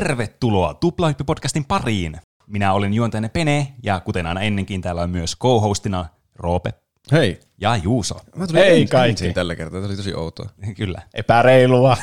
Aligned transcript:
Tervetuloa 0.00 0.72
Tuplahyppi-podcastin 0.74 1.64
pariin. 1.68 2.20
Minä 2.46 2.72
olen 2.72 2.94
juontajana 2.94 3.28
Pene, 3.28 3.72
ja 3.82 4.00
kuten 4.00 4.26
aina 4.26 4.40
ennenkin, 4.40 4.80
täällä 4.80 5.02
on 5.02 5.10
myös 5.10 5.36
co-hostina 5.42 6.06
Roope 6.34 6.74
Hei. 7.12 7.40
ja 7.58 7.76
Juuso. 7.76 8.14
Mä 8.36 8.46
tulin 8.46 8.62
Hei 8.62 8.70
ensin- 8.72 8.88
kaikki. 8.88 9.10
ensin 9.10 9.34
tällä 9.34 9.56
kertaa, 9.56 9.80
tämä 9.80 9.88
oli 9.88 9.96
tosi 9.96 10.14
outoa. 10.14 10.48
Kyllä, 10.76 11.02
Epäreilua. 11.14 11.96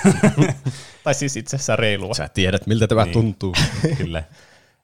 tai 1.04 1.14
siis 1.14 1.38
itse 1.38 1.56
asiassa 1.56 1.76
reilua. 1.76 2.14
Sä 2.14 2.30
tiedät, 2.30 2.68
miltä 2.68 2.88
tämä 2.88 3.04
Niin. 3.04 3.14
tuntuu. 3.14 3.54
kyllä. 3.98 4.24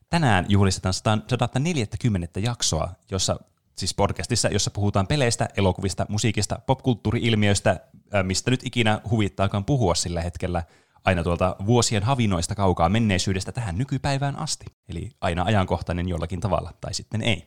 Tänään 0.09 0.45
juhlistetaan 0.49 0.93
140 0.93 2.39
jaksoa, 2.39 2.89
jossa 3.11 3.39
siis 3.77 3.93
podcastissa, 3.93 4.47
jossa 4.49 4.71
puhutaan 4.71 5.07
peleistä, 5.07 5.49
elokuvista, 5.57 6.05
musiikista, 6.09 6.59
popkulttuuri-ilmiöistä, 6.65 7.79
mistä 8.23 8.51
nyt 8.51 8.59
ikinä 8.63 9.01
huvittaakaan 9.09 9.65
puhua 9.65 9.95
sillä 9.95 10.21
hetkellä, 10.21 10.63
aina 11.05 11.23
tuolta 11.23 11.55
vuosien 11.65 12.03
havinoista 12.03 12.55
kaukaa 12.55 12.89
menneisyydestä 12.89 13.51
tähän 13.51 13.77
nykypäivään 13.77 14.39
asti. 14.39 14.65
Eli 14.89 15.09
aina 15.21 15.43
ajankohtainen 15.43 16.09
jollakin 16.09 16.39
tavalla, 16.39 16.73
tai 16.81 16.93
sitten 16.93 17.21
ei. 17.21 17.43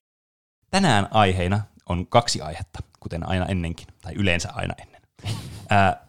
Tänään 0.70 1.08
aiheina 1.10 1.60
on 1.88 2.06
kaksi 2.06 2.40
aihetta, 2.40 2.78
kuten 3.00 3.28
aina 3.28 3.46
ennenkin, 3.46 3.86
tai 4.02 4.12
yleensä 4.16 4.48
aina 4.52 4.74
ennen. 4.82 5.02
Ää, 5.70 6.06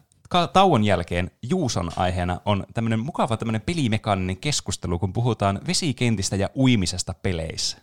tauon 0.52 0.84
jälkeen 0.84 1.30
Juuson 1.42 1.90
aiheena 1.96 2.40
on 2.44 2.66
tämmöinen 2.74 3.00
mukava 3.00 3.36
tämmöinen 3.36 3.60
pelimekaaninen 3.60 4.36
keskustelu, 4.36 4.98
kun 4.98 5.12
puhutaan 5.12 5.60
vesikentistä 5.66 6.36
ja 6.36 6.50
uimisesta 6.56 7.14
peleissä. 7.22 7.78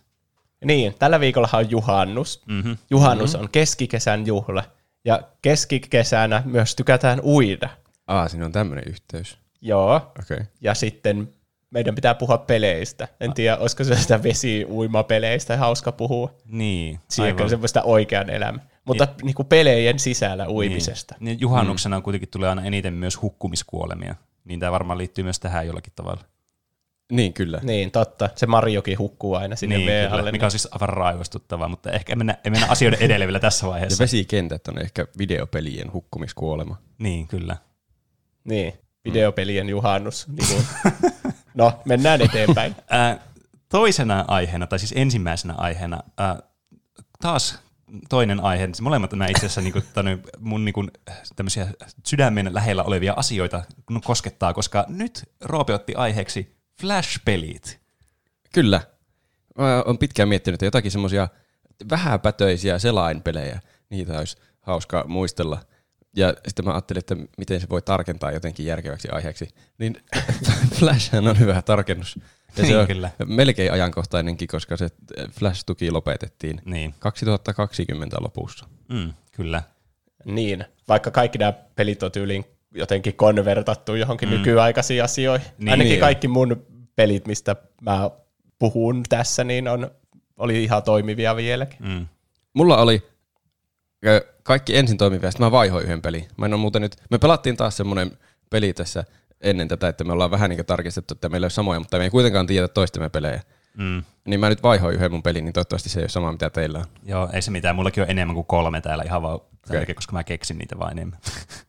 Niin, 0.64 0.94
tällä 0.98 1.20
viikollahan 1.20 1.64
on 1.64 1.70
juhannus. 1.70 2.42
Mm-hmm. 2.46 2.76
Juhannus 2.90 3.34
on 3.34 3.48
keskikesän 3.52 4.26
juhla. 4.26 4.64
Ja 5.04 5.22
keskikesänä 5.42 6.42
myös 6.44 6.76
tykätään 6.76 7.20
uida. 7.20 7.68
Aa, 8.06 8.28
siinä 8.28 8.46
on 8.46 8.52
tämmöinen 8.52 8.84
yhteys. 8.88 9.38
Joo. 9.62 9.94
Okei. 9.96 10.34
Okay. 10.34 10.46
Ja 10.60 10.74
sitten 10.74 11.28
meidän 11.70 11.94
pitää 11.94 12.14
puhua 12.14 12.38
peleistä. 12.38 13.08
En 13.20 13.32
tiedä, 13.32 13.56
olisiko 13.56 13.84
se 13.84 13.96
sitä 13.96 14.22
vesi-uimapeleistä 14.22 15.56
hauska 15.56 15.92
puhua. 15.92 16.34
Niin, 16.46 17.00
Siinä 17.08 17.42
on 17.42 17.50
semmoista 17.50 17.82
oikean 17.82 18.30
elämä. 18.30 18.58
Mutta 18.84 19.08
niin 19.22 19.34
kuin 19.34 19.46
pelejen 19.46 19.98
sisällä 19.98 20.48
uimisesta. 20.48 21.14
Niin, 21.20 21.40
juhannuksena 21.40 21.98
mm. 21.98 22.02
kuitenkin 22.02 22.28
tulee 22.28 22.48
aina 22.48 22.64
eniten 22.64 22.94
myös 22.94 23.22
hukkumiskuolemia. 23.22 24.14
Niin 24.44 24.60
tämä 24.60 24.72
varmaan 24.72 24.98
liittyy 24.98 25.24
myös 25.24 25.40
tähän 25.40 25.66
jollakin 25.66 25.92
tavalla. 25.96 26.22
Niin, 27.12 27.32
kyllä. 27.32 27.60
Niin, 27.62 27.90
totta. 27.90 28.30
Se 28.36 28.46
Marjokin 28.46 28.98
hukkuu 28.98 29.34
aina 29.34 29.56
sinne 29.56 29.76
Niin, 29.76 29.88
kyllä, 29.88 30.20
alle. 30.20 30.32
mikä 30.32 30.44
on 30.44 30.50
siis 30.50 30.68
aivan 30.70 30.88
raivostuttavaa, 30.88 31.68
mutta 31.68 31.90
ehkä 31.90 32.12
ei 32.12 32.16
mennä, 32.16 32.38
ei 32.44 32.50
mennä 32.50 32.66
asioiden 32.70 33.02
edelle 33.02 33.26
vielä 33.26 33.40
tässä 33.40 33.66
Ja 33.66 33.70
vaiheessa. 33.70 34.02
vesikentät 34.02 34.68
on 34.68 34.78
ehkä 34.78 35.06
videopelien 35.18 35.92
hukkumiskuolema. 35.92 36.76
Niin, 36.98 37.28
kyllä. 37.28 37.56
Niin, 38.44 38.72
videopelien 39.04 39.68
juhannus. 39.68 40.28
Niin 40.28 40.48
kuin. 40.48 40.92
no, 41.54 41.72
mennään 41.84 42.22
eteenpäin. 42.22 42.76
Ää, 42.90 43.18
toisena 43.68 44.24
aiheena, 44.28 44.66
tai 44.66 44.78
siis 44.78 44.94
ensimmäisenä 44.96 45.54
aiheena, 45.54 46.02
ää, 46.18 46.38
taas 47.20 47.58
toinen 48.08 48.40
aihe, 48.40 48.66
siis 48.66 48.80
molemmat 48.80 49.12
nämä 49.12 49.26
itse 49.26 49.38
asiassa 49.38 49.60
niinku, 49.60 49.80
tänne 49.94 50.18
mun 50.38 50.64
niinku, 50.64 50.86
tämmöisiä 51.36 51.68
sydämen 52.06 52.54
lähellä 52.54 52.82
olevia 52.82 53.14
asioita 53.16 53.62
koskettaa, 54.04 54.54
koska 54.54 54.84
nyt 54.88 55.24
Roope 55.40 55.74
otti 55.74 55.94
aiheeksi 55.94 56.56
Flash-pelit. 56.80 57.78
Kyllä. 58.54 58.80
Mä 59.58 59.82
oon 59.86 59.98
pitkään 59.98 60.28
miettinyt, 60.28 60.54
että 60.54 60.66
jotakin 60.66 60.90
semmoisia 60.90 61.28
vähäpätöisiä 61.90 62.78
selainpelejä, 62.78 63.60
niitä 63.90 64.18
olisi 64.18 64.36
hauska 64.60 65.04
muistella. 65.08 65.60
Ja 66.16 66.34
sitten 66.48 66.64
mä 66.64 66.70
ajattelin, 66.72 66.98
että 66.98 67.16
miten 67.38 67.60
se 67.60 67.68
voi 67.68 67.82
tarkentaa 67.82 68.32
jotenkin 68.32 68.66
järkeväksi 68.66 69.08
aiheeksi. 69.12 69.48
Niin 69.78 69.96
Flashhän 70.78 71.28
on 71.28 71.38
hyvä 71.38 71.62
tarkennus. 71.62 72.16
Ja 72.16 72.22
se 72.56 72.62
Niin, 72.62 72.78
on 72.78 72.86
kyllä. 72.86 73.10
melkein 73.26 73.72
ajankohtainenkin, 73.72 74.48
koska 74.48 74.76
se 74.76 74.88
Flash-tuki 75.30 75.90
lopetettiin 75.90 76.60
Niin, 76.64 76.94
2020 76.98 78.16
lopussa. 78.20 78.66
mm, 78.88 79.12
kyllä. 79.32 79.62
Niin, 80.24 80.64
vaikka 80.88 81.10
kaikki 81.10 81.38
nämä 81.38 81.52
pelit 81.52 82.02
on 82.02 82.12
tyyliin 82.12 82.44
jotenkin 82.74 83.14
konvertattu 83.14 83.94
johonkin 83.94 84.28
mm. 84.28 84.34
nykyaikaisiin 84.34 85.04
asioihin. 85.04 85.46
Niin. 85.58 85.70
Ainakin 85.70 85.90
Niin. 85.90 86.00
kaikki 86.00 86.28
mun 86.28 86.66
pelit, 86.96 87.26
mistä 87.26 87.56
mä 87.80 88.10
puhun 88.58 89.02
tässä, 89.08 89.44
niin 89.44 89.68
on, 89.68 89.90
oli 90.36 90.64
ihan 90.64 90.82
toimivia 90.82 91.36
vieläkin. 91.36 91.78
Mm. 91.88 92.06
Mulla 92.54 92.76
oli 92.76 93.02
kaikki 94.42 94.76
ensin 94.76 94.98
toimivia, 94.98 95.30
sitten 95.30 95.46
mä 95.46 95.50
vaihoin 95.50 95.84
yhden 95.84 96.02
pelin. 96.02 96.28
Mä 96.36 96.46
en 96.46 96.54
ole 96.54 96.60
muuten 96.60 96.82
nyt, 96.82 96.96
me 97.10 97.18
pelattiin 97.18 97.56
taas 97.56 97.76
semmoinen 97.76 98.18
peli 98.50 98.72
tässä 98.72 99.04
ennen 99.40 99.68
tätä, 99.68 99.88
että 99.88 100.04
me 100.04 100.12
ollaan 100.12 100.30
vähän 100.30 100.50
niin 100.50 100.66
tarkistettu, 100.66 101.14
että 101.14 101.28
meillä 101.28 101.44
ei 101.44 101.46
ole 101.46 101.50
samoja, 101.50 101.80
mutta 101.80 101.98
me 101.98 102.04
ei 102.04 102.10
kuitenkaan 102.10 102.46
tiedä 102.46 102.68
toistemme 102.68 103.08
pelejä. 103.08 103.42
Mm. 103.76 104.02
Niin 104.24 104.40
mä 104.40 104.48
nyt 104.48 104.62
vaihoin 104.62 104.94
yhden 104.94 105.12
mun 105.12 105.22
pelin, 105.22 105.44
niin 105.44 105.52
toivottavasti 105.52 105.88
se 105.88 106.00
ei 106.00 106.02
ole 106.02 106.08
sama, 106.08 106.32
mitä 106.32 106.50
teillä 106.50 106.78
on. 106.78 106.84
Joo, 107.04 107.28
ei 107.32 107.42
se 107.42 107.50
mitään. 107.50 107.76
Mullakin 107.76 108.02
on 108.02 108.10
enemmän 108.10 108.34
kuin 108.34 108.46
kolme 108.46 108.80
täällä 108.80 109.04
ihan 109.06 109.22
vaan 109.22 109.34
okay. 109.34 109.94
koska 109.94 110.12
mä 110.12 110.24
keksin 110.24 110.58
niitä 110.58 110.78
vain 110.78 110.92
enemmän. 110.92 111.18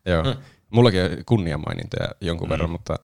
Joo. 0.06 0.24
Mm. 0.24 0.36
Mullakin 0.70 1.04
on 1.04 1.10
kunniamainintoja 1.26 2.10
jonkun 2.22 2.48
mm. 2.48 2.50
verran, 2.50 2.70
mutta 2.70 2.96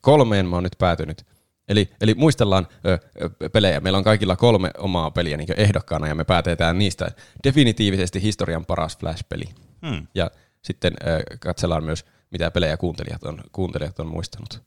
kolmeen 0.00 0.46
mä 0.46 0.56
oon 0.56 0.62
nyt 0.62 0.76
päätynyt. 0.78 1.26
Eli, 1.70 1.90
eli 2.00 2.14
muistellaan 2.14 2.68
ö, 2.86 2.98
ö, 3.22 3.50
pelejä. 3.50 3.80
Meillä 3.80 3.96
on 3.96 4.04
kaikilla 4.04 4.36
kolme 4.36 4.70
omaa 4.78 5.10
peliä 5.10 5.36
niin 5.36 5.48
ehdokkaana 5.56 6.08
ja 6.08 6.14
me 6.14 6.24
päätetään 6.24 6.78
niistä 6.78 7.10
definitiivisesti 7.44 8.22
historian 8.22 8.66
paras 8.66 8.98
Flash-peli. 8.98 9.44
Hmm. 9.86 10.06
Ja 10.14 10.30
sitten 10.62 10.92
ö, 11.06 11.22
katsellaan 11.40 11.84
myös, 11.84 12.04
mitä 12.30 12.50
pelejä 12.50 12.76
kuuntelijat 12.76 13.24
on, 13.24 13.40
kuuntelijat 13.52 14.00
on 14.00 14.06
muistanut 14.06 14.62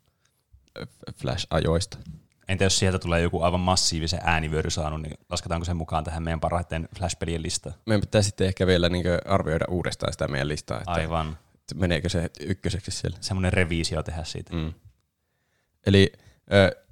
Flash-ajoista. 1.15 1.97
Entä 2.47 2.63
jos 2.63 2.79
sieltä 2.79 2.99
tulee 2.99 3.21
joku 3.21 3.41
aivan 3.41 3.59
massiivisen 3.59 4.19
äänivyöry 4.23 4.69
saanut, 4.69 5.01
niin 5.01 5.17
lasketaanko 5.29 5.65
sen 5.65 5.77
mukaan 5.77 6.03
tähän 6.03 6.23
meidän 6.23 6.39
parhaiten 6.39 6.89
Flash-pelien 6.97 7.41
listaan? 7.43 7.75
Meidän 7.85 8.01
pitää 8.01 8.21
sitten 8.21 8.47
ehkä 8.47 8.67
vielä 8.67 8.89
niin 8.89 9.05
arvioida 9.25 9.65
uudestaan 9.69 10.13
sitä 10.13 10.27
meidän 10.27 10.47
listaa, 10.47 10.77
että, 10.77 10.91
Aivan. 10.91 11.37
meneekö 11.75 12.09
se 12.09 12.29
ykköseksi 12.39 12.91
siellä. 12.91 13.17
Semmoinen 13.21 13.53
reviisio 13.53 14.03
tehdä 14.03 14.23
siitä. 14.23 14.55
Mm. 14.55 14.73
Eli 15.85 16.11
ö, 16.53 16.82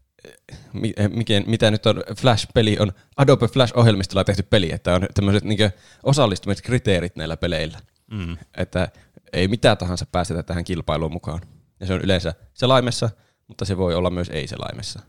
mikä, 1.10 1.42
mitä 1.48 1.72
nyt 1.72 1.86
on 1.86 2.04
Flash-peli, 2.18 2.78
on 2.80 2.92
Adobe 3.18 3.48
Flash-ohjelmistolla 3.48 4.24
tehty 4.24 4.44
peli, 4.44 4.72
että 4.72 4.96
on 4.96 5.08
tämmöiset 5.14 5.44
niin 5.44 5.60
osallistumiskriteerit 6.04 7.16
näillä 7.16 7.38
peleillä. 7.38 7.80
Mm. 8.12 8.38
Että 8.58 8.90
ei 9.34 9.48
mitään 9.48 9.78
tahansa 9.78 10.06
päästetä 10.12 10.44
tähän 10.44 10.64
kilpailuun 10.64 11.12
mukaan. 11.12 11.42
Ja 11.80 11.88
se 11.88 11.94
on 11.94 12.02
yleensä 12.02 12.34
selaimessa, 12.54 13.10
mutta 13.48 13.66
se 13.66 13.78
voi 13.78 13.96
olla 13.96 14.10
myös 14.10 14.30
ei-selaimessa. 14.30 15.00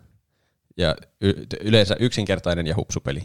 Ja 0.76 0.96
y- 1.20 1.46
yleensä 1.60 1.96
yksinkertainen 2.00 2.66
ja 2.66 2.76
hupsupeli. 2.76 3.24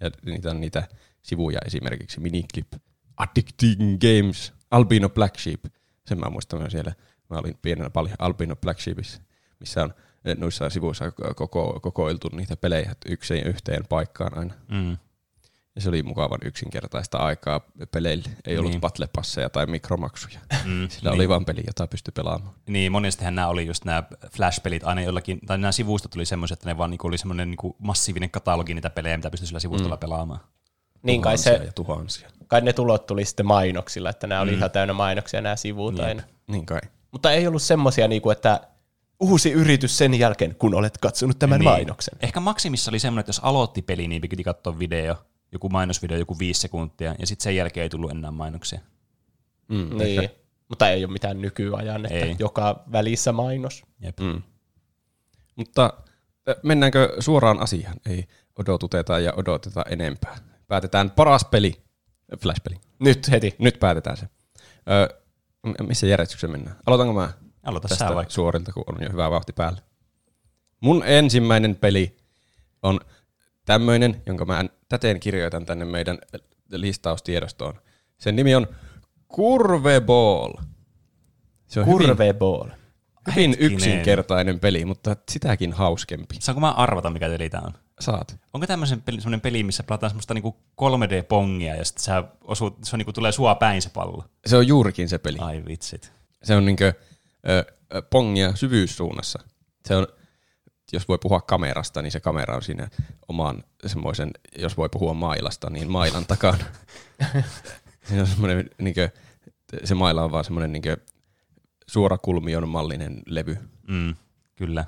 Ja 0.00 0.10
niitä 0.24 0.50
on 0.50 0.60
niitä 0.60 0.88
sivuja 1.22 1.58
esimerkiksi 1.66 2.20
Miniclip, 2.20 2.72
Addicting 3.16 3.98
Games, 4.00 4.52
Albino 4.70 5.08
Black 5.08 5.38
Sheep. 5.38 5.64
Sen 6.06 6.20
mä 6.20 6.30
muistan 6.30 6.60
myös 6.60 6.72
siellä. 6.72 6.92
Mä 7.30 7.38
olin 7.38 7.58
pienenä 7.62 7.90
paljon 7.90 8.16
Albino 8.18 8.56
Black 8.56 8.80
Sheepissä, 8.80 9.20
missä 9.60 9.82
on 9.82 9.90
eh, 9.90 10.04
noissa 10.36 10.70
sivuissa 10.70 11.10
koko, 11.36 11.80
kokoiltu 11.82 12.28
niitä 12.32 12.56
pelejä 12.56 12.92
yhteen, 13.06 13.46
yhteen 13.46 13.84
paikkaan 13.88 14.38
aina. 14.38 14.54
Mm. 14.68 14.96
Ja 15.74 15.80
se 15.80 15.88
oli 15.88 16.02
mukavan 16.02 16.38
yksinkertaista 16.44 17.18
aikaa 17.18 17.60
peleille. 17.90 18.28
Ei 18.46 18.58
ollut 18.58 18.72
Niin. 18.72 18.80
patlepasseja 18.80 19.50
tai 19.50 19.66
mikromaksuja. 19.66 20.38
Mm. 20.64 20.88
Sillä 20.88 21.10
niin. 21.10 21.20
oli 21.20 21.28
vain 21.28 21.44
peli, 21.44 21.62
jota 21.66 21.86
pystyi 21.86 22.12
pelaamaan. 22.12 22.54
Niin, 22.66 22.92
monestihan 22.92 23.34
nämä 23.34 23.48
oli 23.48 23.66
just 23.66 23.84
nämä 23.84 24.02
Flash-pelit 24.30 24.84
aina 24.84 25.02
jollakin, 25.02 25.40
tai 25.46 25.58
nämä 25.58 25.72
sivustot 25.72 26.10
tuli 26.10 26.26
semmoiset, 26.26 26.58
että 26.58 26.68
ne 26.68 26.78
vaan 26.78 26.90
niinku 26.90 27.06
oli 27.06 27.18
semmoinen 27.18 27.50
niinku 27.50 27.76
massiivinen 27.78 28.30
katalogi 28.30 28.74
niitä 28.74 28.90
pelejä, 28.90 29.16
mitä 29.16 29.30
pystyi 29.30 29.46
sillä 29.46 29.60
sivustolla 29.60 29.96
mm. 29.96 30.00
pelaamaan. 30.00 30.40
Niin 31.02 31.22
kai, 31.22 31.38
se, 31.38 31.60
ja 31.66 31.72
tuhansia. 31.72 32.30
kai 32.46 32.60
ne 32.60 32.72
tulot 32.72 33.06
tuli 33.06 33.24
sitten 33.24 33.46
mainoksilla, 33.46 34.10
että 34.10 34.26
nämä 34.26 34.40
oli 34.40 34.54
ihan 34.54 34.70
täynnä 34.70 34.92
mainoksia 34.94 35.40
nämä 35.40 35.56
sivut 35.56 36.00
aina. 36.00 36.22
Niin 36.46 36.66
kai. 36.66 36.80
Mutta 37.12 37.32
ei 37.32 37.46
ollut 37.46 37.62
semmosia, 37.62 38.08
niinku, 38.08 38.30
että 38.30 38.60
uusi 39.22 39.52
yritys 39.52 39.98
sen 39.98 40.14
jälkeen, 40.18 40.54
kun 40.54 40.74
olet 40.74 40.98
katsonut 40.98 41.38
tämän 41.38 41.60
Niin. 41.60 41.70
mainoksen. 41.70 42.18
Ehkä 42.20 42.40
maksimissa 42.40 42.90
oli 42.90 42.98
semmoinen, 42.98 43.20
että 43.20 43.28
jos 43.30 43.40
aloitti 43.42 43.82
peli, 43.82 44.08
niin 44.08 44.22
piti 44.22 44.44
katsoa 44.44 44.78
video, 44.78 45.16
joku 45.52 45.68
mainosvideo, 45.68 46.18
joku 46.18 46.38
viisi 46.38 46.60
sekuntia, 46.60 47.14
ja 47.18 47.26
sitten 47.26 47.42
sen 47.44 47.56
jälkeen 47.56 47.82
ei 47.82 47.88
tullut 47.88 48.10
enää 48.10 48.30
mainoksia. 48.30 48.80
Mm, 49.68 49.96
Niin. 49.98 50.30
Mutta 50.68 50.90
ei 50.90 51.04
ole 51.04 51.12
mitään 51.12 51.40
nykyajan, 51.40 52.06
että 52.06 52.18
Ei. 52.18 52.36
joka 52.38 52.84
välissä 52.92 53.32
mainos. 53.32 53.82
Jep. 54.00 54.20
Mm. 54.20 54.42
Mutta 55.56 55.92
mennäänkö 56.62 57.16
suoraan 57.18 57.60
asiaan? 57.60 57.96
Ei 58.06 58.24
odotuteta 58.58 59.18
ja 59.18 59.32
odoteta 59.36 59.84
enempää. 59.90 60.36
Päätetään 60.68 61.10
paras 61.10 61.44
peli. 61.44 61.82
Flash-peli. 62.38 62.76
Nyt 62.98 63.30
heti. 63.30 63.54
Nyt 63.58 63.80
päätetään 63.80 64.16
se. 64.16 64.28
Ö, 64.90 65.20
m- 65.66 65.86
missä 65.86 66.06
järjestyksessä 66.06 66.48
mennään? 66.48 66.76
Aloitanko 66.86 67.12
mä? 67.12 67.32
Aloita 67.62 67.88
tästä 67.88 68.08
sä 68.08 68.14
vaikka. 68.14 68.32
suorilta, 68.32 68.72
kun 68.72 68.84
on 68.86 69.02
jo 69.02 69.08
hyvä 69.12 69.30
vauhti 69.30 69.52
päällä. 69.52 69.80
Mun 70.80 71.02
ensimmäinen 71.06 71.76
peli 71.76 72.16
on 72.82 73.00
tämmöinen, 73.64 74.22
jonka 74.26 74.44
mä 74.44 74.64
täten 74.88 75.20
kirjoitan 75.20 75.66
tänne 75.66 75.84
meidän 75.84 76.18
listaustiedostoon. 76.70 77.74
Sen 78.18 78.36
nimi 78.36 78.54
on 78.54 78.66
Curveball. 79.36 80.52
Se 81.66 81.80
on 81.80 81.86
hyvin, 81.86 82.06
Curveball. 82.06 82.68
hyvin 83.30 83.50
Hetkinen. 83.50 83.72
yksinkertainen 83.72 84.60
peli, 84.60 84.84
mutta 84.84 85.16
sitäkin 85.30 85.72
hauskempi. 85.72 86.36
Saanko 86.40 86.60
mä 86.60 86.70
arvata, 86.70 87.10
mikä 87.10 87.28
peli 87.28 87.50
tää 87.50 87.62
on? 87.64 87.72
Saat. 88.00 88.40
Onko 88.52 88.66
tämmöisen 88.66 89.02
peli, 89.02 89.20
semmoinen 89.20 89.40
peli, 89.40 89.62
missä 89.62 89.82
pelataan 89.82 90.10
semmoista 90.10 90.34
niinku 90.34 90.56
3D-pongia 90.80 91.76
ja 91.76 91.84
sitten 91.84 92.04
sä 92.04 92.24
se 92.54 92.64
on 92.64 92.98
niinku 92.98 93.12
tulee 93.12 93.32
sua 93.32 93.54
päin 93.54 93.82
se 93.82 93.90
pallo? 93.90 94.24
Se 94.46 94.56
on 94.56 94.66
juurikin 94.66 95.08
se 95.08 95.18
peli. 95.18 95.38
Ai 95.40 95.62
vitsit. 95.66 96.12
Se 96.42 96.56
on 96.56 96.64
niinkö 96.64 96.92
pongia 98.10 98.56
syvyyssuunnassa. 98.56 99.38
Se 99.86 99.96
on, 99.96 100.06
jos 100.92 101.08
voi 101.08 101.18
puhua 101.18 101.40
kamerasta, 101.40 102.02
niin 102.02 102.12
se 102.12 102.20
kamera 102.20 102.56
on 102.56 102.62
siinä 102.62 102.88
oman 103.28 103.64
semmoisen, 103.86 104.30
jos 104.58 104.76
voi 104.76 104.88
puhua 104.88 105.14
mailasta, 105.14 105.70
niin 105.70 105.90
mailan 105.90 106.26
takana. 106.26 106.64
se 108.08 108.20
on 108.20 108.26
semmoinen, 108.26 108.70
niinkö, 108.78 109.08
se 109.84 109.94
maila 109.94 110.22
on 110.24 110.32
vaan 110.32 110.44
semmoinen 110.44 110.72
niinkö 110.72 110.96
suorakulmion 111.86 112.68
mallinen 112.68 113.22
levy. 113.26 113.56
Mm, 113.88 114.14
kyllä. 114.54 114.84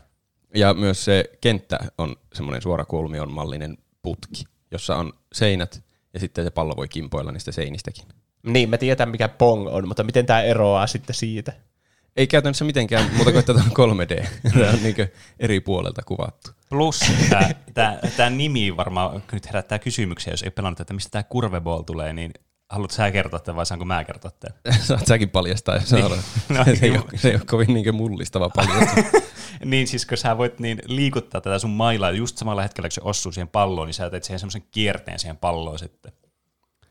Ja 0.55 0.75
myös 0.75 1.05
se 1.05 1.25
kenttä 1.41 1.79
on 1.99 2.17
semmoinen 2.35 2.63
suorakulmion 2.63 3.33
mallinen 3.33 3.79
putki, 4.03 4.45
jossa 4.71 4.97
on 4.97 5.13
seinät 5.33 5.85
ja 6.15 6.21
sitten 6.21 6.45
se 6.45 6.51
pallo 6.51 6.77
voi 6.77 6.89
kimpoilla 6.89 7.33
niistä 7.33 7.53
seinistäkin. 7.53 8.05
Niin, 8.43 8.71
me 8.71 8.79
tiedetään 8.79 9.09
mikä 9.09 9.29
Pong 9.29 9.69
on, 9.69 9.89
mutta 9.89 10.05
miten 10.05 10.27
tämä 10.27 10.43
eroaa 10.43 10.87
sitten 10.87 11.15
siitä? 11.15 11.53
Ei 12.17 12.27
käytännössä 12.27 12.65
mitenkään 12.65 13.11
muuta 13.15 13.31
kuin, 13.31 13.39
että 13.39 13.55
tämä 13.55 13.65
on 13.79 13.97
3D. 13.99 14.27
Tämä 14.59 14.71
on 14.71 14.83
niin 14.83 14.97
eri 15.39 15.61
puolelta 15.61 16.03
kuvattu. 16.03 16.51
Plus 16.71 17.01
tämä 18.17 18.31
nimi 18.37 18.77
varmaan 18.77 19.23
nyt 19.33 19.47
herättää 19.47 19.79
kysymyksiä, 19.79 20.33
jos 20.33 20.43
ei 20.43 20.51
pelannut, 20.51 20.81
että 20.81 20.95
mistä 20.95 21.11
tämä 21.11 21.23
Curveball 21.23 21.83
tulee, 21.83 22.13
niin 22.13 22.33
haluatko 22.71 22.97
sä 22.97 23.11
kertoa 23.11 23.41
tämän 23.41 23.57
vai 23.57 23.67
saanko 23.67 23.85
mä 23.85 24.05
kertoa 24.05 24.31
tämän? 24.31 24.81
Saat 24.87 25.07
säkin 25.07 25.31
paljastaa, 25.31 25.75
jos 25.75 25.93
niin. 25.93 26.05
no, 26.49 26.65
se, 26.65 26.79
ei 26.87 26.91
ole, 26.91 27.05
se 27.15 27.29
ei 27.29 27.35
ole 27.35 27.43
kovin 27.47 27.75
niin 27.75 27.95
mullistava 27.95 28.51
paljastus. 28.51 29.05
niin 29.65 29.87
siis 29.87 30.07
kun 30.07 30.19
sä 30.19 30.39
voit 30.39 30.61
niin 30.61 30.83
liikuttaa 30.87 31.41
tätä 31.41 31.59
sun 31.59 31.71
mailaa 31.71 32.11
just 32.11 32.39
samalla 32.39 32.63
hetkellä, 32.63 32.89
kun 32.89 32.93
se 32.93 33.01
osuu 33.05 33.33
siihen 33.33 33.49
palloon, 33.49 33.87
niin 33.87 33.95
sä 33.95 34.11
teet 34.11 34.25
siihen 34.25 34.41
semmoisen 34.41 34.65
kierteen 34.71 35.19
siihen 35.19 35.37
palloon 35.37 35.79
sitten. 35.79 36.13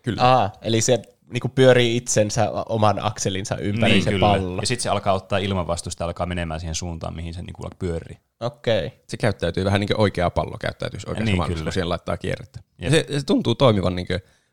Kyllä. 0.01 0.21
Aa, 0.21 0.51
eli 0.61 0.81
se 0.81 1.01
niinku 1.29 1.49
pyörii 1.49 1.97
itsensä 1.97 2.51
oman 2.51 3.05
akselinsa 3.05 3.57
ympäri 3.57 3.91
niin, 3.91 4.03
se 4.03 4.09
kyllä. 4.11 4.27
pallo. 4.27 4.61
Ja 4.61 4.67
sitten 4.67 4.83
se 4.83 4.89
alkaa 4.89 5.13
ottaa 5.13 5.39
ilmanvastusta 5.39 6.03
ja 6.03 6.05
alkaa 6.05 6.25
menemään 6.25 6.59
siihen 6.59 6.75
suuntaan, 6.75 7.15
mihin 7.15 7.33
se 7.33 7.41
niinku 7.41 7.63
pyörii. 7.79 8.17
Okei. 8.39 8.85
Okay. 8.85 8.99
Se 9.07 9.17
käyttäytyy 9.17 9.65
vähän 9.65 9.79
niin 9.79 9.87
kuin 9.87 9.99
oikea 9.99 10.29
pallo 10.29 10.57
käyttäytyisi 10.59 11.09
oikeassa 11.09 11.25
niin, 11.25 11.37
maailmassa, 11.37 11.63
kun 11.63 11.73
siihen 11.73 11.89
laittaa 11.89 12.17
kierrettä. 12.17 12.59
Ja 12.79 12.89
se, 12.89 13.05
se, 13.09 13.25
tuntuu 13.25 13.55
toimivan 13.55 13.95
niin 13.95 14.07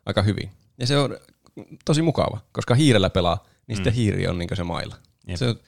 aika 0.06 0.22
hyvin. 0.22 0.50
Ja 0.78 0.86
se 0.86 0.98
on 0.98 1.16
tosi 1.84 2.02
mukava, 2.02 2.40
koska 2.52 2.74
hiirellä 2.74 3.10
pelaa, 3.10 3.44
niin 3.66 3.74
mm. 3.74 3.76
sitten 3.76 3.92
hiiri 3.92 4.26
on 4.26 4.38
niin 4.38 4.48
se 4.54 4.64
mailla. 4.64 4.96
Jep. 5.26 5.36
Se 5.36 5.48
on, 5.48 5.60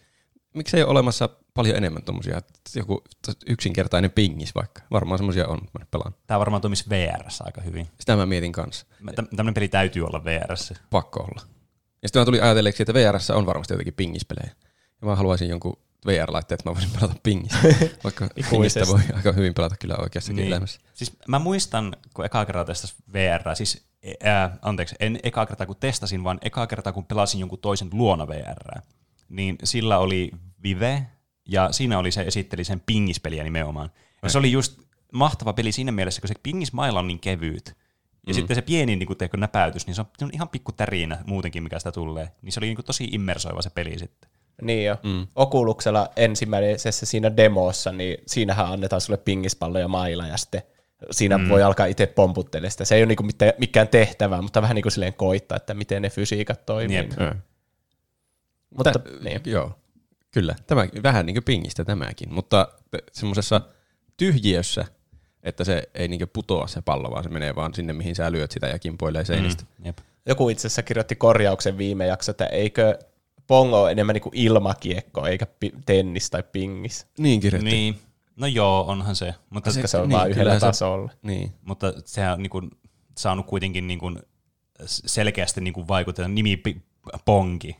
miksi 0.54 0.76
ei 0.76 0.82
ole 0.82 0.90
olemassa 0.90 1.28
paljon 1.54 1.76
enemmän 1.76 2.02
tuommoisia, 2.02 2.42
joku 2.74 3.04
yksinkertainen 3.46 4.10
pingis 4.10 4.54
vaikka. 4.54 4.82
Varmaan 4.90 5.18
semmoisia 5.18 5.48
on, 5.48 5.58
mä 5.78 5.86
pelaan. 5.90 6.14
Tämä 6.26 6.40
varmaan 6.40 6.62
toimisi 6.62 6.90
VR 6.90 7.24
aika 7.40 7.60
hyvin. 7.60 7.88
Sitä 8.00 8.16
mä 8.16 8.26
mietin 8.26 8.52
kanssa. 8.52 8.86
Tämmöinen 9.14 9.54
peli 9.54 9.68
täytyy 9.68 10.06
olla 10.06 10.24
VR. 10.24 10.54
Pakko 10.90 11.20
olla. 11.20 11.42
Ja 12.02 12.08
sitten 12.08 12.20
mä 12.20 12.24
tuli 12.24 12.40
ajatelleeksi, 12.40 12.82
että 12.82 12.94
VR 12.94 13.18
on 13.34 13.46
varmasti 13.46 13.74
jotenkin 13.74 13.94
pingispelejä. 13.94 14.50
Ja 15.00 15.06
mä 15.06 15.16
haluaisin 15.16 15.48
jonkun 15.48 15.76
VR-laitteet, 16.06 16.60
että 16.60 16.70
mä 16.70 16.74
voisin 16.74 16.90
pelata 16.90 17.14
pingistä. 17.22 17.58
Vaikka 18.04 18.28
pingistä 18.50 18.86
voi 18.86 19.00
aika 19.14 19.32
hyvin 19.32 19.54
pelata 19.54 19.76
kyllä 19.80 19.96
oikeassakin 19.96 20.36
niin. 20.36 20.48
elämässä. 20.48 20.80
Siis 20.94 21.12
mä 21.28 21.38
muistan, 21.38 21.96
kun 22.14 22.24
eka 22.24 22.44
kertaa 22.44 22.64
testasin 22.64 22.96
VR, 23.12 23.56
siis 23.56 23.86
ää, 24.24 24.58
anteeksi, 24.62 24.94
en 25.00 25.20
eka 25.22 25.46
kertaa 25.46 25.66
kun 25.66 25.76
testasin, 25.80 26.24
vaan 26.24 26.38
eka 26.42 26.66
kertaa 26.66 26.92
kun 26.92 27.04
pelasin 27.04 27.40
jonkun 27.40 27.58
toisen 27.58 27.88
luona 27.92 28.28
VR, 28.28 28.80
niin 29.28 29.58
sillä 29.64 29.98
oli 29.98 30.30
Vive, 30.62 31.06
ja 31.48 31.72
siinä 31.72 31.98
oli 31.98 32.10
se, 32.10 32.22
esitteli 32.22 32.64
sen 32.64 32.82
pingispeliä 32.86 33.44
nimenomaan. 33.44 33.90
Ja 34.22 34.30
se 34.30 34.38
oli 34.38 34.52
just 34.52 34.80
mahtava 35.12 35.52
peli 35.52 35.72
siinä 35.72 35.92
mielessä, 35.92 36.20
kun 36.20 36.28
se 36.28 36.34
pingismailla 36.42 37.00
on 37.00 37.06
niin 37.06 37.20
kevyt, 37.20 37.76
ja 38.26 38.32
mm. 38.32 38.34
sitten 38.34 38.56
se 38.56 38.62
pieni 38.62 38.96
niin 38.96 39.16
teekö, 39.18 39.36
näpäytys, 39.36 39.86
niin 39.86 39.94
se 39.94 40.00
on, 40.00 40.06
se 40.18 40.24
on 40.24 40.30
ihan 40.34 40.48
pikku 40.48 40.72
tärinä 40.72 41.18
muutenkin, 41.26 41.62
mikä 41.62 41.78
sitä 41.78 41.92
tulee. 41.92 42.28
Niin 42.42 42.52
se 42.52 42.60
oli 42.60 42.66
niin 42.66 42.76
kuin, 42.76 42.86
tosi 42.86 43.04
immersoiva 43.12 43.62
se 43.62 43.70
peli 43.70 43.98
sitten. 43.98 44.30
Niin 44.62 44.84
jo. 44.84 44.96
Mm. 45.02 45.26
Okuluksella 45.36 46.08
ensimmäisessä 46.16 47.06
siinä 47.06 47.36
demossa, 47.36 47.92
niin 47.92 48.18
siinähän 48.26 48.66
annetaan 48.66 49.00
sulle 49.00 49.16
pingispallo 49.16 49.78
ja 49.78 49.88
maila, 49.88 50.26
ja 50.26 50.36
sitten 50.36 50.62
siinä 51.10 51.38
mm. 51.38 51.48
voi 51.48 51.62
alkaa 51.62 51.86
itse 51.86 52.06
pomputtelemaan 52.06 52.70
sitä. 52.70 52.84
Se 52.84 52.94
ei 52.94 53.02
ole 53.02 53.06
niinku 53.06 53.22
mitään, 53.22 53.52
mikään 53.58 53.88
tehtävä, 53.88 54.42
mutta 54.42 54.62
vähän 54.62 54.74
niin 54.74 54.82
kuin 54.82 54.92
silleen 54.92 55.14
koittaa, 55.14 55.56
että 55.56 55.74
miten 55.74 56.02
ne 56.02 56.10
fysiikat 56.10 56.66
toimii. 56.66 56.96
Jep. 56.96 57.10
Mm. 57.10 57.40
Mutta, 58.70 58.92
Tä, 58.92 59.00
niin. 59.24 59.40
Joo, 59.44 59.78
kyllä. 60.32 60.54
Tämä, 60.66 60.86
vähän 61.02 61.26
niin 61.26 61.34
kuin 61.34 61.44
pingistä 61.44 61.84
tämäkin, 61.84 62.34
mutta 62.34 62.68
semmoisessa 63.12 63.60
tyhjiössä, 64.16 64.84
että 65.42 65.64
se 65.64 65.82
ei 65.94 66.08
niin 66.08 66.28
putoa 66.32 66.66
se 66.66 66.82
pallo, 66.82 67.10
vaan 67.10 67.24
se 67.24 67.30
menee 67.30 67.54
vaan 67.54 67.74
sinne, 67.74 67.92
mihin 67.92 68.14
sä 68.14 68.32
lyöt 68.32 68.50
sitä 68.50 68.66
ja 68.66 68.78
kimpoilee 68.78 69.24
seinistä. 69.24 69.64
Mm. 69.78 69.86
Jep. 69.86 69.98
Joku 70.26 70.48
itse 70.48 70.66
asiassa 70.66 70.82
kirjoitti 70.82 71.16
korjauksen 71.16 71.78
viime 71.78 72.06
jakso, 72.06 72.30
että 72.30 72.46
eikö 72.46 72.98
pongo 73.46 73.82
on 73.82 73.90
enemmän 73.90 74.14
niin 74.14 74.22
kuin 74.22 74.36
ilmakiekko, 74.36 75.26
eikä 75.26 75.46
pi- 75.46 75.72
tennis 75.86 76.30
tai 76.30 76.42
pingis. 76.52 77.06
Niin 77.18 77.40
kirjoitti. 77.40 77.70
Niin. 77.70 77.98
No 78.36 78.46
joo, 78.46 78.84
onhan 78.88 79.16
se. 79.16 79.34
Mutta 79.50 79.70
Koska 79.70 79.88
se 79.88 79.96
on 79.96 80.08
niin, 80.08 80.18
vain 80.18 80.30
yhdellä 80.30 80.60
tasolla. 80.60 81.12
Niin. 81.22 81.52
Mutta 81.62 81.92
sehän 82.04 82.32
on 82.32 82.42
niin 82.42 82.50
kuin, 82.50 82.70
saanut 83.18 83.46
kuitenkin 83.46 83.86
niin 83.86 83.98
kuin 83.98 84.18
selkeästi 84.86 85.60
niin 85.60 85.74
kuin 85.74 85.88
vaikuttaa 85.88 86.28
nimi 86.28 86.62
pongi, 87.24 87.76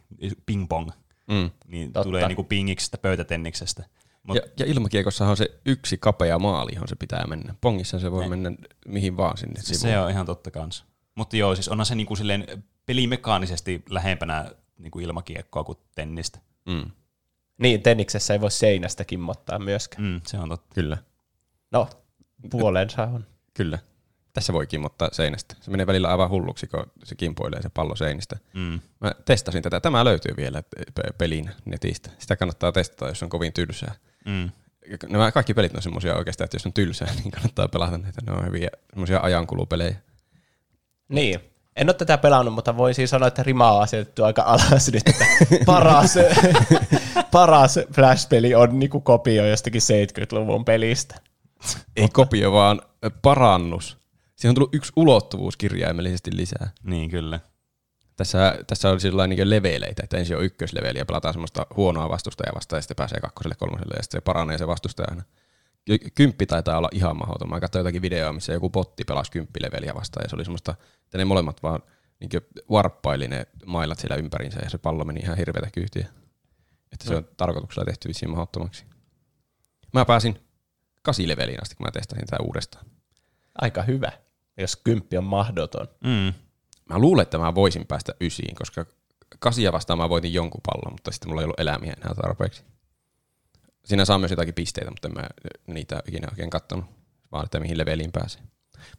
ping 0.46 0.68
pong, 0.68 0.90
mm. 1.28 1.50
niin 1.66 1.92
Totta. 1.92 2.04
tulee 2.04 2.28
niin 2.28 2.36
kuin 2.36 2.46
pingiksi 2.46 2.90
pöytätenniksestä. 3.02 3.84
Mut, 4.22 4.36
ja, 4.36 4.42
ja 4.58 4.66
ilmakiekossahan 4.66 5.30
on 5.30 5.36
se 5.36 5.60
yksi 5.66 5.98
kapea 5.98 6.38
maali, 6.38 6.70
johon 6.74 6.88
se 6.88 6.96
pitää 6.96 7.26
mennä. 7.26 7.54
Pongissa 7.60 7.98
se 7.98 8.10
voi 8.10 8.22
ne. 8.22 8.28
mennä 8.28 8.52
mihin 8.86 9.16
vaan 9.16 9.36
sinne 9.36 9.60
sivuun. 9.62 9.80
Se 9.80 9.98
on 9.98 10.10
ihan 10.10 10.26
totta 10.26 10.50
kanssa. 10.50 10.84
Mutta 11.14 11.36
joo, 11.36 11.54
siis 11.54 11.68
onhan 11.68 11.86
se 11.86 11.94
niin 11.94 12.06
kuin 12.06 12.18
silleen 12.18 12.64
pelimekaanisesti 12.86 13.82
lähempänä 13.90 14.50
niin 14.78 14.90
kuin 14.90 15.04
ilmakiekkoa 15.04 15.64
kuin 15.64 15.78
tennistä. 15.94 16.38
Mm. 16.66 16.90
Niin, 17.58 17.82
tenniksessä 17.82 18.34
ei 18.34 18.40
voi 18.40 18.50
seinästä 18.50 19.04
kimmottaa 19.04 19.58
myöskään. 19.58 20.02
Mm, 20.02 20.20
se 20.26 20.38
on 20.38 20.48
totta. 20.48 20.74
Kyllä. 20.74 20.98
No, 21.70 21.88
puoleensa 22.50 23.02
on. 23.02 23.26
Kyllä. 23.54 23.78
Tässä 24.32 24.52
voi 24.52 24.66
kimmottaa 24.66 25.08
seinästä. 25.12 25.54
Se 25.60 25.70
menee 25.70 25.86
välillä 25.86 26.08
aivan 26.08 26.30
hulluksi, 26.30 26.66
kun 26.66 26.86
se 27.04 27.14
kimpoilee 27.14 27.62
se 27.62 27.68
pallo 27.68 27.96
seinistä. 27.96 28.36
Mm. 28.54 28.80
Mä 29.00 29.12
testasin 29.24 29.62
tätä. 29.62 29.80
Tämä 29.80 30.04
löytyy 30.04 30.34
vielä 30.36 30.62
pelin 31.18 31.50
netistä. 31.64 32.10
Sitä 32.18 32.36
kannattaa 32.36 32.72
testata, 32.72 33.08
jos 33.08 33.22
on 33.22 33.28
kovin 33.28 33.52
tylsää. 33.52 33.94
Mm. 34.24 34.50
Nämä 35.08 35.32
kaikki 35.32 35.54
pelit 35.54 35.74
on 35.74 35.82
semmoisia 35.82 36.16
oikeastaan, 36.16 36.44
että 36.44 36.54
jos 36.54 36.66
on 36.66 36.72
tylsää, 36.72 37.08
niin 37.18 37.30
kannattaa 37.30 37.68
pelata 37.68 37.98
näitä. 37.98 38.20
Ne 38.26 38.32
on 38.32 38.46
hyviä 38.46 38.68
semmoisia 38.90 39.20
ajankulupelejä. 39.22 39.96
Niin. 41.08 41.40
En 41.76 41.88
ole 41.88 41.94
tätä 41.94 42.18
pelannut, 42.18 42.54
mutta 42.54 42.76
voin 42.76 42.94
siis 42.94 43.10
sanoa, 43.10 43.28
että 43.28 43.42
rima 43.42 43.72
on 43.72 43.82
asetettu 43.82 44.24
aika 44.24 44.42
alas 44.42 44.92
nyt, 44.92 45.08
että 45.08 45.24
paras, 45.66 46.14
paras 47.32 47.78
Flash-peli 47.94 48.54
on 48.54 48.78
niinku 48.78 49.00
kopio 49.00 49.46
jostakin 49.46 49.82
70-luvun 49.82 50.64
pelistä. 50.64 51.20
Ei 51.96 52.08
kopio, 52.08 52.52
vaan 52.52 52.82
parannus. 53.22 54.01
Siihen 54.42 54.50
on 54.50 54.54
tullut 54.54 54.74
yksi 54.74 54.92
ulottuvuus 54.96 55.56
kirjaimellisesti 55.56 56.36
lisää. 56.36 56.70
Niin, 56.82 57.10
kyllä. 57.10 57.40
Tässä, 58.16 58.58
tässä 58.66 58.90
on 58.90 59.00
sillä 59.00 59.26
niin 59.26 59.50
leveleitä, 59.50 60.02
että 60.02 60.16
ensin 60.16 60.36
on 60.36 60.44
ykkösleveli 60.44 60.98
ja 60.98 61.06
pelataan 61.06 61.34
semmoista 61.34 61.66
huonoa 61.76 62.08
vastustajaa 62.08 62.54
vastaan 62.54 62.78
ja 62.78 62.82
sitten 62.82 62.96
pääsee 62.96 63.20
kakkoselle, 63.20 63.54
kolmoselle 63.54 63.94
ja 63.96 64.02
sitten 64.02 64.18
se 64.18 64.24
paranee 64.24 64.58
se 64.58 64.66
vastustaja 64.66 65.06
aina. 65.10 65.22
Kymppi 66.14 66.46
taitaa 66.46 66.78
olla 66.78 66.88
ihan 66.92 67.16
mahdoton. 67.16 67.50
Mä 67.50 67.60
katsoin 67.60 67.80
jotakin 67.80 68.02
videoa, 68.02 68.32
missä 68.32 68.52
joku 68.52 68.70
botti 68.70 69.04
pelasi 69.04 69.30
kymppileveliä 69.30 69.94
vastaan 69.94 70.24
ja 70.24 70.28
se 70.28 70.36
oli 70.36 70.44
semmoista, 70.44 70.74
että 71.04 71.18
ne 71.18 71.24
molemmat 71.24 71.62
vaan 71.62 71.82
niin 72.20 72.30
warppaili 72.70 73.28
ne 73.28 73.46
mailat 73.66 73.98
siellä 73.98 74.16
ympärinsä 74.16 74.60
ja 74.62 74.70
se 74.70 74.78
pallo 74.78 75.04
meni 75.04 75.20
ihan 75.20 75.36
hirveätä 75.36 75.70
kyytiä. 75.70 76.06
Että 76.92 77.06
se 77.06 77.16
on 77.16 77.28
tarkoituksella 77.36 77.84
tehty 77.84 78.08
vissiin 78.08 78.30
mahdottomaksi. 78.30 78.84
Mä 79.92 80.04
pääsin 80.04 80.38
kasileveliin 81.02 81.62
asti, 81.62 81.74
kun 81.74 81.86
mä 81.86 81.90
testasin 81.90 82.26
tätä 82.26 82.42
uudestaan. 82.42 82.86
Aika 83.60 83.82
hyvä, 83.82 84.12
jos 84.58 84.76
kymppi 84.76 85.16
on 85.16 85.24
mahdoton. 85.24 85.88
Mm. 86.04 86.32
Mä 86.88 86.98
luulen, 86.98 87.22
että 87.22 87.38
mä 87.38 87.54
voisin 87.54 87.86
päästä 87.86 88.14
ysiin, 88.20 88.54
koska 88.54 88.86
kasia 89.38 89.72
vastaan 89.72 89.98
mä 89.98 90.08
voitin 90.08 90.34
jonkun 90.34 90.60
pallon, 90.66 90.92
mutta 90.92 91.12
sitten 91.12 91.28
mulla 91.28 91.40
ei 91.40 91.44
ollut 91.44 91.60
elämiä 91.60 91.94
enää 91.96 92.14
tarpeeksi. 92.14 92.64
Siinä 93.84 94.04
saa 94.04 94.18
myös 94.18 94.30
jotakin 94.30 94.54
pisteitä, 94.54 94.90
mutta 94.90 95.08
en 95.08 95.14
mä 95.14 95.26
niitä 95.66 96.02
ikinä 96.08 96.28
oikein 96.30 96.50
katsonut, 96.50 96.84
vaan 97.32 97.44
että 97.44 97.60
mihin 97.60 97.78
leveliin 97.78 98.12
pääsee. 98.12 98.42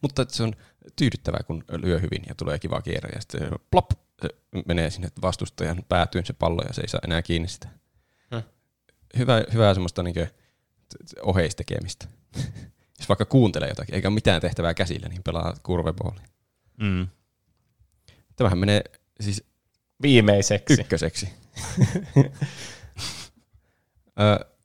Mutta 0.02 0.26
se 0.28 0.42
on 0.42 0.52
tyydyttävää, 0.96 1.40
kun 1.46 1.64
lyö 1.72 1.98
hyvin 1.98 2.22
ja 2.28 2.34
tulee 2.34 2.58
kiva 2.58 2.82
kierre 2.82 3.10
ja 3.14 3.20
sitten 3.20 3.50
plop, 3.70 3.90
se 4.22 4.28
menee 4.66 4.90
sinne 4.90 5.08
vastustajan 5.22 5.84
päätyyn 5.88 6.26
se 6.26 6.32
pallo 6.32 6.62
ja 6.66 6.72
se 6.72 6.80
ei 6.80 6.88
saa 6.88 7.00
enää 7.04 7.22
kiinni 7.22 7.48
sitä. 7.48 7.68
Hmm. 8.34 8.42
Hyvä, 9.18 9.44
hyvää 9.52 9.74
semmoista 9.74 10.02
niin 10.02 10.28
oheistekemistä. 11.22 12.06
Jos 12.98 13.08
vaikka 13.08 13.24
kuuntelee 13.24 13.68
jotakin, 13.68 13.94
eikä 13.94 14.08
ole 14.08 14.14
mitään 14.14 14.40
tehtävää 14.40 14.74
käsillä, 14.74 15.08
niin 15.08 15.22
pelaa 15.22 15.54
kurveballia. 15.62 16.26
Mm. 16.80 17.06
Tämähän 18.36 18.58
menee 18.58 18.82
siis 19.20 19.44
viimeiseksi. 20.02 20.80
Ykköseksi. 20.80 21.28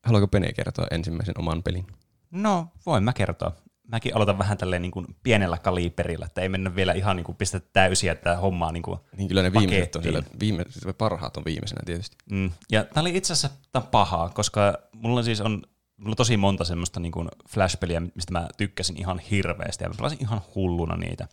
Haluatko 0.04 0.28
Pene 0.28 0.54
kertoa 0.54 0.88
ensimmäisen 0.92 1.40
oman 1.40 1.64
pelin? 1.64 1.88
No, 2.32 2.68
voin 2.86 3.04
mä 3.04 3.14
kertoa. 3.14 3.52
Mäkin 3.88 4.16
aloitan 4.16 4.38
vähän 4.38 4.58
tälleen 4.58 4.82
niin 4.82 4.92
kuin 4.92 5.06
pienellä 5.24 5.58
kaliberilla, 5.58 6.26
että 6.26 6.42
ei 6.42 6.50
mennä 6.50 6.76
vielä 6.76 6.94
ihan 6.94 7.16
niin 7.16 7.24
kuin 7.24 7.36
pistetä 7.36 7.68
täysiä 7.74 8.16
tätä 8.16 8.38
hommaa 8.38 8.72
niin 8.72 8.84
kuin 8.84 9.00
Niin 9.18 9.28
kyllä 9.28 9.42
ne 9.42 9.54
viimeiset 9.54 9.96
on 9.96 10.04
siellä, 10.04 10.24
viime, 10.40 10.66
parhaat 10.98 11.38
on 11.38 11.46
viimeisenä 11.46 11.82
tietysti. 11.86 12.18
Mm. 12.32 12.52
Ja 12.72 12.84
tämä 12.84 13.02
oli 13.02 13.18
itse 13.18 13.34
asiassa 13.34 13.58
tää 13.72 13.82
pahaa, 13.82 14.30
koska 14.30 14.78
mulla 14.94 15.24
siis 15.24 15.42
on, 15.42 15.62
mulla 16.00 16.12
on 16.12 16.16
tosi 16.16 16.38
monta 16.38 16.64
semmoista 16.66 17.00
niin 17.00 17.14
Flash-peliä, 17.50 18.00
mistä 18.16 18.32
mä 18.32 18.48
tykkäsin 18.58 18.98
ihan 18.98 19.20
hirveästi, 19.20 19.84
ja 19.84 19.90
mä 19.90 19.96
pelasin 19.98 20.22
ihan 20.22 20.42
hulluna 20.56 20.96
niitä. 20.96 21.28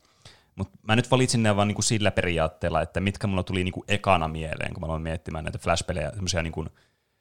Mutta 0.56 0.78
mä 0.82 0.96
nyt 0.96 1.10
valitsin 1.10 1.42
ne 1.42 1.56
vaan 1.56 1.68
niin 1.68 1.74
kuin 1.74 1.84
sillä 1.84 2.10
periaatteella, 2.10 2.82
että 2.82 3.00
mitkä 3.00 3.26
mulla 3.26 3.42
tuli 3.42 3.64
niin 3.64 3.72
kuin 3.72 3.84
ekana 3.88 4.28
mieleen, 4.28 4.74
kun 4.74 4.80
mä 4.80 4.86
aloin 4.86 5.02
miettimään 5.02 5.44
näitä 5.44 5.58
Flash-pelejä, 5.58 6.10
semmoisia 6.10 6.42
niin 6.42 6.52
kuin, 6.52 6.68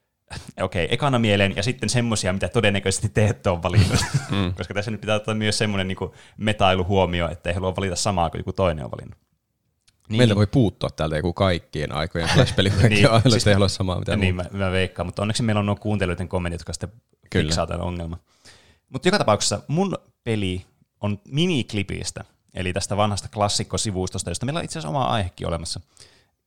okei, 0.61 0.85
okay, 0.85 0.93
ekana 0.93 1.19
mieleen, 1.19 1.55
ja 1.55 1.63
sitten 1.63 1.89
semmoisia, 1.89 2.33
mitä 2.33 2.47
todennäköisesti 2.47 3.09
te 3.09 3.27
ette 3.27 3.49
ole 3.49 3.63
valinnut. 3.63 3.99
Mm. 4.31 4.53
koska 4.53 4.73
tässä 4.73 4.91
nyt 4.91 5.01
pitää 5.01 5.15
ottaa 5.15 5.35
myös 5.35 5.57
semmoinen 5.57 5.87
niin 5.87 5.97
metailu 6.37 6.85
huomioon, 6.85 7.31
että 7.31 7.49
ei 7.49 7.53
halua 7.53 7.75
valita 7.75 7.95
samaa 7.95 8.29
kuin 8.29 8.39
joku 8.39 8.53
toinen 8.53 8.85
on 8.85 8.91
valinnut. 8.91 9.19
Niin. 10.09 10.17
Meiltä 10.17 10.35
voi 10.35 10.47
puuttua 10.47 10.89
täältä 10.89 11.15
joku 11.15 11.33
kaikkien 11.33 11.91
aikojen 11.91 12.29
flash-peli, 12.35 12.69
kun 12.69 12.89
Niin, 12.89 13.11
aina, 13.11 13.29
siis- 13.29 13.47
ei 13.47 13.53
halua 13.53 13.67
samaa 13.67 13.99
mitä 13.99 14.15
niin, 14.15 14.35
mä, 14.35 14.45
mä 14.51 14.71
veikkaan, 14.71 15.05
mutta 15.05 15.21
onneksi 15.21 15.43
meillä 15.43 15.59
on 15.59 15.65
nuo 15.65 15.75
kuuntelijoiden 15.75 16.27
kommentit, 16.27 16.59
jotka 16.59 16.73
sitten. 16.73 16.91
Fiksaa 17.33 17.67
tämän 17.67 17.87
ongelman. 17.87 18.19
Mutta 18.89 19.07
joka 19.07 19.17
tapauksessa 19.17 19.61
mun 19.67 19.97
peli 20.23 20.65
on 21.01 21.19
miniklipistä, 21.27 22.23
eli 22.53 22.73
tästä 22.73 22.97
vanhasta 22.97 23.29
klassikkosivustosta, 23.29 24.29
josta 24.29 24.45
meillä 24.45 24.57
on 24.57 24.63
itse 24.63 24.79
asiassa 24.79 24.89
oma 24.89 25.05
aihekin 25.05 25.47
olemassa, 25.47 25.79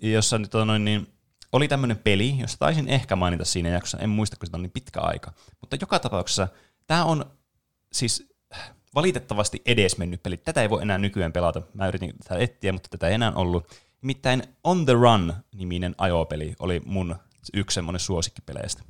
jossa 0.03 0.39
nyt 0.39 0.55
on 0.55 0.67
noin 0.67 0.85
niin, 0.85 1.09
oli 1.53 1.69
tämmöinen 1.69 1.99
peli, 1.99 2.39
josta 2.39 2.59
taisin 2.59 2.89
ehkä 2.89 3.17
mainita 3.17 3.45
siinä 3.45 3.69
jaksossa, 3.69 3.99
en 3.99 4.11
muista, 4.11 4.37
kun 4.37 4.47
sitä 4.47 4.57
on 4.57 4.63
niin 4.63 4.71
pitkä 4.71 5.01
aika. 5.01 5.33
Mutta 5.61 5.77
joka 5.81 5.99
tapauksessa 5.99 6.49
tämä 6.87 7.05
on 7.05 7.25
siis 7.93 8.29
valitettavasti 8.95 9.63
edesmennyt 9.67 10.23
peli. 10.23 10.37
Tätä 10.37 10.63
ei 10.63 10.71
voi 10.71 10.83
enää 10.83 10.99
nykyään 10.99 11.33
pelata. 11.33 11.63
Mä 11.75 11.89
yritin 11.89 12.15
tätä 12.23 12.41
etsiä, 12.41 12.73
mutta 12.73 12.89
tätä 12.89 13.09
ei 13.09 13.15
enää 13.15 13.33
ollut. 13.35 13.67
Nimittäin 14.03 14.43
On 14.65 14.85
the 14.85 14.93
Run-niminen 14.93 15.95
ajopeli 15.99 16.55
oli 16.59 16.83
mun 16.85 17.17
yksi 17.55 17.75
semmoinen 17.75 18.01
suosikkipeleistä. 18.01 18.83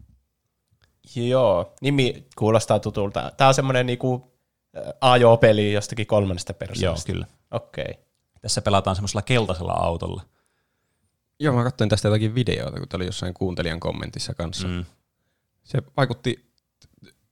Joo, 1.17 1.75
nimi 1.81 2.27
kuulostaa 2.37 2.79
tutulta. 2.79 3.33
Tämä 3.37 3.49
on 3.49 3.55
semmoinen 3.55 3.87
niinku 3.87 4.33
ajopeli 5.01 5.73
jostakin 5.73 6.07
kolmannesta 6.07 6.53
Joo, 6.53 6.59
persoonasta. 6.59 7.13
kyllä. 7.13 7.27
Okei. 7.51 7.85
Okay. 7.91 8.03
Tässä 8.41 8.63
pelataan 8.63 8.97
semmoisella 8.97 9.23
keltaisella 9.23 9.73
autolla. 9.73 10.23
Joo, 11.41 11.55
mä 11.55 11.65
katsoin 11.65 11.91
tästä 11.91 12.09
jotakin 12.09 12.35
videoita, 12.35 12.79
kun 12.79 12.89
tämä 12.89 12.99
oli 12.99 13.07
jossain 13.07 13.35
kuuntelijan 13.35 13.81
kommentissa 13.81 14.35
kanssa. 14.35 14.69
Mm. 14.69 14.75
Mm. 14.75 14.85
Se 15.65 15.83
vaikutti 15.97 16.53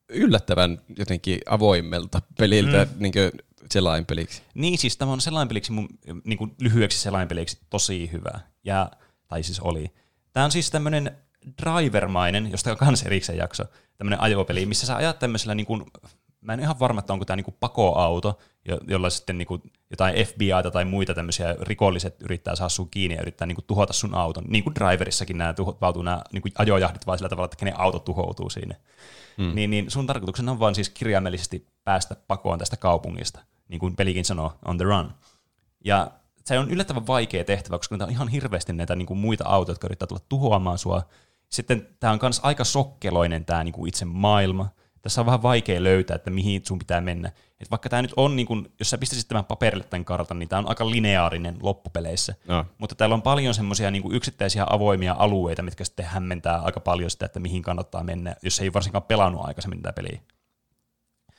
yllättävän 0.09 0.81
jotenkin 0.99 1.41
avoimelta 1.47 2.23
peliltä 2.39 2.85
mm. 2.85 3.03
niin 3.03 3.13
selainpeliksi. 3.73 4.43
Niin 4.55 4.79
siis 4.79 4.97
tämä 4.97 5.13
on 5.13 5.21
selainpeliksi, 5.21 5.73
mun, 5.73 5.89
niin 6.25 6.39
kuin 6.39 6.55
lyhyeksi 6.61 6.99
selainpeliksi 6.99 7.59
tosi 7.71 8.13
hyvä. 8.13 8.41
Ja, 8.65 8.91
tai 9.29 9.43
siis 9.43 9.61
oli. 9.61 9.91
Tämä 10.33 10.45
on 10.45 10.53
siis 10.53 10.71
tämmöinen 10.71 11.17
drivermainen, 11.65 12.51
josta 12.51 12.71
on 12.71 12.77
kans 12.77 13.03
erikseen 13.03 13.39
jakso, 13.39 13.65
tämmöinen 13.99 14.21
ajopeli, 14.21 14.67
missä 14.67 14.87
sä 14.87 14.97
ajat 14.97 15.19
tämmöisellä, 15.19 15.55
niin 15.55 15.67
kuin, 15.67 15.85
mä 16.41 16.53
en 16.53 16.61
ihan 16.61 16.79
varma, 16.79 16.99
että 16.99 17.13
onko 17.13 17.25
tämä 17.25 17.37
niin 17.37 17.45
kuin 17.45 17.57
pakoauto, 17.61 18.39
jo- 18.69 18.81
jolla 18.87 19.11
sitten 19.11 19.39
niin 19.39 19.47
kuin 19.47 19.63
jotain 19.91 20.27
FBIta 20.27 20.71
tai 20.71 20.85
muita 20.85 21.15
tämmöisiä 21.15 21.57
rikolliset 21.61 22.23
yrittää 22.23 22.57
saada 22.57 22.69
sun 22.69 22.91
kiinni 22.91 23.15
ja 23.15 23.23
yrittää 23.23 23.47
niin 23.47 23.57
kuin 23.57 23.65
tuhota 23.67 23.93
sun 23.93 24.15
auton. 24.15 24.45
Niin 24.49 24.65
kuin 24.65 24.75
driverissakin 24.75 25.39
nämä 25.39 25.53
tuhoutuu 25.53 26.03
nämä 26.03 26.23
niin 26.33 26.43
kuin 26.43 26.53
ajojahdit 26.59 27.07
vaan 27.07 27.19
sillä 27.19 27.29
tavalla, 27.29 27.45
että 27.45 27.57
kenen 27.57 27.81
auto 27.81 27.99
tuhoutuu 27.99 28.51
siinä. 28.51 28.75
Mm. 29.37 29.55
Niin, 29.55 29.71
niin 29.71 29.91
sun 29.91 30.07
tarkoituksena 30.07 30.53
on 30.53 30.61
vaan 30.61 30.75
siis 30.75 30.91
kirjaimellisesti 30.91 31.67
päästä 31.85 32.17
pakoon 32.27 32.59
tästä 32.59 32.77
kaupungista, 32.77 33.41
niin 33.69 33.81
kuin 33.81 33.97
pelikin 33.97 34.25
sanoo, 34.25 34.53
on 34.65 34.79
the 34.79 34.85
run. 34.85 35.11
Ja 35.85 36.11
se 36.45 36.59
on 36.59 36.71
yllättävän 36.71 37.07
vaikea 37.07 37.45
tehtävä, 37.45 37.79
koska 37.79 37.99
tämä 37.99 38.07
on 38.07 38.13
ihan 38.13 38.29
hirveästi 38.29 38.73
näitä 38.73 38.97
niin 38.97 39.07
kuin 39.07 39.19
muita 39.19 39.45
autoja, 39.47 39.73
jotka 39.73 39.87
yrittää 39.87 40.07
tulla 40.07 40.23
tuhoamaan 40.29 40.79
sua. 40.79 41.03
Sitten 41.49 41.89
tämä 42.01 42.13
on 42.13 42.19
myös 42.23 42.41
aika 42.43 42.65
sokkeloinen 42.65 43.45
tämä 43.45 43.65
niin 43.65 43.73
kuin 43.73 43.89
itse 43.89 44.05
maailma. 44.05 44.69
Tässä 45.03 45.21
on 45.21 45.27
vähän 45.27 45.43
vaikea 45.43 45.83
löytää, 45.83 46.15
että 46.15 46.31
mihin 46.31 46.63
sun 46.65 46.79
pitää 46.79 47.01
mennä. 47.01 47.33
Et 47.61 47.71
vaikka 47.71 47.89
tämä 47.89 48.03
nyt 48.03 48.13
on, 48.17 48.37
niin 48.37 48.47
kuin, 48.47 48.73
jos 48.79 48.91
sä 48.91 48.99
pistäisit 48.99 49.29
tämän 49.29 49.45
paperille 49.45 49.85
tämän 49.85 50.05
kartan, 50.05 50.39
niin 50.39 50.49
tämä 50.49 50.59
on 50.59 50.69
aika 50.69 50.91
lineaarinen 50.91 51.57
loppupeleissä. 51.63 52.35
No. 52.49 52.65
Mutta 52.79 52.95
täällä 52.95 53.15
on 53.15 53.23
paljon 53.23 53.55
semmoisia 53.55 53.91
niin 53.91 54.13
yksittäisiä 54.13 54.67
avoimia 54.71 55.17
alueita, 55.19 55.63
mitkä 55.63 55.85
sitten 55.85 56.07
hämmentää 56.07 56.59
aika 56.59 56.81
paljon 56.81 57.11
sitä, 57.11 57.27
että 57.27 57.41
mihin 57.41 57.63
kannattaa 57.63 58.05
mennä, 58.05 58.37
jos 58.43 58.61
ei 58.61 58.73
varsinkaan 58.73 59.03
pelannut 59.03 59.45
aikaisemmin 59.45 59.83
tätä 59.83 59.93
peliä 59.93 60.21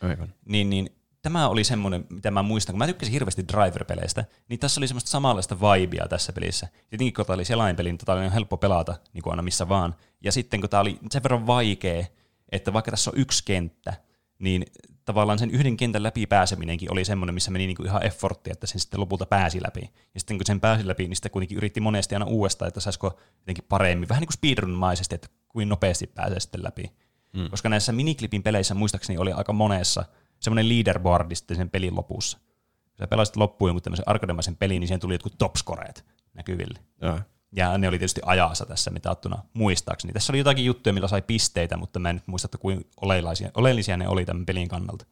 Aivan. 0.01 0.33
niin, 0.45 0.69
niin 0.69 0.96
tämä 1.27 1.47
oli 1.47 1.63
semmoinen, 1.63 2.05
mitä 2.09 2.31
mä 2.31 2.43
muistan, 2.43 2.73
kun 2.73 2.79
mä 2.79 2.87
tykkäsin 2.87 3.13
hirveästi 3.13 3.45
Driver-peleistä, 3.53 4.25
niin 4.49 4.59
tässä 4.59 4.79
oli 4.79 4.87
semmoista 4.87 5.09
samanlaista 5.09 5.57
vibea 5.59 6.07
tässä 6.07 6.33
pelissä. 6.33 6.67
Tietenkin 6.89 7.13
kun 7.13 7.25
tämä 7.25 7.35
oli 7.35 7.45
selainpeli, 7.45 7.89
niin 7.89 7.97
tätä 7.97 8.13
oli 8.13 8.21
ihan 8.21 8.33
helppo 8.33 8.57
pelata 8.57 8.95
niin 9.13 9.21
kuin 9.21 9.31
aina 9.31 9.41
missä 9.41 9.69
vaan. 9.69 9.95
Ja 10.23 10.31
sitten 10.31 10.61
kun 10.61 10.69
tämä 10.69 10.81
oli 10.81 10.99
sen 11.11 11.23
verran 11.23 11.47
vaikea, 11.47 12.05
että 12.51 12.73
vaikka 12.73 12.91
tässä 12.91 13.11
on 13.11 13.17
yksi 13.17 13.43
kenttä, 13.45 13.93
niin 14.39 14.65
tavallaan 15.05 15.39
sen 15.39 15.51
yhden 15.51 15.77
kentän 15.77 16.03
läpi 16.03 16.27
pääseminenkin 16.27 16.91
oli 16.91 17.05
semmoinen, 17.05 17.33
missä 17.33 17.51
meni 17.51 17.67
niin 17.67 17.77
kuin 17.77 17.87
ihan 17.87 18.05
efforttia, 18.05 18.53
että 18.53 18.67
sen 18.67 18.81
sitten 18.81 18.99
lopulta 18.99 19.25
pääsi 19.25 19.63
läpi. 19.63 19.91
Ja 20.13 20.19
sitten 20.19 20.37
kun 20.37 20.45
sen 20.45 20.59
pääsi 20.59 20.87
läpi, 20.87 21.07
niin 21.07 21.15
sitten 21.15 21.31
kuitenkin 21.31 21.57
yritti 21.57 21.81
monesti 21.81 22.15
aina 22.15 22.25
uudestaan, 22.25 22.67
että 22.67 22.79
saisiko 22.79 23.19
jotenkin 23.39 23.65
paremmin, 23.69 24.09
vähän 24.09 24.21
niin 24.21 24.27
kuin 24.27 24.33
speedrun-maisesti, 24.33 25.15
että 25.15 25.27
kuin 25.47 25.69
nopeasti 25.69 26.07
pääsee 26.07 26.39
sitten 26.39 26.63
läpi. 26.63 26.91
Mm. 27.33 27.49
Koska 27.49 27.69
näissä 27.69 27.91
miniklipin 27.91 28.43
peleissä 28.43 28.73
muistaakseni 28.73 29.17
oli 29.19 29.31
aika 29.31 29.53
monessa 29.53 30.05
semmoinen 30.39 30.69
leaderboardi 30.69 31.35
sitten 31.35 31.57
sen 31.57 31.69
pelin 31.69 31.95
lopussa. 31.95 32.37
Kun 32.83 32.97
sä 32.99 33.07
pelasit 33.07 33.35
loppuun 33.35 33.69
jonkun 33.69 33.81
tämmöisen 33.81 34.09
arkademaisen 34.09 34.55
pelin, 34.55 34.79
niin 34.79 34.87
siihen 34.87 34.99
tuli 34.99 35.13
jotkut 35.13 35.37
topscoreet 35.37 36.05
näkyville. 36.33 36.79
Joo. 37.01 37.19
Ja 37.51 37.77
ne 37.77 37.87
oli 37.87 37.99
tietysti 37.99 38.21
ajassa 38.25 38.65
tässä 38.65 38.91
mitattuna 38.91 39.43
muistaakseni. 39.53 40.13
Tässä 40.13 40.31
oli 40.31 40.37
jotakin 40.37 40.65
juttuja, 40.65 40.93
millä 40.93 41.07
sai 41.07 41.21
pisteitä, 41.21 41.77
mutta 41.77 41.99
mä 41.99 42.09
en 42.09 42.15
nyt 42.15 42.27
muista, 42.27 42.45
että 42.45 42.57
kuinka 42.57 42.83
oleellisia, 43.01 43.51
oleellisia 43.53 43.97
ne 43.97 44.07
oli 44.07 44.25
tämän 44.25 44.45
pelin 44.45 44.67
kannalta. 44.67 45.05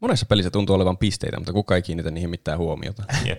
Monessa 0.00 0.26
pelissä 0.26 0.50
tuntuu 0.50 0.76
olevan 0.76 0.98
pisteitä, 0.98 1.36
mutta 1.36 1.52
kukaan 1.52 1.76
ei 1.76 1.82
kiinnitä 1.82 2.10
niihin 2.10 2.30
mitään 2.30 2.58
huomiota. 2.58 3.04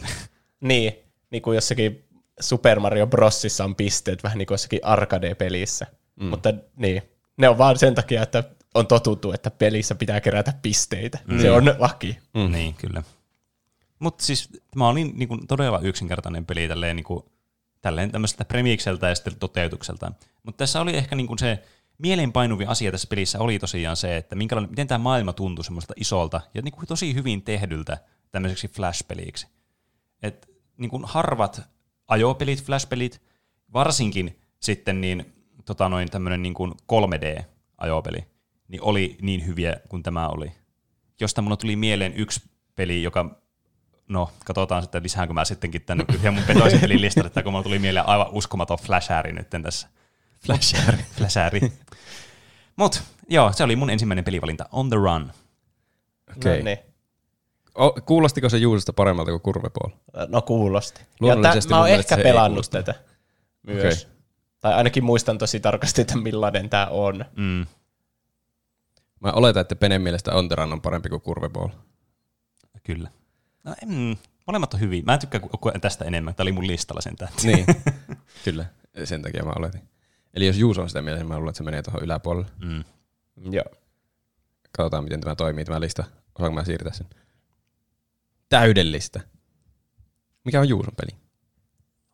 Niin, 0.61 0.93
niin 1.31 1.41
kuin 1.41 1.55
jossakin 1.55 2.05
Super 2.39 2.79
Mario 2.79 3.07
Brosissa 3.07 3.63
on 3.63 3.75
pisteet, 3.75 4.23
vähän 4.23 4.37
niin 4.37 4.45
kuin 4.45 4.53
jossakin 4.53 4.79
arcade-pelissä. 4.83 5.87
Mm. 6.15 6.25
Mutta 6.25 6.53
niin, 6.75 7.01
ne 7.37 7.49
on 7.49 7.57
vaan 7.57 7.79
sen 7.79 7.95
takia, 7.95 8.23
että 8.23 8.43
on 8.75 8.87
totuttu, 8.87 9.31
että 9.31 9.51
pelissä 9.51 9.95
pitää 9.95 10.21
kerätä 10.21 10.53
pisteitä. 10.61 11.19
Mm. 11.27 11.41
Se 11.41 11.51
on 11.51 11.75
laki. 11.77 12.17
Mm. 12.33 12.51
Niin, 12.51 12.73
kyllä. 12.73 13.03
Mutta 13.99 14.23
siis 14.23 14.49
tämä 14.71 14.87
oli 14.87 15.03
niin 15.03 15.27
kuin 15.27 15.47
todella 15.47 15.79
yksinkertainen 15.79 16.45
peli 16.45 16.67
tälleen, 16.67 16.95
niin 16.95 17.03
kuin, 17.03 17.25
tälleen 17.81 18.11
tämmöiseltä 18.11 18.45
premiikseltä 18.45 19.09
ja 19.09 19.15
sitten 19.15 19.35
toteutukseltaan. 19.35 20.15
Mutta 20.43 20.57
tässä 20.57 20.81
oli 20.81 20.97
ehkä 20.97 21.15
niin 21.15 21.27
kuin 21.27 21.39
se 21.39 21.63
mieleenpainuvin 21.97 22.69
asia 22.69 22.91
tässä 22.91 23.07
pelissä 23.07 23.39
oli 23.39 23.59
tosiaan 23.59 23.97
se, 23.97 24.17
että 24.17 24.35
minkälainen, 24.35 24.69
miten 24.69 24.87
tämä 24.87 24.97
maailma 24.97 25.33
tuntui 25.33 25.65
semmoista 25.65 25.93
isolta 25.97 26.41
ja 26.53 26.61
niin 26.61 26.71
kuin 26.71 26.87
tosi 26.87 27.13
hyvin 27.13 27.41
tehdyltä 27.41 27.97
tämmöiseksi 28.31 28.67
flash-peliksi. 28.67 29.47
Et 30.23 30.49
niin 30.77 30.89
kuin 30.89 31.05
harvat 31.05 31.61
ajopelit, 32.07 32.63
flash-pelit, 32.63 33.21
varsinkin 33.73 34.39
sitten 34.59 35.01
niin, 35.01 35.33
tota 35.65 35.89
noin 35.89 36.11
tämmöinen 36.11 36.41
niin 36.41 36.53
kuin 36.53 36.71
3D-ajopeli, 36.71 38.30
niin 38.71 38.81
oli 38.81 39.17
niin 39.21 39.45
hyviä 39.45 39.77
kuin 39.89 40.03
tämä 40.03 40.27
oli. 40.27 40.51
Josta 41.19 41.41
mulla 41.41 41.57
tuli 41.57 41.75
mieleen 41.75 42.13
yksi 42.15 42.41
peli, 42.75 43.03
joka, 43.03 43.41
no 44.07 44.31
katsotaan 44.45 44.81
sitten 44.81 45.03
lisäänkö 45.03 45.33
mä 45.33 45.45
sittenkin 45.45 45.81
tänne 45.81 46.05
yhden 46.13 46.33
mun 46.33 46.43
petoisen 46.43 46.79
pelin 46.79 47.01
listalle, 47.01 47.27
että 47.27 47.43
kun 47.43 47.51
mulla 47.51 47.63
tuli 47.63 47.79
mieleen 47.79 48.07
aivan 48.07 48.27
uskomaton 48.31 48.77
flashääri 48.77 49.33
nyt 49.33 49.49
tässä. 49.49 49.87
Flashääri. 50.45 50.97
Flashääri. 51.17 51.73
Mut 52.75 53.03
joo, 53.29 53.51
se 53.53 53.63
oli 53.63 53.75
mun 53.75 53.89
ensimmäinen 53.89 54.25
pelivalinta, 54.25 54.65
On 54.71 54.89
the 54.89 54.95
Run. 54.95 55.31
Okei. 56.37 56.57
No, 56.57 56.63
niin. 56.63 56.77
O, 57.75 57.91
kuulostiko 57.91 58.49
se 58.49 58.57
Juusosta 58.57 58.93
paremmalta 58.93 59.31
kuin 59.31 59.41
Kurveball? 59.41 59.91
no 60.27 60.41
kuulosti. 60.41 61.01
Ja 61.01 61.07
Luonnollisesti 61.19 61.69
tä, 61.69 61.75
mä 61.75 61.79
oon 61.79 61.89
ehkä 61.89 62.15
se 62.15 62.21
ei 62.21 62.23
pelannut 62.23 62.69
tätä 62.69 62.95
myös. 63.63 64.03
Okei. 64.03 64.11
Tai 64.59 64.73
ainakin 64.73 65.03
muistan 65.03 65.37
tosi 65.37 65.59
tarkasti, 65.59 66.01
että 66.01 66.17
millainen 66.17 66.69
tämä 66.69 66.87
on. 66.87 67.25
Mm. 67.35 67.65
Mä 69.21 69.31
oletan, 69.31 69.61
että 69.61 69.75
Penen 69.75 70.01
mielestä 70.01 70.31
Onderan 70.31 70.73
on 70.73 70.81
parempi 70.81 71.09
kuin 71.09 71.21
Kurveball. 71.21 71.69
Kyllä. 72.83 73.09
No, 73.63 73.75
mm, 73.85 74.17
molemmat 74.47 74.73
on 74.73 74.79
hyviä. 74.79 75.03
Mä 75.05 75.13
en 75.13 75.19
tykkää 75.19 75.41
tästä 75.81 76.05
enemmän. 76.05 76.35
Tämä 76.35 76.43
oli 76.43 76.51
mun 76.51 76.67
listalla 76.67 77.01
sentään. 77.01 77.31
Niin, 77.43 77.65
kyllä. 78.45 78.65
Sen 79.03 79.21
takia 79.21 79.43
mä 79.43 79.53
oletin. 79.55 79.81
Eli 80.33 80.47
jos 80.47 80.57
Juuso 80.57 80.81
on 80.81 80.89
sitä 80.89 81.01
mieltä, 81.01 81.19
niin 81.19 81.27
mä 81.27 81.35
luulen, 81.35 81.49
että 81.49 81.57
se 81.57 81.63
menee 81.63 81.81
tuohon 81.81 82.03
yläpuolelle. 82.03 82.47
Mm. 82.59 82.83
Joo. 83.51 83.65
Katsotaan, 84.77 85.03
miten 85.03 85.21
tämä 85.21 85.35
toimii, 85.35 85.65
tämä 85.65 85.81
lista. 85.81 86.03
Osaanko 86.35 86.55
mä 86.55 86.65
siirtää 86.65 86.93
sen? 86.93 87.07
Täydellistä. 88.49 89.19
Mikä 90.43 90.59
on 90.59 90.69
Juuson 90.69 90.93
peli? 90.95 91.19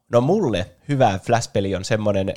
No 0.10 0.22
mulle 0.22 0.76
hyvä 0.90 1.20
Flash-peli 1.20 1.76
on 1.76 1.86
semmoinen, 1.86 2.34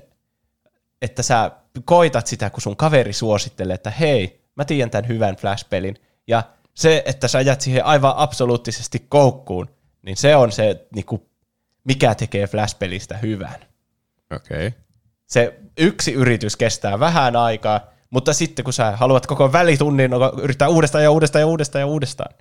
että 1.03 1.23
sä 1.23 1.51
koitat 1.85 2.27
sitä, 2.27 2.51
kun 2.51 2.61
sun 2.61 2.77
kaveri 2.77 3.13
suosittelee, 3.13 3.75
että 3.75 3.91
hei, 3.91 4.40
mä 4.57 4.65
tiedän 4.65 4.91
tämän 4.91 5.09
hyvän 5.09 5.37
Flash-pelin, 5.37 5.97
ja 6.27 6.43
se, 6.75 7.03
että 7.07 7.29
sä 7.29 7.39
ajat 7.39 7.61
siihen 7.61 7.85
aivan 7.85 8.15
absoluuttisesti 8.17 9.07
koukkuun, 9.09 9.71
niin 10.03 10.17
se 10.17 10.37
on 10.37 10.53
se, 10.53 10.87
niin 10.95 11.05
kuin, 11.05 11.23
mikä 11.85 12.15
tekee 12.15 12.47
Flash-pelistä 12.47 13.17
hyvän. 13.17 13.61
Okei. 14.37 14.67
Okay. 14.67 14.81
Se 15.27 15.61
yksi 15.79 16.13
yritys 16.13 16.57
kestää 16.57 17.01
vähän 17.01 17.37
aikaa, 17.37 17.81
mutta 18.11 18.33
sitten 18.33 18.65
kun 18.65 18.73
sä 18.73 18.97
haluat 18.97 19.27
koko 19.27 19.53
välitunnin 19.53 20.11
yrittää 20.43 20.69
uudestaan 20.69 21.05
ja 21.05 21.11
uudestaan 21.11 21.41
ja 21.41 21.47
uudestaan 21.47 21.81
ja 21.81 21.87
uudestaan, 21.87 22.35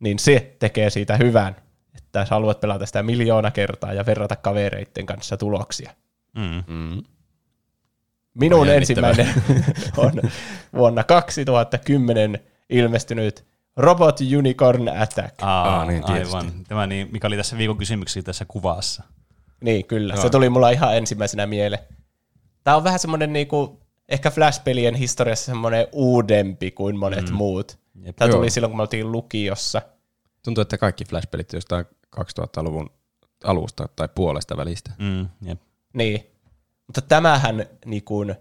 niin 0.00 0.18
se 0.18 0.56
tekee 0.58 0.90
siitä 0.90 1.16
hyvän, 1.16 1.56
että 1.94 2.24
sä 2.24 2.34
haluat 2.34 2.60
pelata 2.60 2.86
sitä 2.86 3.02
miljoona 3.02 3.50
kertaa 3.50 3.92
ja 3.92 4.06
verrata 4.06 4.36
kavereiden 4.36 5.06
kanssa 5.06 5.36
tuloksia. 5.36 5.90
Mm. 6.36 7.02
Minun 8.34 8.60
On 8.60 8.68
ensimmäinen 8.68 9.28
on 9.96 10.12
vuonna 10.76 11.04
2010 11.04 12.38
ilmestynyt 12.70 13.44
Robot 13.76 14.20
Unicorn 14.38 14.88
Attack. 14.88 15.42
Aa, 15.42 15.78
Aa, 15.78 15.84
niin, 15.84 16.04
tietysti. 16.04 16.36
aivan. 16.36 16.52
Tämä 16.68 16.86
niin, 16.86 17.08
mikä 17.12 17.26
oli 17.26 17.36
tässä 17.36 17.58
viikon 17.58 17.78
kysymyksiä 17.78 18.22
tässä 18.22 18.44
kuvassa. 18.44 19.02
Niin, 19.60 19.84
kyllä. 19.86 20.14
Joo. 20.14 20.22
Se 20.22 20.30
tuli 20.30 20.48
mulla 20.48 20.70
ihan 20.70 20.96
ensimmäisenä 20.96 21.46
mieleen. 21.46 21.82
Tämä 22.64 22.76
on 22.76 22.84
vähän 22.84 22.98
semmoinen 22.98 23.32
niinku, 23.32 23.80
ehkä 24.08 24.30
Flash-pelien 24.30 24.94
historiassa 24.94 25.46
semmoinen 25.46 25.86
uudempi 25.92 26.70
kuin 26.70 26.98
monet 26.98 27.30
mm. 27.30 27.34
muut. 27.34 27.78
Jep. 28.04 28.16
Tämä 28.16 28.28
Joo. 28.28 28.36
tuli 28.36 28.50
silloin, 28.50 28.70
kun 28.70 28.76
me 28.76 28.82
oltiin 28.82 29.12
lukiossa. 29.12 29.82
Tuntuu, 30.44 30.62
että 30.62 30.78
kaikki 30.78 31.04
Flash-pelit 31.04 31.52
jostain 31.52 31.84
2000-luvun 32.16 32.90
alusta 33.44 33.88
tai 33.96 34.08
puolesta 34.14 34.56
välistä. 34.56 34.90
Mm, 34.98 35.28
jep. 35.42 35.60
Niin. 35.94 36.31
Mutta 36.86 37.00
tämähän 37.00 37.66
niin 37.84 38.04
kuin, 38.04 38.34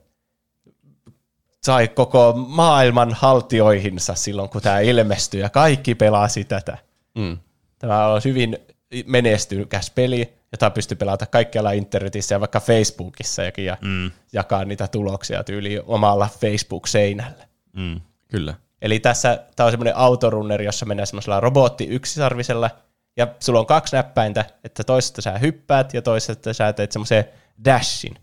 sai 1.64 1.88
koko 1.88 2.34
maailman 2.48 3.14
haltioihinsa 3.14 4.16
silloin, 4.16 4.50
kun 4.50 4.62
tämä 4.62 4.80
ilmestyi, 4.80 5.42
ja 5.42 5.50
kaikki 5.50 5.96
pelasi 5.96 6.44
tätä. 6.44 6.78
Mm. 7.16 7.38
Tämä 7.80 8.08
on 8.08 8.22
hyvin 8.26 8.58
menestykäs 9.06 9.92
peli, 9.92 10.34
jota 10.52 10.70
pystyy 10.70 10.98
pelata 10.98 11.26
kaikkialla 11.26 11.72
internetissä 11.72 12.36
ja 12.36 12.40
vaikka 12.40 12.60
Facebookissa 12.60 13.42
ja, 13.44 13.78
Mm, 13.82 14.12
jakaa 14.34 14.66
niitä 14.66 14.88
tuloksia 14.88 15.44
tyyli 15.44 15.82
omalla 15.86 16.30
Facebook-seinällä. 16.40 17.48
mm. 17.74 18.02
Kyllä. 18.28 18.54
Eli 18.82 19.00
tässä 19.00 19.44
tämä 19.56 19.66
on 19.66 19.72
semmoinen 19.72 19.96
autorunneri, 19.96 20.66
jossa 20.66 20.86
mennään 20.86 21.08
semmoisella 21.08 21.40
robotti 21.40 21.88
yksisarvisella, 21.88 22.70
ja 23.18 23.28
sulla 23.40 23.60
on 23.60 23.66
kaksi 23.66 23.96
näppäintä, 23.96 24.46
että 24.64 24.84
toisesta 24.84 25.22
sä 25.22 25.38
hyppäät 25.38 25.94
ja 25.94 26.02
toisesta 26.02 26.54
sä 26.54 26.74
teet 26.74 26.92
semmoisen 26.92 27.26
dashin. 27.66 28.16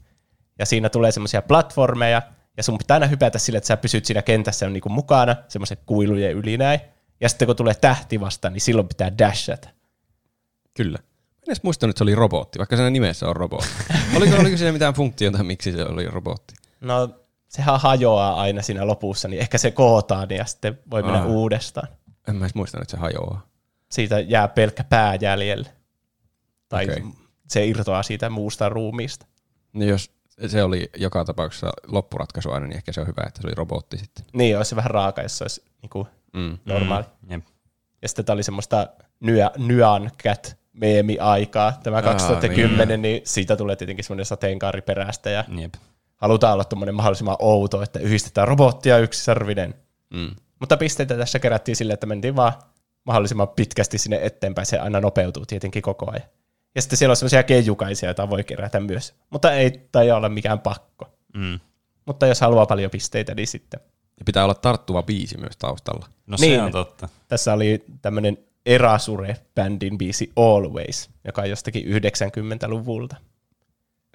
Ja 0.58 0.66
siinä 0.66 0.88
tulee 0.88 1.12
semmoisia 1.12 1.42
platformeja, 1.42 2.22
ja 2.56 2.62
sun 2.62 2.78
pitää 2.78 2.94
aina 2.94 3.06
hypätä 3.06 3.38
sille, 3.38 3.58
että 3.58 3.68
sä 3.68 3.76
pysyt 3.76 4.04
siinä 4.04 4.22
kentässä 4.22 4.68
niinku 4.68 4.88
mukana, 4.88 5.36
semmoisen 5.48 5.78
kuilujen 5.86 6.32
yli 6.32 6.56
näin. 6.56 6.80
Ja 7.20 7.28
sitten 7.28 7.46
kun 7.46 7.56
tulee 7.56 7.74
tähti 7.74 8.20
vastaan, 8.20 8.52
niin 8.52 8.60
silloin 8.60 8.88
pitää 8.88 9.18
dashata. 9.18 9.68
Kyllä. 10.74 10.98
Mä 10.98 11.42
en 11.42 11.48
edes 11.48 11.62
muistanut, 11.62 11.90
että 11.90 11.98
se 11.98 12.04
oli 12.04 12.14
robotti, 12.14 12.58
vaikka 12.58 12.76
siinä 12.76 12.90
nimessä 12.90 13.28
on 13.28 13.36
robotti. 13.36 13.68
oliko, 14.16 14.36
oliko 14.36 14.56
siinä 14.56 14.72
mitään 14.72 14.94
funktiota, 14.94 15.44
miksi 15.44 15.72
se 15.72 15.84
oli 15.84 16.06
robotti? 16.06 16.54
No, 16.80 17.08
sehän 17.48 17.80
hajoaa 17.80 18.40
aina 18.40 18.62
siinä 18.62 18.86
lopussa, 18.86 19.28
niin 19.28 19.40
ehkä 19.40 19.58
se 19.58 19.70
kootaan 19.70 20.30
ja 20.30 20.44
sitten 20.44 20.78
voi 20.90 21.02
mennä 21.02 21.18
Aa. 21.18 21.26
uudestaan. 21.26 21.88
En 22.28 22.36
mä 22.36 22.44
edes 22.44 22.54
muistanut, 22.54 22.82
että 22.82 22.96
se 22.96 23.00
hajoaa. 23.00 23.46
Siitä 23.90 24.20
jää 24.20 24.48
pelkkä 24.48 24.84
pää 24.84 25.14
jäljelle. 25.14 25.70
Tai 26.68 26.84
Okei. 26.84 27.02
se 27.48 27.66
irtoaa 27.66 28.02
siitä 28.02 28.30
muusta 28.30 28.68
ruumiista. 28.68 29.26
Niin 29.72 29.88
jos 29.88 30.10
se 30.46 30.62
oli 30.62 30.90
joka 30.96 31.24
tapauksessa 31.24 31.70
loppuratkaisu 31.86 32.50
aina, 32.50 32.66
niin 32.66 32.76
ehkä 32.76 32.92
se 32.92 33.00
on 33.00 33.06
hyvä, 33.06 33.24
että 33.26 33.40
se 33.42 33.46
oli 33.46 33.54
robotti 33.54 33.98
sitten. 33.98 34.24
Niin, 34.32 34.56
olisi 34.56 34.68
se 34.68 34.76
vähän 34.76 34.90
raaka, 34.90 35.22
jos 35.22 35.38
se 35.38 35.44
olisi 35.44 35.62
niinku 35.82 36.06
Mm. 36.32 36.58
normaali. 36.64 37.04
Mm, 37.22 37.30
jep. 37.32 37.42
Ja 38.02 38.08
sitten 38.08 38.24
tämä 38.24 38.34
oli 38.34 38.42
semmoista 38.42 38.88
Nyan, 39.58 40.10
Cat 40.22 40.56
meemi-aikaa, 40.72 41.80
tämä 41.82 42.02
2010, 42.02 43.02
niin. 43.02 43.22
siitä 43.24 43.56
tulee 43.56 43.76
tietenkin 43.76 44.04
semmoinen 44.04 44.26
sateenkaari 44.26 44.82
perästä 44.82 45.30
ja 45.30 45.44
Jep. 45.60 45.74
halutaan 46.16 46.54
olla 46.54 46.64
tuommoinen 46.64 46.94
mahdollisimman 46.94 47.36
outo, 47.38 47.82
että 47.82 47.98
yhdistetään 47.98 48.48
robottia 48.48 48.98
yksisarvinen. 48.98 49.74
Mm. 50.10 50.30
Mutta 50.60 50.76
pisteitä 50.76 51.16
tässä 51.16 51.38
kerättiin 51.38 51.76
sille, 51.76 51.92
että 51.92 52.06
mentiin 52.06 52.36
vaan 52.36 52.52
mahdollisimman 53.04 53.48
pitkästi 53.48 53.98
sinne 53.98 54.18
eteenpäin, 54.22 54.66
se 54.66 54.78
aina 54.78 55.00
nopeutuu 55.00 55.46
tietenkin 55.46 55.82
koko 55.82 56.10
ajan. 56.10 56.28
Ja 56.74 56.82
sitten 56.82 56.96
siellä 56.96 57.12
on 57.12 57.16
semmoisia 57.16 57.42
keijukaisia, 57.42 58.08
joita 58.08 58.30
voi 58.30 58.44
kerätä 58.44 58.80
myös, 58.80 59.14
mutta 59.30 59.52
ei 59.52 59.88
tai 59.92 60.10
olla 60.10 60.28
mikään 60.28 60.58
pakko. 60.58 61.12
Mm. 61.34 61.60
Mutta 62.06 62.26
jos 62.26 62.40
haluaa 62.40 62.66
paljon 62.66 62.90
pisteitä, 62.90 63.34
niin 63.34 63.48
sitten. 63.48 63.80
Ja 64.18 64.24
pitää 64.24 64.44
olla 64.44 64.54
tarttuva 64.54 65.02
biisi 65.02 65.38
myös 65.38 65.56
taustalla. 65.56 66.06
No 66.26 66.36
Niin. 66.40 66.60
se 66.60 66.62
on 66.62 66.72
totta. 66.72 67.08
Tässä 67.28 67.52
oli 67.52 67.84
tämmöinen 68.02 68.38
Erasure-bändin 68.66 69.98
biisi 69.98 70.32
Always, 70.36 71.10
joka 71.24 71.42
on 71.42 71.50
jostakin 71.50 71.84
90-luvulta. 71.84 73.16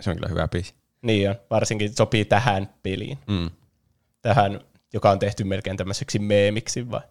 Se 0.02 0.10
on 0.10 0.16
kyllä 0.16 0.30
hyvä 0.30 0.48
biisi. 0.48 0.74
Niin 1.02 1.30
on, 1.30 1.36
varsinkin 1.50 1.96
sopii 1.96 2.26
tähän 2.26 2.70
peliin. 2.84 3.18
Mm. 3.28 3.50
Tähän, 4.22 4.60
joka 4.94 5.12
on 5.12 5.20
tehty 5.20 5.44
melkein 5.44 5.78
tämmöiseksi 5.78 6.20
meemiksi 6.20 6.92
vai. 6.92 7.02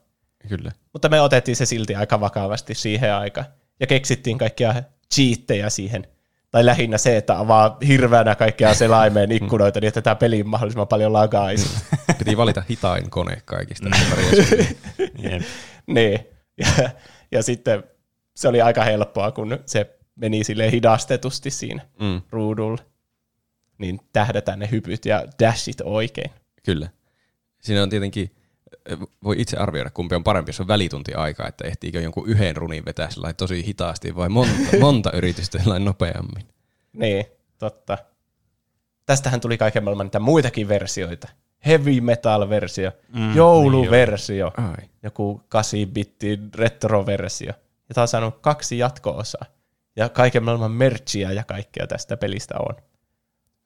Kyllä. 0.49 0.73
Mutta 0.93 1.09
me 1.09 1.21
otettiin 1.21 1.57
se 1.57 1.67
silti 1.67 1.95
aika 1.95 2.21
vakavasti 2.21 2.75
siihen 2.75 3.15
aikaan. 3.15 3.47
Ja 3.81 3.87
keksittiin 3.87 4.39
kaikkia 4.39 4.75
cheattejä 5.13 5.71
siihen. 5.71 6.07
Tai 6.51 6.67
lähinnä 6.67 6.99
se, 6.99 7.17
että 7.17 7.39
avaa 7.39 7.77
hirveänä 7.87 8.35
kaikkia 8.35 8.75
selaimeen 8.75 9.33
ikkunoita, 9.33 9.81
niin 9.81 9.89
että 9.89 10.03
tämä 10.03 10.15
peli 10.15 10.43
mahdollisimman 10.43 10.89
paljon 10.89 11.13
lagaisi. 11.13 11.69
Piti 12.19 12.37
valita 12.37 12.63
hitain 12.69 13.11
kone 13.11 13.43
kaikista. 13.45 13.89
Jep. 14.99 15.43
niin. 15.87 16.19
Ja, 16.59 16.91
ja 17.33 17.43
sitten 17.43 17.85
se 18.37 18.49
oli 18.49 18.61
aika 18.61 18.85
helppoa, 18.85 19.33
kun 19.33 19.59
se 19.67 19.99
meni 20.17 20.45
sille 20.45 20.71
hidastetusti 20.71 21.51
siinä 21.51 21.83
mm. 22.01 22.23
ruudulla. 22.31 22.83
Niin 23.79 24.01
tähdätään 24.13 24.59
ne 24.59 24.69
hypyt 24.71 25.07
ja 25.07 25.25
dashit 25.43 25.81
oikein. 25.85 26.31
Kyllä. 26.63 26.89
Siinä 27.61 27.83
on 27.83 27.91
tietenkin, 27.91 28.31
voi 29.25 29.41
itse 29.41 29.57
arvioida, 29.57 29.91
kumpi 29.91 30.15
on 30.15 30.25
parempi, 30.25 30.49
jos 30.49 30.61
on 30.61 30.69
välitunti 30.69 31.15
aikaa, 31.15 31.49
että 31.49 31.65
ehtiikö 31.67 32.01
jonkun 32.01 32.29
yhden 32.29 32.57
runin 32.57 32.85
vetää 32.85 33.09
tosi 33.37 33.67
hitaasti 33.67 34.17
vai 34.17 34.29
monta, 34.29 34.55
monta 34.81 35.11
yritystä 35.13 35.59
nopeammin. 35.79 36.47
Niin, 36.93 37.25
totta. 37.59 37.99
Tästähän 39.07 39.41
tuli 39.41 39.59
kaiken 39.59 39.85
maailman 39.85 40.07
niitä 40.07 40.21
muitakin 40.21 40.69
versioita. 40.69 41.29
Heavy 41.67 42.01
metal-versio, 42.01 42.93
Mm, 43.15 43.35
jouluversio, 43.35 44.53
Ai. 44.57 44.89
joku 45.03 45.41
8-bitti 45.55 46.39
retro-versio. 46.55 47.53
Ja 47.89 47.95
tämä 47.95 48.03
on 48.03 48.09
saanut 48.09 48.39
kaksi 48.41 48.79
jatko-osaa. 48.79 49.45
Ja 49.97 50.09
kaiken 50.09 50.45
maailman 50.45 50.71
merchia 50.71 51.33
ja 51.33 51.45
kaikkea 51.45 51.87
tästä 51.87 52.17
pelistä 52.17 52.55
on. 52.59 52.75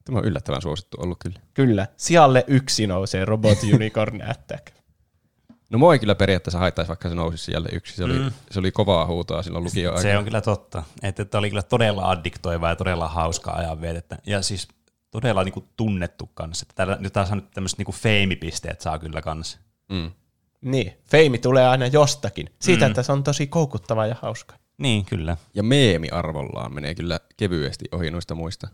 Tämä 0.05 0.17
on 0.19 0.25
yllättävän 0.25 0.61
suosittu 0.61 0.97
ollut 1.01 1.17
kyllä. 1.19 1.39
Kyllä, 1.53 1.87
sijalle 1.97 2.43
yksi 2.47 2.87
nousee 2.87 3.25
Robot 3.25 3.57
Unicorn 3.73 4.21
Attack. 4.29 4.76
No 5.69 5.79
mua 5.79 5.93
ei 5.93 5.99
kyllä 5.99 6.15
periaatteessa 6.15 6.59
haittaisi, 6.59 6.87
vaikka 6.87 7.09
se 7.09 7.15
nousisi 7.15 7.43
siellä 7.45 7.69
yksi. 7.71 7.95
Se 7.95 8.03
oli, 8.03 8.19
Mm. 8.19 8.31
se 8.51 8.59
oli 8.59 8.71
kovaa 8.71 9.05
huutoa 9.05 9.43
silloin 9.43 9.63
lukio 9.63 10.01
Se 10.01 10.17
on 10.17 10.23
kyllä 10.23 10.41
totta. 10.41 10.83
Että, 11.03 11.21
että 11.21 11.37
oli 11.37 11.49
kyllä 11.49 11.63
todella 11.63 12.09
addiktoivaa 12.09 12.69
ja 12.69 12.75
todella 12.75 13.07
hauskaa 13.07 13.55
ajanvietettä. 13.55 14.17
Ja 14.25 14.41
siis 14.41 14.67
todella 15.11 15.43
niin 15.43 15.53
kuin, 15.53 15.65
tunnettu 15.77 16.29
kanssa. 16.33 16.63
Että 16.63 16.75
Täällä, 16.75 16.97
nyt 16.99 17.13
taas 17.13 17.31
on 17.31 17.37
nyt 17.37 17.51
tämmöiset 17.51 17.77
niin 17.77 17.95
feimipisteet 17.95 18.81
saa 18.81 18.99
kyllä 18.99 19.21
kanssa. 19.21 19.59
Mm. 19.91 20.11
Niin, 20.61 20.93
feimi 21.11 21.37
tulee 21.37 21.67
aina 21.67 21.87
jostakin. 21.87 22.49
Siitä, 22.61 22.85
mm. 22.85 22.91
että 22.91 23.03
se 23.03 23.11
on 23.11 23.23
tosi 23.23 23.47
koukuttava 23.47 24.05
ja 24.05 24.15
hauska. 24.21 24.55
Niin, 24.77 25.05
kyllä. 25.05 25.37
Ja 25.53 25.63
meemiarvollaan 25.63 26.73
menee 26.73 26.95
kyllä 26.95 27.19
kevyesti 27.37 27.85
ohi 27.91 28.11
noista 28.11 28.35
muista, 28.35 28.67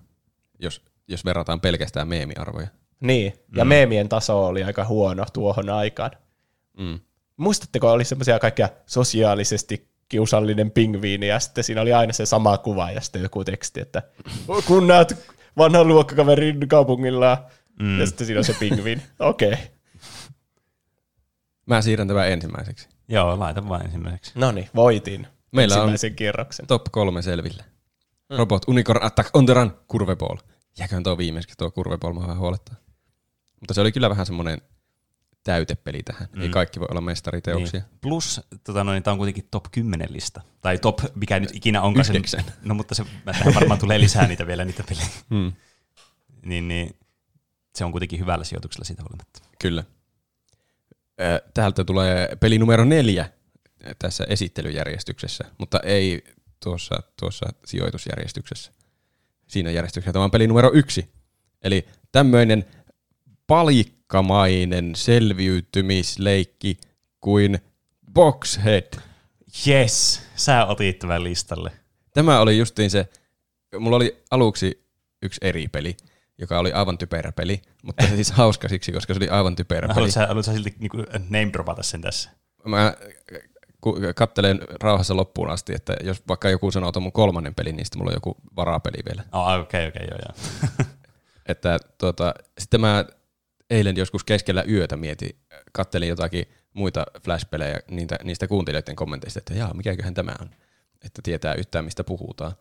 jos, 0.59 0.81
jos 1.07 1.25
verrataan 1.25 1.61
pelkästään 1.61 2.07
meemiarvoja. 2.07 2.67
Niin, 2.99 3.33
ja 3.55 3.65
mm. 3.65 3.69
meemien 3.69 4.09
taso 4.09 4.45
oli 4.47 4.63
aika 4.63 4.85
huono 4.85 5.25
tuohon 5.33 5.69
aikaan. 5.69 6.11
Mm. 6.77 6.99
Muistatteko, 7.37 7.91
oli 7.91 8.05
semmoisia 8.05 8.39
kaikkia 8.39 8.69
sosiaalisesti 8.85 9.89
kiusallinen 10.09 10.71
pingviini, 10.71 11.27
ja 11.27 11.39
sitten 11.39 11.63
siinä 11.63 11.81
oli 11.81 11.93
aina 11.93 12.13
se 12.13 12.25
sama 12.25 12.57
kuva, 12.57 12.91
ja 12.91 13.01
sitten 13.01 13.23
joku 13.23 13.43
teksti, 13.43 13.81
että 13.81 14.03
kun 14.67 14.87
näet 14.87 15.29
vanhan 15.57 15.87
luokkakaverin 15.87 16.67
kaupungilla, 16.67 17.45
mm. 17.79 17.99
ja 17.99 18.05
sitten 18.07 18.27
siinä 18.27 18.39
on 18.39 18.43
se 18.43 18.55
pingviini. 18.59 19.01
Okei. 19.19 19.53
Okay. 19.53 19.65
Mä 21.65 21.81
siirrän 21.81 22.07
tämän 22.07 22.31
ensimmäiseksi. 22.31 22.89
Joo, 23.07 23.39
laita 23.39 23.69
vain 23.69 23.85
ensimmäiseksi. 23.85 24.31
No 24.35 24.51
niin, 24.51 24.69
voitin 24.75 25.27
Meillä 25.51 25.75
on 25.75 25.81
ensimmäisen 25.81 26.15
kierroksen. 26.15 26.67
top 26.67 26.83
kolme 26.91 27.21
selville. 27.21 27.63
Robot 28.29 28.67
Unicorn 28.67 29.03
Attack 29.03 29.29
on 29.33 29.45
the 29.45 29.53
Run, 29.53 29.77
Curveball. 29.91 30.37
Jääköhän 30.79 31.03
tuo 31.03 31.17
viimeiskin 31.17 31.55
tuo 31.57 31.71
Curveball, 31.71 32.13
mä 32.13 32.21
vähän 32.21 32.37
huolettaa. 32.37 32.75
Mutta 33.59 33.73
se 33.73 33.81
oli 33.81 33.91
kyllä 33.91 34.09
vähän 34.09 34.25
semmoinen 34.25 34.61
täytepeli 35.43 36.03
tähän. 36.03 36.27
Mm. 36.31 36.41
Ei 36.41 36.49
kaikki 36.49 36.79
voi 36.79 36.87
olla 36.91 37.01
mestariteoksia. 37.01 37.79
Niin. 37.79 37.99
Plus, 38.01 38.41
tota, 38.63 38.83
no, 38.83 38.91
niin, 38.91 39.03
tämä 39.03 39.11
on 39.11 39.17
kuitenkin 39.17 39.47
top 39.51 39.65
10 39.71 40.07
lista. 40.11 40.41
Tai 40.61 40.77
top, 40.77 40.99
mikä 41.15 41.39
nyt 41.39 41.49
ikinä 41.53 41.81
onkaan. 41.81 42.05
Yhdeksän. 42.09 42.43
No 42.61 42.75
mutta 42.75 42.95
se, 42.95 43.05
tähän 43.25 43.55
varmaan 43.55 43.79
tulee 43.79 43.99
lisää 43.99 44.27
niitä 44.27 44.47
vielä, 44.47 44.65
niitä 44.65 44.83
pelejä. 44.89 45.07
Mm. 45.29 45.53
Niin, 46.45 46.67
niin, 46.67 46.95
se 47.75 47.85
on 47.85 47.91
kuitenkin 47.91 48.19
hyvällä 48.19 48.43
sijoituksella 48.43 48.85
siitä 48.85 49.03
huolimatta. 49.03 49.39
Kyllä. 49.61 49.83
Täältä 51.53 51.83
tulee 51.83 52.37
peli 52.39 52.59
numero 52.59 52.85
neljä 52.85 53.29
tässä 53.99 54.23
esittelyjärjestyksessä, 54.27 55.43
mutta 55.57 55.79
ei 55.83 56.23
tuossa, 56.63 57.03
tuossa 57.19 57.45
sijoitusjärjestyksessä. 57.65 58.71
Siinä 59.47 59.71
järjestyksessä 59.71 60.13
tämä 60.13 60.25
on 60.25 60.31
peli 60.31 60.47
numero 60.47 60.71
yksi. 60.73 61.13
Eli 61.61 61.87
tämmöinen 62.11 62.65
palikkamainen 63.47 64.95
selviytymisleikki 64.95 66.77
kuin 67.21 67.59
Boxhead. 68.13 68.99
Yes, 69.67 70.21
sä 70.35 70.65
otit 70.65 70.99
tämän 70.99 71.23
listalle. 71.23 71.71
Tämä 72.13 72.39
oli 72.39 72.57
justiin 72.57 72.89
se, 72.89 73.09
mulla 73.79 73.95
oli 73.95 74.23
aluksi 74.31 74.85
yksi 75.21 75.39
eri 75.41 75.67
peli, 75.67 75.97
joka 76.37 76.59
oli 76.59 76.71
aivan 76.71 76.97
typerä 76.97 77.31
peli, 77.31 77.61
mutta 77.83 78.07
se 78.07 78.15
siis 78.15 78.31
hauska 78.41 78.69
siksi, 78.69 78.91
koska 78.91 79.13
se 79.13 79.17
oli 79.17 79.29
aivan 79.29 79.55
typerä 79.55 79.87
peli. 79.87 80.09
Haluatko 80.15 80.43
sä, 80.43 80.53
silti 80.53 80.75
niinku 80.79 80.97
name 81.29 81.49
dropata 81.53 81.83
sen 81.83 82.01
tässä? 82.01 82.29
Mä 82.65 82.93
kattelen 84.15 84.59
rauhassa 84.81 85.15
loppuun 85.15 85.49
asti, 85.49 85.73
että 85.75 85.95
jos 86.03 86.23
vaikka 86.27 86.49
joku 86.49 86.71
sanoo, 86.71 86.89
että 86.89 86.99
on 86.99 87.03
mun 87.03 87.11
kolmannen 87.11 87.55
peli, 87.55 87.73
niin 87.73 87.85
sitten 87.85 87.99
mulla 87.99 88.09
on 88.09 88.15
joku 88.15 88.35
varapeli 88.55 88.97
vielä. 89.05 89.23
Oh, 89.31 89.61
okei, 89.61 89.87
okei, 89.87 90.07
joo, 90.11 90.19
joo. 90.19 90.65
Että 91.45 91.79
tuota, 91.97 92.33
sitten 92.59 92.81
mä 92.81 93.05
eilen 93.69 93.97
joskus 93.97 94.23
keskellä 94.23 94.63
yötä 94.69 94.97
mietin, 94.97 95.35
kattelin 95.71 96.09
jotakin 96.09 96.45
muita 96.73 97.05
flashpelejä 97.23 97.79
niitä, 97.91 98.15
niistä 98.23 98.47
kuuntelijoiden 98.47 98.95
kommenteista, 98.95 99.39
että 99.39 99.53
jaa, 99.53 99.73
mikäköhän 99.73 100.13
tämä 100.13 100.35
on, 100.41 100.49
että 101.05 101.21
tietää 101.23 101.53
yhtään 101.53 101.85
mistä 101.85 102.03
puhutaan. 102.03 102.51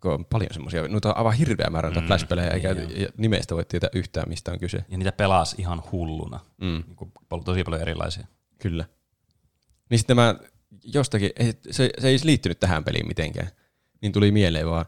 Kun 0.00 0.12
on 0.12 0.24
paljon 0.24 0.52
semmoisia, 0.52 0.88
noita 0.88 1.08
on 1.08 1.16
aivan 1.16 1.32
hirveä 1.32 1.70
määrä 1.70 1.90
Mm, 1.90 2.06
flashpelejä, 2.06 2.50
eikä 2.50 2.74
niin 2.74 3.00
ja 3.00 3.08
nimestä 3.16 3.54
voi 3.54 3.64
tietää 3.64 3.90
yhtään 3.92 4.28
mistä 4.28 4.52
on 4.52 4.58
kyse. 4.58 4.84
Ja 4.88 4.98
niitä 4.98 5.12
pelas 5.12 5.54
ihan 5.58 5.82
hulluna. 5.92 6.40
Mm. 6.60 6.84
Pal- 7.28 7.42
tosi 7.44 7.64
paljon 7.64 7.82
erilaisia. 7.82 8.26
Kyllä. 8.58 8.84
Niin 9.90 9.98
sitten 9.98 10.16
mä 10.16 10.34
jostakin, 10.84 11.30
se, 11.70 11.90
se 11.98 12.08
ei 12.08 12.12
edes 12.12 12.24
liittynyt 12.24 12.60
tähän 12.60 12.84
peliin 12.84 13.06
mitenkään, 13.06 13.48
niin 14.02 14.12
tuli 14.12 14.32
mieleen 14.32 14.66
vaan 14.66 14.86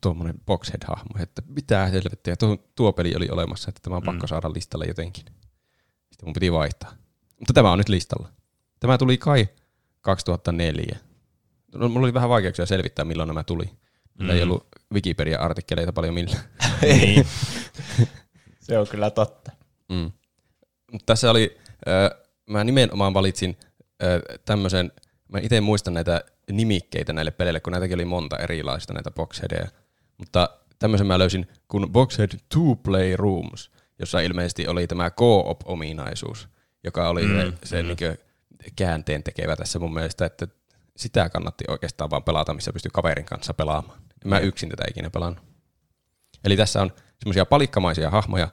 tuommoinen 0.00 0.34
Boxhead-hahmo, 0.46 1.22
että 1.22 1.42
mitä 1.46 1.86
helvettiä, 1.86 2.36
tuo, 2.36 2.56
tuo 2.74 2.92
peli 2.92 3.12
oli 3.16 3.28
olemassa, 3.28 3.68
että 3.68 3.80
tämä 3.82 3.96
on 3.96 4.02
pakko 4.02 4.26
Mm. 4.26 4.28
saada 4.28 4.52
listalle 4.52 4.84
jotenkin. 4.86 5.24
Sitten 5.24 6.24
mun 6.26 6.32
piti 6.32 6.52
vaihtaa. 6.52 6.92
Mutta 7.38 7.52
tämä 7.52 7.72
on 7.72 7.78
nyt 7.78 7.88
listalla. 7.88 8.28
Tämä 8.80 8.98
tuli 8.98 9.18
kai 9.18 9.48
2004. 10.00 10.98
No, 11.74 11.88
mulla 11.88 12.04
oli 12.04 12.14
vähän 12.14 12.28
vaikeuksia 12.30 12.66
selvittää, 12.66 13.04
milloin 13.04 13.26
nämä 13.26 13.44
tuli. 13.44 13.70
Meillä 14.18 14.34
ei 14.34 14.40
Mm. 14.44 14.50
ollut 14.50 14.66
Wikipedia-artikkeleita 14.94 15.92
paljon 15.92 16.14
millään. 16.14 16.44
niin. 16.82 17.26
Se 18.66 18.78
on 18.78 18.86
kyllä 18.88 19.10
totta. 19.10 19.52
Mm. 19.88 20.12
Mut 20.92 21.06
Tässä 21.06 21.30
oli, 21.30 21.58
äh, 21.88 22.20
mä 22.50 22.64
nimenomaan 22.64 23.14
valitsin 23.14 23.56
äh, 24.02 24.38
tämmöisen, 24.44 24.92
mä 25.28 25.38
itse 25.38 25.60
muistan 25.60 25.94
näitä 25.94 26.24
nimikkeitä 26.50 27.12
näille 27.12 27.30
peleille, 27.30 27.60
kun 27.60 27.70
näitäkin 27.72 27.94
oli 27.94 28.04
monta 28.04 28.36
erilaista 28.36 28.94
näitä 28.94 29.10
boxheadeja. 29.10 29.68
Mutta 30.18 30.48
tämmöisen 30.78 31.06
mä 31.06 31.18
löysin 31.18 31.48
kun 31.68 31.92
Boxhead 31.92 32.30
Two 32.48 32.74
Play 32.74 33.16
Rooms, 33.16 33.70
jossa 33.98 34.20
ilmeisesti 34.20 34.68
oli 34.68 34.86
tämä 34.86 35.10
co-op-ominaisuus, 35.10 36.48
joka 36.84 37.08
oli 37.08 37.22
Mm, 37.22 37.52
se, 37.64 37.82
mm. 37.82 37.86
niinkö 37.86 38.16
käänteen 38.76 39.22
tekevä 39.22 39.56
tässä 39.56 39.78
mun 39.78 39.94
mielestä, 39.94 40.26
että 40.26 40.48
sitä 40.96 41.28
kannatti 41.28 41.64
oikeastaan 41.68 42.10
vaan 42.10 42.22
pelata, 42.22 42.54
missä 42.54 42.72
pystyy 42.72 42.90
kaverin 42.94 43.24
kanssa 43.24 43.54
pelaamaan. 43.54 43.98
Mä 44.24 44.38
yksin 44.38 44.68
tätä 44.68 44.84
ikinä 44.90 45.10
pelannut. 45.10 45.44
Eli 46.44 46.56
tässä 46.56 46.82
on 46.82 46.92
semmoisia 47.18 47.46
palikkamaisia 47.46 48.10
hahmoja, 48.10 48.48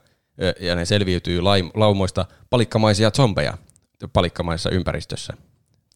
ja 0.60 0.74
ne 0.74 0.84
selviytyy 0.84 1.40
laumoista 1.74 2.26
palikkamaisia 2.50 3.10
zombeja 3.10 3.58
palikkamaisessa 4.12 4.70
ympäristössä. 4.70 5.32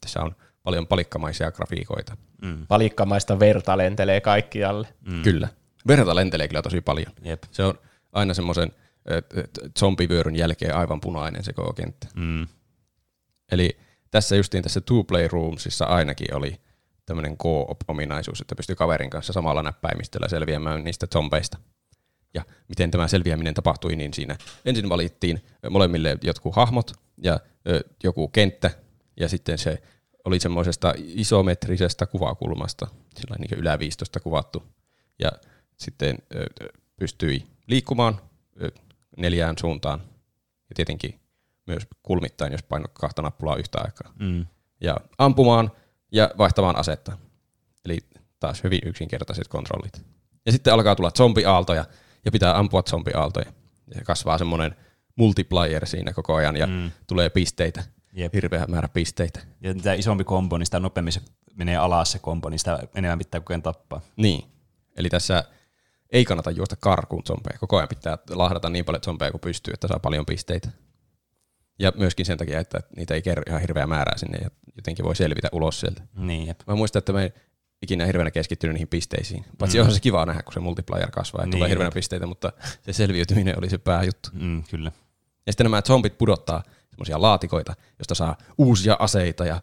Tässä 0.01 0.21
on 0.21 0.37
paljon 0.65 0.87
palikkamaisia 0.87 1.53
grafiikoita. 1.53 2.17
Mm. 2.43 2.67
Palikkamaista 2.67 3.39
verta 3.39 3.79
lentelee 3.79 4.21
kaikkialle. 4.21 4.89
Mm. 5.01 5.23
Kyllä. 5.23 5.49
Verta 5.87 6.15
lentelee 6.15 6.49
kyllä 6.49 6.63
tosi 6.63 6.81
paljon. 6.81 7.13
Jep. 7.23 7.43
Se 7.51 7.63
on 7.63 7.79
aina 8.13 8.35
semmoisen 8.35 8.73
zombivyöryn 9.79 10.37
jälkeen 10.37 10.77
aivan 10.77 11.01
punainen 11.01 11.45
se 11.45 11.53
koko 11.53 11.73
kenttä. 11.73 12.07
Mm. 12.17 12.47
Eli 13.53 13.79
tässä 14.11 14.37
justiin 14.37 14.63
tässä 14.63 14.81
Two 14.81 15.05
Play 15.05 15.29
Roomsissa 15.29 15.85
ainakin 15.85 16.35
oli 16.35 16.61
tämmöinen 17.07 17.37
co-op-ominaisuus, 17.37 18.41
että 18.41 18.55
pystyy 18.55 18.77
kaverin 18.77 19.11
kanssa 19.11 19.33
samalla 19.33 19.63
näppäimistöllä 19.63 20.29
selviämään 20.29 20.85
niistä 20.85 21.07
zombeista. 21.07 21.59
Ja 22.35 22.45
miten 22.69 22.91
tämä 22.91 23.09
selviäminen 23.09 23.55
tapahtui, 23.55 23.97
niin 23.97 24.15
siinä 24.15 24.37
ensin 24.65 24.89
valittiin 24.89 25.45
molemmille 25.71 26.19
jotkut 26.23 26.57
hahmot 26.57 26.93
ja 27.23 27.41
ö, 27.69 27.81
joku 28.03 28.29
kenttä, 28.29 28.71
ja 29.17 29.29
sitten 29.29 29.59
se 29.59 29.83
oli 30.25 30.41
semmoisesta 30.41 30.95
isometrisestä 30.97 32.07
kuvakulmasta, 32.07 32.87
sillä 33.17 33.37
niin 33.39 33.59
yläviistosta 33.59 34.21
kuvattu. 34.21 34.63
Ja 35.19 35.33
sitten 35.77 36.19
pystyi 36.97 37.47
liikkumaan 37.67 38.21
neljään 39.17 39.59
suuntaan, 39.59 40.01
ja 40.69 40.75
tietenkin 40.75 41.21
myös 41.67 41.87
kulmittain, 42.03 42.53
jos 42.53 42.63
painot 42.63 42.91
kahta 42.95 43.23
nappulaa 43.23 43.57
yhtä 43.57 43.79
aikaa. 43.81 44.13
Mm. 44.19 44.47
Ja 44.81 44.97
ampumaan 45.19 45.73
ja 46.13 46.31
vaihtamaan 46.39 46.77
asetta. 46.77 47.19
Eli 47.85 47.99
taas 48.41 48.65
hyvin 48.65 48.81
yksinkertaiset 48.85 49.49
kontrollit. 49.49 50.05
Ja 50.47 50.53
sitten 50.53 50.73
alkaa 50.75 50.97
tulla 50.97 51.11
zombiaaltoja 51.11 51.85
ja 52.25 52.33
pitää 52.33 52.59
ampua 52.59 52.83
zombiaaltoja. 52.83 53.53
Ja 53.95 54.05
kasvaa 54.05 54.39
semmoinen 54.39 54.77
multiplayer 55.17 55.87
siinä 55.87 56.13
koko 56.13 56.35
ajan 56.35 56.57
ja 56.57 56.67
mm. 56.67 56.91
tulee 57.07 57.31
pisteitä. 57.31 57.85
Jep. 58.15 58.35
Hirveä 58.35 58.65
määrä 58.69 58.89
pisteitä. 58.89 59.41
Ja 59.61 59.75
mitä 59.75 59.93
isompi 59.95 60.25
kombo, 60.25 60.59
niin 60.59 60.67
sitä 60.67 60.81
nopeammin 60.81 61.13
se 61.13 61.21
menee 61.55 61.77
alas 61.77 62.13
se 62.13 62.19
kombo, 62.19 62.49
niin 62.49 62.59
sitä 62.59 62.79
enemmän 62.95 63.19
pitää 63.19 63.41
koko 63.41 63.53
ajan 63.53 63.63
tappaa. 63.63 64.01
Niin. 64.17 64.45
Eli 64.97 65.09
tässä 65.09 65.45
ei 66.13 66.25
kannata 66.25 66.51
juosta 66.51 66.77
karkuun 66.77 67.23
zombeja. 67.27 67.59
Koko 67.59 67.77
ajan 67.77 67.89
pitää 67.89 68.19
lahdata 68.31 68.69
niin 68.71 68.85
paljon 68.85 69.03
zombeja 69.03 69.31
kuin 69.31 69.41
pystyy, 69.41 69.75
että 69.75 69.89
saa 69.89 69.99
paljon 69.99 70.27
pisteitä. 70.27 70.69
Ja 71.79 71.93
myöskin 71.97 72.27
sen 72.27 72.39
takia, 72.39 72.61
että 72.61 72.81
niitä 72.97 73.15
ei 73.15 73.23
kerry 73.23 73.43
ihan 73.49 73.61
hirveä 73.61 73.87
määrää 73.87 74.19
sinne 74.19 74.39
ja 74.39 74.51
jotenkin 74.77 75.05
voi 75.05 75.17
selvitä 75.17 75.49
ulos 75.53 75.81
sieltä. 75.81 76.03
Niin, 76.17 76.47
jep. 76.47 76.61
Mä 76.67 76.75
muistan, 76.75 76.99
että 76.99 77.13
mä 77.13 77.23
en 77.23 77.33
ikinä 77.83 78.07
hirveänä 78.07 78.31
keskittynyt 78.31 78.75
niihin 78.75 78.89
pisteisiin. 78.89 79.45
Paitsi 79.59 79.79
Mm. 79.79 79.85
on 79.87 79.93
se 79.95 80.01
kiva 80.01 80.27
nähdä, 80.27 80.43
kun 80.43 80.53
se 80.53 80.61
multiplayer 80.61 81.11
kasvaa 81.11 81.43
ja 81.43 81.47
Niin, 81.47 81.51
niin, 81.51 81.59
tulee 81.59 81.69
hirveänä 81.69 81.87
jep. 81.87 81.95
pisteitä, 81.95 82.27
mutta 82.27 82.53
se 82.83 82.93
selviytyminen 82.93 83.59
oli 83.59 83.71
se 83.71 83.79
pääjuttu. 83.79 84.31
Mm, 84.33 84.65
kyllä. 84.71 84.93
Ja 85.47 85.53
sitten 85.53 85.65
nämä 85.65 85.83
zombit 85.83 86.19
pudottaa 86.19 86.63
semmoisia 86.95 87.23
laatikoita, 87.23 87.75
josta 87.99 88.15
saa 88.15 88.37
uusia 88.59 88.97
aseita 88.99 89.45
ja 89.45 89.61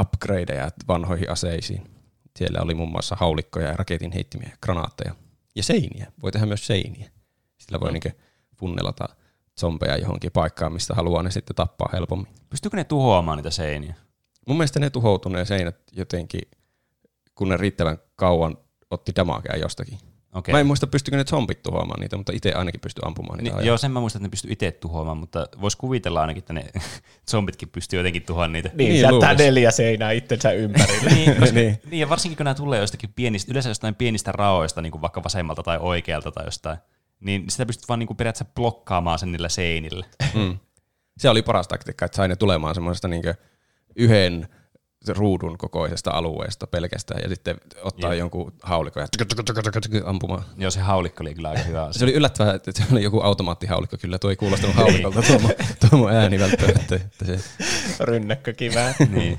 upgradeja 0.00 0.70
vanhoihin 0.88 1.30
aseisiin. 1.30 1.90
Siellä 2.38 2.60
oli 2.62 2.74
muun 2.74 2.90
muassa 2.90 3.16
haulikkoja 3.20 3.68
ja 3.68 3.76
raketin 3.76 4.12
heittimiä 4.12 4.48
ja 4.48 4.56
granaatteja. 4.62 5.14
Ja 5.54 5.62
seiniä. 5.62 6.12
Voi 6.22 6.32
tehdä 6.32 6.46
myös 6.46 6.66
seiniä. 6.66 7.10
Sillä 7.58 7.80
voi 7.80 7.92
Mm. 7.92 8.00
mm. 8.04 8.12
funnelata 8.56 9.08
zombeja 9.60 9.96
johonkin 9.96 10.32
paikkaan, 10.32 10.72
mistä 10.72 10.94
haluaa 10.94 11.22
ne 11.22 11.30
sitten 11.30 11.56
tappaa 11.56 11.88
helpommin. 11.92 12.34
Pystyykö 12.50 12.76
ne 12.76 12.84
tuhoamaan 12.84 13.38
niitä 13.38 13.50
seiniä? 13.50 13.94
Mun 14.46 14.56
mielestä 14.56 14.80
ne 14.80 14.90
tuhoutuu 14.90 15.32
ne 15.32 15.44
seinät 15.44 15.76
jotenkin, 15.92 16.42
kun 17.34 17.48
ne 17.48 17.56
riittävän 17.56 17.98
kauan 18.16 18.56
otti 18.90 19.12
damagea 19.16 19.56
jostakin. 19.56 19.98
Okei. 20.36 20.52
Mä 20.52 20.60
en 20.60 20.66
muista, 20.66 20.86
pystykö 20.86 21.16
ne 21.16 21.24
zombit 21.24 21.62
tuhoamaan 21.62 22.00
niitä, 22.00 22.16
mutta 22.16 22.32
itse 22.34 22.52
ainakin 22.52 22.80
pystyi 22.80 23.02
ampumaan 23.06 23.38
niitä. 23.38 23.56
Niin, 23.56 23.66
joo, 23.66 23.78
sen 23.78 23.90
mä 23.90 24.00
muistan, 24.00 24.20
että 24.20 24.26
ne 24.26 24.30
pystyy 24.30 24.52
itse 24.52 24.72
tuhoamaan, 24.72 25.16
mutta 25.16 25.48
vois 25.60 25.76
kuvitella 25.76 26.20
ainakin, 26.20 26.38
että 26.38 26.52
ne 26.52 26.64
zombitkin 27.30 27.68
pystyy 27.68 27.98
jotenkin 27.98 28.22
tuhoamaan 28.22 28.52
niitä. 28.52 28.70
Niin, 28.74 28.90
Niin, 28.90 29.00
jättää 29.00 29.34
neljä 29.34 29.70
seinää 29.70 30.10
itsensä 30.10 30.52
ympärille. 30.52 31.10
niin, 31.14 31.36
koska, 31.36 31.54
Niin. 31.60 31.78
niin, 31.90 32.00
ja 32.00 32.08
varsinkin 32.08 32.36
kun 32.36 32.44
nämä 32.44 32.54
tulee 32.54 32.80
jostakin 32.80 33.12
pienistä, 33.16 33.52
yleensä 33.52 33.70
jostain 33.70 33.94
pienistä 33.94 34.32
raoista, 34.32 34.82
niin 34.82 34.90
kuin 34.92 35.02
vaikka 35.02 35.24
vasemmalta 35.24 35.62
tai 35.62 35.78
oikealta 35.80 36.30
tai 36.32 36.44
jostain, 36.44 36.78
niin 37.20 37.44
sitä 37.48 37.66
pystyt 37.66 37.88
vaan 37.88 37.98
niin 37.98 38.06
kuin 38.06 38.16
periaatteessa 38.16 38.54
blokkaamaan 38.54 39.18
sen 39.18 39.32
niillä 39.32 39.48
seinillä. 39.48 40.06
Mm. 40.34 40.58
Se 41.18 41.28
oli 41.28 41.42
paras 41.42 41.68
taktiikka, 41.68 42.04
että 42.04 42.16
sai 42.16 42.28
ne 42.28 42.36
tulemaan 42.36 42.74
semmoisesta 42.74 43.08
niin 43.08 43.22
yhden 43.96 44.48
ruudun 45.12 45.58
kokoisesta 45.58 46.10
alueesta 46.10 46.66
pelkästään 46.66 47.20
ja 47.22 47.28
sitten 47.28 47.56
ottaa 47.82 48.14
Jep. 48.14 48.18
jonkun 48.18 48.52
haulikon 48.62 49.00
ja 49.02 49.06
ampumaan. 50.04 50.44
Joo, 50.56 50.70
se 50.70 50.80
haulikko 50.80 51.24
oli 51.24 51.34
kyllä 51.34 51.48
aika 51.50 51.62
hyvä 51.62 51.82
asia. 51.84 51.98
Se 51.98 52.04
oli 52.04 52.12
yllättävää, 52.14 52.54
että 52.54 52.72
se 52.74 52.82
oli 52.92 53.02
joku 53.02 53.20
automaattihaulikko 53.20 53.96
kyllä, 54.00 54.18
tuo 54.18 54.30
ei 54.30 54.36
kuulostanut 54.36 54.76
haulikolta 54.76 55.22
tuo, 55.22 55.38
mun- 55.38 55.54
tuo 55.90 55.98
mun 55.98 56.12
ääni 56.12 56.38
välttämättä. 56.38 56.94
Että 56.94 57.24
se. 57.24 57.38
Rynnäkkökivää. 58.04 58.94
niin. 59.16 59.38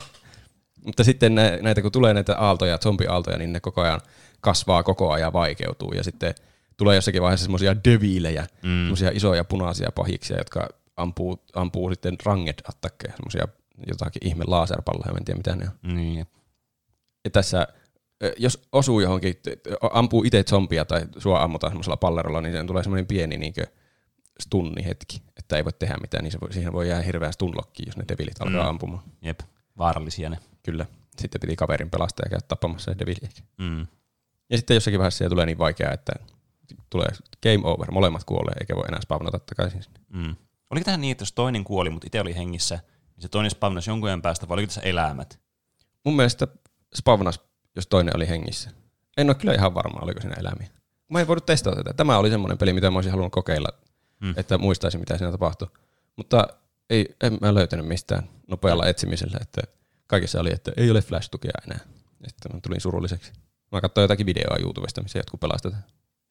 Mutta 0.85 1.03
sitten 1.03 1.35
nä- 1.35 1.57
näitä 1.61 1.81
kun 1.81 1.91
tulee 1.91 2.13
näitä 2.13 2.37
aaltoja, 2.37 2.77
zombiaaltoja, 2.77 3.37
niin 3.37 3.53
ne 3.53 3.59
koko 3.59 3.81
ajan 3.81 4.01
kasvaa 4.41 4.83
koko 4.83 5.11
ajan 5.11 5.33
vaikeutuu 5.33 5.93
ja 5.93 6.03
sitten 6.03 6.35
tulee 6.77 6.95
jossakin 6.95 7.21
vaiheessa 7.21 7.43
semmoisia 7.43 7.75
deviilejä, 7.83 8.41
Mm. 8.63 8.79
semmoisia 8.81 9.11
isoja 9.13 9.43
punaisia 9.43 9.89
pahiksia, 9.95 10.37
jotka 10.37 10.67
ampuu, 10.97 11.43
ampuu 11.53 11.89
sitten 11.89 12.17
ranged 12.25 12.55
attackeja, 12.69 13.13
semmoisia 13.15 13.47
jotakin 13.87 14.27
ihme 14.27 14.43
laserpalloja, 14.47 15.17
en 15.17 15.25
tiedä 15.25 15.37
mitä 15.37 15.55
ne 15.55 15.65
on. 15.65 15.95
Niin. 15.95 16.27
Ja 17.25 17.31
tässä, 17.31 17.67
jos 18.37 18.67
osuu 18.71 18.99
johonkin, 18.99 19.35
ampuu 19.93 20.23
itse 20.23 20.43
zombia 20.43 20.85
tai 20.85 21.05
sua 21.17 21.43
ammutaan 21.43 21.71
semmoisella 21.71 21.97
pallerolla, 21.97 22.41
niin 22.41 22.53
sen 22.53 22.67
tulee 22.67 22.83
semmoinen 22.83 23.07
pieni 23.07 23.37
niinkö, 23.37 23.67
stunni 24.39 24.85
hetki, 24.85 25.21
että 25.37 25.57
ei 25.57 25.63
voi 25.65 25.73
tehdä 25.73 25.95
mitään, 26.01 26.23
niin 26.23 26.31
se 26.31 26.39
voi, 26.41 26.53
siihen 26.53 26.73
voi 26.73 26.89
jäädä 26.89 27.03
hirveä 27.03 27.31
stunlokki, 27.31 27.83
jos 27.85 27.97
ne 27.97 28.05
devilit 28.09 28.41
alkaa 28.41 28.63
Mm. 28.63 28.69
ampumaan. 28.69 29.03
Jep, 29.21 29.39
vaarallisia 29.77 30.29
ne. 30.29 30.37
Kyllä. 30.63 30.85
Sitten 31.17 31.41
piti 31.41 31.55
kaverin 31.55 31.89
pelastaa 31.89 32.23
ja 32.25 32.29
käydä 32.29 32.45
tappamassa 32.47 32.91
se 32.91 32.99
devili. 32.99 33.29
Mm. 33.57 33.87
Ja 34.49 34.57
sitten 34.57 34.75
jossakin 34.75 34.99
vaiheessa 34.99 35.17
se 35.25 35.29
tulee 35.29 35.45
niin 35.45 35.57
vaikeaa, 35.57 35.93
että 35.93 36.11
tulee 36.89 37.07
game 37.43 37.59
over, 37.63 37.91
molemmat 37.91 38.23
kuolee, 38.23 38.53
eikä 38.59 38.75
voi 38.75 38.85
enää 38.87 39.01
spawnata 39.01 39.39
takaisin. 39.39 39.83
sinne. 39.83 39.99
Mm. 40.09 40.35
Oliko 40.69 40.83
tähän 40.85 41.01
niin, 41.01 41.11
että 41.11 41.21
jos 41.21 41.31
toinen 41.33 41.63
kuoli, 41.63 41.89
mutta 41.89 42.07
itse 42.07 42.21
oli 42.21 42.35
hengissä, 42.35 42.79
niin 43.17 43.21
se 43.21 43.27
toinen 43.29 43.51
spawnasi 43.51 43.89
jonkun 43.89 44.09
ajan 44.09 44.21
päästä, 44.21 44.47
vai 44.47 44.53
oliko 44.53 44.67
tässä 44.67 44.81
elämät? 44.81 45.39
Mun 46.03 46.15
mielestä 46.15 46.47
spawnas, 46.95 47.39
jos 47.75 47.87
toinen 47.87 48.15
oli 48.15 48.27
hengissä. 48.27 48.69
En 49.17 49.29
ole 49.29 49.35
kyllä 49.35 49.53
ihan 49.53 49.73
varma, 49.73 49.99
oliko 50.01 50.21
siinä 50.21 50.35
eläimiä. 50.39 50.67
Mä 51.09 51.19
en 51.21 51.27
voinut 51.27 51.45
testata 51.45 51.75
tätä. 51.75 51.93
Tämä 51.93 52.17
oli 52.17 52.29
semmoinen 52.29 52.57
peli, 52.57 52.73
mitä 52.73 52.91
mä 52.91 52.97
olisin 52.97 53.11
halunnut 53.11 53.33
kokeilla, 53.33 53.69
Mm. 54.19 54.27
mm. 54.27 54.33
että 54.37 54.57
muistaisin, 54.57 54.99
mitä 54.99 55.17
siinä 55.17 55.31
tapahtui. 55.31 55.67
Mutta 56.15 56.47
ei, 56.89 57.15
en 57.23 57.37
mä 57.41 57.53
löytänyt 57.53 57.85
mistään 57.87 58.29
nopealla 58.47 58.87
etsimisellä, 58.87 59.37
että 59.41 59.61
kaikessa 60.07 60.39
oli, 60.39 60.53
että 60.53 60.71
ei 60.77 60.91
ole 60.91 61.01
flash-tukea 61.01 61.51
enää. 61.65 61.79
Sitten 62.27 62.51
mä 62.53 62.59
tulin 62.61 62.81
surulliseksi. 62.81 63.31
Mä 63.71 63.81
katsoin 63.81 64.03
jotakin 64.03 64.25
videoa 64.25 64.57
YouTubesta, 64.59 65.01
missä 65.03 65.19
jotkut 65.19 65.39
pelastetaan. 65.39 65.83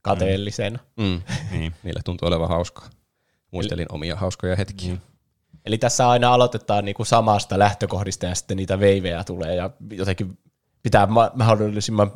Kateellisena. 0.03 0.79
Mm. 0.97 1.23
Niin. 1.51 1.75
Niillä 1.83 2.01
tuntuu 2.05 2.29
olevan 2.29 2.49
hauskaa. 2.49 2.91
Muistelin 3.51 3.87
omia 3.93 4.17
hauskoja 4.17 4.57
hetkiä. 4.57 4.89
Niin. 4.89 5.03
Eli 5.67 5.79
tässä 5.79 6.09
aina 6.09 6.35
aloitetaan 6.35 6.85
niinku 6.85 7.05
samasta 7.05 7.59
lähtökohdista 7.59 8.27
ja 8.27 8.35
sitten 8.35 8.57
niitä 8.57 8.81
veivejä 8.81 9.25
tulee 9.25 9.55
ja 9.55 9.71
jotenkin 9.91 10.39
pitää 10.83 11.07
ma- 11.07 11.31
mahdollisimman 11.35 12.13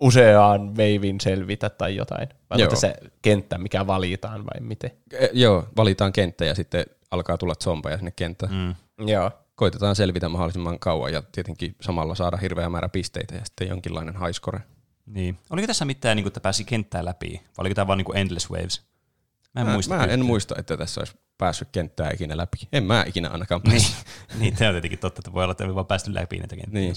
useaan 0.00 0.76
veivin 0.76 1.20
selvitä 1.20 1.70
tai 1.70 1.96
jotain. 1.96 2.28
Vai 2.50 2.58
Joo. 2.58 2.66
onko 2.66 2.80
se 2.80 2.94
kenttä, 3.22 3.58
mikä 3.58 3.86
valitaan 3.86 4.44
vai 4.44 4.60
miten? 4.60 4.90
E, 5.12 5.28
joo, 5.32 5.68
valitaan 5.76 6.12
kenttä 6.12 6.44
ja 6.44 6.54
sitten 6.54 6.86
alkaa 7.10 7.38
tulla 7.38 7.54
zombeja 7.54 7.96
sinne 7.96 8.10
kenttään. 8.16 8.52
Mm. 8.98 9.08
Joo. 9.08 9.30
Koitetaan 9.54 9.96
selvitä 9.96 10.28
mahdollisimman 10.28 10.78
kauan 10.78 11.12
ja 11.12 11.22
tietenkin 11.32 11.76
samalla 11.80 12.14
saada 12.14 12.36
hirveä 12.36 12.68
määrä 12.68 12.88
pisteitä 12.88 13.34
ja 13.34 13.44
sitten 13.44 13.68
jonkinlainen 13.68 14.14
highscore. 14.20 14.60
niin. 15.06 15.38
Oliko 15.50 15.66
tässä 15.66 15.84
mitään, 15.84 16.16
niin 16.16 16.24
kuin, 16.24 16.30
että 16.30 16.40
pääsi 16.40 16.64
kenttää 16.64 17.04
läpi? 17.04 17.32
Vai 17.32 17.42
oliko 17.58 17.74
tämä 17.74 17.86
vaan 17.86 17.98
niin 17.98 18.04
kuin 18.06 18.18
Endless 18.18 18.50
Waves? 18.50 18.82
Mä 19.54 19.60
en 19.60 19.66
mä, 19.66 19.72
muista. 19.72 19.96
mä 19.96 20.04
en 20.04 20.24
muista, 20.24 20.54
että 20.58 20.76
tässä 20.76 21.00
olisi 21.00 21.14
päässyt 21.38 21.68
kenttää 21.72 22.10
ikinä 22.14 22.36
läpi. 22.36 22.56
En 22.72 22.84
mä 22.84 23.04
ikinä 23.06 23.28
ainakaan 23.28 23.60
Niin, 23.64 23.82
päässyt. 23.82 24.06
niin 24.40 24.56
tämä 24.56 24.68
on 24.68 24.74
tietenkin 24.74 24.98
totta, 24.98 25.20
että 25.20 25.32
voi 25.32 25.44
olla, 25.44 25.52
että 25.52 25.64
ei 25.64 25.74
vaan 25.74 25.86
päästy 25.86 26.14
läpi 26.14 26.38
näitä 26.38 26.56
kenttiä. 26.56 26.80
Niin. 26.80 26.94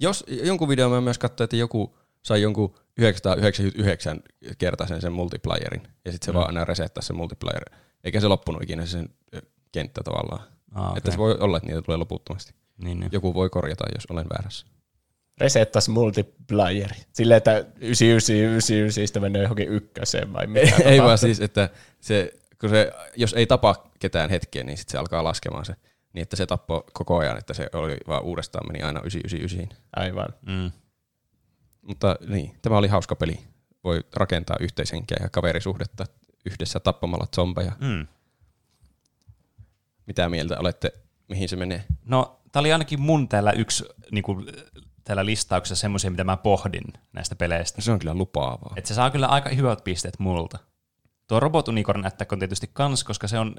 Jos 0.00 0.24
jonkun 0.28 0.68
video 0.68 0.90
mä 0.90 1.00
myös 1.00 1.18
katsoin, 1.18 1.44
että 1.44 1.56
joku 1.56 1.98
sai 2.22 2.42
jonkun 2.42 2.74
999 2.96 4.20
kertaisen 4.58 5.00
sen 5.00 5.12
multiplayerin, 5.12 5.82
ja 6.04 6.12
sitten 6.12 6.26
se 6.26 6.32
mm. 6.32 6.34
vaan 6.34 6.46
aina 6.46 6.64
resettää 6.64 7.02
se 7.02 7.12
multiplayer, 7.12 7.64
eikä 8.04 8.20
se 8.20 8.28
loppunut 8.28 8.62
ikinä 8.62 8.86
se 8.86 8.90
sen 8.90 9.08
kenttä 9.72 10.00
tavallaan. 10.04 10.48
Ah, 10.74 10.84
okay. 10.84 10.96
Että 10.96 11.10
se 11.10 11.18
voi 11.18 11.36
olla, 11.40 11.56
että 11.56 11.66
niitä 11.66 11.82
tulee 11.82 11.96
loputtomasti. 11.96 12.54
Niin, 12.84 13.00
niin. 13.00 13.10
Joku 13.12 13.34
voi 13.34 13.50
korjata, 13.50 13.84
jos 13.94 14.06
olen 14.10 14.26
väärässä. 14.30 14.66
Resettas 15.40 15.88
multiplayeri. 15.88 16.96
Silleen, 17.12 17.38
että 17.38 17.64
9999 17.80 19.06
sitten 19.06 19.22
menee 19.22 19.42
johonkin 19.42 19.68
ykköseen 19.68 20.32
vai 20.32 20.46
mitä 20.46 20.76
ei 20.84 21.02
vaan 21.02 21.18
siis, 21.18 21.40
että 21.40 21.68
se, 22.00 22.32
kun 22.60 22.70
se, 22.70 22.92
jos 23.16 23.32
ei 23.32 23.46
tapa 23.46 23.90
ketään 23.98 24.30
hetkeä, 24.30 24.64
niin 24.64 24.78
sitten 24.78 24.92
se 24.92 24.98
alkaa 24.98 25.24
laskemaan 25.24 25.64
se. 25.64 25.76
Niin, 26.12 26.22
että 26.22 26.36
se 26.36 26.46
tappoi 26.46 26.84
koko 26.92 27.18
ajan, 27.18 27.38
että 27.38 27.54
se 27.54 27.68
oli 27.72 27.96
vaan 28.08 28.22
uudestaan 28.22 28.66
meni 28.66 28.82
aina 28.82 29.00
999. 29.00 29.78
Aivan. 29.96 30.28
Mm. 30.46 30.70
Mutta 31.82 32.16
niin, 32.28 32.56
tämä 32.62 32.78
oli 32.78 32.88
hauska 32.88 33.16
peli. 33.16 33.40
Voi 33.84 34.00
rakentaa 34.14 34.56
yhteishenkeä 34.60 35.16
ja 35.22 35.28
kaverisuhdetta 35.28 36.04
yhdessä 36.46 36.80
tappamalla 36.80 37.26
zombeja. 37.36 37.72
Mm. 37.80 38.06
Mitä 40.06 40.28
mieltä 40.28 40.58
olette, 40.58 40.92
mihin 41.28 41.48
se 41.48 41.56
menee? 41.56 41.84
No, 42.04 42.40
tämä 42.52 42.60
oli 42.60 42.72
ainakin 42.72 43.00
mun 43.00 43.28
täällä 43.28 43.52
yksi 43.52 43.84
niin 44.10 44.24
kuin, 44.24 44.46
täällä 45.04 45.26
listauksessa 45.26 45.80
semmoisia, 45.80 46.10
mitä 46.10 46.24
mä 46.24 46.36
pohdin 46.36 46.84
näistä 47.12 47.36
peleistä. 47.36 47.82
Se 47.82 47.92
on 47.92 47.98
kyllä 47.98 48.14
lupaavaa. 48.14 48.72
Et 48.76 48.86
se 48.86 48.94
saa 48.94 49.10
kyllä 49.10 49.26
aika 49.26 49.50
hyvät 49.50 49.84
pisteet 49.84 50.18
multa. 50.18 50.58
Tuo 51.28 51.40
Robot 51.40 51.68
Unicorn 51.68 52.06
Attack 52.06 52.32
on 52.32 52.38
tietysti 52.38 52.70
kans, 52.72 53.04
koska 53.04 53.28
se 53.28 53.38
on, 53.38 53.56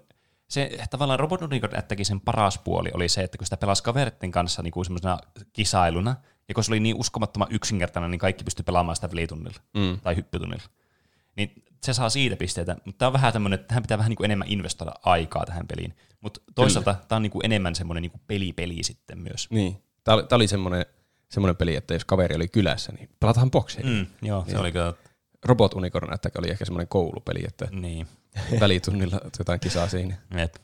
se 0.50 0.78
tavallaan 0.90 1.20
Robot 1.20 1.42
Unicorn 1.42 1.80
Attackin 1.80 2.06
sen 2.06 2.22
paras 2.22 2.58
puoli 2.58 2.90
oli 2.94 3.10
se, 3.10 3.24
että 3.24 3.38
kun 3.38 3.46
sitä 3.46 3.58
pelasi 3.58 3.84
kaveritten 3.84 4.32
kanssa 4.32 4.62
niin 4.62 4.72
kuin 4.72 4.86
semmoisena 4.86 5.20
kisailuna, 5.54 6.16
ja 6.48 6.56
kun 6.56 6.64
se 6.64 6.72
oli 6.72 6.80
niin 6.80 6.96
uskomattoman 6.96 7.48
yksinkertainen, 7.52 8.12
niin 8.12 8.20
kaikki 8.20 8.44
pystyi 8.44 8.64
pelaamaan 8.64 8.96
sitä 8.96 9.12
velitunnilla 9.12 9.60
Mm. 9.74 10.00
tai 10.00 10.16
hyppytunnilla. 10.16 10.64
Niin 11.36 11.64
se 11.84 11.94
saa 11.94 12.10
siitä 12.10 12.36
pisteitä, 12.36 12.76
mutta 12.86 12.98
tämä 13.00 13.08
on 13.08 13.14
vähän 13.14 13.34
tämmöinen, 13.34 13.60
että 13.60 13.68
tähän 13.68 13.84
pitää 13.84 13.98
vähän 13.98 14.10
niin 14.10 14.18
kuin 14.18 14.26
enemmän 14.26 14.48
investoida 14.48 14.92
aikaa 15.04 15.46
tähän 15.46 15.68
peliin. 15.68 15.96
Mutta 16.22 16.42
toisaalta 16.56 16.96
tämä 17.08 17.18
on 17.18 17.22
niin 17.22 17.32
kuin 17.32 17.46
enemmän 17.46 17.76
semmoinen 17.76 18.02
niin 18.02 18.12
kuin 18.12 18.22
peli-peli 18.28 18.84
sitten 18.84 19.20
myös. 19.20 19.48
Niin. 19.50 19.84
Tämä 20.04 20.16
oli, 20.16 20.24
tää 20.24 20.36
oli 20.36 20.48
semmoinen, 20.48 20.86
semmoinen 21.34 21.56
peli, 21.56 21.76
että 21.76 21.94
jos 21.94 22.06
kaveri 22.06 22.36
oli 22.36 22.48
kylässä, 22.48 22.92
niin 22.92 23.10
pelataan 23.20 23.52
bokseja. 23.52 23.88
Mm. 23.88 23.94
Mm, 23.94 24.08
joo, 24.22 24.46
se 24.48 24.58
oli 24.58 24.72
kyllä, 24.72 24.94
Robot 25.46 25.74
Unicorn 25.74 26.14
Attack 26.14 26.40
oli 26.40 26.50
ehkä 26.50 26.66
semmoinen 26.66 26.88
koulupeli, 26.88 27.44
että 27.48 27.68
niin. 27.72 28.08
välitunnilla 28.60 29.20
jotain 29.40 29.60
kisaa 29.60 29.88
siinä. 29.88 30.16
Et, 30.36 30.62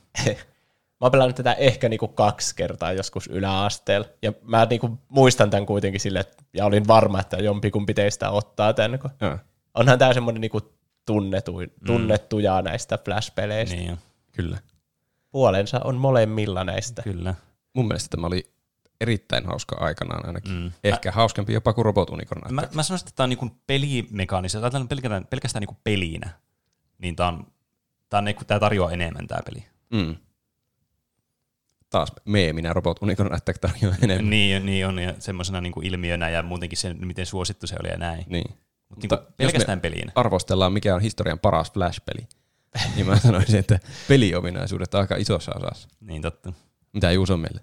Mä 1.01 1.05
oon 1.05 1.11
pelannut 1.11 1.35
tätä 1.35 1.53
ehkä 1.53 1.89
niinku 1.89 2.07
kaksi 2.07 2.55
kertaa 2.55 2.93
joskus 2.93 3.27
yläasteella. 3.27 4.07
Ja 4.21 4.33
mä 4.43 4.67
niinku 4.69 4.99
muistan 5.09 5.49
tämän 5.49 5.65
kuitenkin 5.65 6.01
sille, 6.01 6.19
että, 6.19 6.43
ja 6.53 6.65
olin 6.65 6.87
varma, 6.87 7.19
että 7.19 7.37
jompikumpi 7.37 7.93
teistä 7.93 8.29
ottaa 8.29 8.73
tämän. 8.73 8.99
Kun 8.99 9.09
Joo, 9.21 9.37
onhan 9.73 9.99
tämä 9.99 10.13
semmoinen 10.13 10.41
niinku 10.41 10.61
tunnetu, 11.05 11.53
tunnettuja 11.85 12.61
näistä 12.61 12.97
Flash-peleistä. 12.97 13.75
Niin. 13.75 13.89
Mm. 13.89 13.95
niin, 13.95 13.99
kyllä. 14.31 14.57
Puolensa 15.31 15.81
on 15.83 15.95
molemmilla 15.95 16.63
näistä. 16.63 17.01
kyllä. 17.01 17.35
Mun 17.73 17.87
mielestä 17.87 18.09
tämä 18.09 18.27
oli 18.27 18.51
erittäin 19.01 19.45
hauska 19.45 19.75
aikanaan 19.79 20.25
ainakin. 20.27 20.51
Mm. 20.51 20.71
Ehkä 20.83 21.11
hauskempi 21.11 21.53
jopa 21.53 21.73
kuin 21.73 21.85
Robot 21.85 22.09
Unicorn. 22.09 22.53
Mä, 22.53 22.63
mä 22.73 22.83
sanoisin, 22.83 23.07
että 23.07 23.15
tämä 23.15 23.25
on 23.25 23.29
niinku 23.29 23.49
pelimekaanisesti, 23.67 24.63
ajatellaan 24.63 24.87
pelkästään, 24.87 25.25
pelkästään 25.25 25.61
niinku 25.61 25.77
pelinä, 25.83 26.29
niin 26.97 27.15
tämä 27.15 27.29
on, 27.29 27.47
tää 28.09 28.17
on 28.17 28.25
niinku, 28.25 28.45
tää 28.45 28.59
tarjoaa 28.59 28.91
enemmän 28.91 29.27
tämä 29.27 29.41
peli. 29.45 29.65
Mm. 29.93 30.15
Taas 31.89 32.11
meeminä 32.25 32.73
Robot 32.73 33.01
Unicorn 33.01 33.33
Attack 33.33 33.59
tarjoaa 33.59 33.95
enemmän. 34.01 34.29
Niin, 34.29 34.65
niin 34.65 34.87
on, 34.87 34.99
ja 34.99 35.13
semmoisena 35.19 35.61
niinku 35.61 35.81
ilmiönä 35.81 36.29
ja 36.29 36.43
muutenkin 36.43 36.77
se, 36.77 36.93
miten 36.93 37.25
suosittu 37.25 37.67
se 37.67 37.75
oli 37.79 37.89
ja 37.89 37.97
näin. 37.97 38.25
Niin. 38.27 38.53
Mutta 38.89 39.15
jos 39.15 39.27
pelkästään 39.37 39.77
me 39.77 39.81
pelinä. 39.81 40.11
arvostellaan, 40.15 40.73
mikä 40.73 40.95
on 40.95 41.01
historian 41.01 41.39
paras 41.39 41.71
Flash-peli, 41.71 42.27
niin 42.95 43.07
mä 43.07 43.19
sanoisin, 43.19 43.59
että 43.59 43.79
peliominaisuudet 44.07 44.93
on 44.93 45.01
aika 45.01 45.15
isossa 45.15 45.51
osassa. 45.55 45.89
Niin 46.01 46.21
totta. 46.21 46.53
Mitä 46.93 47.11
Juuso 47.11 47.33
on 47.33 47.39
meille? 47.39 47.61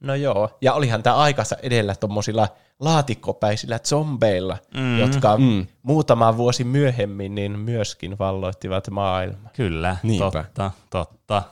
No 0.00 0.14
joo, 0.14 0.58
ja 0.60 0.72
olihan 0.72 1.02
tämä 1.02 1.16
aikansa 1.16 1.56
edellä 1.62 1.94
tuommoisilla 1.94 2.48
laatikkopäisillä 2.80 3.78
zombeilla, 3.78 4.58
Mm, 4.74 4.98
jotka 4.98 5.36
mm. 5.38 5.66
muutama 5.82 6.36
vuosi 6.36 6.64
myöhemmin 6.64 7.34
niin 7.34 7.58
myöskin 7.58 8.18
valloittivat 8.18 8.90
maailman. 8.90 9.50
Kyllä, 9.56 9.96
Niinpä. 10.02 10.30
totta, 10.30 10.70
totta. 10.90 11.42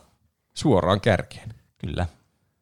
Suoraan 0.55 1.01
kärkeen. 1.01 1.55
Kyllä. 1.79 2.07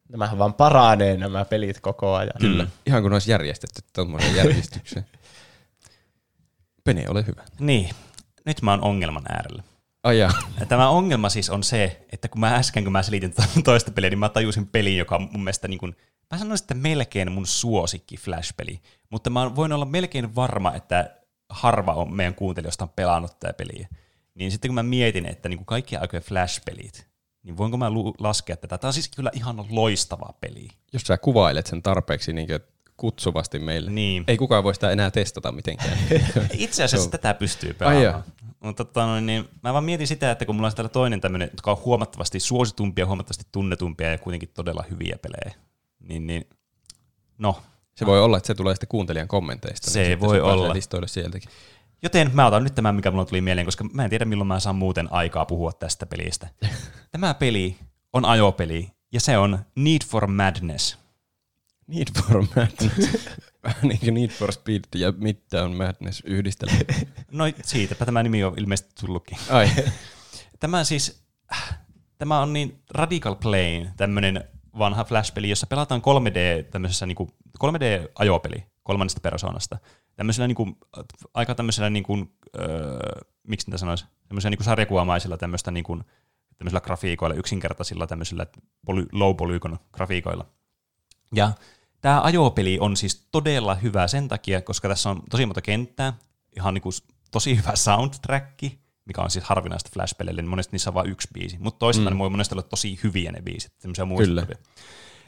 Nämähän 0.09 0.37
vaan 0.37 0.53
paranee 0.53 1.17
nämä 1.17 1.45
pelit 1.45 1.79
koko 1.79 2.15
ajan. 2.15 2.33
Kyllä. 2.39 2.63
Mm. 2.63 2.69
Ihan 2.85 3.01
kun 3.03 3.13
olisi 3.13 3.31
järjestetty 3.31 3.81
tuommoisen 3.93 4.35
järjestykseen. 4.35 5.05
Pene, 6.83 7.09
ole 7.09 7.25
hyvä. 7.27 7.43
Niin, 7.59 7.89
nyt 8.45 8.61
mä 8.61 8.71
oon 8.71 8.81
ongelman 8.83 9.23
äärellä. 9.29 9.63
Jaa. 10.13 10.33
Ja 10.59 10.65
Tämä 10.65 10.89
ongelma 10.89 11.29
siis 11.29 11.49
on 11.49 11.63
se, 11.63 12.05
että 12.11 12.27
kun 12.27 12.39
mä 12.39 12.55
äsken, 12.55 12.83
kun 12.83 12.91
mä 12.91 13.03
selitin 13.03 13.33
tuota 13.35 13.61
toista 13.63 13.91
peliä, 13.91 14.09
niin 14.09 14.19
mä 14.19 14.29
tajusin 14.29 14.67
pelin, 14.67 14.97
joka 14.97 15.15
on 15.15 15.29
mun 15.31 15.43
mielestä 15.43 15.67
niin 15.67 15.79
kuin, 15.79 15.95
mä 16.31 16.37
sanoisin, 16.37 16.63
että 16.63 16.73
melkein 16.73 17.31
mun 17.31 17.47
suosikki 17.47 18.17
Flash-peli, 18.17 18.79
mutta 19.09 19.29
mä 19.29 19.55
voin 19.55 19.73
olla 19.73 19.85
melkein 19.85 20.35
varma, 20.35 20.73
että 20.73 21.15
harva 21.49 21.93
on 21.93 22.13
meidän 22.13 22.35
kuuntelijoista 22.35 22.85
on 22.85 22.89
pelannut 22.95 23.39
tätä 23.39 23.53
peliä. 23.53 23.87
Niin 24.35 24.51
sitten 24.51 24.69
kun 24.69 24.75
mä 24.75 24.83
mietin, 24.83 25.25
että 25.25 25.49
niin 25.49 25.57
kuin 25.57 25.65
kaikki 25.65 25.97
aikojen 25.97 26.23
Flash-pelit, 26.23 27.07
niin 27.43 27.57
voinko 27.57 27.77
mä 27.77 27.91
laskea 28.19 28.57
tätä? 28.57 28.77
Tämä 28.77 28.89
on 28.89 28.93
siis 28.93 29.09
kyllä 29.09 29.31
ihan 29.33 29.65
loistava 29.69 30.33
peli. 30.41 30.67
Jos 30.93 31.01
sä 31.01 31.17
kuvailet 31.17 31.65
sen 31.65 31.83
tarpeeksi 31.83 32.33
niin 32.33 32.47
kutsuvasti 32.97 33.59
meille, 33.59 33.91
Niin. 33.91 34.23
ei 34.27 34.37
kukaan 34.37 34.63
voi 34.63 34.73
sitä 34.73 34.91
enää 34.91 35.11
testata 35.11 35.51
mitenkään. 35.51 35.97
Itse 36.53 36.83
asiassa 36.83 37.07
Joo. 37.07 37.11
tätä 37.11 37.33
pystyy 37.33 37.73
pelaamaan. 37.73 38.23
Mutta 38.59 38.85
tota, 38.85 39.21
niin, 39.21 39.49
mä 39.63 39.73
vaan 39.73 39.83
mietin 39.83 40.07
sitä, 40.07 40.31
että 40.31 40.45
kun 40.45 40.55
mulla 40.55 40.67
on 40.67 40.75
täällä 40.75 40.89
toinen 40.89 41.21
tämmöinen, 41.21 41.49
jotka 41.51 41.71
on 41.71 41.77
huomattavasti 41.85 42.39
suositumpia, 42.39 43.05
huomattavasti 43.05 43.43
tunnetumpia 43.51 44.11
ja 44.11 44.17
kuitenkin 44.17 44.49
todella 44.53 44.83
hyviä 44.89 45.17
pelejä, 45.21 45.55
niin, 45.99 46.27
niin 46.27 46.49
no. 47.37 47.61
Se 47.95 48.05
voi 48.05 48.19
olla, 48.21 48.37
että 48.37 48.47
se 48.47 48.55
tulee 48.55 48.75
sitten 48.75 48.89
kuuntelijan 48.89 49.27
kommenteista. 49.27 49.91
Se 49.91 50.03
niin 50.03 50.19
voi 50.19 50.35
se 50.35 50.41
olla. 50.41 50.73
listoille 50.73 51.07
sieltäkin. 51.07 51.49
Joten 52.03 52.31
mä 52.33 52.45
otan 52.45 52.63
nyt 52.63 52.75
tämän, 52.75 52.95
mikä 52.95 53.11
mulla 53.11 53.25
tuli 53.25 53.41
mieleen, 53.41 53.65
koska 53.65 53.83
mä 53.93 54.03
en 54.03 54.09
tiedä, 54.09 54.25
milloin 54.25 54.47
mä 54.47 54.59
saan 54.59 54.75
muuten 54.75 55.13
aikaa 55.13 55.45
puhua 55.45 55.71
tästä 55.71 56.05
pelistä. 56.05 56.47
Tämä 57.11 57.33
peli 57.33 57.75
on 58.13 58.25
ajopeli, 58.25 58.91
ja 59.13 59.19
se 59.19 59.37
on 59.37 59.59
Need 59.75 60.01
for 60.07 60.27
Madness. 60.27 60.97
Need 61.87 62.07
for 62.21 62.45
Madness. 62.55 63.29
Vähän 63.63 63.87
niin 63.87 63.99
kuin 63.99 64.13
Need 64.13 64.29
for 64.29 64.51
Speed 64.51 64.83
ja 64.95 65.13
Midtown 65.17 65.75
Madness 65.75 66.21
yhdistelmä. 66.25 66.77
No 67.31 67.43
siitäpä 67.63 68.05
tämä 68.05 68.23
nimi 68.23 68.43
on 68.43 68.53
ilmeisesti 68.57 68.93
tullutkin. 68.99 69.37
Ai, 69.49 69.69
tämä 70.59 70.83
siis, 70.83 71.23
äh, 71.53 71.79
tämä 72.17 72.39
on 72.39 72.53
niin 72.53 72.83
Radical 72.89 73.35
Plane, 73.35 73.93
tämmöinen 73.97 74.43
vanha 74.77 75.03
Flash-peli, 75.03 75.49
jossa 75.49 75.67
pelataan 75.67 76.01
3D, 76.01 76.63
tämmöisessä 76.71 77.05
niin 77.05 77.15
kuin, 77.15 77.29
3D-ajopeli 77.63 78.63
kolmannesta 78.83 79.19
persoonasta. 79.19 79.77
Tämmöisellä 80.15 80.47
niin 80.47 80.55
kuin, 80.55 80.77
aika 81.33 81.55
tämmöisellä, 81.55 81.89
niin 81.89 82.03
kuin, 82.03 82.31
öö, 82.59 82.99
miksi 83.47 83.67
niitä 83.67 83.77
sanoisi, 83.77 84.05
tämmöisellä 84.27 84.51
niin 84.51 84.57
kuin 84.57 84.65
sarjakuvamaisilla 84.65 85.37
tämmöistä 85.37 85.71
niin 85.71 85.83
kuin, 85.83 86.03
tämmöisillä 86.57 86.81
grafiikoilla, 86.81 87.35
yksinkertaisilla 87.35 88.07
tämmöisillä 88.07 88.45
poly, 88.85 89.05
low 89.11 89.35
polygon 89.35 89.79
grafiikoilla. 89.91 90.45
Ja 91.33 91.51
tämä 92.05 92.21
ajopeli 92.21 92.77
on 92.79 92.97
siis 92.97 93.27
todella 93.31 93.75
hyvä 93.75 94.07
sen 94.07 94.27
takia, 94.27 94.61
koska 94.61 94.87
tässä 94.87 95.09
on 95.09 95.21
tosi 95.29 95.45
monta 95.45 95.61
kenttää, 95.61 96.13
ihan 96.57 96.73
niin 96.73 96.81
kuin 96.81 96.93
tosi 97.31 97.57
hyvä 97.57 97.75
soundtrack, 97.75 98.61
mikä 99.05 99.21
on 99.21 99.31
siis 99.31 99.45
harvinaista 99.45 99.89
Flash-peleille, 99.93 100.41
niin 100.41 100.49
monesti 100.49 100.71
niissä 100.71 100.89
on 100.89 100.93
vain 100.93 101.09
yksi 101.09 101.27
biisi. 101.33 101.57
Mutta 101.59 101.79
toisaalta 101.79 102.09
mm. 102.09 102.15
ne 102.15 102.19
voi 102.19 102.29
monesti 102.29 102.55
olla 102.55 102.63
tosi 102.63 102.99
hyviä 103.03 103.31
ne 103.31 103.41
biisit, 103.41 103.73
semmoisia 103.79 104.05
muistuttavia. 104.05 104.57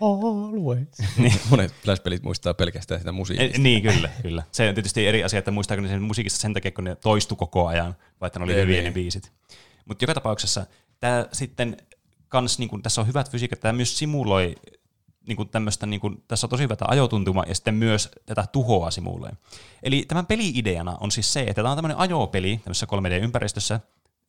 Always. 0.02 0.88
niin. 1.18 1.34
Monet 1.50 1.74
Flash-pelit 1.86 2.24
muistaa 2.24 2.54
pelkästään 2.54 3.00
sitä 3.00 3.12
musiikista. 3.12 3.56
E, 3.56 3.62
niin, 3.62 3.82
kyllä, 3.82 4.10
kyllä. 4.22 4.44
Se 4.52 4.70
on 4.70 4.76
tietysti 4.76 5.08
eri 5.08 5.24
asia, 5.24 5.40
että 5.40 5.52
muistaako 5.52 5.82
ne 5.82 5.88
sen 5.88 6.02
musiikista 6.02 6.40
sen 6.40 6.54
takia, 6.54 6.72
kun 6.72 6.84
ne 6.84 6.96
toistu 6.96 7.36
koko 7.36 7.68
ajan, 7.68 7.96
vai 8.22 8.28
että 8.28 8.40
ne 8.40 8.44
oli 8.44 8.54
Ei, 8.54 8.62
hyviä 8.62 8.76
niin. 8.76 8.86
ne 8.86 8.92
biisit. 8.92 9.32
Mutta 9.86 10.04
joka 10.04 10.14
tapauksessa 10.14 10.66
tämä 11.00 11.26
sitten 11.32 11.78
kans, 12.28 12.60
niin 12.60 12.70
kun, 12.70 12.84
tässä 12.84 13.02
on 13.02 13.08
hyvät 13.08 13.32
fysiikat, 13.32 13.60
tämä 13.60 13.74
myös 13.74 13.98
simuloi 13.98 14.56
niin 15.28 15.36
kuin 15.36 15.50
tämmöistä, 15.50 15.86
niin 15.86 16.00
kuin, 16.00 16.24
tässä 16.28 16.48
on 16.48 16.50
tosi 16.50 16.64
hyvä 16.64 16.76
tämä 16.76 16.90
ajotuntuma 16.92 17.44
ja 17.48 17.56
sitten 17.56 17.76
myös 17.76 18.10
tätä 18.26 18.48
tuhoa 18.52 18.92
simuloi. 18.92 19.30
Eli 19.84 20.06
tämän 20.08 20.26
peli-ideana 20.26 20.98
on 21.00 21.12
siis 21.12 21.34
se, 21.34 21.42
että 21.42 21.54
tämä 21.54 21.70
on 21.70 21.78
tämmöinen 21.78 21.98
ajopeli 21.98 22.60
tämmöisessä 22.64 22.86
3D-ympäristössä, 22.86 23.80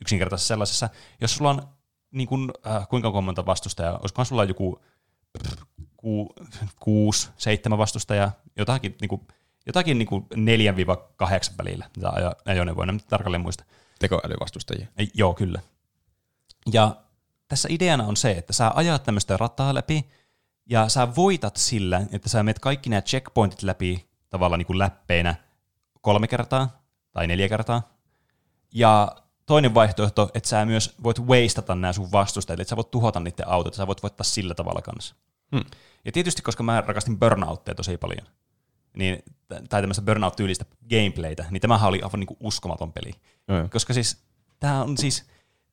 yksinkertaisessa 0.00 0.48
sellaisessa, 0.48 0.88
jos 1.20 1.36
sulla 1.36 1.50
on 1.50 1.62
niin 2.10 2.28
kuin, 2.28 2.50
äh, 2.66 2.88
kuinka 2.88 3.20
monta 3.20 3.46
vastustajaa, 3.46 3.98
olisikohan 3.98 4.26
sulla 4.26 4.44
joku 4.44 4.80
ku, 5.96 6.34
kuusi, 6.80 7.28
seitsemän 7.36 7.78
vastustajaa, 7.78 8.32
jotakin, 8.56 8.96
niin 9.00 9.08
kuin, 9.08 9.20
jotakin 9.66 9.98
niin 9.98 10.06
kuin 10.06 10.26
4-8 10.34 11.54
välillä, 11.58 11.90
mitä 11.96 12.10
ajo, 12.10 12.32
ajoneuvoina, 12.44 12.92
nyt 12.92 13.06
tarkalleen 13.06 13.40
muista. 13.40 13.64
Tekoälyvastustajia. 13.98 14.86
Ei, 14.96 15.10
joo, 15.14 15.34
kyllä. 15.34 15.60
Ja 16.72 16.96
tässä 17.48 17.68
ideana 17.70 18.04
on 18.04 18.16
se, 18.16 18.30
että 18.30 18.52
sä 18.52 18.72
ajat 18.74 19.02
tämmöistä 19.02 19.36
rataa 19.36 19.74
läpi, 19.74 20.10
ja 20.68 20.88
sä 20.88 21.14
voitat 21.16 21.56
sillä, 21.56 22.02
että 22.12 22.28
sä 22.28 22.42
menet 22.42 22.58
kaikki 22.58 22.90
nämä 22.90 23.02
checkpointit 23.02 23.62
läpi 23.62 24.08
tavallaan 24.30 24.58
niin 24.58 24.66
kuin 24.66 24.78
läppeinä 24.78 25.34
kolme 26.00 26.28
kertaa 26.28 26.82
tai 27.12 27.26
neljä 27.26 27.48
kertaa. 27.48 27.82
Ja 28.72 29.16
toinen 29.46 29.74
vaihtoehto, 29.74 30.30
että 30.34 30.48
sä 30.48 30.64
myös 30.64 30.94
voit 31.02 31.18
wastata 31.18 31.74
nämä 31.74 31.92
sun 31.92 32.12
vastustajat, 32.12 32.60
että 32.60 32.68
sä 32.68 32.76
voit 32.76 32.90
tuhota 32.90 33.20
niiden 33.20 33.48
autot, 33.48 33.74
sä 33.74 33.86
voit 33.86 34.02
voittaa 34.02 34.24
sillä 34.24 34.54
tavalla 34.54 34.82
kanssa. 34.82 35.14
Hmm. 35.56 35.64
Ja 36.04 36.12
tietysti, 36.12 36.42
koska 36.42 36.62
mä 36.62 36.80
rakastin 36.80 37.18
burnoutteja 37.18 37.74
tosi 37.74 37.96
paljon, 37.96 38.26
niin, 38.96 39.22
tai 39.48 39.82
tämmöistä 39.82 40.02
burnout-tyylistä 40.02 40.64
gameplaytä, 40.90 41.44
niin 41.50 41.60
tämähän 41.60 41.88
oli 41.88 42.02
aivan 42.02 42.20
niin 42.20 42.26
kuin 42.26 42.38
uskomaton 42.40 42.92
peli. 42.92 43.10
Joo. 43.48 43.68
Koska 43.68 43.94
siis 43.94 44.24
tämä 44.60 44.82
on 44.82 44.98
siis, 44.98 45.26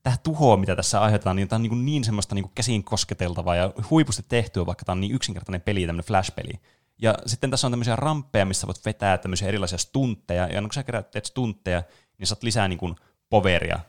tämä 0.05 0.17
tuho, 0.23 0.57
mitä 0.57 0.75
tässä 0.75 1.01
aiheutetaan, 1.01 1.35
niin 1.35 1.47
tämä 1.47 1.57
on 1.57 1.63
niin, 1.63 1.85
niin 1.85 2.03
semmoista 2.03 2.35
niin 2.35 2.51
käsiin 2.55 2.83
kosketeltavaa 2.83 3.55
ja 3.55 3.73
huipusti 3.89 4.25
tehtyä, 4.29 4.65
vaikka 4.65 4.85
tämä 4.85 4.93
on 4.93 5.01
niin 5.01 5.15
yksinkertainen 5.15 5.61
peli 5.61 5.85
tämmöinen 5.85 6.05
flash-peli. 6.05 6.59
Ja 7.01 7.17
sitten 7.25 7.51
tässä 7.51 7.67
on 7.67 7.71
tämmöisiä 7.71 7.95
ramppeja, 7.95 8.45
missä 8.45 8.67
voit 8.67 8.85
vetää 8.85 9.17
tämmöisiä 9.17 9.47
erilaisia 9.47 9.77
stuntteja, 9.77 10.47
ja 10.47 10.61
kun 10.61 10.73
sä 10.73 10.83
kerät 10.83 11.11
teet 11.11 11.25
stuntteja, 11.25 11.83
niin 12.17 12.27
saat 12.27 12.43
lisää 12.43 12.67
niin 12.67 12.77
kuin 12.77 12.95
poveria 13.29 13.79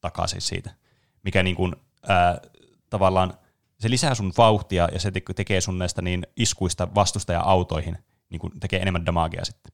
takaisin 0.00 0.40
siitä, 0.40 0.70
mikä 1.22 1.42
niin 1.42 1.56
kuin, 1.56 1.76
ää, 2.08 2.40
tavallaan, 2.90 3.34
se 3.80 3.90
lisää 3.90 4.14
sun 4.14 4.32
vauhtia, 4.38 4.88
ja 4.92 5.00
se 5.00 5.10
te- 5.10 5.22
tekee 5.36 5.60
sun 5.60 5.78
näistä 5.78 6.02
niin 6.02 6.26
iskuista 6.36 6.88
vastustaja-autoihin, 6.94 7.98
niin 8.30 8.40
kuin 8.40 8.60
tekee 8.60 8.80
enemmän 8.80 9.06
damagea 9.06 9.44
sitten. 9.44 9.72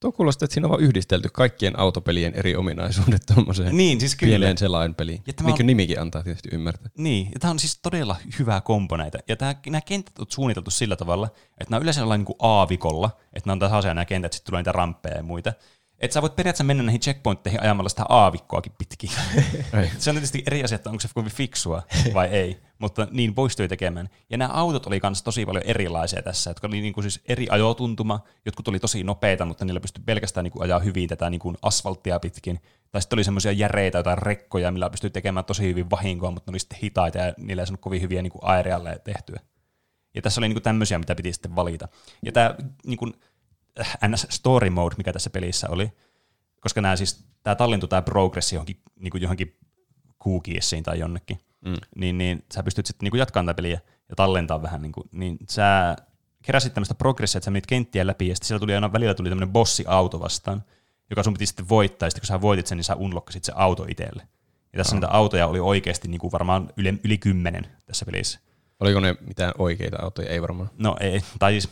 Tuo 0.00 0.12
kuulostaa, 0.12 0.44
että 0.44 0.54
siinä 0.54 0.66
on 0.66 0.70
vaan 0.70 0.82
yhdistelty 0.82 1.28
kaikkien 1.32 1.78
autopelien 1.78 2.34
eri 2.34 2.56
ominaisuudet 2.56 3.22
tuommoiseen 3.34 3.76
Niin, 3.76 4.00
siis 4.00 4.16
kyllä. 4.16 4.30
pieneen 4.30 4.58
selainpeliin. 4.58 5.22
Ja 5.26 5.32
tämä 5.32 5.46
Niin 5.46 5.52
on- 5.52 5.56
kuin 5.56 5.66
nimikin 5.66 6.00
antaa 6.00 6.22
tietysti 6.22 6.48
ymmärtää. 6.52 6.90
Niin, 6.98 7.26
ja 7.34 7.40
tämä 7.40 7.50
on 7.50 7.58
siis 7.58 7.78
todella 7.82 8.16
hyvää 8.38 8.60
kompo 8.60 8.96
näitä. 8.96 9.18
Ja 9.28 9.36
tämä, 9.36 9.54
nämä 9.66 9.80
kentät 9.80 10.18
on 10.18 10.26
suunniteltu 10.28 10.70
sillä 10.70 10.96
tavalla, 10.96 11.26
että 11.50 11.64
nämä 11.70 11.76
on 11.76 11.82
yleensä 11.82 12.04
niin 12.16 12.24
kuin 12.24 12.36
aavikolla, 12.38 13.10
että 13.32 13.46
nämä 13.48 13.52
on 13.52 13.58
tasaisia 13.58 13.94
nämä 13.94 14.04
kentät, 14.04 14.32
sitten 14.32 14.50
tulee 14.50 14.60
niitä 14.60 14.72
ramppeja 14.72 15.16
ja 15.16 15.22
muita. 15.22 15.52
Että 16.00 16.14
sä 16.14 16.22
voit 16.22 16.36
periaatteessa 16.36 16.64
mennä 16.64 16.82
näihin 16.82 17.00
checkpointteihin 17.00 17.62
ajamalla 17.62 17.88
sitä 17.88 18.04
aavikkoakin 18.08 18.72
pitkin. 18.78 19.10
Se 19.98 20.10
on 20.10 20.16
tietysti 20.16 20.42
eri 20.46 20.64
asia, 20.64 20.76
että 20.76 20.90
onko 20.90 21.00
se 21.00 21.08
kovin 21.14 21.32
fiksua 21.32 21.82
vai 22.14 22.26
ei, 22.26 22.60
mutta 22.78 23.08
niin 23.10 23.34
poistui 23.34 23.68
tekemään. 23.68 24.08
Ja 24.30 24.38
nämä 24.38 24.52
autot 24.52 24.86
oli 24.86 25.00
myös 25.02 25.22
tosi 25.22 25.46
paljon 25.46 25.64
erilaisia 25.66 26.22
tässä, 26.22 26.50
jotka 26.50 26.66
oli 26.66 26.80
niinku 26.80 27.02
siis 27.02 27.20
eri 27.28 27.46
ajotuntuma, 27.50 28.20
jotkut 28.44 28.68
oli 28.68 28.80
tosi 28.80 29.04
nopeita, 29.04 29.44
mutta 29.44 29.64
niillä 29.64 29.80
pystyi 29.80 30.04
pelkästään 30.06 30.44
niinku 30.44 30.62
ajaa 30.62 30.78
hyvin 30.78 31.08
tätä 31.08 31.30
niinku 31.30 31.54
asfalttia 31.62 32.20
pitkin. 32.20 32.60
Tai 32.92 33.02
sitten 33.02 33.16
oli 33.16 33.24
semmoisia 33.24 33.52
järeitä 33.52 33.98
jotain 33.98 34.18
rekkoja, 34.18 34.72
millä 34.72 34.90
pystyi 34.90 35.10
tekemään 35.10 35.44
tosi 35.44 35.62
hyvin 35.62 35.90
vahinkoa, 35.90 36.30
mutta 36.30 36.50
ne 36.50 36.52
oli 36.52 36.58
sitten 36.58 36.78
hitaita 36.82 37.18
ja 37.18 37.34
niillä 37.38 37.62
ei 37.62 37.66
saanut 37.66 37.80
kovin 37.80 38.02
hyviä 38.02 38.22
niinku 38.22 38.38
aerialle 38.42 39.00
tehtyä. 39.04 39.40
Ja 40.14 40.22
tässä 40.22 40.40
oli 40.40 40.48
niinku 40.48 40.60
tämmöisiä, 40.60 40.98
mitä 40.98 41.14
piti 41.14 41.32
sitten 41.32 41.56
valita. 41.56 41.88
Ja 42.22 42.32
tämä 42.32 42.54
niinku, 42.86 43.12
NS 44.08 44.26
Story 44.30 44.70
Mode, 44.70 44.94
mikä 44.98 45.12
tässä 45.12 45.30
pelissä 45.30 45.68
oli, 45.70 45.92
koska 46.60 46.80
nämä 46.80 46.96
siis, 46.96 47.24
tämä 47.42 47.54
tallentui 47.54 47.88
tämä 47.88 48.02
progressi 48.02 48.54
johonkin, 48.54 48.80
niinku 49.00 49.16
johonkin 49.18 49.56
kuukiessiin 50.18 50.82
tai 50.82 50.98
jonnekin, 50.98 51.40
Mm. 51.66 51.74
niin, 51.96 52.18
niin 52.18 52.44
sä 52.54 52.62
pystyt 52.62 52.86
sitten 52.86 53.04
niinku 53.06 53.16
jatkamaan 53.16 53.46
tätä 53.46 53.56
peliä 53.56 53.80
ja 54.08 54.16
tallentaa 54.16 54.62
vähän, 54.62 54.82
niinku, 54.82 55.04
niin 55.12 55.38
sä 55.50 55.96
keräsit 56.42 56.74
tämmöistä 56.74 56.94
progressia, 56.94 57.38
että 57.38 57.44
sä 57.44 57.50
menit 57.50 57.66
kenttiä 57.66 58.06
läpi, 58.06 58.28
ja 58.28 58.34
sitten 58.34 58.46
siellä 58.48 58.60
tuli 58.60 58.74
aina 58.74 58.92
välillä 58.92 59.14
tuli 59.14 59.28
tämmöinen 59.28 59.52
bossi-auto 59.52 60.20
vastaan, 60.20 60.62
joka 61.10 61.22
sun 61.22 61.32
piti 61.32 61.46
sitten 61.46 61.68
voittaa, 61.68 62.06
ja 62.06 62.10
sitten 62.10 62.20
kun 62.20 62.26
sä 62.26 62.40
voitit 62.40 62.66
sen, 62.66 62.76
niin 62.78 62.84
sä 62.84 62.94
unlockasit 62.94 63.44
se 63.44 63.52
auto 63.56 63.86
itselle. 63.88 64.28
Ja 64.72 64.76
tässä 64.76 64.96
niitä 64.96 65.08
autoja 65.08 65.46
oli 65.46 65.60
oikeasti 65.60 66.08
niinku 66.08 66.32
varmaan 66.32 66.70
yli, 66.76 67.00
yli 67.04 67.18
kymmenen 67.18 67.66
tässä 67.86 68.04
pelissä. 68.04 68.40
Oliko 68.80 69.00
ne 69.00 69.14
mitään 69.20 69.52
oikeita 69.58 69.96
autoja? 70.02 70.28
Ei 70.30 70.42
varmaan. 70.42 70.70
No 70.78 70.96
ei, 71.00 71.22
tai 71.38 71.52
siis 71.52 71.68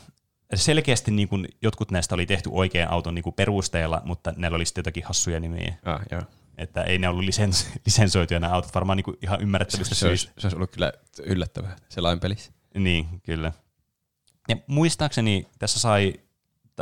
selkeästi 0.56 1.10
niin 1.10 1.28
kuin 1.28 1.48
jotkut 1.62 1.90
näistä 1.90 2.14
oli 2.14 2.26
tehty 2.26 2.50
oikean 2.52 2.90
auton 2.90 3.14
niin 3.14 3.22
kuin 3.22 3.34
perusteella, 3.34 4.02
mutta 4.04 4.32
näillä 4.36 4.56
oli 4.56 4.66
sitten 4.66 4.80
jotakin 4.80 5.04
hassuja 5.04 5.40
nimiä. 5.40 5.74
Ah, 5.84 6.00
joo. 6.10 6.22
Että 6.58 6.82
ei 6.82 6.98
ne 6.98 7.08
ollut 7.08 7.24
lisens, 7.24 7.68
lisensoituja 7.86 8.40
nämä 8.40 8.54
autot, 8.54 8.74
varmaan 8.74 8.96
niin 8.96 9.04
kuin 9.04 9.16
ihan 9.22 9.40
ymmärrettävistä 9.40 9.94
Se 9.94 9.98
syistä. 9.98 10.32
se 10.38 10.46
olisi 10.46 10.56
ollut 10.56 10.70
kyllä 10.70 10.92
yllättävää 11.24 11.76
selainpelissä. 11.88 12.52
Niin, 12.74 13.06
kyllä. 13.22 13.52
Ja 14.48 14.56
muistaakseni 14.66 15.48
tässä 15.58 15.80
sai 15.80 16.14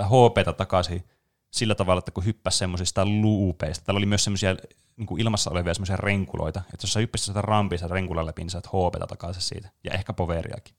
HPtä 0.00 0.52
takaisin 0.52 1.04
sillä 1.50 1.74
tavalla, 1.74 1.98
että 1.98 2.10
kun 2.10 2.24
hyppäsi 2.24 2.58
semmoisista 2.58 3.06
luupeista, 3.06 3.84
täällä 3.84 3.98
oli 3.98 4.06
myös 4.06 4.24
semmoisia 4.24 4.56
niin 4.96 5.20
ilmassa 5.20 5.50
olevia 5.50 5.74
semmoisia 5.74 5.96
renkuloita, 5.96 6.62
että 6.72 6.84
jos 6.84 6.92
sä 6.92 7.00
hyppäsit 7.00 7.26
sitä 7.26 7.42
rampia 7.42 7.88
renkulan 7.90 8.26
läpi, 8.26 8.42
niin 8.42 8.50
saat 8.50 8.66
HPtä 8.66 9.06
takaisin 9.06 9.42
siitä, 9.42 9.68
ja 9.84 9.92
ehkä 9.92 10.12
poveriakin. 10.12 10.74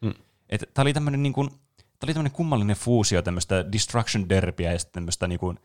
Mm. 0.00 0.14
Tämä 0.74 0.82
oli 0.82 0.92
tämmöinen 0.92 1.22
niin 1.22 1.32
kuin, 1.32 1.50
tää 2.04 2.10
oli 2.10 2.14
tämmöinen 2.14 2.36
kummallinen 2.36 2.76
fuusio 2.76 3.22
tämmöistä 3.22 3.72
Destruction 3.72 4.28
Derbyä 4.28 4.72
ja 4.72 4.78
sitten 4.78 4.92
tämmöistä 4.92 5.28
niin 5.28 5.38
kuin, 5.38 5.58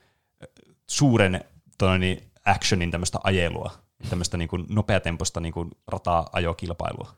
suuren 0.88 1.44
toi, 1.78 2.00
niin, 2.00 2.24
actionin 2.46 2.92
tämmöistä 2.92 3.20
ajelua, 3.24 3.72
tämmöistä 4.10 4.38
niin 4.38 4.48
kuin 4.48 4.66
nopeatempoista 4.70 5.40
niin 5.40 5.54
kuin 5.54 5.70
rata-ajokilpailua. 5.88 7.12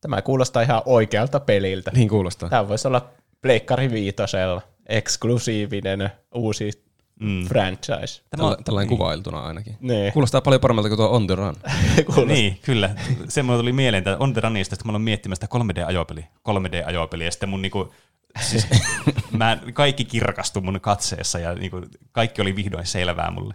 Tämä 0.00 0.22
kuulostaa 0.22 0.62
ihan 0.62 0.82
oikealta 0.84 1.40
peliltä. 1.40 1.90
Niin 1.94 2.08
kuulostaa. 2.08 2.48
Tämä 2.48 2.68
voisi 2.68 2.88
olla 2.88 3.08
Pleikkari 3.42 3.90
Viitosella 3.90 4.62
eksklusiivinen 4.88 6.10
uusi 6.34 6.86
Mm. 7.20 7.44
franchise. 7.44 8.22
Tämä 8.30 8.42
Tällä, 8.42 8.56
tällainen 8.64 8.88
kuvailtuna 8.88 9.40
ainakin. 9.40 9.76
Niin. 9.80 10.12
Kuulostaa 10.12 10.40
paljon 10.40 10.60
paremmalta 10.60 10.88
kuin 10.88 10.96
tuo 10.96 11.08
On 11.08 11.26
The 11.26 11.34
Run. 11.34 11.54
Niin, 12.26 12.58
kyllä. 12.62 12.90
Se 13.28 13.42
mulle 13.42 13.58
tuli 13.58 13.72
mieleen, 13.72 13.98
että 13.98 14.16
On 14.20 14.32
The 14.32 14.40
Runista, 14.40 14.74
että 14.74 14.84
mä 14.84 14.90
aloin 14.90 15.02
miettimään 15.02 15.36
sitä 15.36 15.46
3D-ajopeli. 15.54 16.24
3D-ajopeli, 16.48 17.24
ja 17.24 17.30
sitten 17.30 17.48
mun 17.48 17.62
niinku, 17.62 17.94
siis, 18.40 18.66
mä, 19.38 19.58
kaikki 19.72 20.04
kirkastui 20.04 20.62
mun 20.62 20.80
katseessa, 20.80 21.38
ja 21.38 21.54
niinku, 21.54 21.82
kaikki 22.12 22.42
oli 22.42 22.56
vihdoin 22.56 22.86
selvää 22.86 23.30
mulle. 23.30 23.54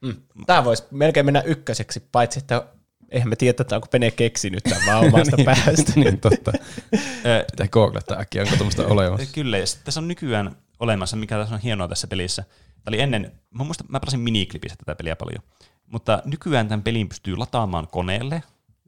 Mm. 0.00 0.16
Tämä 0.46 0.64
voisi 0.64 0.84
melkein 0.90 1.26
mennä 1.26 1.40
ykköseksi, 1.40 2.08
paitsi 2.12 2.38
että 2.38 2.66
eihän 3.12 3.28
me 3.28 3.36
tiedä, 3.36 3.56
että 3.60 3.74
onko 3.76 3.88
Pene 3.90 4.10
keksinyt 4.10 4.64
tämän 4.64 4.86
vaan 4.86 5.06
omasta 5.06 5.36
päästä. 5.44 5.92
niin 5.94 6.20
totta. 6.20 6.52
Pitää 7.50 7.68
googlettaa 7.68 8.18
äkkiä, 8.18 8.42
onko 8.42 8.56
tuommoista 8.56 8.86
olemassa. 8.86 9.34
Kyllä, 9.34 9.58
ja 9.58 9.64
tässä 9.84 10.00
on 10.00 10.08
nykyään 10.08 10.56
olemassa, 10.80 11.16
mikä 11.16 11.38
tässä 11.38 11.54
on 11.54 11.60
hienoa 11.60 11.88
tässä 11.88 12.06
pelissä. 12.06 12.42
Tämä 12.42 12.82
oli 12.88 13.00
ennen, 13.00 13.32
mä 13.50 13.64
muistan, 13.64 13.86
mä 13.90 14.00
pelasin 14.00 14.20
miniklipissä 14.20 14.76
tätä 14.76 14.94
peliä 14.94 15.16
paljon, 15.16 15.42
mutta 15.86 16.22
nykyään 16.24 16.68
tämän 16.68 16.82
pelin 16.82 17.08
pystyy 17.08 17.36
lataamaan 17.36 17.88
koneelle, 17.88 18.42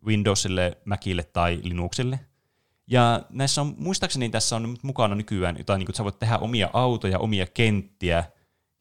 Windowsille, 0.07 0.79
Macille 0.85 1.23
tai 1.23 1.61
Linuxille. 1.63 2.21
Ja 2.87 3.23
näissä 3.31 3.61
on, 3.61 3.75
muistaakseni 3.79 4.29
tässä 4.29 4.57
on 4.57 4.73
nyt 4.73 4.83
mukana 4.83 5.15
nykyään 5.15 5.59
jotain, 5.59 5.79
niin 5.79 5.87
kuin, 5.87 5.93
että 5.93 5.97
sä 5.97 6.05
voit 6.05 6.19
tehdä 6.19 6.39
omia 6.39 6.71
autoja, 6.73 7.19
omia 7.19 7.47
kenttiä, 7.47 8.25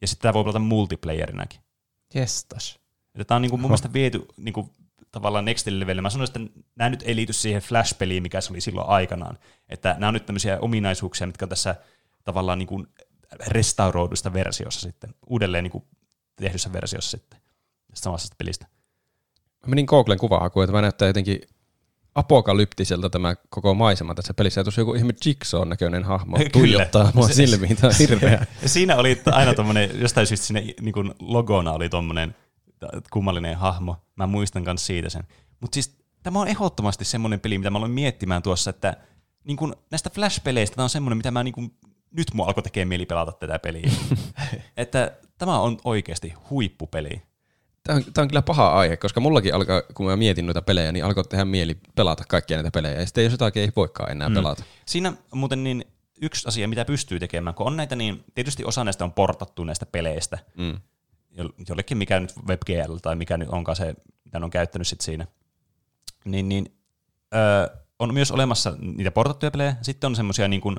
ja 0.00 0.08
sitten 0.08 0.22
tämä 0.22 0.34
voi 0.34 0.44
pelata 0.44 0.58
multiplayerinakin. 0.58 1.60
Jestas. 2.14 2.78
Että 3.14 3.24
tämä 3.24 3.36
on 3.36 3.42
niin 3.42 3.50
kuin, 3.50 3.60
mun 3.60 3.70
mielestä 3.70 3.92
viety 3.92 4.26
niin 4.36 4.52
kuin, 4.52 4.70
tavallaan 5.10 5.44
next 5.44 5.66
level. 5.66 6.00
Mä 6.00 6.10
sanoisin, 6.10 6.42
että 6.42 6.60
nämä 6.76 6.90
nyt 6.90 7.02
ei 7.02 7.16
liity 7.16 7.32
siihen 7.32 7.62
Flash-peliin, 7.62 8.22
mikä 8.22 8.40
se 8.40 8.52
oli 8.52 8.60
silloin 8.60 8.88
aikanaan. 8.88 9.38
Että 9.68 9.96
nämä 9.98 10.08
on 10.08 10.14
nyt 10.14 10.26
tämmöisiä 10.26 10.58
ominaisuuksia, 10.60 11.26
mitkä 11.26 11.44
on 11.44 11.48
tässä 11.48 11.74
tavallaan 12.24 12.58
niin 12.58 12.66
kuin 12.66 12.86
restauroidusta 13.46 14.32
versiossa 14.32 14.80
sitten, 14.80 15.14
uudelleen 15.26 15.64
niin 15.64 15.72
kuin 15.72 15.84
tehdyssä 16.36 16.72
versiossa 16.72 17.10
sitten, 17.10 17.40
samasta 17.94 18.34
pelistä. 18.38 18.66
Mä 19.62 19.68
menin 19.68 19.86
Googlen 19.88 20.18
kuvahakuun, 20.18 20.64
että 20.64 20.72
mä 20.72 20.80
näyttää 20.80 21.08
jotenkin 21.08 21.40
apokalyptiselta 22.14 23.10
tämä 23.10 23.34
koko 23.48 23.74
maisema 23.74 24.14
tässä 24.14 24.34
pelissä. 24.34 24.60
Ja 24.60 24.64
tuossa 24.64 24.80
joku 24.80 24.94
ihme 24.94 25.12
Jigsaw 25.24 25.68
näköinen 25.68 26.04
hahmo 26.04 26.36
Kyllä. 26.36 26.50
tuijottaa 26.50 27.10
mua 27.14 27.28
silmiin. 27.42 27.76
Tämä 27.76 27.88
on 27.88 27.94
hirveä. 27.98 28.46
Ja 28.62 28.68
siinä 28.68 28.96
oli 28.96 29.22
aina 29.26 29.54
tommonen, 29.54 30.00
jostain 30.00 30.26
syystä 30.26 30.46
siinä 30.46 30.60
niin 30.80 30.92
kuin 30.92 31.14
logona 31.20 31.72
oli 31.72 31.88
tommonen 31.88 32.34
kummallinen 33.10 33.56
hahmo. 33.56 33.96
Mä 34.16 34.26
muistan 34.26 34.62
myös 34.62 34.86
siitä 34.86 35.10
sen. 35.10 35.24
Mutta 35.60 35.74
siis 35.74 35.96
tämä 36.22 36.40
on 36.40 36.48
ehdottomasti 36.48 37.04
semmoinen 37.04 37.40
peli, 37.40 37.58
mitä 37.58 37.70
mä 37.70 37.78
aloin 37.78 37.92
miettimään 37.92 38.42
tuossa, 38.42 38.70
että 38.70 38.96
niin 39.44 39.56
kuin 39.56 39.74
näistä 39.90 40.10
Flash-peleistä 40.10 40.76
tämä 40.76 40.84
on 40.84 40.90
semmoinen, 40.90 41.16
mitä 41.16 41.30
mä 41.30 41.42
niin 41.42 41.54
kuin, 41.54 41.74
nyt 42.10 42.34
mua 42.34 42.46
alkoi 42.46 42.62
tekemään 42.62 42.88
mieli 42.88 43.06
pelata 43.06 43.32
tätä 43.32 43.58
peliä. 43.58 43.90
että 44.76 45.12
tämä 45.38 45.60
on 45.60 45.78
oikeasti 45.84 46.34
huippupeli. 46.50 47.22
Tämä 47.86 47.96
on, 47.96 48.04
tämä 48.14 48.22
on 48.22 48.28
kyllä 48.28 48.42
paha 48.42 48.68
aihe, 48.68 48.96
koska 48.96 49.20
mullakin 49.20 49.54
alkaa, 49.54 49.82
kun 49.94 50.06
mä 50.06 50.16
mietin 50.16 50.46
noita 50.46 50.62
pelejä, 50.62 50.92
niin 50.92 51.04
alkoi 51.04 51.24
tehdä 51.24 51.44
mieli 51.44 51.78
pelata 51.94 52.24
kaikkia 52.28 52.56
näitä 52.56 52.70
pelejä. 52.70 53.00
Ja 53.00 53.06
sitten 53.06 53.24
jos 53.24 53.32
jotakin 53.32 53.62
ei 53.62 53.72
voikaan 53.76 54.10
enää 54.10 54.28
mm. 54.28 54.34
pelata. 54.34 54.64
Siinä 54.86 55.12
muuten 55.34 55.64
niin 55.64 55.84
yksi 56.22 56.48
asia, 56.48 56.68
mitä 56.68 56.84
pystyy 56.84 57.20
tekemään, 57.20 57.54
kun 57.54 57.66
on 57.66 57.76
näitä, 57.76 57.96
niin 57.96 58.24
tietysti 58.34 58.64
osa 58.64 58.84
näistä 58.84 59.04
on 59.04 59.12
portattu 59.12 59.64
näistä 59.64 59.86
peleistä. 59.86 60.38
Mm. 60.58 60.80
Jollekin 61.68 61.98
mikä 61.98 62.20
nyt 62.20 62.32
WebGL 62.48 62.96
tai 63.02 63.16
mikä 63.16 63.36
nyt 63.36 63.48
onkaan 63.48 63.76
se, 63.76 63.94
mitä 64.24 64.38
on 64.38 64.50
käyttänyt 64.50 64.88
sit 64.88 65.00
siinä. 65.00 65.26
Niin, 66.24 66.48
niin 66.48 66.74
öö, 67.34 67.76
on 67.98 68.14
myös 68.14 68.30
olemassa 68.30 68.76
niitä 68.80 69.10
portattuja 69.10 69.50
pelejä. 69.50 69.76
Sitten 69.82 70.08
on 70.08 70.16
semmoisia 70.16 70.48
niin 70.48 70.60
kuin, 70.60 70.76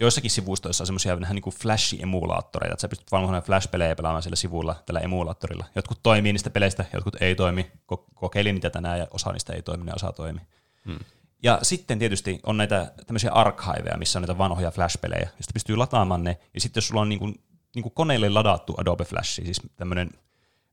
joissakin 0.00 0.30
sivustoissa 0.30 0.82
on 0.82 0.86
semmoisia 0.86 1.20
vähän 1.20 1.34
niin 1.34 1.42
kuin 1.42 1.56
flash-emulaattoreita, 1.56 2.72
että 2.72 2.80
sä 2.80 2.88
pystyt 2.88 3.12
vanhoja 3.12 3.40
flash-pelejä 3.40 3.96
pelaamaan 3.96 4.22
sillä 4.22 4.36
sivulla 4.36 4.82
tällä 4.86 5.00
emulaattorilla. 5.00 5.64
Jotkut 5.74 6.02
toimii 6.02 6.32
niistä 6.32 6.50
peleistä, 6.50 6.84
jotkut 6.92 7.22
ei 7.22 7.34
toimi. 7.34 7.70
Kokeilin 8.14 8.54
niitä 8.54 8.70
tänään 8.70 8.98
ja 8.98 9.06
osa 9.10 9.32
niistä 9.32 9.52
ei 9.52 9.62
toimi 9.62 9.86
ja 9.86 9.94
osa 9.94 10.12
toimi. 10.12 10.40
Hmm. 10.84 10.98
Ja 11.42 11.58
sitten 11.62 11.98
tietysti 11.98 12.40
on 12.46 12.56
näitä 12.56 12.92
tämmöisiä 13.06 13.32
archiveja, 13.32 13.98
missä 13.98 14.18
on 14.18 14.22
näitä 14.22 14.38
vanhoja 14.38 14.70
flash-pelejä, 14.70 15.28
joista 15.32 15.52
pystyy 15.52 15.76
lataamaan 15.76 16.24
ne. 16.24 16.38
Ja 16.54 16.60
sitten 16.60 16.80
jos 16.80 16.88
sulla 16.88 17.00
on 17.00 17.08
niin 17.08 17.18
kuin, 17.18 17.34
niin 17.74 17.82
kuin 17.82 17.92
koneelle 17.94 18.28
ladattu 18.28 18.74
Adobe 18.78 19.04
Flash, 19.04 19.44
siis 19.44 19.60
tämmöinen, 19.76 20.10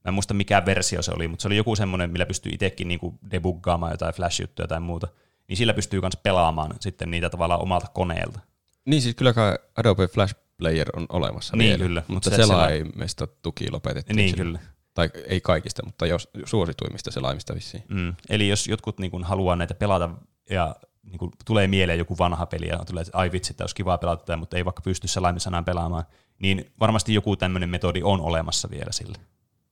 mä 0.03 0.09
en 0.09 0.13
muista 0.13 0.33
mikä 0.33 0.65
versio 0.65 1.01
se 1.01 1.11
oli, 1.15 1.27
mutta 1.27 1.41
se 1.41 1.47
oli 1.47 1.57
joku 1.57 1.75
semmoinen, 1.75 2.11
millä 2.11 2.25
pystyy 2.25 2.51
itsekin 2.51 2.87
niin 2.87 2.99
kuin 2.99 3.19
debuggaamaan 3.31 3.91
jotain 3.91 4.13
flash-juttuja 4.13 4.67
tai 4.67 4.79
muuta, 4.79 5.07
niin 5.47 5.57
sillä 5.57 5.73
pystyy 5.73 6.01
myös 6.01 6.17
pelaamaan 6.23 6.71
sitten 6.79 7.11
niitä 7.11 7.29
tavallaan 7.29 7.61
omalta 7.61 7.87
koneelta. 7.93 8.39
Niin 8.85 9.01
siis 9.01 9.15
kyllä 9.15 9.33
kai 9.33 9.57
Adobe 9.77 10.07
Flash 10.07 10.35
Player 10.57 10.89
on 10.95 11.05
olemassa 11.09 11.57
Niin, 11.57 11.69
vielä, 11.69 11.83
kyllä, 11.83 12.03
mutta 12.07 12.29
se 12.29 12.35
se- 12.35 12.41
selaimesta 12.41 13.27
tuki 13.27 13.71
lopetettiin. 13.71 14.15
Niin, 14.15 14.29
silloin. 14.29 14.47
kyllä. 14.47 14.59
Tai 14.93 15.09
ei 15.27 15.41
kaikista, 15.41 15.85
mutta 15.85 16.05
jos 16.05 16.29
suosituimmista 16.45 17.11
selaimista 17.11 17.55
vissiin. 17.55 17.83
Mm. 17.89 18.15
Eli 18.29 18.47
jos 18.47 18.67
jotkut 18.67 18.99
niin 18.99 19.11
kuin, 19.11 19.23
haluaa 19.23 19.55
näitä 19.55 19.75
pelata 19.75 20.09
ja 20.49 20.75
niin 21.03 21.17
kuin, 21.17 21.31
tulee 21.45 21.67
mieleen 21.67 21.99
joku 21.99 22.17
vanha 22.17 22.45
peli 22.45 22.67
ja 22.67 22.77
tulee, 22.85 23.01
että 23.01 23.17
ai 23.17 23.31
vitsi, 23.31 23.51
että 23.53 23.63
olisi 23.63 23.75
kivaa 23.75 23.97
pelata 23.97 24.23
tätä, 24.25 24.37
mutta 24.37 24.57
ei 24.57 24.65
vaikka 24.65 24.81
pysty 24.81 25.07
selaimissa 25.07 25.49
enää 25.49 25.63
pelaamaan, 25.63 26.03
niin 26.39 26.71
varmasti 26.79 27.13
joku 27.13 27.35
tämmöinen 27.35 27.69
metodi 27.69 28.01
on 28.03 28.21
olemassa 28.21 28.69
vielä 28.69 28.91
sille. 28.91 29.17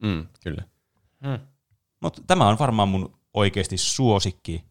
Mm, 0.03 0.27
kyllä. 0.43 0.63
Mutta 2.01 2.21
tämä 2.27 2.47
on 2.47 2.59
varmaan 2.59 2.89
mun 2.89 3.17
oikeasti 3.33 3.77
suosikki 3.77 4.63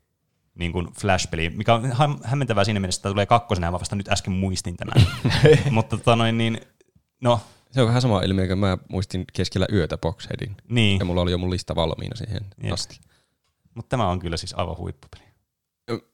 niin 0.55 0.73
kuin 0.73 0.89
Flash-peli, 1.01 1.51
mikä 1.51 1.75
on 1.75 1.85
häm- 1.85 2.21
hämmentävää 2.25 2.65
siinä 2.65 2.81
mielessä, 2.81 2.99
että 2.99 3.09
tulee 3.09 3.27
kakkosena, 3.27 3.67
ja 3.67 3.71
mä 3.71 3.81
vasta 3.81 3.97
nyt 3.97 4.09
äsken 4.09 4.33
muistin 4.33 4.77
tämän. 4.77 5.07
Mutta 5.71 5.97
tota 5.97 6.17
noin, 6.17 6.39
niin, 6.39 6.61
no, 7.21 7.41
Se 7.71 7.81
on 7.81 7.87
vähän 7.89 8.03
sama 8.03 8.23
ilmiö, 8.23 8.49
kun 8.49 8.59
mä 8.59 8.79
muistin 8.89 9.25
keskellä 9.33 9.67
yötä 9.73 9.99
Boxheadin. 9.99 10.57
niin, 10.69 10.99
Ja 10.99 11.05
mulla 11.05 11.21
oli 11.21 11.31
jo 11.31 11.39
mun 11.39 11.51
lista 11.51 11.75
valmiina 11.75 12.17
siihen 12.17 12.43
Jep. 12.63 12.73
asti. 12.73 13.01
mutta 13.75 13.89
tämä 13.89 14.09
on 14.09 14.19
kyllä 14.19 14.37
siis 14.37 14.55
aivan 14.57 14.77
huippupeli. 14.77 15.23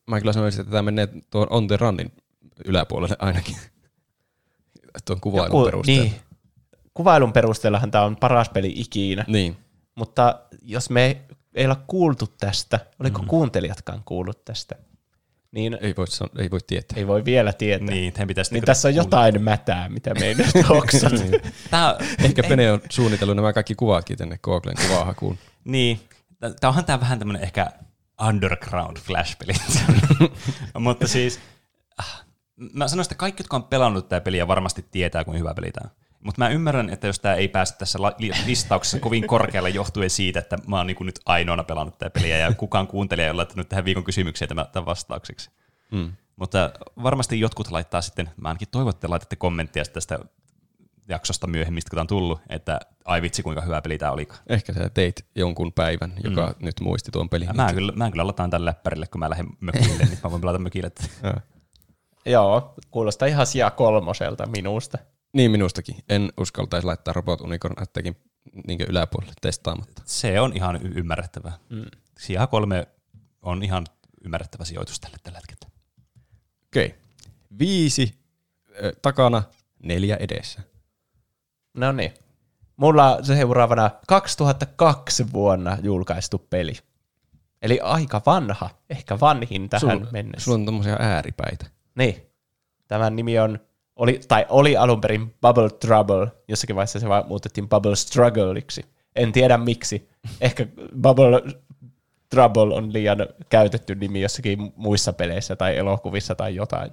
Mä 0.06 0.18
kyllä 0.20 0.32
sanoisin, 0.32 0.60
että 0.60 0.70
tämä 0.70 0.82
menee 0.82 1.08
tuon 1.30 1.46
On 1.50 1.66
the 1.66 1.76
Runin 1.76 2.12
yläpuolelle 2.64 3.16
ainakin. 3.18 3.56
tuon 5.06 5.20
kuvailun 5.20 5.46
Joku- 5.60 5.64
perusteella. 5.64 6.02
Niin. 6.02 6.14
Kuvailun 6.94 7.32
perusteellahan 7.32 7.90
tämä 7.90 8.04
on 8.04 8.16
paras 8.16 8.48
peli 8.48 8.72
ikinä, 8.76 9.24
niin. 9.28 9.56
mutta 9.94 10.40
jos 10.62 10.90
me 10.90 11.20
ei, 11.54 11.64
olla 11.64 11.82
kuultu 11.86 12.26
tästä, 12.40 12.80
oliko 13.00 13.22
mm. 13.22 13.28
kuuntelijatkaan 13.28 14.02
kuullut 14.04 14.44
tästä, 14.44 14.74
niin 15.52 15.78
Ei 15.80 15.94
voi, 15.96 16.06
ei 16.38 16.50
voi 16.50 16.60
tietää. 16.66 16.98
ei 16.98 17.06
voi 17.06 17.24
vielä 17.24 17.52
tietää. 17.52 17.86
Niin, 17.86 18.14
Niin, 18.18 18.28
pitäisi 18.28 18.52
niin 18.52 18.60
kyllä 18.60 18.66
tässä 18.66 18.88
on 18.88 18.94
kuulla. 18.94 19.06
jotain 19.06 19.42
mätää, 19.42 19.88
mitä 19.88 20.14
me 20.14 20.26
ei 20.26 20.34
nyt 20.34 20.46
hoksata. 20.68 21.16
Tämä, 21.70 21.96
Ehkä 22.24 22.42
Pene 22.42 22.72
on 22.72 22.80
suunnitellut 22.90 23.36
nämä 23.36 23.52
kaikki 23.52 23.74
kuvatkin 23.74 24.18
tänne 24.18 24.38
Googlen 24.42 24.76
kuvahakuun. 24.88 25.38
Niin, 25.64 26.00
tämä 26.40 26.68
onhan 26.68 26.84
tämä 26.84 27.00
vähän 27.00 27.18
tämmöinen 27.18 27.42
ehkä 27.42 27.70
underground 28.28 28.96
flash-peli. 28.96 29.52
Mutta 30.78 31.08
siis, 31.08 31.40
ah, 31.98 32.24
mä 32.72 32.88
sanoisin, 32.88 33.08
että 33.12 33.20
kaikki, 33.20 33.40
jotka 33.40 33.56
on 33.56 33.64
pelannut 33.64 34.08
tätä 34.08 34.20
peliä, 34.24 34.48
varmasti 34.48 34.86
tietää, 34.90 35.24
kuinka 35.24 35.38
hyvä 35.38 35.54
peli 35.54 35.72
tämä 35.72 35.90
on. 35.90 36.07
Mutta 36.24 36.42
mä 36.42 36.48
ymmärrän, 36.48 36.90
että 36.90 37.06
jos 37.06 37.20
tämä 37.20 37.34
ei 37.34 37.48
pääse 37.48 37.76
tässä 37.76 37.98
listauksessa 38.46 39.00
kovin 39.00 39.26
korkealle 39.26 39.70
johtuen 39.70 40.10
siitä, 40.10 40.38
että 40.38 40.58
mä 40.66 40.76
oon 40.76 40.86
niinku 40.86 41.04
nyt 41.04 41.20
ainoana 41.26 41.64
pelannut 41.64 41.98
tätä 41.98 42.10
peliä 42.10 42.38
ja 42.38 42.54
kukaan 42.54 42.86
kuuntelija 42.86 43.26
ei 43.26 43.30
ole 43.30 43.36
laittanut 43.36 43.68
tähän 43.68 43.84
viikon 43.84 44.04
kysymyksiä 44.04 44.48
tämän, 44.48 44.66
vastaukseksi. 44.86 45.50
Mm. 45.90 46.12
Mutta 46.36 46.70
varmasti 47.02 47.40
jotkut 47.40 47.70
laittaa 47.70 48.02
sitten, 48.02 48.30
mä 48.36 48.48
ainakin 48.48 48.68
toivon, 48.70 48.90
että 48.90 49.10
laitatte 49.10 49.36
kommenttia 49.36 49.84
tästä 49.84 50.18
jaksosta 51.08 51.46
myöhemmin, 51.46 51.82
kun 51.90 51.96
tämä 51.96 52.00
on 52.00 52.06
tullut, 52.06 52.40
että 52.48 52.80
ai 53.04 53.22
vitsi, 53.22 53.42
kuinka 53.42 53.60
hyvä 53.60 53.82
peli 53.82 53.98
tämä 53.98 54.12
olikaan. 54.12 54.40
Ehkä 54.46 54.72
sä 54.72 54.88
teit 54.88 55.24
jonkun 55.34 55.72
päivän, 55.72 56.12
joka 56.24 56.46
mm. 56.46 56.64
nyt 56.64 56.80
muisti 56.80 57.10
tuon 57.10 57.28
pelin. 57.28 57.56
Mä, 57.56 57.72
kyllä, 57.72 57.92
mä 57.92 58.06
en 58.06 58.12
kyllä 58.12 58.26
lataan 58.26 58.50
tälle 58.50 58.64
läppärille, 58.64 59.06
kun 59.06 59.18
mä 59.18 59.30
lähden 59.30 59.46
mökille, 59.60 60.04
niin 60.04 60.18
mä 60.24 60.30
voin 60.30 60.40
pelata 60.40 60.58
mökille. 60.58 60.90
Joo. 61.22 61.34
Joo, 62.26 62.74
kuulostaa 62.90 63.28
ihan 63.28 63.46
sijaa 63.46 63.70
kolmoselta 63.70 64.46
minusta. 64.46 64.98
Niin 65.32 65.50
minustakin. 65.50 65.96
En 66.08 66.32
uskaltaisi 66.36 66.86
laittaa 66.86 67.14
Robot 67.14 67.40
Unicorn 67.40 67.82
Attackin 67.82 68.16
niin 68.66 68.80
yläpuolelle 68.88 69.34
testaamatta. 69.40 70.02
Se 70.04 70.40
on 70.40 70.56
ihan 70.56 70.76
y- 70.76 70.92
ymmärrettävää. 70.94 71.58
Mm. 71.68 71.84
Sija 72.18 72.46
kolme 72.46 72.88
on 73.42 73.62
ihan 73.62 73.86
ymmärrettävä 74.24 74.64
sijoitus 74.64 75.00
tälle 75.00 75.16
tällä 75.22 75.38
hetkellä. 75.38 75.72
Okei. 76.66 76.86
Okay. 76.86 76.98
Viisi 77.58 78.14
ö, 78.82 78.92
takana, 79.02 79.42
neljä 79.82 80.16
edessä. 80.16 80.60
No 81.74 81.92
niin. 81.92 82.14
Mulla 82.76 83.16
on 83.16 83.24
seuraavana 83.24 83.90
2002 84.06 85.32
vuonna 85.32 85.78
julkaistu 85.82 86.38
peli. 86.38 86.72
Eli 87.62 87.80
aika 87.80 88.22
vanha, 88.26 88.70
ehkä 88.90 89.20
vanhin 89.20 89.68
tähän 89.68 89.98
Sul- 89.98 90.12
mennessä. 90.12 90.44
Sulla 90.44 90.58
on 90.58 90.64
tommosia 90.64 90.96
ääripäitä. 91.00 91.66
Niin. 91.94 92.22
Tämän 92.88 93.16
nimi 93.16 93.38
on, 93.38 93.60
oli, 93.98 94.20
tai 94.28 94.46
oli 94.48 94.76
alun 94.76 95.00
perin 95.00 95.34
Bubble 95.40 95.70
Trouble, 95.70 96.28
jossakin 96.48 96.76
vaiheessa 96.76 97.00
se 97.00 97.08
vaan 97.08 97.28
muutettiin 97.28 97.68
Bubble 97.68 97.96
Struggleiksi. 97.96 98.84
En 99.16 99.32
tiedä 99.32 99.58
miksi. 99.58 100.08
Ehkä 100.40 100.66
Bubble 101.02 101.42
Trouble 102.30 102.74
on 102.74 102.92
liian 102.92 103.18
käytetty 103.48 103.94
nimi 103.94 104.20
jossakin 104.20 104.72
muissa 104.76 105.12
peleissä 105.12 105.56
tai 105.56 105.76
elokuvissa 105.76 106.34
tai 106.34 106.54
jotain. 106.54 106.90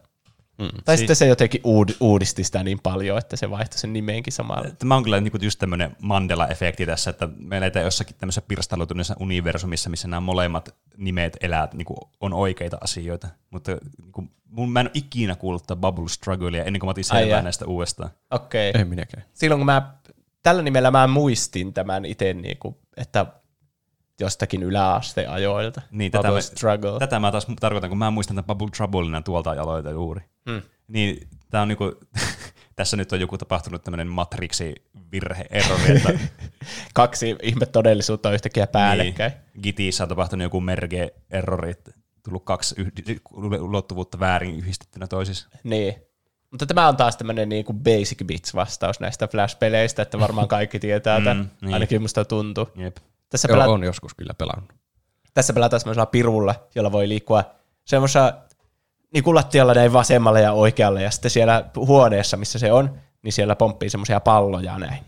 Mm. 0.58 0.70
Tai 0.86 0.97
Si- 0.97 0.99
sitten 0.99 1.16
se 1.16 1.28
jotenkin 1.28 1.62
uud- 1.62 1.95
uudisti 1.99 2.43
sitä 2.43 2.64
niin 2.64 2.80
paljon, 2.84 3.18
että 3.18 3.36
se 3.36 3.49
vaihtoi 3.49 3.80
sen 3.80 3.93
nimeenkin 3.93 4.34
samalla. 4.34 4.70
Tämä 4.80 4.95
on 4.95 5.03
kyllä 5.03 5.22
niinku 5.22 5.38
just 5.41 5.60
tämmöinen 5.60 5.95
Mandela-efekti 6.01 6.86
tässä, 6.86 7.10
että 7.10 7.30
me 7.38 7.58
eletään 7.58 7.86
jossakin 7.86 8.16
tämmöisessä 8.20 8.47
pirstaloituneessa 8.47 9.16
universumissa, 9.20 9.89
missä 9.89 10.08
nämä 10.08 10.20
molemmat 10.20 10.76
nimet 10.97 11.38
elää, 11.41 11.68
niinku 11.74 11.95
on 12.22 12.34
oikeita 12.34 12.78
asioita. 12.82 13.28
Mutta 13.49 13.78
niinku, 14.01 14.28
mun, 14.49 14.72
mä 14.72 14.80
en 14.80 14.86
ole 14.86 14.91
ikinä 14.93 15.36
kuullut 15.36 15.64
tätä 15.64 15.76
Bubble 15.76 16.10
Strugglea 16.10 16.64
ennen 16.64 16.80
kuin 16.80 16.88
mä 16.88 16.91
otin 16.91 17.03
selvää 17.03 17.41
näistä 17.41 17.66
uudestaan. 17.66 18.10
Okei. 18.32 18.70
Okay. 18.70 18.82
En 18.82 18.88
minäkään. 18.88 19.24
Silloin 19.34 19.60
kun 19.60 19.66
mä, 19.66 19.93
tällä 20.43 20.62
nimellä 20.62 20.91
mä 20.91 21.08
muistin 21.08 21.74
tämän 21.74 22.06
itse, 22.06 22.34
niinku, 22.34 22.78
että 22.97 23.26
jostakin 24.20 24.63
yläasteajoilta. 24.63 25.82
Niin, 25.91 26.11
tätä, 26.11 26.32
me, 26.32 26.41
Struggle. 26.41 26.99
tätä 26.99 27.20
mä 27.20 27.32
taas 27.32 27.47
tarkoitan, 27.59 27.89
kun 27.89 27.97
mä 27.97 28.11
muistan 28.11 28.36
tämän 28.36 28.45
Bubble 28.47 28.70
Troublena 28.78 29.22
tuolta 29.22 29.51
aloita 29.51 29.89
juuri. 29.91 30.22
Hmm. 30.49 30.61
Niin 30.88 31.28
tää 31.49 31.61
on 31.61 31.68
niinku, 31.68 31.91
tässä 32.76 32.97
nyt 32.97 33.11
on 33.11 33.20
joku 33.20 33.38
tapahtunut 33.38 33.84
tämmöinen 33.84 34.07
matriksi 34.07 34.76
virhe 35.11 35.45
errori, 35.49 35.97
että 35.97 36.20
Kaksi 36.93 37.36
ihme 37.43 37.66
todellisuutta 37.66 38.30
on 38.30 38.36
yhtäkkiä 38.36 38.68
päällekkäin. 38.68 39.32
Niin, 39.32 39.63
Gitissä 39.63 40.03
on 40.03 40.09
tapahtunut 40.09 40.43
joku 40.43 40.61
merge 40.61 41.13
errori, 41.30 41.72
että 41.72 41.91
tullut 42.24 42.45
kaksi 42.45 42.76
yhdi- 42.78 43.22
ulottuvuutta 43.59 44.20
väärin 44.20 44.55
yhdistettynä 44.55 45.07
toisissa. 45.07 45.47
Niin. 45.63 45.95
Mutta 46.51 46.66
tämä 46.66 46.88
on 46.88 46.97
taas 46.97 47.18
tämmöinen 47.18 47.49
niinku 47.49 47.74
basic 47.74 48.24
bits 48.26 48.55
vastaus 48.55 48.99
näistä 48.99 49.28
Flash-peleistä, 49.28 50.01
että 50.01 50.20
varmaan 50.20 50.47
kaikki 50.47 50.80
tietää 50.80 51.22
tämän. 51.22 51.38
Mm, 51.38 51.49
niin. 51.61 51.74
Ainakin 51.74 52.01
musta 52.01 52.26
tuntuu. 52.26 52.70
Jep. 52.76 52.97
Tässä 53.30 53.48
Joo, 53.48 53.56
pelaat... 53.56 53.70
on 53.70 53.84
joskus 53.84 54.14
kyllä 54.14 54.34
pelannut. 54.34 54.74
Tässä 55.34 55.54
pelataan 55.54 55.80
semmoisella 55.80 56.06
pirulla, 56.06 56.56
jolla 56.76 56.92
voi 56.92 57.10
liikkua 57.10 57.44
semmoisessa 57.86 58.34
niin 59.14 59.24
kuin 59.24 59.36
lattialla 59.36 59.74
näin 59.74 59.94
vasemmalle 59.94 60.42
ja 60.42 60.52
oikealle, 60.52 61.04
ja 61.04 61.12
sitten 61.12 61.32
siellä 61.32 61.66
huoneessa, 61.76 62.38
missä 62.38 62.60
se 62.60 62.72
on, 62.72 63.00
niin 63.22 63.34
siellä 63.34 63.56
pomppii 63.56 63.90
semmoisia 63.90 64.20
palloja 64.20 64.80
näin. 64.80 65.04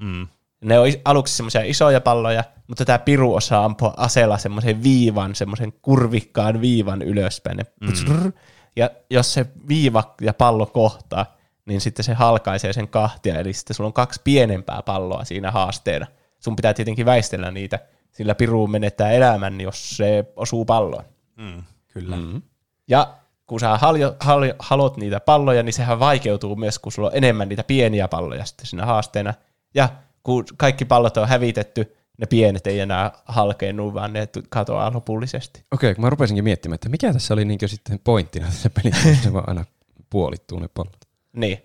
Mm. 0.00 0.28
Ne 0.64 0.78
on 0.78 0.86
aluksi 1.04 1.36
semmoisia 1.36 1.62
isoja 1.64 2.00
palloja, 2.00 2.44
mutta 2.66 2.84
tämä 2.84 2.98
piru 2.98 3.34
osaa 3.34 3.64
ampua 3.64 3.94
aseella 3.96 4.38
semmoisen 4.38 4.82
viivan, 4.82 5.34
semmoisen 5.34 5.72
kurvikkaan 5.82 6.60
viivan 6.60 7.02
ylöspäin. 7.02 7.56
Ne 7.56 7.64
mm. 7.80 8.32
Ja 8.76 8.90
jos 9.10 9.34
se 9.34 9.46
viiva 9.68 10.14
ja 10.20 10.34
pallo 10.34 10.66
kohtaa, 10.66 11.26
niin 11.66 11.80
sitten 11.80 12.04
se 12.04 12.14
halkaisee 12.14 12.72
sen 12.72 12.88
kahtia, 12.88 13.38
eli 13.38 13.52
sitten 13.52 13.74
sulla 13.74 13.88
on 13.88 13.92
kaksi 13.92 14.20
pienempää 14.24 14.82
palloa 14.82 15.24
siinä 15.24 15.50
haasteena. 15.50 16.06
Sun 16.44 16.56
pitää 16.56 16.74
tietenkin 16.74 17.06
väistellä 17.06 17.50
niitä, 17.50 17.78
sillä 18.12 18.34
piru 18.34 18.66
menettää 18.66 19.10
elämän, 19.10 19.60
jos 19.60 19.96
se 19.96 20.24
osuu 20.36 20.64
palloon. 20.64 21.04
Mm. 21.36 21.62
Kyllä. 21.88 22.16
Mm. 22.16 22.42
Ja 22.88 23.14
kun 23.46 23.60
sä 23.60 23.76
haljo, 23.76 24.16
haljo, 24.20 24.54
halot 24.58 24.96
niitä 24.96 25.20
palloja, 25.20 25.62
niin 25.62 25.72
sehän 25.72 26.00
vaikeutuu 26.00 26.56
myös, 26.56 26.78
kun 26.78 26.92
sulla 26.92 27.08
on 27.08 27.16
enemmän 27.16 27.48
niitä 27.48 27.64
pieniä 27.64 28.08
palloja 28.08 28.44
sitten 28.44 28.66
siinä 28.66 28.86
haasteena. 28.86 29.34
Ja 29.74 29.88
kun 30.22 30.44
kaikki 30.56 30.84
pallot 30.84 31.16
on 31.16 31.28
hävitetty, 31.28 31.96
ne 32.18 32.26
pienet 32.26 32.66
ei 32.66 32.80
enää 32.80 33.12
halkeennu, 33.24 33.94
vaan 33.94 34.12
ne 34.12 34.28
katoaa 34.48 34.92
lopullisesti. 34.92 35.64
Okei, 35.70 35.94
kun 35.94 36.04
mä 36.04 36.10
rupesinkin 36.10 36.44
miettimään, 36.44 36.74
että 36.74 36.88
mikä 36.88 37.12
tässä 37.12 37.34
oli 37.34 37.44
niinkö 37.44 37.68
sitten 37.68 37.98
pointtina 38.04 38.46
tässä 38.46 38.70
pelissä, 38.70 39.32
vaan 39.32 39.48
aina 39.48 39.64
puolittuu 40.10 40.58
ne 40.58 40.68
pallot. 40.74 41.08
Niin. 41.32 41.58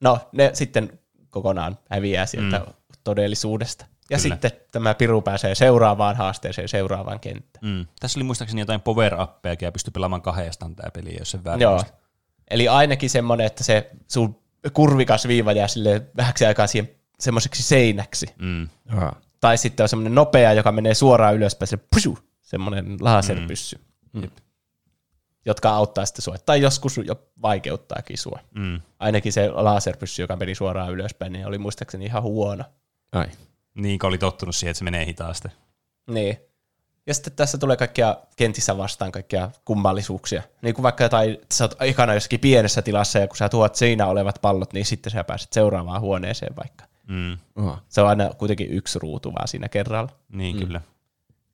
No, 0.00 0.18
ne 0.32 0.50
sitten 0.52 0.98
kokonaan 1.30 1.78
häviää 1.90 2.26
sieltä 2.26 2.58
mm. 2.58 2.72
todellisuudesta. 3.04 3.86
Ja 4.10 4.18
Kyllä. 4.18 4.34
sitten 4.34 4.50
tämä 4.72 4.94
piru 4.94 5.22
pääsee 5.22 5.54
seuraavaan 5.54 6.16
haasteeseen, 6.16 6.68
seuraavaan 6.68 7.20
kenttään. 7.20 7.66
Mm. 7.66 7.86
Tässä 8.00 8.18
oli 8.18 8.24
muistaakseni 8.24 8.60
jotain 8.60 8.80
power-appeja, 8.80 9.56
ja 9.60 9.72
pystyi 9.72 9.90
pelaamaan 9.90 10.22
kahdestaan 10.22 10.76
tämä 10.76 10.90
peli, 10.90 11.16
jos 11.18 11.30
se 11.30 11.44
väärin 11.44 11.62
Joo. 11.62 11.72
muista. 11.72 11.92
Eli 12.50 12.68
ainakin 12.68 13.10
semmoinen, 13.10 13.46
että 13.46 13.64
se 13.64 13.90
sun 14.08 14.42
kurvikas 14.72 15.28
viiva 15.28 15.52
jää 15.52 15.68
sille 15.68 16.02
vähäksi 16.16 16.46
aikaa 16.46 16.66
siihen 16.66 16.90
semmoiseksi 17.18 17.62
seinäksi. 17.62 18.26
Mm. 18.38 18.68
Aha. 18.88 19.12
Tai 19.40 19.58
sitten 19.58 19.84
on 19.84 19.88
semmoinen 19.88 20.14
nopea, 20.14 20.52
joka 20.52 20.72
menee 20.72 20.94
suoraan 20.94 21.34
ylöspäin, 21.34 21.66
se 21.68 21.76
pusu, 21.94 22.18
semmoinen 22.42 22.96
laserpyssy, 23.00 23.80
Mm. 24.12 24.30
jotka 25.46 25.70
auttaa 25.70 26.06
sitten 26.06 26.22
sua. 26.22 26.36
Tai 26.46 26.60
joskus 26.60 26.96
jo 27.04 27.14
vaikeuttaakin 27.42 28.18
sua. 28.18 28.38
Mm. 28.54 28.80
Ainakin 28.98 29.32
se 29.32 29.48
laserpyssy, 29.50 30.22
joka 30.22 30.36
meni 30.36 30.54
suoraan 30.54 30.92
ylöspäin, 30.92 31.32
niin 31.32 31.46
oli 31.46 31.58
muistaakseni 31.58 32.04
ihan 32.04 32.22
huono. 32.22 32.64
Ai. 33.12 33.26
Niin, 33.74 33.98
kun 33.98 34.08
oli 34.08 34.18
tottunut 34.18 34.56
siihen, 34.56 34.70
että 34.70 34.78
se 34.78 34.84
menee 34.84 35.06
hitaasti. 35.06 35.48
Niin. 36.06 36.36
Ja 37.06 37.14
sitten 37.14 37.32
tässä 37.32 37.58
tulee 37.58 37.76
kaikkia 37.76 38.16
kentissä 38.36 38.76
vastaan 38.76 39.12
kaikkia 39.12 39.50
kummallisuuksia. 39.64 40.42
Niin 40.62 40.74
kuin 40.74 40.82
vaikka 40.82 41.04
jotain, 41.04 41.30
että 41.30 41.54
sä 41.54 41.64
oot 41.64 41.76
ekana 41.80 42.14
jossakin 42.14 42.40
pienessä 42.40 42.82
tilassa 42.82 43.18
ja 43.18 43.28
kun 43.28 43.36
sä 43.36 43.48
tuot 43.48 43.74
siinä 43.74 44.06
olevat 44.06 44.38
pallot, 44.42 44.72
niin 44.72 44.86
sitten 44.86 45.12
sä 45.12 45.24
pääset 45.24 45.52
seuraavaan 45.52 46.00
huoneeseen 46.00 46.56
vaikka. 46.56 46.84
Mm. 47.08 47.38
Aha. 47.56 47.82
Se 47.88 48.00
on 48.00 48.08
aina 48.08 48.30
kuitenkin 48.38 48.70
yksi 48.70 48.98
ruutu 48.98 49.32
vaan 49.32 49.48
siinä 49.48 49.68
kerralla. 49.68 50.10
Niin, 50.28 50.56
mm. 50.56 50.62
kyllä. 50.62 50.80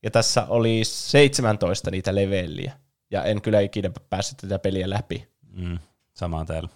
Ja 0.02 0.10
tässä 0.10 0.46
oli 0.48 0.80
17 0.84 1.90
niitä 1.90 2.14
leveliä. 2.14 2.72
Ja 3.10 3.24
en 3.24 3.42
kyllä 3.42 3.60
ikinä 3.60 3.90
päässyt 4.10 4.38
tätä 4.38 4.58
peliä 4.58 4.90
läpi. 4.90 5.28
Mm. 5.52 5.78
Sama 6.14 6.44
täällä. 6.44 6.68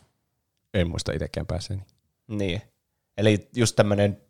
En 0.74 0.90
muista 0.90 1.12
itsekään 1.12 1.46
päässeeni. 1.46 1.82
Niin. 2.28 2.62
Eli 3.16 3.48
just 3.56 3.76
tämmönen 3.76 4.20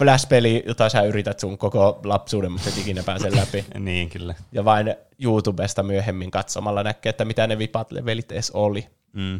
Flash-peli, 0.00 0.62
jota 0.66 0.88
sä 0.88 1.02
yrität 1.02 1.40
sun 1.40 1.58
koko 1.58 2.00
lapsuuden, 2.04 2.52
mutta 2.52 2.68
et 2.68 2.78
ikinä 2.78 3.02
pääse 3.02 3.36
läpi. 3.36 3.64
Niin, 3.78 4.10
kyllä. 4.10 4.34
Ja 4.52 4.64
vain 4.64 4.94
YouTubesta 5.18 5.82
myöhemmin 5.82 6.30
katsomalla 6.30 6.82
näkee, 6.82 7.10
että 7.10 7.24
mitä 7.24 7.46
ne 7.46 7.58
vipat 7.58 7.92
levelit 7.92 8.32
edes 8.32 8.50
oli. 8.50 8.86
Mm. 9.12 9.34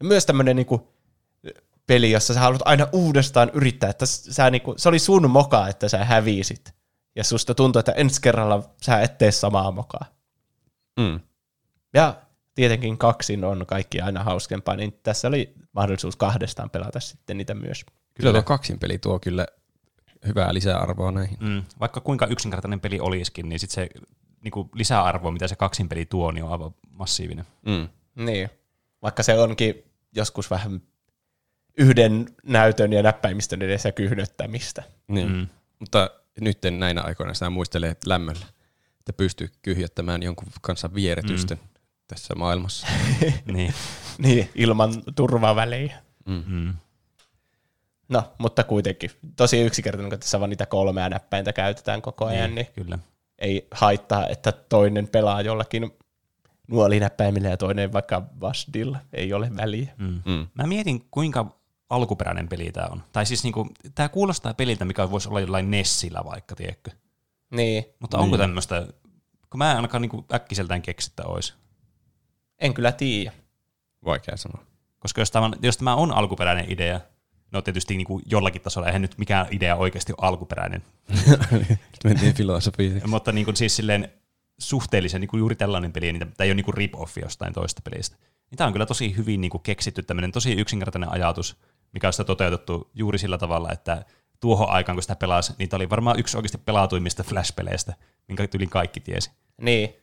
Ja 0.00 0.04
myös 0.04 0.26
tämmönen 0.26 0.56
niinku 0.56 0.88
peli, 1.86 2.10
jossa 2.10 2.34
sä 2.34 2.40
haluat 2.40 2.62
aina 2.64 2.86
uudestaan 2.92 3.50
yrittää, 3.54 3.90
että 3.90 4.06
sä 4.06 4.50
niinku, 4.50 4.74
se 4.76 4.88
oli 4.88 4.98
sun 4.98 5.30
moka, 5.30 5.68
että 5.68 5.88
sä 5.88 6.04
hävisit. 6.04 6.74
Ja 7.16 7.24
susta 7.24 7.54
tuntuu, 7.54 7.80
että 7.80 7.92
ensi 7.92 8.20
kerralla 8.20 8.70
sä 8.82 9.00
et 9.00 9.18
tee 9.18 9.32
samaa 9.32 9.70
mokaa. 9.70 10.04
Mm. 11.00 11.20
Ja 11.94 12.14
tietenkin 12.54 12.98
kaksin 12.98 13.44
on 13.44 13.66
kaikki 13.66 14.00
aina 14.00 14.24
hauskempaa, 14.24 14.76
niin 14.76 15.00
tässä 15.02 15.28
oli 15.28 15.54
mahdollisuus 15.72 16.16
kahdestaan 16.16 16.70
pelata 16.70 17.00
sitten 17.00 17.36
niitä 17.36 17.54
myös. 17.54 17.84
Kyllä 18.18 18.32
tuo 18.32 18.42
kaksin 18.42 18.78
peli 18.78 18.98
tuo 18.98 19.18
kyllä 19.18 19.46
hyvää 20.26 20.54
lisäarvoa 20.54 21.12
näihin. 21.12 21.38
Mm. 21.40 21.62
Vaikka 21.80 22.00
kuinka 22.00 22.26
yksinkertainen 22.26 22.80
peli 22.80 23.00
olisikin, 23.00 23.48
niin 23.48 23.60
sit 23.60 23.70
se 23.70 23.88
niin 24.42 24.52
kuin 24.52 24.68
lisäarvo, 24.74 25.30
mitä 25.30 25.48
se 25.48 25.56
kaksin 25.56 25.88
peli 25.88 26.06
tuo, 26.06 26.30
niin 26.32 26.44
on 26.44 26.52
aivan 26.52 26.74
massiivinen. 26.90 27.46
Mm. 27.66 27.88
Niin. 28.24 28.50
Vaikka 29.02 29.22
se 29.22 29.38
onkin 29.38 29.74
joskus 30.16 30.50
vähän 30.50 30.82
yhden 31.78 32.26
näytön 32.42 32.92
ja 32.92 33.02
näppäimistön 33.02 33.62
edessä 33.62 33.92
kyhnöttämistä. 33.92 34.82
Niin. 35.08 35.32
Mm. 35.32 35.46
Mutta 35.78 36.10
nyt 36.40 36.58
näinä 36.70 37.02
aikoina 37.02 37.34
sitä 37.34 37.50
muistelee 37.50 37.90
että 37.90 38.10
lämmöllä, 38.10 38.46
että 38.98 39.12
pystyy 39.12 39.48
kyhjöttämään 39.62 40.22
jonkun 40.22 40.48
kanssa 40.60 40.94
vieretysten 40.94 41.58
mm. 41.58 41.68
tässä 42.06 42.34
maailmassa. 42.34 42.86
niin. 43.52 43.74
Niin, 44.18 44.50
ilman 44.54 45.02
turvavälejä. 45.16 45.98
Mm. 46.26 46.74
No, 48.08 48.22
mutta 48.38 48.64
kuitenkin. 48.64 49.10
Tosi 49.36 49.60
yksinkertainen, 49.60 50.10
kun 50.10 50.18
tässä 50.18 50.40
vaan 50.40 50.50
niitä 50.50 50.66
kolmea 50.66 51.08
näppäintä 51.08 51.52
käytetään 51.52 52.02
koko 52.02 52.26
ajan, 52.26 52.54
niin, 52.54 52.54
niin 52.54 52.84
Kyllä. 52.84 52.98
ei 53.38 53.66
haittaa, 53.70 54.26
että 54.28 54.52
toinen 54.52 55.08
pelaa 55.08 55.42
jollakin 55.42 55.90
nuolinäppäimillä 56.68 57.48
ja 57.48 57.56
toinen 57.56 57.92
vaikka 57.92 58.22
Vasdilla. 58.40 58.98
Ei 59.12 59.32
ole 59.32 59.56
väliä. 59.56 59.92
Mm. 59.98 60.22
Mm. 60.24 60.46
Mä 60.54 60.66
mietin, 60.66 61.06
kuinka 61.10 61.46
alkuperäinen 61.90 62.48
peli 62.48 62.72
tämä 62.72 62.86
on. 62.90 63.02
Tai 63.12 63.26
siis 63.26 63.44
niinku, 63.44 63.68
tämä 63.94 64.08
kuulostaa 64.08 64.54
peliltä, 64.54 64.84
mikä 64.84 65.10
voisi 65.10 65.28
olla 65.28 65.40
jollain 65.40 65.70
Nessillä 65.70 66.24
vaikka, 66.24 66.54
tiedätkö? 66.54 66.90
Niin, 67.50 67.84
Mutta 67.98 68.18
onko 68.18 68.38
tämmöistä, 68.38 68.86
kun 69.50 69.58
mä 69.58 69.70
en 69.70 69.76
ainakaan 69.76 70.02
niinku 70.02 70.24
äkkiseltään 70.34 70.82
keksittä 70.82 71.24
olisi. 71.24 71.54
en 72.58 72.74
kyllä 72.74 72.92
tiedä. 72.92 73.32
Vaikea 74.04 74.36
sanoa. 74.36 74.64
Koska 74.98 75.20
jos 75.20 75.30
tämä, 75.30 75.50
jos 75.62 75.76
tämä 75.76 75.94
on 75.94 76.12
alkuperäinen 76.12 76.72
idea, 76.72 77.00
no 77.52 77.62
tietysti 77.62 77.96
niinku 77.96 78.20
jollakin 78.26 78.62
tasolla, 78.62 78.86
eihän 78.86 79.02
nyt 79.02 79.18
mikään 79.18 79.46
idea 79.50 79.76
oikeasti 79.76 80.12
ole 80.12 80.28
alkuperäinen, 80.28 80.82
Nyt 81.68 82.04
mentiin 82.04 82.34
filosofiin. 82.34 83.02
mutta 83.06 83.32
niinku 83.32 83.52
siis 83.54 83.76
silleen 83.76 84.12
suhteellisen 84.58 85.20
niinku 85.20 85.36
juuri 85.36 85.56
tällainen 85.56 85.92
peli, 85.92 86.12
niin 86.12 86.20
tämä 86.20 86.44
ei 86.44 86.50
ole 86.50 86.54
niinku 86.54 86.72
rip-offi 86.72 87.22
jostain 87.22 87.52
toista 87.52 87.82
pelistä. 87.90 88.16
Niin 88.50 88.56
tämä 88.56 88.66
on 88.66 88.72
kyllä 88.72 88.86
tosi 88.86 89.16
hyvin 89.16 89.40
niinku 89.40 89.58
keksitty 89.58 90.02
tämmöinen 90.02 90.32
tosi 90.32 90.52
yksinkertainen 90.52 91.12
ajatus, 91.12 91.56
mikä 91.92 92.06
on 92.06 92.12
sitä 92.12 92.24
toteutettu 92.24 92.90
juuri 92.94 93.18
sillä 93.18 93.38
tavalla, 93.38 93.72
että 93.72 94.04
tuohon 94.40 94.70
aikaan, 94.70 94.96
kun 94.96 95.02
sitä 95.02 95.16
pelasi, 95.16 95.52
niin 95.58 95.68
tämä 95.68 95.78
oli 95.78 95.90
varmaan 95.90 96.18
yksi 96.18 96.36
oikeasti 96.36 96.58
pelatuimmista 96.58 97.22
Flash-peleistä, 97.22 97.94
minkä 98.28 98.46
tyylin 98.48 98.70
kaikki 98.70 99.00
tiesi. 99.00 99.30
Niin. 99.60 99.94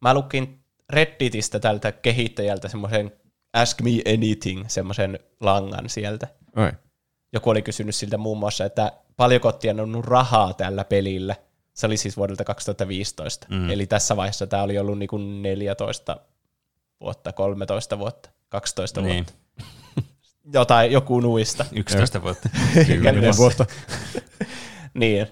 Mä 0.00 0.14
lukin 0.14 0.58
Redditistä 0.90 1.60
tältä 1.60 1.92
kehittäjältä 1.92 2.68
semmoisen 2.68 3.12
Ask 3.52 3.80
Me 3.82 3.90
Anything, 4.14 4.64
semmoisen 4.68 5.18
langan 5.40 5.88
sieltä. 5.88 6.28
Oi. 6.56 6.72
Joku 7.32 7.50
oli 7.50 7.62
kysynyt 7.62 7.94
siltä 7.94 8.18
muun 8.18 8.38
muassa, 8.38 8.64
että 8.64 8.92
paljonko 9.16 9.48
oot 9.48 9.58
tienannut 9.58 10.04
rahaa 10.04 10.54
tällä 10.54 10.84
pelillä. 10.84 11.36
Se 11.74 11.86
oli 11.86 11.96
siis 11.96 12.16
vuodelta 12.16 12.44
2015. 12.44 13.46
Mm. 13.50 13.70
Eli 13.70 13.86
tässä 13.86 14.16
vaiheessa 14.16 14.46
tämä 14.46 14.62
oli 14.62 14.78
ollut 14.78 14.98
niin 14.98 15.08
kuin 15.08 15.42
14 15.42 16.16
vuotta, 17.00 17.32
13 17.32 17.98
vuotta, 17.98 18.30
12 18.48 19.00
Niin. 19.00 19.26
vuotta. 19.26 19.32
Jotain, 20.52 20.92
joku 20.92 21.20
nuista. 21.20 21.64
11 21.72 22.22
vuotta. 22.22 22.48
Kymmenen 22.86 23.36
vuotta. 23.36 23.66
niin. 24.94 25.26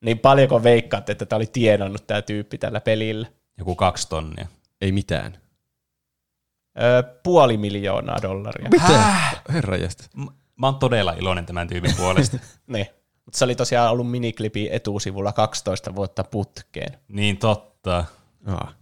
Niin 0.00 0.18
paljonko 0.18 0.62
veikkaat, 0.62 1.10
että 1.10 1.26
tämä 1.26 1.36
oli 1.36 1.46
tienannut 1.46 2.06
tämä 2.06 2.22
tyyppi 2.22 2.58
tällä 2.58 2.80
pelillä? 2.80 3.26
Joku 3.58 3.74
kaksi 3.74 4.08
tonnia. 4.08 4.46
Ei 4.80 4.92
mitään. 4.92 5.38
Öö, 6.82 7.02
puoli 7.22 7.56
miljoonaa 7.56 8.22
dollaria. 8.22 8.68
Mitä? 8.70 9.14
Herra 9.52 9.76
jästä. 9.76 10.04
M- 10.16 10.26
Mä 10.56 10.66
oon 10.66 10.78
todella 10.78 11.12
iloinen 11.12 11.46
tämän 11.46 11.68
tyypin 11.68 11.94
puolesta. 11.96 12.38
Niin. 12.66 12.86
Mutta 13.24 13.38
se 13.38 13.44
oli 13.44 13.54
tosiaan 13.54 13.90
ollut 13.90 14.10
miniklipi 14.10 14.68
etusivulla 14.72 15.32
12 15.32 15.94
vuotta 15.94 16.24
putkeen. 16.24 16.98
niin 17.08 17.36
totta. 17.36 18.04
Aa. 18.46 18.72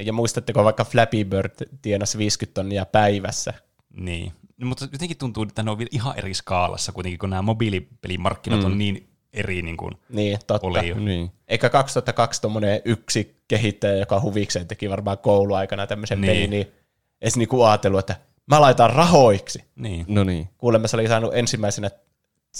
Ja 0.00 0.12
muistatteko 0.12 0.64
vaikka 0.64 0.84
Flappy 0.84 1.24
Bird 1.24 1.50
tienasi 1.82 2.18
50 2.18 2.54
tonnia 2.54 2.84
päivässä? 2.86 3.54
Niin. 3.90 4.32
No, 4.56 4.66
mutta 4.66 4.88
jotenkin 4.92 5.16
tuntuu, 5.18 5.42
että 5.42 5.62
ne 5.62 5.70
on 5.70 5.78
vielä 5.78 5.88
ihan 5.92 6.18
eri 6.18 6.34
skaalassa 6.34 6.92
kuitenkin, 6.92 7.18
kun 7.18 7.30
nämä 7.30 7.42
mobiilipelimarkkinat 7.42 8.60
mm. 8.60 8.66
on 8.66 8.78
niin 8.78 9.08
eri 9.32 9.62
niin 9.62 9.76
kuin 9.76 9.94
Niin, 10.08 10.38
totta. 10.46 10.66
oli 10.66 10.88
jo. 10.88 10.94
Niin. 10.98 11.30
Eikä 11.48 11.68
2002 11.70 12.40
tommonen 12.40 12.80
yksi 12.84 13.42
kehittäjä, 13.48 13.96
joka 13.96 14.20
huvikseen 14.20 14.68
teki 14.68 14.90
varmaan 14.90 15.18
kouluaikana 15.18 15.86
tämmöisen 15.86 16.20
Niin. 16.20 16.30
pelin, 16.32 16.50
niin 16.50 16.72
edes 17.20 17.36
niinku 17.36 17.62
ajatellut, 17.62 18.00
että 18.00 18.16
mä 18.48 18.60
laitan 18.60 18.90
rahoiksi. 18.90 19.64
Niin. 19.76 20.04
No 20.08 20.24
niin. 20.24 20.48
Kuulemma 20.58 20.88
se 20.88 20.96
oli 20.96 21.08
saanut 21.08 21.34
ensimmäisenä 21.34 21.90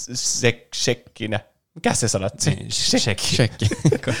sek- 0.07 0.67
sekkinä. 0.73 1.39
Mikä 1.75 1.93
se 1.93 2.07
sanat? 2.07 2.39
Se- 2.39 2.51
Niin, 2.51 2.71
shekki. 2.71 3.35
Shekki. 3.35 3.65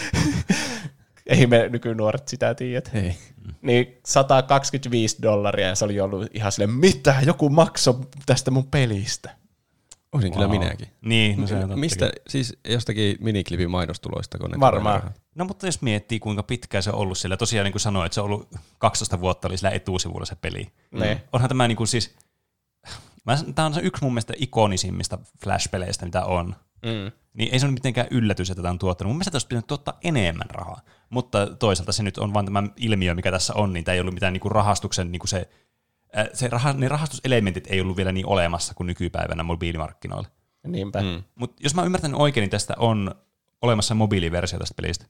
Ei 1.27 1.47
me 1.47 1.69
nykynuoret 1.69 2.27
sitä 2.27 2.55
tiedä. 2.55 2.89
Ei. 2.93 3.15
Niin 3.61 3.97
125 4.05 5.17
dollaria 5.21 5.67
ja 5.67 5.75
se 5.75 5.85
oli 5.85 5.99
ollut 5.99 6.27
ihan 6.33 6.51
silleen, 6.51 6.69
mitä 6.77 7.15
joku 7.25 7.49
maksoi 7.49 7.99
tästä 8.25 8.51
mun 8.51 8.67
pelistä. 8.67 9.35
Olisin 10.11 10.33
kyllä 10.33 10.47
minäkin. 10.47 10.87
Niin, 11.01 11.41
no 11.41 11.47
se 11.47 11.53
on 11.53 11.59
tottakin. 11.59 11.79
Mistä, 11.79 12.11
siis 12.27 12.57
jostakin 12.67 13.17
miniklipin 13.19 13.71
mainostuloista, 13.71 14.37
kun 14.37 14.51
ne 14.51 14.59
Varmaan. 14.59 15.01
tulee? 15.01 15.13
No 15.35 15.45
mutta 15.45 15.65
jos 15.65 15.81
miettii, 15.81 16.19
kuinka 16.19 16.43
pitkään 16.43 16.83
se 16.83 16.89
on 16.89 16.95
ollut 16.95 17.17
sillä, 17.17 17.37
tosiaan 17.37 17.65
niin 17.65 17.71
kuin 17.73 17.81
sanoin, 17.81 18.05
että 18.05 18.13
se 18.13 18.21
on 18.21 18.25
ollut 18.25 18.49
12 18.77 19.19
vuotta 19.19 19.47
oli 19.47 19.57
sillä 19.57 19.69
etusivulla 19.69 20.25
se 20.25 20.35
peli. 20.35 20.67
Ne. 20.91 21.21
Onhan 21.33 21.47
tämä 21.49 21.67
niin 21.67 21.75
kuin 21.75 21.87
siis, 21.87 22.15
tämä 23.55 23.65
on 23.65 23.73
se 23.73 23.81
yksi 23.81 24.03
mun 24.03 24.13
mielestä 24.13 24.33
ikonisimmista 24.37 25.17
Flash-peleistä, 25.43 26.05
mitä 26.05 26.25
on. 26.25 26.55
Mm. 26.85 27.11
Niin 27.33 27.53
ei 27.53 27.59
se 27.59 27.65
ole 27.65 27.73
mitenkään 27.73 28.07
yllätys, 28.11 28.49
että 28.49 28.61
tämä 28.61 28.71
on 28.71 28.79
tuottanut. 28.79 29.09
Mun 29.09 29.17
mielestä 29.17 29.35
olisi 29.35 29.47
pitänyt 29.47 29.67
tuottaa 29.67 29.97
enemmän 30.03 30.49
rahaa. 30.49 30.81
Mutta 31.09 31.47
toisaalta 31.47 31.91
se 31.91 32.03
nyt 32.03 32.17
on 32.17 32.33
vain 32.33 32.45
tämä 32.45 32.63
ilmiö, 32.77 33.15
mikä 33.15 33.31
tässä 33.31 33.53
on, 33.53 33.73
niin 33.73 33.83
tämä 33.83 33.93
ei 33.93 34.01
ollut 34.01 34.13
mitään 34.13 34.33
niinku 34.33 34.49
rahastuksen, 34.49 35.11
niinku 35.11 35.27
se, 35.27 35.49
se 36.33 36.47
raha, 36.47 36.73
ne 36.73 36.87
rahastuselementit 36.87 37.67
ei 37.67 37.81
ollut 37.81 37.97
vielä 37.97 38.11
niin 38.11 38.25
olemassa 38.25 38.73
kuin 38.73 38.87
nykypäivänä 38.87 39.43
mobiilimarkkinoilla. 39.43 40.27
Niinpä. 40.67 41.01
Mm. 41.01 41.23
Mutta 41.35 41.63
jos 41.63 41.75
mä 41.75 41.83
ymmärtän 41.83 42.15
oikein, 42.15 42.41
niin 42.41 42.49
tästä 42.49 42.73
on 42.77 43.15
olemassa 43.61 43.95
mobiiliversio 43.95 44.59
tästä 44.59 44.73
pelistä. 44.81 45.05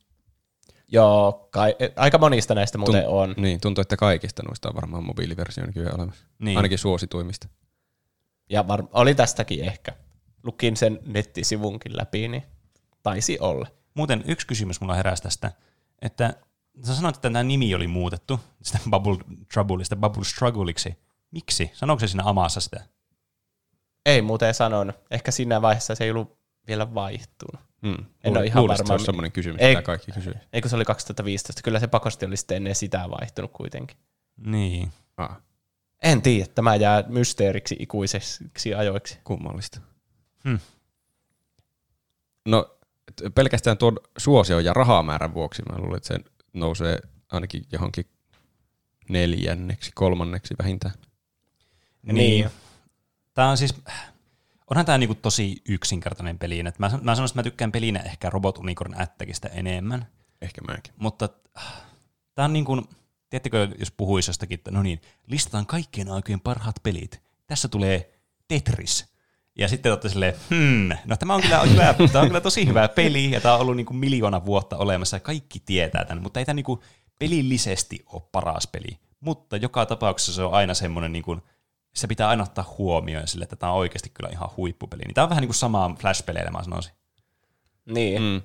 Joo, 0.87 1.47
kai, 1.51 1.75
aika 1.95 2.17
monista 2.17 2.55
näistä 2.55 2.77
muuten 2.77 3.03
Tunt- 3.03 3.07
on. 3.07 3.33
Niin, 3.37 3.61
tuntuu, 3.61 3.81
että 3.81 3.97
kaikista 3.97 4.43
noista 4.43 4.69
on 4.69 4.75
varmaan 4.75 5.03
mobiiliversio 5.03 5.65
nykyään 5.65 5.95
olemassa. 5.95 6.25
Niin. 6.39 6.57
Ainakin 6.57 6.77
suosituimmista. 6.77 7.47
Ja 8.49 8.67
var- 8.67 8.87
oli 8.93 9.15
tästäkin 9.15 9.65
ehkä. 9.65 9.91
Lukin 10.43 10.77
sen 10.77 10.99
nettisivunkin 11.05 11.97
läpi, 11.97 12.27
niin 12.27 12.43
taisi 13.03 13.39
olla. 13.39 13.67
Muuten 13.93 14.23
yksi 14.27 14.47
kysymys 14.47 14.81
mulla 14.81 14.93
heräsi 14.93 15.23
tästä, 15.23 15.51
että 16.01 16.33
sä 16.83 16.95
sanoit, 16.95 17.15
että 17.15 17.29
tämä 17.29 17.43
nimi 17.43 17.75
oli 17.75 17.87
muutettu 17.87 18.39
sitä 18.61 18.79
Bubble 18.89 19.17
Troubleista 19.53 19.95
Bubble 19.95 20.23
Struggleiksi. 20.23 20.95
Miksi? 21.31 21.71
Sanoiko 21.73 21.99
se 21.99 22.07
siinä 22.07 22.23
amassa 22.25 22.59
sitä? 22.61 22.83
Ei 24.05 24.21
muuten 24.21 24.53
sanonut. 24.53 24.95
Ehkä 25.11 25.31
siinä 25.31 25.61
vaiheessa 25.61 25.95
se 25.95 26.03
ei 26.03 26.11
ollut 26.11 26.37
vielä 26.67 26.93
vaihtunut. 26.93 27.61
Hmm. 27.81 28.05
En 28.23 28.37
ole 28.37 28.45
ihan 28.45 28.63
se 28.63 28.67
varma. 28.67 28.93
olisi 28.93 29.05
semmoinen 29.05 29.31
kysymys, 29.31 29.61
Ei- 29.61 29.69
mitä 29.75 29.81
kaikki 29.81 30.11
kysyy. 30.11 30.33
Eikö 30.53 30.69
se 30.69 30.75
oli 30.75 30.85
2015? 30.85 31.61
Kyllä 31.63 31.79
se 31.79 31.87
pakosti 31.87 32.25
oli 32.25 32.37
sitten 32.37 32.57
ennen 32.57 32.75
sitä 32.75 33.09
vaihtunut 33.09 33.51
kuitenkin. 33.51 33.97
Niin. 34.37 34.91
Ah, 35.17 35.37
En 36.03 36.21
tiedä, 36.21 36.49
tämä 36.55 36.75
jää 36.75 37.03
mysteeriksi 37.07 37.75
ikuisiksi 37.79 38.73
ajoiksi. 38.73 39.19
kummallista. 39.23 39.81
Hmm. 40.43 40.59
No, 42.45 42.77
pelkästään 43.35 43.77
tuon 43.77 43.97
suosion 44.17 44.65
ja 44.65 44.73
rahamäärän 44.73 45.33
vuoksi 45.33 45.61
mä 45.71 45.77
luulen, 45.77 45.97
että 45.97 46.07
se 46.07 46.19
nousee 46.53 46.99
ainakin 47.31 47.63
johonkin 47.71 48.05
neljänneksi, 49.09 49.91
kolmanneksi 49.95 50.55
vähintään. 50.59 50.95
Niin. 52.01 52.49
Tämä 53.33 53.49
on 53.49 53.57
siis, 53.57 53.75
onhan 54.69 54.85
tämä 54.85 54.97
niinku 54.97 55.15
tosi 55.15 55.61
yksinkertainen 55.69 56.39
peli. 56.39 56.63
Mä, 56.63 56.71
mä 56.77 56.89
sanoisin, 56.89 57.23
että 57.23 57.39
mä 57.39 57.43
tykkään 57.43 57.71
pelinä 57.71 57.99
ehkä 57.99 58.29
Robot 58.29 58.57
Unicorn 58.57 59.01
Attacista 59.01 59.47
enemmän, 59.49 60.07
Ehkä 60.41 60.61
mäkin. 60.61 60.93
mutta 60.97 61.29
tämä 62.35 62.45
on 62.45 62.53
niin 62.53 62.65
kuin, 62.65 62.89
tiedättekö, 63.29 63.67
jos 63.79 63.91
puhuisi 63.91 64.29
jostakin, 64.29 64.55
että 64.55 64.71
no 64.71 64.83
niin, 64.83 65.01
listataan 65.27 65.65
kaikkien 65.65 66.11
aikojen 66.11 66.39
parhaat 66.39 66.75
pelit. 66.83 67.21
Tässä 67.47 67.67
tulee 67.67 68.19
Tetris. 68.47 69.08
Ja 69.59 69.67
sitten 69.67 69.91
olette 69.91 70.09
silleen, 70.09 70.33
hmm, 70.49 70.89
no 71.05 71.17
tämä 71.17 71.35
on 71.35 71.41
kyllä, 71.41 71.61
hyvä, 71.61 71.93
tämä 72.11 72.21
on 72.21 72.27
kyllä 72.27 72.41
tosi 72.41 72.67
hyvä 72.67 72.87
peli, 72.87 73.31
ja 73.31 73.41
tämä 73.41 73.53
on 73.55 73.61
ollut 73.61 73.75
niin 73.75 73.85
kuin 73.85 73.97
miljoona 73.97 74.45
vuotta 74.45 74.77
olemassa, 74.77 75.15
ja 75.15 75.19
kaikki 75.19 75.59
tietää 75.65 76.05
tämän, 76.05 76.23
mutta 76.23 76.39
ei 76.39 76.45
tämä 76.45 76.53
niin 76.53 76.63
kuin 76.63 76.79
pelillisesti 77.19 78.03
ole 78.05 78.21
paras 78.31 78.67
peli. 78.67 78.97
Mutta 79.19 79.57
joka 79.57 79.85
tapauksessa 79.85 80.33
se 80.33 80.43
on 80.43 80.53
aina 80.53 80.73
semmoinen, 80.73 81.11
niin 81.11 81.23
kuin, 81.23 81.41
se 81.95 82.07
pitää 82.07 82.29
aina 82.29 82.43
ottaa 82.43 82.75
huomioon 82.77 83.27
sille, 83.27 83.43
että 83.43 83.55
tämä 83.55 83.71
on 83.71 83.77
oikeasti 83.77 84.09
kyllä 84.13 84.29
ihan 84.29 84.49
huippupeli. 84.57 85.01
Niin 85.01 85.13
tämä 85.13 85.23
on 85.23 85.29
vähän 85.29 85.41
niin 85.41 85.49
kuin 85.49 85.55
samaa 85.55 85.95
Flash-peleillä, 85.99 86.51
mä 86.51 86.63
sanoisin. 86.63 86.93
Niin. 87.85 88.21
Mm. 88.21 88.41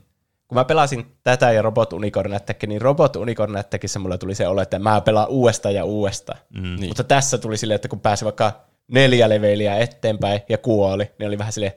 Kun 0.49 0.57
mä 0.57 0.65
pelasin 0.65 1.17
tätä 1.23 1.53
ja 1.53 1.62
Robot 1.62 1.93
Unicorn 1.93 2.33
Attack, 2.33 2.62
niin 2.67 2.81
Robot 2.81 3.17
Unicorn 3.17 3.57
Attackissa 3.57 3.99
mulla 3.99 4.19
tuli 4.19 4.35
se 4.35 4.49
olo, 4.49 4.62
että 4.62 4.79
mä 4.79 5.01
pelaan 5.01 5.29
uudestaan 5.29 5.75
ja 5.75 5.85
uudestaan. 5.85 6.39
Mm. 6.55 6.62
Niin. 6.62 6.89
Mutta 6.89 7.05
tässä 7.05 7.39
tuli 7.39 7.57
silleen, 7.57 7.75
että 7.75 7.89
kun 7.89 8.01
pääsi 8.01 8.25
vaikka 8.25 8.53
neljä 8.89 9.28
leveliä 9.28 9.76
eteenpäin 9.78 10.41
ja 10.49 10.59
kuoli, 10.59 11.11
niin 11.18 11.28
oli 11.28 11.39
vähän 11.39 11.53
silleen, 11.53 11.72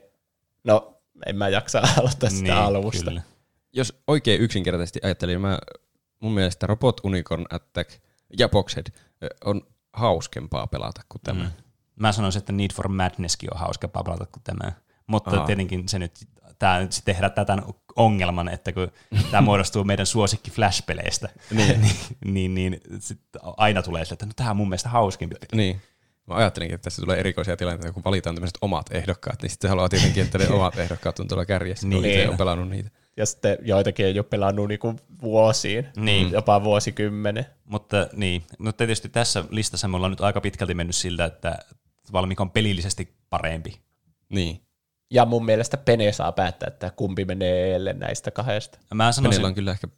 no 0.64 1.00
en 1.26 1.36
mä 1.36 1.48
jaksa 1.48 1.82
aloittaa 1.98 2.30
sitä 2.30 2.42
Niin, 2.42 2.52
alusta. 2.54 3.04
kyllä. 3.04 3.22
Jos 3.72 4.02
oikein 4.06 4.40
yksinkertaisesti 4.40 5.00
ajattelin, 5.02 5.32
niin 5.32 5.40
mä, 5.40 5.58
mun 6.20 6.32
mielestä 6.32 6.66
Robot 6.66 7.00
Unicorn 7.04 7.44
Attack 7.50 7.90
ja 8.38 8.48
Boxhead 8.48 8.86
on 9.44 9.62
hauskempaa 9.92 10.66
pelata 10.66 11.00
kuin 11.08 11.22
tämä. 11.24 11.44
Mm. 11.44 11.50
Mä 11.96 12.12
sanoisin, 12.12 12.38
että 12.38 12.52
Need 12.52 12.70
for 12.74 12.88
Madnesskin 12.88 13.54
on 13.54 13.60
hauska 13.60 13.88
pelata 13.88 14.26
kuin 14.26 14.42
tämä. 14.44 14.72
Mutta 15.06 15.30
Aha. 15.30 15.46
tietenkin 15.46 15.88
se 15.88 15.98
nyt, 15.98 16.12
tämä 16.58 16.78
nyt 16.80 16.92
sitten 16.92 17.14
herättää 17.14 17.44
tämän 17.44 17.64
ongelman, 17.96 18.48
että 18.48 18.72
kun 18.72 18.92
tämä 19.30 19.40
muodostuu 19.48 19.84
meidän 19.84 20.06
suosikki 20.06 20.50
Flash-peleistä, 20.50 21.28
Niin. 21.50 21.80
niin, 21.80 21.94
niin, 22.24 22.54
niin 22.54 22.80
sit 23.00 23.20
aina 23.56 23.82
tulee 23.82 24.04
sille, 24.04 24.14
että 24.14 24.26
no 24.26 24.32
tämä 24.36 24.50
on 24.50 24.56
mun 24.56 24.68
mielestä 24.68 24.88
hauskempi. 24.88 25.36
Niin. 25.54 25.80
Mä 26.28 26.34
ajattelinkin, 26.34 26.74
että 26.74 26.84
tässä 26.84 27.02
tulee 27.02 27.18
erikoisia 27.20 27.56
tilanteita, 27.56 27.92
kun 27.92 28.04
valitaan 28.04 28.36
tämmöiset 28.36 28.58
omat 28.60 28.86
ehdokkaat, 28.90 29.42
niin 29.42 29.50
sitten 29.50 29.70
haluaa 29.70 29.88
tietenkin, 29.88 30.24
että 30.24 30.38
ne 30.38 30.48
omat 30.58 30.78
ehdokkaat 30.78 31.20
on 31.20 31.28
tuolla 31.28 31.44
kärjessä, 31.46 31.86
niin. 31.88 32.02
kun 32.02 32.10
itse 32.10 32.28
on 32.28 32.36
pelannut 32.36 32.68
niitä. 32.68 32.90
Ja 33.16 33.26
sitten 33.26 33.58
joitakin 33.62 34.06
ei 34.06 34.18
ole 34.18 34.24
pelannut 34.24 34.68
niinku 34.68 34.94
vuosiin, 35.22 35.88
Niin. 35.96 36.30
jopa 36.30 36.64
vuosikymmenen. 36.64 37.46
Mutta 37.64 38.06
niin, 38.12 38.42
no 38.58 38.72
tietysti 38.72 39.08
tässä 39.08 39.44
listassa 39.50 39.88
me 39.88 39.96
ollaan 39.96 40.12
nyt 40.12 40.20
aika 40.20 40.40
pitkälti 40.40 40.74
mennyt 40.74 40.96
siltä, 40.96 41.24
että 41.24 41.58
Valmik 42.12 42.40
on 42.40 42.50
pelillisesti 42.50 43.14
parempi. 43.30 43.80
Niin. 44.28 44.60
Ja 45.10 45.24
mun 45.24 45.44
mielestä 45.44 45.76
Pene 45.76 46.12
saa 46.12 46.32
päättää, 46.32 46.66
että 46.66 46.90
kumpi 46.96 47.24
menee 47.24 47.74
elle 47.74 47.92
näistä 47.92 48.30
kahdesta. 48.30 48.78
Mä 48.94 49.12
sanoisin, 49.12 49.38
Meillä 49.38 49.48
on 49.48 49.54
kyllä 49.54 49.70
ehkä 49.70 49.88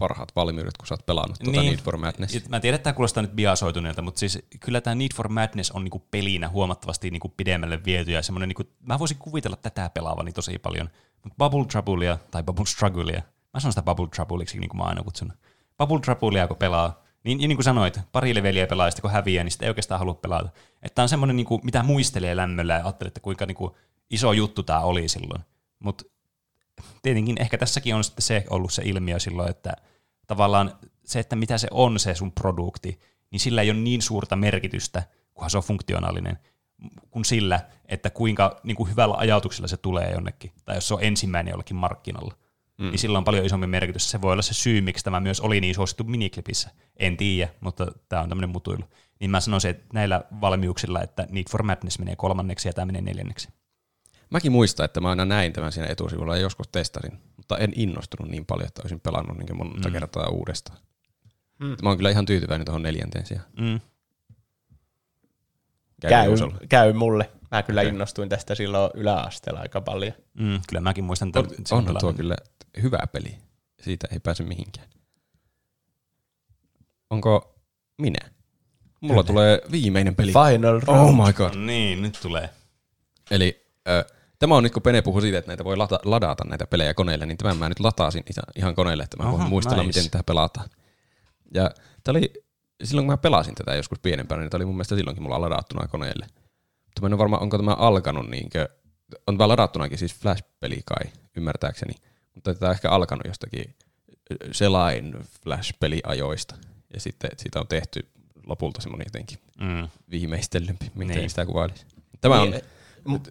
parhaat 0.00 0.36
valmiudet, 0.36 0.76
kun 0.76 0.86
sä 0.86 0.94
oot 0.94 1.06
pelannut 1.06 1.38
tuota 1.44 1.60
Niin. 1.60 1.70
Need 1.70 1.84
for 1.84 1.96
Madness. 1.96 2.48
Mä 2.48 2.60
tiedän, 2.60 2.76
että 2.76 2.84
tämä 2.84 2.94
kuulostaa 2.94 3.22
nyt 3.22 3.32
biasoituneelta, 3.32 4.02
mutta 4.02 4.18
siis 4.18 4.38
kyllä 4.60 4.80
tämä 4.80 4.94
Need 4.94 5.14
for 5.14 5.28
Madness 5.28 5.70
on 5.70 5.84
niinku 5.84 5.98
pelinä 5.98 6.48
huomattavasti 6.48 7.10
niinku 7.10 7.28
pidemmälle 7.28 7.84
viety 7.84 8.10
ja 8.10 8.22
semmoinen, 8.22 8.48
niinku, 8.48 8.62
mä 8.80 8.98
voisin 8.98 9.18
kuvitella 9.18 9.56
tätä 9.56 9.90
pelaavani 9.94 10.32
tosi 10.32 10.58
paljon, 10.58 10.90
mutta 11.24 11.36
Bubble 11.38 11.64
Troublea 11.64 12.18
tai 12.30 12.42
Bubble 12.42 12.66
Strugglea, 12.66 13.22
mä 13.54 13.60
sanon 13.60 13.72
sitä 13.72 13.82
Bubble 13.82 14.08
Troubleiksi, 14.08 14.58
niin 14.58 14.68
kuin 14.68 14.78
mä 14.78 14.84
aina 14.84 15.02
kutsun. 15.02 15.32
Bubble 15.78 16.00
Troublea 16.00 16.48
kun 16.48 16.56
pelaa, 16.56 17.02
niin, 17.24 17.40
ja 17.40 17.48
niin 17.48 17.56
kuin 17.56 17.64
sanoit, 17.64 18.00
pari 18.12 18.34
leveliä 18.34 18.66
pelaa 18.66 18.86
ja 18.86 18.90
sitten 18.90 19.02
kun 19.02 19.10
häviää, 19.10 19.44
niin 19.44 19.52
sitten 19.52 19.66
ei 19.66 19.70
oikeastaan 19.70 19.98
halua 19.98 20.14
pelata. 20.14 20.48
Että 20.82 20.94
tämä 20.94 21.04
on 21.04 21.08
semmoinen, 21.08 21.36
niinku, 21.36 21.60
mitä 21.62 21.82
muistelee 21.82 22.36
lämmöllä 22.36 22.74
ja 22.74 22.84
ajattelee, 22.84 23.08
että 23.08 23.20
kuinka 23.20 23.46
niinku, 23.46 23.76
iso 24.10 24.32
juttu 24.32 24.62
tämä 24.62 24.80
oli 24.80 25.08
silloin. 25.08 25.42
Mutta 25.78 26.04
tietenkin 27.02 27.42
ehkä 27.42 27.58
tässäkin 27.58 27.94
on 27.94 28.04
sitten 28.04 28.22
se 28.22 28.44
ollut 28.50 28.72
se 28.72 28.82
ilmiö 28.84 29.18
silloin, 29.18 29.50
että 29.50 29.72
tavallaan 30.30 30.72
se, 31.04 31.20
että 31.20 31.36
mitä 31.36 31.58
se 31.58 31.68
on 31.70 31.98
se 31.98 32.14
sun 32.14 32.32
produkti, 32.32 33.00
niin 33.30 33.40
sillä 33.40 33.62
ei 33.62 33.70
ole 33.70 33.78
niin 33.78 34.02
suurta 34.02 34.36
merkitystä, 34.36 35.02
kunhan 35.34 35.50
se 35.50 35.56
on 35.56 35.62
funktionaalinen, 35.62 36.38
kuin 37.10 37.24
sillä, 37.24 37.60
että 37.84 38.10
kuinka 38.10 38.60
niin 38.62 38.76
kuin 38.76 38.90
hyvällä 38.90 39.14
ajatuksella 39.18 39.68
se 39.68 39.76
tulee 39.76 40.10
jonnekin, 40.10 40.52
tai 40.64 40.76
jos 40.76 40.88
se 40.88 40.94
on 40.94 41.04
ensimmäinen 41.04 41.50
jollekin 41.50 41.76
markkinalla, 41.76 42.34
mm. 42.78 42.90
niin 42.90 42.98
sillä 42.98 43.18
on 43.18 43.24
paljon 43.24 43.46
isompi 43.46 43.66
merkitys. 43.66 44.10
Se 44.10 44.20
voi 44.20 44.32
olla 44.32 44.42
se 44.42 44.54
syy, 44.54 44.80
miksi 44.80 45.04
tämä 45.04 45.20
myös 45.20 45.40
oli 45.40 45.60
niin 45.60 45.74
suosittu 45.74 46.04
miniklipissä. 46.04 46.70
En 46.96 47.16
tiedä, 47.16 47.50
mutta 47.60 47.86
tämä 48.08 48.22
on 48.22 48.28
tämmöinen 48.28 48.50
mutuilu. 48.50 48.84
Niin 49.20 49.30
mä 49.30 49.40
sanoisin, 49.40 49.70
että 49.70 49.86
näillä 49.94 50.24
valmiuksilla, 50.40 51.02
että 51.02 51.26
Need 51.30 51.50
for 51.50 51.62
Madness 51.62 51.98
menee 51.98 52.16
kolmanneksi 52.16 52.68
ja 52.68 52.72
tämä 52.72 52.86
menee 52.86 53.02
neljänneksi. 53.02 53.48
Mäkin 54.30 54.52
muistan, 54.52 54.84
että 54.84 55.00
mä 55.00 55.10
aina 55.10 55.24
näin 55.24 55.52
tämän 55.52 55.72
siinä 55.72 55.88
etusivulla 55.88 56.36
ja 56.36 56.42
joskus 56.42 56.68
testasin, 56.68 57.18
mutta 57.50 57.64
en 57.64 57.72
innostunut 57.76 58.30
niin 58.30 58.46
paljon, 58.46 58.66
että 58.66 58.82
olisin 58.82 59.00
pelannut 59.00 59.38
niin 59.38 59.56
monta 59.56 59.88
mm. 59.88 59.92
kertaa 59.92 60.28
uudestaan. 60.28 60.78
Mm. 61.58 61.76
Mä 61.82 61.88
oon 61.88 61.96
kyllä 61.96 62.10
ihan 62.10 62.26
tyytyväinen 62.26 62.64
tuohon 62.64 62.82
neljänteen 62.82 63.26
sijaan. 63.26 63.46
Mm. 63.60 63.80
Käy, 66.00 66.26
Juusolla? 66.26 66.56
käy 66.68 66.92
mulle. 66.92 67.30
Mä 67.50 67.62
kyllä 67.62 67.82
innostuin 67.82 68.28
tästä 68.28 68.54
silloin 68.54 68.90
yläasteella 68.94 69.60
aika 69.60 69.80
paljon. 69.80 70.12
Mm, 70.34 70.60
kyllä 70.68 70.80
mäkin 70.80 71.04
muistan, 71.04 71.28
että 71.28 71.40
On, 71.40 71.46
on 71.70 71.78
onhan 71.78 71.96
tuo 72.00 72.12
kyllä 72.12 72.36
hyvä 72.82 72.98
peli. 73.12 73.38
Siitä 73.80 74.08
ei 74.12 74.20
pääse 74.20 74.42
mihinkään. 74.42 74.86
Onko 77.10 77.54
minä? 77.98 78.30
Mulla 79.00 79.22
tulee 79.22 79.60
viimeinen 79.70 80.14
peli. 80.14 80.32
Final 80.32 80.80
round. 80.80 81.00
Oh 81.00 81.26
my 81.26 81.32
god. 81.32 81.54
Niin, 81.54 82.02
nyt 82.02 82.18
tulee. 82.22 82.50
Eli 83.30 83.66
ö, 83.88 84.04
tämä 84.40 84.54
on 84.56 84.62
nyt 84.62 84.72
kun 84.72 84.82
Pene 84.82 85.02
puhui 85.02 85.22
siitä, 85.22 85.38
että 85.38 85.50
näitä 85.50 85.64
voi 85.64 85.76
lata, 85.76 86.00
ladata 86.04 86.44
näitä 86.48 86.66
pelejä 86.66 86.94
koneelle, 86.94 87.26
niin 87.26 87.36
tämän 87.38 87.56
mä 87.56 87.68
nyt 87.68 87.80
lataasin 87.80 88.24
ihan, 88.56 88.74
koneelle, 88.74 89.02
että 89.02 89.16
mä 89.16 89.22
Aha, 89.28 89.38
voin 89.38 89.48
muistella, 89.48 89.82
nice. 89.82 89.98
miten 90.00 90.10
tämä 90.10 90.22
pelataan. 90.22 90.68
Ja 91.54 91.70
tämä 92.04 92.18
oli, 92.18 92.32
silloin 92.84 93.06
kun 93.06 93.12
mä 93.12 93.16
pelasin 93.16 93.54
tätä 93.54 93.74
joskus 93.74 93.98
pienempänä, 93.98 94.40
niin 94.42 94.50
tämä 94.50 94.58
oli 94.58 94.64
mun 94.64 94.74
mielestä 94.74 94.96
silloinkin 94.96 95.22
mulla 95.22 95.40
ladattuna 95.40 95.88
koneelle. 95.88 96.26
Mutta 96.84 97.00
mä 97.00 97.06
en 97.06 97.12
ole 97.12 97.18
varma, 97.18 97.36
onko 97.38 97.56
tämä 97.56 97.74
alkanut 97.74 98.30
niinkö, 98.30 98.68
on 99.26 99.38
tämä 99.38 99.48
ladattunakin 99.48 99.98
siis 99.98 100.14
Flash-peli 100.14 100.80
kai, 100.86 101.12
ymmärtääkseni. 101.36 101.92
Mutta 102.34 102.54
tämä 102.54 102.70
on 102.70 102.74
ehkä 102.74 102.90
alkanut 102.90 103.24
jostakin 103.26 103.74
selain 104.52 105.14
Flash-peliajoista. 105.44 106.54
Ja 106.94 107.00
sitten 107.00 107.30
siitä 107.36 107.60
on 107.60 107.66
tehty 107.68 108.08
lopulta 108.46 108.80
semmoinen 108.80 109.06
jotenkin 109.06 109.38
Mm. 109.60 109.88
viimeistellympi, 110.10 110.90
miten 110.94 111.16
Niin. 111.16 111.30
sitä 111.30 111.46
kuvailisi. 111.46 111.86
Tämä 112.20 112.40
on, 112.40 112.50
Niin, 112.50 112.54
mut 112.64 112.64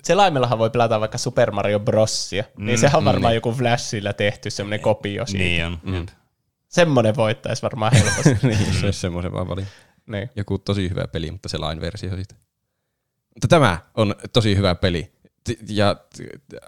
selaimellahan 0.04 0.60
voi 0.60 0.70
pelata 0.70 1.00
vaikka 1.00 1.18
Super 1.18 1.52
Mario 1.52 1.80
Brosia, 1.80 2.44
mm, 2.58 2.66
niin 2.66 2.78
sehän 2.78 2.98
on 2.98 3.06
varmaan 3.06 3.36
joku 3.36 3.52
Flashilla 3.52 4.14
tehty 4.14 4.50
semmoinen 4.50 4.80
kopio 4.80 5.26
siitä. 5.26 5.44
Niin 5.44 5.66
on. 5.66 5.80
Mm. 5.84 6.06
Semmoinen 6.68 7.16
voittaisi 7.16 7.62
varmaan 7.62 7.94
helposti. 7.94 8.48
niin, 8.48 8.74
se 8.74 8.86
olisi 8.86 9.00
semmoisen 9.00 9.32
vaan 9.32 9.48
valin. 9.48 9.68
niin. 10.06 10.30
Joku 10.36 10.58
tosi 10.58 10.90
hyvä 10.90 11.08
peli, 11.08 11.32
mutta 11.32 11.50
selain 11.50 11.82
versio 11.82 12.16
siitä. 12.16 12.36
Mutta 13.36 13.48
tämä 13.48 13.80
on 13.96 14.16
tosi 14.34 14.56
hyvä 14.56 14.76
peli 14.76 15.12
ja 15.70 15.96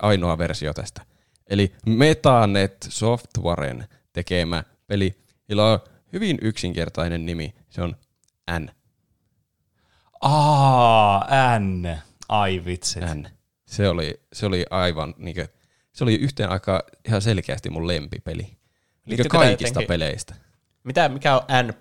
ainoa 0.02 0.38
versio 0.38 0.74
tästä. 0.74 1.02
Eli 1.50 1.76
Metanet 1.86 2.88
Softwaren 2.90 3.88
tekemä 4.14 4.64
peli, 4.88 5.24
jolla 5.50 5.72
on 5.72 5.80
hyvin 6.14 6.38
yksinkertainen 6.42 7.26
nimi. 7.26 7.56
Se 7.70 7.82
on 7.82 7.96
N. 8.60 8.70
Aa, 10.22 11.60
N. 11.60 11.98
Ai 12.32 12.62
vitsit. 12.66 13.04
N. 13.04 13.28
Se 13.66 13.90
oli, 13.90 14.22
se 14.34 14.46
oli 14.46 14.66
aivan, 14.70 15.14
niinkö, 15.18 15.48
se 15.94 16.04
oli 16.04 16.16
yhteen 16.16 16.50
aikaan 16.50 16.82
ihan 17.08 17.22
selkeästi 17.22 17.70
mun 17.70 17.88
lempipeli. 17.88 18.58
Tää 19.18 19.26
kaikista 19.30 19.68
jotenkin- 19.68 19.88
peleistä. 19.88 20.36
Mitä, 20.84 21.10
mikä 21.10 21.36
on 21.36 21.42
N++, 21.68 21.74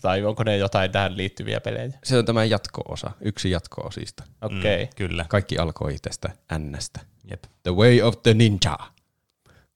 tai 0.00 0.24
onko 0.24 0.44
ne 0.44 0.56
jotain 0.56 0.92
tähän 0.92 1.16
liittyviä 1.16 1.60
pelejä? 1.60 1.98
Se 2.04 2.18
on 2.18 2.24
tämä 2.24 2.44
jatko-osa, 2.44 3.10
yksi 3.20 3.50
jatko-osista. 3.50 4.24
Okei. 4.42 4.58
Okay. 4.58 4.84
Mm, 4.84 4.88
kyllä. 4.96 5.26
Kaikki 5.28 5.58
alkoi 5.58 5.96
tästä 6.02 6.28
Nstä. 6.58 7.00
Jep. 7.30 7.44
The 7.62 7.74
Way 7.74 8.00
of 8.02 8.22
the 8.22 8.34
Ninja. 8.34 8.78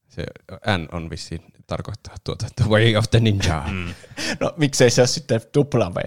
Se 0.07 0.23
N 0.77 0.87
on 0.91 1.09
vissiin 1.09 1.41
tarkoittaa 1.67 2.15
tuota 2.23 2.47
The 2.55 2.65
Way 2.69 2.95
of 2.95 3.05
the 3.11 3.19
Ninja. 3.19 3.63
Mm. 3.71 3.93
No 4.39 4.53
miksei 4.57 4.89
se 4.89 5.01
ole 5.01 5.07
sitten 5.07 5.41
tupla 5.51 5.91
V? 5.95 5.97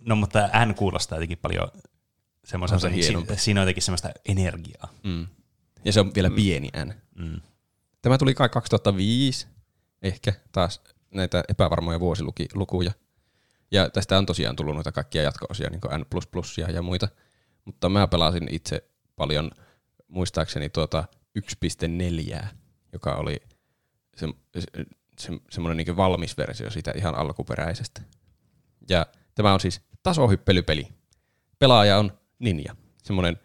No 0.00 0.16
mutta 0.16 0.50
N 0.66 0.74
kuulostaa 0.74 1.16
jotenkin 1.16 1.38
paljon 1.38 1.68
semmoiselta, 2.44 2.86
On 2.86 2.92
se 2.92 2.96
niin 2.96 3.38
siinä, 3.38 3.60
on 3.60 3.62
jotenkin 3.62 3.82
semmoista 3.82 4.10
energiaa. 4.28 4.88
Mm. 5.02 5.26
Ja 5.84 5.92
se 5.92 6.00
on 6.00 6.14
vielä 6.14 6.30
pieni 6.30 6.68
N. 6.84 6.94
Mm. 7.14 7.40
Tämä 8.02 8.18
tuli 8.18 8.34
kai 8.34 8.48
2005, 8.48 9.46
ehkä 10.02 10.32
taas 10.52 10.80
näitä 11.14 11.44
epävarmoja 11.48 12.00
vuosilukuja. 12.00 12.92
Ja 13.70 13.90
tästä 13.90 14.18
on 14.18 14.26
tosiaan 14.26 14.56
tullut 14.56 14.74
noita 14.74 14.92
kaikkia 14.92 15.22
jatko-osia, 15.22 15.70
niin 15.70 15.80
kuin 15.80 16.00
N++ 16.00 16.72
ja 16.72 16.82
muita. 16.82 17.08
Mutta 17.64 17.88
mä 17.88 18.06
pelasin 18.06 18.48
itse 18.50 18.84
paljon, 19.16 19.50
muistaakseni 20.08 20.68
tuota 20.68 21.04
1.4, 21.38 22.46
joka 22.92 23.14
oli 23.14 23.40
se, 24.16 24.28
se, 24.58 24.84
se, 25.18 25.32
semmoinen 25.50 25.76
niin 25.86 25.96
valmis 25.96 26.36
versio 26.36 26.70
siitä 26.70 26.92
ihan 26.96 27.14
alkuperäisestä. 27.14 28.02
Ja 28.88 29.06
tämä 29.34 29.54
on 29.54 29.60
siis 29.60 29.80
tasohyppelypeli. 30.02 30.88
Pelaaja 31.58 31.98
on 31.98 32.12
ninja, 32.38 32.76
semmoinen 33.02 33.36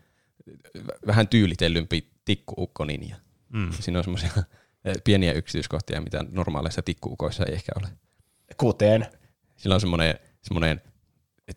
vähän 1.08 1.28
tyylitellympi 1.28 2.12
tikkuukko 2.26 2.86
ninja. 2.86 3.16
Mm. 3.54 3.72
Siinä 3.80 3.98
on 4.00 4.04
semmoisia 4.04 4.30
pieniä 5.04 5.34
yksityiskohtia, 5.34 6.02
mitä 6.02 6.26
normaaleissa 6.32 6.82
tikkuukoissa 6.82 7.46
ei 7.46 7.54
ehkä 7.54 7.72
ole. 7.82 7.88
Kuten. 8.58 9.08
Sillä 9.58 9.74
on 9.74 9.82
semmoinen, 9.82 10.20
semmoinen 10.42 10.82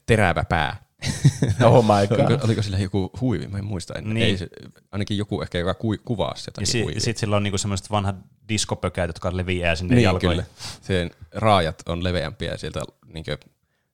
terävä 0.06 0.44
pää. 0.44 0.82
Oh 1.64 1.84
my 1.84 2.06
god. 2.06 2.20
oliko, 2.30 2.44
oliko 2.44 2.62
sillä 2.62 2.78
joku 2.78 3.10
huivi? 3.20 3.46
Mä 3.48 3.58
en 3.58 3.64
muista 3.64 3.94
enää. 3.94 4.14
Niin. 4.14 4.26
Ei, 4.26 4.36
se, 4.38 4.48
ainakin 4.92 5.16
joku 5.18 5.42
ehkä, 5.42 5.58
joka 5.58 5.74
kui, 5.74 5.98
kuvasi 5.98 6.42
Ja 6.42 6.48
jotakin 6.48 6.66
si- 6.66 6.82
huivia. 6.82 7.00
sitten 7.00 7.20
sillä 7.20 7.36
on 7.36 7.42
niinku 7.42 7.58
semmoiset 7.58 7.90
vanhat 7.90 8.16
diskopökäät, 8.48 9.08
jotka 9.08 9.36
leviää 9.36 9.74
sinne 9.76 9.94
niin, 9.94 10.04
jalkoille. 10.04 10.42
kyllä. 10.42 10.56
Sen 10.80 11.10
raajat 11.34 11.82
on 11.88 12.04
leveämpiä 12.04 12.56
sieltä 12.56 12.80
niin 13.06 13.24
kuin, 13.24 13.38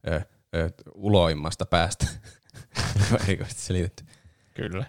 ö, 0.09 0.20
ö, 0.57 0.70
uloimmasta 0.95 1.66
päästä. 1.66 2.07
Erikoisesti 3.25 3.62
selitetty. 3.62 4.05
Kyllä. 4.55 4.85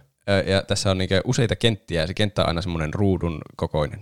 Ja 0.45 0.61
tässä 0.61 0.91
on 0.91 0.97
niinku 0.97 1.15
useita 1.25 1.55
kenttiä 1.55 2.01
ja 2.01 2.07
se 2.07 2.13
kenttä 2.13 2.41
on 2.41 2.47
aina 2.47 2.61
semmoinen 2.61 2.93
ruudun 2.93 3.41
kokoinen. 3.55 4.01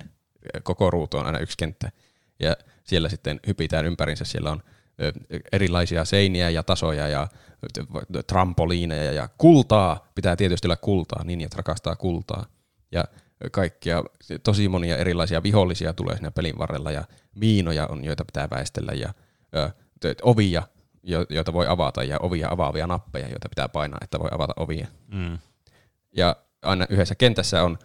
Koko 0.64 0.92
ruutu 0.92 1.18
on 1.18 1.26
aina 1.26 1.40
yksi 1.40 1.58
kenttä. 1.58 1.92
Ja 2.40 2.58
siellä 2.84 3.10
sitten 3.10 3.40
hypitään 3.48 3.86
ympärinsä. 3.86 4.26
Siellä 4.26 4.52
on 4.52 4.64
erilaisia 5.52 6.06
seiniä 6.06 6.50
ja 6.50 6.64
tasoja 6.64 7.08
ja 7.08 7.28
trampoliineja 8.28 9.12
ja 9.12 9.30
kultaa. 9.38 10.12
Pitää 10.16 10.36
tietysti 10.36 10.68
olla 10.68 10.76
kultaa. 10.76 11.24
Ninjat 11.24 11.56
rakastaa 11.56 11.96
kultaa. 11.96 12.46
Ja 12.92 13.04
kaikkia, 13.52 14.04
tosi 14.44 14.70
monia 14.70 14.98
erilaisia 14.98 15.44
vihollisia 15.44 15.94
tulee 15.94 16.16
siinä 16.16 16.32
pelin 16.32 16.58
varrella 16.58 16.92
ja 16.92 17.04
miinoja 17.36 17.88
on, 17.88 18.04
joita 18.04 18.26
pitää 18.26 18.48
väistellä 18.50 18.92
ja 18.92 19.14
ö, 19.56 19.72
ovia, 20.22 20.64
joita 21.30 21.54
voi 21.54 21.68
avata 21.68 22.04
ja 22.04 22.18
ovia 22.20 22.48
avaavia 22.52 22.88
nappeja, 22.88 23.30
joita 23.30 23.50
pitää 23.50 23.70
painaa, 23.70 24.00
että 24.02 24.20
voi 24.20 24.30
avata 24.32 24.54
ovia. 24.58 24.88
Mm. 25.08 25.38
Ja 26.16 26.36
aina 26.62 26.86
yhdessä 26.90 27.16
kentässä 27.16 27.64
on 27.64 27.78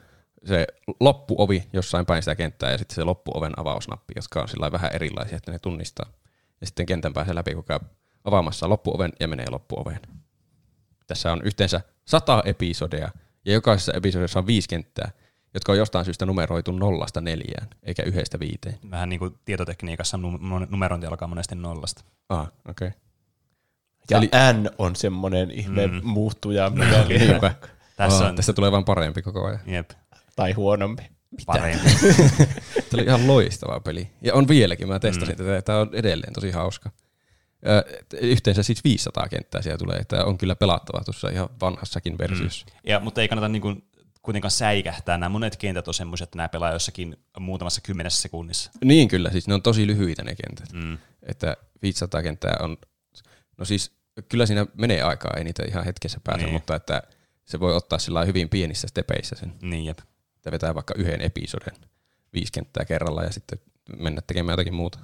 se 0.45 0.67
loppuovi 1.01 1.65
jossain 1.73 2.07
päin 2.07 2.23
sitä 2.23 2.35
kenttää 2.35 2.71
ja 2.71 2.79
sitten 2.79 2.95
se 2.95 3.05
loppuoven 3.05 3.53
avausnappi, 3.57 4.13
jotka 4.17 4.43
on 4.43 4.49
sillä 4.49 4.73
vähän 4.73 4.91
erilaisia, 4.95 5.37
että 5.37 5.53
ne 5.53 5.59
tunnistaa. 5.59 6.07
Ja 6.61 6.67
sitten 6.67 6.87
kentän 6.87 7.13
pääsee 7.13 7.35
läpi, 7.35 7.55
kun 7.55 7.65
käy 7.65 7.79
avaamassa 8.25 8.69
loppuoven 8.69 9.13
ja 9.21 9.29
menee 9.29 9.51
loppuoveen. 9.51 10.01
Tässä 11.07 11.33
on 11.33 11.43
yhteensä 11.45 11.81
sata 12.05 12.43
episodia 12.45 13.09
ja 13.45 13.53
jokaisessa 13.53 13.93
episodissa 13.93 14.39
on 14.39 14.47
viisi 14.47 14.69
kenttää, 14.69 15.11
jotka 15.55 15.73
on 15.73 15.79
jostain 15.79 16.05
syystä 16.05 16.27
numeroitu 16.27 16.73
nollasta 16.73 17.21
neljään, 17.21 17.69
eikä 17.83 18.03
yhdestä 18.03 18.41
viiteen. 18.41 18.79
Vähän 18.91 19.09
niin 19.09 19.19
kuin 19.19 19.39
tietotekniikassa 19.45 20.17
num- 20.17 20.67
numerointi 20.71 21.07
alkaa 21.07 21.29
monesti 21.29 21.55
nollasta. 21.55 22.05
Ah, 22.29 22.53
okei. 22.69 22.89
Okay. 22.89 23.01
Ja 24.11 24.19
Eli- 24.19 24.31
N 24.53 24.71
on 24.79 24.97
semmoinen 24.97 25.51
ihme 25.51 25.87
Mm. 25.87 26.01
muuttuja 26.05 26.71
mikäli, 26.75 27.19
Niinpä. 27.19 27.55
Tässä 27.97 28.27
on, 28.29 28.37
Tästä 28.37 28.53
tulee 28.53 28.73
vaan 28.73 28.85
parempi 28.85 29.23
koko 29.23 29.45
ajan. 29.47 29.61
jep, 29.67 29.91
tai 30.37 30.53
huonompi. 30.53 31.03
parempi. 31.47 31.89
Tämä 32.75 32.85
oli 32.95 33.05
ihan 33.05 33.27
loistava 33.27 33.81
peli. 33.81 34.11
Ja 34.23 34.35
on 34.35 34.49
vieläkin, 34.49 34.89
mä 34.89 34.99
testasin 34.99 35.35
mm. 35.39 35.45
tätä, 35.45 35.63
tämä 35.63 35.79
on 35.79 35.91
edelleen 35.93 36.33
tosi 36.33 36.51
hauska. 36.51 36.91
Ö, 37.67 37.85
Yhteensä 38.21 38.63
siis 38.63 38.85
500 38.85 39.29
kenttää 39.29 39.63
siellä 39.63 39.79
tulee, 39.79 39.97
että 39.97 40.25
on 40.25 40.39
kyllä 40.39 40.57
pelattava 40.57 41.05
tuossa 41.05 41.29
ihan 41.29 41.49
vanhassakin 41.61 42.19
versiossa. 42.19 42.67
Mm. 42.71 42.91
Ja, 42.91 43.01
mutta 43.01 43.21
ei 43.21 43.29
kannata 43.29 43.49
niin 43.49 43.63
kuin, 43.63 43.85
kuitenkaan 44.23 44.51
säikähtää. 44.51 45.19
Nämä 45.19 45.29
monet 45.29 45.57
kentät 45.57 45.89
on 45.89 45.95
semmoiset, 45.95 46.27
että 46.27 46.37
nämä 46.37 46.49
pelaa 46.49 46.73
jossakin 46.73 47.17
muutamassa 47.41 47.81
kymmenessä 47.81 48.23
sekunnissa. 48.23 48.71
Niin 48.85 49.09
kyllä, 49.09 49.31
siis 49.31 49.49
ne 49.49 49.55
on 49.55 49.63
tosi 49.63 49.87
lyhyitä 49.87 50.23
ne 50.25 50.35
kentät. 50.35 50.73
Mm. 50.73 50.99
Että 51.23 51.57
500 51.83 52.23
kenttää 52.23 52.57
on, 52.61 52.77
no 53.63 53.67
siis 53.67 53.93
kyllä 54.29 54.47
siinä 54.47 54.67
menee 54.75 55.03
aikaa, 55.03 55.33
ei 55.37 55.45
niitä 55.45 55.63
ihan 55.69 55.85
hetkessä 55.85 56.21
pääse, 56.25 56.43
Niin. 56.45 56.53
mutta 56.53 56.77
että 56.77 57.03
se 57.45 57.61
voi 57.61 57.77
ottaa 57.77 57.99
sillä 57.99 58.25
hyvin 58.25 58.49
pienissä 58.49 58.89
stepeissä 58.89 59.37
sen. 59.37 59.53
Niin, 59.63 59.85
jep. 59.85 59.99
Että 60.37 60.51
vetää 60.51 60.75
vaikka 60.75 60.95
yhden 60.97 61.21
episoden 61.21 61.75
viisi 62.33 62.53
kenttää 62.53 62.85
kerralla 62.85 63.23
ja 63.23 63.33
sitten 63.33 63.59
mennä 63.99 64.21
tekemään 64.27 64.53
jotakin 64.53 64.75
muuta. 64.75 64.99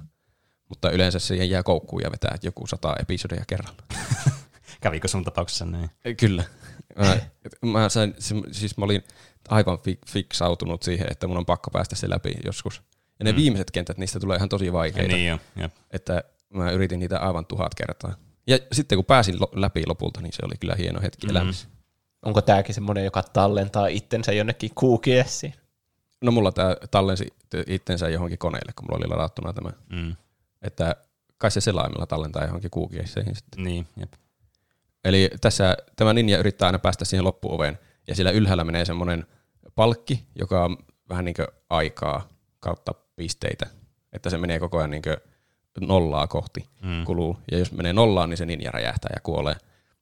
Mutta 0.69 0.91
yleensä 0.91 1.19
siihen 1.19 1.49
jää 1.49 1.63
koukkuun 1.63 2.01
ja 2.01 2.11
vetää 2.11 2.37
joku 2.41 2.67
sata 2.67 2.95
episodia 2.99 3.43
kerralla. 3.47 3.83
Kävikö 4.81 5.07
sun 5.07 5.23
tapauksessa 5.23 5.65
näin? 5.65 5.89
Kyllä. 6.17 6.43
Mä, 6.95 7.17
mä, 7.71 7.89
sain, 7.89 8.15
siis 8.51 8.77
mä 8.77 8.85
olin 8.85 9.03
aivan 9.49 9.79
fi- 9.79 9.99
fiksautunut 10.07 10.83
siihen, 10.83 11.07
että 11.11 11.27
mun 11.27 11.37
on 11.37 11.45
pakko 11.45 11.71
päästä 11.71 11.95
se 11.95 12.09
läpi 12.09 12.33
joskus. 12.45 12.81
Ja 13.19 13.25
ne 13.25 13.31
mm. 13.31 13.35
viimeiset 13.35 13.71
kentät, 13.71 13.97
niistä 13.97 14.19
tulee 14.19 14.37
ihan 14.37 14.49
tosi 14.49 14.73
vaikeita. 14.73 15.15
Niin 15.15 15.27
jo, 15.27 15.39
jep. 15.55 15.73
Että 15.91 16.23
mä 16.53 16.71
yritin 16.71 16.99
niitä 16.99 17.19
aivan 17.19 17.45
tuhat 17.45 17.75
kertaa. 17.75 18.28
Ja 18.47 18.59
sitten 18.71 18.97
kun 18.97 19.05
pääsin 19.05 19.35
läpi 19.51 19.83
lopulta, 19.87 20.21
niin 20.21 20.33
se 20.33 20.41
oli 20.45 20.55
kyllä 20.59 20.75
hieno 20.75 21.01
hetki 21.01 21.27
Mhm. 21.27 21.33
mm. 21.33 21.37
elämässä. 21.37 21.67
Onko 22.25 22.41
tämäkin 22.41 22.75
semmoinen, 22.75 23.05
joka 23.05 23.23
tallentaa 23.23 23.87
itsensä 23.87 24.31
jonnekin 24.31 24.71
QGSiin? 24.83 25.53
No 26.21 26.31
mulla 26.31 26.51
tää 26.51 26.75
tallensi 26.91 27.27
itsensä 27.67 28.09
johonkin 28.09 28.37
koneelle, 28.37 28.71
kun 28.75 28.85
mulla 28.85 28.97
oli 28.97 29.15
ladattuna 29.15 29.53
tämä. 29.53 29.69
Mm. 29.89 30.15
Että 30.61 30.95
kai 31.37 31.51
se 31.51 31.61
selaimella 31.61 32.05
tallentaa 32.05 32.45
johonkin 32.45 32.71
kuukiesseihin 32.71 33.35
sitten. 33.35 33.63
Niin, 33.63 33.87
jep. 33.99 34.13
Eli 35.05 35.29
tässä 35.41 35.77
tämä 35.95 36.13
ninja 36.13 36.37
yrittää 36.37 36.65
aina 36.65 36.79
päästä 36.79 37.05
siihen 37.05 37.23
loppuoveen, 37.25 37.79
ja 38.07 38.15
siellä 38.15 38.31
ylhäällä 38.31 38.63
menee 38.63 38.85
semmoinen 38.85 39.25
palkki, 39.75 40.25
joka 40.39 40.65
on 40.65 40.77
vähän 41.09 41.25
niin 41.25 41.35
kuin 41.35 41.47
aikaa 41.69 42.27
kautta 42.59 42.91
pisteitä, 43.15 43.65
että 44.13 44.29
se 44.29 44.37
menee 44.37 44.59
koko 44.59 44.77
ajan 44.77 44.89
niin 44.89 45.01
kuin 45.03 45.17
nollaa 45.79 46.27
kohti 46.27 46.65
Mm. 46.81 47.05
kuluu. 47.05 47.37
Ja 47.51 47.57
jos 47.57 47.71
menee 47.71 47.93
nollaan, 47.93 48.29
niin 48.29 48.37
se 48.37 48.45
ninja 48.45 48.71
räjähtää 48.71 49.11
ja 49.15 49.21
kuolee. 49.21 49.55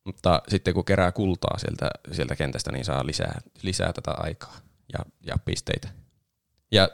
Mutta 0.03 0.41
sitten 0.47 0.73
kun 0.73 0.85
kerää 0.85 1.11
kultaa 1.11 1.57
sieltä, 1.59 1.89
sieltä 2.11 2.35
kentästä, 2.35 2.71
niin 2.71 2.85
saa 2.85 3.05
lisää, 3.05 3.41
lisää 3.61 3.93
tätä 3.93 4.11
aikaa 4.11 4.57
ja, 4.93 4.99
ja 5.25 5.35
pisteitä. 5.45 5.87
Ja 6.71 6.89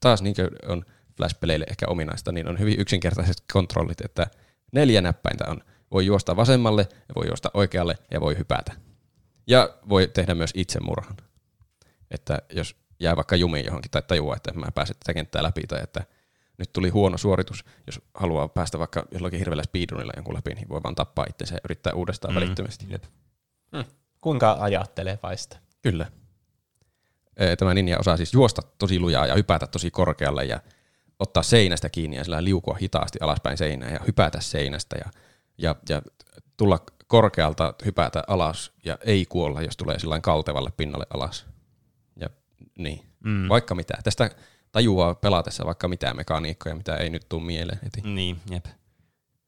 taas 0.00 0.22
niin 0.22 0.34
kuin 0.34 0.48
on 0.66 0.84
Flash-peleille 1.16 1.66
ehkä 1.70 1.86
ominaista, 1.88 2.32
niin 2.32 2.48
on 2.48 2.58
hyvin 2.58 2.80
yksinkertaiset 2.80 3.36
kontrollit, 3.52 4.00
että 4.00 4.26
neljä 4.72 5.00
näppäintä 5.00 5.44
on. 5.48 5.60
Voi 5.90 6.06
juosta 6.06 6.36
vasemmalle, 6.36 6.88
voi 7.16 7.26
juosta 7.26 7.50
oikealle 7.54 7.98
ja 8.10 8.20
voi 8.20 8.38
hypätä. 8.38 8.72
Ja 9.46 9.74
voi 9.88 10.08
tehdä 10.14 10.34
myös 10.34 10.50
itsemurhan. 10.54 11.16
Että 12.10 12.38
jos 12.52 12.76
jää 13.00 13.16
vaikka 13.16 13.36
jumiin 13.36 13.66
johonkin 13.66 13.90
tai 13.90 14.02
tajuaa, 14.02 14.36
että 14.36 14.52
mä 14.52 14.66
pääsen 14.74 14.96
tätä 14.98 15.14
kenttää 15.14 15.42
läpi 15.42 15.62
tai 15.68 15.80
että 15.82 16.04
nyt 16.58 16.72
tuli 16.72 16.88
huono 16.88 17.18
suoritus, 17.18 17.64
jos 17.86 18.00
haluaa 18.14 18.48
päästä 18.48 18.78
vaikka 18.78 19.06
jollakin 19.12 19.38
hirveällä 19.38 19.62
speedrunilla 19.62 20.12
jonkun 20.16 20.34
läpi, 20.34 20.54
niin 20.54 20.68
voi 20.68 20.80
vaan 20.82 20.94
tappaa 20.94 21.26
itsensä 21.28 21.54
ja 21.54 21.60
yrittää 21.64 21.92
uudestaan 21.92 22.34
mm. 22.34 22.40
välittömästi. 22.40 22.86
Jep. 22.88 23.04
Kuinka 24.20 24.56
ajattelevaista? 24.60 25.58
Kyllä. 25.82 26.06
Ee, 27.36 27.56
Tämä 27.56 27.74
ninja 27.74 27.98
osaa 27.98 28.16
siis 28.16 28.32
juosta 28.32 28.62
tosi 28.78 29.00
lujaa 29.00 29.26
ja 29.26 29.34
hypätä 29.34 29.66
tosi 29.66 29.90
korkealle 29.90 30.44
ja 30.44 30.60
ottaa 31.18 31.42
seinästä 31.42 31.88
kiinni 31.88 32.16
ja 32.16 32.24
sillä 32.24 32.44
liukua 32.44 32.76
hitaasti 32.80 33.18
alaspäin 33.22 33.58
seinään 33.58 33.92
ja 33.92 34.00
hypätä 34.06 34.40
seinästä 34.40 34.96
ja, 34.96 35.10
ja, 35.58 35.76
ja 35.88 36.02
tulla 36.56 36.78
korkealta, 37.06 37.74
hypätä 37.84 38.24
alas 38.26 38.72
ja 38.84 38.98
ei 39.04 39.26
kuolla, 39.26 39.62
jos 39.62 39.76
tulee 39.76 39.98
sillä 39.98 40.20
kaltevalle 40.20 40.70
pinnalle 40.76 41.06
alas. 41.14 41.46
Ja 42.20 42.28
niin, 42.78 43.06
mm. 43.24 43.48
vaikka 43.48 43.74
mitä. 43.74 43.94
Tästä 44.04 44.30
tajuaa 44.72 45.14
pelatessa 45.14 45.66
vaikka 45.66 45.88
mitä 45.88 46.14
mekaniikkoja, 46.14 46.74
mitä 46.74 46.96
ei 46.96 47.10
nyt 47.10 47.28
tule 47.28 47.42
mieleen 47.42 47.78
heti. 47.84 48.00
Niin, 48.00 48.40
jep. 48.50 48.66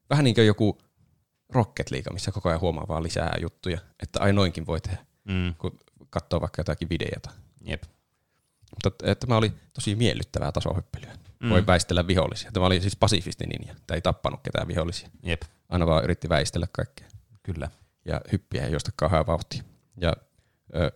Vähän 0.09 0.23
niin 0.23 0.35
kuin 0.35 0.47
joku 0.47 0.77
Rocket 1.49 1.91
League, 1.91 2.13
missä 2.13 2.31
koko 2.31 2.49
ajan 2.49 2.61
huomaa 2.61 2.85
vaan 2.87 3.03
lisää 3.03 3.37
juttuja, 3.41 3.79
että 4.03 4.19
ai 4.21 4.33
noinkin 4.33 4.65
voi 4.67 4.81
tehdä, 4.81 5.05
Mm. 5.25 5.55
kun 5.57 5.79
katsoo 6.09 6.41
vaikka 6.41 6.59
jotakin 6.59 6.89
videota. 6.89 7.29
Jep. 7.65 7.83
Mutta 8.71 9.15
tämä 9.19 9.37
oli 9.37 9.53
tosi 9.73 9.95
miellyttävää 9.95 10.51
tasohyppelyä. 10.51 11.13
Mm. 11.13 11.45
Mm. 11.47 11.49
Voi 11.49 11.67
väistellä 11.67 12.07
vihollisia. 12.07 12.51
Tämä 12.51 12.65
oli 12.65 12.81
siis 12.81 12.95
pasifisti 12.95 13.45
ninja. 13.47 13.75
Tämä 13.87 13.95
ei 13.95 14.01
tappanut 14.01 14.39
ketään 14.43 14.67
vihollisia. 14.67 15.09
Jep, 15.23 15.41
Aina 15.69 15.85
vaan 15.87 16.03
yritti 16.03 16.29
väistellä 16.29 16.67
kaikkea. 16.71 17.07
kyllä. 17.43 17.69
Ja 18.05 18.21
hyppiä 18.31 18.65
ei 18.65 18.71
josta 18.71 18.91
kauhean 18.95 19.27
vauhtia. 19.27 19.63
Ja 19.97 20.13
ö, 20.75 20.91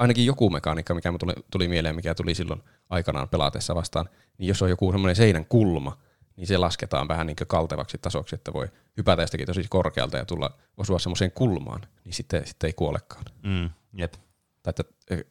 ainakin 0.00 0.26
joku 0.26 0.50
mekaniikka, 0.50 0.94
mikä 0.94 1.12
tuli, 1.20 1.32
tuli 1.50 1.68
mieleen, 1.68 1.96
mikä 1.96 2.14
tuli 2.14 2.34
silloin 2.34 2.62
aikanaan 2.90 3.28
pelatessa 3.28 3.74
vastaan, 3.74 4.08
niin 4.38 4.48
jos 4.48 4.62
on 4.62 4.70
joku 4.70 4.92
semmoinen 4.92 5.16
seinän 5.16 5.44
kulma, 5.44 5.98
niin 6.36 6.46
se 6.46 6.58
lasketaan 6.58 7.08
vähän 7.08 7.26
niin 7.26 7.36
kaltevaksi 7.46 7.98
tasoksi, 7.98 8.34
että 8.34 8.52
voi 8.52 8.68
hypätä 8.96 9.22
jostakin 9.22 9.46
tosi 9.46 9.64
korkealta 9.68 10.16
ja 10.16 10.24
tulla 10.24 10.58
osua 10.76 10.98
semmoiseen 10.98 11.32
kulmaan, 11.32 11.80
niin 12.04 12.14
sitten, 12.14 12.46
sitten 12.46 12.68
ei 12.68 12.72
kuolekaan. 12.72 13.24
Mm. 13.42 13.70
Jep. 13.92 14.12
Tai 14.62 14.70
että 14.70 14.84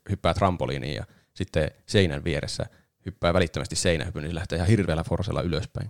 hyppää 0.09 0.33
trampoliiniin 0.33 0.95
ja 0.95 1.05
sitten 1.33 1.71
seinän 1.85 2.23
vieressä 2.23 2.65
hyppää 3.05 3.33
välittömästi 3.33 3.75
seinähypyn, 3.75 4.23
niin 4.23 4.31
se 4.31 4.35
lähtee 4.35 4.55
ihan 4.55 4.67
hirveällä 4.67 5.03
forsella 5.03 5.41
ylöspäin. 5.41 5.89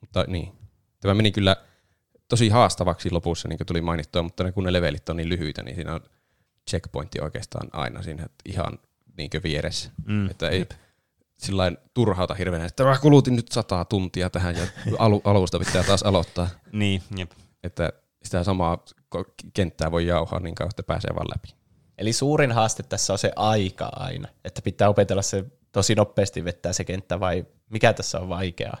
Mutta 0.00 0.24
niin, 0.28 0.52
tämä 1.00 1.14
meni 1.14 1.32
kyllä 1.32 1.56
tosi 2.28 2.48
haastavaksi 2.48 3.10
lopussa, 3.10 3.48
niin 3.48 3.58
kuin 3.58 3.66
tuli 3.66 3.80
mainittua, 3.80 4.22
mutta 4.22 4.44
ne, 4.44 4.52
kun 4.52 4.64
ne 4.64 4.72
levelit 4.72 5.08
on 5.08 5.16
niin 5.16 5.28
lyhyitä, 5.28 5.62
niin 5.62 5.74
siinä 5.74 5.94
on 5.94 6.00
checkpointti 6.70 7.20
oikeastaan 7.20 7.68
aina 7.72 8.02
siinä 8.02 8.22
että 8.22 8.42
ihan 8.44 8.78
niin 9.16 9.30
vieressä. 9.42 9.90
Mm. 10.06 10.30
Että 10.30 10.48
ei 10.48 10.66
sillain 11.38 11.78
turhauta 11.94 12.34
hirveänä, 12.34 12.66
että 12.66 12.84
mä 12.84 12.98
kulutin 12.98 13.36
nyt 13.36 13.52
sataa 13.52 13.84
tuntia 13.84 14.30
tähän 14.30 14.56
ja 14.56 14.66
alu, 14.98 15.22
alusta 15.24 15.58
pitää 15.58 15.84
taas 15.84 16.02
aloittaa. 16.02 16.48
Niin, 16.72 17.02
jep. 17.16 17.30
Että 17.64 17.92
sitä 18.22 18.44
samaa 18.44 18.84
kenttää 19.54 19.90
voi 19.90 20.06
jauhaa 20.06 20.40
niin 20.40 20.54
kauan, 20.54 20.70
että 20.70 20.82
pääsee 20.82 21.14
vaan 21.14 21.28
läpi. 21.28 21.54
Eli 21.98 22.12
suurin 22.12 22.52
haaste 22.52 22.82
tässä 22.82 23.12
on 23.12 23.18
se 23.18 23.32
aika 23.36 23.90
aina, 23.96 24.28
että 24.44 24.62
pitää 24.62 24.88
opetella 24.88 25.22
se 25.22 25.44
tosi 25.72 25.94
nopeasti 25.94 26.44
vettää 26.44 26.72
se 26.72 26.84
kenttä 26.84 27.20
vai 27.20 27.46
mikä 27.70 27.92
tässä 27.92 28.20
on 28.20 28.28
vaikeaa? 28.28 28.76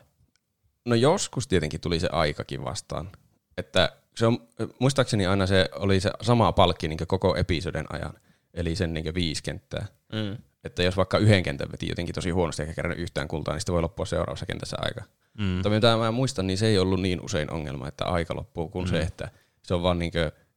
No 0.84 0.94
joskus 0.94 1.48
tietenkin 1.48 1.80
tuli 1.80 2.00
se 2.00 2.08
aikakin 2.12 2.64
vastaan. 2.64 3.12
Että 3.58 3.96
se 4.16 4.26
on, 4.26 4.38
muistaakseni 4.78 5.26
aina 5.26 5.46
se 5.46 5.68
oli 5.72 6.00
se 6.00 6.10
sama 6.22 6.52
palkki 6.52 6.88
niin 6.88 6.98
koko 7.06 7.36
episoden 7.36 7.86
ajan, 7.92 8.14
eli 8.54 8.76
sen 8.76 8.94
niin 8.94 9.14
viisi 9.14 9.42
kenttää. 9.42 9.86
Mm. 10.12 10.36
Että 10.64 10.82
jos 10.82 10.96
vaikka 10.96 11.18
yhden 11.18 11.42
kentän 11.42 11.72
veti 11.72 11.88
jotenkin 11.88 12.14
tosi 12.14 12.30
huonosti 12.30 12.62
eikä 12.62 12.74
kerännyt 12.74 12.98
yhtään 12.98 13.28
kultaa, 13.28 13.54
niin 13.54 13.60
sitten 13.60 13.72
voi 13.72 13.82
loppua 13.82 14.06
seuraavassa 14.06 14.46
kentässä 14.46 14.76
aika. 14.80 15.02
Mm. 15.38 15.44
Mutta 15.44 15.70
mitä 15.70 15.96
mä 15.96 16.10
muistan, 16.10 16.46
niin 16.46 16.58
se 16.58 16.66
ei 16.66 16.78
ollut 16.78 17.00
niin 17.00 17.20
usein 17.24 17.52
ongelma, 17.52 17.88
että 17.88 18.04
aika 18.04 18.36
loppuu, 18.36 18.68
kuin 18.68 18.84
mm. 18.84 18.90
se, 18.90 19.00
että 19.00 19.30
se 19.62 19.74
on 19.74 19.82
vaan 19.82 19.98
niin 19.98 20.12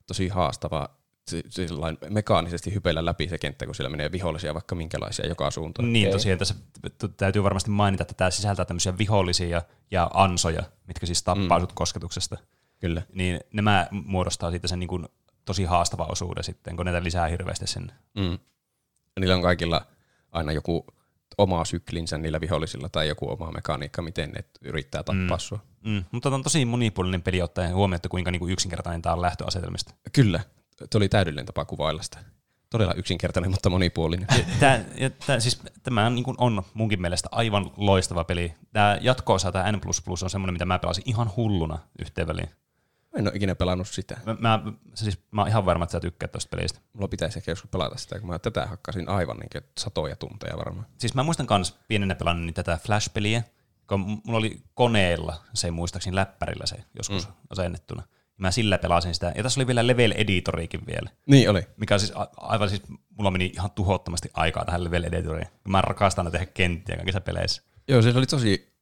tosi 0.07 0.27
haastava 0.27 0.89
si- 1.27 1.43
sillain 1.49 1.97
mekaanisesti 2.09 2.73
hypeillä 2.73 3.05
läpi 3.05 3.27
se 3.27 3.37
kenttä, 3.37 3.65
kun 3.65 3.75
siellä 3.75 3.89
menee 3.89 4.11
vihollisia 4.11 4.53
vaikka 4.53 4.75
minkälaisia 4.75 5.27
joka 5.27 5.51
suuntaan. 5.51 5.93
Niin, 5.93 6.11
tosiaan 6.11 6.39
tässä 6.39 6.55
täytyy 7.17 7.43
varmasti 7.43 7.69
mainita, 7.69 8.01
että 8.01 8.13
tämä 8.13 8.31
sisältää 8.31 8.65
tämmöisiä 8.65 8.97
vihollisia 8.97 9.61
ja 9.91 10.11
ansoja, 10.13 10.63
mitkä 10.87 11.05
siis 11.05 11.23
tappaa 11.23 11.59
mm. 11.59 11.63
sut 11.63 11.73
kosketuksesta. 11.73 12.37
Kyllä. 12.79 13.01
Niin 13.13 13.39
nämä 13.53 13.87
muodostaa 13.91 14.51
siitä 14.51 14.67
sen 14.67 14.79
niin 14.79 14.87
kuin 14.87 15.05
tosi 15.45 15.63
haastava 15.63 16.05
osuuden 16.05 16.43
sitten, 16.43 16.75
kun 16.75 16.85
näitä 16.85 17.03
lisää 17.03 17.27
hirveästi 17.27 17.67
sen. 17.67 17.91
Mm. 18.15 18.39
Niillä 19.19 19.35
on 19.35 19.41
kaikilla 19.41 19.85
aina 20.31 20.51
joku 20.51 20.85
oma 21.37 21.65
syklinsä 21.65 22.17
niillä 22.17 22.41
vihollisilla 22.41 22.89
tai 22.89 23.07
joku 23.07 23.31
oma 23.31 23.51
mekaniikka, 23.51 24.01
miten 24.01 24.31
ne 24.31 24.43
yrittää 24.61 25.03
tappaa 25.03 25.37
mm. 25.37 25.39
sua. 25.39 25.59
Mm. 25.85 26.03
Mutta 26.11 26.29
tämä 26.29 26.35
on 26.35 26.43
tosi 26.43 26.65
monipuolinen 26.65 27.21
peli 27.21 27.41
ottaen 27.41 27.73
huomioon, 27.73 27.95
että 27.95 28.09
kuinka 28.09 28.31
niin 28.31 28.39
kuin 28.39 28.51
yksinkertainen 28.51 29.01
tämä 29.01 29.13
on 29.13 29.21
lähtöasetelmista. 29.21 29.93
Kyllä, 30.13 30.39
se 30.91 30.97
oli 30.97 31.09
täydellinen 31.09 31.45
tapa 31.45 31.65
kuvailla 31.65 32.03
sitä. 32.03 32.19
Todella 32.69 32.93
yksinkertainen, 32.93 33.51
mutta 33.51 33.69
monipuolinen. 33.69 34.27
Tämä, 34.59 34.79
ja 34.97 35.09
tämä, 35.09 35.39
siis, 35.39 35.61
tämä 35.83 36.05
on, 36.05 36.15
niin 36.15 36.23
kuin 36.23 36.35
on 36.39 36.63
munkin 36.73 37.01
mielestä 37.01 37.29
aivan 37.31 37.71
loistava 37.77 38.23
peli. 38.23 38.53
Tämä 38.73 38.97
jatko-osa, 39.01 39.51
tämä 39.51 39.71
N++ 39.71 39.81
on 40.23 40.29
semmoinen, 40.29 40.53
mitä 40.53 40.65
mä 40.65 40.79
pelasin 40.79 41.03
ihan 41.05 41.31
hulluna 41.35 41.79
yhteen 41.99 42.27
väliin. 42.27 42.49
En 43.17 43.27
ole 43.27 43.35
ikinä 43.35 43.55
pelannut 43.55 43.87
sitä. 43.87 44.17
Mä, 44.25 44.35
mä, 44.39 44.59
siis, 44.93 45.19
mä 45.31 45.41
oon 45.41 45.47
ihan 45.47 45.65
varma, 45.65 45.83
että 45.83 45.91
sä 45.91 45.99
tykkäät 45.99 46.31
tuosta 46.31 46.57
pelistä. 46.57 46.79
Mulla 46.93 47.07
pitäisi 47.07 47.39
ehkä 47.39 47.51
joskus 47.51 47.71
pelata 47.71 47.97
sitä, 47.97 48.19
kun 48.19 48.29
mä 48.29 48.39
tätä 48.39 48.65
hakkasin 48.65 49.09
aivan 49.09 49.37
niin 49.37 49.63
satoja 49.77 50.15
tunteja 50.15 50.57
varmaan. 50.57 50.85
Siis 50.97 51.13
mä 51.13 51.23
muistan 51.23 51.47
kans 51.47 51.77
pienenä 51.87 52.15
pelannut 52.15 52.55
tätä 52.55 52.79
Flash-peliä, 52.83 53.43
kun 53.87 53.99
mulla 53.99 54.37
oli 54.37 54.61
koneella 54.73 55.35
se 55.53 55.71
muistaakseni 55.71 56.15
läppärillä 56.15 56.65
se 56.65 56.75
joskus 56.97 57.27
mm. 57.27 57.33
asennettuna. 57.49 58.03
Mä 58.37 58.51
sillä 58.51 58.77
pelasin 58.77 59.13
sitä. 59.13 59.31
Ja 59.35 59.43
tässä 59.43 59.59
oli 59.59 59.67
vielä 59.67 59.87
level 59.87 60.13
editoriikin 60.15 60.81
vielä. 60.87 61.09
Niin 61.25 61.49
oli. 61.49 61.61
Mikä 61.77 61.97
siis 61.97 62.11
a- 62.15 62.27
aivan 62.37 62.69
siis, 62.69 62.83
mulla 63.09 63.31
meni 63.31 63.45
ihan 63.45 63.71
tuhottomasti 63.71 64.29
aikaa 64.33 64.65
tähän 64.65 64.83
level 64.83 65.03
editoriin. 65.03 65.47
Mä 65.67 65.81
rakastan 65.81 66.31
tehdä 66.31 66.45
kenttiä 66.45 66.95
kaikissa 66.95 67.21
peleissä. 67.21 67.61
Joo, 67.87 68.01
siis 68.01 68.15
oli 68.15 68.25
tosi 68.25 68.76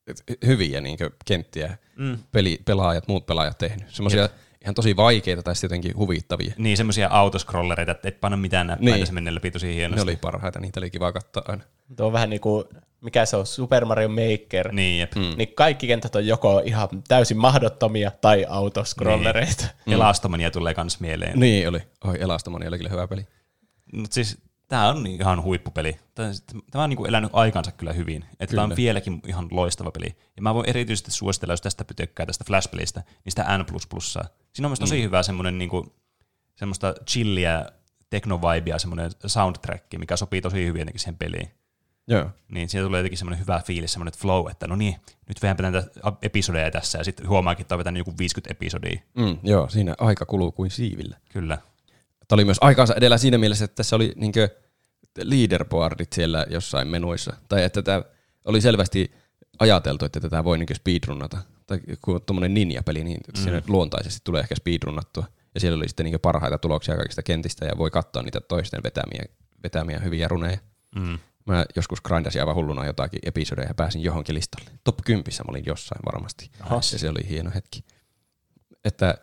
hyviä 0.46 0.82
niin 0.82 0.98
kenttiä 1.26 1.78
mm. 1.96 2.18
peli, 2.32 2.62
pelaajat, 2.66 3.08
muut 3.08 3.26
pelaajat 3.26 3.58
tehnyt. 3.58 3.86
Semmoisia 3.90 4.30
ihan 4.62 4.76
tosi 4.76 4.96
vaikeita 4.96 5.44
tai 5.44 5.56
sitten 5.56 5.66
jotenkin 5.68 5.98
huvittavia. 5.98 6.54
Niin, 6.58 6.78
semmoisia 6.78 7.08
autoscrollereita, 7.12 7.92
että 7.92 8.08
et 8.08 8.20
paina 8.22 8.38
mitään 8.38 8.68
näppäitä, 8.68 8.96
Niin. 8.96 9.08
se 9.08 9.14
menee 9.14 9.36
läpi 9.36 9.52
tosi 9.52 9.68
Ne 9.68 9.74
hienosti. 9.76 10.04
oli 10.04 10.16
parhaita, 10.16 10.60
niitä 10.60 10.80
oli 10.80 10.90
kiva 10.90 11.12
katsoa 11.12 11.44
aina. 11.48 11.64
Tuo 11.98 12.08
on 12.08 12.14
vähän 12.14 12.30
niin 12.30 12.42
kuin, 12.42 12.66
mikä 13.02 13.26
se 13.26 13.36
on, 13.38 13.46
Super 13.46 13.86
Mario 13.86 14.10
Maker. 14.10 14.72
Niin, 14.72 15.00
jep. 15.00 15.16
Mm. 15.16 15.38
Niin 15.38 15.56
kaikki 15.56 15.88
kentät 15.88 16.16
on 16.16 16.28
joko 16.28 16.62
ihan 16.66 16.90
täysin 17.08 17.38
mahdottomia 17.38 18.12
tai 18.22 18.46
autoscrollereita. 18.50 19.66
Niin. 19.86 19.94
Elastomania 19.94 20.52
tulee 20.52 20.74
kans 20.74 21.00
mieleen. 21.00 21.40
Niin 21.40 21.70
oli. 21.70 21.80
Oi, 22.04 22.16
Elastomani 22.20 22.68
oli 22.68 22.78
kyllä 22.78 22.90
hyvä 22.90 23.08
peli. 23.08 23.28
Mutta 23.94 24.14
siis 24.14 24.38
tämä 24.68 24.90
on 24.90 25.08
ihan 25.08 25.44
huippupeli. 25.44 26.00
Tämä, 26.72 26.84
on 26.84 26.90
niinku 26.90 27.06
elänyt 27.06 27.30
aikansa 27.34 27.72
kyllä 27.72 27.94
hyvin. 27.94 28.26
Että 28.40 28.56
tämä 28.56 28.64
on 28.64 28.70
Kyllä. 28.70 28.78
vieläkin 28.78 29.22
ihan 29.28 29.48
loistava 29.52 29.92
peli. 29.92 30.16
Ja 30.36 30.42
mä 30.42 30.54
voin 30.54 30.70
erityisesti 30.70 31.12
suositella, 31.12 31.54
jos 31.54 31.62
tästä 31.62 31.86
tykkää 31.96 32.26
tästä 32.26 32.44
Flash-pelistä, 32.48 33.04
niin 33.06 33.32
sitä 33.32 33.58
N++. 33.58 33.66
Siinä 34.54 34.68
on 34.68 34.70
myös 34.70 34.80
tosi 34.80 34.98
mm. 34.98 35.04
hyvä 35.04 35.24
semmoinen 35.24 35.58
niinku, 35.58 35.96
semmoista 36.56 36.94
chilliä 37.10 37.66
teknovibea, 38.10 38.80
semmoinen 38.80 39.12
soundtrack, 39.26 39.86
mikä 39.98 40.18
sopii 40.18 40.42
tosi 40.42 40.66
hyvin 40.66 40.80
jotenkin 40.80 41.00
siihen 41.00 41.18
peliin. 41.18 41.52
Joo. 42.08 42.30
Niin 42.48 42.70
siitä 42.70 42.86
tulee 42.86 43.00
jotenkin 43.00 43.18
semmoinen 43.18 43.40
hyvä 43.40 43.62
fiilis, 43.66 43.94
semmoinen 43.94 44.20
flow, 44.20 44.52
että 44.52 44.68
no 44.68 44.76
niin, 44.76 44.96
nyt 45.28 45.42
vehdään 45.42 45.74
näitä 45.74 45.90
episodeja 46.22 46.72
tässä, 46.72 46.98
ja 46.98 47.04
sitten 47.04 47.30
huomaakin, 47.30 47.62
että 47.62 47.76
on 47.76 47.80
vetänyt 47.80 48.00
joku 48.00 48.14
50 48.20 48.52
episodia. 48.52 49.00
Mm, 49.18 49.38
joo, 49.44 49.70
siinä 49.70 49.96
aika 49.98 50.26
kuluu 50.26 50.52
kuin 50.52 50.72
siivillä. 50.72 51.18
Kyllä. 51.30 51.58
Tämä 52.28 52.36
oli 52.36 52.46
myös 52.46 52.58
aikansa 52.62 52.94
edellä 52.96 53.18
siinä 53.18 53.38
mielessä, 53.38 53.66
että 53.66 53.76
tässä 53.76 53.96
oli 53.96 54.14
niinkö 54.16 54.50
leaderboardit 55.24 56.14
siellä 56.14 56.46
jossain 56.50 56.88
menuissa. 56.88 57.34
Tai 57.50 57.64
että 57.64 57.82
tämä 57.82 58.04
oli 58.46 58.62
selvästi 58.62 59.12
ajateltu, 59.60 60.06
että 60.06 60.20
tätä 60.20 60.44
voi 60.44 60.58
niinkö 60.58 60.76
speedrunnata. 60.76 61.38
Tai 61.68 61.80
kun 62.02 62.16
on 62.16 62.22
tuommoinen 62.26 62.54
ninja-peli, 62.54 63.04
niin 63.04 63.18
mm. 63.38 63.44
siinä 63.44 63.62
luontaisesti 63.68 64.22
tulee 64.24 64.42
ehkä 64.42 64.56
speedrunnattua. 64.56 65.26
Ja 65.54 65.60
siellä 65.60 65.78
oli 65.78 65.88
sitten 65.88 66.04
niinkö 66.04 66.20
parhaita 66.20 66.58
tuloksia 66.58 66.96
kaikista 66.96 67.24
kentistä 67.24 67.66
ja 67.66 67.78
voi 67.78 67.92
katsoa 67.92 68.24
niitä 68.24 68.42
toisten 68.42 68.84
vetämiä, 68.84 69.26
vetämiä 69.64 70.00
hyviä 70.00 70.28
runeja. 70.28 70.58
Mm. 70.96 71.20
Mä 71.46 71.66
joskus 71.76 72.02
grindasin 72.02 72.42
aivan 72.42 72.56
hulluna 72.56 72.86
jotakin 72.86 73.20
episodeja 73.24 73.68
ja 73.68 73.74
pääsin 73.74 74.04
johonkin 74.04 74.36
listalle. 74.36 74.70
Top 74.84 74.98
10 75.06 75.24
mä 75.26 75.50
olin 75.50 75.66
jossain 75.66 76.02
varmasti. 76.06 76.52
Ja 76.60 76.82
se 76.82 77.10
oli 77.10 77.30
hieno 77.30 77.52
hetki. 77.56 77.84
Että 78.86 79.18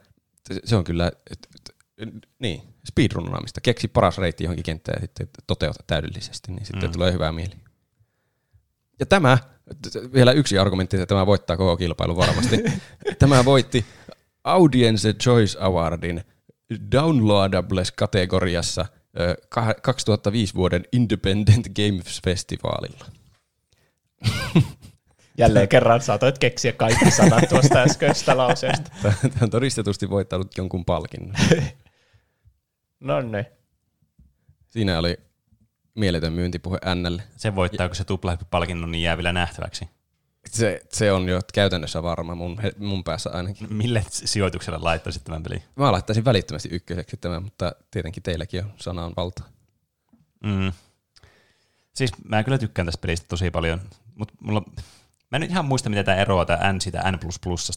se 0.64 0.76
on 0.76 0.84
kyllä, 0.84 1.12
et, 1.30 1.48
et, 1.55 1.76
niin, 2.38 2.62
speedrunnaamista. 2.89 3.61
Keksi 3.61 3.89
paras 3.89 4.18
reitti 4.18 4.45
johonkin 4.45 4.64
kenttään 4.64 4.97
ja 4.97 5.01
sitten 5.01 5.28
toteuta 5.47 5.85
täydellisesti, 5.87 6.53
niin 6.53 6.66
sitten 6.66 6.89
mm. 6.89 6.93
tulee 6.93 7.12
hyvää 7.12 7.33
mieli. 7.33 7.55
Ja 9.01 9.07
tämä, 9.07 9.39
vielä 10.14 10.33
yksi 10.33 10.59
argumentti, 10.59 10.97
että 10.97 11.07
tämä 11.07 11.26
voittaa 11.26 11.57
koko 11.57 11.76
kilpailun 11.76 12.16
varmasti. 12.16 12.57
tämä 13.18 13.45
voitti 13.45 13.85
Audience 14.45 15.12
Choice 15.12 15.59
Awardin 15.61 16.24
Downloadables-kategoriassa 16.93 18.87
ö, 19.20 19.35
kah- 19.55 19.80
2005 19.83 20.55
vuoden 20.55 20.85
Independent 20.93 21.68
Games 21.68 22.20
Festivalilla. 22.24 23.05
Jälleen 25.39 25.68
kerran 25.68 26.01
saatoit 26.01 26.39
keksiä 26.39 26.72
kaikki 26.72 27.11
sanat 27.11 27.49
tuosta 27.49 27.78
äskeisestä 27.78 28.37
lauseesta. 28.37 28.91
Tämä 29.03 29.14
on 29.41 29.51
todistetusti 29.51 30.11
voittanut 30.11 30.59
jonkun 30.59 30.85
palkinnon. 30.85 31.37
No 33.03 33.20
niin. 33.20 33.46
Siinä 34.68 34.98
oli 34.98 35.16
mieletön 35.94 36.32
myyntipuhe 36.32 36.78
Nlle. 36.94 37.22
Se 37.36 37.55
voittaa, 37.55 37.88
kun 37.88 37.96
se 37.96 38.05
tuplahyppy-palkinnon, 38.05 38.90
niin 38.90 39.03
jää 39.03 39.16
vielä 39.16 39.32
nähtäväksi. 39.32 39.88
Se, 40.46 40.80
se 40.92 41.12
on 41.12 41.28
jo 41.28 41.40
käytännössä 41.55 42.03
varma 42.03 42.34
mun, 42.34 42.61
mun 42.78 43.05
päässä 43.05 43.30
ainakin. 43.30 43.74
Mille 43.74 44.05
sijoitukselle 44.09 44.78
laittaisit 44.78 45.24
tämän 45.24 45.42
pelin? 45.42 45.62
Mä 45.76 45.92
laittaisin 45.92 46.24
välittömästi 46.24 46.68
ykköseksi 46.72 47.16
tämän, 47.16 47.42
mutta 47.42 47.72
tietenkin 47.90 48.22
teilläkin 48.22 48.64
on 48.64 48.72
sanan 48.76 49.12
valta. 49.16 49.42
Mm. 50.44 50.72
Siis 51.94 52.12
mä 52.28 52.44
kyllä 52.44 52.59
tykkään 52.59 52.86
tästä 52.86 53.00
pelistä 53.00 53.26
tosi 53.28 53.50
paljon, 53.50 53.80
mutta 54.14 54.34
mulla, 54.40 54.62
mä 55.30 55.36
en 55.36 55.40
nyt 55.40 55.50
ihan 55.50 55.64
muista, 55.64 55.90
mitä 55.90 56.05
tämä 56.05 56.16
eroaa 56.16 56.44
tämä 56.44 56.72
N 56.72 56.80
sitä 56.80 57.12
N++. 57.12 57.18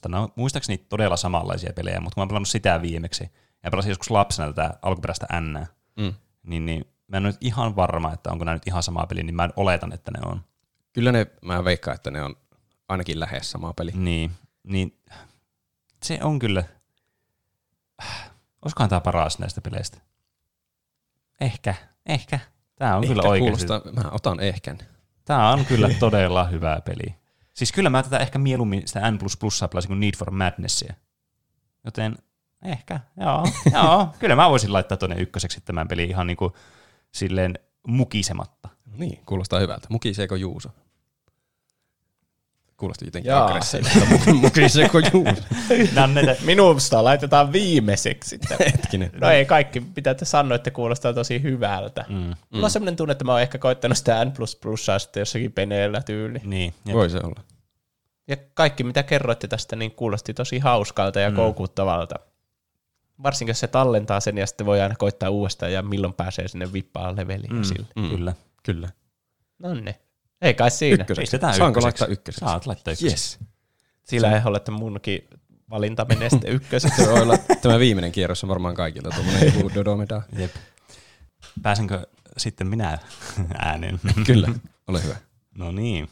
No, 0.07 0.29
muistaakseni 0.35 0.77
todella 0.77 1.17
samanlaisia 1.17 1.73
pelejä, 1.73 1.99
mutta 1.99 2.15
kun 2.15 2.21
mä 2.21 2.23
oon 2.23 2.27
pelannut 2.27 2.49
sitä 2.49 2.81
viimeksi, 2.81 3.29
ja 3.65 3.71
pelasin 3.71 3.89
joskus 3.89 4.09
lapsena 4.11 4.53
tätä 4.53 4.73
alkuperäistä 4.81 5.41
N, 5.41 5.65
Mm. 5.99 6.13
niin, 6.43 6.65
niin 6.65 6.85
mä 7.07 7.17
en 7.17 7.23
ole 7.25 7.31
nyt 7.31 7.37
ihan 7.41 7.75
varma, 7.75 8.13
että 8.13 8.31
onko 8.31 8.45
nämä 8.45 8.55
nyt 8.55 8.67
ihan 8.67 8.83
sama 8.83 9.05
peli, 9.07 9.23
niin 9.23 9.35
mä 9.35 9.49
oletan, 9.55 9.93
että 9.93 10.11
ne 10.11 10.19
on. 10.25 10.41
Kyllä 10.93 11.11
ne, 11.11 11.27
mä 11.41 11.63
veikkaan, 11.63 11.95
että 11.95 12.11
ne 12.11 12.23
on 12.23 12.35
ainakin 12.89 13.19
lähes 13.19 13.51
sama 13.51 13.73
peli. 13.73 13.91
Niin, 13.95 14.31
niin 14.63 14.99
se 16.03 16.19
on 16.23 16.39
kyllä, 16.39 16.63
olisikohan 18.61 18.89
tämä 18.89 19.01
paras 19.01 19.39
näistä 19.39 19.61
peleistä? 19.61 19.97
Ehkä, 21.41 21.75
ehkä. 22.05 22.39
Tämä 22.75 22.95
on 22.95 23.03
Ehkä 23.03 23.13
kyllä 23.15 23.29
oikeasti. 23.29 23.67
mä 23.95 24.09
otan 24.11 24.39
ehkän. 24.39 24.77
Tämä 25.25 25.51
on 25.51 25.65
kyllä 25.65 25.89
todella 25.99 26.43
hyvä 26.43 26.81
peli. 26.85 27.15
Siis 27.53 27.71
kyllä 27.71 27.89
mä 27.89 28.03
tätä 28.03 28.17
ehkä 28.17 28.39
mieluummin 28.39 28.87
sitä 28.87 29.11
N++ 29.11 29.17
pelasin 29.71 29.87
kuin 29.87 29.99
Need 29.99 30.15
for 30.17 30.31
Madnessia. 30.31 30.93
Joten 31.85 32.17
ehkä, 32.65 32.99
joo, 33.17 33.47
joo. 33.73 34.07
Kyllä 34.19 34.35
mä 34.35 34.49
voisin 34.49 34.73
laittaa 34.73 34.97
tuonne 34.97 35.15
ykköseksi 35.19 35.61
tämän 35.61 35.87
pelin 35.87 36.09
ihan 36.09 36.27
niin 36.27 36.37
kuin 36.37 36.53
silleen 37.11 37.59
mukisematta. 37.87 38.69
Niin, 38.97 39.19
kuulostaa 39.25 39.59
hyvältä. 39.59 39.87
Mukiseeko 39.89 40.35
Juuso? 40.35 40.69
Kuulosti 42.77 43.05
jotenkin 43.05 43.29
Jaa. 43.29 43.45
aggressiiviselta. 43.45 44.33
Mukiseeko 44.41 44.99
Juuso? 44.99 45.41
Minusta 46.45 47.03
laitetaan 47.03 47.51
viimeiseksi 47.51 48.29
sitten. 48.29 48.57
Hetkinen. 48.59 49.11
No 49.21 49.29
ei 49.29 49.45
kaikki, 49.45 49.79
mitä 49.95 50.13
te 50.13 50.25
sanoitte, 50.25 50.71
kuulostaa 50.71 51.13
tosi 51.13 51.41
hyvältä. 51.43 52.05
Mm. 52.09 52.33
Mulla 52.49 52.65
on 52.65 52.71
semmoinen 52.71 52.95
tunne, 52.95 53.11
että 53.11 53.25
mä 53.25 53.31
oon 53.31 53.41
ehkä 53.41 53.57
koittanut 53.57 53.97
sitä 53.97 54.25
N++ 54.25 54.31
sitten 54.97 55.21
jossakin 55.21 55.51
peneellä 55.51 56.01
tyyli. 56.01 56.39
niin, 56.43 56.73
ja 56.85 56.93
Voi 56.93 57.09
se 57.09 57.17
olla. 57.23 57.41
Ja 58.27 58.37
kaikki, 58.53 58.83
mitä 58.83 59.03
kerroitte 59.03 59.47
tästä, 59.47 59.75
niin 59.75 59.91
kuulosti 59.91 60.33
tosi 60.33 60.59
hauskalta 60.59 61.19
ja 61.19 61.29
mm. 61.29 61.35
koukuttavalta. 61.35 62.15
Varsinkin 63.23 63.49
jos 63.49 63.59
se 63.59 63.67
tallentaa 63.67 64.19
sen 64.19 64.37
ja 64.37 64.47
sitten 64.47 64.65
voi 64.65 64.81
aina 64.81 64.95
koittaa 64.95 65.29
uudestaan 65.29 65.73
ja 65.73 65.81
milloin 65.81 66.13
pääsee 66.13 66.47
sinne 66.47 66.73
vippaan 66.73 67.15
leveliin 67.15 67.55
mm. 67.55 67.63
sille. 67.63 67.87
Mm. 67.95 68.09
kyllä. 68.09 68.33
Kyllä. 68.63 68.89
No 69.59 69.73
niin. 69.73 69.95
Ei 70.41 70.53
kai 70.53 70.71
siinä. 70.71 71.01
Ykköseksi. 71.01 71.21
Pistetään 71.21 71.53
Saanko 71.53 71.79
ykköseksi. 71.79 72.01
laittaa 72.01 72.13
ykköseksi? 72.13 72.45
Saat 72.45 72.65
laittaa 72.65 72.91
ykköseksi. 72.91 73.37
Yes. 73.41 73.49
Sillä 74.03 74.31
ei 74.31 74.41
ole, 74.45 74.57
että 74.57 74.71
munkin 74.71 75.27
valinta 75.69 76.05
menee 76.05 76.29
sitten 76.35 76.51
ykköseksi. 76.51 77.03
Se 77.03 77.11
voi 77.11 77.21
olla, 77.21 77.37
tämä 77.61 77.79
viimeinen 77.79 78.11
kierros 78.11 78.43
on 78.43 78.49
varmaan 78.49 78.75
kaikilta 78.75 79.09
tuommoinen 79.09 79.53
Dodomeda. 79.75 80.21
Jep. 80.37 80.55
Pääsenkö 81.61 82.07
sitten 82.37 82.67
minä 82.67 82.97
ääneen? 83.65 83.99
Kyllä, 84.25 84.47
ole 84.87 85.03
hyvä. 85.03 85.15
No 85.57 85.71
niin. 85.71 86.09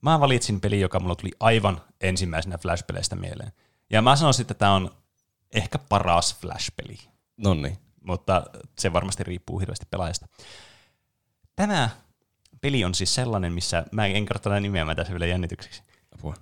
Mä 0.00 0.20
valitsin 0.20 0.60
peli, 0.60 0.80
joka 0.80 1.00
mulla 1.00 1.16
tuli 1.16 1.30
aivan 1.40 1.80
ensimmäisenä 2.00 2.58
Flash-peleistä 2.58 3.16
mieleen. 3.16 3.52
Ja 3.90 4.02
mä 4.02 4.16
sanoisin, 4.16 4.42
että 4.42 4.54
tämä 4.54 4.72
on 4.74 4.90
ehkä 5.54 5.78
paras 5.78 6.36
Flash-peli, 6.40 6.98
Nonni. 7.36 7.78
mutta 8.06 8.42
se 8.78 8.92
varmasti 8.92 9.24
riippuu 9.24 9.58
hirveästi 9.58 9.86
pelaajasta. 9.90 10.26
Tämä 11.56 11.88
peli 12.60 12.84
on 12.84 12.94
siis 12.94 13.14
sellainen, 13.14 13.52
missä, 13.52 13.84
mä 13.92 14.06
en 14.06 14.26
kerro 14.26 14.40
tätä 14.40 14.60
nimeä, 14.60 14.84
mä 14.84 14.94
tässä 14.94 15.12
vielä 15.12 15.26
jännitykseksi, 15.26 15.82
Apua. 16.14 16.34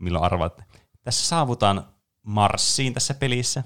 milloin 0.00 0.24
arvaatte. 0.24 0.64
Tässä 1.04 1.26
saavutaan 1.26 1.84
Marsiin 2.22 2.94
tässä 2.94 3.14
pelissä 3.14 3.64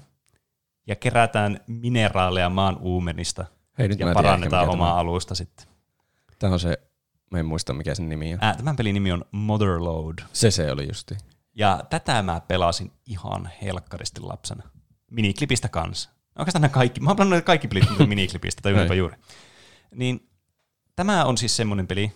ja 0.87 0.95
kerätään 0.95 1.59
mineraaleja 1.67 2.49
maan 2.49 2.77
uumenista 2.77 3.45
Hei, 3.77 3.87
nyt 3.87 3.99
ja 3.99 4.07
parannetaan 4.13 4.69
omaa 4.69 4.87
tämä 4.87 4.93
on. 4.93 4.99
alusta 4.99 5.35
sitten. 5.35 5.65
Tämä 6.39 6.53
on 6.53 6.59
se, 6.59 6.77
mä 7.31 7.39
en 7.39 7.45
muista 7.45 7.73
mikä 7.73 7.95
sen 7.95 8.09
nimi 8.09 8.33
on. 8.33 8.39
Ää, 8.41 8.55
tämän 8.55 8.75
pelin 8.75 8.93
nimi 8.93 9.11
on 9.11 9.25
Motherload. 9.31 10.19
Se 10.33 10.51
se 10.51 10.71
oli 10.71 10.87
justi. 10.87 11.17
Ja 11.55 11.83
tätä 11.89 12.21
mä 12.21 12.41
pelasin 12.47 12.91
ihan 13.05 13.49
helkkaristi 13.61 14.21
lapsena. 14.21 14.63
Miniklipistä 15.13 15.69
kanssa. 15.69 16.09
Oikeastaan 16.39 16.61
nämä 16.61 16.73
kaikki. 16.73 16.99
Mä 16.99 17.09
oon 17.09 17.17
pelannut 17.17 17.45
kaikki 17.45 17.67
pelit 17.67 18.07
miniklipistä, 18.07 18.61
tai 18.61 18.97
juuri. 18.97 19.17
Niin 19.95 20.29
tämä 20.95 21.25
on 21.25 21.37
siis 21.37 21.55
semmoinen 21.55 21.87
peli, 21.87 22.11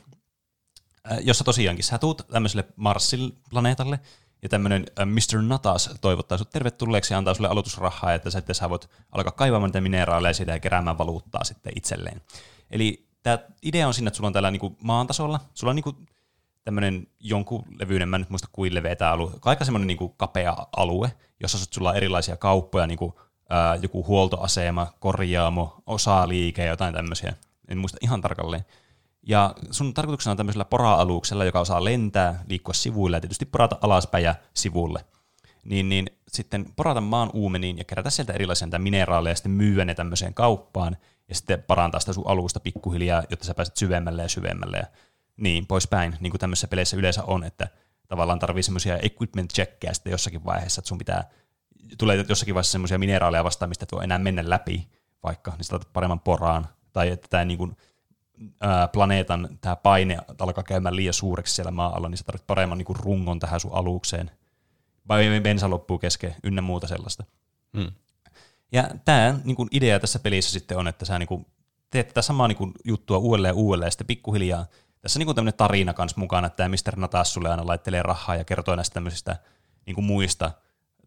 äh, 1.11 1.17
jossa 1.21 1.43
tosiaankin 1.43 1.83
sä 1.83 1.97
tuut 1.97 2.21
tämmöiselle 2.31 2.65
Marsil-planeetalle, 2.75 3.99
ja 4.43 4.49
tämmöinen 4.49 4.85
äh, 4.99 5.05
Mr. 5.05 5.41
Natas 5.41 5.89
toivottaa 6.01 6.37
sut 6.37 6.49
tervetulleeksi 6.49 7.13
ja 7.13 7.17
antaa 7.17 7.33
sulle 7.33 7.49
aloitusrahaa, 7.49 8.13
että 8.13 8.29
sitten 8.29 8.55
sä 8.55 8.69
voit 8.69 8.89
alkaa 9.11 9.31
kaivamaan 9.31 9.67
niitä 9.67 9.81
mineraaleja 9.81 10.33
siitä 10.33 10.51
ja 10.51 10.59
keräämään 10.59 10.97
valuuttaa 10.97 11.43
sitten 11.43 11.73
itselleen. 11.75 12.21
Eli 12.71 13.07
tämä 13.23 13.39
idea 13.63 13.87
on 13.87 13.93
siinä, 13.93 14.07
että 14.07 14.17
sulla 14.17 14.27
on 14.27 14.33
täällä 14.33 14.51
niinku 14.51 14.77
maan 14.83 15.07
tasolla, 15.07 15.39
sulla 15.53 15.71
on 15.71 15.75
niinku 15.75 15.95
tämmöinen 16.67 17.07
jonkun 17.19 17.63
levyinen, 17.79 18.09
mä 18.09 18.15
en 18.15 18.21
nyt 18.21 18.29
muista 18.29 18.47
kuin 18.51 18.73
leveä 18.73 18.95
tämä 18.95 19.11
alue, 19.11 19.31
aika 19.45 19.65
semmoinen 19.65 19.87
niinku 19.87 20.09
kapea 20.09 20.57
alue, 20.77 21.11
jossa 21.39 21.57
sulla 21.71 21.89
on 21.89 21.95
erilaisia 21.95 22.37
kauppoja, 22.37 22.87
niinku, 22.87 23.19
ää, 23.49 23.75
joku 23.75 24.05
huoltoasema, 24.07 24.87
korjaamo, 24.99 25.83
osaliike 25.85 26.61
ja 26.61 26.67
jotain 26.67 26.93
tämmöisiä. 26.93 27.33
En 27.67 27.77
muista 27.77 27.97
ihan 28.01 28.21
tarkalleen. 28.21 28.65
Ja 29.27 29.55
sun 29.71 29.93
tarkoituksena 29.93 30.31
on 30.31 30.37
tämmöisellä 30.37 30.65
pora-aluksella, 30.65 31.45
joka 31.45 31.59
osaa 31.59 31.83
lentää, 31.83 32.43
liikkua 32.47 32.73
sivuille 32.73 33.17
ja 33.17 33.21
tietysti 33.21 33.45
porata 33.45 33.77
alaspäin 33.81 34.23
ja 34.23 34.35
sivulle. 34.53 35.05
Niin, 35.63 35.89
niin 35.89 36.09
sitten 36.27 36.65
porata 36.75 37.01
maan 37.01 37.29
uumeniin 37.33 37.77
ja 37.77 37.83
kerätä 37.83 38.09
sieltä 38.09 38.33
erilaisia 38.33 38.67
mineraaleja 38.77 39.31
ja 39.31 39.35
sitten 39.35 39.51
myyä 39.51 39.85
ne 39.85 39.95
tämmöiseen 39.95 40.33
kauppaan 40.33 40.97
ja 41.29 41.35
sitten 41.35 41.63
parantaa 41.63 41.99
sitä 41.99 42.13
sun 42.13 42.27
alusta 42.27 42.59
pikkuhiljaa, 42.59 43.23
jotta 43.29 43.45
sä 43.45 43.53
pääset 43.53 43.77
syvemmälle 43.77 44.21
ja 44.21 44.29
syvemmälle 44.29 44.77
ja 44.77 44.85
niin 45.37 45.67
poispäin, 45.67 46.15
niin 46.19 46.31
kuin 46.31 46.39
tämmöisissä 46.39 46.67
peleissä 46.67 46.97
yleensä 46.97 47.23
on, 47.23 47.43
että 47.43 47.67
tavallaan 48.07 48.39
tarvii 48.39 48.63
semmoisia 48.63 48.97
equipment 48.97 49.53
checkkejä 49.53 49.93
sitten 49.93 50.11
jossakin 50.11 50.45
vaiheessa, 50.45 50.79
että 50.79 50.89
sun 50.89 50.97
pitää, 50.97 51.29
tulee 51.97 52.25
jossakin 52.29 52.55
vaiheessa 52.55 52.71
semmoisia 52.71 52.99
mineraaleja 52.99 53.43
vastaan, 53.43 53.69
mistä 53.69 53.83
et 53.83 53.91
voi 53.91 54.03
enää 54.03 54.17
mennä 54.17 54.49
läpi, 54.49 54.87
vaikka, 55.23 55.51
niin 55.51 55.63
sä 55.63 55.73
laitat 55.73 55.93
paremman 55.93 56.19
poraan, 56.19 56.67
tai 56.93 57.09
että 57.09 57.27
tämä 57.29 57.45
niin 57.45 57.57
kuin, 57.57 57.77
ää, 58.61 58.87
planeetan 58.87 59.57
tämä 59.61 59.75
paine 59.75 60.17
alkaa 60.39 60.63
käymään 60.63 60.95
liian 60.95 61.13
suureksi 61.13 61.55
siellä 61.55 61.71
maa 61.71 61.95
alla, 61.95 62.09
niin 62.09 62.17
sä 62.17 62.23
tarvitset 62.23 62.47
paremman 62.47 62.77
niin 62.77 62.85
kuin 62.85 62.99
rungon 62.99 63.39
tähän 63.39 63.59
sun 63.59 63.73
alukseen. 63.73 64.31
Vai 65.07 65.39
bensa 65.43 65.69
loppuu 65.69 65.97
kesken, 65.97 66.35
ynnä 66.43 66.61
muuta 66.61 66.87
sellaista. 66.87 67.23
Mm. 67.73 67.91
Ja 68.71 68.89
tämä 69.05 69.39
niin 69.43 69.55
kuin 69.55 69.69
idea 69.71 69.99
tässä 69.99 70.19
pelissä 70.19 70.51
sitten 70.51 70.77
on, 70.77 70.87
että 70.87 71.05
sä 71.05 71.19
niin 71.19 71.27
kuin 71.27 71.45
teet 71.89 72.07
tätä 72.07 72.21
samaa 72.21 72.47
niin 72.47 72.57
kuin 72.57 72.71
juttua 72.83 73.17
uudelleen 73.17 73.49
ja 73.51 73.55
uudelleen, 73.55 73.87
ja 73.87 73.91
sitten 73.91 74.07
pikkuhiljaa 74.07 74.65
tässä 75.07 75.19
on 75.19 75.25
niin 75.25 75.35
tämmöinen 75.35 75.57
tarina 75.57 75.93
kanssa 75.93 76.19
mukana, 76.19 76.47
että 76.47 76.57
tämä 76.57 76.69
Mr. 76.69 76.95
Natas 76.99 77.33
sulle 77.33 77.49
aina 77.49 77.67
laittelee 77.67 78.03
rahaa 78.03 78.35
ja 78.35 78.43
kertoo 78.43 78.75
näistä 78.75 78.93
tämmöisistä 78.93 79.37
niin 79.85 79.95
kuin 79.95 80.05
muista 80.05 80.51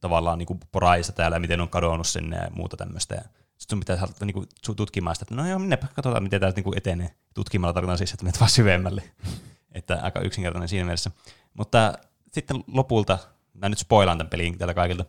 tavallaan 0.01 0.38
niin 0.38 0.46
kuin 0.46 0.61
poraista 0.72 1.12
täällä, 1.12 1.38
miten 1.38 1.61
on 1.61 1.68
kadonnut 1.68 2.07
sinne 2.07 2.36
ja 2.36 2.51
muuta 2.51 2.76
tämmöistä. 2.76 3.14
Ja 3.14 3.22
sitten 3.59 3.76
sun 3.76 3.80
pitää 3.80 4.09
niin 4.20 4.34
kuin, 4.34 4.46
tutkimaan 4.76 5.16
sitä, 5.16 5.24
että 5.24 5.34
no 5.34 5.48
joo, 5.48 5.59
minnepä 5.59 5.86
katsotaan, 5.94 6.22
miten 6.22 6.40
tämä 6.40 6.53
niin 6.57 6.76
etenee. 6.76 7.14
Tutkimalla 7.34 7.72
tarkoitan 7.72 7.98
siis, 7.98 8.12
että 8.12 8.24
menet 8.24 8.40
vaan 8.40 8.51
syvemmälle. 8.51 9.03
että 9.72 9.98
aika 10.03 10.20
yksinkertainen 10.20 10.68
siinä 10.68 10.84
mielessä. 10.84 11.11
Mutta 11.55 11.92
sitten 12.32 12.64
lopulta, 12.66 13.18
mä 13.55 13.68
nyt 13.68 13.78
spoilaan 13.78 14.18
tämän 14.18 14.30
pelin 14.30 14.59
täällä 14.59 14.74
kaikilta, 14.74 15.05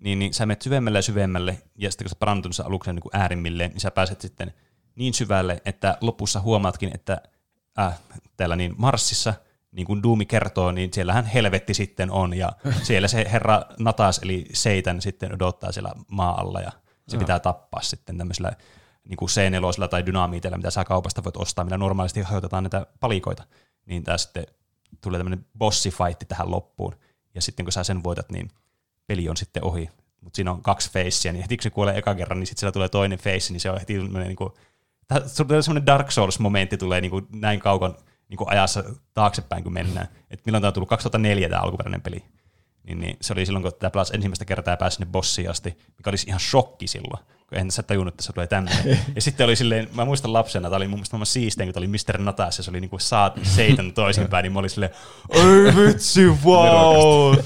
niin, 0.00 0.18
niin 0.18 0.34
sä 0.34 0.46
menet 0.46 0.62
syvemmälle 0.62 0.98
ja 0.98 1.02
syvemmälle, 1.02 1.62
ja 1.76 1.90
sitten 1.90 2.04
kun 2.04 2.10
sä 2.10 2.16
parantunut 2.18 2.56
sen 2.56 2.66
aluksen 2.66 2.94
niin 2.94 3.20
äärimmilleen, 3.20 3.70
niin 3.70 3.80
sä 3.80 3.90
pääset 3.90 4.20
sitten 4.20 4.54
niin 4.94 5.14
syvälle, 5.14 5.62
että 5.64 5.98
lopussa 6.00 6.40
huomaatkin, 6.40 6.90
että 6.94 7.22
äh, 7.78 7.98
täällä 8.36 8.56
niin 8.56 8.74
Marsissa, 8.76 9.34
niin 9.72 9.86
kuin 9.86 10.02
Doomi 10.02 10.26
kertoo, 10.26 10.72
niin 10.72 10.92
siellähän 10.92 11.26
helvetti 11.26 11.74
sitten 11.74 12.10
on, 12.10 12.34
ja 12.34 12.52
siellä 12.82 13.08
se 13.08 13.26
herra 13.32 13.62
Natas, 13.78 14.18
eli 14.18 14.44
Seitan, 14.52 15.02
sitten 15.02 15.34
odottaa 15.34 15.72
siellä 15.72 15.92
maa 16.08 16.40
alla, 16.40 16.60
ja 16.60 16.70
se 17.08 17.16
Joo. 17.16 17.18
pitää 17.20 17.38
tappaa 17.40 17.82
sitten 17.82 18.18
tämmöisellä 18.18 18.52
niin 19.08 19.16
kuin 19.16 19.28
C4 19.28 19.88
tai 19.88 20.06
dynamiitilla, 20.06 20.56
mitä 20.56 20.70
sä 20.70 20.84
kaupasta 20.84 21.24
voit 21.24 21.36
ostaa, 21.36 21.64
millä 21.64 21.78
normaalisti 21.78 22.20
hajotetaan 22.20 22.64
näitä 22.64 22.86
palikoita, 23.00 23.44
niin 23.86 24.04
tää 24.04 24.18
sitten 24.18 24.46
tulee 25.00 25.18
tämmöinen 25.18 25.46
bossifight 25.58 26.28
tähän 26.28 26.50
loppuun, 26.50 26.94
ja 27.34 27.42
sitten 27.42 27.66
kun 27.66 27.72
sä 27.72 27.84
sen 27.84 28.04
voitat, 28.04 28.30
niin 28.30 28.50
peli 29.06 29.28
on 29.28 29.36
sitten 29.36 29.64
ohi. 29.64 29.90
Mutta 30.20 30.36
siinä 30.36 30.50
on 30.50 30.62
kaksi 30.62 30.90
facea, 30.90 31.32
niin 31.32 31.42
heti 31.42 31.56
kun 31.56 31.62
se 31.62 31.70
kuolee 31.70 31.98
eka 31.98 32.14
kerran, 32.14 32.38
niin 32.38 32.46
sitten 32.46 32.60
siellä 32.60 32.72
tulee 32.72 32.88
toinen 32.88 33.18
face, 33.18 33.52
niin 33.52 33.60
se 33.60 33.70
on 33.70 33.78
heti 33.78 33.98
niin 33.98 34.36
kuin, 34.36 34.52
semmoinen 35.60 35.86
Dark 35.86 36.10
Souls-momentti 36.10 36.76
tulee 36.76 37.00
niin 37.00 37.10
kuin 37.10 37.26
näin 37.32 37.60
kaukan 37.60 37.94
niin 38.28 38.38
kuin 38.38 38.50
ajassa 38.50 38.84
taaksepäin, 39.14 39.64
kun 39.64 39.72
mennään. 39.72 40.08
Et 40.30 40.46
milloin 40.46 40.62
tämä 40.62 40.68
on 40.68 40.74
tullut 40.74 40.88
2004 40.88 41.48
tämä 41.48 41.62
alkuperäinen 41.62 42.02
peli. 42.02 42.24
Niin, 42.82 43.00
niin 43.00 43.16
se 43.20 43.32
oli 43.32 43.46
silloin, 43.46 43.62
kun 43.62 43.72
tämä 43.78 43.90
pelasi 43.90 44.14
ensimmäistä 44.14 44.44
kertaa 44.44 44.72
ja 44.72 44.76
pääsi 44.76 44.94
sinne 44.94 45.10
bossiin 45.12 45.50
asti, 45.50 45.78
mikä 45.98 46.10
olisi 46.10 46.26
ihan 46.28 46.40
shokki 46.40 46.86
silloin, 46.86 47.24
kun 47.48 47.58
en 47.58 47.66
tässä 47.66 47.82
tajunnut, 47.82 48.14
että 48.14 48.22
se 48.22 48.32
tulee 48.32 48.46
tämmöinen. 48.46 48.98
ja 49.14 49.22
sitten 49.22 49.44
oli 49.44 49.56
silleen, 49.56 49.88
mä 49.94 50.04
muistan 50.04 50.32
lapsena, 50.32 50.68
tämä 50.68 50.76
oli 50.76 50.88
mun 50.88 50.98
mielestä 50.98 51.14
maailman 51.14 51.26
siistein, 51.26 51.66
kun 51.66 51.74
tämä 51.74 51.80
oli 51.80 51.98
Mr. 52.14 52.18
Natas 52.18 52.58
ja 52.58 52.64
se 52.64 52.70
oli 52.70 52.80
niinku 52.80 52.98
saat 52.98 53.40
seitan 53.42 53.92
toisinpäin, 53.92 54.42
niin 54.42 54.52
mä 54.52 54.58
olin 54.58 54.70
silleen, 54.70 54.92
oi 55.28 55.74
vitsi, 55.76 56.26
wow! 56.44 57.36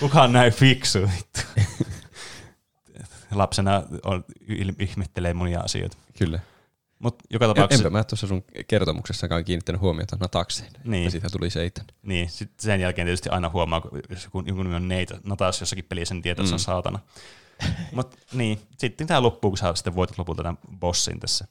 Kuka 0.00 0.22
on 0.22 0.32
näin 0.32 0.52
fiksu? 0.52 0.98
vittu?" 0.98 1.40
Lapsena 3.32 3.82
on, 4.04 4.24
ihmettelee 4.78 5.34
monia 5.34 5.60
asioita. 5.60 5.96
Kyllä. 6.18 6.40
Mutta 7.02 7.24
joka 7.30 7.44
En, 7.44 7.50
tapauksessa... 7.50 7.88
enpä 7.88 7.98
mä 7.98 8.04
tuossa 8.04 8.26
sun 8.26 8.44
kertomuksessakaan 8.68 9.44
kiinnittänyt 9.44 9.80
huomiota 9.80 10.16
Natakseen. 10.20 10.72
Niin. 10.84 11.04
Ja 11.04 11.10
siitä 11.10 11.28
tuli 11.30 11.50
seitan. 11.50 11.84
Niin, 12.02 12.30
sitten 12.30 12.62
sen 12.64 12.80
jälkeen 12.80 13.06
tietysti 13.06 13.28
aina 13.28 13.48
huomaa, 13.48 13.80
kun 13.80 14.00
jos 14.08 14.24
joku, 14.24 14.40
nimi 14.40 14.74
on 14.74 14.88
Neitä, 14.88 15.18
taas 15.38 15.60
jossakin 15.60 15.84
pelissä, 15.84 16.14
niin 16.14 16.22
tietää, 16.22 16.42
että 16.42 16.48
se 16.48 16.54
on 16.54 16.60
saatana. 16.60 16.98
Mutta 17.92 18.16
niin, 18.32 18.58
sitten 18.78 19.06
tämä 19.06 19.22
loppuu, 19.22 19.50
kun 19.50 19.58
sä 19.58 19.74
sitten 19.74 19.94
voitat 19.94 20.18
lopulta 20.18 20.42
tämän 20.42 20.58
bossin 20.80 21.20
tässä. 21.20 21.46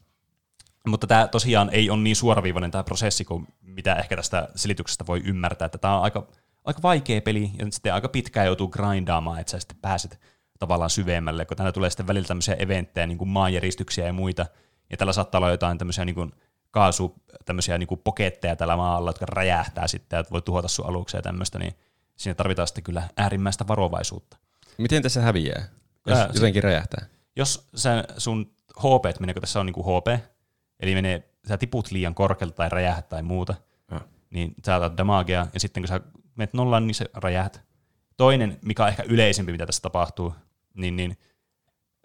Mutta 0.87 1.07
tämä 1.07 1.27
tosiaan 1.27 1.69
ei 1.69 1.89
ole 1.89 2.01
niin 2.01 2.15
suoraviivainen 2.15 2.71
tämä 2.71 2.83
prosessi 2.83 3.25
kuin 3.25 3.47
mitä 3.61 3.95
ehkä 3.95 4.15
tästä 4.15 4.49
selityksestä 4.55 5.05
voi 5.07 5.21
ymmärtää, 5.25 5.65
että 5.65 5.77
tämä 5.77 5.97
on 5.97 6.03
aika, 6.03 6.27
aika 6.63 6.81
vaikea 6.81 7.21
peli 7.21 7.51
ja 7.59 7.65
sitten 7.69 7.93
aika 7.93 8.09
pitkään 8.09 8.45
joutuu 8.45 8.67
grindaamaan, 8.67 9.39
että 9.39 9.51
sä 9.51 9.59
sitten 9.59 9.77
pääset 9.81 10.19
tavallaan 10.59 10.89
syvemmälle, 10.89 11.45
kun 11.45 11.57
tänne 11.57 11.71
tulee 11.71 11.89
sitten 11.89 12.07
välillä 12.07 12.27
tämmöisiä 12.27 12.55
eventtejä, 12.55 13.07
niin 13.07 13.17
kuin 13.17 13.29
maanjäristyksiä 13.29 14.05
ja 14.05 14.13
muita, 14.13 14.45
ja 14.91 14.97
tällä 14.97 15.13
saattaa 15.13 15.39
olla 15.39 15.51
jotain 15.51 15.77
tämmöisiä 15.77 16.05
niin 16.05 16.15
kuin 16.15 16.31
kaasu, 16.71 17.15
tämmöisiä 17.45 17.77
niin 17.77 17.87
kuin 17.87 18.01
poketteja 18.03 18.55
tällä 18.55 18.75
maalla, 18.77 19.09
jotka 19.09 19.25
räjähtää 19.25 19.87
sitten, 19.87 20.19
että 20.19 20.31
voi 20.31 20.41
tuhota 20.41 20.67
sun 20.67 20.85
aluksia 20.85 21.17
ja 21.17 21.21
tämmöistä, 21.21 21.59
niin 21.59 21.73
siinä 22.15 22.35
tarvitaan 22.35 22.67
sitten 22.67 22.83
kyllä 22.83 23.03
äärimmäistä 23.17 23.67
varovaisuutta. 23.67 24.37
Miten 24.77 25.03
tässä 25.03 25.21
häviää? 25.21 25.65
Jos 26.07 26.19
Ää, 26.19 26.29
jotenkin 26.33 26.63
räjähtää. 26.63 27.05
Jos 27.35 27.69
sä, 27.75 28.03
sun 28.17 28.51
HP 28.79 29.17
kun 29.17 29.41
tässä 29.41 29.59
on 29.59 29.65
niinku 29.65 29.83
HP, 29.83 30.23
eli 30.79 30.93
menee, 30.95 31.29
sä 31.47 31.57
tiput 31.57 31.91
liian 31.91 32.15
korkealta 32.15 32.55
tai 32.55 32.69
räjähät 32.69 33.09
tai 33.09 33.23
muuta, 33.23 33.55
Ah. 33.91 34.03
niin 34.29 34.53
sä 34.65 34.75
otat 34.75 34.97
damagea, 34.97 35.47
ja 35.53 35.59
sitten 35.59 35.83
kun 35.83 35.87
sä 35.87 36.01
menet 36.35 36.53
nollaan, 36.53 36.87
niin 36.87 36.95
se 36.95 37.05
räjähät. 37.13 37.61
Toinen, 38.17 38.59
mikä 38.65 38.83
on 38.83 38.89
ehkä 38.89 39.03
yleisempi, 39.07 39.51
mitä 39.51 39.65
tässä 39.65 39.81
tapahtuu, 39.81 40.35
niin, 40.73 40.95
niin 40.95 41.17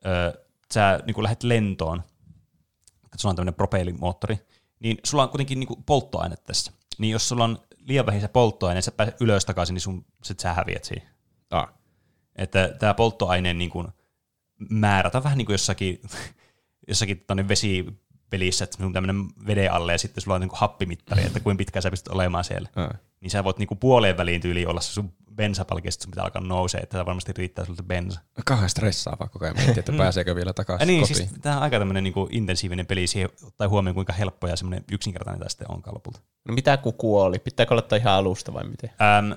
öö, 0.07 0.32
sä 0.74 1.01
niin 1.07 1.22
lähdet 1.22 1.43
lentoon, 1.43 2.03
että 3.17 3.23
sulla 3.23 3.33
on 3.33 3.37
tämmöinen 3.37 3.55
propellimoottori, 3.55 4.39
niin 4.81 4.99
sulla 5.05 5.23
on 5.23 5.29
kuitenkin 5.29 5.61
niin 5.61 5.85
polttoaine 5.87 6.37
tässä. 6.37 6.73
Niin 6.99 7.12
jos 7.12 7.29
sulla 7.29 7.45
on 7.45 7.59
liian 7.79 8.07
vähin 8.07 8.21
se 8.21 8.29
polttoaine, 8.29 8.79
ja 8.79 8.83
sä 8.83 8.93
pääset 8.93 9.21
ylös 9.21 9.45
takaisin, 9.45 9.75
niin 9.75 9.81
sun, 9.81 10.05
sit 10.25 10.41
sä 10.41 10.53
häviät 10.53 10.85
siihen. 10.85 11.09
Ah. 11.51 11.69
Että 12.37 12.69
tämä 12.79 12.95
polttoaineen 12.95 13.59
niin 13.59 13.71
kuin, 13.71 13.89
määrä, 14.71 15.11
on 15.14 15.25
vähän 15.25 15.39
niin 15.39 15.47
kuin 15.47 15.55
jossakin, 15.55 16.01
jossakin 16.89 17.25
vesipelissä, 17.49 18.64
että 18.64 18.77
sun 18.77 18.93
tämmöinen 18.93 19.25
veden 19.47 19.73
alle 19.73 19.93
ja 19.93 19.99
sitten 19.99 20.23
sulla 20.23 20.35
on 20.35 20.41
niin 20.41 20.49
kuin 20.49 20.61
happimittari, 20.61 21.23
että 21.23 21.41
kuinka 21.41 21.59
pitkään 21.59 21.83
sä 21.83 21.91
pystyt 21.91 22.12
olemaan 22.12 22.45
siellä. 22.45 22.69
Ah. 22.77 22.91
Niin 23.21 23.31
sä 23.31 23.45
voit 23.45 23.59
niin 23.59 23.67
kuin 23.67 23.79
puoleen 23.79 24.17
väliin 24.17 24.41
tyyliin 24.41 24.69
olla 24.69 24.81
se 24.81 24.93
sun 24.93 25.12
bensapalki, 25.37 25.89
ja 25.89 25.93
sitten 25.93 26.05
sun 26.05 26.11
pitää 26.11 26.24
alkaa 26.24 26.43
nousee, 26.43 26.80
että 26.80 26.93
tämä 26.93 27.07
varmasti 27.07 27.32
riittää 27.32 27.64
sulta 27.64 27.82
bensa. 27.82 28.20
Kauhean 28.45 28.70
stressaavaa 28.70 29.28
koko 29.28 29.45
ajan 29.45 29.57
miettiä, 29.57 29.80
että 29.80 29.93
pääseekö 29.93 30.34
vielä 30.34 30.49
Ja 30.49 30.55
takaisin 30.55 30.87
niin, 30.87 31.01
kotiin. 31.01 31.16
siis 31.16 31.30
tämä 31.43 31.57
on 31.57 31.62
aika 31.62 31.78
tämmöinen 31.78 32.05
niin 32.05 32.14
kuin 32.14 32.28
intensiivinen 32.30 32.87
peli 32.87 33.07
siihen 33.07 33.30
ottaa 33.47 33.68
huomioon, 33.68 33.95
kuinka 33.95 34.12
helppo 34.12 34.47
ja 34.47 34.57
semmoinen 34.57 34.84
yksinkertainen 34.93 35.39
tämä 35.39 35.49
sitten 35.49 35.70
onkaan 35.70 35.95
lopulta. 35.95 36.20
No 36.49 36.55
mitä 36.55 36.76
kun 36.76 36.95
kuoli? 36.95 37.39
Pitääkö 37.39 37.74
aloittaa 37.74 37.99
ihan 37.99 38.14
alusta 38.14 38.53
vai 38.55 38.64
miten? 38.64 38.91
Ähm, 39.03 39.32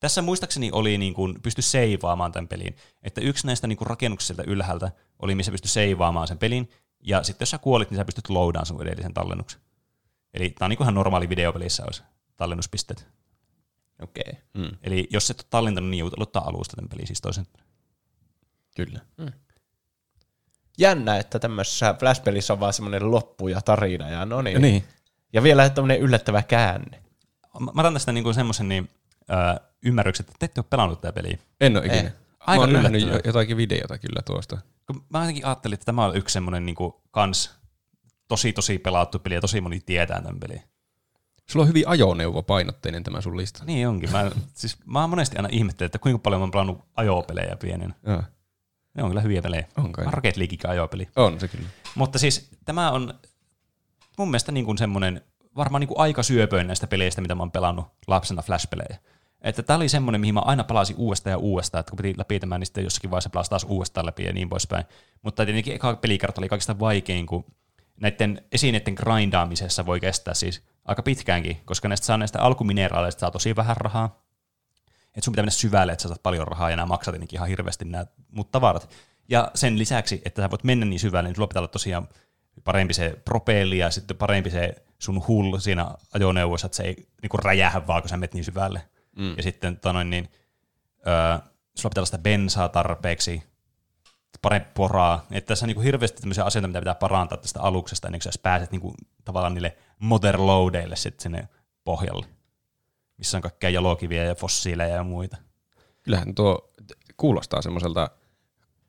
tässä 0.00 0.22
muistaakseni 0.22 0.70
oli 0.72 0.98
niin 0.98 1.14
kuin, 1.14 1.42
pysty 1.42 1.62
seivaamaan 1.62 2.32
tämän 2.32 2.48
pelin. 2.48 2.76
Että 3.02 3.20
yksi 3.20 3.46
näistä 3.46 3.66
niin 3.66 3.76
kuin 3.76 3.86
rakennuksista 3.86 4.42
ylhäältä 4.46 4.92
oli, 5.18 5.34
missä 5.34 5.52
pysty 5.52 5.68
seivaamaan 5.68 6.28
sen 6.28 6.38
pelin, 6.38 6.70
ja 7.02 7.22
sitten 7.22 7.42
jos 7.42 7.50
sä 7.50 7.58
kuolit, 7.58 7.90
niin 7.90 7.98
sä 7.98 8.04
pystyt 8.04 8.28
loadaan 8.28 8.66
sun 8.66 8.82
edellisen 8.82 9.14
tallennuksen. 9.14 9.60
Eli 10.34 10.50
tämä 10.50 10.66
on 10.66 10.70
niin 10.70 10.76
kuin 10.76 10.84
ihan 10.84 10.94
normaali 10.94 11.28
videopelissä 11.28 11.84
olisi 11.84 12.02
tallennuspisteet. 12.36 13.06
Okei. 14.02 14.24
Okay. 14.28 14.70
Mm, 14.70 14.76
Eli 14.82 15.08
jos 15.10 15.30
et 15.30 15.40
ole 15.40 15.46
tallentanut, 15.50 15.90
niin 15.90 15.98
joudut 15.98 16.18
aloittaa 16.18 16.48
alusta 16.48 16.76
tämän 16.76 16.88
pelin 16.88 17.06
siis 17.06 17.20
toisen. 17.20 17.46
kyllä. 18.76 19.00
Jännä, 20.78 21.16
että 21.16 21.38
tämmöisessä 21.38 21.94
Flash-pelissä 21.98 22.52
on 22.52 22.60
vaan 22.60 22.72
semmoinen 22.72 23.10
loppu 23.10 23.48
ja 23.48 23.60
tarina 23.60 24.10
ja 24.10 24.26
no 24.26 24.42
niin. 24.42 24.62
Niin. 24.62 24.84
Ja 25.32 25.42
vielä 25.42 25.70
tämmöinen 25.70 26.00
yllättävä 26.00 26.42
käänne. 26.42 27.02
Mä 27.74 27.80
otan 27.80 27.92
tästä 27.92 28.12
niin 28.12 28.24
kuin 28.24 28.34
semmoisen 28.34 28.68
niin, 28.68 28.88
äh, 29.30 29.68
ymmärryksen, 29.82 30.24
että 30.24 30.34
te 30.38 30.44
ette 30.44 30.60
ole 30.60 30.66
pelannut 30.70 31.00
tätä 31.00 31.12
peliä. 31.12 31.38
En 31.60 31.76
ole 31.76 31.86
ikinä. 31.86 32.00
Eh. 32.00 32.12
Aika 32.40 32.66
Mä 32.66 32.72
oon 32.72 32.82
nähnyt 32.82 33.02
jotakin 33.24 33.56
videota 33.56 33.98
kyllä 33.98 34.22
tuosta. 34.26 34.58
Mä 35.08 35.20
jotenkin 35.20 35.46
ajattelin, 35.46 35.74
että 35.74 35.84
tämä 35.84 36.04
on 36.04 36.16
yksi 36.16 36.32
semmoinen 36.32 36.66
niin 36.66 36.76
kuin, 36.76 36.92
kans 37.10 37.54
tosi 38.28 38.52
tosi 38.52 38.78
pelattu 38.78 39.18
peli 39.18 39.34
ja 39.34 39.40
tosi 39.40 39.60
moni 39.60 39.80
tietää 39.80 40.22
tämän 40.22 40.40
pelin. 40.40 40.62
Sulla 41.50 41.62
on 41.62 41.68
hyvin 41.68 41.88
ajoneuvopainotteinen 41.88 43.02
tämä 43.04 43.20
sun 43.20 43.36
lista. 43.36 43.64
Niin 43.64 43.88
onkin. 43.88 44.12
Mä, 44.12 44.30
siis, 44.54 44.76
mä 44.86 45.00
oon 45.00 45.10
monesti 45.10 45.36
aina 45.36 45.48
ihmettänyt, 45.52 45.88
että 45.88 45.98
kuinka 45.98 46.18
paljon 46.18 46.40
mä 46.40 46.42
oon 46.42 46.50
pelannut 46.50 46.84
ajopelejä 46.96 47.56
pienen. 47.56 47.94
Ne 48.94 49.02
on 49.02 49.10
kyllä 49.10 49.20
hyviä 49.20 49.42
pelejä. 49.42 49.64
On 49.76 49.92
kai. 49.92 50.06
Rocket 50.10 50.36
Leaguekin 50.36 50.70
ajopeli. 50.70 51.08
On 51.16 51.40
se 51.40 51.48
kyllä. 51.48 51.68
Mutta 51.94 52.18
siis 52.18 52.50
tämä 52.64 52.90
on 52.90 53.14
mun 54.18 54.28
mielestä 54.28 54.52
niin 54.52 54.64
kuin 54.64 54.78
semmoinen 54.78 55.22
varmaan 55.56 55.80
niin 55.80 55.88
kuin 55.88 56.00
aika 56.00 56.22
syöpöin 56.22 56.66
näistä 56.66 56.86
peleistä, 56.86 57.20
mitä 57.20 57.34
mä 57.34 57.42
oon 57.42 57.50
pelannut 57.50 57.86
lapsena 58.06 58.42
Flash-pelejä. 58.42 58.98
Että 59.42 59.62
tämä 59.62 59.76
oli 59.76 59.88
semmoinen, 59.88 60.20
mihin 60.20 60.34
mä 60.34 60.40
aina 60.40 60.64
palasin 60.64 60.96
uudestaan 60.96 61.32
ja 61.32 61.38
uudestaan, 61.38 61.80
että 61.80 61.90
kun 61.90 61.96
piti 61.96 62.18
läpi 62.18 62.40
tämän, 62.40 62.60
niin 62.60 62.66
sitten 62.66 62.84
jossakin 62.84 63.10
vaiheessa 63.10 63.30
pelasi 63.30 63.50
taas 63.50 63.64
uudestaan 63.64 64.06
läpi 64.06 64.24
ja 64.24 64.32
niin 64.32 64.48
poispäin. 64.48 64.84
Mutta 65.22 65.44
tietenkin 65.44 65.74
eka 65.74 65.96
pelikartta 65.96 66.40
oli 66.40 66.48
kaikista 66.48 66.78
vaikein, 66.78 67.26
kun 67.26 67.44
näiden 68.00 68.42
esineiden 68.52 68.94
grindaamisessa 68.94 69.86
voi 69.86 70.00
kestää 70.00 70.34
siis 70.34 70.62
aika 70.84 71.02
pitkäänkin, 71.02 71.60
koska 71.64 71.88
näistä 71.88 72.06
saa 72.06 72.16
näistä 72.16 72.40
alkumineraaleista 72.40 73.20
saa 73.20 73.30
tosi 73.30 73.56
vähän 73.56 73.76
rahaa. 73.76 74.22
Että 75.06 75.24
sun 75.24 75.32
pitää 75.32 75.42
mennä 75.42 75.50
syvälle, 75.50 75.92
että 75.92 76.02
sä 76.02 76.08
saat 76.08 76.22
paljon 76.22 76.48
rahaa 76.48 76.70
ja 76.70 76.76
nämä 76.76 76.86
maksat 76.86 77.12
tietenkin 77.12 77.36
ihan 77.36 77.48
hirveästi 77.48 77.84
nämä 77.84 78.06
muut 78.30 78.50
tavarat. 78.50 78.90
Ja 79.28 79.50
sen 79.54 79.78
lisäksi, 79.78 80.22
että 80.24 80.42
sä 80.42 80.50
voit 80.50 80.64
mennä 80.64 80.86
niin 80.86 81.00
syvälle, 81.00 81.28
niin 81.28 81.36
sulla 81.36 81.48
pitää 81.48 81.60
olla 81.60 81.68
tosiaan 81.68 82.08
parempi 82.64 82.94
se 82.94 83.16
propelli 83.24 83.78
ja 83.78 83.90
sitten 83.90 84.16
parempi 84.16 84.50
se 84.50 84.74
sun 84.98 85.26
hull 85.28 85.58
siinä 85.58 85.90
ajoneuvossa, 86.14 86.66
että 86.66 86.76
se 86.76 86.82
ei 86.82 87.08
niinku 87.22 87.36
räjähä 87.36 87.86
vaan, 87.86 88.02
kun 88.02 88.08
sä 88.08 88.16
menet 88.16 88.34
niin 88.34 88.44
syvälle. 88.44 88.82
Mm. 89.16 89.34
Ja 89.36 89.42
sitten 89.42 89.76
tota 89.76 89.92
noin, 89.92 90.10
niin, 90.10 90.28
öö, 91.06 91.38
sulla 91.74 91.90
pitää 91.90 92.00
olla 92.00 92.06
sitä 92.06 92.18
bensaa 92.18 92.68
tarpeeksi, 92.68 93.42
parempi 94.42 94.68
poraa. 94.74 95.26
Että 95.30 95.48
tässä 95.48 95.64
on 95.64 95.68
niinku 95.68 95.82
hirveästi 95.82 96.20
tämmöisiä 96.20 96.44
asioita, 96.44 96.68
mitä 96.68 96.80
pitää 96.80 96.94
parantaa 96.94 97.38
tästä 97.38 97.60
aluksesta, 97.60 98.08
ennen 98.08 98.20
kuin 98.24 98.32
sä 98.32 98.40
pääset 98.42 98.70
niinku, 98.70 98.94
tavallaan 99.24 99.54
niille 99.54 99.76
motherloadeille 99.98 100.96
sitten 100.96 101.22
sinne 101.22 101.48
pohjalle, 101.84 102.26
missä 103.18 103.38
on 103.38 103.42
kaikkea 103.42 103.70
jalokiviä 103.70 104.24
ja 104.24 104.34
fossiileja 104.34 104.94
ja 104.94 105.04
muita. 105.04 105.36
Kyllähän 106.02 106.34
tuo 106.34 106.70
kuulostaa 107.16 107.62
semmoiselta 107.62 108.10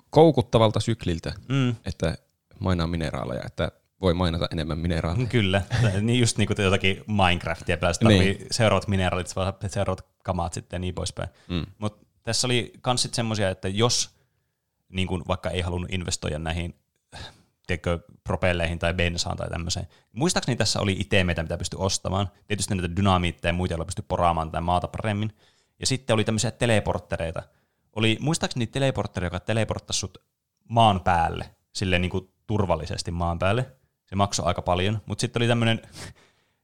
koukuttavalta 0.10 0.80
sykliltä, 0.80 1.34
Mm. 1.50 1.76
että 1.86 2.18
mainaa 2.60 2.88
mineraaleja, 2.88 3.42
että 3.46 3.72
voi 4.02 4.14
mainata 4.14 4.48
enemmän 4.52 4.80
mineraaleja. 4.80 5.28
Kyllä, 5.28 5.62
niin 6.02 6.20
just 6.20 6.38
niin 6.38 6.48
kuin 6.48 6.64
jotakin 6.64 7.04
Minecraftia, 7.08 7.78
päästä 7.78 8.08
niin. 8.08 8.46
seuraavat 8.52 8.88
mineraalit, 8.88 9.28
seuraavat 9.68 10.06
kamaat 10.24 10.54
sitten 10.54 10.78
ja 10.78 10.80
niin 10.80 10.96
poispäin. 10.96 11.30
Mm. 11.50 11.66
Mutta 11.78 12.06
tässä 12.24 12.48
oli 12.48 12.74
kans 12.82 13.02
sit 13.02 13.14
semmoisia, 13.14 13.50
että 13.50 13.68
jos 13.68 14.10
niin 14.92 15.08
kun 15.08 15.24
vaikka 15.28 15.50
ei 15.50 15.62
halunnut 15.62 15.94
investoida 15.94 16.40
näihin 16.40 16.76
tiedätkö, 17.68 18.00
propelleihin 18.24 18.80
tai 18.80 18.94
bensaan 18.94 19.38
tai 19.38 19.50
tämmöiseen. 19.50 19.88
Muistaakseni 20.14 20.56
tässä 20.56 20.80
oli 20.80 20.96
itemeitä, 21.00 21.44
mitä 21.44 21.58
pystyi 21.58 21.78
ostamaan. 21.80 22.30
Tietysti 22.48 22.76
näitä 22.76 22.96
dynamiitteja 22.96 23.50
ja 23.50 23.54
muita, 23.54 23.74
joilla 23.74 23.86
pystyi 23.86 24.06
poraamaan 24.08 24.52
tätä 24.52 24.62
maata 24.62 24.88
paremmin. 24.88 25.34
Ja 25.80 25.88
sitten 25.88 26.14
oli 26.14 26.24
tämmöisiä 26.24 26.52
teleporttereita. 26.52 27.44
Oli 27.96 28.18
muistaakseni 28.20 28.68
teleportteri, 28.68 29.26
joka 29.26 29.40
teleporttasi 29.40 30.00
sut 30.00 30.18
maan 30.70 31.02
päälle, 31.02 31.56
silleen 31.72 32.02
niin 32.02 32.10
kuin 32.10 32.30
turvallisesti 32.48 33.12
maan 33.12 33.40
päälle. 33.40 33.72
Se 34.06 34.16
maksoi 34.16 34.46
aika 34.46 34.62
paljon, 34.62 35.02
mutta 35.06 35.22
sitten 35.22 35.40
oli 35.40 35.48
tämmöinen 35.48 35.82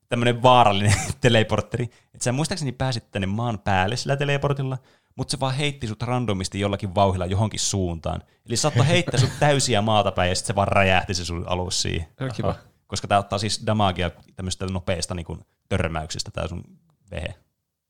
tämmöinen 0.10 0.44
vaarallinen 0.44 0.94
teleportteri, 1.22 1.84
että 1.84 2.24
sä 2.24 2.32
muistaakseni 2.32 2.72
pääsit 2.72 3.12
tänne 3.12 3.28
maan 3.28 3.60
päälle 3.60 3.98
sillä 3.98 4.18
teleportilla, 4.18 4.78
mutta 5.18 5.32
se 5.32 5.40
vaan 5.40 5.56
heitti 5.56 5.88
sut 5.88 6.04
randomisti 6.04 6.60
jollakin 6.60 6.96
vauhilla 6.96 7.26
johonkin 7.26 7.60
suuntaan. 7.60 8.24
Eli 8.46 8.58
saattoi 8.58 8.88
heittää 8.88 9.20
sut 9.20 9.30
täysiä 9.40 9.82
maata 9.82 10.12
päin 10.12 10.30
ja 10.30 10.36
sitten 10.36 10.48
se 10.48 10.56
vaan 10.56 10.68
räjähti 10.68 11.14
se 11.14 11.26
sun 11.26 11.48
alus 11.48 11.82
siihen. 11.82 12.08
Kiva. 12.36 12.56
Koska 12.88 13.08
tää 13.08 13.20
ottaa 13.20 13.40
siis 13.40 13.64
damagea 13.66 14.12
tämmöistä 14.36 14.66
nopeista 14.66 15.16
niin 15.16 15.26
kuin, 15.26 15.40
törmäyksistä 15.70 16.32
tää 16.32 16.48
sun 16.48 16.64
vehe. 17.12 17.36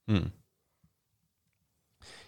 Mm. 0.08 0.32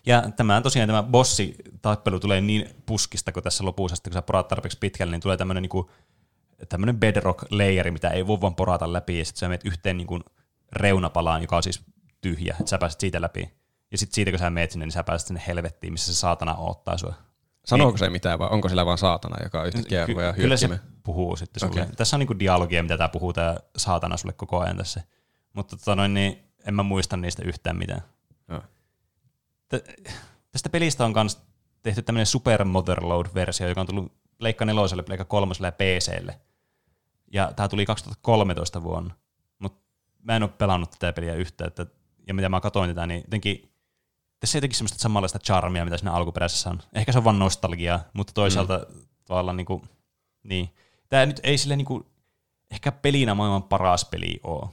Ja 0.05 0.23
tämä 0.35 0.61
tosiaan 0.61 0.89
tämä 0.89 1.03
bossi-tappelu 1.03 2.19
tulee 2.19 2.41
niin 2.41 2.69
puskista, 2.85 3.31
kun 3.31 3.43
tässä 3.43 3.65
lopussa, 3.65 4.03
kun 4.03 4.13
sä 4.13 4.21
poraat 4.21 4.47
tarpeeksi 4.47 4.77
pitkälle, 4.77 5.11
niin 5.11 5.21
tulee 5.21 5.37
tämmöinen 5.37 5.63
niin 5.63 5.85
tämmöinen 6.69 6.99
bedrock-layeri, 6.99 7.91
mitä 7.91 8.09
ei 8.09 8.27
voi 8.27 8.41
vaan 8.41 8.55
porata 8.55 8.93
läpi, 8.93 9.19
ja 9.19 9.25
sitten 9.25 9.39
sä 9.39 9.47
menet 9.47 9.65
yhteen 9.65 9.97
niin 9.97 10.07
kuin 10.07 10.23
reunapalaan, 10.71 11.41
joka 11.41 11.57
on 11.57 11.63
siis 11.63 11.81
tyhjä, 12.21 12.55
että 12.59 12.69
sä 12.69 12.77
pääset 12.77 12.99
siitä 12.99 13.21
läpi. 13.21 13.58
Ja 13.91 13.97
sitten 13.97 14.15
siitä, 14.15 14.31
kun 14.31 14.39
sä 14.39 14.49
meet 14.49 14.71
sinne, 14.71 14.85
niin 14.85 14.91
sä 14.91 15.03
pääset 15.03 15.27
sinne 15.27 15.43
helvettiin, 15.47 15.93
missä 15.93 16.13
se 16.13 16.19
saatana 16.19 16.55
odottaa 16.55 16.97
sua. 16.97 17.13
Sanooko 17.65 17.97
se 17.97 18.09
mitään 18.09 18.39
vai 18.39 18.47
onko 18.51 18.69
sillä 18.69 18.85
vaan 18.85 18.97
saatana, 18.97 19.43
joka 19.43 19.65
yhtäkkiä 19.65 20.05
Ky- 20.05 20.11
rupeaa 20.11 20.33
kyllä 20.33 20.57
se 20.57 20.79
puhuu 21.03 21.35
sitten 21.35 21.59
sulle. 21.59 21.81
Okei. 21.81 21.95
Tässä 21.95 22.15
on 22.15 22.19
niinku 22.19 22.39
dialogia, 22.39 22.83
mitä 22.83 22.97
tämä 22.97 23.09
puhuu 23.09 23.33
tämä 23.33 23.57
saatana 23.77 24.17
sulle 24.17 24.33
koko 24.33 24.59
ajan 24.59 24.77
tässä. 24.77 25.01
Mutta 25.53 25.77
tota 25.77 25.95
noin, 25.95 26.13
niin 26.13 26.43
en 26.67 26.73
mä 26.73 26.83
muista 26.83 27.17
niistä 27.17 27.43
yhtään 27.45 27.77
mitään. 27.77 28.01
Joo. 28.49 28.61
Tä- 29.69 29.81
tästä 30.51 30.69
pelistä 30.69 31.05
on 31.05 31.13
myös 31.13 31.41
tehty 31.83 32.01
tämmöinen 32.01 32.25
Super 32.25 32.65
Motherload-versio, 32.65 33.67
joka 33.67 33.81
on 33.81 33.87
tullut 33.87 34.13
Pleikka 34.37 34.65
4, 34.65 35.03
Pleikka 35.05 35.25
3 35.25 35.53
ja 35.63 35.71
PClle. 35.71 36.39
Ja 37.33 37.51
tämä 37.55 37.67
tuli 37.67 37.85
2013 37.85 38.83
vuonna, 38.83 39.13
mutta 39.59 39.81
mä 40.23 40.35
en 40.35 40.43
ole 40.43 40.51
pelannut 40.57 40.91
tätä 40.91 41.13
peliä 41.13 41.33
yhtään. 41.33 41.67
Että, 41.67 41.85
ja 42.27 42.33
mitä 42.33 42.49
mä 42.49 42.61
katsoin 42.61 42.89
tätä, 42.89 43.05
niin 43.05 43.21
jotenkin 43.21 43.68
tässä 44.39 44.57
ei 44.57 44.57
jotenkin 44.57 44.77
semmoista 44.77 44.99
samanlaista 44.99 45.39
charmia, 45.39 45.85
mitä 45.85 45.97
siinä 45.97 46.11
alkuperäisessä 46.11 46.69
on. 46.69 46.79
Ehkä 46.93 47.11
se 47.11 47.17
on 47.17 47.23
vaan 47.23 47.39
nostalgiaa, 47.39 47.99
mutta 48.13 48.33
toisaalta 48.33 48.77
mm. 48.77 49.01
tavallaan 49.25 49.57
niinku, 49.57 49.83
niin. 50.43 50.69
Tämä 51.09 51.25
nyt 51.25 51.39
ei 51.43 51.57
sille 51.57 51.75
niinku, 51.75 52.05
ehkä 52.71 52.91
pelinä 52.91 53.33
maailman 53.33 53.63
paras 53.63 54.05
peli 54.05 54.39
ole. 54.43 54.69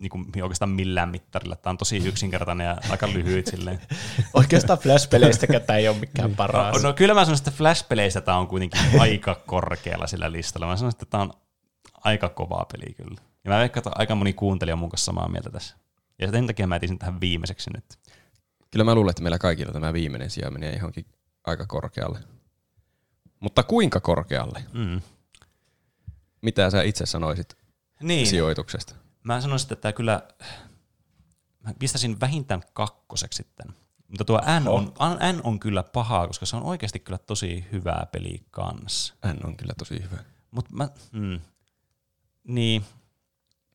Niinku, 0.00 0.18
oikeastaan 0.42 0.70
millään 0.70 1.08
mittarilla. 1.08 1.56
Tämä 1.56 1.70
on 1.70 1.78
tosi 1.78 1.96
yksinkertainen 1.96 2.64
ja 2.64 2.76
aika 2.90 3.08
lyhyt 3.08 3.46
silleen. 3.46 3.80
Oikeastaan 4.34 4.78
Flash-peleistäkään 4.78 5.62
tämä 5.62 5.76
ei 5.76 5.88
ole 5.88 5.98
mikään 5.98 6.36
paras. 6.36 6.82
No, 6.82 6.88
no 6.88 6.94
kyllä 6.94 7.14
mä 7.14 7.24
sanoisin, 7.24 7.48
että 7.48 7.58
Flash-peleistä 7.58 8.20
tämä 8.20 8.38
on 8.38 8.46
kuitenkin 8.46 8.80
aika 9.00 9.34
korkealla 9.34 10.06
sillä 10.06 10.32
listalla. 10.32 10.66
Mä 10.66 10.76
sanoisin, 10.76 10.96
että 10.96 11.06
tämä 11.10 11.22
on 11.22 11.32
aika 12.04 12.28
kovaa 12.28 12.66
peli 12.72 12.94
kyllä. 12.94 13.20
Ja 13.44 13.50
mä 13.50 13.58
veikkaan, 13.58 13.80
että 13.80 13.90
aika 13.94 14.14
moni 14.14 14.32
kuuntelija 14.32 14.74
on 14.74 14.78
mun 14.78 14.90
kanssa 14.90 15.04
samaa 15.04 15.28
mieltä 15.28 15.50
tässä. 15.50 15.76
Ja 16.18 16.30
sen 16.30 16.46
takia 16.46 16.66
mä 16.66 16.76
etin 16.76 16.88
sen 16.88 16.98
tähän 16.98 17.20
viimeiseksi 17.20 17.70
nyt. 17.74 17.84
Kyllä 18.70 18.84
mä 18.84 18.94
luulen, 18.94 19.10
että 19.10 19.22
meillä 19.22 19.38
kaikilla 19.38 19.72
tämä 19.72 19.92
viimeinen 19.92 20.30
sija 20.30 20.50
menee 20.50 20.72
johonkin 20.74 21.06
aika 21.44 21.66
korkealle. 21.66 22.18
Mutta 23.40 23.62
kuinka 23.62 24.00
korkealle? 24.00 24.64
Mm. 24.72 25.00
Mitä 26.42 26.70
sä 26.70 26.82
itse 26.82 27.06
sanoisit 27.06 27.56
Niin. 28.02 28.26
sijoituksesta? 28.26 28.94
Mä 29.22 29.40
sanoisin, 29.40 29.64
että 29.72 29.76
tämä 29.82 29.92
kyllä, 29.92 30.22
mä 31.64 31.74
pistäisin 31.78 32.20
vähintään 32.20 32.62
kakkoseksi 32.72 33.36
sitten. 33.36 33.66
Mutta 34.08 34.24
tuo 34.24 34.40
N 34.60 34.68
on, 34.68 34.92
N 35.32 35.40
on 35.44 35.60
kyllä 35.60 35.82
pahaa, 35.82 36.26
koska 36.26 36.46
se 36.46 36.56
on 36.56 36.62
oikeasti 36.62 36.98
kyllä 37.00 37.18
tosi 37.18 37.64
hyvää 37.72 38.06
peli 38.12 38.42
kanssa. 38.50 39.14
Hän 39.22 39.38
on 39.44 39.56
kyllä 39.56 39.72
tosi 39.78 40.02
hyvä. 40.02 40.24
Mutta 40.50 40.70
mä, 40.74 40.88
mm, 41.12 41.40
niin, 42.44 42.84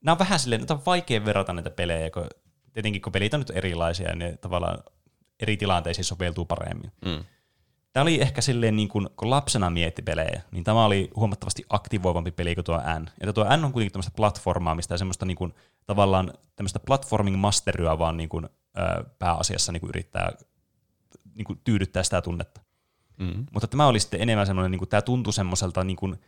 nämä 0.01 0.13
on 0.13 0.19
vähän 0.19 0.39
silleen, 0.39 0.61
että 0.61 0.73
on 0.73 0.85
vaikea 0.85 1.25
verrata 1.25 1.53
näitä 1.53 1.69
pelejä, 1.69 2.09
kun 2.09 2.25
tietenkin 2.73 3.01
kun 3.01 3.11
pelit 3.11 3.33
on 3.33 3.39
nyt 3.39 3.49
erilaisia, 3.49 4.15
ne 4.15 4.37
tavallaan 4.37 4.83
eri 5.39 5.57
tilanteisiin 5.57 6.05
sopeutuu 6.05 6.45
paremmin. 6.45 6.91
Mm. 7.05 7.23
Tämä 7.93 8.01
oli 8.01 8.21
ehkä 8.21 8.41
silleen, 8.41 8.75
niin 8.75 8.89
kun, 8.89 9.09
kun 9.17 9.29
lapsena 9.29 9.69
mietti 9.69 10.01
pelejä, 10.01 10.41
niin 10.51 10.63
tämä 10.63 10.85
oli 10.85 11.09
huomattavasti 11.15 11.65
aktivoivampi 11.69 12.31
peli 12.31 12.55
kuin 12.55 12.65
tuo 12.65 12.77
N. 12.77 13.07
Että 13.21 13.33
tuo 13.33 13.57
N 13.57 13.65
on 13.65 13.73
kuitenkin 13.73 13.91
tämmöistä 13.91 14.11
platformaamista 14.15 14.93
ja 14.93 14.97
semmoista 14.97 15.25
niin 15.25 15.37
kuin, 15.37 15.53
tavallaan 15.85 16.33
tämmöistä 16.55 16.79
platforming 16.79 17.37
masteryä 17.37 17.99
vaan 17.99 18.17
niin 18.17 18.29
kuin, 18.29 18.45
ö, 18.45 19.03
pääasiassa 19.19 19.71
niin 19.71 19.81
kuin 19.81 19.89
yrittää 19.89 20.31
niin 21.35 21.45
kuin, 21.45 21.59
tyydyttää 21.63 22.03
sitä 22.03 22.21
tunnetta. 22.21 22.61
Mm. 23.17 23.45
Mutta 23.51 23.67
tämä 23.67 23.87
oli 23.87 23.99
sitten 23.99 24.21
enemmän 24.21 24.45
semmoinen, 24.45 24.71
niin 24.71 24.79
kuin, 24.79 24.89
tämä 24.89 25.01
tuntui 25.01 25.33
semmoiselta 25.33 25.83
niin 25.83 25.97
kuin, 25.97 26.19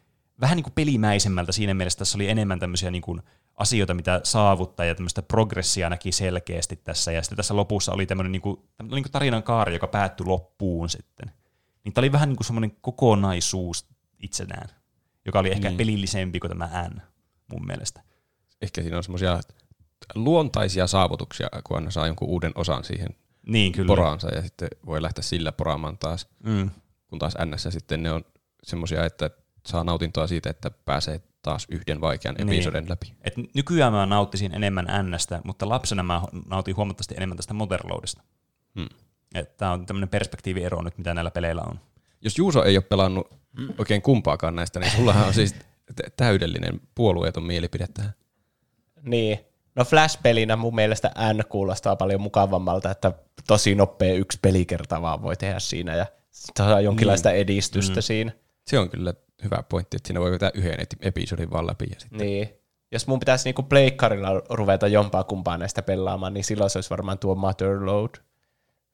vähän 0.42 0.56
niin 0.56 0.64
kuin 0.64 0.74
pelimäisemmältä 0.74 1.52
siinä 1.52 1.74
mielessä, 1.74 2.00
tässä 2.00 2.18
oli 2.18 2.30
enemmän 2.30 2.60
tämmöisiä 2.60 2.92
niin 2.92 3.02
kuin, 3.02 3.22
asioita, 3.56 3.94
mitä 3.94 4.22
saavuttaa 4.24 4.86
ja 4.86 4.96
tämmöistä 4.96 5.22
progressia 5.22 5.90
näki 5.90 6.12
selkeästi 6.12 6.76
tässä. 6.76 7.12
Ja 7.12 7.22
sitten 7.22 7.36
tässä 7.36 7.56
lopussa 7.56 7.92
oli 7.92 8.06
tämmöinen 8.06 8.32
niin 8.32 8.42
kuin, 8.42 8.58
niin 8.82 9.04
kuin 9.04 9.12
tarinan 9.12 9.44
kaari, 9.44 9.74
joka 9.74 9.88
päättyi 9.88 10.26
loppuun 10.26 10.90
sitten. 10.90 11.32
Niin 11.84 11.94
tämä 11.94 12.04
oli 12.04 12.12
vähän 12.12 12.30
niin 12.30 12.38
kuin 12.38 12.46
semmoinen 12.46 12.78
kokonaisuus 12.82 13.86
itsenään, 14.20 14.70
joka 15.26 15.40
oli 15.40 15.52
ehkä 15.52 15.68
Niin. 15.70 15.78
pelillisempi 15.78 16.40
kuin 16.40 16.50
tämä 16.50 16.88
N 16.90 17.02
mun 17.52 17.66
mielestä. 17.66 18.02
Ehkä 18.62 18.82
siinä 18.82 18.98
on 18.98 19.04
semmoisia 19.04 19.40
luontaisia 20.16 20.88
saavutuksia, 20.88 21.48
kun 21.64 21.78
aina 21.78 21.92
saa 21.92 22.08
jonkun 22.08 22.28
uuden 22.30 22.52
osan 22.56 22.84
siihen 22.84 23.10
Niin, 23.48 23.72
kyllä. 23.72 23.88
poraansa 23.88 24.28
ja 24.36 24.42
sitten 24.42 24.68
voi 24.86 25.02
lähteä 25.02 25.24
sillä 25.24 25.52
poraamaan 25.52 25.98
taas. 25.98 26.28
Mm. 26.44 26.70
Kun 27.08 27.20
taas 27.20 27.34
NS 27.46 27.68
sitten 27.70 28.04
ne 28.04 28.12
on 28.12 28.26
semmoisia, 28.64 29.06
että 29.06 29.30
saa 29.68 29.84
nautintoa 29.84 30.28
siitä, 30.28 30.50
että 30.50 30.72
pääsee 30.72 31.22
taas 31.44 31.68
yhden 31.70 32.02
vaikean 32.02 32.36
Niin. 32.36 32.50
episodin 32.50 32.90
läpi. 32.90 33.14
Et 33.22 33.34
nykyään 33.56 33.94
mä 33.94 34.06
nauttisin 34.06 34.56
enemmän 34.56 34.88
Nstä, 35.12 35.42
mutta 35.44 35.70
lapsena 35.70 36.04
mä 36.04 36.22
nautin 36.50 36.76
huomattavasti 36.76 37.16
enemmän 37.18 37.38
tästä 37.38 37.54
Motherloadista. 37.54 38.22
Hmm. 38.80 38.90
Tämä 39.58 39.72
on 39.72 39.86
tämmöinen 39.86 40.10
perspektiiviero 40.10 40.82
nyt, 40.82 40.98
mitä 40.98 41.14
näillä 41.14 41.32
peleillä 41.32 41.62
on. 41.62 41.80
Jos 42.22 42.38
Juuso 42.38 42.64
ei 42.64 42.78
ole 42.78 42.84
pelannut 42.90 43.28
oikein 43.78 44.02
kumpaakaan 44.02 44.56
näistä, 44.56 44.80
niin 44.80 44.92
sullahan 44.92 45.28
on 45.28 45.34
siis 45.34 45.54
tä- 45.96 46.10
täydellinen 46.18 46.82
puolueeton 46.96 47.44
mielipide 47.44 47.88
tähän. 47.94 48.14
Niin. 49.02 49.40
No 49.76 49.84
Flash-pelinä 49.86 50.56
mun 50.56 50.76
mielestä 50.76 51.12
N 51.34 51.44
kuulostaa 51.50 51.96
paljon 51.96 52.22
mukavammalta, 52.22 52.92
että 52.92 53.12
tosi 53.48 53.76
nopea 53.76 54.14
yksi 54.14 54.40
pelikerta 54.42 55.02
vaan 55.02 55.22
voi 55.22 55.36
tehdä 55.38 55.60
siinä 55.60 55.96
ja 55.96 56.06
saa 56.58 56.82
jonkinlaista 56.82 57.30
Niin. 57.30 57.40
edistystä 57.42 57.96
Mm. 58.00 58.02
siinä. 58.02 58.32
Se 58.68 58.80
on 58.80 58.90
kyllä 58.90 59.14
hyvä 59.44 59.64
pointti, 59.70 59.98
että 59.98 60.08
siinä 60.08 60.20
voi 60.20 60.32
vetää 60.32 60.52
yhden 60.54 60.78
episodin 61.02 61.52
vaan 61.52 61.68
läpi. 61.68 61.86
Ja 61.94 62.00
sitten. 62.00 62.20
Niin. 62.20 62.50
Jos 62.92 63.08
mun 63.08 63.20
pitäisi 63.20 63.46
niinku 63.48 63.64
pleikkarilla 63.64 64.30
ruveta 64.50 64.88
jompaa 64.88 65.24
kumpaa 65.24 65.58
näistä 65.58 65.82
pelaamaan, 65.82 66.34
niin 66.34 66.44
silloin 66.44 66.70
se 66.70 66.78
olisi 66.78 66.90
varmaan 66.90 67.20
tuo 67.20 67.36
Motherload, 67.36 68.10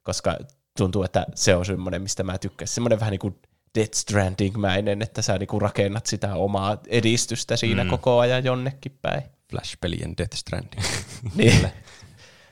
koska 0.04 0.38
tuntuu, 0.78 1.04
että 1.04 1.26
se 1.36 1.56
on 1.56 1.66
semmoinen, 1.66 2.02
mistä 2.02 2.24
mä 2.24 2.38
tykkäsin. 2.38 2.74
Semmoinen 2.74 3.00
vähän 3.00 3.12
niin 3.12 3.20
kuin 3.20 3.36
Death 3.76 3.96
Stranding-mäinen, 3.98 5.02
että 5.02 5.22
sä 5.22 5.38
niinku 5.38 5.60
rakennat 5.60 6.06
sitä 6.06 6.36
omaa 6.36 6.78
edistystä 6.88 7.58
siinä 7.58 7.84
Mm. 7.84 7.90
koko 7.90 8.20
ajan 8.20 8.44
jonnekin 8.46 8.98
päin. 9.02 9.22
Flash-pelien 9.52 10.18
Death 10.18 10.36
Stranding. 10.38 10.84
Niin. 11.36 11.68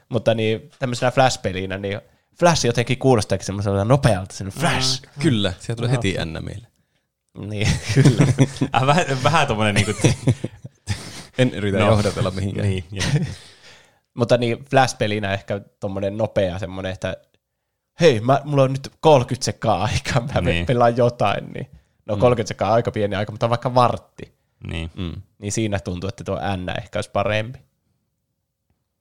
Mutta 0.09 0.33
niin, 0.33 0.69
tämmöisenä 0.79 1.11
Flash-pelinä, 1.11 1.77
niin 1.77 2.01
Flash 2.39 2.65
jotenkin 2.65 2.97
kuulostaakin 2.99 3.45
semmoiselta 3.45 3.85
nopealta, 3.85 4.35
sen 4.35 4.47
Flash. 4.47 5.01
kyllä, 5.19 5.53
sieltä 5.59 5.75
tulee 5.75 5.91
heti 5.91 6.15
N 6.25 6.45
meille. 6.45 6.67
Niin, 7.37 7.67
kyllä. 7.93 8.27
Äh, 8.75 8.85
vähän, 8.85 9.05
vähän 9.23 9.47
tommonen 9.47 9.75
niinku, 9.75 9.93
En 11.37 11.53
yritä 11.53 11.77
No. 11.77 11.85
johdatella 11.85 12.31
mihinkään. 12.31 12.67
niin, 12.69 12.83
jep. 12.91 13.27
Mutta 14.13 14.37
niin 14.37 14.65
Flash-pelinä 14.65 15.33
ehkä 15.33 15.61
tommonen 15.79 16.17
nopea 16.17 16.59
semmonen, 16.59 16.91
että 16.91 17.17
hei, 17.99 18.19
mä, 18.19 18.41
mulla 18.45 18.63
on 18.63 18.71
nyt 18.71 18.91
30 18.99 19.45
sekkaa 19.45 19.83
aikaa, 19.83 20.21
mä 20.21 20.41
Niin. 20.41 20.45
niin. 20.45 20.65
pelaan 20.65 20.97
jotain, 20.97 21.45
niin 21.53 21.67
no 22.05 22.17
30 22.17 22.47
sekkaa 22.47 22.67
on 22.69 22.73
aika 22.73 22.91
pieni 22.91 23.15
aika, 23.15 23.31
mutta 23.31 23.49
vaikka 23.49 23.75
vartti, 23.75 24.33
niin. 24.67 24.91
Mm. 24.95 25.21
niin 25.39 25.51
siinä 25.51 25.79
tuntuu, 25.79 26.07
että 26.07 26.23
tuo 26.23 26.39
N 26.55 26.69
ehkä 26.77 26.97
olisi 26.97 27.09
parempi. 27.11 27.59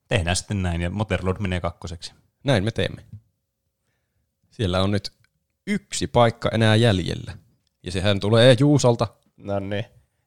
Tehdään 0.09 0.37
sitten 0.37 0.63
näin, 0.63 0.81
ja 0.81 0.91
Motherload 0.91 1.37
menee 1.41 1.61
kakkoseksi. 1.61 2.13
Näin 2.45 2.65
me 2.65 2.71
teemme. 2.71 3.03
Siellä 4.51 4.83
on 4.83 4.91
nyt 4.91 5.13
yksi 5.67 6.07
paikka 6.07 6.51
enää 6.53 6.77
jäljellä. 6.77 7.33
Ja 7.87 7.93
sehän 7.93 8.21
tulee 8.21 8.57
Juusolta. 8.61 9.07
No 9.37 9.59
niin. 9.59 9.85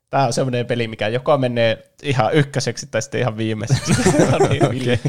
Tää 0.10 0.26
on 0.26 0.34
semmoinen 0.34 0.66
peli, 0.66 0.88
mikä 0.88 1.08
joko 1.08 1.38
menee 1.38 1.92
ihan 2.04 2.34
ykköseksi 2.34 2.88
tai 2.92 3.02
sitten 3.02 3.22
ihan 3.22 3.38
viimeiseksi. 3.38 3.94
no 4.32 4.48
niin, 4.50 4.70
villi, 4.70 5.00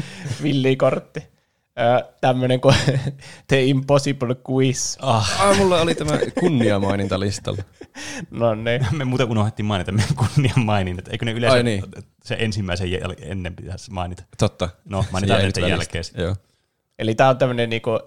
villikortti. 0.43 1.23
Ö, 1.79 2.05
tämmönen 2.21 2.61
kuin 2.61 2.75
The 3.47 3.63
Impossible 3.63 4.35
Quiz. 4.49 4.97
Ah. 5.01 5.41
Ah, 5.41 5.57
mulla 5.57 5.81
oli 5.81 5.95
tämä 5.95 6.19
kunniamaininta 6.39 7.19
listalla. 7.19 7.63
No 8.31 8.55
niin. 8.55 8.87
Me 8.97 9.05
muuten 9.05 9.31
unohdettiin 9.31 9.65
mainita 9.65 9.91
meidän 9.91 10.15
kunnian 10.15 10.65
maininta. 10.65 11.11
Eikö 11.11 11.25
ne 11.25 11.31
yleensä 11.31 11.55
Ai 11.55 11.63
niin. 11.63 11.83
se 12.23 12.35
ensimmäisen 12.39 12.87
jäl- 12.87 13.15
ennen 13.21 13.55
pitäisi 13.55 13.91
mainita? 13.91 14.23
Totta. 14.37 14.69
No, 14.85 15.05
mainitaan 15.11 15.41
nyt 15.41 15.57
jälkeen. 15.57 16.03
Joo. 16.17 16.35
Eli 16.99 17.15
tää 17.15 17.29
on 17.29 17.37
tämmönen 17.37 17.69
niinku, 17.69 17.99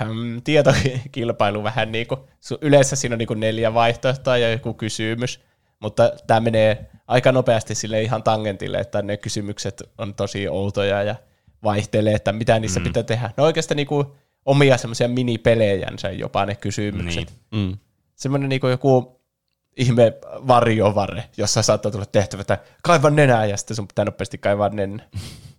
hmm, 0.00 0.42
tietokilpailu 0.42 1.64
vähän 1.64 1.92
niinku, 1.92 2.14
su- 2.16 2.58
yleensä 2.60 2.96
siinä 2.96 3.14
on 3.14 3.18
niinku 3.18 3.34
neljä 3.34 3.74
vaihtoehtoa 3.74 4.38
ja 4.38 4.52
joku 4.52 4.74
kysymys, 4.74 5.40
mutta 5.80 6.12
tämä 6.26 6.40
menee 6.40 6.90
aika 7.06 7.32
nopeasti 7.32 7.74
sille 7.74 8.02
ihan 8.02 8.22
tangentille, 8.22 8.78
että 8.78 9.02
ne 9.02 9.16
kysymykset 9.16 9.82
on 9.98 10.14
tosi 10.14 10.48
outoja 10.48 11.02
ja 11.02 11.14
vaihtelee, 11.62 12.14
että 12.14 12.32
mitä 12.32 12.58
niissä 12.58 12.80
mm. 12.80 12.84
pitää 12.84 13.02
tehdä. 13.02 13.26
Ne 13.26 13.42
on 13.42 13.46
oikeastaan 13.46 13.76
niinku 13.76 14.16
omia 14.44 14.76
semmoisia 14.76 15.08
minipelejänsä 15.08 16.10
jopa 16.10 16.46
ne 16.46 16.54
kysymykset. 16.54 17.32
Niin. 17.50 17.68
Mm. 17.68 17.78
Semmoinen 18.14 18.48
niinku 18.48 18.66
joku 18.66 19.20
ihme 19.76 20.12
varjovare, 20.24 21.24
jossa 21.36 21.62
saattaa 21.62 21.92
tulla 21.92 22.06
tehtävä, 22.06 22.40
että 22.40 22.58
kaiva 22.82 23.10
nenää 23.10 23.46
ja 23.46 23.56
sitten 23.56 23.76
sun 23.76 23.88
pitää 23.88 24.04
nopeasti 24.04 24.38
kaivaa 24.38 24.68
nenä. 24.68 25.04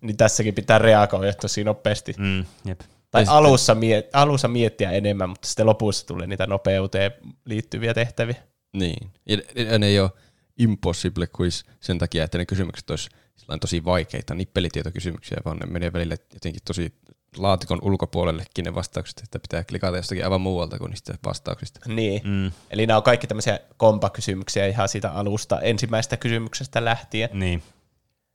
niin 0.01 0.18
tässäkin 0.18 0.53
pitää 0.53 0.77
reagoida 0.80 1.34
tosi 1.34 1.64
nopeasti. 1.64 2.15
Mm, 2.18 2.45
jep. 2.65 2.81
Tai 3.14 3.23
Ja 3.23 3.31
alussa, 3.38 3.76
miet, 3.76 4.10
alussa 4.14 4.48
miettiä 4.48 4.91
enemmän, 4.91 5.30
mutta 5.30 5.48
sitten 5.48 5.65
lopussa 5.65 6.07
tulee 6.07 6.27
niitä 6.27 6.48
nopeuteen 6.48 7.11
liittyviä 7.45 7.94
tehtäviä. 7.94 8.35
Niin. 8.73 9.11
Ja, 9.26 9.38
ne 9.80 9.88
ei 9.88 9.99
ole 9.99 10.11
impossible 10.57 11.27
quiz 11.40 11.64
sen 11.80 11.98
takia, 11.99 12.23
että 12.23 12.38
ne 12.38 12.45
kysymykset 12.45 12.90
olisi 12.90 13.10
sillain 13.35 13.60
tosi 13.60 13.85
vaikeita 13.85 14.35
nippelitietokysymyksiä, 14.35 15.38
vaan 15.45 15.57
ne 15.57 15.65
menee 15.65 15.94
välillä 15.94 16.15
jotenkin 16.34 16.61
tosi 16.65 16.94
laatikon 17.38 17.80
ulkopuolellekin 17.81 18.65
ne 18.65 18.76
vastaukset, 18.76 19.22
että 19.23 19.40
pitää 19.40 19.64
klikata 19.64 19.98
jostakin 19.98 20.23
aivan 20.23 20.41
muualta 20.41 20.77
kuin 20.77 20.90
niistä 20.90 21.14
vastauksista. 21.26 21.80
Niin. 21.88 22.22
Mm, 22.26 22.52
Eli 22.69 22.88
nämä 22.88 22.98
on 22.98 23.03
kaikki 23.03 23.27
tämmöisiä 23.27 23.60
kompakysymyksiä 23.77 24.68
ihan 24.68 24.90
siitä 24.90 25.11
alusta, 25.11 25.61
ensimmäisestä 25.61 26.18
kysymyksestä 26.18 26.85
lähtien. 26.85 27.30
niin. 27.34 27.64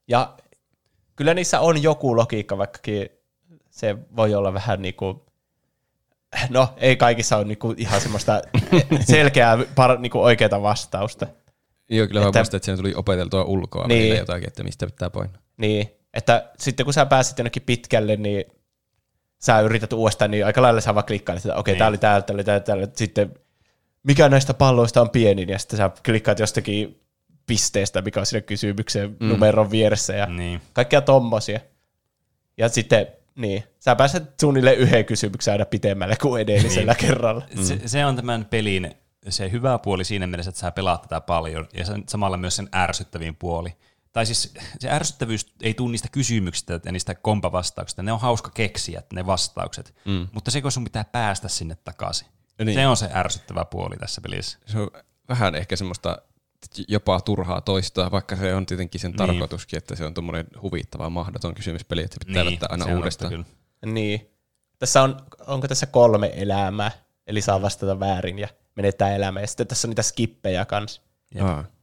Ja 0.08 0.36
kyllä 1.16 1.34
niissä 1.34 1.60
on 1.60 1.82
joku 1.82 2.16
logiikka, 2.16 2.58
vaikkakin 2.58 3.08
se 3.78 3.96
voi 4.16 4.34
olla 4.34 4.52
vähän 4.52 4.82
niin 4.82 4.94
kuin, 4.94 5.20
no 6.50 6.68
ei 6.76 6.96
kaikissa 6.96 7.36
ole 7.36 7.44
niin 7.44 7.58
kuin 7.58 7.78
ihan 7.78 8.00
semmoista 8.00 8.42
selkeää 9.10 9.58
par, 9.74 9.98
niin 9.98 10.10
kuin 10.10 10.22
oikeaa 10.22 10.62
vastausta. 10.62 11.26
Joo, 11.90 12.06
kyllä 12.06 12.20
Että- 12.20 12.38
mä 12.38 12.40
muistan, 12.40 12.56
että 12.56 12.64
siinä 12.64 12.76
tuli 12.76 12.94
opeteltua 12.94 13.44
ulkoa 13.44 13.86
Niin. 13.86 14.02
niin. 14.02 14.16
jotakin, 14.16 14.48
että 14.48 14.62
mistä 14.62 14.86
pitää 14.86 15.10
painaa. 15.10 15.42
Niin, 15.56 15.90
että 16.14 16.50
sitten 16.58 16.84
kun 16.86 16.92
sä 16.94 17.06
pääset 17.06 17.38
jonnekin 17.38 17.62
pitkälle, 17.62 18.16
niin 18.16 18.44
sä 19.40 19.60
yrität 19.60 19.92
uudestaan, 19.92 20.30
niin 20.30 20.46
aika 20.46 20.62
lailla 20.62 20.80
sä 20.80 20.94
vaan 20.94 21.06
klikkailet, 21.06 21.46
että 21.46 21.56
okei, 21.58 21.72
Niin. 21.74 21.78
tää 21.78 21.88
oli 21.88 21.98
täällä, 21.98 22.22
tää 22.22 22.34
oli 22.34 22.44
täällä, 22.44 22.60
täällä. 22.60 22.86
Sitten 22.94 23.34
mikä 24.02 24.28
näistä 24.28 24.54
palloista 24.54 25.00
on 25.00 25.10
pienin, 25.10 25.48
ja 25.48 25.58
sitten 25.58 25.76
sä 25.76 25.90
klikkaat 26.04 26.38
jostakin 26.38 27.00
pisteestä, 27.46 28.02
mikä 28.02 28.20
on 28.20 28.26
siinä 28.26 28.40
kysymyksen 28.42 29.16
mm. 29.20 29.28
numeron 29.28 29.70
vieressä, 29.70 30.12
ja 30.14 30.26
Niin. 30.26 30.60
kaikkea 30.72 31.00
tommosia. 31.00 31.60
Ja 32.58 32.68
sitten, 32.68 33.06
niin, 33.38 33.64
sä 33.80 33.96
pääset 33.96 34.40
suunnilleen 34.40 34.78
yhden 34.78 35.04
kysymyksen 35.04 35.52
aina 35.52 35.64
pitemmälle 35.64 36.16
kuin 36.16 36.42
edellisellä 36.42 36.92
niin. 36.92 37.08
kerralla. 37.08 37.42
Se, 37.62 37.80
se 37.86 38.06
on 38.06 38.16
tämän 38.16 38.44
pelin 38.44 38.94
se 39.28 39.50
hyvä 39.50 39.78
puoli 39.78 40.04
siinä 40.04 40.26
mielessä, 40.26 40.48
että 40.48 40.60
sä 40.60 40.70
pelaat 40.70 41.02
tätä 41.02 41.20
paljon, 41.20 41.68
ja 41.74 41.84
sen, 41.84 42.04
samalla 42.08 42.36
myös 42.36 42.56
sen 42.56 42.68
ärsyttävin 42.74 43.36
puoli. 43.36 43.76
Tai 44.12 44.26
siis 44.26 44.54
se 44.78 44.90
ärsyttävyys 44.90 45.54
ei 45.62 45.74
tule 45.74 45.90
niistä 45.90 46.08
kysymyksistä 46.12 46.80
ja 46.84 46.92
niistä 46.92 47.14
kompavastauksista. 47.14 48.02
Ne 48.02 48.12
on 48.12 48.20
hauska 48.20 48.50
keksiä, 48.50 49.02
ne 49.12 49.26
vastaukset. 49.26 49.94
Mm. 50.04 50.28
Mutta 50.32 50.50
se, 50.50 50.62
kun 50.62 50.72
sun 50.72 50.84
pitää 50.84 51.04
päästä 51.04 51.48
sinne 51.48 51.74
takaisin. 51.84 52.28
Niin. 52.58 52.66
Niin. 52.66 52.78
Se 52.78 52.86
on 52.86 52.96
se 52.96 53.10
ärsyttävä 53.14 53.64
puoli 53.64 53.96
tässä 53.96 54.20
pelissä. 54.20 54.58
Se 54.66 54.78
on 54.78 54.90
vähän 55.28 55.54
ehkä 55.54 55.76
semmoista 55.76 56.18
jopa 56.88 57.20
turhaa 57.20 57.60
toistoa, 57.60 58.10
vaikka 58.10 58.36
se 58.36 58.54
on 58.54 58.66
tietenkin 58.66 59.00
sen 59.00 59.10
Niin. 59.10 59.16
tarkoituskin, 59.16 59.76
että 59.76 59.96
se 59.96 60.04
on 60.04 60.14
tuommoinen 60.14 60.46
huvittava, 60.62 61.10
mahdoton 61.10 61.54
kysymyspeli, 61.54 62.02
että 62.02 62.16
se 62.20 62.26
pitää 62.26 62.44
niin, 62.44 62.58
aina 62.68 62.84
se 62.84 62.90
on 62.90 62.96
uudestaan. 62.96 63.32
totta 63.32 63.52
Niin. 63.86 64.30
Tässä 64.78 65.02
on, 65.02 65.16
onko 65.46 65.68
tässä 65.68 65.86
kolme 65.86 66.32
elämää, 66.34 66.90
eli 67.26 67.40
saa 67.40 67.62
vastata 67.62 68.00
väärin 68.00 68.38
ja 68.38 68.48
menettää 68.74 69.14
elämä. 69.14 69.40
Ja 69.40 69.46
sitten 69.46 69.66
tässä 69.66 69.88
on 69.88 69.90
niitä 69.90 70.02
skippejä 70.02 70.64
kanssa. 70.64 71.02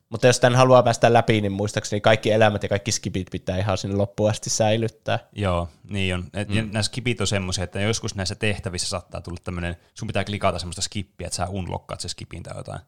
Mutta 0.09 0.27
jos 0.27 0.39
tämän 0.39 0.57
haluaa 0.57 0.83
päästä 0.83 1.13
läpi, 1.13 1.41
niin 1.41 1.51
muistaakseni 1.51 2.01
kaikki 2.01 2.31
elämät 2.31 2.63
ja 2.63 2.69
kaikki 2.69 2.91
skipit 2.91 3.27
pitää 3.31 3.57
ihan 3.57 3.77
sinne 3.77 3.95
loppuun 3.95 4.29
asti 4.29 4.49
säilyttää. 4.49 5.19
Joo, 5.35 5.69
niin 5.89 6.15
on. 6.15 6.25
Et, 6.33 6.49
mm. 6.49 6.55
ja 6.55 6.63
Nämä 6.63 6.83
skipit 6.83 7.21
on 7.21 7.27
semmoisia, 7.27 7.63
että 7.63 7.81
joskus 7.81 8.15
näissä 8.15 8.35
tehtävissä 8.35 8.89
saattaa 8.89 9.21
tulla 9.21 9.37
tämmöinen, 9.43 9.77
sun 9.93 10.07
pitää 10.07 10.23
klikata 10.23 10.59
semmoista 10.59 10.81
skippiä, 10.81 11.27
että 11.27 11.37
sä 11.37 11.47
unlockkaat 11.47 12.01
se 12.01 12.07
skipin 12.09 12.43
tai 12.43 12.57
jotain. 12.57 12.79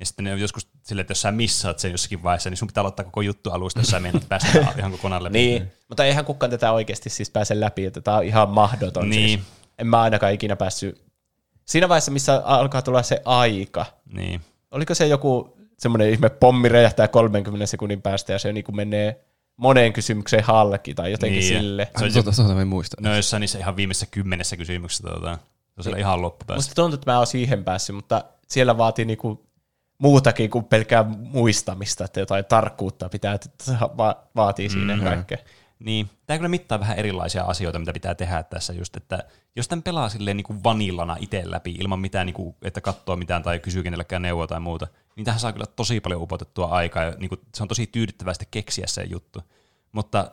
Ja 0.00 0.06
sitten 0.06 0.24
ne 0.24 0.32
on 0.32 0.40
joskus 0.40 0.68
silleen, 0.82 1.00
että 1.00 1.10
jos 1.10 1.22
sä 1.22 1.32
missaat 1.32 1.78
sen 1.78 1.90
jossakin 1.92 2.22
vaiheessa, 2.22 2.50
niin 2.50 2.56
sun 2.58 2.68
pitää 2.68 2.80
aloittaa 2.80 3.04
koko 3.04 3.20
juttu 3.20 3.50
alusta, 3.50 3.80
jos 3.80 3.88
sä 3.88 4.00
menet 4.00 4.28
päästä 4.28 4.48
ihan 4.78 4.90
kokonaan 4.92 5.24
läpi. 5.24 5.38
Niin, 5.38 5.72
mutta 5.88 6.04
eihän 6.04 6.24
kukaan 6.24 6.50
tätä 6.50 6.72
oikeasti 6.72 7.10
siis 7.10 7.30
pääse 7.30 7.60
läpi, 7.60 7.86
että 7.86 8.00
tämä 8.00 8.16
on 8.16 8.24
ihan 8.24 8.48
mahdoton. 8.50 9.10
Niin. 9.10 9.38
Siis. 9.38 9.52
En 9.78 9.86
mä 9.86 10.02
ainakaan 10.02 10.32
ikinä 10.32 10.56
päässyt. 10.56 11.04
Siinä 11.64 11.88
vaiheessa, 11.88 12.10
missä 12.10 12.42
alkaa 12.44 12.82
tulla 12.82 13.02
se 13.02 13.22
aika, 13.24 13.86
Niin. 14.12 14.40
oliko 14.70 14.94
se 14.94 15.06
joku 15.06 15.56
semmoinen 15.78 16.10
ihme 16.10 16.30
pommi 16.30 16.68
räjähtää 16.68 17.08
30 17.08 17.66
sekunnin 17.66 18.02
päästä 18.02 18.32
ja 18.32 18.38
se 18.38 18.52
niin 18.52 18.64
kuin 18.64 18.76
menee 18.76 19.24
moneen 19.56 19.92
kysymykseen 19.92 20.44
halki 20.44 20.94
tai 20.94 21.10
jotenkin 21.10 21.40
Niin, 21.40 21.52
niin. 21.52 21.60
sille. 21.62 21.88
Se 21.98 22.04
on 22.04 22.12
tuota, 22.12 22.32
tuota 22.32 22.54
mä 22.54 22.60
en 22.60 22.68
muista. 22.68 22.96
No 23.00 23.16
jossain 23.16 23.40
niissä 23.40 23.58
ihan 23.58 23.76
viimeisessä 23.76 24.06
kymmenessä 24.10 24.56
kysymyksessä 24.56 25.08
tuota, 25.08 25.34
se 25.34 25.40
on 25.76 25.82
siellä 25.84 25.98
ihan 25.98 26.22
loppupäässä. 26.22 26.58
Musta 26.58 26.74
tuntuu, 26.74 26.94
että 26.94 27.10
mä 27.12 27.18
oon 27.18 27.26
siihen 27.26 27.64
päässyt, 27.64 27.96
mutta 27.96 28.24
siellä 28.48 28.78
vaatii 28.78 29.04
niinku 29.04 29.46
muutakin 29.98 30.50
kuin 30.50 30.64
pelkää 30.64 31.02
muistamista, 31.08 32.04
että 32.04 32.20
jotain 32.20 32.44
tarkkuutta 32.44 33.08
pitää, 33.08 33.34
että 33.34 33.78
va- 33.96 34.22
vaatii 34.36 34.68
siinä 34.68 34.96
mm, 34.96 35.02
kaikkea. 35.02 35.38
Niin, 35.78 36.10
tämä 36.26 36.38
kyllä 36.38 36.48
mittaa 36.48 36.80
vähän 36.80 36.98
erilaisia 36.98 37.42
asioita, 37.42 37.78
mitä 37.78 37.92
pitää 37.92 38.14
tehdä 38.14 38.42
tässä 38.42 38.72
just, 38.72 38.96
että 38.96 39.24
jos 39.56 39.68
tämän 39.68 39.82
pelaa 39.82 40.08
silleen 40.08 40.36
niin 40.36 40.44
kuin 40.44 40.64
vanillana 40.64 41.16
itse 41.20 41.42
läpi, 41.44 41.70
ilman 41.70 41.98
mitään, 41.98 42.26
niin 42.26 42.34
kuin, 42.34 42.56
että 42.62 42.80
katsoo 42.80 43.16
mitään 43.16 43.42
tai 43.42 43.58
kysyy 43.58 43.82
kenellekään 43.82 44.22
neuvoa 44.22 44.46
tai 44.46 44.60
muuta, 44.60 44.86
niin 45.16 45.24
tähän 45.24 45.40
saa 45.40 45.52
kyllä 45.52 45.66
tosi 45.66 46.00
paljon 46.00 46.22
upotettua 46.22 46.66
aikaa, 46.66 47.04
ja 47.04 47.12
niin 47.18 47.28
kuin, 47.28 47.40
se 47.54 47.62
on 47.62 47.68
tosi 47.68 47.86
tyydyttävää 47.86 48.34
sitten 48.34 48.48
keksiä 48.50 48.86
se 48.86 49.02
juttu. 49.02 49.40
Mutta 49.92 50.30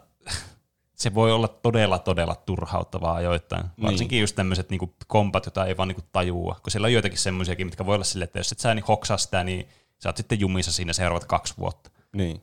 se 1.01 1.13
voi 1.13 1.31
olla 1.31 1.47
todella, 1.47 1.99
todella 1.99 2.35
turhauttavaa 2.35 3.15
ajoittain. 3.15 3.63
Varsinkin 3.81 4.19
just 4.19 4.35
tämmöiset 4.35 4.69
niin 4.69 4.93
kompat, 5.07 5.45
joita 5.45 5.65
ei 5.65 5.77
vaan 5.77 5.87
niin 5.87 5.95
kuin 5.95 6.05
tajua, 6.11 6.59
kun 6.63 6.71
siellä 6.71 6.85
on 6.85 6.93
joitakin 6.93 7.17
semmoisiakin, 7.17 7.67
mitkä 7.67 7.85
voi 7.85 7.95
olla 7.95 8.03
silleen, 8.03 8.23
että 8.25 8.39
jos 8.39 8.51
et 8.51 8.59
sä 8.59 8.75
niin 8.75 8.85
hoksaa 8.87 9.17
sitä, 9.17 9.43
niin 9.43 9.67
sä 9.99 10.09
oot 10.09 10.17
sitten 10.17 10.39
jumissa 10.39 10.71
siinä 10.71 10.93
seuraavat 10.93 11.25
kaksi 11.25 11.53
vuotta. 11.59 11.89
Niin. 12.13 12.41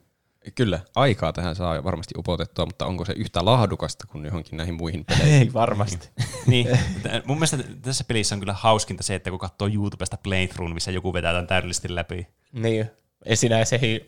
Kyllä, 0.54 0.80
aikaa 0.94 1.32
tähän 1.32 1.56
saa 1.56 1.84
varmasti 1.84 2.14
upotettua, 2.18 2.66
mutta 2.66 2.86
onko 2.86 3.04
se 3.04 3.12
yhtä 3.16 3.44
laadukasta 3.44 4.06
kuin 4.06 4.24
johonkin 4.24 4.56
näihin 4.56 4.74
muihin 4.74 5.04
peleihin? 5.04 5.32
Ei 5.42 5.52
varmasti. 5.52 6.08
Niin, 6.46 6.68
mutta 6.94 7.08
mun 7.26 7.36
mielestä 7.36 7.58
tässä 7.82 8.04
pelissä 8.04 8.34
on 8.34 8.40
kyllä 8.40 8.52
hauskinta 8.52 9.02
se, 9.02 9.14
että 9.14 9.30
kun 9.30 9.38
katsoo 9.38 9.68
YouTubesta 9.74 10.16
playthrough, 10.22 10.74
missä 10.74 10.90
joku 10.90 11.12
vetää 11.12 11.32
tämän 11.32 11.46
täydellisesti 11.46 11.94
läpi. 11.94 12.26
niin, 12.52 12.90
ei 13.24 13.36
sinä 13.36 13.56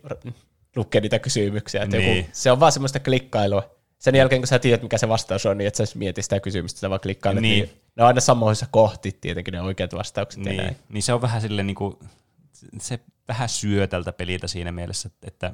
r- 0.08 0.30
lukea 0.76 1.00
niitä 1.00 1.18
kysymyksiä. 1.18 1.82
Että 1.82 1.96
Niin. 1.96 2.16
joku, 2.16 2.28
se 2.32 2.52
on 2.52 2.60
vaan 2.60 2.72
semmoista 2.72 3.00
klikkailua. 3.00 3.79
Sen 4.00 4.14
jälkeen, 4.14 4.40
kun 4.40 4.46
sä 4.46 4.58
tiedät, 4.58 4.82
mikä 4.82 4.98
se 4.98 5.08
vastaus 5.08 5.46
on, 5.46 5.58
niin 5.58 5.68
et 5.68 5.74
sä 5.74 5.84
mieti 5.94 6.22
sitä 6.22 6.40
kysymystä, 6.40 6.80
sä 6.80 6.90
vaan 6.90 7.00
klikkailet. 7.00 7.42
Niin. 7.42 7.64
Niin. 7.64 7.80
ne 7.96 8.02
on 8.02 8.06
aina 8.06 8.20
samoissa 8.20 8.66
kohti 8.70 9.18
tietenkin 9.20 9.52
ne 9.52 9.60
oikeat 9.60 9.94
vastaukset 9.94 10.44
ja 10.44 10.50
Niin, 10.50 10.62
näin. 10.62 10.76
niin 10.88 11.02
se 11.02 11.12
on 11.12 11.22
vähän 11.22 11.40
silleen 11.40 11.66
niin 11.66 11.74
kuin, 11.74 11.96
se 12.78 13.00
vähän 13.28 13.48
syö 13.48 13.86
tältä 13.86 14.12
peliltä 14.12 14.46
siinä 14.46 14.72
mielessä, 14.72 15.10
että 15.22 15.52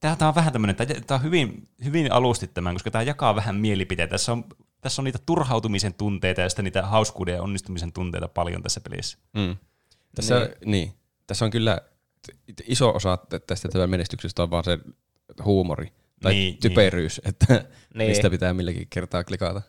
tämä 0.00 0.28
on 0.28 0.34
vähän 0.34 0.52
tämmöinen, 0.52 0.76
tämä 0.76 1.18
on 1.18 1.22
hyvin, 1.22 1.68
hyvin 1.84 2.12
alusti 2.12 2.46
tämän, 2.46 2.74
koska 2.74 2.90
tämä 2.90 3.02
jakaa 3.02 3.34
vähän 3.34 3.56
mielipiteitä. 3.56 4.10
Tässä 4.10 4.32
on, 4.32 4.44
tässä 4.80 5.02
on 5.02 5.04
niitä 5.04 5.18
turhautumisen 5.26 5.94
tunteita 5.94 6.40
ja 6.40 6.48
sitten 6.48 6.64
niitä 6.64 6.82
hauskuuden 6.82 7.34
ja 7.34 7.42
onnistumisen 7.42 7.92
tunteita 7.92 8.28
paljon 8.28 8.62
tässä 8.62 8.80
pelissä. 8.80 9.18
Mm. 9.32 9.56
Tässä, 10.14 10.38
niin. 10.38 10.70
niin. 10.70 10.94
Tässä 11.26 11.44
on 11.44 11.50
kyllä 11.50 11.80
iso 12.66 12.90
osa 12.90 13.18
tästä 13.46 13.68
tämän 13.68 13.90
menestyksestä 13.90 14.42
on 14.42 14.50
vaan 14.50 14.64
se 14.64 14.78
huumori 15.44 15.92
tai 16.22 16.32
Niin, 16.32 16.50
niin, 16.52 16.60
typeryys, 16.60 17.20
niin. 17.24 17.28
että 17.28 17.64
Niin. 17.94 18.08
mistä 18.10 18.30
pitää 18.30 18.54
milläkin 18.54 18.86
kertaa 18.90 19.24
klikata. 19.24 19.62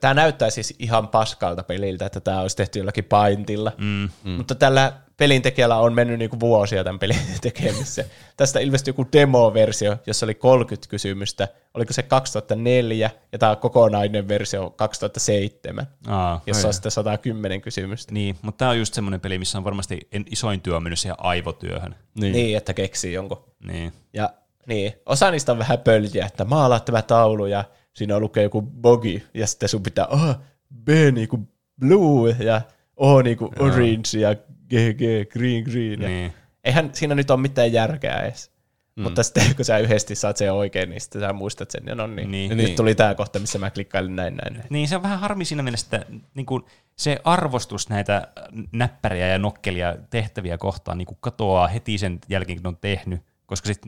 Tämä 0.00 0.14
näyttää 0.14 0.50
siis 0.50 0.74
ihan 0.78 1.08
paskalta 1.08 1.62
peliltä, 1.62 2.06
että 2.06 2.20
tämä 2.20 2.40
olisi 2.40 2.56
tehty 2.56 2.78
jollakin 2.78 3.04
paintilla. 3.04 3.72
Mm. 3.78 4.08
Mm. 4.24 4.30
Mutta 4.30 4.54
tällä 4.54 4.92
pelintekijällä 5.16 5.76
on 5.76 5.94
mennyt 5.94 6.18
niinku 6.18 6.40
vuosia 6.40 6.84
tämän 6.84 6.98
pelin 6.98 7.16
tekemisessä. 7.42 8.04
Tästä 8.36 8.60
ilmestyi 8.60 8.90
joku 8.90 9.06
demo-versio, 9.12 9.96
jossa 10.06 10.26
oli 10.26 10.34
30 10.34 10.88
kysymystä. 10.88 11.48
Oliko 11.74 11.92
se 11.92 12.02
2004 12.02 13.10
ja 13.32 13.38
tämä 13.38 13.56
kokonainen 13.56 14.28
versio 14.28 14.70
2007, 14.70 15.86
Aa, 16.06 16.42
jossa 16.46 16.68
on 16.68 16.74
sitten 16.74 16.92
110 16.92 17.60
kysymystä. 17.60 18.12
niin, 18.12 18.36
mutta 18.42 18.58
tämä 18.58 18.70
on 18.70 18.78
just 18.78 18.94
semmoinen 18.94 19.20
peli, 19.20 19.38
missä 19.38 19.58
on 19.58 19.64
varmasti 19.64 20.08
en- 20.12 20.24
isoin 20.30 20.60
työ 20.60 20.80
mennyt 20.80 20.98
siihen 20.98 21.16
aivotyöhön. 21.18 21.94
Niin. 22.14 22.32
niin, 22.32 22.56
että 22.56 22.74
keksii 22.74 23.12
jonkun. 23.12 23.44
Niin. 23.64 23.92
Ja 24.12 24.30
niin, 24.66 24.92
osa 25.06 25.30
niistä 25.30 25.52
on 25.52 25.58
vähän 25.58 25.78
pöljiä, 25.78 26.26
että 26.26 26.44
maalaa 26.44 26.80
tämä 26.80 27.02
taulu 27.02 27.46
ja 27.46 27.64
siinä 27.92 28.18
lukee 28.20 28.42
joku 28.42 28.62
bogi 28.62 29.26
ja 29.34 29.46
sitten 29.46 29.68
sun 29.68 29.82
pitää 29.82 30.06
oh, 30.06 30.36
B 30.84 30.88
niinku 31.12 31.48
blue 31.80 32.36
ja 32.38 32.60
O 32.96 33.22
niinku 33.22 33.52
orange 33.58 34.18
ja 34.20 34.34
GG 34.68 35.32
green 35.32 35.62
green. 35.62 36.02
Ja 36.02 36.08
Niin. 36.08 36.32
Eihän 36.64 36.90
siinä 36.92 37.14
nyt 37.14 37.30
ole 37.30 37.40
mitään 37.40 37.72
järkeä 37.72 38.20
edes. 38.20 38.50
Mm. 38.96 39.02
Mutta 39.02 39.22
sitten 39.22 39.56
kun 39.56 39.64
sä 39.64 39.78
yhdesti 39.78 40.14
saat 40.14 40.36
sen 40.36 40.52
oikein, 40.52 40.90
niin 40.90 41.00
sitten 41.00 41.20
sä 41.20 41.32
muistat 41.32 41.70
sen. 41.70 41.82
Ja 41.86 41.94
no 41.94 42.06
niin, 42.06 42.30
Niin. 42.30 42.48
nyt 42.48 42.58
Niin. 42.66 42.76
tuli 42.76 42.94
tämä 42.94 43.14
kohta, 43.14 43.38
missä 43.38 43.58
mä 43.58 43.70
klikkailin 43.70 44.16
näin 44.16 44.36
näin. 44.36 44.54
näin. 44.54 44.66
Niin 44.70 44.88
se 44.88 44.96
on 44.96 45.02
vähän 45.02 45.18
harmi 45.20 45.44
siinä 45.44 45.62
mielessä, 45.62 45.96
että 45.96 46.12
niin 46.34 46.46
kuin 46.46 46.62
se 46.96 47.18
arvostus 47.24 47.88
näitä 47.88 48.28
näppäriä 48.72 49.26
ja 49.26 49.38
nokkelia 49.38 49.96
tehtäviä 50.10 50.58
kohtaan 50.58 50.98
niin 50.98 51.06
kuin 51.06 51.18
katoaa 51.20 51.68
heti 51.68 51.98
sen 51.98 52.18
jälkeen, 52.28 52.58
kun 52.58 52.62
ne 52.62 52.68
on 52.68 52.78
tehnyt, 52.80 53.22
koska 53.46 53.66
sit, 53.66 53.78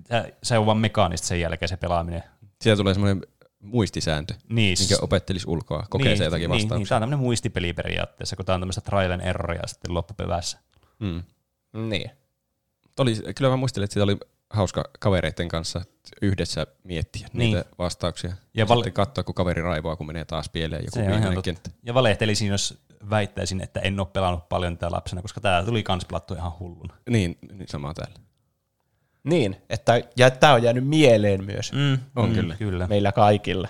se 0.42 0.58
on 0.58 0.66
vaan 0.66 0.78
mekaanista 0.78 1.26
sen 1.26 1.40
jälkeen 1.40 1.68
se 1.68 1.76
pelaaminen. 1.76 2.22
Siellä 2.60 2.76
tulee 2.76 2.94
semmoinen 2.94 3.22
muistisääntö, 3.60 4.34
Niin, 4.48 4.78
minkä 4.78 4.96
opettelisi 5.02 5.48
ulkoa, 5.48 5.86
kokee 5.90 6.16
se 6.16 6.24
jotakin 6.24 6.50
niin, 6.50 6.56
niin, 6.58 6.68
vastauksia. 6.68 6.88
tämä 6.88 6.96
on 6.96 7.02
tämmöinen 7.02 7.24
muistipeli 7.24 7.72
periaatteessa, 7.72 8.36
kun 8.36 8.44
tämä 8.44 8.54
on 8.54 8.60
tämmöistä 8.60 8.80
trial 8.80 9.10
and 9.10 9.20
erroria 9.20 9.66
sitten 9.66 9.94
loppupevässä. 9.94 10.58
Mm. 10.98 11.22
Niin. 11.88 12.10
Oli, 12.98 13.16
kyllä 13.36 13.50
mä 13.50 13.56
muistelin, 13.56 13.84
että 13.84 13.92
siitä 13.94 14.04
oli 14.04 14.16
hauska 14.50 14.84
kavereiden 15.00 15.48
kanssa 15.48 15.80
yhdessä 16.22 16.66
miettiä 16.84 17.28
Niin. 17.32 17.38
niitä 17.54 17.64
vastauksia. 17.78 18.32
Ja 18.54 18.68
val- 18.68 18.76
sitten 18.76 18.92
katsoa, 18.92 19.24
kun 19.24 19.34
kaveri 19.34 19.62
raivoaa, 19.62 19.96
kun 19.96 20.06
menee 20.06 20.24
taas 20.24 20.48
pieleen 20.48 20.84
joku 20.84 21.08
viimeinen 21.10 21.42
kenttä. 21.42 21.70
Ja 21.82 21.94
valehtelisin, 21.94 22.48
jos 22.48 22.78
väittäisin, 23.10 23.60
että 23.60 23.80
en 23.80 24.00
ole 24.00 24.08
pelannut 24.12 24.48
paljon 24.48 24.76
tätä 24.78 24.92
lapsena, 24.92 25.22
koska 25.22 25.40
tämä 25.40 25.62
tuli 25.64 25.82
kans 25.82 26.04
pelattua 26.04 26.36
ihan 26.36 26.52
hulluna. 26.60 26.94
Niin, 27.10 27.38
niin 27.52 27.68
sama 27.68 27.94
täällä. 27.94 28.18
Niin, 29.28 29.56
että, 29.70 30.00
ja 30.16 30.30
tämä 30.30 30.52
on 30.52 30.62
jäänyt 30.62 30.86
mieleen 30.86 31.44
myös 31.44 31.72
Mm, 31.72 31.98
On 32.16 32.28
mm, 32.28 32.34
kyllä. 32.34 32.56
kyllä. 32.56 32.86
meillä 32.86 33.12
kaikilla. 33.12 33.68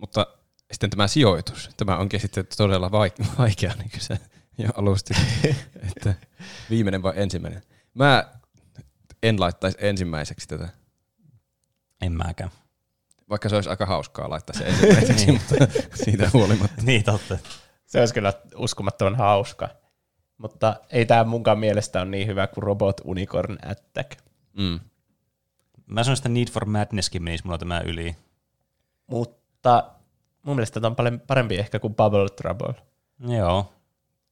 Mutta 0.00 0.26
sitten 0.72 0.90
tämä 0.90 1.06
sijoitus, 1.08 1.70
tämä 1.76 1.96
onkin 1.96 2.20
sitten 2.20 2.44
todella 2.56 2.88
vaik- 2.88 3.24
vaikea, 3.38 3.72
niin 3.78 3.90
kuin 3.90 4.00
se 4.00 4.18
jo 4.58 4.68
alusti, 4.76 5.14
että 5.96 6.14
viimeinen 6.70 7.02
vai 7.02 7.12
ensimmäinen. 7.16 7.62
Mä 7.94 8.24
en 9.22 9.40
laittaisi 9.40 9.78
ensimmäiseksi 9.80 10.48
tätä, 10.48 10.68
En 12.02 12.12
mäkään. 12.12 12.50
vaikka 13.30 13.48
se 13.48 13.54
olisi 13.54 13.70
aika 13.70 13.86
hauskaa 13.86 14.30
laittaa 14.30 14.56
se 14.58 14.64
ensimmäiseksi, 14.64 15.32
mutta 15.32 15.54
siitä 15.94 16.30
huolimatta. 16.32 16.82
niin 16.82 17.04
totta. 17.04 17.38
Se 17.86 18.00
olisi 18.00 18.14
kyllä 18.14 18.32
uskomattoman 18.56 19.16
hauska. 19.16 19.68
Mutta 20.38 20.76
ei 20.90 21.06
tämä 21.06 21.24
munkaan 21.24 21.58
mielestä 21.58 22.00
ole 22.00 22.10
niin 22.10 22.26
hyvä 22.26 22.46
kuin 22.46 22.62
Robot 22.62 23.00
Unicorn 23.04 23.58
Attack. 23.70 24.18
Mm. 24.58 24.80
Mä 25.86 26.04
sanoin, 26.04 26.18
että 26.18 26.28
Need 26.28 26.48
for 26.50 26.64
Madnesskin 26.64 27.22
menisi 27.22 27.44
mulla 27.44 27.58
tämä 27.58 27.80
yli. 27.80 28.16
Mutta 29.06 29.90
mun 30.42 30.56
mielestä 30.56 30.80
tämä 30.80 30.90
on 30.90 30.96
paljon 30.96 31.20
parempi 31.20 31.54
ehkä 31.56 31.78
kuin 31.78 31.94
Bubble 31.94 32.28
Trouble. 32.28 32.74
Joo, 33.38 33.72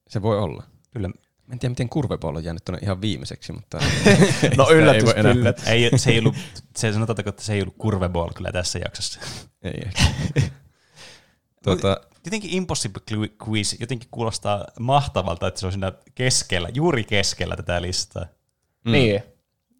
Se 0.07 0.21
voi 0.21 0.39
olla. 0.39 0.63
kyllä. 0.93 1.07
Mä 1.07 1.53
en 1.53 1.59
tiedä, 1.59 1.71
miten 1.71 1.89
kurveball 1.89 2.35
on 2.35 2.43
jäänyt 2.43 2.65
tuonne 2.65 2.79
ihan 2.83 3.01
viimeiseksi, 3.01 3.53
mutta 3.53 3.77
No 4.57 4.67
ei 4.69 4.75
yllätys, 4.75 5.05
voi 5.05 5.13
enää- 5.17 5.31
yllätys. 5.31 5.67
Ei, 5.67 5.91
se 5.97 6.11
ei 6.11 6.19
ollut, 6.19 6.35
se 6.75 6.93
sanotaanko, 6.93 7.29
että 7.29 7.43
se 7.43 7.53
ei 7.53 7.61
ollut 7.61 7.75
kurveball 7.77 8.29
kyllä 8.35 8.51
tässä 8.51 8.79
jaksossa. 8.79 9.19
ei 9.63 9.73
ehkä. 9.85 10.03
tuota, 11.63 11.97
Jotenkin 12.27 12.53
Impossible 12.53 13.01
Quiz 13.47 13.75
jotenkin 13.79 14.07
kuulostaa 14.11 14.65
mahtavalta, 14.79 15.47
että 15.47 15.59
se 15.59 15.65
on 15.65 15.71
siinä 15.71 15.91
keskellä, 16.15 16.69
juuri 16.73 17.03
keskellä 17.03 17.55
tätä 17.55 17.81
listaa. 17.81 18.25
Mm. 18.85 18.91
Niin, 18.91 19.23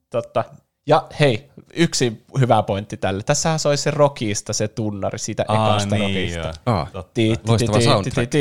totta. 0.10 0.44
Ja 0.88 1.08
hei, 1.20 1.50
yksi 1.74 2.24
hyvä 2.40 2.64
pointti 2.64 2.98
tälle. 2.98 3.24
Tässähän 3.24 3.60
soi 3.60 3.78
se 3.78 3.92
Rockista 3.92 4.54
se 4.54 4.68
tunnari 4.68 5.20
siitä 5.20 5.44
ekasta 5.44 5.98
Rockista. 5.98 6.40
joo. 6.40 6.54
ah, 6.66 6.92
Totta. 6.92 7.12
Ti- 7.14 7.36
ti- 7.38 7.50
Loistava 7.50 7.82
soundtrack. 7.82 8.32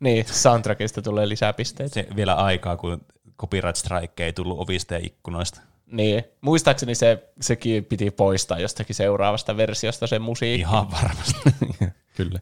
Niin, 0.00 0.24
soundtrackista 0.28 1.02
tulee 1.02 1.28
lisää 1.28 1.52
pisteitä. 1.52 1.94
Se 1.94 2.06
vielä 2.16 2.34
aikaa, 2.34 2.76
kun 2.76 3.00
copyright 3.38 3.76
strike 3.76 4.24
ei 4.24 4.32
tullut 4.32 4.58
ovista 4.58 4.94
ja 4.94 5.00
ikkunoista. 5.02 5.60
Niin, 5.86 6.24
muistaakseni 6.40 6.94
se, 6.94 7.30
sekin 7.40 7.84
piti 7.84 8.10
poistaa 8.10 8.58
jostakin 8.58 8.94
seuraavasta 8.96 9.56
versiosta 9.56 10.06
se 10.06 10.18
musiikki. 10.18 10.60
Ihan 10.60 10.90
varmasti. 10.90 11.34
kyllä. 12.16 12.40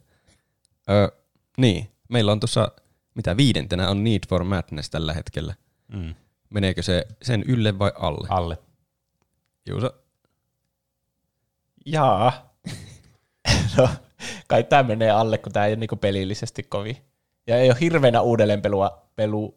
Ö, 0.91 1.13
niin, 1.57 1.91
meillä 2.09 2.33
on 2.33 2.41
tuossa, 2.41 2.73
mitä 3.15 3.37
viidentenä 3.37 3.91
on 3.91 4.05
Need 4.05 4.21
for 4.29 4.45
Madness 4.45 4.91
tällä 4.91 5.15
hetkellä. 5.15 5.55
Mm. 5.89 6.15
Meneekö 6.51 6.83
se 6.83 7.07
sen 7.23 7.45
ylle 7.49 7.79
vai 7.79 7.93
alle? 7.99 8.29
Alle. 8.31 8.59
Juuso, 9.69 9.91
Jaa. 11.87 12.55
no, 13.77 13.89
kai 14.49 14.65
tämä 14.65 14.83
menee 14.83 15.11
alle, 15.11 15.39
kun 15.39 15.53
tämä 15.53 15.67
ei 15.67 15.73
ole 15.73 15.81
niinku 15.81 15.97
pelillisesti 15.97 16.63
kovin. 16.63 16.97
Ja 17.47 17.57
ei 17.57 17.71
ole 17.71 17.81
hirveänä 17.81 18.21
uudelleenpelua. 18.21 19.09
Pelu, 19.17 19.57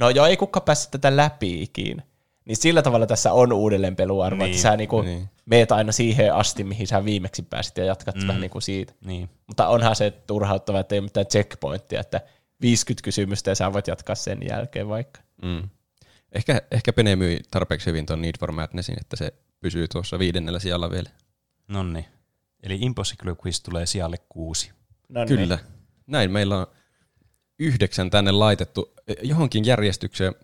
no 0.00 0.10
joo, 0.10 0.26
ei 0.26 0.36
kukaan 0.36 0.64
päässyt 0.64 0.90
tätä 0.90 1.16
läpi 1.16 1.62
ikinä. 1.62 2.02
Niin 2.48 2.56
sillä 2.56 2.82
tavalla 2.82 3.06
tässä 3.06 3.32
on 3.32 3.52
uudelleenpeluarvo, 3.52 4.42
Niin, 4.44 4.50
että 4.50 4.62
sä 4.62 4.76
niinku 4.76 5.02
niin. 5.02 5.28
meet 5.46 5.72
aina 5.72 5.92
siihen 5.92 6.34
asti, 6.34 6.64
mihin 6.64 6.86
sä 6.86 7.04
viimeksi 7.04 7.42
pääsit 7.42 7.76
ja 7.76 7.84
jatkat 7.84 8.14
mm. 8.14 8.26
vähän 8.26 8.40
niinku 8.40 8.60
siitä. 8.60 8.92
Niin. 9.04 9.28
Mutta 9.46 9.68
onhan 9.68 9.96
se 9.96 10.10
turhauttava, 10.10 10.80
että 10.80 10.94
ei 10.94 10.98
ole 10.98 11.04
mitään 11.04 11.26
checkpointtia, 11.26 12.00
että 12.00 12.20
50 12.60 13.04
kysymystä 13.04 13.50
ja 13.50 13.54
sä 13.54 13.72
voit 13.72 13.86
jatkaa 13.86 14.14
sen 14.14 14.38
jälkeen 14.48 14.88
vaikka. 14.88 15.20
Mm. 15.42 15.68
Ehkä, 16.32 16.62
ehkä 16.70 16.92
Pene 16.92 17.16
myi 17.16 17.40
tarpeeksi 17.50 17.86
hyvin 17.86 18.06
tuon 18.06 18.22
Need 18.22 18.34
for 18.40 18.52
Madnessin, 18.52 18.96
että 19.00 19.16
se 19.16 19.32
pysyy 19.60 19.88
tuossa 19.88 20.18
viidennellä 20.18 20.58
sijalla 20.58 20.90
vielä. 20.90 21.10
No 21.68 21.82
niin. 21.82 22.04
Eli 22.62 22.78
Impossible 22.80 23.36
Quiz 23.44 23.60
tulee 23.62 23.86
sijalle 23.86 24.16
kuusi. 24.28 24.70
No 25.08 25.24
niin. 25.24 25.38
Kyllä. 25.38 25.58
Näin 26.06 26.30
meillä 26.30 26.58
on 26.58 26.66
yhdeksän 27.58 28.10
tänne 28.10 28.32
laitettu 28.32 28.94
eh, 29.08 29.16
johonkin 29.22 29.64
järjestykseen. 29.64 30.34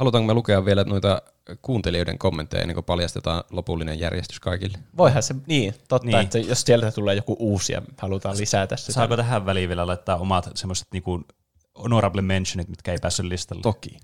Halutaanko 0.00 0.26
me 0.26 0.34
lukea 0.34 0.64
vielä 0.64 0.84
noita 0.84 1.22
kuuntelijoiden 1.62 2.18
kommentteja 2.18 2.60
ennen 2.62 2.74
kuin 2.74 2.84
paljastetaan 2.84 3.44
lopullinen 3.50 4.00
järjestys 4.00 4.40
kaikille? 4.40 4.78
Voihan 4.96 5.22
se, 5.22 5.34
niin, 5.46 5.74
totta, 5.88 6.06
Niin. 6.06 6.12
niin. 6.14 6.24
että 6.24 6.38
jos 6.38 6.62
sieltä 6.62 6.90
tulee 6.92 7.14
joku 7.14 7.36
uusi 7.38 7.72
ja 7.72 7.82
halutaan 7.98 8.38
lisätä 8.38 8.76
sitä. 8.76 8.92
Saako 8.92 9.16
tähän 9.16 9.46
väliin 9.46 9.68
vielä 9.68 9.86
laittaa 9.86 10.16
omat 10.16 10.50
semmoiset 10.54 10.88
niinku 10.92 11.20
honorable 11.82 12.22
mentionit, 12.22 12.68
mitkä 12.68 12.92
ei 12.92 12.98
päässyt 13.02 13.26
listalle? 13.26 13.62
Toki. 13.62 13.98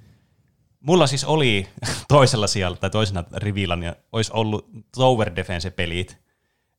Mulla 0.81 1.07
siis 1.07 1.25
oli 1.25 1.69
toisella 2.09 2.47
sijalla 2.47 2.77
tai 2.77 2.91
toisena 2.91 3.25
rivillä, 3.37 3.77
niin 3.77 3.93
olisi 4.13 4.31
ollut 4.35 4.69
Tower 4.97 5.37
Defense-pelit 5.37 6.19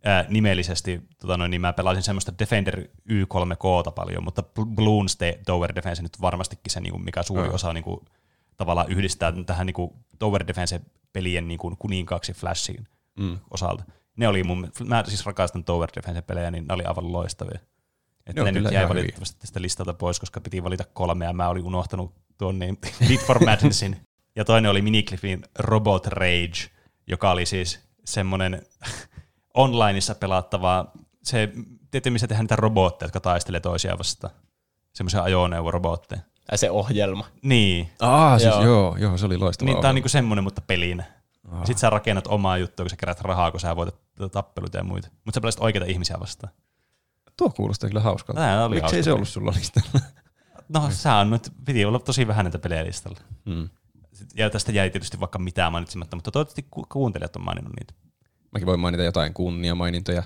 ää, 0.03 0.25
nimellisesti. 0.29 1.01
Tota 1.21 1.37
noin, 1.37 1.51
niin 1.51 1.61
mä 1.61 1.73
pelasin 1.73 2.03
semmoista 2.03 2.33
Defender 2.39 2.87
Y3K 3.11 3.91
paljon, 3.95 4.23
mutta 4.23 4.43
Bl- 4.59 4.65
Bloons 4.75 5.17
Tower 5.45 5.75
Defense 5.75 6.01
nyt 6.01 6.21
varmastikin 6.21 6.71
se, 6.71 6.79
niinku, 6.79 6.99
mikä 6.99 7.23
suuri 7.23 7.47
Mm. 7.47 7.53
osa 7.53 7.73
niinku, 7.73 8.05
tavallaan 8.57 8.91
yhdistää 8.91 9.33
tähän 9.45 9.65
niinku, 9.65 9.95
Tower 10.19 10.47
Defense-pelien 10.47 11.47
niinku, 11.47 11.75
kuninkaaksi 11.79 12.33
Flashin 12.33 12.87
Mm. 13.17 13.39
osalta. 13.51 13.83
Ne 14.17 14.27
oli 14.27 14.43
mun, 14.43 14.71
mä 14.85 15.03
siis 15.07 15.25
rakastan 15.25 15.63
Tower 15.63 15.89
Defense-pelejä, 15.95 16.51
niin 16.51 16.65
ne 16.67 16.73
oli 16.73 16.83
aivan 16.83 17.11
loistavia. 17.11 17.59
Että 18.25 18.43
Ne 18.43 18.51
ne 18.51 18.59
nyt 18.59 18.71
jäi 18.71 18.89
valitettavasti 18.89 19.39
tästä 19.39 19.61
listalta 19.61 19.93
pois, 19.93 20.19
koska 20.19 20.41
piti 20.41 20.63
valita 20.63 20.83
kolme, 20.93 21.25
ja 21.25 21.33
mä 21.33 21.49
olin 21.49 21.63
unohtanut 21.63 22.13
tuon 22.37 22.59
niin 22.59 22.77
Need 23.09 23.17
for 23.17 23.45
Madnessin. 23.45 23.97
Ja 24.35 24.45
toinen 24.45 24.71
oli 24.71 24.81
Minicliffin 24.81 25.43
Robot 25.59 26.07
Rage, 26.07 26.69
joka 27.07 27.31
oli 27.31 27.45
siis 27.45 27.79
semmoinen 28.05 28.61
onlineissa 29.53 30.15
pelattava, 30.15 30.91
se, 31.23 31.49
tiedätte 31.91 32.09
missä 32.09 32.27
tehdään 32.27 32.43
niitä 32.43 32.55
robotteja, 32.55 33.05
jotka 33.07 33.19
taistelee 33.19 33.59
toisiaan 33.59 33.97
vastaan. 33.97 34.33
Semmoisia 34.93 35.23
ajoneuvorobotteja. 35.23 36.21
Se 36.55 36.71
ohjelma. 36.71 37.25
Niin, 37.43 37.89
Ah, 37.99 38.39
siis 38.39 38.53
Joo. 38.53 38.63
joo, 38.63 38.95
joo, 38.99 39.17
se 39.17 39.25
oli 39.25 39.37
loistava. 39.37 39.71
niin 39.71 39.81
tää 39.81 39.89
on 39.89 39.95
niinku 39.95 40.09
semmoinen, 40.09 40.43
mutta 40.43 40.61
pelinä. 40.61 41.03
Ah. 41.51 41.57
Sitten 41.59 41.77
sä 41.77 41.89
rakennat 41.89 42.27
omaa 42.27 42.57
juttua, 42.57 42.83
kun 42.83 42.89
sä 42.89 42.95
kerät 42.95 43.21
rahaa, 43.21 43.51
kun 43.51 43.59
sä 43.59 43.75
voitat 43.75 43.95
tappeluita 44.31 44.77
ja 44.77 44.83
muita. 44.83 45.07
Mutta 45.25 45.37
sä 45.37 45.41
pelasit 45.41 45.61
oikeita 45.61 45.85
ihmisiä 45.85 46.19
vastaan. 46.19 46.53
Tuo 47.37 47.49
kuulostaa 47.49 47.89
kyllä 47.89 48.01
hauskalta. 48.01 48.41
Tää 48.41 48.65
oli 48.65 48.69
Miksi 48.75 48.81
hauska 48.81 48.97
ei 48.97 49.03
se 49.03 49.11
ollut 49.11 49.27
sulla 49.27 49.53
listalla? 49.55 49.99
No 50.69 50.87
sä 50.91 51.15
on 51.15 51.29
nyt, 51.29 51.51
piti 51.65 51.85
olla 51.85 51.99
tosi 51.99 52.27
vähän 52.27 52.45
näitä 52.45 52.59
pelejä 52.59 52.85
listalla. 52.85 53.17
mm. 53.45 53.69
Ja 54.35 54.49
tästä 54.49 54.71
jäi 54.71 54.89
tietysti 54.89 55.19
vaikka 55.19 55.39
mitään 55.39 55.71
mainitsematta, 55.71 56.15
mutta 56.15 56.31
toivottavasti 56.31 56.67
ku- 56.71 56.85
kuuntelijat 56.91 57.35
on 57.35 57.41
maininnut 57.45 57.73
niitä. 57.79 57.93
Mäkin 58.51 58.65
voin 58.65 58.79
mainita 58.79 59.03
jotain 59.03 59.33
kunniamainintoja. 59.33 60.23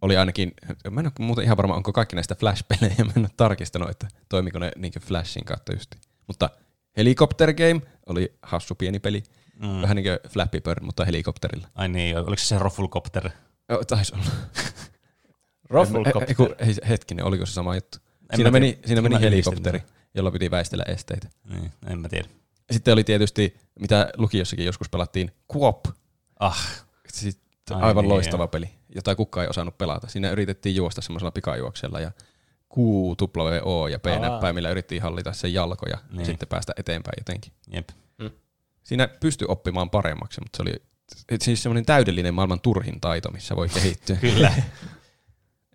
Oli 0.00 0.16
ainakin, 0.16 0.52
mä 0.90 1.00
en 1.00 1.06
ole 1.06 1.12
muuten 1.26 1.44
ihan 1.44 1.56
varma, 1.56 1.74
onko 1.74 1.92
kaikki 1.92 2.16
näistä 2.16 2.34
Flash-pelejä, 2.34 3.04
mä 3.04 3.12
en 3.16 3.22
ole 3.22 3.30
tarkistanut, 3.36 3.90
että 3.90 4.08
toimiko 4.28 4.58
ne 4.58 4.72
niin 4.76 4.92
Flashin 5.00 5.44
kautta 5.44 5.72
just. 5.72 5.94
Mutta 6.26 6.50
Helicopter 6.96 7.52
Game 7.54 7.80
oli 8.06 8.34
hassu 8.42 8.74
pieni 8.74 8.98
peli. 8.98 9.22
Mm. 9.62 9.82
Vähän 9.82 9.96
niin 9.96 10.04
kuin 10.04 10.32
Flappy 10.32 10.60
Bird, 10.60 10.82
mutta 10.82 11.04
helikopterilla. 11.04 11.68
Ai 11.74 11.88
niin, 11.88 12.16
oliko 12.18 12.36
se 12.36 12.46
se 12.46 12.58
Rufflecopter? 12.58 13.30
Joo, 13.68 13.84
taisi 13.84 14.14
olla. 14.14 14.24
Rufflecopter. 15.70 16.54
Ei, 16.58 16.68
ei, 16.68 16.74
hetkinen, 16.88 17.24
oliko 17.24 17.46
se 17.46 17.52
sama 17.52 17.74
juttu? 17.74 17.98
En 18.32 18.36
Siinä 18.36 18.50
meni, 18.50 18.72
tiedä. 18.72 18.86
siinä 18.86 19.02
meni 19.02 19.20
helikopteri, 19.20 19.82
jolla 20.14 20.30
piti 20.30 20.50
väistellä 20.50 20.84
esteitä. 20.88 21.28
Niin, 21.44 21.72
en 21.86 21.98
mä 21.98 22.08
tiedä. 22.08 22.28
Sitten 22.70 22.92
oli 22.92 23.04
tietysti, 23.04 23.56
mitä 23.80 24.10
lukiossakin 24.16 24.66
joskus 24.66 24.88
pelattiin, 24.88 25.30
Quop. 25.56 25.84
Ah, 26.40 26.84
Siis 27.12 27.40
Ai 27.74 27.82
aivan 27.82 28.02
niin, 28.02 28.08
loistava 28.14 28.42
joo. 28.42 28.48
peli, 28.48 28.70
jota 28.94 29.16
kukaan 29.16 29.44
ei 29.44 29.50
osannut 29.50 29.78
pelata. 29.78 30.06
Siinä 30.08 30.30
yritettiin 30.30 30.76
juosta 30.76 31.00
semmoisella 31.00 31.30
pikajuoksella 31.30 32.00
ja 32.00 32.10
Q, 32.74 32.78
W, 33.22 33.60
O 33.62 33.88
ja 33.88 33.98
P 33.98 34.06
Aa. 34.06 34.18
näppäimillä 34.18 34.70
yritettiin 34.70 35.02
hallita 35.02 35.32
sen 35.32 35.54
jalkoja 35.54 35.96
niin. 35.96 36.10
Niin. 36.10 36.20
ja 36.20 36.26
sitten 36.26 36.48
päästä 36.48 36.72
eteenpäin 36.76 37.14
jotenkin. 37.20 37.52
jep. 37.72 37.88
Siinä 38.82 39.08
pystyi 39.08 39.46
oppimaan 39.50 39.90
paremmaksi, 39.90 40.40
mutta 40.40 40.56
se 40.56 40.62
oli 40.62 40.82
siis 41.42 41.62
semmoinen 41.62 41.86
täydellinen 41.86 42.34
maailman 42.34 42.60
turhin 42.60 43.00
taito, 43.00 43.30
missä 43.30 43.56
voi 43.56 43.68
kehittyä. 43.68 44.16
Kyllä. 44.30 44.52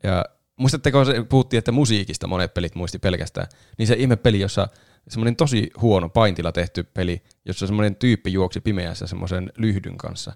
Ja 0.04 0.26
muistatteko, 0.56 1.06
se 1.06 1.24
puhuttiin, 1.30 1.58
että 1.58 1.72
musiikista 1.72 2.28
monet 2.28 2.54
pelit 2.54 2.76
muisti 2.76 3.00
pelkästään, 3.00 3.48
niin 3.78 3.88
se 3.88 3.94
ihme 3.94 4.16
peli, 4.16 4.40
jossa 4.40 4.68
semmoinen 5.08 5.36
tosi 5.36 5.72
huono 5.82 6.10
paintilla 6.10 6.52
tehty 6.52 6.84
peli, 6.84 7.24
jossa 7.46 7.68
semmoinen 7.68 7.96
tyyppi 7.96 8.34
juoksi 8.34 8.62
pimeässä 8.62 9.08
semmoisen 9.08 9.52
lyhdyn 9.58 9.98
kanssa 9.98 10.34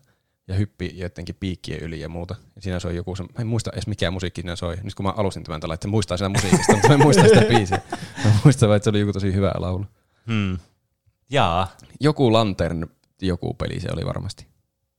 ja 0.48 0.56
hyppi 0.56 0.91
jotenkin 0.94 1.36
piikkien 1.40 1.80
yli 1.80 1.99
ja 1.99 2.10
muuta. 2.10 2.36
Ja 2.56 2.61
siinä 2.61 2.80
soi 2.80 2.95
joku, 2.95 3.15
se, 3.15 3.24
mä 3.24 3.30
en 3.40 3.48
muista 3.48 3.72
edes 3.74 3.88
mikä 3.88 4.11
musiikki 4.11 4.41
siinä 4.41 4.56
soi. 4.56 4.78
Nyt 4.84 4.95
kun 4.95 5.06
mä 5.06 5.14
alusin 5.18 5.44
tämän 5.44 5.61
tällä, 5.61 5.74
että 5.74 5.88
muistaa 5.88 6.18
sitä 6.18 6.30
musiikista, 6.30 6.74
mutta 6.74 6.88
mä 6.88 6.94
en 6.94 7.02
muista 7.02 7.24
sitä 7.24 7.41
biisiä. 7.41 7.82
Mä 8.26 8.32
muistan 8.44 8.76
että 8.76 8.84
se 8.84 8.90
oli 8.90 8.99
joku 8.99 9.14
tosi 9.14 9.34
hyvä 9.34 9.52
laulu. 9.57 9.86
Hmm. 10.28 10.57
Jaa, 11.30 11.78
Joku 11.99 12.34
Lantern, 12.34 12.88
joku 13.22 13.53
peli 13.53 13.80
se 13.80 13.88
oli 13.94 14.06
varmasti. 14.06 14.48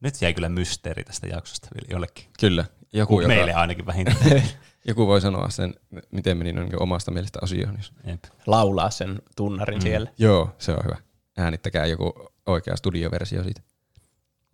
nyt 0.00 0.14
jäi 0.22 0.34
kyllä 0.34 0.48
mysteeri 0.48 1.04
tästä 1.04 1.26
jaksosta 1.26 1.68
vielä 1.74 1.86
jollekin. 1.90 2.24
Kyllä. 2.40 2.64
Joku, 2.92 3.20
joka, 3.20 3.28
Meille 3.34 3.54
ainakin 3.54 3.86
vähintään. 3.86 4.42
joku 4.88 5.06
voi 5.06 5.20
sanoa 5.20 5.50
sen, 5.50 5.74
miten 6.10 6.36
meni 6.36 6.52
niin 6.52 6.82
omasta 6.82 7.10
mielestä 7.10 7.38
asioihin. 7.42 7.76
Jos 7.76 7.92
jep. 8.06 8.24
Laulaa 8.46 8.90
sen 8.90 9.22
tunnarin 9.36 9.78
mm. 9.78 9.82
siellä. 9.82 10.10
Joo, 10.18 10.54
se 10.58 10.72
on 10.72 10.84
hyvä. 10.84 10.96
Äänittäkää 11.38 11.86
joku 11.86 12.12
oikea 12.46 12.76
studioversio 12.76 13.44
siitä. 13.44 13.60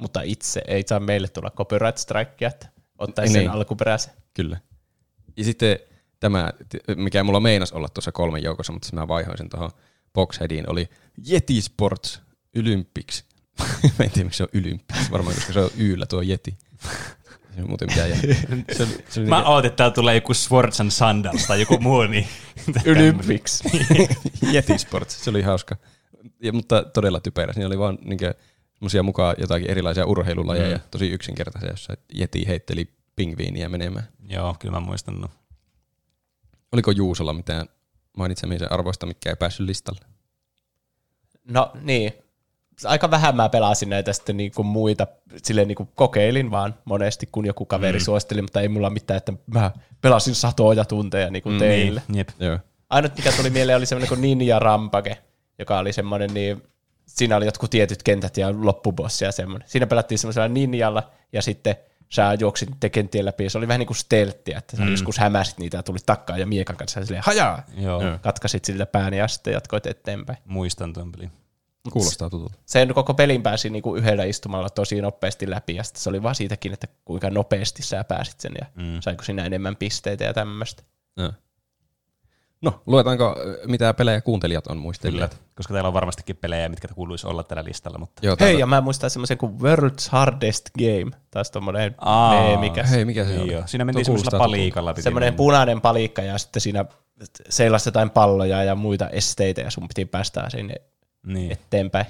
Mutta 0.05 0.23
itse 0.23 0.63
ei 0.69 0.85
saa 0.87 1.01
meille 1.01 1.29
tulla 1.29 1.51
copyright 1.51 1.99
strikea, 1.99 2.49
että 2.49 2.69
ottaisi 2.99 3.33
Niin. 3.33 3.45
sen 3.45 3.53
alkuperäisen. 3.53 4.13
Kyllä. 4.35 4.59
Ja 5.37 5.45
sitten 5.45 5.79
tämä, 6.21 6.53
mikä 6.97 7.25
mulla 7.25 7.41
meinas 7.41 7.73
olla 7.73 7.89
tuossa 7.89 8.13
kolmen 8.13 8.43
joukossa, 8.43 8.73
mutta 8.73 8.87
sitten 8.87 9.01
mä 9.01 9.09
vaihoin 9.09 9.39
sen 9.39 9.49
tuohon 9.49 9.71
Boxheadiin, 10.13 10.71
oli 10.71 10.89
Yeti 11.31 11.61
Sports 11.63 12.21
Olympics. 12.59 13.25
mä 13.99 14.05
en 14.05 14.11
tiedä, 14.11 14.25
miksi 14.25 14.37
se 14.37 14.43
on 14.43 14.61
Olympics, 14.61 15.11
varmaan 15.11 15.35
koska 15.35 15.53
se 15.53 15.61
on 15.61 15.71
Yllä 15.79 16.07
tuo 16.07 16.23
Yeti. 16.23 16.59
Se 17.55 17.63
on 17.63 17.69
muuten 17.69 17.89
mitään 17.89 18.11
jää. 18.11 18.19
Se 18.73 18.83
oli, 18.83 19.05
se 19.09 19.21
oli 19.21 19.29
Mä 19.29 19.45
ootin, 19.45 19.67
että 19.69 19.77
täällä 19.77 19.95
tulee 19.95 20.15
joku 20.15 20.35
Swords 20.35 20.81
and 20.81 20.91
Sandals 20.91 21.47
tai 21.47 21.61
joku 21.61 21.79
muu, 21.81 22.03
niin 22.03 22.27
Olympics. 22.93 23.63
Yeti 24.53 24.79
Sports, 24.79 25.25
se 25.25 25.31
oli 25.31 25.43
hauska. 25.43 25.77
Ja, 26.43 26.53
mutta 26.53 26.83
todella 26.83 27.21
typerä. 27.21 27.53
Siinä 27.53 27.67
oli 27.67 27.79
vaan 27.79 27.99
niinkö, 28.05 28.35
semmosia 28.85 29.03
mukaan 29.03 29.37
jotakin 29.39 29.71
erilaisia 29.71 30.07
urheilulajeja, 30.07 30.77
mm. 30.77 30.83
tosi 30.91 31.11
yksinkertaisia, 31.11 31.71
jossa 31.71 31.95
Yeti 32.19 32.47
heitteli 32.47 32.89
pingviiniä 33.17 33.69
menemään. 33.69 34.09
Joo, 34.29 34.57
kyllä 34.59 34.81
mä 34.81 34.87
muistan. 34.87 35.21
No. 35.21 35.29
Oliko 36.73 36.91
Juusolla 36.91 37.33
mitään 37.33 37.69
mainitsemisen 38.17 38.73
arvoista, 38.73 39.07
mikä 39.07 39.31
ei 39.31 39.37
päässyt 39.37 39.67
listalle? 39.67 40.01
No 41.51 41.73
niin. 41.83 42.13
Aika 42.85 43.11
vähän 43.11 43.37
mä 43.37 43.49
pelasin 43.49 43.91
näitä 43.91 44.13
sitten 44.13 44.37
niinku 44.37 44.63
muita, 44.63 45.07
silleen 45.43 45.69
niinku 45.69 45.89
kokeilin 45.95 46.51
vaan 46.51 46.75
monesti, 46.85 47.29
kun 47.33 47.47
joku 47.47 47.67
kaveri 47.67 47.99
mm. 47.99 48.03
suositteli, 48.03 48.43
mutta 48.43 48.61
ei 48.61 48.69
mulla 48.69 48.91
mitään, 48.91 49.19
että 49.19 49.33
mä 49.47 49.71
pelasin 50.01 50.35
satoja 50.35 50.85
tunteja 50.85 51.31
niinku 51.31 51.51
mm, 51.51 51.59
teille. 51.59 52.03
Niin, 52.09 52.19
jep. 52.19 52.29
Joo. 52.39 52.59
Ainut 52.91 53.17
mikä 53.17 53.33
tuli 53.33 53.51
mieleen 53.51 53.77
oli 53.77 53.87
semmoinen 53.87 54.09
kuin 54.09 54.21
Ninja 54.21 54.59
Rampage, 54.59 55.19
joka 55.59 55.79
oli 55.79 55.93
semmoinen 55.93 56.35
niin, 56.35 56.63
siinä 57.07 57.37
oli 57.37 57.47
jotkut 57.47 57.71
tietyt 57.71 58.03
kentät 58.03 58.37
ja 58.37 58.49
loppubossi 58.65 59.25
ja 59.25 59.33
semmoinen. 59.33 59.69
Siinä 59.69 59.87
pelattiin 59.87 60.19
semmoisella 60.19 60.49
ninjalla 60.49 61.11
ja 61.33 61.43
sitten 61.43 61.77
sä 62.09 62.37
juoksit 62.41 62.71
niiden 62.71 62.91
kenttien 62.91 63.25
läpi 63.25 63.45
ja 63.45 63.51
se 63.51 63.59
oli 63.59 63.69
vähän 63.69 63.79
niin 63.79 63.87
kuin 63.87 63.97
stelttiä, 63.97 64.59
että 64.59 64.77
sä 64.77 64.83
mm. 64.83 64.91
joskus 64.91 65.19
hämäsit 65.19 65.59
niitä 65.59 65.77
ja 65.77 65.83
tulit 65.83 66.07
takkaan 66.07 66.41
ja 66.41 66.47
miekan 66.47 66.77
kanssa 66.77 67.05
silleen 67.05 67.23
hajaa. 67.27 67.63
Joo. 67.77 68.03
Katkasit 68.23 68.65
siltä 68.65 68.87
pään 68.87 69.15
ja 69.15 69.29
sitten 69.29 69.53
jatkoit 69.53 69.87
eteenpäin. 69.87 70.39
muistan 70.45 70.93
tuon 70.93 71.13
pelin. 71.13 71.31
Kuulostaa 71.93 72.31
tutulta. 72.31 72.59
Sen 72.67 72.95
koko 72.95 73.15
pelin 73.15 73.43
pääsi 73.43 73.71
niinku 73.71 73.97
yhdellä 73.97 74.25
istumalla 74.25 74.71
tosi 74.71 75.01
nopeasti 75.01 75.51
läpi 75.51 75.75
ja 75.75 75.83
sitten 75.83 76.03
se 76.03 76.09
oli 76.09 76.23
vaan 76.23 76.35
siitäkin, 76.35 76.73
että 76.73 76.89
kuinka 77.05 77.31
nopeasti 77.31 77.83
sä 77.83 78.05
pääsit 78.05 78.41
sen 78.41 78.53
ja 78.61 78.67
mm. 78.75 79.01
saiko 79.01 79.25
siinä 79.25 79.45
enemmän 79.45 79.77
pisteitä 79.77 80.25
ja 80.25 80.35
tämmöistä. 80.35 80.83
Joo. 81.17 81.33
No, 82.65 82.81
luetaanko, 82.87 83.25
äh, 83.39 83.67
mitä 83.67 83.95
pelejä 83.95 84.21
kuuntelijat 84.21 84.67
on 84.67 84.73
Kyllä, 84.77 84.83
muistelleet? 84.83 85.43
koska 85.57 85.75
teillä 85.75 85.87
on 85.89 85.95
varmastikin 85.95 86.37
pelejä, 86.37 86.69
mitkä 86.69 86.89
kuuluisi 86.95 87.27
olla 87.27 87.43
tällä 87.43 87.65
listalla, 87.65 87.99
mutta 87.99 88.27
Joo, 88.27 88.37
Hei, 88.41 88.59
ja 88.59 88.67
mä 88.67 88.81
muistan 88.81 89.11
semmoisen 89.11 89.39
kuin 89.39 89.53
World's 89.61 90.09
Hardest 90.11 90.71
Game, 90.79 91.11
taas 91.31 91.51
tommonen 91.51 91.95
meemikäs. 92.31 92.91
Hei, 92.91 93.05
mikä 93.05 93.25
se 93.25 93.31
Niin 93.31 93.43
oli? 93.43 93.53
joo. 93.53 93.63
Siinä 93.67 93.85
mentiin 93.85 94.05
semmoisella 94.05 94.39
paliikalla. 94.39 94.95
semmoinen 95.01 95.27
mennä. 95.27 95.37
punainen 95.37 95.81
palikka 95.81 96.23
ja 96.23 96.39
sitten 96.39 96.61
siinä 96.63 96.85
seilasi 97.49 97.89
jotain 97.89 98.11
palloja 98.11 98.65
ja 98.65 98.75
muita 98.75 99.09
esteitä 99.09 99.61
ja 99.61 99.71
sun 99.71 99.89
piti 99.89 100.05
päästä 100.05 100.51
sinne 100.51 100.75
Niin. 101.27 101.53
eteenpäin. 101.53 102.07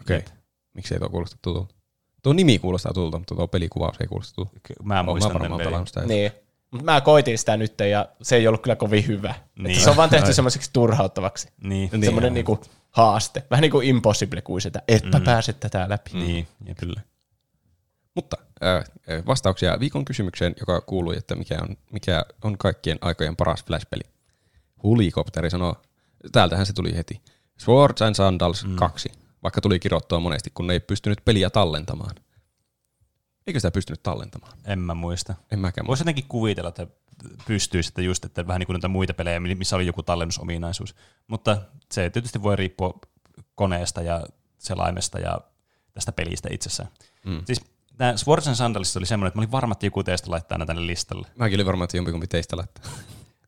Okei. 0.00 0.18
Okay. 0.18 0.30
Miksi 0.74 0.94
ei 0.94 1.00
tuo 1.00 1.08
kuulosta 1.08 1.36
tutulta? 1.42 1.74
Tuo 2.22 2.32
nimi 2.32 2.58
kuulostaa 2.58 2.92
tutulta, 2.92 3.18
mutta 3.18 3.34
tuo 3.34 3.48
pelikuvaus 3.48 3.96
ei 4.00 4.06
kuulosta 4.06 4.34
tutulta. 4.34 4.60
Mä 4.82 5.02
muistan 5.02 5.32
varmaan 5.32 5.48
tämän 5.48 5.58
pelin. 5.58 5.68
pelannut 5.68 5.88
sitä. 5.88 6.00
Niin. 6.06 6.32
Mutta 6.72 6.84
mä 6.84 7.00
koitin 7.00 7.38
sitä 7.38 7.56
nyt 7.56 7.80
ja 7.80 8.08
se 8.22 8.36
ei 8.36 8.48
ollut 8.48 8.62
kyllä 8.62 8.76
kovin 8.76 9.06
hyvä. 9.06 9.34
Niin. 9.58 9.70
Että 9.70 9.84
se 9.84 9.90
on 9.90 9.96
vaan 9.96 10.10
tehty 10.10 10.32
semmoiseksi 10.32 10.70
turhauttavaksi. 10.72 11.48
Niin. 11.62 11.90
Niin. 11.92 12.04
Semmoinen 12.04 12.34
niinku 12.34 12.60
haaste. 12.90 13.42
Vähän 13.50 13.62
niin 13.62 13.70
kuin 13.70 13.86
impossible 13.86 14.42
kuin 14.42 14.60
sitä, 14.60 14.82
etpä 14.88 15.18
mm. 15.18 15.24
pääse 15.24 15.52
tätä 15.52 15.86
läpi. 15.88 16.10
Niin, 16.12 16.48
jep. 16.66 16.78
Kyllä. 16.78 17.00
Mutta 18.14 18.36
äh, 18.64 18.76
äh, 18.76 19.26
vastauksia 19.26 19.80
viikon 19.80 20.04
kysymykseen, 20.04 20.54
joka 20.60 20.80
kuului, 20.80 21.16
että 21.16 21.34
mikä 21.34 21.58
on, 21.62 21.76
mikä 21.92 22.24
on 22.44 22.58
kaikkien 22.58 22.98
aikojen 23.00 23.36
paras 23.36 23.64
Flash-peli. 23.64 24.02
Hulikopteri 24.82 25.50
sanoo, 25.50 25.82
täältähän 26.32 26.66
se 26.66 26.72
tuli 26.72 26.96
heti. 26.96 27.20
Swords 27.58 28.02
and 28.02 28.14
Sandals 28.14 28.64
mm. 28.64 28.76
2, 28.76 29.12
vaikka 29.42 29.60
tuli 29.60 29.78
kirottua 29.78 30.20
monesti, 30.20 30.50
kun 30.54 30.70
ei 30.70 30.80
pystynyt 30.80 31.18
peliä 31.24 31.50
tallentamaan. 31.50 32.14
Eikö 33.46 33.60
sitä 33.60 33.70
pystynyt 33.70 34.02
tallentamaan? 34.02 34.52
En 34.64 34.78
mä 34.78 34.94
muista. 34.94 35.34
En 35.52 35.58
mäkään. 35.58 35.86
Voisi 35.86 36.00
jotenkin 36.02 36.28
kuvitella, 36.28 36.68
että 36.68 36.86
pystyisi 37.46 37.86
sitten 37.86 38.04
just, 38.04 38.24
että 38.24 38.46
vähän 38.46 38.60
niin 38.60 38.66
kuin 38.66 38.74
näitä 38.74 38.88
muita 38.88 39.14
pelejä, 39.14 39.40
missä 39.40 39.76
oli 39.76 39.86
joku 39.86 40.02
tallennusominaisuus. 40.02 40.94
Mutta 41.26 41.58
se 41.92 42.10
tietysti 42.10 42.42
voi 42.42 42.56
riippua 42.56 42.98
koneesta 43.54 44.02
ja 44.02 44.26
selaimesta 44.58 45.18
ja 45.18 45.40
tästä 45.94 46.12
pelistä 46.12 46.48
itsessään. 46.52 46.88
Mm. 47.24 47.42
Siis 47.46 47.60
tämä 47.96 48.16
Swords 48.16 48.48
and 48.48 48.56
Sandals 48.56 48.96
oli 48.96 49.06
semmoinen, 49.06 49.28
että 49.28 49.38
mä 49.38 49.40
olin 49.40 49.52
varma, 49.52 49.72
että 49.72 49.86
joku 49.86 50.02
teistä 50.04 50.30
laittaa 50.30 50.58
näitä 50.58 50.74
tänne 50.74 50.86
listalle. 50.86 51.28
Mäkin 51.36 51.56
olin 51.56 51.66
varma, 51.66 51.84
että 51.84 51.96
jompikumpi 51.96 52.26
teistä 52.26 52.56
laittaa. 52.56 52.84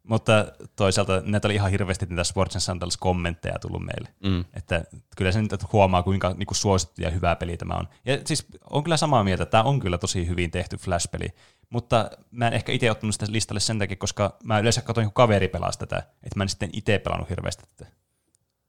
Mutta 0.09 0.47
toisaalta 0.76 1.22
näitä 1.24 1.48
oli 1.48 1.55
ihan 1.55 1.70
hirveästi 1.70 2.06
niitä 2.06 2.22
and 2.36 2.60
Sandals 2.60 2.97
kommentteja 2.97 3.59
tullut 3.59 3.82
meille. 3.82 4.09
Mm. 4.24 4.44
Että 4.55 4.85
kyllä 5.16 5.32
se 5.32 5.43
nyt 5.43 5.72
huomaa, 5.72 6.02
kuinka 6.02 6.35
niin 6.36 6.47
kuin 6.47 6.56
suosittu 6.56 7.02
ja 7.02 7.10
hyvä 7.10 7.36
peli 7.36 7.56
tämä 7.56 7.74
on. 7.74 7.89
Ja 8.05 8.18
siis 8.24 8.47
on 8.70 8.85
kyllä 8.85 8.97
samaa 8.97 9.24
mieltä, 9.24 9.43
että 9.43 9.51
tämä 9.51 9.64
on 9.64 9.81
kyllä 9.81 9.98
tosi 9.98 10.28
hyvin 10.28 10.51
tehty 10.51 10.76
Flash-peli. 10.76 11.28
Mutta 11.70 12.10
mä 12.31 12.47
en 12.47 12.52
ehkä 12.52 12.72
itse 12.72 12.90
ottanut 12.90 13.14
sitä 13.14 13.26
listalle 13.28 13.60
sen 13.60 13.78
takia, 13.78 13.97
koska 13.97 14.36
mä 14.44 14.59
yleensä 14.59 14.81
katsoin, 14.81 15.06
kun 15.06 15.14
kaveri 15.14 15.48
pelasi 15.48 15.78
tätä, 15.78 15.97
että 15.97 16.36
mä 16.36 16.43
en 16.44 16.48
sitten 16.48 16.70
itse 16.72 16.98
pelannut 16.98 17.31
hirveästi 17.31 17.64
tätä. 17.76 17.90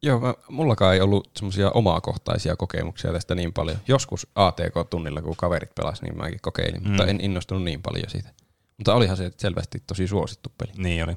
Joo, 0.02 0.20
mä, 0.20 0.34
mullakaan 0.50 0.94
ei 0.94 1.02
ollut 1.02 1.32
semmoisia 1.38 1.72
omakohtaisia 1.72 2.56
kokemuksia 2.56 3.12
tästä 3.12 3.36
niin 3.36 3.54
paljon. 3.54 3.78
Joskus 3.88 4.28
ATK-tunnilla, 4.36 5.22
kun 5.22 5.36
kaverit 5.36 5.76
pelasi, 5.76 6.04
niin 6.04 6.18
mäkin 6.18 6.40
kokeilin, 6.42 6.82
mm. 6.82 6.88
mutta 6.88 7.06
en 7.06 7.22
innostunut 7.22 7.64
niin 7.64 7.82
paljon 7.82 8.10
siitä. 8.10 8.30
Mutta 8.78 8.94
olihan 8.94 9.18
se 9.18 9.32
selvästi 9.38 9.84
tosi 9.88 10.08
suosittu 10.08 10.52
peli. 10.58 10.72
Niin 10.78 11.04
oli. 11.04 11.14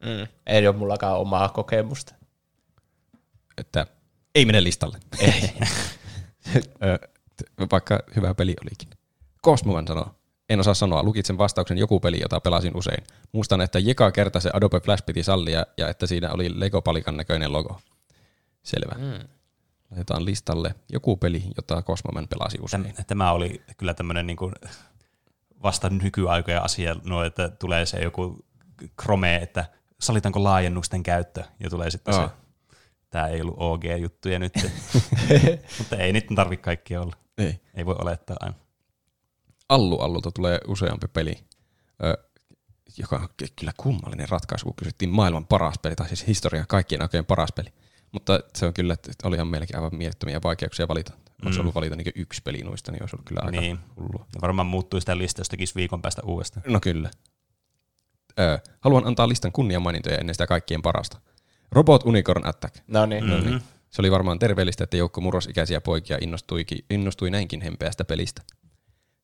Mm. 0.00 0.26
Ei 0.46 0.68
ole 0.68 0.76
mullakaan 0.76 1.18
omaa 1.18 1.48
kokemusta. 1.48 2.14
Että 3.58 3.86
ei 4.34 4.44
mene 4.44 4.62
listalle. 4.62 4.98
Ei. 5.20 5.54
Vaikka 7.70 8.00
hyvä 8.16 8.34
peli 8.34 8.54
olikin. 8.62 8.88
Cosmoman 9.44 9.86
sanoo, 9.86 10.14
en 10.48 10.60
osaa 10.60 10.74
sanoa, 10.74 11.02
lukitsen 11.02 11.38
vastauksen 11.38 11.78
joku 11.78 12.00
peli, 12.00 12.20
jota 12.20 12.40
pelasin 12.40 12.76
usein. 12.76 13.04
Muistan, 13.32 13.60
että 13.60 13.78
joka 13.78 14.10
kerta 14.10 14.40
se 14.40 14.50
Adobe 14.52 14.80
Flash 14.80 15.04
piti 15.06 15.22
sallia 15.22 15.66
ja 15.76 15.88
että 15.88 16.06
siinä 16.06 16.32
oli 16.32 16.60
Lego-palikan 16.60 17.16
näköinen 17.16 17.52
logo. 17.52 17.80
Selvä. 18.62 18.94
Mm. 18.98 19.28
Laitetaan 19.90 20.24
listalle 20.24 20.74
joku 20.92 21.16
peli, 21.16 21.44
jota 21.56 21.82
Cosmoman 21.82 22.28
pelasi 22.28 22.58
usein. 22.60 22.94
Täm, 22.94 23.04
tämä 23.06 23.32
oli 23.32 23.62
kyllä 23.76 23.94
tämmöinen 23.94 24.26
niin 24.26 24.36
kuin 24.36 24.52
vasta 25.64 25.90
nykyaikojen 25.90 26.62
asia, 26.62 26.96
no, 27.04 27.24
että 27.24 27.48
tulee 27.48 27.86
se 27.86 28.02
joku 28.02 28.44
Chrome, 29.02 29.36
että 29.36 29.64
sallitaanko 30.00 30.44
laajennusten 30.44 31.02
käyttö, 31.02 31.44
ja 31.60 31.70
tulee 31.70 31.90
sitten 31.90 32.14
Aa. 32.14 32.28
se, 32.28 32.34
tämä 33.10 33.26
ei 33.26 33.40
ollut 33.40 33.56
OG-juttuja 33.58 34.38
nyt, 34.38 34.52
mutta 35.78 35.96
ei 35.96 36.12
niitä 36.12 36.34
tarvitse 36.34 36.62
kaikkia 36.62 37.00
olla. 37.00 37.16
Ei. 37.38 37.60
Ei 37.74 37.86
voi 37.86 37.96
olettaa 37.98 38.36
aina. 38.40 38.54
Allu 39.68 40.00
Allulta 40.00 40.30
tulee 40.32 40.58
useampi 40.68 41.06
peli, 41.08 41.34
ö, 42.04 42.24
joka 42.98 43.16
on 43.16 43.28
ky- 43.36 43.46
kyllä 43.56 43.72
kummallinen 43.76 44.28
ratkaisu, 44.28 44.64
kun 44.64 44.74
kysyttiin 44.76 45.10
maailman 45.10 45.46
paras 45.46 45.78
peli, 45.82 45.96
tai 45.96 46.08
siis 46.08 46.26
historian 46.26 46.66
kaikkien 46.68 47.02
aikojen 47.02 47.26
paras 47.26 47.52
peli. 47.52 47.68
Mutta 48.12 48.40
se 48.54 48.66
on 48.66 48.74
kyllä, 48.74 48.94
että 48.94 49.28
olihan 49.28 49.48
meilläkin 49.48 49.76
aivan 49.76 49.96
mielettömiä 49.96 50.40
vaikeuksia 50.44 50.88
valita. 50.88 51.12
Olisi 51.44 51.58
Mm. 51.58 51.60
ollut 51.60 51.74
valita 51.74 51.96
niin 51.96 52.12
yksi 52.14 52.42
peli 52.44 52.62
noista, 52.62 52.92
niin 52.92 53.02
olisi 53.02 53.16
ollut 53.16 53.28
kyllä 53.28 53.40
aika 53.44 53.60
Niin. 53.60 53.78
hullua. 53.96 54.26
Ja 54.34 54.40
varmaan 54.40 54.66
muuttuu 54.66 55.00
sitä 55.00 55.18
lista, 55.18 55.40
jos 55.40 55.48
tekisi 55.48 55.74
viikon 55.74 56.02
päästä 56.02 56.22
uudestaan. 56.24 56.64
No 56.72 56.80
kyllä. 56.80 57.10
Ö, 58.38 58.58
haluan 58.80 59.06
antaa 59.06 59.28
listan 59.28 59.52
kunniamainintoja 59.52 60.18
ennen 60.18 60.34
sitä 60.34 60.46
kaikkien 60.46 60.82
parasta. 60.82 61.20
Robot 61.72 62.04
Unicorn 62.06 62.46
Attack. 62.46 62.76
No 62.88 63.06
niin. 63.06 63.26
No 63.26 63.40
niin. 63.40 63.60
Se 63.90 64.02
oli 64.02 64.10
varmaan 64.10 64.38
terveellistä, 64.38 64.84
että 64.84 64.96
joukko 64.96 65.20
murrosikäisiä 65.20 65.80
poikia 65.80 66.18
innostuikin, 66.20 66.84
innostui 66.90 67.30
näinkin 67.30 67.60
hempeästä 67.60 68.04
pelistä. 68.04 68.42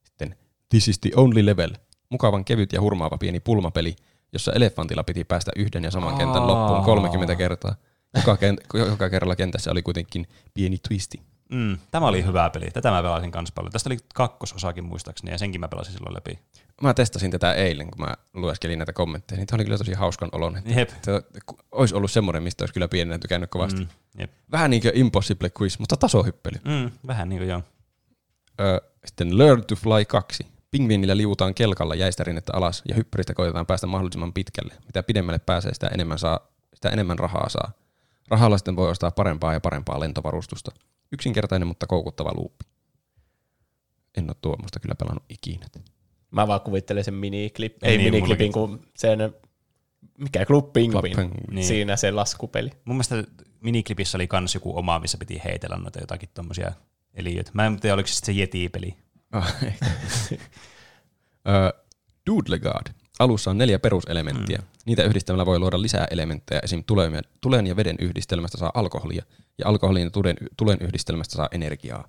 Sitten 0.04 0.36
This 0.68 0.88
is 0.88 0.98
the 0.98 1.10
only 1.16 1.46
level. 1.46 1.70
Mukavan 2.10 2.44
kevyt 2.44 2.72
ja 2.72 2.80
hurmaava 2.80 3.18
pieni 3.18 3.40
pulmapeli, 3.40 3.96
jossa 4.32 4.52
elefantilla 4.52 5.04
piti 5.04 5.24
päästä 5.24 5.50
yhden 5.56 5.84
ja 5.84 5.90
saman 5.90 6.18
kentän 6.18 6.46
loppuun 6.46 6.84
30 6.84 7.36
kertaa. 7.36 7.74
Joka, 8.16 8.34
kent- 8.34 8.78
joka 8.78 9.10
kerralla 9.10 9.36
kentässä 9.36 9.70
oli 9.70 9.82
kuitenkin 9.82 10.26
pieni 10.54 10.78
twisti. 10.88 11.20
Mm, 11.50 11.78
tämä 11.90 12.06
oli 12.06 12.24
hyvä 12.24 12.50
peli. 12.50 12.70
Tätä 12.70 12.90
mä 12.90 13.02
pelasin 13.02 13.30
kans 13.30 13.52
paljon. 13.52 13.72
Tästä 13.72 13.88
oli 13.88 13.96
kakkososakin 14.14 14.84
muistaakseni, 14.84 15.32
ja 15.32 15.38
senkin 15.38 15.60
mä 15.60 15.68
pelasin 15.68 15.92
silloin 15.92 16.14
läpi. 16.14 16.38
Mä 16.82 16.94
testasin 16.94 17.30
tätä 17.30 17.54
eilen, 17.54 17.90
kun 17.90 18.06
mä 18.06 18.14
lueskelin 18.34 18.78
näitä 18.78 18.92
kommentteja, 18.92 19.38
niin 19.38 19.46
tämä 19.46 19.56
oli 19.56 19.64
kyllä 19.64 19.78
tosi 19.78 19.92
hauskan 19.92 20.28
olon. 20.32 20.58
Jep. 20.66 20.90
olisi 21.72 21.94
ollut 21.94 22.10
semmoinen, 22.10 22.42
mistä 22.42 22.62
olisi 22.62 22.74
kyllä 22.74 22.88
pienenä 22.88 23.18
tykännyt 23.18 23.50
kovasti. 23.50 23.80
Mm, 23.80 23.88
jep. 24.18 24.30
Vähän 24.52 24.70
niin 24.70 24.82
kuin 24.82 24.96
Impossible 24.96 25.50
Quiz, 25.60 25.78
mutta 25.78 25.96
tasohyppely. 25.96 26.58
Mm, 26.64 26.90
vähän 27.06 27.28
niin 27.28 27.38
kuin 27.38 27.48
joo. 27.48 27.62
Ö, 28.60 28.80
sitten 29.04 29.38
Learn 29.38 29.64
to 29.64 29.76
Fly 29.76 30.04
2. 30.04 30.46
Pingviinillä 30.70 31.16
liuutaan 31.16 31.54
kelkalla 31.54 31.94
jäistä 31.94 32.24
rinnettä 32.24 32.52
alas 32.54 32.82
ja 32.88 32.94
hyppyristä 32.94 33.34
koitetaan 33.34 33.66
päästä 33.66 33.86
mahdollisimman 33.86 34.32
pitkälle. 34.32 34.74
Mitä 34.86 35.02
pidemmälle 35.02 35.38
pääsee, 35.38 35.74
sitä 35.74 35.86
enemmän, 35.86 36.18
saa, 36.18 36.40
sitä 36.74 36.88
enemmän 36.88 37.18
rahaa 37.18 37.48
saa. 37.48 37.72
Rahalla 38.28 38.58
sitten 38.58 38.76
voi 38.76 38.90
ostaa 38.90 39.10
parempaa 39.10 39.52
ja 39.52 39.60
parempaa 39.60 40.00
lentovarustusta. 40.00 40.72
Yksinkertainen, 41.12 41.68
mutta 41.68 41.86
koukuttava 41.86 42.32
luuppi. 42.34 42.64
En 44.18 44.24
ole 44.24 44.36
tuommoista 44.42 44.80
kyllä 44.80 44.94
pelannut 44.94 45.24
ikinä. 45.28 45.66
Mä 46.30 46.48
vaan 46.48 46.60
kuvittelen 46.60 47.04
sen 47.04 47.14
miniklip, 47.14 47.76
ei 47.82 47.98
Niin, 47.98 48.12
miniklipin, 48.12 48.52
kun 48.52 48.86
sen, 48.96 49.18
mikä 50.18 50.46
Club 50.46 50.72
Penguin. 50.72 51.30
Niin. 51.50 51.66
siinä 51.66 51.96
se 51.96 52.10
laskupeli. 52.10 52.70
Mun 52.84 52.96
mielestä 52.96 53.24
miniklipissä 53.60 54.18
oli 54.18 54.26
kans 54.26 54.54
joku 54.54 54.78
oma, 54.78 54.98
missä 54.98 55.18
piti 55.18 55.40
heitellä 55.44 55.76
noita 55.76 56.00
jotakin 56.00 56.28
tommosia 56.34 56.72
eliöitä. 57.14 57.50
Mä 57.54 57.66
en 57.66 57.80
tiedä, 57.80 57.94
oliko 57.94 58.06
se 58.06 58.14
se 58.14 58.32
Yeti-peli. 58.32 58.96
Ehkä. 59.66 59.86
Ö, 61.48 61.84
Doodlegard. 62.26 62.86
Alussa 63.18 63.50
on 63.50 63.58
neljä 63.58 63.78
peruselementtiä. 63.78 64.58
Mm. 64.58 64.66
Niitä 64.86 65.02
yhdistämällä 65.02 65.46
voi 65.46 65.58
luoda 65.58 65.82
lisää 65.82 66.06
elementtejä. 66.10 66.60
Esim. 66.64 66.84
tulen, 67.40 67.66
ja 67.66 67.76
veden 67.76 67.96
yhdistelmästä 67.98 68.58
saa 68.58 68.70
alkoholia, 68.74 69.22
ja 69.58 69.68
alkoholin 69.68 70.02
ja 70.02 70.10
tulen, 70.10 70.36
tulen 70.56 70.78
yhdistelmästä 70.80 71.36
saa 71.36 71.48
energiaa. 71.52 72.08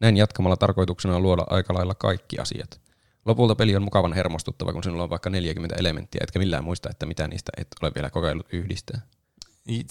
Näin 0.00 0.16
jatkamalla 0.16 0.56
tarkoituksena 0.56 1.16
on 1.16 1.22
luoda 1.22 1.44
aika 1.50 1.74
lailla 1.74 1.94
kaikki 1.94 2.38
asiat. 2.38 2.80
Lopulta 3.26 3.54
peli 3.54 3.76
on 3.76 3.82
mukavan 3.82 4.12
hermostuttava, 4.12 4.72
kun 4.72 4.82
sinulla 4.82 5.02
on 5.02 5.10
vaikka 5.10 5.30
40 5.30 5.76
elementtiä, 5.78 6.20
etkä 6.22 6.38
millään 6.38 6.64
muista, 6.64 6.90
että 6.90 7.06
mitä 7.06 7.28
niistä 7.28 7.52
et 7.56 7.68
ole 7.82 7.92
vielä 7.94 8.10
kokeillut 8.10 8.46
yhdistää. 8.52 9.00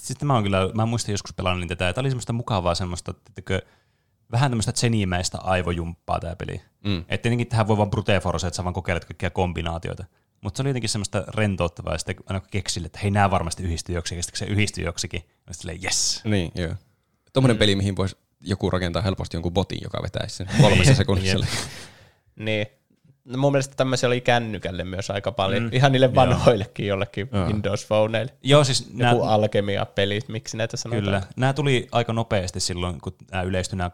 Sitten 0.02 0.28
mä 0.28 0.34
oon 0.34 0.44
kyllä, 0.44 0.70
mä 0.74 0.86
muistan 0.86 1.14
joskus 1.14 1.34
pelannut 1.34 1.68
tätä, 1.68 1.90
että 1.90 2.02
oli 2.02 2.10
semmoista 2.10 2.34
mukavaa 2.34 2.76
semmoista, 2.76 3.14
että 3.38 3.62
vähän 4.32 4.52
tämmöistä 4.52 4.72
tsenimäistä 4.72 5.38
aivojumppaa 5.38 6.20
tämä 6.20 6.36
peli. 6.36 6.62
Mm. 6.84 6.98
Että 6.98 7.18
tietenkin 7.18 7.48
tähän 7.48 7.68
voi 7.68 7.78
vaan 7.78 7.90
brute 7.90 8.20
force, 8.20 8.48
että 8.48 8.56
sä 8.56 8.64
vaan 8.64 8.74
kokeilet 8.74 9.06
kaikkia 9.06 9.30
kombinaatioita. 9.30 10.06
Mutta 10.42 10.58
se 10.58 10.64
oli 10.64 10.70
jotenkin 10.70 10.90
semmoista 10.90 11.24
rentouttavaa, 11.28 11.94
ja 11.94 11.98
sitten 11.98 12.16
aina 12.26 12.40
kun 12.40 12.50
keksille, 12.52 12.86
että 12.86 13.00
hei, 13.02 13.12
nämä 13.12 13.32
varmasti 13.32 13.64
yhdistyy 13.64 13.96
joksikin, 13.96 14.20
ja 14.20 14.24
sitten 14.24 14.40
se 14.40 14.46
yhdistyy 14.46 14.84
joksikin, 14.84 15.22
ja 15.22 15.54
sitten 15.54 15.54
silleen, 15.54 15.80
yes. 15.84 16.22
Niin, 16.24 16.52
joo. 16.56 16.74
Tuommoinen 17.34 17.58
peli, 17.58 17.76
mihin 17.76 17.96
voisi 17.96 18.18
joku 18.42 18.70
rakentaa 18.70 19.02
helposti 19.02 19.38
jonkun 19.38 19.54
botin, 19.54 19.80
joka 19.84 20.04
vetäisi 20.04 20.36
sen 20.36 20.48
kolmessa 20.62 20.96
sekunnissa. 21.04 21.46
Niin. 22.36 22.68
No 23.26 23.38
mun 23.38 23.52
mielestä 23.52 23.76
tämmöisiä 23.76 24.08
oli 24.08 24.22
kännykälle 24.22 24.84
myös 24.84 25.10
aika 25.12 25.32
paljon. 25.32 25.64
Mm. 25.64 25.70
Ihan 25.72 25.92
niille 25.92 26.16
vanhoillekin 26.16 26.88
jollekin 26.88 27.30
Joo. 27.34 27.48
Windows-phoneille. 27.48 28.34
Joo, 28.44 28.64
siis 28.64 28.82
Joku 28.82 28.96
nää, 28.98 29.12
alkemia-pelit, 29.12 30.28
miksi 30.28 30.58
näitä 30.58 30.78
sanotaan? 30.78 31.04
kyllä. 31.04 31.22
Nämä 31.36 31.54
tuli 31.54 31.88
aika 31.92 32.14
nopeasti 32.14 32.60
silloin, 32.60 33.02
kun 33.02 33.16
nämä 33.32 33.44
yleistyi 33.44 33.78
nämä 33.78 33.92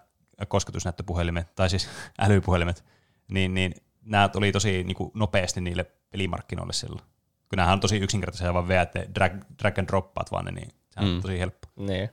kosketusnäyttöpuhelimet, 0.48 1.56
tai 1.56 1.70
siis 1.70 1.88
älypuhelimet, 2.20 2.84
niin, 3.32 3.54
niin 3.54 3.74
nämä 4.06 4.30
tuli 4.30 4.52
tosi 4.52 4.84
niin 4.84 4.96
kuin, 4.96 5.12
nopeasti 5.14 5.62
niille 5.62 5.86
pelimarkkinoille 6.10 6.74
silloin. 6.74 7.02
Kun 7.50 7.58
nämähän 7.58 7.74
on 7.74 7.80
tosi 7.80 7.98
yksinkertaisia, 7.98 8.54
vaan 8.54 8.68
veät 8.68 8.92
drag, 9.16 9.34
drag 9.62 9.80
and 9.80 9.88
droppaat 9.88 10.32
vaan 10.32 10.46
ne, 10.46 10.52
niin 10.52 10.70
sehän 10.90 11.10
mm. 11.10 11.16
on 11.16 11.22
tosi 11.22 11.40
helppo. 11.40 11.68
Niin. 11.76 12.10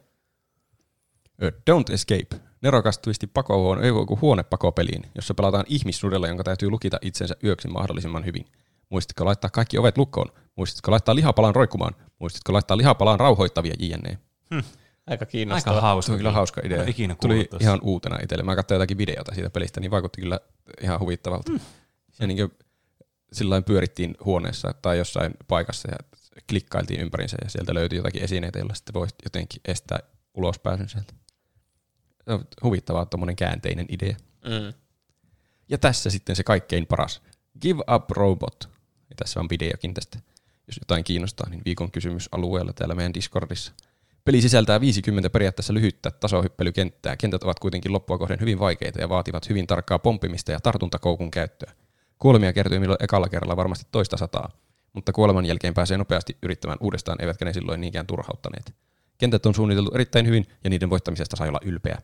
Don't 1.43 1.93
Escape. 1.93 2.45
Nerokas 2.63 2.99
twisti 2.99 3.27
pakohuone, 3.27 3.87
ei 3.87 3.93
kuin 4.07 4.21
huonepakopeliin, 4.21 5.03
jossa 5.15 5.35
pelataan 5.35 5.65
ihmisnudella, 5.69 6.29
jonka 6.29 6.45
täytyy 6.45 6.71
lukita 6.71 6.99
itsensä 7.03 7.37
yöksi 7.45 7.69
mahdollisimman 7.69 8.25
hyvin. 8.25 8.47
Muistitko 8.89 9.25
laittaa 9.25 9.51
kaikki 9.51 9.79
ovet 9.79 9.99
lukkoon? 9.99 10.27
Muistitko 10.57 10.91
laittaa 10.91 11.15
lihapalan 11.15 11.55
roikkumaan? 11.55 11.95
Muistitko 12.19 12.53
laittaa 12.53 12.77
lihapalaan 12.77 13.21
rauhoittavia 13.21 13.75
jne? 13.79 14.19
Aika 15.07 15.27
kiinnostavaa. 15.27 15.77
Aika 15.77 15.87
hauska. 15.87 16.17
Kyllä 16.17 16.33
hauska 16.33 16.61
idea. 16.65 16.85
Ikinä 16.87 17.17
Tuli 17.21 17.49
ihan 17.61 17.79
uutena 17.83 18.19
itselle. 18.23 18.45
Mä 18.45 18.57
katsoin 18.57 18.77
jotakin 18.77 18.99
videota 18.99 19.35
siitä 19.35 19.51
pelistä, 19.51 19.81
niin 19.81 19.91
vaikutti 19.91 20.21
kyllä 20.21 20.41
ihan 20.81 21.01
huvittavalta. 21.01 21.53
Mm. 21.53 21.61
Ja 22.21 22.27
niin 22.27 22.37
kuin 22.37 22.59
sillain 23.33 23.65
pyörittiin 23.65 24.15
huoneessa 24.25 24.75
tai 24.83 24.99
jossain 24.99 25.35
paikassa 25.49 25.89
ja 25.91 25.97
klikkailtiin 26.49 27.01
ympärinsä 27.01 27.37
ja 27.45 27.51
sieltä 27.51 27.75
löytyi 27.75 27.99
jotakin 27.99 28.23
esineitä, 28.23 28.59
joilla 28.59 28.75
sitten 28.75 28.95
voi 28.95 29.07
jotenkin 29.25 29.61
estää 29.65 29.99
ulospääsyn 30.35 30.89
sieltä. 30.89 31.15
Se 32.25 32.33
on 32.33 32.45
huvittavaa 32.63 33.07
tuommoinen 33.07 33.37
käänteinen 33.37 33.87
idea. 33.89 34.17
Mm. 34.45 34.73
Ja 35.69 35.79
tässä 35.79 36.11
sitten 36.11 36.37
se 36.37 36.45
kaikkein 36.45 36.87
paras. 36.87 37.23
Give 37.61 37.83
up 37.95 38.11
robot. 38.11 38.69
Ja 39.11 39.17
tässä 39.17 39.41
on 39.41 39.49
videokin 39.51 39.95
tästä. 39.95 40.19
Jos 40.67 40.77
jotain 40.81 41.05
kiinnostaa, 41.05 41.51
niin 41.51 41.63
viikon 41.65 41.91
kysymys 41.91 42.29
alueella 42.33 42.73
täällä 42.73 42.95
meidän 42.95 43.15
Discordissa. 43.15 43.73
Peli 44.25 44.41
sisältää 44.41 44.81
50 44.81 45.31
periaatteessa 45.31 45.75
lyhyttä 45.75 46.11
tasohyppelykenttää. 46.11 47.17
Kentät 47.17 47.43
ovat 47.43 47.59
kuitenkin 47.59 47.93
loppua 47.93 48.19
kohden 48.19 48.41
hyvin 48.41 48.59
vaikeita 48.59 49.01
ja 49.01 49.09
vaativat 49.09 49.49
hyvin 49.49 49.67
tarkkaa 49.67 49.99
pomppimista 49.99 50.53
ja 50.53 50.61
tartuntakoukun 50.61 51.31
käyttöä. 51.31 51.73
Kuolemia 52.21 52.53
kertyy 52.53 52.79
milloin 52.79 53.05
ekalla 53.05 53.29
kerralla 53.29 53.57
varmasti 53.57 53.87
toista 53.93 54.17
sataa, 54.17 54.51
mutta 54.93 55.13
kuoleman 55.13 55.47
jälkeen 55.47 55.75
pääsee 55.75 55.99
nopeasti 55.99 56.37
yrittämään 56.43 56.79
uudestaan, 56.81 57.21
eivätkä 57.21 57.45
ne 57.45 57.53
silloin 57.53 57.81
niinkään 57.81 58.07
turhauttaneet. 58.07 58.75
Kentät 59.19 59.47
on 59.47 59.55
suunniteltu 59.55 59.91
erittäin 59.95 60.27
hyvin 60.27 60.47
ja 60.65 60.71
niiden 60.71 60.91
voittamisesta 60.91 61.37
sai 61.37 61.49
olla 61.49 61.61
ylpeä. 61.65 61.99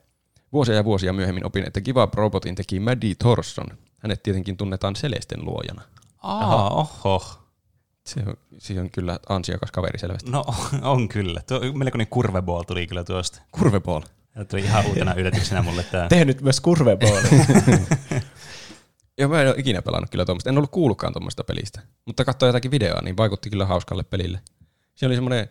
Vuosia 0.53 0.75
ja 0.75 0.85
vuosia 0.85 1.13
myöhemmin 1.13 1.47
opin, 1.47 1.65
että 1.67 1.81
Up 2.03 2.15
Robotin 2.15 2.55
teki 2.55 2.81
Maddie 2.81 3.15
Thorson. 3.15 3.67
Hänet 3.99 4.23
tietenkin 4.23 4.57
tunnetaan 4.57 4.95
Celesten 4.95 5.45
luojana. 5.45 5.83
Aa, 6.23 6.71
oho. 6.71 7.23
Se 8.07 8.21
on, 8.27 8.37
se 8.59 8.81
on 8.81 8.91
kyllä 8.91 9.19
ansiokas 9.29 9.71
kaveri 9.71 9.99
selvästi. 9.99 10.31
No 10.31 10.45
on 10.83 11.09
kyllä. 11.09 11.41
Tuo, 11.49 11.61
melkoinen 11.75 12.07
kurveball 12.07 12.63
tuli 12.63 12.87
kyllä 12.87 13.05
tuosta. 13.05 13.43
Kurveball. 13.51 14.03
Tuli 14.51 14.63
ihan 14.63 14.87
uutena 14.87 15.15
yllätyksenä 15.15 15.63
mulle 15.63 15.83
tämä. 15.83 16.09
Tehnyt 16.09 16.41
myös 16.41 16.61
kurvebooli. 16.61 17.29
Joo, 19.19 19.29
mä 19.29 19.43
en 19.43 19.49
ole 19.49 19.55
ikinä 19.59 19.83
pelannut 19.83 20.11
kyllä 20.11 20.25
tuommoista. 20.25 20.51
En 20.51 20.59
ollut 20.59 20.71
kuullutkaan 20.71 21.13
tuommoista 21.13 21.45
pelistä. 21.45 21.83
Mutta 22.05 22.25
katsoin 22.25 22.49
jotakin 22.49 22.71
videoa, 22.71 23.01
niin 23.03 23.17
vaikutti 23.17 23.51
kyllä 23.51 23.67
hauskalle 23.67 24.05
pelille. 24.05 24.41
Se 24.95 25.07
oli 25.07 25.15
semmoinen 25.15 25.49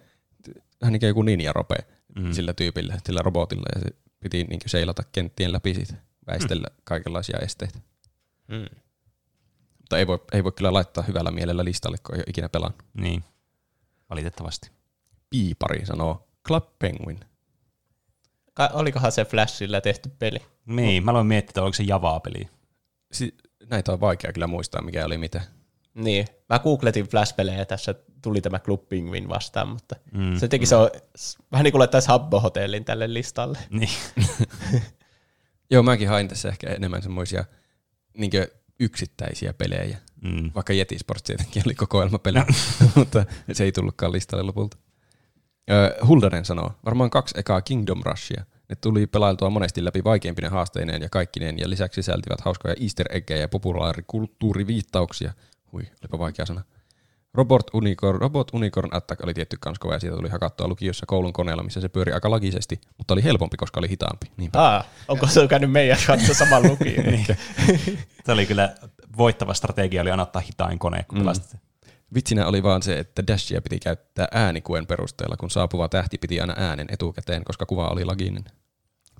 vähän 0.81 0.93
niin 0.93 0.99
kuin 0.99 1.07
joku 1.07 1.23
ninja-rope 1.23 1.75
mm. 2.15 2.31
sillä 2.31 2.53
tyypillä, 2.53 2.97
sillä 3.05 3.21
robotilla. 3.21 3.65
Ja 3.75 3.81
se 3.81 3.87
piti 4.19 4.37
niin 4.43 4.59
kuin 4.59 4.69
seilata 4.69 5.03
kenttien 5.11 5.53
läpi 5.53 5.73
siitä, 5.73 5.93
väistellä 6.27 6.67
mm. 6.67 6.75
kaikenlaisia 6.83 7.39
esteitä. 7.39 7.79
mm. 8.47 8.65
Mutta 9.77 9.97
ei 9.97 10.07
voi, 10.07 10.19
ei 10.31 10.43
voi 10.43 10.51
kyllä 10.51 10.73
laittaa 10.73 11.03
hyvällä 11.03 11.31
mielellä 11.31 11.65
listalle, 11.65 11.97
kun 12.05 12.15
ei 12.15 12.19
ole 12.19 12.25
ikinä 12.27 12.49
pelannut. 12.49 12.83
Niin, 12.93 13.23
valitettavasti. 14.09 14.71
Piipari 15.29 15.85
sanoo 15.85 16.27
Club 16.47 16.65
Penguin. 16.79 17.19
Ka- 18.53 18.69
olikohan 18.73 19.11
se 19.11 19.25
Flashilla 19.25 19.81
tehty 19.81 20.09
peli? 20.19 20.39
Niin, 20.65 21.05
mä 21.05 21.11
aloin 21.11 21.27
miettiä, 21.27 21.49
että 21.49 21.61
oliko 21.61 21.73
se 21.73 21.83
Javaa-peli. 21.83 22.49
Si- 23.11 23.37
näitä 23.69 23.91
on 23.91 23.99
vaikea 23.99 24.33
kyllä 24.33 24.47
muistaa, 24.47 24.81
mikä 24.81 25.05
oli 25.05 25.17
mitä. 25.17 25.41
Niin. 25.93 26.27
Mä 26.49 26.59
googletin 26.59 27.07
Flash-pelejä 27.07 27.57
ja 27.59 27.65
tässä 27.65 27.95
tuli 28.21 28.41
tämä 28.41 28.59
Club 28.59 28.89
Penguin 28.89 29.29
vastaan, 29.29 29.67
mutta 29.67 29.95
Mm, 30.11 30.23
mm. 30.23 30.35
se 30.39 30.47
teki 30.47 30.65
se 30.65 30.75
on 30.75 30.89
vähän 31.51 31.63
niin 31.63 31.71
kuin 31.71 31.79
laittaisi 31.79 32.07
Habbo-hotellin 32.07 32.85
tälle 32.85 33.13
listalle. 33.13 33.57
Niin. 33.69 33.89
Joo, 35.71 35.83
mäkin 35.83 36.09
hain 36.09 36.27
tässä 36.27 36.49
ehkä 36.49 36.69
enemmän 36.69 37.01
semmoisia 37.03 37.45
niin 38.17 38.31
yksittäisiä 38.79 39.53
pelejä. 39.53 39.97
Mm. 40.21 40.51
Vaikka 40.55 40.73
Yeti 40.73 40.99
Sports 40.99 41.23
tietenkin 41.23 41.63
oli 41.65 41.75
kokoelmapeli, 41.75 42.39
mutta 42.95 43.25
se 43.53 43.63
ei 43.63 43.71
tullutkaan 43.71 44.11
listalle 44.11 44.43
lopulta. 44.43 44.77
Öö, 45.71 45.95
Huldaren 46.07 46.45
sanoo, 46.45 46.71
varmaan 46.85 47.09
kaksi 47.09 47.39
ekaa 47.39 47.61
Kingdom 47.61 48.01
Rushia. 48.05 48.45
Ne 48.69 48.75
tuli 48.81 49.07
pelailtua 49.07 49.49
monesti 49.49 49.85
läpi 49.85 50.03
vaikeimpinen 50.03 50.51
haasteineen 50.51 51.01
ja 51.01 51.09
kaikkineen, 51.09 51.59
ja 51.59 51.69
lisäksi 51.69 51.95
sisältivät 52.03 52.41
hauskoja 52.41 52.75
easter 52.81 53.07
eggejä 53.11 53.39
ja 53.39 53.47
populaarikulttuuriviittauksia. 53.47 55.33
Hui, 55.71 55.81
olipa 56.01 56.19
vaikea 56.19 56.45
sana. 56.45 56.61
Robot 57.33 57.63
Unicorn, 57.73 58.21
Robot 58.21 58.53
Unicorn 58.53 58.95
Attack 58.95 59.23
oli 59.23 59.33
tietty 59.33 59.57
kans 59.59 59.79
kova, 59.79 59.93
ja 59.93 59.99
siitä 59.99 60.15
tuli 60.15 60.29
hakattua 60.29 60.67
lukiossa 60.67 61.05
koulun 61.05 61.33
koneella, 61.33 61.63
missä 61.63 61.81
se 61.81 61.89
pyöri 61.89 62.11
aika 62.13 62.31
lagisesti, 62.31 62.81
mutta 62.97 63.13
oli 63.13 63.23
helpompi, 63.23 63.57
koska 63.57 63.79
oli 63.79 63.89
hitaampi. 63.89 64.31
Niinpä. 64.37 64.61
Aa, 64.61 64.83
onko 65.07 65.27
se 65.27 65.47
käynyt 65.47 65.71
meidän 65.71 65.97
kanssa 66.07 66.33
saman 66.33 66.63
lukion? 66.63 67.05
Niin. 67.05 67.25
Tämä 68.23 68.33
oli 68.33 68.45
kyllä 68.45 68.75
voittava 69.17 69.53
strategia, 69.53 70.01
oli 70.01 70.11
anottaa 70.11 70.41
hitain 70.41 70.79
kone, 70.79 71.05
kun 71.07 71.17
Mm. 71.17 71.25
Vitsinä 72.13 72.47
oli 72.47 72.63
vaan 72.63 72.81
se, 72.81 72.99
että 72.99 73.23
Dashia 73.27 73.61
piti 73.61 73.79
käyttää 73.79 74.27
äänikuen 74.31 74.87
perusteella, 74.87 75.37
kun 75.37 75.49
saapuva 75.51 75.89
tähti 75.89 76.17
piti 76.17 76.41
aina 76.41 76.53
äänen 76.57 76.87
etukäteen, 76.89 77.43
koska 77.43 77.65
kuva 77.65 77.87
oli 77.87 78.05
laginen. 78.05 78.43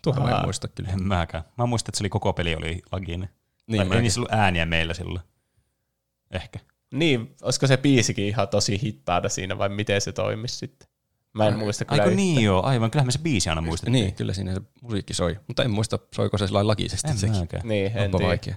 Tuohon 0.02 0.24
mä 0.24 0.28
en 0.30 0.34
Ahaa. 0.34 0.46
muista 0.46 0.68
kyllä. 0.68 0.90
En 0.90 1.04
mäkään. 1.04 1.44
Mä 1.58 1.66
muistan, 1.66 1.90
että 1.90 1.98
se 1.98 2.02
oli 2.02 2.10
koko 2.10 2.34
peli 2.34 2.56
oli 2.56 2.82
laginen. 2.92 3.30
Niin, 3.68 3.94
ei 3.94 4.02
niissä 4.02 4.20
ollut 4.20 4.32
ääniä 4.32 4.66
meillä 4.66 4.94
silloin. 4.94 5.22
Ehkä. 6.32 6.60
Niin, 6.94 7.36
olisiko 7.42 7.68
se 7.68 7.78
biisikin 7.78 8.26
ihan 8.26 8.48
tosi 8.48 8.82
hittaada 8.82 9.30
siinä 9.30 9.58
vai 9.58 9.70
miten 9.70 10.02
se 10.02 10.12
toimisi 10.12 10.58
sitten? 10.58 10.88
Mä 11.34 11.48
en 11.48 11.58
muista 11.60 11.86
kyllä 11.86 12.02
Aiko 12.02 12.10
yhtään. 12.10 12.18
niin 12.18 12.44
joo, 12.44 12.64
aivan. 12.64 12.92
Kyllähän 12.92 13.08
me 13.08 13.12
se 13.12 13.20
biisi 13.20 13.50
aina 13.50 13.62
muistettiin. 13.62 13.94
Niin, 14.04 14.16
kyllä 14.16 14.34
siinä 14.34 14.54
se 14.54 14.62
musiikki 14.82 15.14
soi, 15.14 15.40
mutta 15.48 15.64
en 15.64 15.72
muista 15.72 16.00
soiko 16.16 16.38
se 16.38 16.48
sellainen 16.48 16.68
lagisesti 16.68 17.08
En 17.12 17.18
sekin. 17.18 17.40
mäkään. 17.40 17.68
Niin, 17.68 17.92
en 17.98 18.06
Onpa 18.06 18.18
tiedä. 18.18 18.30
vaikea. 18.30 18.56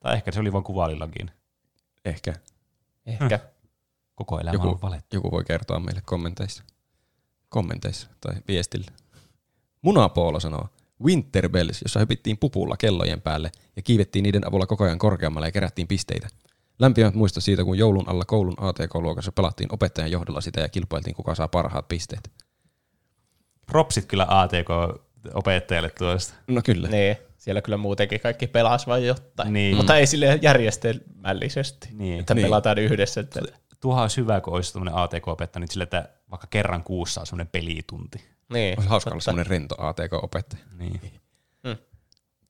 Tai 0.00 0.14
ehkä 0.14 0.32
se 0.32 0.40
oli 0.40 0.52
vain 0.52 0.64
kuva 0.64 0.84
oli 0.84 0.98
lagin. 0.98 1.30
Ehkä. 3.06 3.40
Koko 4.14 4.40
elämä 4.40 4.54
Joku- 4.54 4.68
on 4.68 4.82
valettu. 4.82 5.16
joku 5.16 5.30
voi 5.30 5.44
kertoa 5.44 5.80
meille 5.80 6.02
kommenteissa. 6.04 6.62
Kommenteissa 7.48 8.08
tai 8.20 8.34
viestillä. 8.48 8.90
Munapoolo 9.82 10.40
sanoo, 10.40 10.68
Winter 11.04 11.48
Bells, 11.48 11.82
jossa 11.82 12.00
hypittiin 12.00 12.38
pupulla 12.38 12.76
kellojen 12.76 13.20
päälle 13.20 13.52
ja 13.76 13.82
kiivettiin 13.82 14.22
niiden 14.22 14.48
avulla 14.48 14.66
koko 14.66 14.84
ajan 14.84 14.98
korkeammalle 14.98 15.48
ja 15.48 15.52
kerättiin 15.52 15.88
pisteitä. 15.88 16.28
Lämpimät 16.78 17.14
muista 17.14 17.40
siitä, 17.40 17.64
kun 17.64 17.78
joulun 17.78 18.08
alla 18.08 18.24
koulun 18.24 18.54
ATK-luokassa 18.60 19.32
pelattiin 19.32 19.74
opettajan 19.74 20.10
johdolla 20.10 20.40
sitä 20.40 20.60
ja 20.60 20.68
kilpailtiin, 20.68 21.14
kuka 21.14 21.34
saa 21.34 21.48
parhaat 21.48 21.88
pisteet. 21.88 22.30
Propsit 23.66 24.06
kyllä 24.06 24.26
ATK-opettajalle 24.28 25.90
tuosta. 25.98 26.34
No 26.46 26.60
kyllä. 26.64 26.88
Niin. 26.88 27.16
Siellä 27.44 27.62
kyllä 27.62 27.76
muutenkin 27.78 28.20
kaikki 28.20 28.46
pelas 28.46 28.86
vain 28.86 29.06
jotain. 29.06 29.52
Niin. 29.52 29.76
Mutta 29.76 29.96
ei 29.96 30.06
sille 30.06 30.38
järjestelmällisesti, 30.42 31.88
Niin. 31.92 32.20
että 32.20 32.34
Niin. 32.34 32.44
pelataan 32.46 32.78
yhdessä. 32.78 33.20
Että 33.20 33.40
Tuohan 33.80 34.02
olisi 34.02 34.16
hyvä, 34.16 34.40
kun 34.40 34.54
olisi 34.54 34.72
tämmöinen 34.72 34.94
ATK-opettaja 34.94 35.60
nyt 35.60 35.70
sille, 35.70 35.82
että 35.84 36.08
vaikka 36.30 36.46
kerran 36.50 36.84
kuussa 36.84 37.20
on 37.20 37.26
semmoinen 37.26 37.48
pelitunti. 37.52 38.24
niin, 38.52 38.74
Olisi 38.78 38.88
hauska 38.88 39.10
olla 39.10 39.20
semmoinen 39.20 39.46
rento 39.46 39.74
ATK-opettaja. 39.78 40.62
Niin. 40.78 41.00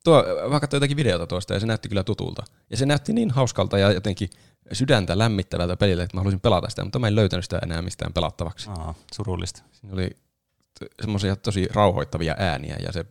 Tuo, 0.03 0.23
mä 0.49 0.59
katsoin 0.59 0.77
jotakin 0.77 0.97
videota 0.97 1.27
tuosta 1.27 1.53
ja 1.53 1.59
se 1.59 1.65
näytti 1.65 1.89
kyllä 1.89 2.03
tutulta. 2.03 2.43
Ja 2.69 2.77
se 2.77 2.85
näytti 2.85 3.13
niin 3.13 3.31
hauskalta 3.31 3.77
ja 3.77 3.91
jotenkin 3.91 4.29
sydäntä 4.71 5.17
lämmittävältä 5.17 5.77
peliltä, 5.77 6.03
että 6.03 6.17
mä 6.17 6.21
halusin 6.21 6.39
pelata 6.39 6.69
sitä, 6.69 6.83
mutta 6.83 6.99
mä 6.99 7.07
en 7.07 7.15
löytänyt 7.15 7.45
sitä 7.45 7.59
enää 7.63 7.81
mistään 7.81 8.13
pelattavaksi. 8.13 8.69
Aa, 8.69 8.95
surullista. 9.15 9.61
Siinä 9.71 9.93
oli 9.93 10.09
semmoisia 11.01 11.35
tosi 11.35 11.67
rauhoittavia 11.73 12.35
ääniä 12.39 12.75
ja 12.83 12.91
se 12.91 13.05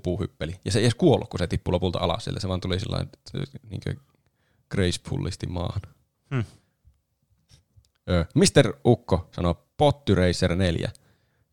pupu 0.00 0.20
hyppeli. 0.20 0.60
Ja 0.64 0.72
se 0.72 0.78
ei 0.78 0.84
edes 0.84 0.94
kuollut, 0.94 1.28
kun 1.28 1.38
se 1.38 1.46
tippui 1.46 1.72
lopulta 1.72 1.98
alas 1.98 2.24
sille. 2.24 2.40
Se 2.40 2.48
vaan 2.48 2.60
tuli 2.60 2.80
sillä 2.80 3.06
niin 3.70 3.80
gracefullisti 4.70 5.46
maahan. 5.46 5.82
Hmm. 6.34 6.44
Ö, 8.10 8.24
Mr. 8.34 8.72
Ukko 8.84 9.28
sanoo 9.32 9.66
Potty 9.76 10.14
Racer 10.14 10.54
4. 10.54 10.90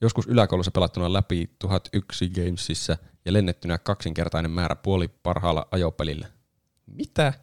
Joskus 0.01 0.27
yläkoulussa 0.27 0.71
pelattuna 0.71 1.13
läpi 1.13 1.49
1001 1.59 2.29
Gamesissa 2.29 2.97
ja 3.25 3.33
lennettynä 3.33 3.77
kaksinkertainen 3.77 4.51
määrä 4.51 4.75
puoli 4.75 5.07
parhaalla 5.07 5.67
ajopelillä. 5.71 6.27
Mitä? 6.85 7.33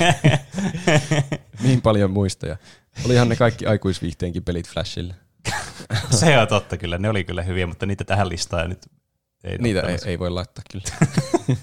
niin 1.62 1.82
paljon 1.82 2.10
muistoja. 2.10 2.56
Olihan 3.04 3.28
ne 3.28 3.36
kaikki 3.36 3.66
aikuisviihteenkin 3.66 4.44
pelit 4.44 4.68
Flashille. 4.68 5.14
Se 6.10 6.38
on 6.38 6.48
totta 6.48 6.76
kyllä, 6.76 6.98
ne 6.98 7.08
oli 7.08 7.24
kyllä 7.24 7.42
hyviä, 7.42 7.66
mutta 7.66 7.86
niitä 7.86 8.04
tähän 8.04 8.28
listaan 8.28 8.68
nyt 8.68 8.86
ei 9.44 9.58
Niitä 9.58 9.80
ei, 9.80 9.98
ei 10.06 10.18
voi 10.18 10.30
laittaa 10.30 10.64
kyllä. 10.72 10.84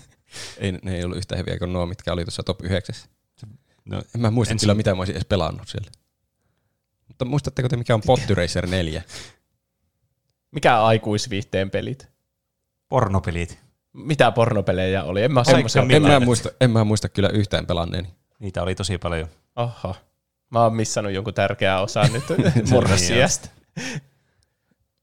ei, 0.58 0.72
ne 0.72 0.96
ei 0.96 1.04
ollut 1.04 1.18
yhtä 1.18 1.36
hyviä 1.36 1.60
kuin 1.60 1.74
nuo, 1.74 1.86
mitkä 1.86 2.14
oli 2.14 2.26
tuossa 2.26 2.44
top 2.44 2.62
9. 2.64 2.96
No, 3.86 3.98
En 4.16 4.22
mä 4.22 4.32
muista 4.32 4.52
Ensin- 4.54 4.60
kyllä, 4.66 4.74
mitä 4.74 4.96
mä 4.96 5.00
olisin 5.02 5.16
edes 5.16 5.26
pelannut 5.26 5.68
siellä. 5.68 5.92
Mutta 7.08 7.26
muistatteko 7.26 7.70
te, 7.70 7.78
mikä 7.78 7.94
on 7.94 8.02
Potty 8.06 8.36
Racer 8.36 8.68
4? 8.68 9.02
Mikä 10.52 10.84
aikuisviihteen 10.84 11.70
pelit? 11.70 12.08
pornopelit, 12.90 13.60
Mitä 13.94 14.32
pornopelejä 14.32 15.04
oli? 15.04 15.24
En 15.24 15.32
mä 15.34 15.44
semmoisia 15.44 15.86
Millä 15.86 15.96
En 16.16 16.22
mä, 16.22 16.26
muista, 16.26 16.50
en 16.62 16.72
mä 16.72 16.84
muista 16.84 17.10
kyllä 17.10 17.30
yhtään 17.30 17.66
pelanneeni. 17.66 18.08
niitä 18.40 18.64
oli 18.64 18.76
tosi 18.76 18.98
paljon. 18.98 19.28
Oho. 19.56 19.96
Mä 20.50 20.64
oon 20.64 20.76
missannut 20.76 21.14
jonkun 21.14 21.34
tärkeää 21.34 21.82
osaa 21.82 22.08
nyt 22.08 22.24
murrosiasta. 22.72 23.50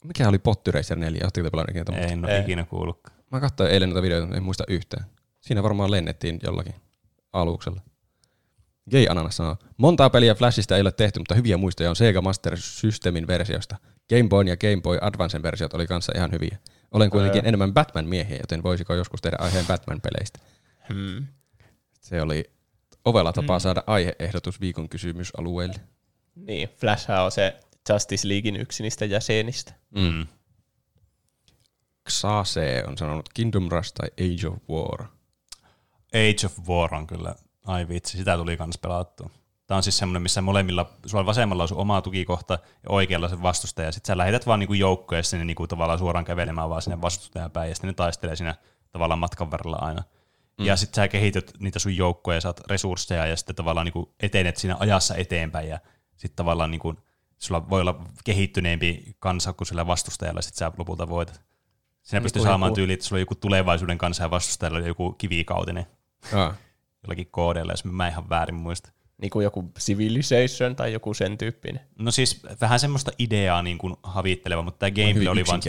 Mikä 0.05 0.29
oli 0.29 0.39
Potty 0.39 0.71
Racer 0.71 0.99
4? 0.99 1.21
Oletteko 1.23 1.45
te 1.45 1.51
pelanneet 1.51 1.89
niitä? 1.89 2.07
Ei 2.07 2.13
en 2.13 2.25
ole 2.25 2.37
Ei. 2.37 2.43
ikinä 2.43 2.65
kuullutkaan. 2.65 3.17
Mä 3.31 3.41
katsoin 3.41 3.71
eilen 3.71 3.89
noita 3.89 4.03
videoita, 4.03 4.37
en 4.37 4.43
muista 4.43 4.65
yhtään. 4.69 5.05
Siinä 5.41 5.63
varmaan 5.63 5.91
lennettiin 5.91 6.41
jollakin 6.43 6.75
aluksella. 7.33 7.81
Gay 8.91 9.07
Ananas 9.09 9.37
sanoo, 9.37 9.57
montaa 9.77 10.11
peliä 10.11 10.35
Flashista 10.35 10.77
ei 10.77 10.81
ole 10.81 10.93
tehty, 10.93 11.21
mutta 11.21 11.35
hyviä 11.35 11.57
muistoja 11.57 11.91
on 11.91 11.97
Sega 11.97 12.23
Master 12.23 12.57
Systemin 12.57 13.27
versiosta. 13.27 13.77
Game 14.09 14.29
Boy 14.29 14.45
ja 14.45 14.57
Game 14.57 14.81
Boy 14.83 14.99
Advancen 15.01 15.43
versiot 15.43 15.75
oli 15.75 15.87
kanssa 15.87 16.13
ihan 16.17 16.33
hyviä. 16.33 16.59
Olen 16.93 17.11
kuitenkin 17.11 17.47
enemmän 17.47 17.75
Batman-miehiä, 17.75 18.37
joten 18.41 18.63
voisiko 18.63 18.95
joskus 18.95 19.23
tehdä 19.23 19.37
aiheen 19.41 19.67
Batman-peleistä. 19.67 20.41
Hmm. 20.89 21.27
Se 22.01 22.23
oli 22.23 22.45
ovella 23.05 23.33
tapa 23.33 23.59
saada 23.59 23.83
aiheehdotus 23.87 24.61
viikon 24.61 24.89
kysymysalueelle. 24.89 25.81
Niin, 26.35 26.69
Flash 26.69 27.11
on 27.11 27.33
se 27.33 27.61
Justice 27.89 28.29
Leaguein 28.29 28.57
yksi 28.57 28.83
niistä 28.83 29.05
jäsenistä. 29.05 29.75
Mm. 29.91 30.27
Xase 32.11 32.85
on 32.87 32.99
sanonut 32.99 33.29
Kingdom 33.35 33.69
Rush 33.69 33.93
tai 33.95 34.09
Age 34.09 34.49
of 34.49 34.59
War. 34.71 35.09
Age 36.15 36.47
of 36.47 36.69
War 36.69 36.95
on 36.95 37.07
kyllä, 37.07 37.35
ai 37.67 37.89
vitsi, 37.89 38.17
sitä 38.17 38.37
tuli 38.37 38.57
kans 38.57 38.79
pelattua. 38.79 39.31
Tämä 39.67 39.77
on 39.77 39.83
siis 39.83 39.99
semmoinen, 39.99 40.23
missä 40.23 40.43
molemmilla, 40.43 40.91
sulla 41.07 41.27
vasemmalla 41.27 41.63
on 41.63 41.69
sun 41.69 41.79
oma 41.79 42.03
tukikohta 42.03 42.55
ja 42.55 42.91
oikealla 42.91 43.29
se 43.29 43.43
vastustaja. 43.43 43.93
Sitten 43.93 44.07
sä 44.07 44.19
lähetät 44.19 44.47
vaan 44.47 44.61
niinku 44.61 44.75
joukkoja 44.75 45.23
sinne 45.23 45.45
niinku 45.45 45.67
tavallaan 45.67 45.99
suoraan 45.99 46.25
kävelemään 46.25 46.71
vaan 46.71 46.83
sinne 46.83 47.01
vastustajan 47.01 47.51
päin 47.51 47.69
ja 47.69 47.75
sitten 47.75 47.89
ne 47.89 47.95
taistelee 47.95 48.37
siinä 48.37 48.55
tavallaan 48.93 49.19
matkan 49.19 49.51
varrella 49.51 49.79
aina. 49.81 50.03
Mm. 50.59 50.65
Ja 50.65 50.77
sitten 50.77 51.03
sä 51.03 51.09
kehityt 51.09 51.53
niitä 51.59 51.79
sun 51.79 51.97
joukkoja 51.97 52.37
ja 52.37 52.41
saat 52.41 52.61
resursseja 52.61 53.27
ja 53.27 53.37
sitten 53.37 53.57
tavallaan 53.57 53.85
niinku 53.85 54.15
etenet 54.21 54.57
siinä 54.57 54.77
ajassa 54.81 55.15
eteenpäin 55.15 55.69
ja 55.69 55.79
sitten 56.17 56.37
tavallaan 56.37 56.71
niinku, 56.71 56.95
sulla 57.45 57.71
voi 57.71 57.81
olla 57.81 58.05
kehittyneempi 58.25 59.17
kansa 59.19 59.53
kuin 59.53 59.67
sillä 59.69 59.87
vastustajalla, 59.87 60.43
sitten 60.43 60.59
sä 60.59 60.73
lopulta 60.79 61.09
voitat. 61.09 61.41
Siinä 62.03 62.23
pystyy 62.23 62.41
Niinku 62.41 62.51
saamaan 62.51 62.71
joku- 62.71 62.75
tyyli, 62.75 62.93
että 62.93 63.07
sulla 63.07 63.17
on 63.19 63.21
joku 63.23 63.35
tulevaisuuden 63.35 63.99
kanssa 63.99 64.23
ja 64.23 64.31
vastustajalla 64.31 64.79
on 64.79 64.85
joku 64.87 65.13
kivikautinen 65.13 65.87
Ah, 66.33 66.55
jollakin 67.03 67.29
koodeilla, 67.31 67.73
jos 67.73 67.85
mä 67.85 68.09
ihan 68.09 68.29
väärin 68.29 68.55
muista. 68.55 68.91
Niin 69.23 69.31
kuin 69.31 69.45
joku 69.45 69.73
Civilization 69.79 70.77
tai 70.77 70.93
joku 70.93 71.15
sen 71.15 71.39
tyyppinen. 71.39 71.81
No 71.99 72.11
siis 72.11 72.43
vähän 72.61 72.81
semmoista 72.81 73.11
ideaa 73.19 73.63
niin 73.63 73.79
kuin 73.79 73.95
havitteleva, 74.03 74.63
mutta 74.63 74.79
tämä 74.79 74.91
gameplay 74.91 75.15
hyvin 75.15 75.29
oli 75.29 75.45
vaan, 75.47 75.61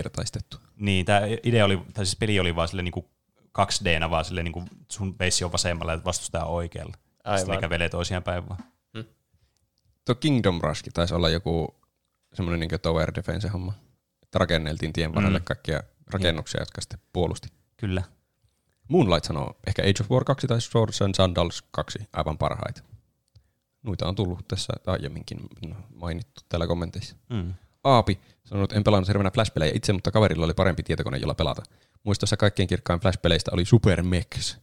niin 0.76 1.06
tämä 1.06 1.22
idea 1.44 1.66
oli, 1.66 1.82
tai 1.94 2.06
siis 2.06 2.16
peli 2.16 2.40
oli 2.40 2.56
vaan 2.56 2.68
sille 2.68 2.82
niin 2.84 2.92
kuin 2.92 3.06
2D-nä, 3.60 4.10
vaan 4.10 4.26
sille 4.26 4.44
niin 4.44 4.52
kuin 4.52 4.66
sun 4.92 5.14
peissi 5.16 5.44
on 5.44 5.52
vasemmalla 5.52 5.92
ja 5.92 6.02
vastustaja 6.06 6.46
oikealla. 6.46 6.94
Aivan. 7.24 7.40
Sitten 7.40 7.56
ne 7.56 7.62
kävelee 7.62 7.90
toisiaan 7.90 8.24
päin 8.24 8.50
vaan. 8.50 8.60
Tuo 10.06 10.16
Kingdom 10.16 10.60
Rush 10.64 10.84
taisi 10.94 11.14
olla 11.14 11.30
joku 11.30 11.76
semmoinen 12.34 12.60
niin 12.60 12.82
tower 12.82 13.12
defense 13.16 13.48
homma. 13.48 13.74
Että 14.24 14.40
rakenneltiin 14.40 14.94
tien 14.94 15.16
varrelle 15.16 15.40
Mm. 15.40 15.46
kaikkia 15.46 15.84
rakennuksia, 16.08 16.62
jotka 16.62 16.82
sitten 16.82 17.00
puolusti. 17.14 17.48
Kyllä. 17.78 18.04
Moonlight 18.88 19.24
sanoo, 19.24 19.58
ehkä 19.68 19.82
Age 19.82 20.02
of 20.02 20.12
War 20.12 20.24
2 20.24 20.48
tai 20.48 20.62
Swords 20.62 21.02
and 21.02 21.16
Sandals 21.16 21.64
2 21.72 22.00
aivan 22.14 22.38
parhaita. 22.38 22.82
Noita 23.84 24.08
on 24.08 24.16
tullut 24.16 24.48
tässä 24.48 24.74
aiemminkin 24.86 25.40
mainittu 25.96 26.42
täällä 26.50 26.68
kommenteissa. 26.68 27.16
Mm. 27.30 27.54
Aapi 27.84 28.20
sanoi, 28.44 28.64
että 28.64 28.76
en 28.76 28.84
pelannut 28.84 29.08
hirveänä 29.08 29.32
Flash-pelejä 29.32 29.72
itse, 29.76 29.94
mutta 29.94 30.12
kaverilla 30.12 30.46
oli 30.46 30.54
parempi 30.54 30.84
tietokone, 30.84 31.18
jolla 31.18 31.36
pelata. 31.36 31.64
Muistossa 32.04 32.38
kaikkein 32.38 32.68
kirkkain 32.68 33.00
Flash-peleistä 33.00 33.52
oli 33.54 33.66
Super 33.66 34.04
Mechs. 34.04 34.58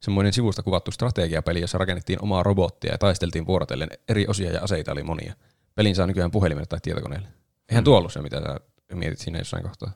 Semmoinen 0.00 0.32
sivusta 0.32 0.62
kuvattu 0.62 0.90
strategiapeli, 0.90 1.60
jossa 1.60 1.78
rakennettiin 1.78 2.22
omaa 2.22 2.42
robottia 2.42 2.92
ja 2.92 2.98
taisteltiin 2.98 3.46
vuorotellen. 3.46 3.88
Eri 4.08 4.26
osia 4.28 4.52
ja 4.52 4.60
aseita 4.62 4.92
oli 4.92 5.02
monia. 5.02 5.34
Pelin 5.74 5.94
saa 5.94 6.06
nykyään 6.06 6.30
puhelimelle 6.30 6.66
tai 6.66 6.78
tietokoneelle. 6.82 7.28
Eihän 7.68 7.84
tuo 7.84 7.98
ollut 7.98 8.12
se, 8.12 8.22
mitä 8.22 8.40
sä 8.40 8.60
mietit 8.94 9.18
siinä 9.18 9.38
jossain 9.38 9.62
kohtaa. 9.62 9.92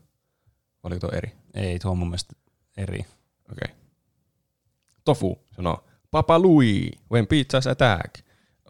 Oliko 0.83 1.01
tuo 1.01 1.11
eri? 1.13 1.33
Ei, 1.55 1.79
tuo 1.79 1.91
on 1.91 1.99
mun 1.99 2.09
mielestä 2.09 2.35
eri. 2.77 2.99
Okei. 2.99 3.09
Okay. 3.53 3.77
Tofu 5.05 5.39
sanoo, 5.57 5.85
Papa 6.11 6.43
Louis, 6.43 6.91
when 7.13 7.27
pizzas 7.27 7.67
attack, 7.67 8.15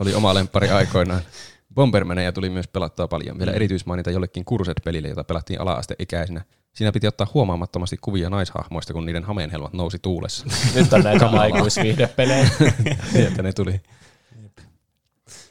oli 0.01 0.15
oma 0.15 0.35
lemppari 0.35 0.69
aikoinaan. 0.69 1.21
Bombermaneja 1.75 2.33
tuli 2.33 2.51
myös 2.51 2.69
pelattua 2.69 3.09
paljon. 3.09 3.39
Vielä 3.39 3.53
erityismainita 3.53 4.11
jollekin 4.11 4.45
kurset-pelille, 4.45 5.09
jota 5.09 5.25
pelattiin 5.25 5.61
ala-asteikäisinä. 5.61 6.45
Siinä 6.75 6.93
piti 6.93 7.07
ottaa 7.07 7.27
huomaamattomasti 7.35 7.97
kuvia 8.01 8.31
naishahmoista, 8.31 8.93
kun 8.93 9.07
niiden 9.07 9.25
hameenhelmat 9.25 9.73
nousi 9.73 9.99
tuulessa. 9.99 10.47
Nyt 10.75 10.93
on 10.93 11.01
näitä 11.03 11.27
aikuisviihdepelejä. 11.29 12.49
Sieltä 13.13 13.43
ne 13.43 13.53
tuli. 13.53 13.81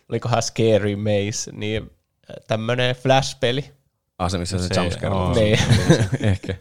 Olikohan 0.10 0.42
Scary 0.44 0.96
Maze, 0.96 1.52
niin 1.52 1.92
tämmönen 2.48 2.96
Flash-peli. 2.96 3.72
Ah, 4.20 4.32
se 4.32 4.38
missä 4.38 4.58
se, 4.58 4.68
Se- 4.68 4.74
se 4.74 4.82
jumpscare 4.82 5.14
on. 5.16 5.36
Niin. 5.36 5.60
Ehkä. 6.20 6.56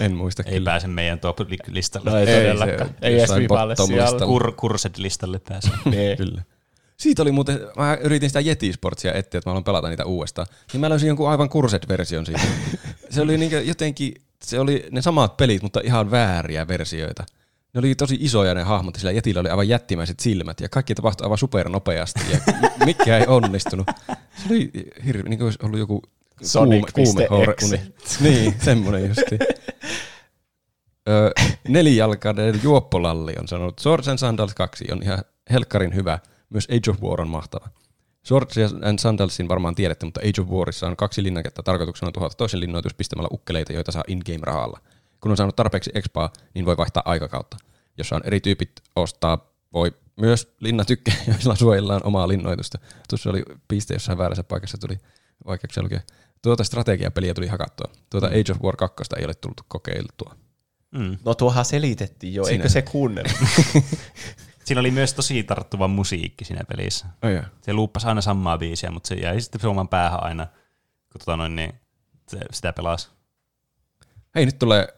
En 0.00 0.14
muista 0.16 0.42
Ei 0.46 0.52
kyllä. 0.52 0.70
pääse 0.70 0.88
meidän 0.88 1.18
top-listalle. 1.20 2.10
No 2.10 2.16
ei, 2.16 2.26
Ei, 2.28 2.42
todellakaan. 2.42 2.90
Ei 3.02 3.14
edes 3.18 3.30
bottom-listalla. 3.30 4.08
siellä. 4.08 4.26
Kur, 4.26 4.52
Kursed-listalle 4.52 5.40
pääse. 5.48 5.70
Niin. 5.84 6.16
Kyllä. 6.16 6.42
Siitä 7.00 7.22
oli 7.22 7.32
muuten, 7.32 7.60
mä 7.76 7.98
yritin 8.00 8.28
sitä 8.28 8.40
Yeti 8.40 8.72
Sportsia 8.72 9.12
etsiä, 9.12 9.38
että 9.38 9.50
mä 9.50 9.52
haluan 9.52 9.64
pelata 9.64 9.88
niitä 9.88 10.04
uudestaan. 10.04 10.46
Niin 10.72 10.80
mä 10.80 10.88
löysin 10.88 11.06
jonkun 11.06 11.30
aivan 11.30 11.48
kurset-version 11.48 12.26
siitä. 12.26 12.42
se 13.10 13.20
oli 13.20 13.38
niin 13.38 13.66
jotenkin, 13.68 14.14
se 14.42 14.60
oli 14.60 14.86
ne 14.90 15.02
samat 15.02 15.36
pelit, 15.36 15.62
mutta 15.62 15.80
ihan 15.84 16.10
vääriä 16.10 16.68
versioita. 16.68 17.24
Ne 17.74 17.78
oli 17.78 17.94
tosi 17.94 18.16
isoja 18.20 18.54
ne 18.54 18.62
hahmot, 18.62 18.94
sillä 18.94 19.12
Jetillä 19.12 19.40
oli 19.40 19.48
aivan 19.48 19.68
jättimäiset 19.68 20.20
silmät, 20.20 20.60
ja 20.60 20.68
kaikki 20.68 20.94
tapahtui 20.94 21.24
aivan 21.24 21.38
supernopeasti, 21.38 22.20
ja 22.32 22.38
mikä 22.84 23.18
ei 23.18 23.26
onnistunut. 23.26 23.86
Se 24.08 24.44
oli 24.50 24.70
hirveä, 25.04 25.28
niin 25.28 25.38
kuin 25.38 25.46
olisi 25.46 25.58
ollut 25.62 25.78
joku 25.78 26.02
Sonic.exe. 26.42 27.26
uni. 27.66 27.80
Niin, 28.20 28.54
semmoinen 28.62 29.08
justi. 29.08 29.38
Ö, 31.08 31.32
nelijalkainen 31.68 32.60
juoppolalli 32.62 33.34
on 33.40 33.48
sanonut, 33.48 33.78
Swords 33.78 34.08
and 34.08 34.18
Sandals 34.18 34.54
2 34.54 34.84
on 34.92 35.02
ihan 35.02 35.18
helkkarin 35.50 35.94
hyvä. 35.94 36.18
Myös 36.50 36.68
Age 36.70 36.90
of 36.90 37.02
War 37.02 37.20
on 37.20 37.28
mahtava. 37.28 37.68
Swords 38.22 38.56
and 38.82 38.98
Sandalsin 38.98 39.48
varmaan 39.48 39.74
tiedätte, 39.74 40.06
mutta 40.06 40.20
Age 40.20 40.40
of 40.40 40.48
Warissa 40.48 40.86
on 40.86 40.96
kaksi 40.96 41.22
linnaketta 41.22 41.62
tarkoituksena 41.62 42.12
tuhota 42.12 42.36
toisen 42.36 42.60
linnoitus 42.60 42.94
pistämällä 42.94 43.28
ukkeleita, 43.32 43.72
joita 43.72 43.92
saa 43.92 44.04
in-game 44.06 44.40
rahalla. 44.42 44.80
Kun 45.20 45.30
on 45.30 45.36
saanut 45.36 45.56
tarpeeksi 45.56 45.90
expaa, 45.94 46.32
niin 46.54 46.66
voi 46.66 46.76
vaihtaa 46.76 47.02
aikakautta. 47.06 47.56
Jos 47.98 48.12
on 48.12 48.20
eri 48.24 48.40
tyypit 48.40 48.70
ostaa, 48.96 49.52
voi 49.72 49.92
myös 50.16 50.54
linnatykkejä, 50.60 51.16
joilla 51.28 51.54
suojellaan 51.54 52.04
omaa 52.04 52.28
linnoitusta. 52.28 52.78
Tuossa 53.08 53.30
oli 53.30 53.42
piste 53.68 53.94
jossain 53.94 54.18
väärässä 54.18 54.44
paikassa, 54.44 54.78
tuli 54.78 54.98
vaikeuksia 55.46 55.82
lukea. 55.82 56.00
Tuota 56.42 56.64
strategiapeliä 56.64 57.34
tuli 57.34 57.46
hakattua. 57.46 57.92
Tuota 58.10 58.26
Age 58.26 58.52
of 58.52 58.62
War 58.62 58.76
2 58.76 59.04
ei 59.18 59.24
ole 59.24 59.34
tullut 59.34 59.60
kokeiltua. 59.68 60.36
Mm. 60.90 61.18
No 61.24 61.34
tuohan 61.34 61.64
selitettiin 61.64 62.34
jo, 62.34 62.44
Siinä. 62.44 62.62
eikö 62.62 62.68
se 62.68 62.82
kuunnella? 62.82 63.32
Siinä 64.68 64.80
oli 64.80 64.90
myös 64.90 65.14
tosi 65.14 65.42
tarttuva 65.42 65.88
musiikki 65.88 66.44
siinä 66.44 66.64
pelissä. 66.68 67.06
Oh, 67.22 67.30
joo. 67.30 67.42
Se 67.62 67.72
luuppasi 67.72 68.06
aina 68.06 68.20
samaa 68.20 68.58
biisiä, 68.58 68.90
mutta 68.90 69.08
se 69.08 69.14
jäi 69.14 69.40
sitten 69.40 69.60
suoman 69.60 69.88
päähän 69.88 70.22
aina, 70.22 70.46
kun 71.12 71.18
tota 71.18 71.36
noin, 71.36 71.56
niin 71.56 71.74
se, 72.28 72.38
sitä 72.52 72.72
pelasi. 72.72 73.08
Hei, 74.34 74.46
nyt 74.46 74.58
tulee 74.58 74.88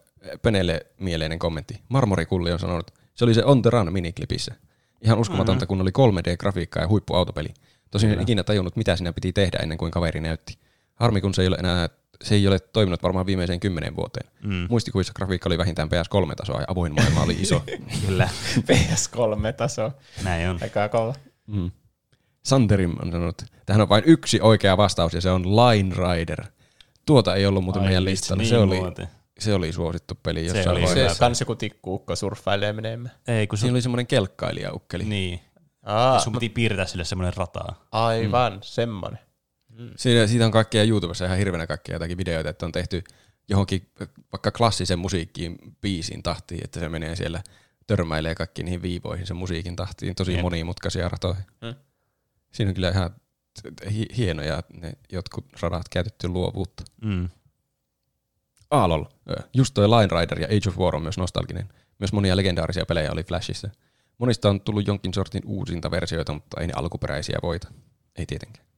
Peneelle 0.43 0.87
mieleinen 1.01 1.39
kommentti. 1.39 1.81
Marmorikulli 1.89 2.53
on 2.53 2.59
sanonut, 2.59 2.91
se 3.15 3.25
oli 3.25 3.35
se 3.35 3.45
On 3.45 3.63
The 3.63 3.71
Run 3.71 3.93
miniklipissä. 3.93 4.55
Ihan 5.03 5.19
uskomatonta, 5.19 5.65
mm-hmm. 5.65 5.93
kun 5.93 6.05
oli 6.07 6.13
3D-grafiikkaa 6.13 6.83
ja 6.83 6.89
huippuautopeli. 6.89 7.49
Tosin 7.91 8.11
en 8.11 8.21
ikinä 8.21 8.43
tajunnut, 8.43 8.77
mitä 8.77 8.97
siinä 8.97 9.13
piti 9.13 9.33
tehdä 9.33 9.59
ennen 9.63 9.79
kuin 9.79 9.91
kaveri 9.91 10.21
näytti. 10.21 10.59
Harmi, 10.95 11.21
kun 11.21 11.35
se 11.35 11.43
ei 11.43 11.49
ole 11.49 11.57
enää 11.57 11.89
se 12.25 12.35
ei 12.35 12.49
ole 12.49 12.59
toiminut 12.59 13.03
varmaan 13.03 13.27
viimeiseen 13.27 13.61
kymmenen 13.61 13.97
vuoteen. 13.97 14.31
Mm. 14.43 14.67
Muistikuvissa 14.71 15.13
grafiikka 15.17 15.49
oli 15.49 15.59
vähintään 15.59 15.89
PS3-tasoa 15.89 16.61
ja 16.61 16.67
avoin 16.69 16.95
maailma 16.95 17.23
oli 17.23 17.37
iso. 17.41 17.63
Kyllä, 18.07 18.29
PS3-taso. 18.61 19.93
näin 20.25 20.49
on. 20.49 20.59
Aika 20.63 20.89
kova. 20.89 21.15
mm. 21.47 21.71
Santerim 22.45 22.95
on 23.03 23.13
sanonut, 23.13 23.43
tähän 23.67 23.83
on 23.83 23.89
vain 23.89 24.05
yksi 24.07 24.41
oikea 24.41 24.77
vastaus 24.77 25.15
ja 25.15 25.21
se 25.21 25.31
on 25.31 25.57
Line 25.57 25.95
Rider. 25.95 26.45
Tuota 27.07 27.35
ei 27.35 27.47
ollut 27.47 27.65
muuten 27.65 27.83
Ai 27.83 27.89
meidän 27.89 28.05
listalla. 28.05 28.41
niin 28.43 28.49
se, 28.49 28.59
oli, 28.59 28.77
muuten. 28.81 29.09
se 29.39 29.55
oli 29.55 29.73
suosittu 29.73 30.15
peli 30.23 30.47
jossain 30.47 30.69
oli 30.69 30.75
vaiheessa. 30.75 31.01
hyvä. 31.01 31.15
Se 31.15 31.19
kans 31.19 31.41
joku 31.41 31.55
tikkuukko 31.55 32.17
surffailee 32.17 32.73
menemään. 32.73 33.15
Ei, 33.29 33.47
kun 33.47 33.59
se, 33.59 33.61
Siinä 33.61 33.75
oli 33.75 33.83
semmoinen 33.83 34.07
kelkkailijaukkeli. 34.07 35.05
niin. 35.05 35.41
Aa, 35.85 36.21
Sun 36.21 36.33
piti 36.33 36.49
piirtää 36.49 36.87
sille 36.87 37.05
semmoinen 37.05 37.37
rataa. 37.37 37.85
aivan, 37.93 38.53
mm. 38.53 38.61
Semmonen. 39.81 39.99
Siitä, 39.99 40.27
siitä 40.27 40.47
on 40.47 40.53
kaikkea 40.53 40.85
YouTubessa 40.85 41.25
ihan 41.25 41.39
hirveänä 41.39 41.67
kaikkea 41.67 41.95
jotakin 41.95 42.19
videoita, 42.19 42.51
että 42.51 42.67
on 42.67 42.73
tehty 42.73 43.05
johonkin 43.49 43.91
vaikka 44.33 44.51
klassisen 44.51 44.99
musiikkiin 44.99 45.59
biisin 45.81 46.23
tahtiin, 46.23 46.65
että 46.65 46.81
se 46.81 46.89
menee 46.89 47.17
siellä 47.17 47.43
törmäilee 47.87 48.35
kaikki 48.35 48.63
niihin 48.63 48.83
viivoihin 48.83 49.27
sen 49.27 49.37
musiikin 49.37 49.77
tahtiin, 49.77 50.15
tosi 50.15 50.33
Jep. 50.33 50.43
monimutkaisia 50.43 51.09
ratoja. 51.09 51.43
Mm. 51.63 51.75
Siinä 52.53 52.69
on 52.69 52.75
kyllä 52.75 52.91
ihan 52.91 53.11
hi- 53.91 54.17
hienoja 54.17 54.63
ne 54.81 54.93
jotkut 55.13 55.45
radat 55.61 55.89
käytetty 55.89 56.29
luovuutta. 56.29 56.83
Mm. 57.03 57.29
Aalol. 58.71 59.05
Just 59.55 59.75
toi 59.75 59.89
Line 59.89 60.21
Rider 60.21 60.41
ja 60.41 60.47
Age 60.47 60.69
of 60.69 60.79
War 60.79 60.97
on 60.97 61.03
myös 61.03 61.19
nostalginen. 61.19 61.69
Myös 61.99 62.13
monia 62.13 62.37
legendaarisia 62.37 62.87
pelejä 62.87 63.13
oli 63.13 63.25
Flashissa. 63.25 63.71
Monista 64.19 64.51
on 64.51 64.61
tullut 64.61 64.87
jonkin 64.87 65.15
sortin 65.15 65.43
uusinta 65.47 65.91
versioita, 65.91 66.33
mutta 66.33 66.61
ei 66.61 66.67
ne 66.67 66.73
alkuperäisiä 66.77 67.39
voita. 67.43 67.69
Ei 68.17 68.27
tietenkään. 68.27 68.70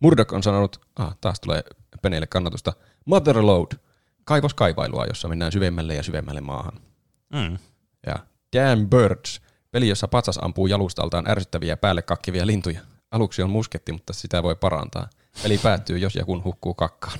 Murdoch 0.00 0.34
on 0.34 0.42
sanonut, 0.42 0.80
ah, 0.96 1.16
taas 1.20 1.40
tulee 1.40 1.62
Peneille 2.02 2.26
kannatusta, 2.26 2.72
Motherload, 3.04 3.72
kaivoskaivailua, 4.24 5.04
jossa 5.04 5.28
mennään 5.28 5.52
syvemmälle 5.52 5.94
ja 5.94 6.02
syvemmälle 6.02 6.40
maahan. 6.40 6.80
Mm. 7.32 7.58
Ja 8.06 8.14
Damn 8.56 8.90
Birds, 8.90 9.40
peli, 9.70 9.88
jossa 9.88 10.08
patsas 10.08 10.38
ampuu 10.42 10.66
jalustaltaan 10.66 11.30
ärsyttäviä 11.30 11.76
päälle 11.76 12.02
kakkivia 12.02 12.46
lintuja. 12.46 12.80
Aluksi 13.10 13.42
on 13.42 13.50
musketti, 13.50 13.92
mutta 13.92 14.12
sitä 14.12 14.42
voi 14.42 14.56
parantaa. 14.56 15.08
Peli 15.42 15.58
päättyy, 15.58 15.98
jos 15.98 16.14
ja 16.14 16.24
kun 16.24 16.44
hukkuu 16.44 16.74
kakkaan. 16.74 17.18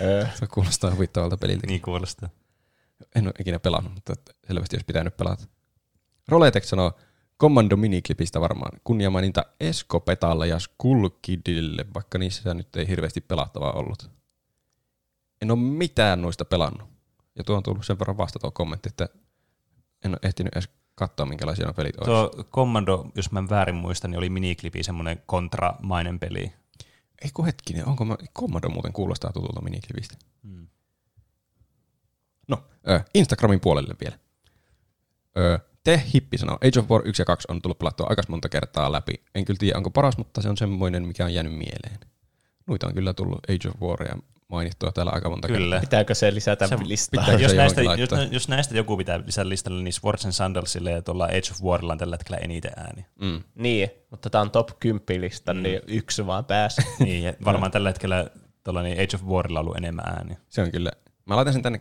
Öö, 0.00 0.26
Se 0.38 0.46
kuulostaa 0.46 0.90
huvittavalta 0.94 1.36
peliltä. 1.36 1.66
Niin 1.66 1.82
kuulostaa. 1.82 2.28
En 3.14 3.26
ole 3.26 3.32
ikinä 3.38 3.58
pelannut, 3.58 3.94
mutta 3.94 4.14
selvästi 4.46 4.76
olisi 4.76 4.86
pitänyt 4.86 5.16
pelata. 5.16 5.44
Roletex 6.28 6.64
sanoo 6.64 6.92
Commando 7.42 7.76
miniklipistä 7.76 8.40
varmaan. 8.40 8.80
Kunniamaininta 8.84 9.44
Escopetalle 9.60 10.46
ja 10.46 10.58
Skullkidille, 10.58 11.86
vaikka 11.94 12.18
niissä 12.18 12.54
nyt 12.54 12.76
ei 12.76 12.88
hirveästi 12.88 13.20
pelattavaa 13.20 13.72
ollut. 13.72 14.10
En 15.40 15.50
ole 15.50 15.58
mitään 15.58 16.22
noista 16.22 16.44
pelannut. 16.44 16.88
Ja 17.34 17.44
tuo 17.44 17.56
on 17.56 17.62
tullut 17.62 17.86
sen 17.86 17.98
verran 17.98 18.16
vasta 18.16 18.38
tuo 18.38 18.50
kommentti, 18.50 18.88
että 18.88 19.08
en 20.04 20.10
ole 20.10 20.18
ehtinyt 20.22 20.52
edes 20.54 20.68
katsoa, 20.94 21.26
minkälaisia 21.26 21.64
nuo 21.64 21.74
pelit 21.74 21.96
olisi. 21.96 22.10
Tuo 22.10 22.44
Commando, 22.44 23.10
jos 23.14 23.32
mä 23.32 23.48
väärin 23.50 23.74
muistan, 23.74 24.10
niin 24.10 24.18
oli 24.18 24.30
miniklipi 24.30 24.82
semmoinen 24.82 25.22
kontramainen 25.26 26.18
peli. 26.18 26.52
Ei 27.24 27.30
kun 27.34 27.44
hetkinen, 27.44 27.86
onko 27.86 28.04
mä, 28.04 28.16
Commando 28.38 28.68
muuten 28.68 28.92
kuulostaa 28.92 29.32
tutulta 29.32 29.62
miniklipistä? 29.62 30.16
Mm. 30.42 30.66
No, 32.48 32.64
Instagramin 33.14 33.60
puolelle 33.60 33.94
vielä. 34.00 34.18
Te 35.84 36.02
Hippi 36.14 36.38
sanoo, 36.38 36.56
Age 36.56 36.80
of 36.80 36.90
War 36.90 37.02
1 37.08 37.22
ja 37.22 37.26
2 37.26 37.46
on 37.50 37.62
tullut 37.62 37.78
pelattua 37.78 38.06
aika 38.10 38.22
monta 38.28 38.48
kertaa 38.48 38.92
läpi. 38.92 39.14
En 39.34 39.44
kyllä 39.44 39.58
tiedä, 39.58 39.76
onko 39.76 39.90
paras, 39.90 40.18
mutta 40.18 40.42
se 40.42 40.48
on 40.48 40.56
semmoinen, 40.56 41.06
mikä 41.06 41.24
on 41.24 41.34
jäänyt 41.34 41.52
mieleen. 41.52 41.98
Noita 42.66 42.86
on 42.86 42.94
kyllä 42.94 43.14
tullut 43.14 43.38
Age 43.50 43.68
of 43.68 43.80
Waria 43.82 44.16
mainittua 44.48 44.92
täällä 44.92 45.12
aika 45.12 45.30
monta 45.30 45.48
Kyllä. 45.48 45.80
pitääkö 45.80 46.14
se 46.14 46.34
lisätä 46.34 46.66
Se- 46.66 46.76
listaan? 46.84 47.24
pitää- 47.24 47.40
Jos 47.40 47.50
se 47.50 47.56
näistä, 47.56 47.82
jos, 47.82 48.10
jos 48.30 48.48
näistä 48.48 48.76
joku 48.76 48.96
pitää 48.96 49.20
lisätä 49.26 49.48
listalle, 49.48 49.82
niin 49.82 49.92
Swords 49.92 50.24
and 50.24 50.32
Sandalsille 50.32 50.90
ja 50.90 51.02
tuolla 51.02 51.24
Age 51.24 51.50
of 51.50 51.62
Warilla 51.62 51.92
on 51.92 51.98
tällä 51.98 52.14
hetkellä 52.14 52.36
eniten 52.36 52.72
ääni. 52.76 53.06
Mm. 53.20 53.42
Niin, 53.54 53.90
mutta 54.10 54.30
tämä 54.30 54.42
on 54.42 54.50
top 54.50 54.68
10 54.80 55.20
lista, 55.20 55.54
mm. 55.54 55.62
niin 55.62 55.80
yksi 55.86 56.26
vaan 56.26 56.44
pääsi. 56.44 56.82
niin, 57.04 57.22
ja 57.24 57.32
varmaan 57.44 57.72
tällä 57.72 57.88
hetkellä 57.88 58.26
tuolla 58.64 58.82
niin 58.82 59.00
Age 59.02 59.16
of 59.16 59.22
Warilla 59.24 59.60
on 59.60 59.64
ollut 59.66 59.76
enemmän 59.76 60.04
ääniä. 60.08 60.36
Se 60.48 60.62
on 60.62 60.70
kyllä. 60.70 60.90
Mä 61.26 61.36
laitan 61.36 61.52
sen 61.52 61.62
tänne 61.62 61.80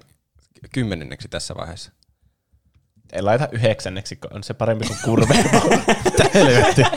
kymmenenneksi 0.73 1.27
tässä 1.27 1.55
vaiheessa. 1.55 1.91
Ei 3.11 3.21
laita 3.21 3.47
yhdeksänneksi, 3.51 4.15
kun 4.15 4.33
on 4.33 4.43
se 4.43 4.53
parempi 4.53 4.85
kuin 4.87 4.99
kurve. 5.05 5.33
Mitä 6.05 6.23
helvettiä? 6.33 6.87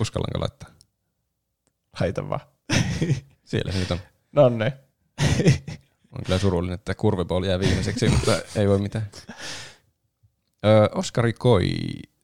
Uskallanko 0.00 0.40
laittaa? 0.40 0.70
Laita 2.00 2.28
vaan. 2.28 2.40
Siellä 3.44 3.72
se 3.72 3.78
nyt 3.78 3.90
on. 3.90 3.98
No 4.32 4.48
niin. 4.48 4.72
On 6.12 6.24
kyllä 6.24 6.38
surullinen, 6.38 6.74
että 6.74 6.94
kurveball 6.94 7.44
jää 7.44 7.60
viimeiseksi, 7.60 8.08
mutta 8.08 8.38
ei 8.56 8.68
voi 8.68 8.78
mitään. 8.78 9.10
Öö, 10.66 10.88
Oskari 10.94 11.32
Koi 11.32 11.72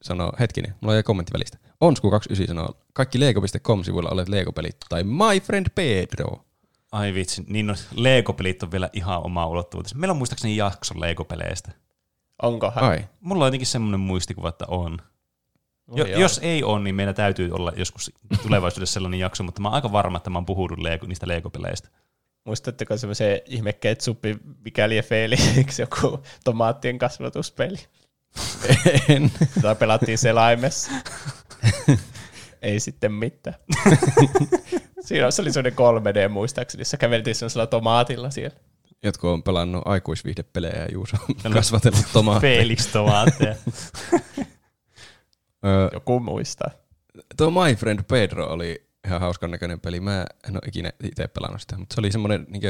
sanoo, 0.03 0.33
hetkinen, 0.41 0.75
mulla 0.81 0.95
jäi 0.95 1.03
kommentti 1.03 1.33
välistä. 1.33 1.59
Onsku29 1.85 2.47
sanoo, 2.47 2.75
kaikki 2.93 3.21
lego.com-sivuilla 3.21 4.11
olet 4.11 4.29
Lego-pelit 4.29 4.77
tai 4.89 5.05
My 5.05 5.41
Friend 5.43 5.67
Pedro. 5.75 6.45
Ai 6.93 7.15
vitsi, 7.15 7.45
niin 7.47 7.67
no, 7.67 7.75
Lego-pelit 7.95 8.63
on 8.63 8.73
vielä 8.73 8.91
ihan 8.93 9.27
oma 9.27 9.47
ulottuvuutensa. 9.47 9.97
Meillä 9.99 10.13
on 10.13 10.19
muistaakseni 10.19 10.57
jakso 10.57 10.95
Lego-peleistä. 10.95 11.71
Onkohan? 12.43 12.85
Ai, 12.85 13.09
Mulla 13.21 13.45
on 13.45 13.49
jotenkin 13.49 13.67
semmoinen 13.67 14.01
muistikuva, 14.01 14.49
että 14.49 14.65
on. 14.69 14.99
Jo, 15.95 16.05
Oi, 16.05 16.11
jos 16.11 16.41
ei 16.43 16.63
ole, 16.63 16.81
niin 16.81 16.95
meillä 16.95 17.13
täytyy 17.13 17.51
olla 17.53 17.73
joskus 17.77 18.13
tulevaisuudessa 18.43 18.93
sellainen 18.93 19.21
jakso, 19.21 19.43
mutta 19.43 19.61
mä 19.61 19.69
oon 19.69 19.75
aika 19.75 19.93
varma, 19.93 20.17
että 20.17 20.31
mä 20.31 20.39
oon 20.39 20.47
puhunut 20.47 20.79
Lego, 20.79 21.07
niistä 21.07 21.29
Lego-peleistä. 21.29 21.89
Muistatteko 22.45 22.97
semmoisen 22.97 23.41
ihme 23.47 23.73
ketsuppi, 23.73 24.39
mikäli 24.65 24.97
ja 24.97 25.03
Felix, 25.03 25.79
joku 25.79 26.23
tomaattien 26.45 26.99
kasvatuspeli? 26.99 27.77
en. 29.09 29.33
Sitä 29.55 29.75
pelattiin 29.75 30.19
selaimessa. 30.19 30.91
Ei 32.63 32.81
sitten 32.81 33.13
mitään. 33.13 33.57
Siinä 35.01 35.31
se 35.31 35.43
oli 35.43 35.53
semmoinen 35.53 35.79
3D 35.79 36.29
muistaakseni, 36.29 36.81
jossa 36.81 36.97
käveltiin 36.97 37.35
semmoisella 37.35 37.67
tomaatilla 37.67 38.31
siellä. 38.31 38.57
Jotkut 39.03 39.31
on 39.31 39.43
pelannut 39.43 39.83
aikuisviihdepelejä 39.85 40.83
ja 40.83 40.89
Juuso 40.93 41.17
on 41.45 41.53
kasvatellut 41.53 42.05
tomaatteja. 42.13 42.61
Felix 42.61 42.93
tomaatteja. 42.93 43.57
Joku 45.93 46.21
muistaa. 46.21 46.71
Tuo 47.37 47.51
My 47.51 47.77
Friend 47.77 48.03
Pedro 48.03 48.47
oli 48.47 48.89
ihan 49.07 49.21
hauskan 49.21 49.51
näköinen 49.51 49.81
peli. 49.81 50.01
Mä 50.01 50.27
en 50.49 50.55
ole 50.55 50.61
ikinä 50.67 50.93
itse 51.03 51.29
pelannut 51.29 51.61
sitä, 51.61 51.79
mutta 51.79 51.95
se 51.95 52.01
oli 52.01 52.13
semmoinen 52.13 52.47
niin 52.49 52.63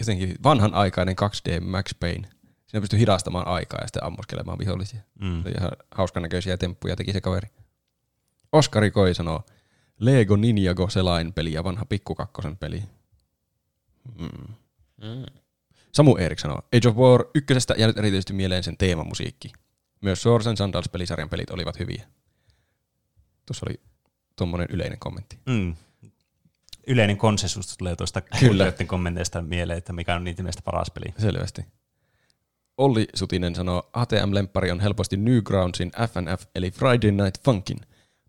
jotenkin 0.00 0.36
vanhanaikainen 0.42 1.16
2D 1.22 1.60
Max 1.60 1.94
Payne. 2.00 2.28
Siinä 2.66 2.80
pystyi 2.80 2.98
hidastamaan 2.98 3.46
aikaa 3.46 3.78
ja 3.80 3.86
sitten 3.86 4.04
ammuskelemaan 4.04 4.58
vihollisia. 4.58 5.00
Mm. 5.20 5.42
Se 5.42 5.48
oli 5.48 5.54
ihan 5.58 5.70
hauskan 5.90 6.22
näköisiä 6.22 6.56
temppuja 6.56 6.96
teki 6.96 7.12
se 7.12 7.20
kaveri. 7.20 7.48
Oskari 8.54 8.90
Koi 8.90 9.14
sanoo, 9.14 9.42
Lego 9.98 10.36
Ninjago 10.36 10.88
selainpeli 10.88 11.52
ja 11.52 11.64
vanha 11.64 11.84
pikkukakkosen 11.84 12.56
peli. 12.56 12.82
Mm. 14.18 14.54
Mm. 15.02 15.26
Samu 15.92 16.16
Erik 16.16 16.38
sanoo, 16.38 16.62
Age 16.76 16.88
of 16.88 16.96
War 16.96 17.24
ykkösestä 17.34 17.74
jäänyt 17.78 17.98
erityisesti 17.98 18.32
mieleen 18.32 18.62
sen 18.62 18.76
teemamusiikki. 18.76 19.52
Myös 20.00 20.22
Swords 20.22 20.46
and 20.46 20.56
Sandals 20.56 20.88
pelisarjan 20.88 21.28
pelit 21.28 21.50
olivat 21.50 21.78
hyviä. 21.78 22.04
Tuossa 23.46 23.66
oli 23.68 23.80
tuommoinen 24.36 24.68
yleinen 24.70 24.98
kommentti. 24.98 25.38
Mm. 25.46 25.74
Yleinen 26.86 27.16
konsensus 27.16 27.76
tulee 27.76 27.96
tuosta 27.96 28.20
kuulijoiden 28.40 28.86
kommenteista 28.86 29.42
mieleen, 29.42 29.78
että 29.78 29.92
mikä 29.92 30.14
on 30.14 30.24
niitä 30.24 30.42
mielestä 30.42 30.62
paras 30.64 30.90
peli. 30.90 31.14
Selvästi. 31.18 31.62
Olli 32.78 33.06
Sutinen 33.14 33.54
sanoo, 33.54 33.90
ATM-lemppari 33.92 34.70
on 34.70 34.80
helposti 34.80 35.16
Newgroundsin 35.16 35.92
FNF 36.10 36.46
eli 36.54 36.70
Friday 36.70 37.10
Night 37.10 37.44
Funkin. 37.44 37.80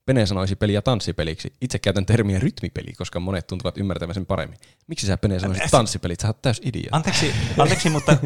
Pene 0.05 0.25
sanoisi 0.25 0.55
peliä 0.55 0.81
tanssipeliksi. 0.81 1.53
Itse 1.61 1.79
käytän 1.79 2.05
termiä 2.05 2.39
rytmipeli, 2.39 2.93
koska 2.93 3.19
monet 3.19 3.47
tuntuvat 3.47 3.77
ymmärtävän 3.77 4.13
sen 4.13 4.25
paremmin. 4.25 4.57
Miksi 4.87 5.07
sä 5.07 5.17
Pene 5.17 5.39
sanoisit 5.39 5.71
tanssipelit? 5.71 6.19
Sä 6.19 6.27
oot 6.27 6.41
täys 6.41 6.61
idiot. 6.65 6.87
Anteeksi, 6.91 7.33
anteeksi, 7.57 7.89
mutta 7.89 8.17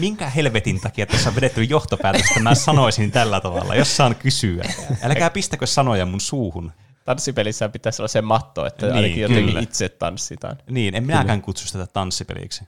minkä 0.00 0.30
helvetin 0.30 0.80
takia 0.80 1.06
tässä 1.06 1.28
on 1.28 1.36
vedetty 1.36 1.62
johtopäätös, 1.64 2.22
että 2.28 2.40
mä 2.40 2.54
sanoisin 2.54 3.10
tällä 3.10 3.40
tavalla, 3.40 3.74
jos 3.74 3.96
saan 3.96 4.14
kysyä. 4.16 4.64
Älkää 5.02 5.30
pistäkö 5.30 5.66
sanoja 5.66 6.06
mun 6.06 6.20
suuhun. 6.20 6.72
Tanssipelissä 7.04 7.68
pitäisi 7.68 8.02
olla 8.02 8.08
se 8.08 8.22
matto, 8.22 8.66
että 8.66 8.86
Niin, 8.86 8.96
ainakin 8.96 9.20
jotenkin 9.22 9.46
kyllä. 9.46 9.60
itse 9.60 9.88
tanssitaan. 9.88 10.56
Niin, 10.70 10.94
en 10.94 11.06
minäkään 11.06 11.42
kutsu 11.42 11.66
sitä 11.66 11.86
tanssipeliksi. 11.86 12.64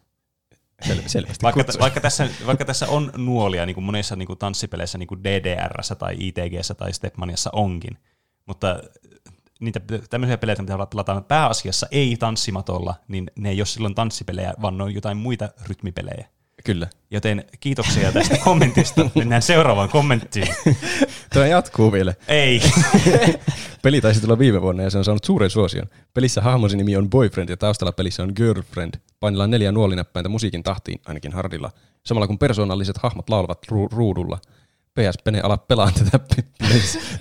Sel- 0.85 1.03
selvästi. 1.07 1.43
Vaikka, 1.43 1.65
vaikka, 1.81 2.01
tässä, 2.01 2.29
vaikka 2.47 2.65
tässä 2.65 2.89
on 2.89 3.13
nuolia 3.17 3.67
niin 3.67 3.75
kuin 3.75 3.85
monissa 3.85 4.17
niin 4.17 4.27
kuin 4.27 4.39
tanssipeleissä 4.39 4.99
niin 4.99 5.07
kuin 5.07 5.25
DDRssä 5.25 5.95
tai 5.95 6.17
ITGssä 6.19 6.75
tai 6.75 6.93
Stepmaniassa 6.93 7.51
onkin, 7.53 7.99
mutta 8.47 8.81
niitä 9.61 9.81
tämmöisiä 10.11 10.39
pelejä, 10.39 10.57
mitä 10.61 10.87
pelataan 10.91 11.25
pääasiassa 11.25 11.87
ei 11.91 12.17
tanssimattolla, 12.17 12.95
niin 13.09 13.31
ne 13.37 13.51
ei 13.51 13.61
ole 13.61 13.67
silloin 13.67 13.95
tanssipelejä, 13.95 14.55
vaan 14.63 14.79
ne 14.79 14.85
on 14.85 14.95
jotain 14.95 15.17
muita 15.17 15.49
rytmipelejä. 15.69 16.27
Kyllä. 16.65 16.87
Joten 17.11 17.45
kiitoksia 17.61 18.13
tästä 18.13 18.37
kommentista. 18.45 19.11
Mennään 19.15 19.43
seuraavaan 19.43 19.89
kommenttiin. 19.89 20.49
Tämä 21.31 21.47
jatkuu 21.47 21.93
vielä. 21.93 22.15
Ei. 22.29 22.61
Peli 23.83 24.01
taisi 24.01 24.21
tulla 24.21 24.39
viime 24.39 24.63
vuonna 24.63 24.83
ja 24.83 24.91
se 24.91 24.99
on 24.99 25.05
saanut 25.05 25.25
suuren 25.25 25.51
suosion. 25.51 25.87
Pelissä 26.15 26.41
hahmosi 26.41 26.77
nimi 26.77 26.97
on 26.97 27.11
Boyfriend 27.11 27.49
ja 27.49 27.57
taustalla 27.57 27.93
pelissä 27.93 28.23
on 28.23 28.33
Girlfriend. 28.37 28.95
Painellaan 29.21 29.51
neljä 29.51 29.73
nuolinäppäintä 29.73 30.29
musiikin 30.29 30.63
tahtiin, 30.63 31.01
ainakin 31.07 31.33
hardilla, 31.33 31.71
samalla 32.07 32.27
kun 32.27 32.39
persoonalliset 32.39 32.99
hahmot 32.99 33.31
laulavat 33.31 33.67
ru- 33.73 33.97
ruudulla. 33.97 34.39
PS 34.97 35.19
Pene, 35.25 35.41
ala 35.41 35.57
pelaa 35.57 35.91
tätä. 35.93 36.21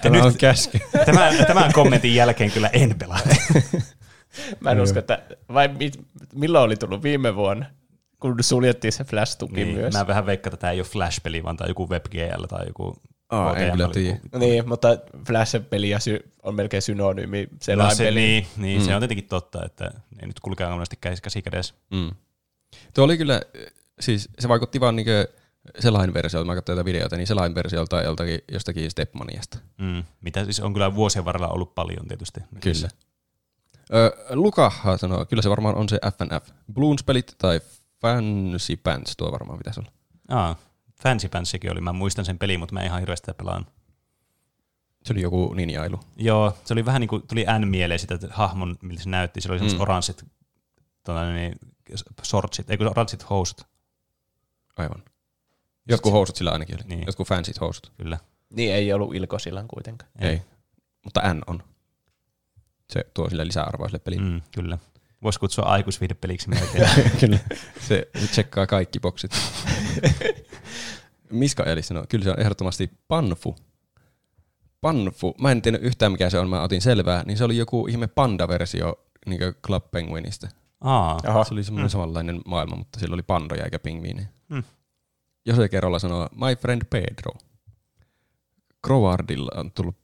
Tämä 0.02 0.24
on 0.24 0.38
käsky. 0.38 0.80
Tämän, 1.06 1.46
tämän 1.48 1.74
kommentin 1.74 2.16
jälkeen 2.16 2.52
kyllä 2.52 2.70
en 2.74 2.96
pelaa. 3.00 3.20
Mä 4.60 4.72
en 4.72 4.82
usko, 4.82 5.00
että 5.00 5.24
vai 5.54 5.68
mit, 5.68 6.00
milloin 6.34 6.64
oli 6.66 6.76
tullut 6.76 7.04
viime 7.04 7.36
vuonna, 7.36 7.66
kun 8.20 8.36
suljettiin 8.42 8.92
se 8.92 9.04
Flash-tuki 9.04 9.54
Niin, 9.56 9.76
myös. 9.76 9.94
mä 9.94 10.08
vähän 10.08 10.26
veikkaan, 10.26 10.54
että 10.54 10.62
tämä 10.62 10.72
ei 10.72 10.80
ole 10.80 10.86
Flash-peli, 10.88 11.44
vaan 11.44 11.58
tämä 11.58 11.66
on 11.66 11.70
joku 11.70 11.90
WebGL 11.90 12.44
tai 12.50 12.68
joku 12.68 12.96
Aa, 13.30 13.56
en 13.58 13.72
kyllä 13.72 13.88
tiedä. 13.88 14.20
Niin, 14.40 14.70
mutta 14.70 14.88
Flash-peli 15.28 15.90
ja 15.90 16.00
sy- 16.00 16.32
on 16.44 16.56
melkein 16.56 16.82
synonyymi 16.82 17.42
No 17.44 17.48
se, 17.60 17.66
selainpeli. 17.66 18.16
niin, 18.20 18.48
niin 18.58 18.82
mm. 18.82 18.86
se 18.86 18.96
on 18.96 19.02
tietenkin 19.02 19.28
totta, 19.28 19.66
että 19.66 19.92
ne 20.22 20.28
nyt 20.28 20.40
kulkee 20.40 20.70
monesti 20.70 20.98
käsi 21.02 21.22
käsi 21.22 21.42
kädessä. 21.42 21.74
Mm. 21.92 22.12
Tuo 22.94 23.06
oli 23.06 23.18
kyllä, 23.18 23.42
siis 24.00 24.30
se 24.40 24.48
vaikutti 24.50 24.80
vaan 24.80 24.96
niinkö 24.96 25.28
selainversiolta, 25.80 26.46
mä 26.48 26.56
katsoin 26.56 26.78
tätä 26.78 26.86
videota, 26.86 27.18
niin 27.18 27.28
selainversiolta 27.28 28.02
joltakin, 28.02 28.40
jostakin 28.52 28.92
Stepmaniasta. 28.92 29.58
Mm. 29.78 30.04
Mitä 30.22 30.44
siis 30.44 30.60
on 30.60 30.74
kyllä 30.74 30.96
vuosien 30.96 31.26
varrella 31.26 31.48
ollut 31.48 31.76
paljon 31.76 32.08
tietysti. 32.08 32.40
Kyllä. 32.62 32.90
Ö, 33.94 34.12
Lukaha 34.30 34.98
sanoo, 34.98 35.26
kyllä 35.26 35.42
se 35.42 35.50
varmaan 35.50 35.76
on 35.76 35.90
se 35.90 36.00
FNF. 36.18 36.50
Bloons-pelit 36.74 37.36
tai 37.38 37.62
Fancy 38.02 38.78
Pants, 38.84 39.14
tuo 39.18 39.32
varmaan 39.32 39.58
pitäisi 39.58 39.80
olla. 39.80 39.92
Aa, 40.30 40.56
Fancy 41.02 41.30
Pantsikin 41.30 41.72
oli. 41.72 41.82
Mä 41.82 41.94
muistan 41.94 42.26
sen 42.26 42.38
pelin, 42.40 42.60
mutta 42.60 42.74
mä 42.74 42.80
en 42.80 42.86
ihan 42.86 43.00
hirveästi 43.00 43.26
sitä 43.26 43.34
pelaan. 43.34 43.66
Se 45.06 45.14
oli 45.14 45.22
joku 45.22 45.54
ninjailu. 45.54 46.00
Joo, 46.18 46.58
se 46.66 46.74
oli 46.74 46.86
vähän 46.86 47.00
niin 47.00 47.08
kuin, 47.10 47.28
tuli 47.28 47.46
N-mieleen 47.60 48.00
sitä 48.00 48.16
että 48.16 48.28
hahmon, 48.32 48.76
miltä 48.82 49.04
se 49.04 49.10
näytti. 49.10 49.42
Sillä 49.42 49.54
oli 49.54 49.60
semmoiset 49.60 49.80
Mm. 49.80 49.82
oranssit 49.84 50.26
tota, 51.04 51.32
niin, 51.34 51.56
sortsit, 52.24 52.70
eikö 52.70 52.90
oranssit 52.90 53.30
housut, 53.30 53.62
Aivan. 54.78 55.04
Jotkut 55.90 56.14
housut 56.14 56.36
sillä 56.36 56.52
ainakin 56.52 56.76
oli. 56.76 56.84
Niin. 56.88 57.04
Jotkut 57.06 57.28
fancyt 57.28 57.62
housut. 57.62 57.92
kyllä. 57.98 58.18
Niin 58.54 58.74
ei 58.74 58.94
ollut 58.94 59.16
Ilkosilan 59.16 59.68
kuitenkaan. 59.68 60.12
Ei. 60.20 60.30
Ei. 60.30 60.42
Mutta 61.04 61.34
N 61.34 61.42
on. 61.48 61.64
Se 62.90 63.06
tuo 63.14 63.30
sille 63.30 63.48
lisäarvoa 63.48 63.88
sille 63.88 64.00
pelille. 64.00 64.30
Mm, 64.30 64.42
kyllä. 64.56 64.78
Voisi 65.24 65.40
kutsua 65.40 65.66
aikuisviidepeliksi 65.66 66.50
melkein. 66.50 66.90
kyllä. 67.20 67.40
Se, 67.80 68.08
se 68.20 68.28
tsekkaa 68.28 68.68
kaikki 68.68 69.00
boksit. 69.00 69.32
Miska 71.32 71.64
Eli 71.64 71.82
sanoo, 71.82 72.06
kyllä 72.10 72.24
se 72.24 72.32
on 72.32 72.40
ehdottomasti 72.40 72.92
Panfu. 73.08 73.56
Panfu. 74.82 75.36
Mä 75.42 75.52
en 75.52 75.62
tiedä 75.62 75.78
yhtään 75.78 76.12
mikä 76.12 76.30
se 76.30 76.40
on, 76.40 76.50
mä 76.50 76.62
otin 76.62 76.82
selvää. 76.82 77.24
Niin 77.24 77.38
se 77.38 77.44
oli 77.44 77.58
joku 77.58 77.88
ihme 77.88 78.08
panda-versio 78.08 79.06
niin 79.26 79.40
Club 79.66 79.92
Penguinista. 79.92 80.48
Aa, 80.82 81.20
Oho. 81.28 81.44
Se 81.44 81.54
oli 81.54 81.64
semmoinen 81.64 81.88
mm. 81.88 81.92
samanlainen 81.92 82.42
maailma, 82.46 82.76
mutta 82.76 83.00
sillä 83.00 83.14
oli 83.14 83.24
pandoja 83.24 83.64
eikä 83.64 83.80
pingviinejä. 83.80 84.28
Mm. 84.50 84.64
Jose 85.46 85.70
Kerola 85.70 86.00
sanoo, 86.00 86.30
my 86.36 86.56
friend 86.56 86.82
Pedro. 86.90 87.32
Crowardilla 88.86 89.60
on 89.60 89.72
tullut 89.72 89.96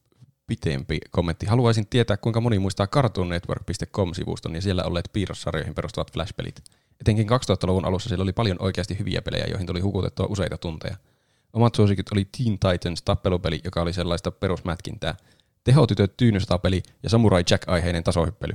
pitempi 0.48 1.00
kommentti. 1.12 1.46
Haluaisin 1.46 1.88
tietää, 1.88 2.18
kuinka 2.18 2.42
moni 2.42 2.60
muistaa 2.60 2.88
cartoonnetwork.com-sivuston 2.88 4.56
ja 4.56 4.62
siellä 4.62 4.84
olleet 4.84 5.10
piirrossarjoihin 5.14 5.76
perustuvat 5.76 6.14
flashpelit. 6.14 6.64
Etenkin 7.02 7.28
2000-luvun 7.30 7.86
alussa 7.86 8.10
siellä 8.10 8.24
oli 8.24 8.34
paljon 8.34 8.58
oikeasti 8.60 9.00
hyviä 9.00 9.22
pelejä, 9.22 9.46
joihin 9.50 9.68
tuli 9.68 9.80
hukutettua 9.80 10.26
useita 10.30 10.58
tunteja. 10.58 10.98
Omat 11.54 11.76
suosikit 11.76 12.12
oli 12.12 12.26
Teen 12.26 12.60
Titans 12.60 13.02
tappelupeli, 13.02 13.60
joka 13.64 13.82
oli 13.82 13.94
sellaista 13.94 14.32
perusmätkintää, 14.32 15.16
Tehotytöt 15.64 16.18
tyynysotapeli 16.18 16.84
ja 17.04 17.10
Samurai 17.10 17.44
Jack-aiheinen 17.52 18.04
tasohyppely. 18.04 18.54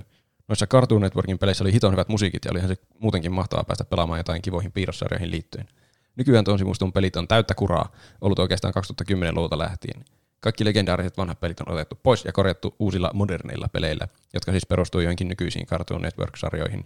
Noissa 0.49 0.67
Cartoon 0.67 1.01
Networkin 1.01 1.39
peleissä 1.39 1.65
oli 1.65 1.73
hiton 1.73 1.93
hyvät 1.93 2.09
musiikit 2.09 2.45
ja 2.45 2.51
olihan 2.51 2.69
se 2.69 2.77
muutenkin 2.99 3.33
mahtavaa 3.33 3.65
päästä 3.65 3.85
pelaamaan 3.85 4.21
jotain 4.21 4.43
kivoihin 4.43 4.73
piirrossarjoihin 4.73 5.31
liittyen. 5.31 5.69
Nykyään 6.17 6.45
tuon 6.45 6.59
sivuston 6.59 6.93
pelit 6.93 7.17
on 7.17 7.29
täyttä 7.29 7.55
kuraa, 7.55 7.93
ollut 8.21 8.39
oikeastaan 8.39 8.75
2010-luvulta 8.75 9.59
lähtien. 9.59 10.05
Kaikki 10.41 10.65
legendaariset 10.65 11.17
vanhat 11.17 11.41
pelit 11.41 11.61
on 11.61 11.73
otettu 11.73 11.99
pois 12.03 12.25
ja 12.25 12.33
korjattu 12.33 12.75
uusilla 12.79 13.11
moderneilla 13.15 13.69
peleillä, 13.73 14.09
jotka 14.35 14.51
siis 14.53 14.67
perustuu 14.67 15.01
joihinkin 15.01 15.29
nykyisiin 15.29 15.67
Cartoon 15.67 16.03
Network-sarjoihin, 16.03 16.85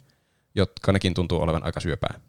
jotka 0.55 0.93
nekin 0.93 1.15
tuntuu 1.15 1.41
olevan 1.41 1.65
aika 1.65 1.81
syöpää. 1.81 2.21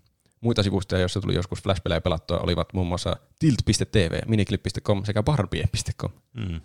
Muita 0.42 0.64
sivustoja, 0.64 1.00
joissa 1.00 1.22
tuli 1.22 1.36
joskus 1.36 1.64
Flash-pelejä 1.64 2.02
pelattua, 2.02 2.40
olivat 2.40 2.74
muun 2.74 2.88
muassa 2.88 3.16
tilt.tv, 3.40 4.20
miniclip.com 4.28 5.06
sekä 5.06 5.24
barbie.com. 5.24 6.12
Mm. 6.34 6.62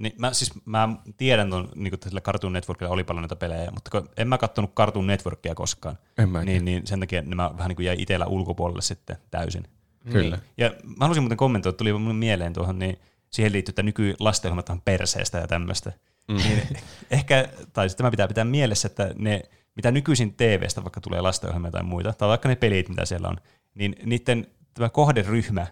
Niin, 0.00 0.12
mä, 0.18 0.32
siis, 0.32 0.52
mä 0.64 0.88
tiedän, 1.16 1.50
ton, 1.50 1.68
niin 1.74 1.94
että 1.94 2.08
sillä 2.08 2.20
Cartoon 2.20 2.52
Networkilla 2.52 2.92
oli 2.92 3.04
paljon 3.04 3.22
näitä 3.22 3.36
pelejä, 3.36 3.70
mutta 3.70 3.90
kun 3.90 4.08
en 4.16 4.28
mä 4.28 4.38
kattonut 4.38 4.74
Cartoon 4.74 5.06
Networkia 5.06 5.54
koskaan, 5.54 5.98
En 6.18 6.28
mäkään. 6.28 6.46
niin, 6.46 6.64
niin 6.64 6.86
sen 6.86 7.00
takia 7.00 7.22
nämä 7.22 7.50
vähän 7.56 7.68
niin 7.68 7.76
kuin 7.76 7.86
jäi 7.86 7.96
itsellä 7.98 8.26
ulkopuolelle 8.26 8.82
sitten 8.82 9.16
täysin. 9.30 9.64
Kyllä. 10.12 10.38
Ja 10.58 10.70
mä 10.82 10.94
haluaisin 11.00 11.22
muuten 11.22 11.38
kommentoida, 11.38 11.76
tuli 11.76 11.92
mun 11.92 12.16
mieleen 12.16 12.52
tuohon, 12.52 12.78
niin 12.78 12.98
siihen 13.30 13.52
liittyy, 13.52 13.72
että 13.72 13.82
nyky 13.82 14.14
lastenohjelmat 14.18 14.68
on 14.68 14.80
perseestä 14.80 15.38
ja 15.38 15.46
tämmöistä. 15.46 15.92
Mm. 16.28 16.36
Niin 16.36 16.62
ehkä, 17.10 17.48
tai 17.72 17.88
sitten 17.88 18.04
tämä 18.04 18.10
pitää 18.10 18.28
pitää 18.28 18.44
mielessä, 18.44 18.86
että 18.86 19.14
ne, 19.18 19.42
mitä 19.76 19.90
nykyisin 19.90 20.34
TV-stä 20.34 20.84
vaikka 20.84 21.00
tulee 21.00 21.20
lastenohjelmia 21.20 21.70
tai 21.70 21.82
muita, 21.82 22.12
tai 22.12 22.28
vaikka 22.28 22.48
ne 22.48 22.56
pelit, 22.56 22.88
mitä 22.88 23.04
siellä 23.04 23.28
on, 23.28 23.36
niin 23.74 23.96
niiden 24.04 24.46
tämä 24.74 24.88
kohderyhmä, 24.88 25.66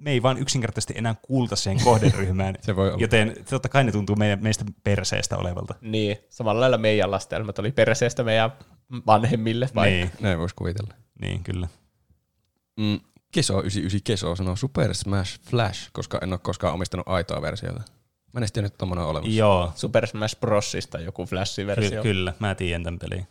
me 0.00 0.10
ei 0.10 0.22
vaan 0.22 0.38
yksinkertaisesti 0.38 0.94
enää 0.96 1.14
kuulta 1.22 1.56
siihen 1.56 1.84
kohderyhmään, 1.84 2.54
Se 2.62 2.76
voi 2.76 2.88
olla. 2.88 2.98
joten 3.00 3.34
totta 3.50 3.68
kai 3.68 3.84
ne 3.84 3.92
tuntuu 3.92 4.16
meidän, 4.16 4.42
meistä 4.42 4.64
perseestä 4.84 5.36
olevalta. 5.36 5.74
Niin, 5.80 6.16
samalla 6.28 6.60
lailla 6.60 6.78
meidän 6.78 7.10
lastelmat 7.10 7.58
oli 7.58 7.72
perseestä 7.72 8.22
meidän 8.24 8.50
vanhemmille 9.06 9.68
vaikka. 9.74 9.90
Niin, 9.96 10.10
Näin 10.20 10.38
voisi 10.38 10.54
kuvitella. 10.54 10.94
niin, 11.20 11.42
kyllä. 11.44 11.68
Mm, 12.76 13.00
Keso 13.32 13.58
99 13.60 14.00
Keso 14.04 14.36
sanoo 14.36 14.56
Super 14.56 14.94
Smash 14.94 15.40
Flash, 15.40 15.88
koska 15.92 16.18
en 16.22 16.32
ole 16.32 16.40
koskaan 16.42 16.74
omistanut 16.74 17.08
aitoa 17.08 17.42
versiota. 17.42 17.82
Mä 18.32 18.40
en 18.40 18.52
tiennyt, 18.52 18.72
että 18.72 18.78
tommonen 18.78 19.04
on 19.04 19.10
olemassa. 19.10 19.36
Joo, 19.38 19.72
Super 19.74 20.06
Smash 20.06 20.40
Brosista 20.40 21.00
joku 21.00 21.24
Flash-versio. 21.26 21.90
Ky- 21.90 22.02
kyllä, 22.02 22.34
mä 22.38 22.54
tiedän 22.54 22.82
tämän 22.82 22.98
pelin. 22.98 23.26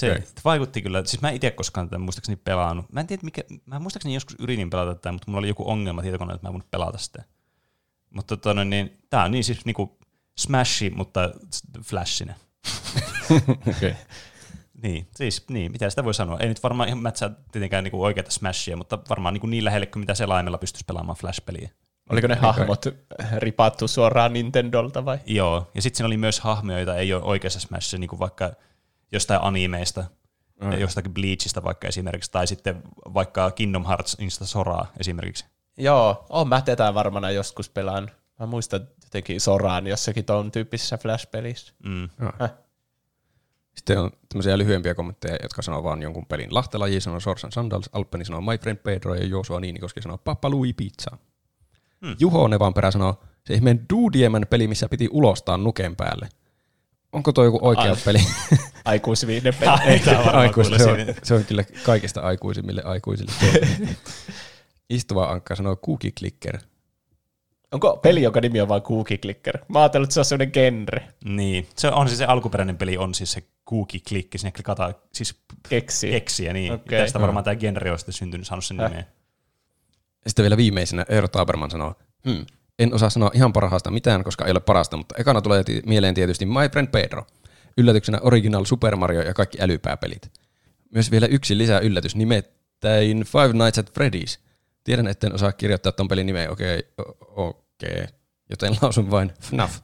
Se 0.00 0.10
Okei. 0.12 0.24
vaikutti 0.44 0.82
kyllä, 0.82 1.04
siis 1.04 1.22
mä 1.22 1.28
en 1.28 1.36
itse 1.36 1.50
koskaan 1.50 1.88
tätä 1.88 1.98
muistaakseni 1.98 2.36
pelannut. 2.36 2.92
Mä 2.92 3.00
en 3.00 3.06
tiedä, 3.06 3.20
mikä, 3.24 3.42
mä 3.66 3.78
muistaakseni 3.78 4.14
joskus 4.14 4.36
yritin 4.38 4.70
pelata 4.70 4.94
tätä, 4.94 5.12
mutta 5.12 5.24
mulla 5.30 5.38
oli 5.38 5.48
joku 5.48 5.70
ongelma 5.70 6.02
tietokoneella, 6.02 6.34
että 6.34 6.46
mä 6.46 6.48
en 6.48 6.52
voinut 6.52 6.70
pelata 6.70 6.98
sitä. 6.98 7.24
Mutta 8.10 8.36
tota, 8.36 8.64
niin, 8.64 8.98
tää 9.10 9.24
on 9.24 9.30
niin 9.30 9.44
siis 9.44 9.64
niinku 9.64 9.98
Smashi, 10.38 10.90
mutta 10.90 11.30
flashina. 11.84 12.34
okay. 13.68 13.94
Niin, 14.82 15.06
siis 15.16 15.48
niin, 15.48 15.72
mitä 15.72 15.90
sitä 15.90 16.04
voi 16.04 16.14
sanoa. 16.14 16.38
Ei 16.38 16.48
nyt 16.48 16.62
varmaan 16.62 16.88
ihan 16.88 17.02
mätsää 17.02 17.30
tietenkään 17.52 17.84
niinku 17.84 18.02
oikeata 18.02 18.30
Smashia, 18.30 18.76
mutta 18.76 18.98
varmaan 19.08 19.34
niinku 19.34 19.46
niin 19.46 19.64
lähelle 19.64 19.86
kuin 19.86 20.00
mitä 20.00 20.14
selaimella 20.14 20.58
pystyisi 20.58 20.84
pelaamaan 20.84 21.16
Flash-peliä. 21.16 21.70
Oliko 22.10 22.26
ne 22.26 22.34
hahmot 22.34 22.86
ripattu 23.36 23.88
suoraan 23.88 24.32
Nintendolta 24.32 25.04
vai? 25.04 25.18
Joo, 25.26 25.70
ja 25.74 25.82
sitten 25.82 25.96
siinä 25.96 26.06
oli 26.06 26.16
myös 26.16 26.40
hahmoja, 26.40 26.78
joita 26.78 26.96
ei 26.96 27.12
ole 27.12 27.22
oikeassa 27.22 27.60
Smashissa, 27.60 27.98
niin 27.98 28.08
kuin 28.08 28.20
vaikka 28.20 28.52
jostain 29.12 29.40
animeista, 29.42 30.04
Ai. 30.60 30.80
jostakin 30.80 31.14
Bleachista 31.14 31.64
vaikka 31.64 31.88
esimerkiksi, 31.88 32.32
tai 32.32 32.46
sitten 32.46 32.82
vaikka 33.14 33.50
Kingdom 33.50 33.86
Heartsista 33.86 34.46
Soraa 34.46 34.92
esimerkiksi. 35.00 35.44
Joo, 35.76 36.26
on 36.28 36.48
mä 36.48 36.60
tätä 36.60 36.94
varmana 36.94 37.30
joskus 37.30 37.68
pelaan. 37.68 38.10
Mä 38.40 38.46
muistan 38.46 38.88
jotenkin 39.04 39.40
Soraan 39.40 39.86
jossakin 39.86 40.24
ton 40.24 40.52
tyyppisessä 40.52 40.98
Flash-pelissä. 40.98 41.74
Mm. 41.84 42.08
Häh. 42.38 42.50
Sitten 43.76 43.98
on 43.98 44.10
tämmöisiä 44.28 44.58
lyhyempiä 44.58 44.94
kommentteja, 44.94 45.36
jotka 45.42 45.62
sanoo 45.62 45.84
vaan 45.84 46.02
jonkun 46.02 46.26
pelin. 46.26 46.54
Lahtela 46.54 46.88
J 46.88 46.98
sanoo 46.98 47.20
Sorsan 47.20 47.52
Sandals, 47.52 47.90
Alppeni 47.92 48.24
sanoo 48.24 48.40
My 48.40 48.58
Friend 48.58 48.78
Pedro 48.78 49.14
ja 49.14 49.26
Joosua 49.26 49.60
Niinikoski 49.60 50.02
sanoo 50.02 50.18
Papa 50.18 50.50
Louis 50.50 50.74
Pizza. 50.76 51.16
Hmm. 52.06 52.16
Juho 52.18 52.48
Nevanperä 52.48 52.90
sanoo 52.90 53.20
se 53.46 53.54
ihmeen 53.54 53.86
Duudiemen 53.92 54.46
peli, 54.50 54.68
missä 54.68 54.88
piti 54.88 55.08
ulostaa 55.10 55.56
nuken 55.56 55.96
päälle. 55.96 56.28
Onko 57.12 57.32
tuo 57.32 57.44
joku 57.44 57.58
oikea 57.62 57.90
Ai. 57.90 57.96
peli? 58.04 58.18
Aikuisviiden 58.84 59.54
peli. 59.54 59.70
Ai, 59.70 60.00
varmaan 60.06 60.34
Aikuisille. 60.34 60.78
Se 60.78 60.90
on, 60.90 60.98
se 61.22 61.34
on 61.34 61.44
kyllä 61.44 61.64
kaikista 61.82 62.20
aikuisimmille 62.20 62.82
aikuisille. 62.82 63.32
Istuva 64.90 65.24
Ankka 65.24 65.56
sanoo 65.56 65.76
Cookie 65.76 66.10
Clicker. 66.10 66.58
Onko 67.72 67.96
peli, 67.96 68.22
jonka 68.22 68.40
nimi 68.40 68.60
on 68.60 68.68
vain 68.68 68.82
Cookie 68.82 69.18
Clicker? 69.18 69.58
Mä 69.68 69.78
ajattelin, 69.78 70.04
että 70.04 70.14
se 70.14 70.20
on 70.20 70.24
sellainen 70.24 70.52
genre. 70.52 71.08
Niin, 71.24 71.68
se 71.76 71.88
on 71.88 72.08
siis 72.08 72.18
se 72.18 72.24
alkuperäinen 72.24 72.78
peli 72.78 72.96
on 72.96 73.14
siis 73.14 73.32
se 73.32 73.42
cookie-klikki, 73.70 74.38
sinne 74.38 74.52
klikataan 74.52 74.94
siis 75.12 75.34
Keksi. 75.68 76.10
keksiä, 76.10 76.52
niin. 76.52 76.72
Okay. 76.72 76.98
Tästä 76.98 77.20
varmaan 77.20 77.44
tämä 77.44 77.56
genre 77.56 77.92
on 77.92 77.98
sitten 77.98 78.12
syntynyt, 78.12 78.46
saanut 78.46 78.64
sen. 78.64 78.76
Ja 78.76 79.04
sitten 80.26 80.42
vielä 80.42 80.56
viimeisenä 80.56 81.06
Eero 81.08 81.28
Taberman 81.28 81.70
sanoo, 81.70 81.94
hmm, 82.24 82.46
en 82.80 82.94
osaa 82.94 83.10
sanoa 83.10 83.30
ihan 83.34 83.52
parhaasta 83.52 83.90
mitään, 83.90 84.24
koska 84.24 84.44
ei 84.44 84.50
ole 84.50 84.60
parasta, 84.60 84.96
mutta 84.96 85.14
ekana 85.18 85.42
tulee 85.42 85.64
mieleen 85.86 86.14
tietysti 86.14 86.46
My 86.46 86.68
Friend 86.72 86.88
Pedro. 86.88 87.26
Yllätyksenä 87.76 88.18
Original 88.22 88.64
Super 88.64 88.96
Mario 88.96 89.22
ja 89.22 89.34
kaikki 89.34 89.58
älypääpelit. 89.60 90.32
Myös 90.94 91.10
vielä 91.10 91.26
yksi 91.26 91.58
lisää 91.58 91.80
yllätys, 91.80 92.16
nimittäin 92.16 93.24
Five 93.24 93.52
Nights 93.52 93.78
at 93.78 93.90
Freddy's. 93.90 94.40
Tiedän, 94.84 95.06
etten 95.06 95.34
osaa 95.34 95.52
kirjoittaa 95.52 95.92
ton 95.92 96.08
pelin 96.08 96.26
nimeä, 96.26 96.50
okei, 96.50 96.82
okay, 96.98 97.14
okei, 97.20 97.90
okay. 97.90 98.06
joten 98.50 98.76
lausun 98.82 99.10
vain 99.10 99.32
FNAF. 99.40 99.78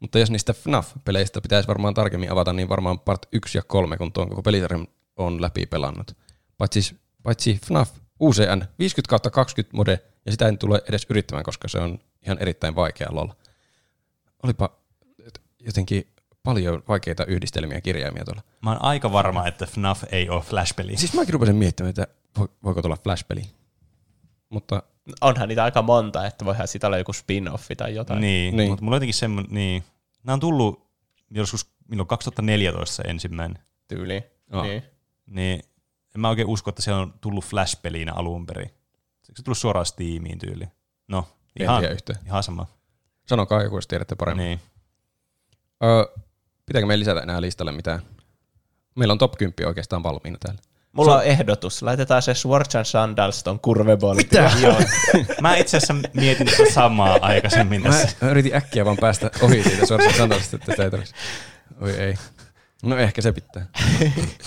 Mutta 0.00 0.18
jos 0.18 0.30
niistä 0.30 0.52
FNAF-peleistä 0.52 1.40
pitäisi 1.40 1.68
varmaan 1.68 1.94
tarkemmin 1.94 2.32
avata, 2.32 2.52
niin 2.52 2.68
varmaan 2.68 3.00
part 3.00 3.26
1 3.32 3.58
ja 3.58 3.62
3, 3.66 3.96
kun 3.96 4.12
tuon 4.12 4.28
koko 4.28 4.42
pelisarjan 4.42 4.88
on 5.16 5.42
läpi 5.42 5.66
pelannut. 5.66 6.16
Paitsi, 6.58 6.96
paitsi 7.22 7.60
FNAF 7.66 7.90
UCN 8.20 8.64
50 8.78 9.10
kautta 9.10 9.30
20 9.30 9.76
mode, 9.76 10.00
ja 10.26 10.32
sitä 10.32 10.48
en 10.48 10.58
tule 10.58 10.82
edes 10.88 11.06
yrittämään, 11.10 11.44
koska 11.44 11.68
se 11.68 11.78
on 11.78 11.98
ihan 12.26 12.38
erittäin 12.38 12.74
vaikea 12.74 13.08
lol. 13.10 13.28
Olipa 14.42 14.70
jotenkin 15.60 16.08
paljon 16.42 16.82
vaikeita 16.88 17.24
yhdistelmiä 17.24 17.80
kirjaimia 17.80 18.24
tuolla. 18.24 18.42
Mä 18.62 18.70
oon 18.70 18.82
aika 18.82 19.12
varma, 19.12 19.46
että 19.46 19.66
FNAF 19.66 20.04
ei 20.12 20.28
ole 20.28 20.42
Flash-peli. 20.42 20.96
Siis 20.96 21.14
mäkin 21.14 21.32
rupesin 21.34 21.56
miettimään, 21.56 21.90
että 21.90 22.06
vo- 22.38 22.48
voiko 22.64 22.82
tulla 22.82 22.96
Flash-peli. 22.96 23.42
Mutta 24.48 24.82
Onhan 25.20 25.48
niitä 25.48 25.64
aika 25.64 25.82
monta, 25.82 26.26
että 26.26 26.44
voihan 26.44 26.68
siitä 26.68 26.86
olla 26.86 26.98
joku 26.98 27.12
spin-offi 27.12 27.76
tai 27.76 27.94
jotain. 27.94 28.20
Niin, 28.20 28.56
Niin. 28.56 28.70
mutta 28.70 28.84
mulla 28.84 28.94
on 28.94 28.96
jotenkin 28.96 29.14
semmoinen, 29.14 29.54
niin. 29.54 29.84
Nämä 30.24 30.34
on 30.34 30.40
tullut 30.40 30.90
joskus, 31.30 31.66
milloin 31.88 32.06
2014 32.06 32.94
se 32.94 33.02
ensimmäinen. 33.02 33.58
Tyyli. 33.88 34.22
Aa. 34.50 34.62
Niin. 34.62 34.82
Niin 35.26 35.62
en 36.14 36.20
mä 36.20 36.28
oikein 36.28 36.48
usko, 36.48 36.70
että 36.70 36.82
se 36.82 36.92
on 36.92 37.14
tullut 37.20 37.44
Flash-pelinä 37.44 38.12
alun 38.14 38.46
perin. 38.46 38.70
Se 39.22 39.42
tullut 39.42 39.58
suoraan 39.58 39.86
Steamiin 39.86 40.38
tyyli? 40.38 40.64
No, 41.08 41.28
en 41.56 41.64
ihan, 41.64 41.80
tiedä 41.80 41.94
yhtään. 41.94 42.18
ihan 42.26 42.42
sama. 42.42 42.66
Sanokaa 43.26 43.62
joku, 43.62 43.76
jos 43.76 43.86
tiedätte 43.86 44.14
paremmin. 44.14 44.44
Niin. 44.44 44.60
Öö, 45.84 46.04
pitääkö 46.66 46.86
me 46.86 46.98
lisätä 46.98 47.20
enää 47.20 47.40
listalle 47.40 47.72
mitään? 47.72 48.02
Meillä 48.94 49.12
on 49.12 49.18
top 49.18 49.38
10 49.38 49.68
oikeastaan 49.68 50.02
valmiina 50.02 50.38
täällä. 50.38 50.60
Mulla 50.92 51.16
on 51.16 51.24
ehdotus. 51.24 51.82
Laitetaan 51.82 52.22
se 52.22 52.34
Swords 52.34 52.76
and 52.76 52.84
Sandals 52.84 53.42
ton. 53.42 53.60
Mitä? 54.16 54.50
Joo. 54.62 54.80
Mä 55.40 55.56
itse 55.56 55.76
asiassa 55.76 56.08
mietin 56.14 56.46
tätä 56.46 56.72
samaa 56.72 57.18
aikaisemmin 57.22 57.82
tässä. 57.82 58.08
mä 58.20 58.30
yritin 58.30 58.54
äkkiä 58.54 58.84
vaan 58.84 58.96
päästä 58.96 59.30
ohi 59.42 59.62
siitä 59.62 59.86
suoraan 59.86 60.14
sandalista, 60.14 60.56
että 60.56 60.72
sitä 60.72 60.84
ei 60.84 60.90
tarvitsisi. 60.90 61.20
Oi 61.80 61.90
ei. 61.90 62.14
No 62.82 62.96
ehkä 62.96 63.22
se 63.22 63.32
pitää. 63.32 63.66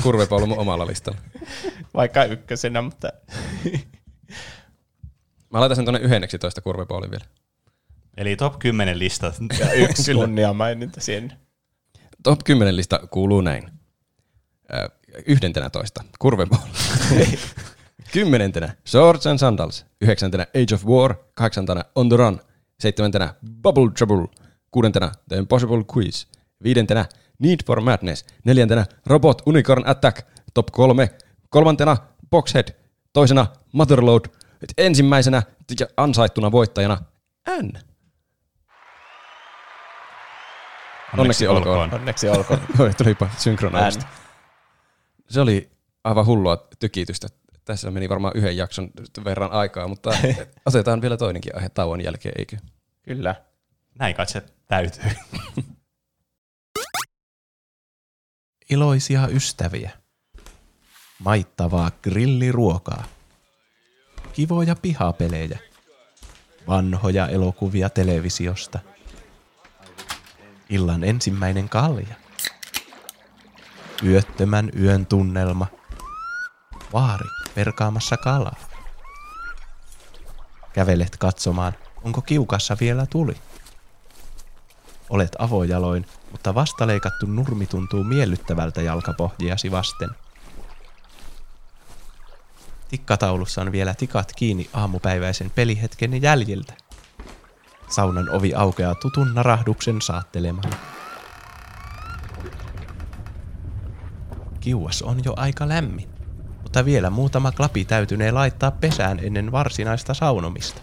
Kurvepallo 0.04 0.46
mun 0.46 0.60
omalla 0.60 0.88
listalla. 0.88 1.20
Vaikka 1.94 2.24
ykkösenä, 2.24 2.82
mutta 2.82 3.14
Mä 5.50 5.60
laitan 5.60 5.76
sen 5.76 5.86
tuonne 5.86 6.00
11 6.26 6.62
kurvepaulin 6.62 7.12
vielä. 7.12 7.26
Eli 8.18 8.36
top 8.36 8.60
10 8.60 9.00
lista. 9.00 9.34
ja 9.60 9.74
yksi 9.74 10.14
kunnia 10.14 10.54
maininta 10.54 11.02
sinne. 11.02 11.38
Top 12.24 12.40
10 12.44 12.76
lista 12.76 13.00
kuuluu 13.12 13.42
näin. 13.42 13.72
Ö, 14.74 14.90
Yhdentenä 15.26 15.70
toista, 15.70 16.04
kurvepauli. 16.20 16.72
Kymmenentenä 18.14 18.76
Swords 18.86 19.28
and 19.28 19.40
Sandals. 19.40 19.86
Yhdeksäntenä 20.02 20.44
Age 20.44 20.76
of 20.76 20.86
War. 20.86 21.16
Kahdeksantena 21.34 21.84
On 21.96 22.10
the 22.10 22.18
Run. 22.18 22.40
Seitsemäntenä 22.80 23.34
Bubble 23.62 23.92
Trouble. 23.98 24.28
Kuudentena 24.72 25.12
The 25.30 25.38
Impossible 25.38 25.84
Quiz. 25.96 26.26
Viidentenä 26.64 27.06
Need 27.40 27.60
for 27.66 27.82
Madness. 27.82 28.26
Neljäntenä 28.46 28.86
Robot 29.06 29.42
Unicorn 29.46 29.88
Attack. 29.88 30.28
Top 30.54 30.68
kolme. 30.72 31.10
Kolmantena 31.50 31.98
Boxhead. 32.30 32.68
Toisena 33.14 33.48
Motherload. 33.74 34.26
Ensimmäisenä 34.78 35.44
ja 35.80 35.88
ansaittuna 35.98 36.52
voittajana 36.52 36.98
N. 37.62 37.72
Onneksi 41.18 41.48
olkoon. 41.48 41.94
Onneksi 41.94 42.30
olkoon. 42.30 42.60
Tulipa 42.98 43.30
synkronoidusta. 43.38 44.06
Ääni. 44.06 44.18
Se 45.30 45.42
oli 45.42 45.72
aivan 46.04 46.26
hullua 46.26 46.68
tykitystä. 46.80 47.28
Tässä 47.66 47.92
meni 47.92 48.10
varmaan 48.10 48.34
yhden 48.36 48.58
jakson 48.58 48.90
verran 49.24 49.52
aikaa, 49.52 49.88
mutta 49.88 50.10
otetaan 50.66 51.02
vielä 51.02 51.18
toinenkin 51.18 51.56
aihe 51.56 51.70
tauon 51.70 52.04
jälkeen, 52.04 52.36
eikö? 52.38 52.58
Kyllä. 53.02 53.36
Näin 54.00 54.16
kai 54.16 54.28
se 54.28 54.44
täytyy. 54.68 55.04
Iloisia 58.70 59.28
ystäviä. 59.28 59.92
Maittavaa 61.20 61.92
grilliruokaa. 62.04 63.04
Kivoja 64.36 64.76
pihapelejä. 64.76 65.60
Vanhoja 66.68 67.28
elokuvia 67.28 67.90
televisiosta. 67.90 68.80
Illan 70.70 71.04
ensimmäinen 71.04 71.70
kalja. 71.70 72.16
Yöttömän 74.04 74.72
yön 74.80 75.06
tunnelma. 75.06 75.68
Vaari 76.94 77.28
perkaamassa 77.56 78.18
kalaa. 78.18 78.56
Kävelet 80.74 81.18
katsomaan, 81.18 81.74
onko 82.04 82.22
kiukassa 82.22 82.78
vielä 82.80 83.06
tuli. 83.06 83.36
Olet 85.10 85.36
avojaloin, 85.40 86.06
mutta 86.32 86.56
vastaleikattu 86.56 87.26
nurmi 87.26 87.66
tuntuu 87.66 88.04
miellyttävältä 88.04 88.82
jalkapohjiasi 88.82 89.72
vasten. 89.72 90.10
Tikkataulussa 92.88 93.62
on 93.62 93.72
vielä 93.72 93.94
tikat 93.94 94.32
kiinni 94.36 94.70
aamupäiväisen 94.74 95.52
pelihetken 95.52 96.22
jäljiltä. 96.22 96.74
Saunan 97.90 98.30
ovi 98.30 98.54
aukeaa 98.54 98.96
tutun 98.96 99.34
narahduksen 99.36 100.02
saattelemana. 100.02 100.78
Kiuas 104.60 105.02
on 105.02 105.22
jo 105.26 105.34
aika 105.38 105.68
lämmin, 105.68 106.10
mutta 106.62 106.86
vielä 106.86 107.10
muutama 107.10 107.52
klapi 107.52 107.86
täytynee 107.86 108.32
laittaa 108.32 108.72
pesään 108.72 109.20
ennen 109.20 109.52
varsinaista 109.52 110.14
saunomista. 110.14 110.82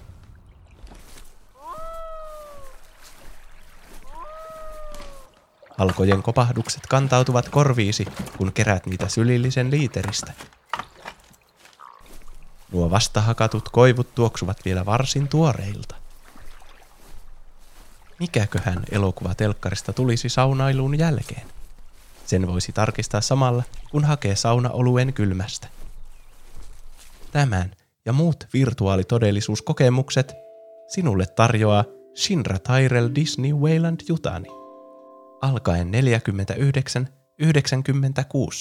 Alkojen 5.79 6.23
kopahdukset 6.23 6.87
kantautuvat 6.87 7.49
korviisi, 7.49 8.07
kun 8.37 8.53
kerät 8.53 8.87
niitä 8.87 9.09
sylillisen 9.09 9.71
liiteristä. 9.71 10.33
Nuo 12.73 12.91
vastahakatut 12.91 13.69
koivut 13.69 14.15
tuoksuvat 14.15 14.65
vielä 14.65 14.87
varsin 14.87 15.29
tuoreilta. 15.29 15.95
Mikäköhän 18.21 18.83
elokuva 18.91 19.35
telkkarista 19.35 19.93
tulisi 19.93 20.29
saunailun 20.29 20.99
jälkeen? 20.99 21.47
Sen 22.27 22.47
voisi 22.47 22.73
tarkistaa 22.73 23.21
samalla, 23.21 23.63
kun 23.91 24.05
hakee 24.05 24.37
saunaoluen 24.37 25.13
kylmästä. 25.13 25.69
Tämän 27.33 27.71
ja 28.05 28.13
muut 28.13 28.47
virtuaalitodellisuuskokemukset 28.53 30.35
sinulle 30.89 31.27
tarjoaa 31.27 31.85
Shinra 32.17 32.59
Tyrell 32.59 33.09
Disney 33.15 33.53
Wayland 33.53 34.01
Jutani 34.09 34.49
alkaen 35.43 35.91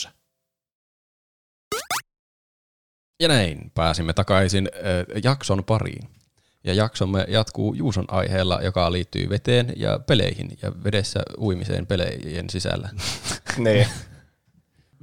49.96. 0.06 0.10
Ja 3.22 3.27
näin 3.27 3.72
pääsimme 3.76 4.14
takaisin 4.14 4.69
äh, 4.76 5.22
jakson 5.23 5.64
pariin. 5.64 6.10
Ja 6.64 6.73
jaksomme 6.73 7.26
jatkuu 7.27 7.73
Juuson 7.73 8.06
aiheella, 8.07 8.60
joka 8.64 8.91
liittyy 8.91 9.30
veteen 9.30 9.73
ja 9.76 9.99
peleihin 9.99 10.57
ja 10.61 10.72
vedessä 10.84 11.19
uimiseen 11.38 11.88
pelejen 11.88 12.49
sisällä. 12.49 12.89
Niin. 13.57 13.88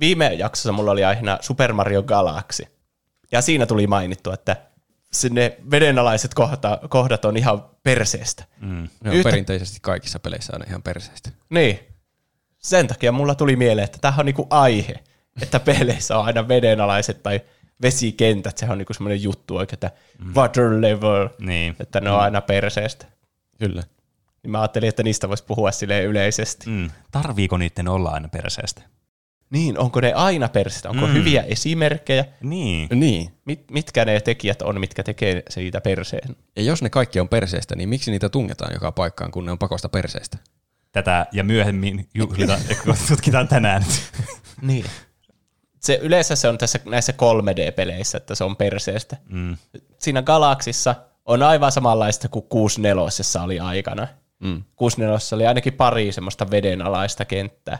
Viime 0.01 0.35
jaksossa 0.35 0.73
mulla 0.73 0.91
oli 0.91 1.05
aiheena 1.05 1.39
Super 1.41 1.73
Mario 1.73 2.03
Galaxy. 2.03 2.67
Ja 3.33 3.41
siinä 3.43 3.67
tuli 3.67 3.87
mainittu, 3.87 4.31
että 4.33 4.57
sinne 5.13 5.57
vedenalaiset 5.71 6.35
kohta, 6.35 6.79
kohdat 6.89 7.25
on 7.25 7.37
ihan 7.37 7.65
perseestä. 7.83 8.45
Mm. 8.61 8.89
Ne 9.05 9.11
on 9.11 9.17
Yhtä- 9.17 9.31
perinteisesti 9.31 9.79
kaikissa 9.83 10.19
peleissä 10.19 10.53
aina 10.53 10.65
ihan 10.69 10.83
perseistä. 10.83 11.31
Niin. 11.51 11.79
Sen 12.59 12.87
takia 12.87 13.13
mulla 13.13 13.35
tuli 13.35 13.57
mieleen, 13.57 13.85
että 13.85 13.99
tämähän 14.01 14.21
on 14.21 14.27
niinku 14.27 14.47
aihe, 14.51 14.95
että 15.43 15.61
peleissä 15.61 16.19
on 16.19 16.25
aina 16.25 16.49
vedenalaiset 16.49 17.23
tai 17.23 17.41
vesikentät. 17.83 18.59
Sehän 18.59 18.73
on 18.73 18.79
niinku 18.79 18.95
semmoinen 18.95 19.23
juttu 19.23 19.57
oikein, 19.57 19.75
että 19.75 19.91
water 20.35 20.81
level, 20.81 21.29
Niin. 21.39 21.77
että 21.81 22.01
ne 22.01 22.11
on 22.11 22.21
aina 22.21 22.41
perseestä. 22.41 23.07
Kyllä. 23.59 23.83
Niin 24.43 24.51
mä 24.51 24.61
ajattelin, 24.61 24.89
että 24.89 25.03
niistä 25.03 25.29
voisi 25.29 25.45
puhua 25.45 25.73
silleen 25.73 26.05
yleisesti. 26.05 26.71
Mm. 26.71 26.91
Tarviiko 27.11 27.57
niiden 27.57 27.89
olla 27.89 28.11
aina 28.11 28.29
perseestä? 28.29 28.83
Niin, 29.51 29.79
onko 29.79 30.01
ne 30.01 30.13
aina 30.13 30.49
perseestä? 30.49 30.91
Onko 30.91 31.07
mm. 31.07 31.13
hyviä 31.13 31.43
esimerkkejä? 31.43 32.25
Niin. 32.41 32.89
Niin. 32.95 33.33
Mit, 33.45 33.71
mitkä 33.71 34.05
ne 34.05 34.21
tekijät 34.21 34.63
on, 34.63 34.81
mitkä 34.81 35.03
tekee 35.03 35.43
siitä 35.51 35.81
perseen? 35.81 36.37
Ja 36.57 36.63
jos 36.63 36.83
ne 36.83 36.91
kaikki 36.91 37.21
on 37.21 37.29
perseestä, 37.29 37.77
niin 37.77 37.89
miksi 37.89 38.11
niitä 38.11 38.29
tungetaan 38.29 38.73
joka 38.75 38.93
paikkaan, 38.93 39.31
kun 39.31 39.45
ne 39.45 39.53
on 39.53 39.59
pakosta 39.59 39.89
perseestä? 39.89 40.39
Tätä 40.93 41.27
ja 41.33 41.45
myöhemmin 41.45 42.09
juhlita, 42.15 42.59
tutkitaan 43.09 43.49
tänään. 43.49 43.85
Niin. 44.63 44.85
Se, 45.89 45.99
yleensä 46.03 46.37
se 46.37 46.49
on 46.49 46.59
tässä 46.59 46.79
näissä 46.85 47.13
3D-peleissä, 47.13 48.19
että 48.19 48.35
se 48.35 48.45
on 48.45 48.57
perseestä. 48.57 49.17
Mm. 49.29 49.57
Siinä 49.99 50.23
Galaksissa 50.23 50.95
on 51.27 51.43
aivan 51.43 51.73
samanlaista 51.73 52.29
kuin 52.29 52.45
64 52.49 53.45
oli 53.45 53.61
aikana. 53.61 54.09
Mm. 54.41 54.63
64 54.77 55.37
oli 55.37 55.47
ainakin 55.47 55.73
pari 55.73 56.13
semmoista 56.13 56.51
vedenalaista 56.51 57.25
kenttää. 57.25 57.79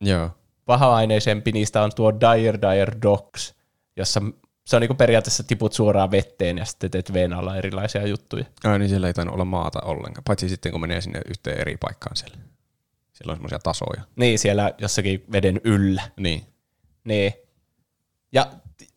Joo. 0.00 0.30
Paha-aineisempi 0.66 1.52
niistä 1.52 1.82
on 1.82 1.90
tuo 1.96 2.12
Dire 2.12 2.58
Dire 2.60 2.92
Dogs, 3.02 3.54
jossa 3.96 4.22
se 4.66 4.76
on 4.76 4.80
niinku 4.80 4.94
periaatteessa 4.94 5.42
tiput 5.42 5.72
suoraan 5.72 6.10
vetteen 6.10 6.58
ja 6.58 6.64
sitten 6.64 6.90
teet 6.90 7.12
veden 7.12 7.32
alla 7.32 7.56
erilaisia 7.56 8.06
juttuja. 8.06 8.44
Ai 8.64 8.78
niin 8.78 8.88
siellä 8.88 9.06
ei 9.06 9.14
tainnut 9.14 9.34
olla 9.34 9.44
maata 9.44 9.80
ollenkaan, 9.84 10.24
paitsi 10.24 10.48
sitten 10.48 10.72
kun 10.72 10.80
menee 10.80 11.00
sinne 11.00 11.20
yhteen 11.28 11.60
eri 11.60 11.76
paikkaan 11.76 12.16
siellä. 12.16 12.36
Siellä 13.12 13.30
on 13.30 13.36
semmoisia 13.36 13.58
tasoja. 13.58 14.02
Niin, 14.16 14.38
siellä 14.38 14.74
jossakin 14.78 15.24
veden 15.32 15.60
yllä. 15.64 16.02
Niin. 16.16 16.46
Niin. 17.04 17.43
Ja 18.34 18.46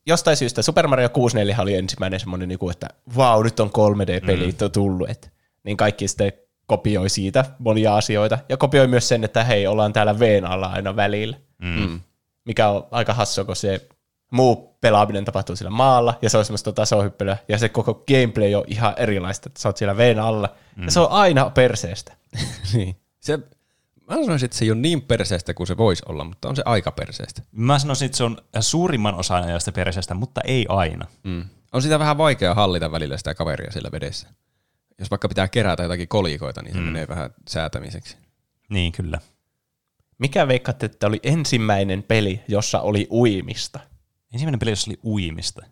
jostain 0.06 0.38
syystä 0.38 0.62
Super 0.62 0.88
Mario 0.88 1.10
64 1.10 1.62
oli 1.62 1.76
ensimmäinen 1.76 2.20
semmoinen, 2.20 2.50
niinku, 2.50 2.70
että 2.70 2.88
vau, 3.18 3.44
nyt 3.44 3.60
on 3.60 3.70
3D-pelit 3.70 4.62
mm. 4.62 4.72
tullut. 4.72 5.10
Et, 5.10 5.32
niin 5.64 5.78
kaikki 5.78 6.08
sitten 6.08 6.32
kopioi 6.66 7.10
siitä 7.10 7.46
monia 7.60 7.96
asioita. 7.96 8.40
Ja 8.50 8.58
kopioi 8.58 8.88
myös 8.88 9.08
sen, 9.08 9.24
että 9.24 9.44
hei, 9.44 9.68
ollaan 9.68 9.94
täällä 9.94 10.20
veen 10.20 10.46
alla 10.46 10.68
aina 10.68 10.96
välillä. 10.96 11.38
Mm. 11.58 12.00
Mikä 12.46 12.70
on 12.70 12.88
aika 12.92 13.14
hassua, 13.14 13.46
kun 13.46 13.56
se 13.56 13.88
muu 14.32 14.78
pelaaminen 14.82 15.26
tapahtuu 15.26 15.56
sillä 15.56 15.72
maalla, 15.72 16.18
ja 16.22 16.30
se 16.30 16.38
on 16.38 16.46
semmoista 16.46 16.74
tasohyppelyä, 16.74 17.38
ja 17.48 17.58
se 17.58 17.70
koko 17.70 17.94
gameplay 17.94 18.56
on 18.56 18.64
ihan 18.68 18.94
erilaista, 18.98 19.50
että 19.50 19.62
sä 19.62 19.70
oot 19.70 19.78
siellä 19.78 19.98
veen 19.98 20.20
alla, 20.20 20.50
mm. 20.76 20.84
ja 20.86 20.92
se 20.92 21.00
on 21.00 21.12
aina 21.12 21.50
perseestä. 21.50 22.14
niin. 22.74 22.96
Se, 23.20 23.40
mä 24.08 24.16
sanoisin, 24.16 24.46
että 24.46 24.58
se 24.58 24.66
ei 24.66 24.72
ole 24.72 24.80
niin 24.80 25.02
perseestä 25.02 25.54
kuin 25.54 25.68
se 25.68 25.78
voisi 25.78 26.04
olla, 26.06 26.24
mutta 26.24 26.50
on 26.50 26.56
se 26.56 26.62
aika 26.66 26.92
perseestä. 26.92 27.42
Mä 27.52 27.80
sanoisin, 27.80 28.06
että 28.06 28.18
se 28.18 28.24
on 28.24 28.38
suurimman 28.60 29.16
osan 29.16 29.44
ajasta 29.44 29.72
perseestä, 29.72 30.14
mutta 30.14 30.42
ei 30.42 30.66
aina. 30.70 31.06
Mm. 31.24 31.46
On 31.74 31.82
sitä 31.82 32.00
vähän 32.00 32.18
vaikea 32.18 32.54
hallita 32.54 32.92
välillä 32.92 33.18
sitä 33.18 33.36
kaveria 33.36 33.72
siellä 33.72 33.90
vedessä. 33.92 34.28
Jos 35.00 35.12
vaikka 35.12 35.30
pitää 35.30 35.48
kerätä 35.48 35.84
jotakin 35.84 36.08
kolikoita, 36.08 36.62
niin 36.62 36.74
se 36.74 36.80
mm. 36.80 36.86
menee 36.86 37.08
vähän 37.08 37.30
säätämiseksi. 37.50 38.18
Niin, 38.70 38.92
kyllä. 38.92 39.20
Mikä 40.18 40.48
veikkaatte, 40.48 40.86
että 40.86 41.08
oli 41.08 41.20
ensimmäinen 41.24 42.04
peli, 42.04 42.42
jossa 42.48 42.80
oli 42.80 43.08
uimista? 43.12 43.80
Ensimmäinen 44.34 44.60
peli, 44.60 44.72
jossa 44.72 44.92
oli 44.92 45.00
uimista. 45.04 45.66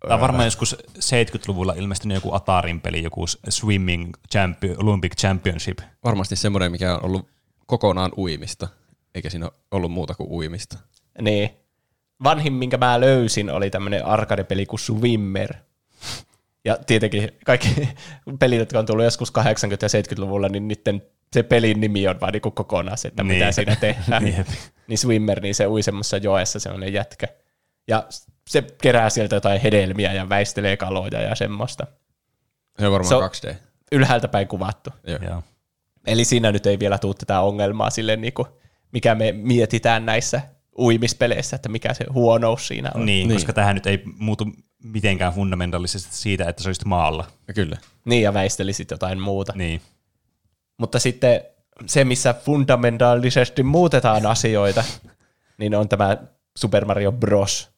Tämä 0.00 0.14
on 0.14 0.20
varmaan 0.20 0.44
joskus 0.44 0.76
70-luvulla 0.98 1.74
ilmestynyt 1.74 2.14
joku 2.14 2.34
Atarin 2.34 2.80
peli, 2.80 3.02
joku 3.02 3.24
Swimming 3.48 4.12
Champion, 4.32 4.84
Olympic 4.84 5.16
Championship. 5.16 5.78
Varmasti 6.04 6.36
semmoinen, 6.36 6.72
mikä 6.72 6.94
on 6.94 7.04
ollut 7.04 7.28
kokonaan 7.68 8.12
uimista, 8.16 8.68
eikä 9.14 9.30
siinä 9.30 9.46
ole 9.46 9.52
ollut 9.70 9.90
muuta 9.92 10.14
kuin 10.14 10.30
uimista. 10.30 10.78
Niin. 11.20 11.50
Vanhin, 12.24 12.52
minkä 12.52 12.76
mä 12.78 13.00
löysin, 13.00 13.50
oli 13.50 13.70
tämmöinen 13.70 14.04
arcade-peli 14.04 14.66
kuin 14.66 14.80
Swimmer. 14.80 15.54
Ja 16.64 16.78
tietenkin 16.86 17.30
kaikki 17.44 17.88
pelit, 18.40 18.58
jotka 18.58 18.78
on 18.78 18.86
tullut 18.86 19.04
joskus 19.04 19.32
80- 19.38 19.42
ja 19.42 19.88
70-luvulla, 20.16 20.48
niin 20.48 20.68
niiden 20.68 21.02
se 21.32 21.42
pelin 21.42 21.80
nimi 21.80 22.08
on 22.08 22.20
vaan 22.20 22.32
niinku 22.32 22.50
kokonaan 22.50 22.98
se, 22.98 23.08
että 23.08 23.22
niin. 23.22 23.32
mitä 23.34 23.44
Niin. 23.44 23.52
siinä 23.54 23.76
tehdään. 23.76 24.26
Jep. 24.38 24.46
niin 24.86 24.98
Swimmer, 24.98 25.40
niin 25.40 25.54
se 25.54 25.66
ui 25.68 25.82
semmoisessa 25.82 26.16
joessa 26.16 26.60
semmoinen 26.60 26.92
jätkä. 26.92 27.26
Ja 27.88 28.06
se 28.48 28.64
kerää 28.82 29.10
sieltä 29.10 29.36
jotain 29.36 29.60
hedelmiä 29.60 30.12
ja 30.12 30.28
väistelee 30.28 30.76
kaloja 30.76 31.20
ja 31.20 31.34
semmoista. 31.34 31.86
Se 32.78 32.86
on 32.86 32.92
varmaan 32.92 33.08
Se 33.08 33.14
on- 33.14 33.30
2D. 33.52 33.54
Ylhäältä 33.92 34.28
päin 34.28 34.48
kuvattu. 34.48 34.90
Joo. 35.06 35.18
Joo. 35.22 35.42
Eli 36.06 36.24
siinä 36.24 36.52
nyt 36.52 36.66
ei 36.66 36.78
vielä 36.78 36.98
tule 36.98 37.14
tätä 37.14 37.40
ongelmaa 37.40 37.90
sille, 37.90 38.16
niinku, 38.16 38.46
mikä 38.92 39.14
me 39.14 39.32
mietitään 39.32 40.06
näissä 40.06 40.40
uimispeleissä, 40.78 41.56
että 41.56 41.68
mikä 41.68 41.94
se 41.94 42.04
huonous 42.12 42.68
siinä 42.68 42.90
on. 42.94 43.00
Niin, 43.00 43.06
Niin. 43.06 43.28
niin, 43.28 43.36
koska 43.36 43.52
tähän 43.52 43.74
nyt 43.74 43.86
ei 43.86 44.02
muutu 44.18 44.44
mitenkään 44.84 45.32
fundamentaalisesti 45.32 46.16
siitä, 46.16 46.48
että 46.48 46.62
se 46.62 46.68
olisi 46.68 46.86
maalla. 46.88 47.26
Ja 47.48 47.54
Kyllä. 47.54 47.76
Niin, 48.04 48.22
ja 48.22 48.34
väistelisit 48.34 48.90
jotain 48.90 49.20
muuta. 49.20 49.52
Niin. 49.56 49.80
Mutta 50.78 50.98
sitten 50.98 51.40
se, 51.86 52.04
missä 52.04 52.34
fundamentaalisesti 52.44 53.62
muutetaan 53.62 54.26
asioita, 54.36 54.84
niin 55.58 55.74
on 55.74 55.88
tämä 55.88 56.16
Super 56.58 56.84
Mario 56.84 57.12
Bros., 57.12 57.70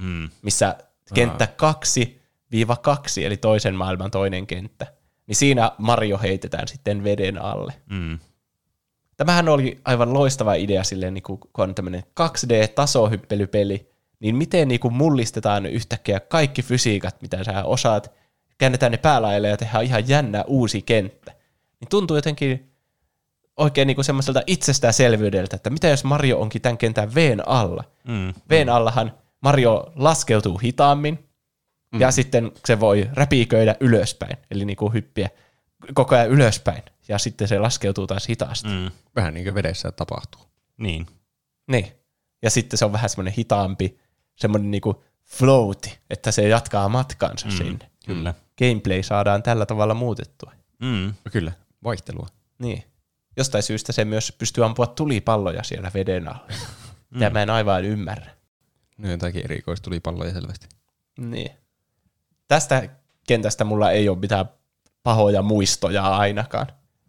Mm. 0.00 0.30
missä 0.42 0.76
kenttä 1.14 1.48
2-2, 1.62 3.22
eli 3.24 3.36
toisen 3.36 3.74
maailman 3.74 4.10
toinen 4.10 4.46
kenttä, 4.46 4.86
niin 5.28 5.36
siinä 5.36 5.72
Mario 5.78 6.18
heitetään 6.18 6.68
sitten 6.68 7.04
veden 7.04 7.42
alle. 7.42 7.74
Mm. 7.90 8.18
Tämähän 9.16 9.48
oli 9.48 9.80
aivan 9.84 10.14
loistava 10.14 10.54
idea 10.54 10.84
silleen, 10.84 11.14
niin 11.14 11.22
kun 11.22 11.40
on 11.58 11.74
tämmöinen 11.74 12.02
2D-tasohyppelypeli, 12.20 13.90
niin 14.20 14.36
miten 14.36 14.68
niin 14.68 14.80
kuin 14.80 14.94
mullistetaan 14.94 15.66
yhtäkkiä 15.66 16.20
kaikki 16.20 16.62
fysiikat, 16.62 17.22
mitä 17.22 17.44
sä 17.44 17.64
osaat, 17.64 18.12
käännetään 18.58 18.92
ne 18.92 18.98
päälaille 18.98 19.48
ja 19.48 19.56
tehdään 19.56 19.84
ihan 19.84 20.08
jännä 20.08 20.44
uusi 20.46 20.82
kenttä. 20.82 21.32
Niin 21.80 21.88
tuntuu 21.88 22.16
jotenkin 22.16 22.72
oikein 23.56 23.86
niin 23.86 23.94
kuin 23.94 24.04
semmoiselta 24.04 24.42
itsestäänselvyydeltä, 24.46 25.56
että 25.56 25.70
mitä 25.70 25.88
jos 25.88 26.04
Mario 26.04 26.40
onkin 26.40 26.62
tämän 26.62 26.78
kentän 26.78 27.14
veen 27.14 27.48
alla. 27.48 27.84
Mm. 28.08 28.34
Veen 28.50 28.68
allahan 28.68 29.12
Mario 29.40 29.92
laskeutuu 29.96 30.58
hitaammin, 30.58 31.27
mm. 31.92 32.00
ja 32.00 32.10
sitten 32.10 32.52
se 32.64 32.80
voi 32.80 33.10
räpiköidä 33.12 33.76
ylöspäin, 33.80 34.36
eli 34.50 34.64
niin 34.64 34.76
kuin 34.76 34.92
hyppiä 34.92 35.28
koko 35.94 36.14
ajan 36.14 36.28
ylöspäin, 36.28 36.82
ja 37.08 37.18
sitten 37.18 37.48
se 37.48 37.58
laskeutuu 37.58 38.06
taas 38.06 38.28
hitaasti. 38.28 38.68
Mm. 38.68 38.90
Vähän 39.16 39.34
niin 39.34 39.44
kuin 39.44 39.54
vedessä 39.54 39.92
tapahtuu. 39.92 40.40
Niin. 40.76 41.06
Niin. 41.66 41.92
Ja 42.42 42.50
sitten 42.50 42.78
se 42.78 42.84
on 42.84 42.92
vähän 42.92 43.10
semmoinen 43.10 43.34
hitaampi, 43.34 43.98
semmoinen 44.36 44.70
niinku 44.70 45.04
floati, 45.24 45.98
että 46.10 46.30
se 46.30 46.48
jatkaa 46.48 46.88
matkaansa 46.88 47.46
mm. 47.46 47.52
sinne. 47.52 47.90
Kyllä. 48.06 48.34
Gameplay 48.58 49.02
saadaan 49.02 49.42
tällä 49.42 49.66
tavalla 49.66 49.94
muutettua. 49.94 50.52
Mm. 50.82 51.14
No 51.24 51.30
kyllä, 51.32 51.52
vaihtelua. 51.84 52.26
Niin. 52.58 52.84
Jostain 53.36 53.62
syystä 53.62 53.92
se 53.92 54.04
myös 54.04 54.32
pystyy 54.38 54.64
ampua 54.64 54.86
tulipalloja 54.86 55.62
siellä 55.62 55.90
veden 55.94 56.28
alla. 56.28 56.46
Mm. 57.10 57.22
Ja 57.22 57.30
mä 57.30 57.42
en 57.42 57.50
aivan 57.50 57.84
ymmärrä. 57.84 58.30
No 58.98 59.10
jotakin 59.10 59.44
erikoistulipalloja 59.44 60.32
selvästi. 60.32 60.68
Niin. 61.18 61.50
Tästä 62.48 62.88
kentästä 63.26 63.64
mulla 63.64 63.90
ei 63.90 64.08
ole 64.08 64.18
mitään 64.18 64.46
pahoja 65.02 65.42
muistoja 65.42 66.16
ainakaan. 66.16 66.66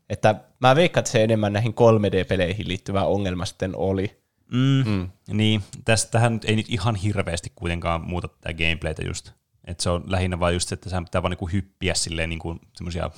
Että 0.09 0.35
mä 0.59 0.75
veikkaan, 0.75 1.01
että 1.01 1.11
se 1.11 1.23
enemmän 1.23 1.53
näihin 1.53 1.73
3D-peleihin 1.73 2.67
liittyvä 2.67 3.03
ongelma 3.03 3.45
sitten 3.45 3.75
oli. 3.75 4.21
Mm. 4.51 4.83
Mm. 4.85 5.09
Niin, 5.33 5.63
tästähän 5.85 6.33
nyt 6.33 6.45
ei 6.45 6.55
nyt 6.55 6.69
ihan 6.69 6.95
hirveästi 6.95 7.51
kuitenkaan 7.55 8.01
muuta 8.01 8.27
tätä 8.27 8.53
gameplaytä 8.53 9.01
just. 9.07 9.31
Että 9.65 9.83
se 9.83 9.89
on 9.89 10.03
lähinnä 10.07 10.39
vaan 10.39 10.53
just 10.53 10.69
se, 10.69 10.75
että 10.75 10.89
sehän 10.89 11.05
pitää 11.05 11.23
vaan 11.23 11.31
niinku 11.31 11.47
hyppiä 11.47 11.93
silleen 11.93 12.29
niinku 12.29 12.57
semmoisia 12.75 13.11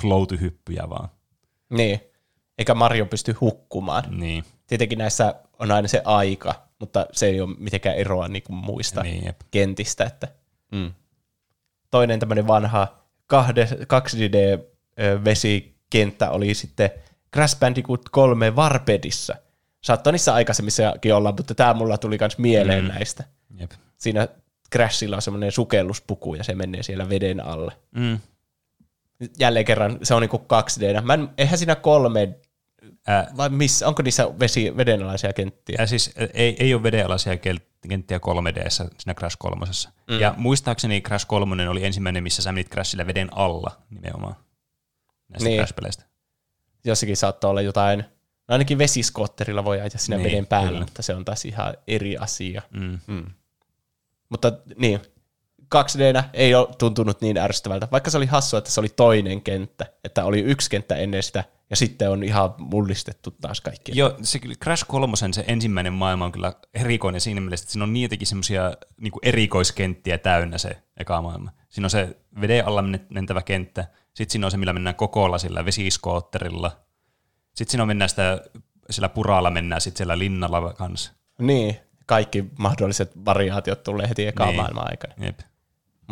floaty-hyppyjä 0.00 0.90
vaan. 0.90 1.08
Niin. 1.70 2.00
Eikä 2.58 2.74
Mario 2.74 3.06
pysty 3.06 3.32
hukkumaan. 3.40 4.04
Niin, 4.18 4.44
Tietenkin 4.66 4.98
näissä 4.98 5.34
on 5.58 5.70
aina 5.70 5.88
se 5.88 6.02
aika, 6.04 6.54
mutta 6.78 7.06
se 7.12 7.26
ei 7.26 7.40
ole 7.40 7.54
mitenkään 7.58 7.96
eroa 7.96 8.28
niin 8.28 8.42
kuin 8.42 8.56
muista 8.56 9.02
niin 9.02 9.24
jep. 9.26 9.40
kentistä. 9.50 10.04
Että 10.04 10.28
Mm. 10.72 10.92
Toinen 11.92 12.20
tämmöinen 12.20 12.46
vanha 12.46 12.88
2D-vesikenttä 13.32 16.30
oli 16.30 16.54
sitten 16.54 16.90
Crash 17.34 17.58
Bandicoot 17.58 18.08
3 18.08 18.50
Warpedissa. 18.50 19.34
Saattoi 19.80 20.12
niissä 20.12 20.34
aikaisemmissakin 20.34 21.14
olla, 21.14 21.32
mutta 21.32 21.54
tämä 21.54 21.74
mulla 21.74 21.98
tuli 21.98 22.16
myös 22.20 22.38
mieleen 22.38 22.84
mm. 22.84 22.88
näistä. 22.88 23.24
Jep. 23.58 23.70
Siinä 23.98 24.28
Crashilla 24.72 25.16
on 25.16 25.22
semmoinen 25.22 25.52
sukelluspuku 25.52 26.34
ja 26.34 26.44
se 26.44 26.54
menee 26.54 26.82
siellä 26.82 27.08
veden 27.08 27.44
alle. 27.44 27.72
Mm. 27.90 28.18
Jälleen 29.38 29.64
kerran 29.64 29.98
se 30.02 30.14
on 30.14 30.22
niinku 30.22 30.46
2D. 30.52 31.02
Mä 31.02 31.14
en, 31.14 31.28
eihän 31.38 31.58
siinä 31.58 31.74
kolme, 31.74 32.34
Ää, 33.06 33.32
vai 33.36 33.48
missä, 33.48 33.88
onko 33.88 34.02
niissä 34.02 34.28
vesi, 34.40 34.76
vedenalaisia 34.76 35.32
kenttiä? 35.32 35.76
ja 35.78 35.86
siis 35.86 36.14
ei, 36.34 36.56
ei 36.58 36.74
ole 36.74 36.82
vedenalaisia 36.82 37.36
kenttiä 37.88 38.18
3D 38.18 38.70
siinä 38.70 39.14
Crash 39.14 39.36
3. 39.38 39.66
Mm. 40.10 40.20
Ja 40.20 40.34
muistaakseni 40.36 41.00
Crash 41.00 41.26
3 41.26 41.68
oli 41.68 41.84
ensimmäinen, 41.84 42.22
missä 42.22 42.42
sä 42.42 42.52
menit 42.52 42.68
Crashilla 42.70 43.06
veden 43.06 43.28
alla 43.36 43.82
nimenomaan 43.90 44.36
näistä 45.28 45.48
Niin. 45.48 45.60
Crash-peleistä. 45.60 46.04
jossakin 46.84 47.16
saattoi 47.16 47.50
olla 47.50 47.60
jotain, 47.62 47.98
no 47.98 48.04
ainakin 48.48 48.78
vesiskootterilla 48.78 49.64
voi 49.64 49.80
ajaa 49.80 49.90
siinä 49.96 50.16
Niin, 50.16 50.30
veden 50.30 50.46
päällä, 50.46 50.68
kyllä. 50.68 50.80
mutta 50.80 51.02
se 51.02 51.14
on 51.14 51.24
taas 51.24 51.44
ihan 51.44 51.74
eri 51.86 52.16
asia. 52.16 52.62
Mm. 52.70 52.98
Mm. 53.06 53.24
Mutta 54.28 54.52
niin, 54.76 55.00
2D 55.74 56.24
ei 56.32 56.54
ole 56.54 56.68
tuntunut 56.78 57.20
niin 57.20 57.38
ärsyttävältä, 57.38 57.88
vaikka 57.92 58.10
se 58.10 58.16
oli 58.16 58.26
hassua, 58.26 58.58
että 58.58 58.70
se 58.70 58.80
oli 58.80 58.88
toinen 58.88 59.42
kenttä, 59.42 59.86
että 60.04 60.24
oli 60.24 60.40
yksi 60.40 60.70
kenttä 60.70 60.96
ennen 60.96 61.22
sitä, 61.22 61.44
ja 61.70 61.76
sitten 61.76 62.10
on 62.10 62.22
ihan 62.22 62.54
mullistettu 62.58 63.30
taas 63.30 63.60
kaikki. 63.60 63.92
Joo, 63.94 64.14
se 64.22 64.38
kyllä 64.38 64.54
Crash 64.62 64.84
3, 64.88 65.16
se 65.16 65.44
ensimmäinen 65.48 65.92
maailma 65.92 66.24
on 66.24 66.32
kyllä 66.32 66.52
erikoinen 66.74 67.20
siinä 67.20 67.40
mielessä, 67.40 67.64
että 67.64 67.72
siinä 67.72 67.84
on 67.84 67.92
niitäkin 67.92 68.26
semmoisia 68.26 68.72
niin 69.00 69.12
erikoiskenttiä 69.22 70.18
täynnä 70.18 70.58
se 70.58 70.82
eka 70.96 71.22
maailma. 71.22 71.50
Siinä 71.68 71.86
on 71.86 71.90
se 71.90 72.16
veden 72.40 72.66
alla 72.66 72.84
mentävä 73.10 73.42
kenttä, 73.42 73.86
sitten 74.14 74.32
siinä 74.32 74.46
on 74.46 74.50
se, 74.50 74.56
millä 74.56 74.72
mennään 74.72 74.96
kokolla 74.96 75.38
sillä 75.38 75.64
vesiskootterilla, 75.64 76.80
sitten 77.54 77.70
siinä 77.70 77.82
on 77.82 77.88
mennään 77.88 78.08
sitä, 78.08 78.40
sillä 78.90 79.08
puralla 79.08 79.50
mennään 79.50 79.80
sitten 79.80 79.98
siellä 79.98 80.18
linnalla 80.18 80.72
kanssa. 80.72 81.12
Niin, 81.38 81.76
kaikki 82.06 82.44
mahdolliset 82.58 83.24
variaatiot 83.24 83.82
tulee 83.82 84.08
heti 84.08 84.26
eka 84.26 84.46
niin. 84.46 84.56
maailman 84.56 84.90
aikana. 84.90 85.14
Jep. 85.20 85.40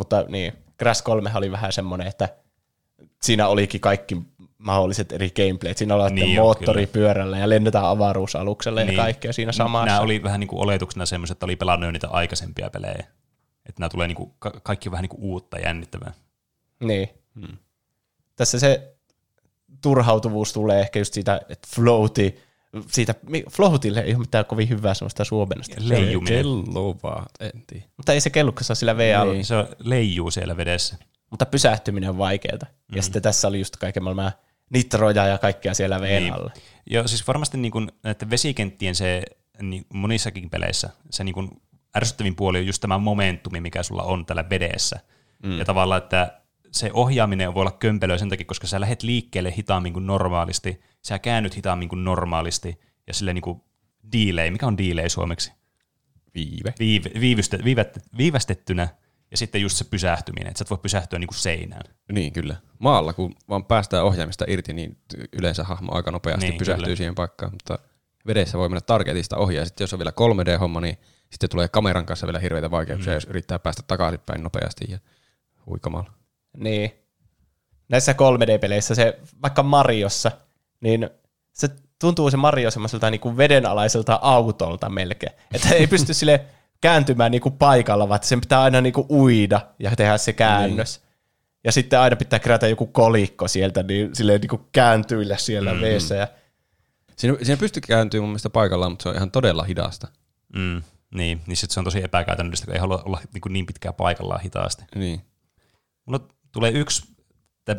Mutta 0.01 0.25
niin, 0.29 0.53
Crash 0.79 1.03
3 1.03 1.31
oli 1.35 1.53
vähän 1.53 1.73
semmoinen, 1.73 2.07
että 2.07 2.29
siinä 3.23 3.49
olikin 3.49 3.81
kaikki 3.81 4.17
mahdolliset 4.59 5.13
eri 5.13 5.31
gameplayt. 5.31 5.79
Siinä 5.79 5.95
oli 5.95 6.11
niin 6.11 6.41
moottori 6.41 6.87
kyllä. 6.87 6.93
pyörällä 6.93 7.39
ja 7.39 7.49
lennetään 7.49 7.85
avaruusalukselle 7.85 8.85
niin. 8.85 8.97
ja 8.97 9.03
kaikkea 9.03 9.33
siinä 9.33 9.53
samassa. 9.53 9.87
Nämä 9.87 10.01
oli 10.01 10.23
vähän 10.23 10.41
niin 10.41 10.49
kuin 10.49 10.63
oletuksena 10.63 11.07
semmoiset, 11.07 11.35
että 11.35 11.47
oli 11.47 11.57
pelannut 11.57 11.89
jo 11.89 11.93
niitä 11.93 12.09
aikaisempia 12.09 12.71
pelejä. 12.71 13.05
Että 13.67 13.81
nämä 13.81 13.89
tulee 13.89 14.09
niin 14.09 14.17
kuin, 14.17 14.33
kaikki 14.63 14.91
vähän 14.91 15.03
niin 15.03 15.11
kuin 15.11 15.23
uutta 15.23 15.59
jännittävää. 15.59 16.13
Niin. 16.81 17.09
Hmm. 17.35 17.57
Tässä 18.37 18.59
se 18.59 18.95
turhautuvuus 19.83 20.53
tulee 20.53 20.81
ehkä 20.81 20.99
just 20.99 21.15
siitä, 21.15 21.41
että 21.49 21.69
floati, 21.75 22.43
siitä, 22.89 23.15
floatille 23.51 24.01
ei 24.01 24.15
ole 24.15 24.21
mitään 24.21 24.45
kovin 24.45 24.69
hyvää 24.69 24.95
semmoista 24.95 25.25
suomennosta. 25.25 25.77
Leijuminen. 25.79 26.39
Kello 26.39 26.97
vaan, 27.03 27.27
en 27.41 27.65
tiedä. 27.67 27.85
Mutta 27.97 28.13
ei 28.13 28.21
se 28.21 28.31
kellukka 28.31 28.75
sillä 28.75 28.97
VA. 28.97 29.25
Niin. 29.25 29.45
Se 29.45 29.55
leijuu 29.79 30.31
siellä 30.31 30.57
vedessä. 30.57 30.97
Mutta 31.31 31.47
pysähtyminen 31.47 32.11
on 32.11 32.19
vaikeaa. 32.19 32.59
Mm. 32.63 32.97
Ja 32.97 33.03
sitten 33.03 33.23
tässä 33.23 33.49
oli 33.49 33.59
just 33.59 33.77
kaiken 33.77 34.03
maailman 34.03 34.33
nitroja 34.71 35.27
ja 35.27 35.39
kaikkea 35.39 35.75
siellä 35.75 36.01
veen 36.01 36.23
niin. 36.23 36.35
alla. 36.35 36.51
Joo, 36.87 37.09
siis 37.09 37.27
varmasti 37.27 37.59
niin 37.59 37.73
kuin, 37.73 37.93
näiden 38.03 38.31
vesikenttien 38.31 38.95
se 38.95 39.23
niin 39.63 39.87
monissakin 39.93 40.51
peleissä 40.51 40.91
se 41.11 41.25
niin 41.25 41.35
kuin 41.35 41.51
ärsyttävin 41.97 42.37
puoli 42.37 42.59
on 42.59 42.67
just 42.67 42.81
tämä 42.81 42.99
momentumi, 42.99 43.61
mikä 43.61 43.83
sulla 43.83 44.03
on 44.03 44.27
tällä 44.27 44.51
vedessä. 44.51 45.01
Mm. 45.43 45.59
Ja 45.59 45.65
tavallaan, 45.65 46.03
että 46.03 46.41
se 46.73 46.91
ohjaaminen 46.93 47.55
voi 47.55 47.61
olla 47.61 47.73
kömpelöä 47.73 48.19
sen 48.19 48.29
takia, 48.29 48.47
koska 48.47 48.67
sä 48.67 48.81
lähdet 48.81 49.03
liikkeelle 49.03 49.55
hitaammin 49.57 49.93
kuin 49.93 50.07
normaalisti, 50.07 50.81
sä 51.03 51.19
käännyt 51.19 51.57
hitaammin 51.57 51.89
kuin 51.89 52.05
normaalisti, 52.05 52.81
ja 53.07 53.15
sille 53.15 53.35
niin 53.35 53.43
kuin 53.43 53.61
delay, 54.13 54.51
mikä 54.51 54.67
on 54.67 54.79
delay 54.79 55.09
suomeksi? 55.09 55.53
Viive. 56.35 56.75
Viive 56.79 57.11
viivyste, 57.21 57.59
viivästettynä, 58.19 58.89
ja 59.31 59.37
sitten 59.37 59.63
just 59.63 59.77
se 59.77 59.85
pysähtyminen, 59.85 60.49
että 60.49 60.59
sä 60.59 60.63
et 60.63 60.71
voi 60.71 60.79
pysähtyä 60.79 61.19
niin 61.19 61.29
kuin 61.29 61.39
seinään. 61.39 61.83
Niin, 62.13 62.33
kyllä. 62.33 62.57
Maalla, 62.79 63.13
kun 63.13 63.35
vaan 63.49 63.65
päästään 63.65 64.05
ohjaamista 64.05 64.45
irti, 64.49 64.73
niin 64.73 64.99
yleensä 65.33 65.65
hahmo 65.65 65.95
aika 65.95 66.11
nopeasti 66.11 66.49
niin, 66.49 66.59
pysähtyy 66.59 66.85
kyllä. 66.85 66.97
siihen 66.97 67.15
paikkaan, 67.15 67.53
mutta 67.53 67.79
vedessä 68.27 68.59
voi 68.59 68.69
mennä 68.69 68.81
targetista 68.81 69.37
ohi, 69.37 69.57
ja 69.57 69.65
sitten 69.65 69.85
jos 69.85 69.93
on 69.93 69.99
vielä 69.99 70.13
3D-homma, 70.21 70.81
niin 70.81 70.99
sitten 71.31 71.51
tulee 71.51 71.69
kameran 71.69 72.07
kanssa 72.07 72.27
vielä 72.27 72.39
hirveitä 72.39 72.71
vaikeuksia, 72.71 73.13
mm. 73.13 73.15
jos 73.15 73.25
yrittää 73.25 73.59
päästä 73.59 73.83
takaisinpäin 73.87 74.43
nopeasti 74.43 74.85
ja 74.89 74.99
huikamalla. 75.67 76.20
Niin. 76.57 76.93
Näissä 77.89 78.13
3D-peleissä 78.13 78.95
se, 78.95 79.19
vaikka 79.43 79.63
Mariossa, 79.63 80.31
niin 80.81 81.11
se 81.53 81.69
tuntuu 82.01 82.31
se 82.31 82.37
Mario 82.37 82.71
semmoiselta 82.71 83.11
niin 83.11 83.21
kuin 83.21 83.37
vedenalaiselta 83.37 84.19
autolta 84.23 84.89
melkein. 84.89 85.33
Että 85.55 85.69
ei 85.69 85.87
pysty 85.87 86.15
sille 86.15 86.45
kääntymään 86.81 87.31
niin 87.31 87.43
kuin 87.43 87.57
paikalla, 87.57 88.09
vaan 88.09 88.21
sen 88.23 88.41
pitää 88.41 88.63
aina 88.63 88.81
niin 88.81 88.93
kuin 88.93 89.07
uida 89.11 89.61
ja 89.79 89.97
tehdä 89.97 90.19
se 90.19 90.33
käännös. 90.33 90.99
Niin. 90.99 91.11
Ja 91.65 91.73
sitten 91.73 91.99
aina 91.99 92.17
pitää 92.17 92.39
kerätä 92.39 92.69
joku 92.69 92.87
kolikko 92.87 93.49
sieltä, 93.49 93.83
niin 93.83 94.17
silleen 94.17 94.41
niin 94.41 94.49
kuin 94.49 94.63
kääntyillä 94.73 95.37
siellä 95.37 95.75
mm. 95.75 95.81
veessä. 95.81 96.15
Ja... 96.15 96.29
Siinä, 97.17 97.37
siinä 97.43 97.57
pystyy 97.57 97.81
kääntyä 97.87 98.21
mun 98.21 98.31
mielestä 98.31 98.51
paikallaan, 98.51 98.93
mutta 98.93 99.03
se 99.03 99.09
on 99.09 99.17
ihan 99.17 99.31
todella 99.31 99.63
hidasta. 99.63 100.09
Mm. 100.57 100.83
Niin, 101.15 101.41
niin 101.47 101.57
sit 101.57 101.71
se 101.71 101.81
on 101.81 101.85
tosi 101.85 102.05
epäkäytännöllistä, 102.05 102.67
kun 102.67 102.75
ei 102.75 102.81
halua 102.81 103.03
olla 103.05 103.21
niin, 103.35 103.41
kuin 103.41 103.53
niin 103.53 103.67
pitkään 103.67 103.95
paikallaan 103.95 104.41
hitaasti. 104.41 104.85
Niin. 104.95 105.23
Mulla 106.07 106.29
tulee 106.53 106.71
yksi, 106.71 107.03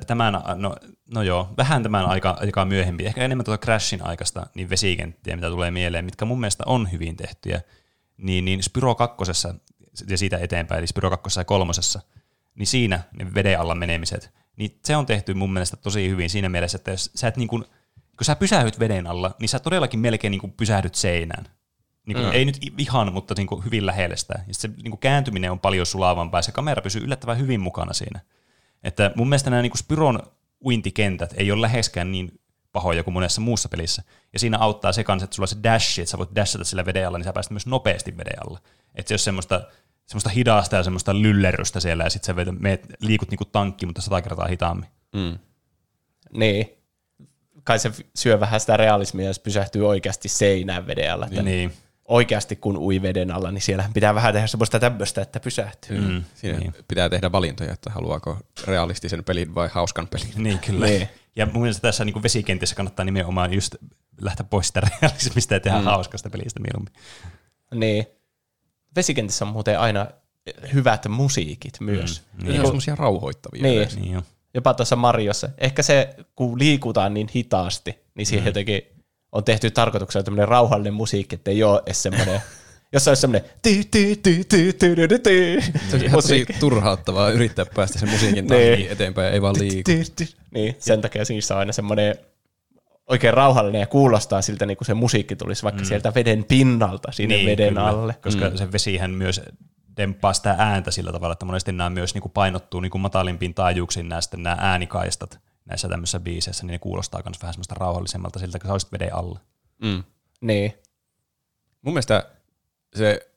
tämän, 0.08 0.34
no, 0.56 0.76
no 1.14 1.22
joo, 1.22 1.54
vähän 1.58 1.84
tämän 1.84 2.06
aika, 2.06 2.38
aika 2.42 2.66
myöhempi, 2.66 3.06
ehkä 3.06 3.26
enemmän 3.26 3.46
tuota 3.46 3.66
Crashin 3.66 4.06
aikaista, 4.06 4.48
niin 4.56 4.70
vesikenttiä, 4.70 5.36
mitä 5.36 5.50
tulee 5.50 5.72
mieleen, 5.72 6.06
mitkä 6.06 6.26
mun 6.26 6.40
mielestä 6.40 6.64
on 6.66 6.92
hyvin 6.92 7.16
tehtyjä, 7.16 7.62
niin, 8.18 8.46
niin 8.46 8.64
Spyro 8.64 8.96
2 8.96 9.18
ja 10.10 10.18
siitä 10.18 10.38
eteenpäin, 10.38 10.80
eli 10.80 10.88
Spyro 10.88 11.10
2 11.10 11.40
ja 11.40 11.46
3, 11.46 11.72
niin 12.56 12.68
siinä 12.68 13.00
ne 13.20 13.34
veden 13.34 13.60
alla 13.60 13.76
menemiset, 13.76 14.34
niin 14.58 14.80
se 14.86 14.96
on 14.96 15.06
tehty 15.06 15.34
mun 15.34 15.54
mielestä 15.54 15.78
tosi 15.78 16.10
hyvin 16.10 16.30
siinä 16.30 16.50
mielessä, 16.50 16.76
että 16.76 16.92
jos 16.92 17.12
sä 17.16 17.28
et 17.28 17.38
niin 17.38 17.48
kuin, 17.48 17.66
kun 18.18 18.26
sä 18.26 18.36
pysähdyt 18.36 18.80
veden 18.80 19.08
alla, 19.08 19.36
niin 19.40 19.50
sä 19.50 19.60
todellakin 19.60 20.00
melkein 20.00 20.32
niin 20.32 20.42
kuin 20.42 20.54
pysähdyt 20.54 20.96
seinään. 20.96 21.46
Niin 22.06 22.16
kuin, 22.16 22.26
mm. 22.26 22.32
Ei 22.32 22.46
nyt 22.46 22.58
ihan, 22.78 23.14
mutta 23.14 23.34
niin 23.38 23.48
kuin 23.48 23.66
hyvin 23.66 23.86
lähellä 23.86 24.16
sitä. 24.16 24.34
Ja 24.48 24.54
se 24.54 24.68
niin 24.68 24.92
kuin 24.92 25.00
kääntyminen 25.00 25.52
on 25.52 25.60
paljon 25.60 25.86
sulavampaa 25.86 26.38
ja 26.38 26.42
se 26.42 26.52
kamera 26.52 26.82
pysyy 26.82 27.04
yllättävän 27.04 27.40
hyvin 27.40 27.62
mukana 27.62 27.94
siinä. 27.94 28.20
Että 28.84 29.12
mun 29.16 29.30
mielestä 29.30 29.50
nämä 29.50 29.62
niin 29.62 29.72
kuin 29.72 29.80
Spyron 29.80 30.20
uintikentät 30.66 31.34
ei 31.38 31.52
ole 31.52 31.62
läheskään 31.62 32.12
niin 32.12 32.42
pahoja 32.72 33.04
kuin 33.04 33.14
monessa 33.14 33.42
muussa 33.42 33.70
pelissä. 33.70 34.04
Ja 34.34 34.40
siinä 34.40 34.58
auttaa 34.58 34.92
se 34.92 35.04
kanssa, 35.04 35.24
että 35.24 35.36
sulla 35.36 35.44
on 35.44 35.48
se 35.48 35.64
dash, 35.64 36.00
että 36.00 36.12
sä 36.12 36.18
voit 36.18 36.36
dashata 36.36 36.64
sillä 36.64 36.86
veden 36.86 37.08
alla, 37.08 37.18
niin 37.18 37.26
sä 37.26 37.34
pääset 37.34 37.52
myös 37.52 37.66
nopeasti 37.66 38.18
veden 38.18 38.48
alla. 38.48 38.60
Että 38.96 39.10
se 39.10 39.14
on 39.14 39.20
semmoista, 39.20 39.62
semmoista 40.06 40.30
hidasta 40.30 40.76
ja 40.76 40.84
semmoista 40.84 41.22
lyllerrystä 41.22 41.80
siellä, 41.80 42.04
ja 42.04 42.10
sitten 42.10 42.36
sä 42.46 42.52
meet, 42.60 42.88
liikut 43.00 43.30
niinku 43.30 43.46
tankki, 43.46 43.86
mutta 43.86 44.02
sata 44.02 44.22
kertaa 44.22 44.48
hitaammin. 44.48 44.90
Mm. 45.14 45.40
Niin. 46.34 46.70
Kai 47.64 47.80
se 47.80 47.92
syö 48.16 48.40
vähän 48.40 48.60
sitä 48.60 48.78
realismia, 48.78 49.28
jos 49.28 49.40
pysähtyy 49.40 49.88
oikeasti 49.88 50.30
seinään 50.30 50.88
veden 50.88 51.14
alla. 51.14 51.26
Että 51.26 51.44
niin 51.44 51.74
oikeasti 52.12 52.56
kun 52.56 52.78
ui 52.78 53.02
veden 53.02 53.32
alla, 53.32 53.52
niin 53.52 53.62
siellä 53.62 53.90
pitää 53.94 54.16
vähän 54.16 54.34
tehdä 54.34 54.48
semmoista 54.48 54.80
tämmöistä, 54.80 55.22
että 55.22 55.40
pysähtyy. 55.40 56.02
Mm, 56.02 56.24
Siinä 56.36 56.60
niin. 56.60 56.74
pitää 56.88 57.10
tehdä 57.10 57.32
valintoja, 57.32 57.74
että 57.74 57.90
haluaako 57.90 58.38
realistisen 58.68 59.24
pelin 59.24 59.56
vai 59.56 59.70
hauskan 59.74 60.08
pelin. 60.08 60.32
Niin, 60.36 60.60
kyllä. 60.60 60.86
Niin. 60.86 61.10
Ja 61.36 61.46
mun 61.46 61.62
mielestä 61.62 61.82
tässä 61.82 62.06
niin 62.06 62.24
vesikentissä 62.24 62.76
kannattaa 62.76 63.06
nimenomaan 63.06 63.54
just 63.54 63.76
lähteä 64.22 64.46
pois 64.50 64.68
sitä 64.68 64.82
realismista 65.02 65.54
ja 65.54 65.60
tehdä 65.60 65.78
mm. 65.78 65.84
hauskasta 65.84 66.30
pelistä 66.30 66.60
mieluummin. 66.60 66.94
Niin. 67.76 68.06
Vesikentissä 68.96 69.46
on 69.46 69.52
muuten 69.52 69.80
aina 69.80 70.08
hyvät 70.74 71.08
musiikit 71.08 71.74
myös. 71.80 72.22
Mm, 72.34 72.44
niin. 72.44 72.54
Ne 72.54 72.60
on 72.60 72.66
semmoisia 72.66 72.96
rauhoittavia. 72.96 73.64
Niin. 73.64 73.88
niin 73.96 74.22
Jopa 74.54 74.74
tuossa 74.74 74.96
Mariossa. 74.96 75.50
Ehkä 75.58 75.84
se, 75.84 76.16
kun 76.36 76.60
liikutaan 76.60 77.14
niin 77.14 77.28
hitaasti, 77.36 78.00
niin 78.16 78.26
siihen 78.26 78.44
mm. 78.44 78.48
jotenkin 78.48 78.82
on 79.32 79.44
tehty 79.44 79.72
tarkoituksella 79.72 80.24
tämmöinen 80.24 80.48
rauhallinen 80.48 80.94
musiikki, 80.94 81.36
että 81.36 81.52
ei 81.52 81.64
ole 81.64 81.82
edes 81.86 82.04
semmoinen 82.04 82.42
jos 82.94 83.08
olisi 83.08 83.22
semmoinen 83.22 83.50
ty, 83.62 83.84
ty, 83.92 84.16
ty, 84.16 84.44
ty, 84.44 84.74
ty, 84.74 85.08
ty, 85.08 85.20
ty, 85.20 85.62
Se 85.90 85.96
on 85.96 86.04
ihan 86.04 86.12
tosi 86.12 86.46
turhauttavaa 86.60 87.30
yrittää 87.30 87.66
päästä 87.76 88.00
sen 88.00 88.10
musiikin 88.10 88.48
niin. 88.48 88.92
eteenpäin, 88.92 89.34
ei 89.34 89.42
vaan 89.42 89.56
liiku. 89.60 89.92
Niin, 90.52 90.76
sen 90.80 91.02
takia 91.02 91.26
siinä 91.26 91.42
on 91.52 91.58
aina 91.58 91.74
semmoinen 91.74 92.16
oikein 93.08 93.34
rauhallinen 93.34 93.80
ja 93.80 93.88
kuulostaa 93.88 94.42
siltä, 94.42 94.66
niin 94.66 94.78
kuin 94.78 94.86
se 94.86 94.94
musiikki 94.94 95.36
tulisi 95.36 95.64
vaikka 95.64 95.82
mm. 95.82 95.86
sieltä 95.86 96.14
veden 96.16 96.44
pinnalta 96.44 97.12
sinne 97.12 97.36
niin, 97.36 97.46
veden 97.46 97.68
kyllä, 97.68 97.88
alle. 97.88 98.16
Koska 98.22 98.50
mm. 98.50 98.58
se 98.58 98.72
vesihän 98.72 99.12
myös 99.12 99.42
demppaa 99.98 100.34
sitä 100.34 100.56
ääntä 100.58 100.92
sillä 100.92 101.12
tavalla, 101.12 101.34
että 101.34 101.46
monesti 101.46 101.72
nämä 101.72 101.90
myös 101.90 102.14
niin 102.14 102.22
kuin 102.22 102.32
painottuu 102.32 102.80
niin 102.80 102.92
kuin 102.92 103.02
matalimpiin 103.02 103.54
taajuuksiin 103.54 104.10
nämä, 104.10 104.22
nämä 104.38 104.58
äänikaistat 104.60 105.40
näissä 105.66 105.90
tämmöisissä 105.90 106.20
biiseissä, 106.20 106.64
niin 106.64 106.72
ne 106.72 106.80
kuulostaa 106.80 107.22
myös 107.26 107.42
vähän 107.42 107.54
semmoista 107.54 107.76
rauhallisemmalta 107.76 108.40
siltä, 108.40 108.60
kun 108.60 108.68
sä 108.68 108.74
olisit 108.74 108.92
veden 108.92 109.16
alla. 109.16 109.40
Mm. 109.82 110.04
Niin. 110.42 110.74
Mun 111.82 111.94
mielestä 111.94 112.30
se 112.96 113.32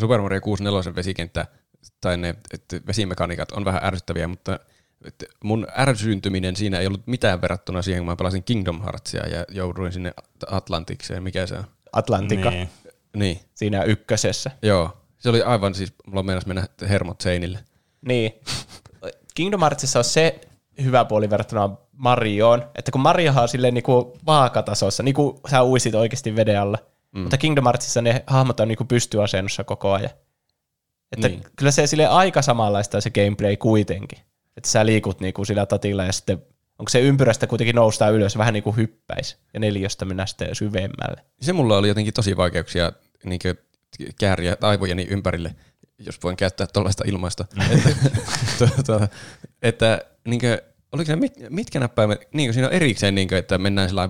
Super 0.00 0.20
Mario 0.20 0.40
64 0.40 0.94
vesikenttä 0.94 1.46
tai 2.00 2.16
ne 2.16 2.34
että 2.52 2.80
vesimekaniikat 2.86 3.52
on 3.52 3.64
vähän 3.64 3.84
ärsyttäviä, 3.84 4.28
mutta 4.28 4.58
mun 5.44 5.66
ärsyyntyminen 5.78 6.56
siinä 6.56 6.78
ei 6.78 6.86
ollut 6.86 7.06
mitään 7.06 7.40
verrattuna 7.40 7.82
siihen, 7.82 8.00
kun 8.00 8.06
mä 8.12 8.16
pelasin 8.16 8.44
Kingdom 8.44 8.82
Heartsia 8.82 9.28
ja 9.28 9.44
jouduin 9.48 9.92
sinne 9.92 10.12
Atlantikseen. 10.46 11.22
Mikä 11.22 11.46
se 11.46 11.54
on? 11.54 11.64
Atlantika. 11.92 12.50
Niin. 12.50 12.68
niin. 13.16 13.40
Siinä 13.54 13.82
ykkösessä. 13.82 14.50
Joo. 14.62 14.96
Se 15.18 15.28
oli 15.28 15.42
aivan 15.42 15.74
siis, 15.74 15.92
mulla 16.06 16.22
meinas 16.22 16.46
mennä 16.46 16.66
hermot 16.88 17.20
seinille. 17.20 17.58
Niin. 18.00 18.32
Kingdom 19.34 19.60
Heartsissa 19.60 19.98
on 19.98 20.04
se 20.04 20.40
hyvä 20.84 21.04
puoli 21.04 21.30
verrattuna 21.30 21.70
Marioon, 21.92 22.70
että 22.74 22.92
kun 22.92 23.00
Mariohan 23.00 23.42
on 23.42 23.48
silleen 23.48 23.74
niinku 23.74 24.18
vaakatasossa, 24.26 25.02
niin 25.02 25.14
kuin 25.14 25.40
sä 25.50 25.64
uisit 25.64 25.94
oikeasti 25.94 26.36
veden 26.36 26.60
alla, 26.60 26.78
mm. 27.12 27.20
mutta 27.20 27.38
Kingdom 27.38 27.64
Heartsissa 27.64 28.02
ne 28.02 28.24
hahmot 28.26 28.60
on 28.60 28.68
niinku 28.68 28.84
pystyasennossa 28.84 29.64
koko 29.64 29.92
ajan. 29.92 30.10
Että 31.12 31.28
niin. 31.28 31.42
kyllä 31.56 31.72
se 31.72 31.86
sille 31.86 32.06
aika 32.06 32.42
samanlaista 32.42 33.00
se 33.00 33.10
gameplay 33.10 33.56
kuitenkin. 33.56 34.18
Että 34.56 34.70
sä 34.70 34.86
liikut 34.86 35.20
niinku 35.20 35.44
sillä 35.44 35.66
tatilla 35.66 36.04
ja 36.04 36.12
sitten 36.12 36.42
onko 36.78 36.88
se 36.88 37.00
ympyrästä 37.00 37.46
kuitenkin 37.46 37.76
noustaa 37.76 38.08
ylös 38.08 38.38
vähän 38.38 38.54
niin 38.54 38.64
kuin 38.64 38.76
hyppäisi 38.76 39.36
ja 39.54 39.60
neljöstä 39.60 40.04
mennä 40.04 40.26
sitten 40.26 40.54
syvemmälle. 40.54 41.24
Se 41.40 41.52
mulla 41.52 41.76
oli 41.76 41.88
jotenkin 41.88 42.14
tosi 42.14 42.36
vaikeuksia 42.36 42.92
niin 43.24 43.40
kääriä 44.18 44.56
aivojeni 44.60 45.06
ympärille 45.10 45.54
jos 45.98 46.18
voin 46.22 46.36
käyttää 46.36 46.66
tuollaista 46.66 47.04
ilmaista, 47.06 47.44
että, 47.70 48.84
tuota, 48.86 49.08
että 49.62 50.00
niin 50.24 50.40
kuin, 50.40 50.58
oliko 50.92 51.12
ne 51.12 51.16
mit, 51.16 51.32
mitkä 51.50 51.80
näppäimet, 51.80 52.28
niin 52.32 52.46
kuin 52.48 52.54
siinä 52.54 52.68
on 52.68 52.74
erikseen, 52.74 53.14
niin 53.14 53.28
kuin, 53.28 53.38
että 53.38 53.58
mennään 53.58 53.88
sillä 53.88 54.08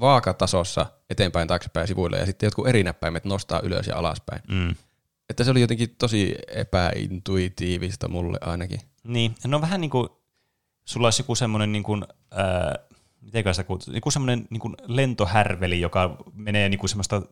vaakatasossa 0.00 0.86
eteenpäin, 1.10 1.48
taaksepäin 1.48 1.88
sivuille 1.88 2.18
ja 2.18 2.26
sitten 2.26 2.46
jotkut 2.46 2.68
eri 2.68 2.82
näppäimet 2.82 3.24
nostaa 3.24 3.60
ylös 3.60 3.86
ja 3.86 3.96
alaspäin. 3.96 4.42
Mm. 4.48 4.74
Että 5.30 5.44
se 5.44 5.50
oli 5.50 5.60
jotenkin 5.60 5.94
tosi 5.98 6.34
epäintuitiivista 6.48 8.08
mulle 8.08 8.38
ainakin. 8.40 8.80
Niin, 9.04 9.34
no 9.46 9.60
vähän 9.60 9.80
niin 9.80 9.90
kuin, 9.90 10.08
sulla 10.84 11.06
olisi 11.06 11.22
joku 11.22 11.34
semmoinen 11.34 11.72
niin 11.72 11.82
kuin, 11.82 12.04
ää, 12.30 12.78
miten 13.20 13.54
sitä 13.54 13.64
kutsutaan, 13.64 13.96
joku 13.96 14.10
semmoinen 14.10 14.46
niin 14.50 14.60
kuin 14.60 14.74
lentohärveli, 14.86 15.80
joka 15.80 16.16
menee 16.34 16.68
niin 16.68 16.78
kuin 16.78 16.90
semmoista, 16.90 17.22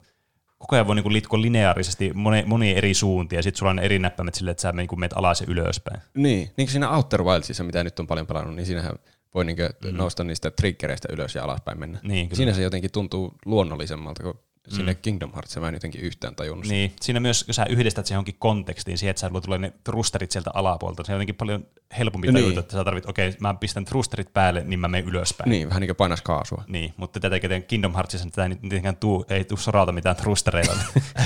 koko 0.61 0.77
ajan 0.77 0.87
voi 0.87 0.95
niin 0.95 1.12
liikkua 1.12 1.43
lineaarisesti 1.43 2.12
moni, 2.15 2.43
moni 2.47 2.77
eri 2.77 2.95
suuntia, 2.95 3.39
ja 3.39 3.43
sitten 3.43 3.59
sulla 3.59 3.70
on 3.70 3.78
eri 3.78 3.99
näppäimet 3.99 4.35
silleen, 4.35 4.53
että 4.53 4.62
sä 4.62 4.73
niin 4.73 4.89
kuin 4.89 5.01
menet 5.01 5.12
alas 5.16 5.41
ja 5.41 5.47
ylöspäin. 5.51 6.01
Niin, 6.15 6.39
niin 6.39 6.53
kuin 6.57 6.70
siinä 6.70 6.91
Outer 6.91 7.23
Wildsissa, 7.23 7.65
mitä 7.65 7.85
nyt 7.85 7.99
on 8.01 8.07
paljon 8.07 8.27
pelannut, 8.27 8.55
niin 8.55 8.66
siinähän 8.66 8.93
voi 9.35 9.45
niin 9.45 9.57
mm. 9.59 9.97
nousta 9.97 10.24
niistä 10.24 10.51
triggereistä 10.51 11.09
ylös 11.12 11.35
ja 11.35 11.45
alaspäin 11.45 11.78
mennä. 11.78 11.99
Niin, 12.03 12.28
kyllä. 12.28 12.37
Siinä 12.37 12.53
se 12.53 12.62
jotenkin 12.62 12.93
tuntuu 12.93 13.35
luonnollisemmalta, 13.47 14.23
kun 14.23 14.41
sinne 14.69 14.95
Kingdom 14.95 15.32
Hearts 15.32 15.57
mä 15.57 15.69
en 15.69 15.74
jotenkin 15.74 16.01
yhtään 16.01 16.37
tajunnut. 16.37 16.65
sitä. 16.65 16.74
Niin, 16.74 16.93
siinä 17.01 17.20
myös, 17.20 17.45
kun 17.45 17.55
sä 17.55 17.66
yhdistät 17.69 18.07
se 18.07 18.15
johonkin 18.15 18.37
kontekstiin, 18.39 18.99
siihen, 18.99 19.11
että 19.11 19.20
sä 19.20 19.31
tulee 19.45 19.59
ne 19.59 19.73
thrusterit 19.85 20.31
sieltä 20.31 20.51
alapuolta, 20.55 21.05
se 21.05 21.12
on 21.12 21.16
jotenkin 21.16 21.35
paljon 21.35 21.66
helpompi 21.99 22.27
Niin. 22.32 22.45
tajuta, 22.45 22.61
että 22.61 22.73
sä 22.73 22.85
tarvit, 22.85 23.07
okei, 23.07 23.28
okay, 23.28 23.39
mä 23.41 23.55
pistän 23.55 23.85
thrusterit 23.85 24.32
päälle, 24.32 24.65
niin 24.65 24.81
mä 24.81 24.89
menen 24.89 25.09
ylöspäin. 25.09 25.51
Niin, 25.51 25.69
vähän 25.69 25.81
niin 25.81 25.89
kuin 25.89 25.97
painas 25.97 26.23
kaasua. 26.23 26.65
Niin, 26.69 26.95
mutta 26.97 27.20
tätä 27.20 27.37
Kingdom 27.69 27.95
Heartsissa 27.95 28.31
tätä 28.31 28.43
ei 28.43 28.49
nyt 28.49 28.62
mitenkään 28.62 28.97
tuu, 28.97 29.24
ei 29.28 29.45
tuu 29.45 29.57
soralta 29.57 29.93
mitään 29.93 30.16
thrustereita, 30.16 30.77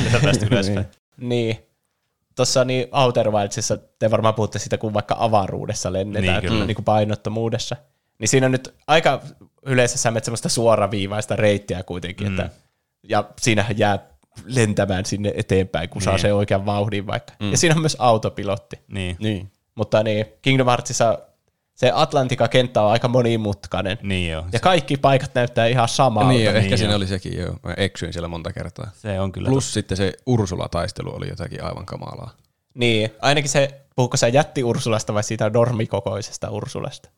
mitä 0.05 0.20
päästä 0.24 0.47
ylöspäin. 0.51 0.86
Niin. 1.16 1.59
Tuossa 2.36 2.65
niin 2.65 2.86
Outer 2.93 3.31
Wildsissa 3.31 3.77
te 3.98 4.11
varmaan 4.11 4.35
puhutte 4.35 4.59
siitä, 4.59 4.78
kun 4.78 4.94
vaikka 4.94 5.16
avaruudessa 5.19 5.93
lennetään, 5.93 6.24
Niin, 6.32 6.43
niin, 6.43 6.52
kyllä. 6.52 6.66
niin 6.66 6.74
kuin 6.74 6.85
painottomuudessa. 6.85 7.77
Niin 8.19 8.28
siinä 8.28 8.47
on 8.47 8.52
nyt 8.52 8.74
aika 8.86 9.20
yleensä 9.66 9.98
sä 9.98 10.11
menet 10.11 10.24
semmoista 10.24 10.48
suoraviivaista 10.48 11.36
reittiä 11.36 11.82
kuitenkin, 11.82 12.28
mm. 12.28 12.40
että, 12.40 12.51
ja 13.09 13.24
siinähän 13.40 13.78
jää 13.78 13.98
lentämään 14.44 15.05
sinne 15.05 15.32
eteenpäin, 15.36 15.89
kun 15.89 16.01
niin. 16.01 16.05
saa 16.05 16.14
Niin. 16.14 16.20
sen 16.20 16.35
oikean 16.35 16.66
vauhdin 16.66 17.06
vaikka. 17.06 17.32
Mm. 17.40 17.51
Ja 17.51 17.59
siinä 17.59 17.74
on 17.74 17.81
myös 17.82 17.97
autopilotti. 17.98 18.76
Niin, 18.89 19.16
Niin. 19.20 19.51
Mutta 19.74 20.02
niin, 20.02 20.26
Kingdom 20.43 20.66
Heartsissa 20.66 21.18
se 21.74 21.93
Atlantika-kenttä 21.94 22.82
on 22.82 22.90
aika 22.90 23.09
monimutkainen. 23.09 23.98
niin 24.02 24.31
joo. 24.32 24.44
Ja 24.52 24.60
kaikki 24.60 24.97
paikat 24.97 25.35
näyttää 25.35 25.66
ihan 25.66 25.89
samalta. 25.89 26.28
Niin, 26.28 26.44
niin 26.44 26.56
ehkä 26.56 26.68
joo. 26.68 26.76
siinä 26.76 26.97
oli 26.97 27.06
sekin 27.06 27.39
jo. 27.39 27.52
Mä 27.62 27.74
eksyin 27.76 28.12
siellä 28.12 28.28
monta 28.28 28.52
kertaa. 28.52 28.90
Se 28.94 29.20
on 29.20 29.32
kyllä 29.32 29.48
Plus 29.48 29.74
sitten 29.74 29.97
se 29.97 30.12
Ursula-taistelu 30.26 31.16
oli 31.16 31.28
jotakin 31.28 31.64
aivan 31.64 31.86
kamalaa. 31.86 32.35
Niin, 32.74 33.10
ainakin 33.22 33.51
se, 33.51 33.81
puhuko 33.97 34.16
sä 34.16 34.28
jätti 34.28 34.64
Ursulasta 34.64 35.14
vai 35.14 35.24
siitä 35.24 35.51
normikokoisesta 35.51 36.51
Ursulasta? 36.51 37.09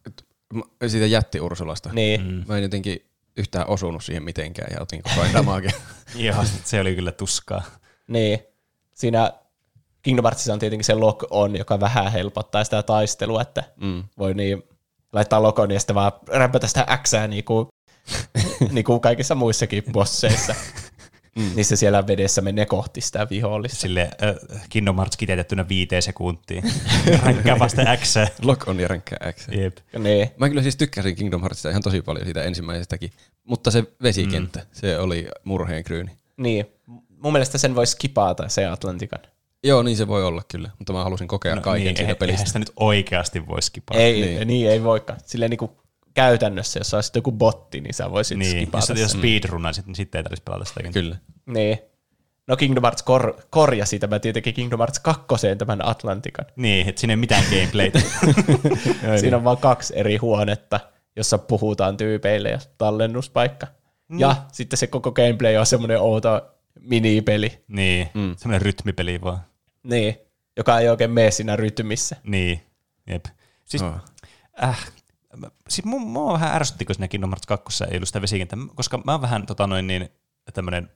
Siitä 0.87 1.07
jätti 1.07 1.41
Ursulasta. 1.41 1.91
Niin, 1.93 2.21
mm. 2.21 2.45
Mä 2.49 2.57
en 2.57 2.63
jotenkin 2.63 3.07
yhtään 3.37 3.69
osunut 3.69 4.05
siihen 4.05 4.23
mitenkään 4.23 4.73
ja 4.75 4.83
otin 4.83 5.03
koko 5.03 5.21
ajan. 5.21 5.63
Joo, 6.15 6.45
se 6.65 6.81
oli 6.81 6.95
kyllä 6.95 7.13
tuskaa. 7.13 7.63
niin. 8.09 8.39
Siinä 8.95 9.33
Kingdom 10.03 10.25
Heartsissa 10.25 10.53
on 10.53 10.59
tietenkin 10.59 10.85
se 10.85 10.95
lock 10.95 11.25
on, 11.31 11.57
joka 11.57 11.81
vähän 11.81 12.13
helpottaa 12.13 12.65
sitä 12.65 12.83
taistelua, 12.83 13.43
että 13.43 13.65
mm. 13.77 14.05
voi 14.19 14.35
niin 14.35 14.63
laittaa 15.13 15.43
lokon 15.43 15.71
ja 15.71 15.81
sitten 15.81 15.97
vaan 15.97 16.13
rämpätä 16.29 16.67
sitä 16.67 16.87
Xää 17.05 17.29
niin 17.29 17.45
kuin, 17.45 17.67
niin 18.73 18.85
kuin 18.85 19.01
kaikissa 19.01 19.35
muissakin 19.35 19.85
bosseissa. 19.93 20.55
Mm. 21.37 21.51
Niin 21.55 21.65
se 21.65 21.77
siellä 21.77 22.07
vedessä 22.07 22.41
menee 22.43 22.67
kohti 22.67 23.01
sitä 23.01 23.27
vihollista. 23.31 23.81
Sille 23.81 24.01
äh, 24.03 24.61
Kingdom 24.69 24.97
Hearts 24.97 25.17
kiteytettynä 25.17 25.69
viiteen 25.69 26.03
sekuntiin. 26.03 26.65
Ränkkää 27.25 27.59
vasta 27.59 27.83
X. 27.97 28.15
Lock 28.43 28.69
on 28.69 28.81
ja 28.81 28.89
ränkkää 28.89 29.33
X. 29.33 29.49
Jep. 29.49 29.77
Niin. 29.99 30.31
Mä 30.37 30.49
kyllä 30.49 30.63
siis 30.63 30.77
tykkäsin 30.77 31.17
Kingdom 31.17 31.41
Heartsista 31.41 31.71
ihan 31.71 31.83
tosi 31.83 32.03
paljon 32.03 32.25
siitä 32.27 32.43
ensimmäisestäkin, 32.43 33.11
mutta 33.45 33.71
se 33.71 33.85
vesikenttä, 34.03 34.59
mm. 34.59 34.67
se 34.73 34.99
oli 34.99 35.29
murheen 35.45 35.85
kryyni. 35.85 36.11
niin. 36.37 36.67
Mun 37.23 37.33
mielestä 37.33 37.59
sen 37.59 37.75
voi 37.75 37.87
skipata 37.87 38.49
se 38.49 38.67
Atlantikan. 38.67 39.19
Joo, 39.65 39.83
niin 39.83 39.97
se 39.97 40.09
voi 40.09 40.25
olla 40.25 40.43
kyllä, 40.49 40.71
mutta 40.79 40.93
mä 40.93 41.05
halusin 41.05 41.29
kokea 41.29 41.55
no, 41.55 41.61
kaiken 41.63 41.85
niin, 41.85 41.97
siitä 41.97 42.03
eihän- 42.03 42.17
pelistä. 42.17 42.35
Eihän 42.35 42.47
sitä 42.47 42.59
nyt 42.59 42.73
oikeasti 42.77 43.47
voi 43.47 43.63
skipata. 43.63 44.01
Ei, 44.01 44.13
Niin. 44.21 44.37
niin. 44.37 44.49
niin 44.49 44.71
ei 44.71 44.85
voikaan. 44.85 45.19
Silleen 45.27 45.51
niin 45.51 45.59
kuin 45.59 45.71
käytännössä, 46.17 46.81
jos 46.81 46.95
olisi 46.95 47.11
joku 47.15 47.33
botti, 47.33 47.81
niin 47.81 47.95
sä 47.95 48.11
voisit 48.11 48.39
Niin, 48.39 48.51
skipata 48.57 48.93
jos 48.93 49.01
jos 49.01 49.11
sen. 49.11 49.21
speedrunnaisit, 49.21 49.87
niin 49.87 49.95
sitten 49.95 50.19
ei 50.19 50.23
tarvitsisi 50.23 50.43
pelata 50.45 50.65
sitä. 50.65 50.83
Kyllä. 50.93 51.17
Niin. 51.47 51.79
No 52.47 52.57
Kingdom 52.57 52.83
Hearts 52.83 53.03
kor- 53.03 53.35
korjasi 53.51 53.99
tämä 53.99 54.19
tietenkin 54.19 54.55
Kingdom 54.55 54.79
Hearts 54.79 54.99
2 54.99 55.27
tämän 55.59 55.89
Atlantikan. 55.89 56.47
Niin, 56.57 56.89
että 56.89 57.01
siinä 57.01 57.13
ei 57.13 57.17
mitään 57.17 57.45
gameplaytä. 57.51 58.01
Siinä 59.21 59.37
on 59.37 59.45
vain 59.45 59.59
kaksi 59.59 59.93
eri 59.97 60.17
huonetta, 60.17 60.81
jossa 61.17 61.39
puhutaan 61.39 61.97
tyypeille 61.97 62.49
ja 62.51 62.59
tallennuspaikka. 62.79 63.67
Mm. 64.09 64.19
Ja 64.21 64.37
sitten 64.53 64.77
se 64.77 64.87
koko 64.87 65.13
gameplay 65.13 65.57
on 65.57 65.67
semmoinen 65.67 66.01
outo 66.01 66.51
minipeli, 66.81 67.65
niin, 67.69 68.09
mm. 68.15 68.35
semmoinen 68.37 68.63
rytmipeli 68.63 69.21
vaan. 69.23 69.41
niin, 69.83 70.17
joka 70.57 70.79
ei 70.79 70.89
oikein 70.89 71.11
mene 71.11 71.31
siinä 71.31 71.57
rytmissä. 71.57 72.17
Niin, 72.23 72.63
jep. 73.07 73.25
Siis, 73.65 73.83
Oh. 73.83 73.95
äh, 74.65 74.87
siis 75.69 75.85
mua, 75.85 76.01
mua 76.01 76.33
vähän 76.33 76.55
ärsytti, 76.55 76.85
kun 76.85 76.95
siinä 76.95 77.09
Kingdom 77.09 77.31
Hearts 77.31 77.47
2 77.47 77.85
ei 77.85 77.97
ollut 77.97 78.09
sitä 78.09 78.23
vesikenttä, 78.23 78.57
koska 78.75 78.99
mä 79.05 79.13
oon 79.13 79.21
vähän 79.21 79.47
tota 79.47 79.67
noin 79.67 79.87
niin, 79.87 80.09
tämmönen, 80.55 80.91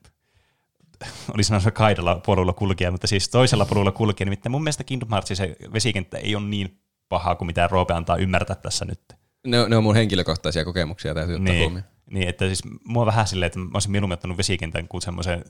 oli 1.35 1.43
sanonut 1.45 1.75
kaidalla 1.75 2.21
polulla 2.27 2.53
kulkija, 2.53 2.91
mutta 2.91 3.07
siis 3.07 3.29
toisella 3.29 3.65
polulla 3.65 3.93
kulkija, 3.93 4.25
nimittäin 4.25 4.51
mun 4.51 4.63
mielestä 4.63 4.85
Kingdom 4.85 5.11
Heartsin 5.11 5.37
se 5.37 5.57
vesikenttä 5.73 6.19
ei 6.19 6.35
ole 6.37 6.45
niin 6.45 6.81
paha 7.09 7.35
kuin 7.35 7.47
mitä 7.47 7.67
Roope 7.71 7.95
antaa 7.95 8.17
ymmärtää 8.17 8.57
tässä 8.57 8.85
nyt. 8.85 9.01
Ne, 9.47 9.61
on- 9.61 9.71
ne 9.71 9.77
on 9.77 9.83
mun 9.85 9.95
henkilökohtaisia 9.95 10.65
kokemuksia, 10.65 11.15
täytyy 11.15 11.35
ottaa 11.37 11.53
Niin, 11.53 11.63
huomioon. 11.63 11.85
niin, 12.11 12.29
että 12.29 12.47
siis 12.47 12.63
mua 12.85 13.07
vähän 13.07 13.27
silleen, 13.27 13.47
että 13.47 13.59
mä 13.59 13.71
olisin 13.75 13.91
mieluummin 13.93 14.15
ottanut 14.15 14.39
vesikentän 14.39 14.89
kuin 14.89 15.03
semmoisen 15.03 15.45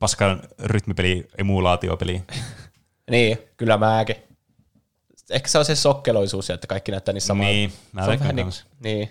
paskan 0.00 0.42
rytmipeli, 0.58 1.28
emulaatiopeli. 1.38 2.22
Niin, 3.10 3.38
kyllä 3.56 3.76
mäkin. 3.76 4.16
Ehkä 5.30 5.48
se 5.48 5.58
on 5.58 5.64
se 5.64 5.76
sokkeloisuus, 5.76 6.50
että 6.50 6.66
kaikki 6.66 6.90
näyttää 6.92 7.12
niin 7.12 7.22
samalta. 7.22 7.50
Niin, 7.50 7.72
mä 7.92 8.04
se 8.04 8.10
on 8.10 8.18
vähän 8.18 8.36
niin, 8.36 8.46
niin. 8.80 9.10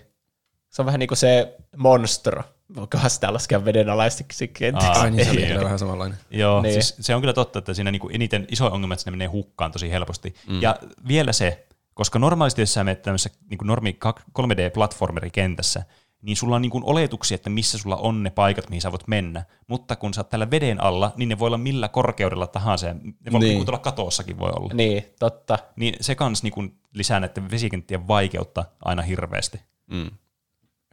Se 0.70 0.82
on 0.82 0.86
vähän 0.86 1.00
niin 1.00 1.08
kuin 1.08 1.18
se 1.18 1.56
monstro. 1.78 2.44
Voikohan 2.76 3.10
sitä 3.10 3.34
laskea 3.34 3.66
vedenalaisiksi 3.66 4.48
kentäksi? 4.48 4.88
Aa, 4.88 5.02
Ai 5.02 5.12
niin, 5.12 5.26
se 5.26 5.32
oli 5.32 5.42
ei, 5.44 5.48
kyllä 5.48 5.64
vähän 5.64 5.80
samanlainen. 5.80 6.18
Joo, 6.32 6.62
Niin. 6.62 6.74
niin. 6.74 6.84
siis 6.84 6.96
se 7.06 7.16
on 7.16 7.22
kyllä 7.22 7.34
totta, 7.34 7.60
että 7.60 7.74
siinä 7.74 7.92
niinku 7.92 8.10
eniten 8.14 8.48
iso 8.52 8.66
ongelma, 8.68 8.94
että 8.94 9.04
sinne 9.04 9.12
menee 9.18 9.28
hukkaan 9.28 9.72
tosi 9.72 9.92
helposti. 9.92 10.36
Mm. 10.48 10.62
Ja 10.62 10.76
vielä 11.08 11.34
se, 11.34 11.68
koska 11.94 12.20
normaalisti 12.20 12.62
jos 12.62 12.74
sä 12.74 12.84
menet 12.84 13.02
tämmöisessä 13.02 13.40
niinku 13.50 13.66
normi 13.66 13.98
3D-platformerikentässä, 14.40 15.84
niin 16.24 16.38
sulla 16.38 16.56
on 16.56 16.62
niinku 16.62 16.82
oletuksia, 16.84 17.36
että 17.36 17.50
missä 17.50 17.78
sulla 17.78 17.96
on 17.98 18.24
ne 18.24 18.30
paikat, 18.30 18.70
mihin 18.70 18.82
sä 18.82 18.92
voit 18.92 19.08
mennä. 19.08 19.46
Mutta 19.68 19.96
kun 19.96 20.14
sä 20.14 20.22
oot 20.22 20.30
täällä 20.30 20.52
veden 20.52 20.84
alla, 20.84 21.14
niin 21.16 21.30
ne 21.30 21.40
voi 21.40 21.48
olla 21.48 21.58
millä 21.58 21.88
korkeudella 21.88 22.48
tahansa. 22.48 22.88
ja 22.88 22.94
Ne 22.94 23.02
voi 23.02 23.12
Niin. 23.24 23.32
niin. 23.32 23.42
niinku 23.50 23.66
tuolla 23.66 23.80
katossakin 23.80 24.40
voi 24.40 24.50
olla. 24.56 24.74
Niin, 24.74 24.92
Niin, 24.92 25.14
totta. 25.20 25.60
niin 25.76 25.96
se 26.02 26.16
kans 26.16 26.44
niinku 26.44 26.64
lisää 26.94 27.20
näiden 27.20 27.52
vesikenttien 27.52 28.08
vaikeutta 28.08 28.66
aina 28.86 29.02
hirveästi. 29.02 29.62
Mm. 29.88 30.12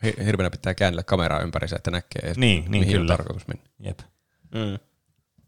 Hi- 0.04 0.24
Hirveänä 0.26 0.50
pitää 0.50 0.74
käännellä 0.74 1.02
kameraa 1.02 1.40
ympärissä, 1.40 1.76
että 1.76 1.90
näkee, 1.90 2.20
edes, 2.22 2.38
Niin, 2.38 2.60
niin 2.60 2.70
mihin 2.70 2.96
on 2.96 3.00
kyllä. 3.02 3.16
tarkoitus 3.16 3.48
mennä. 3.48 3.62
Jep. 3.80 3.98
Mm. 4.54 4.78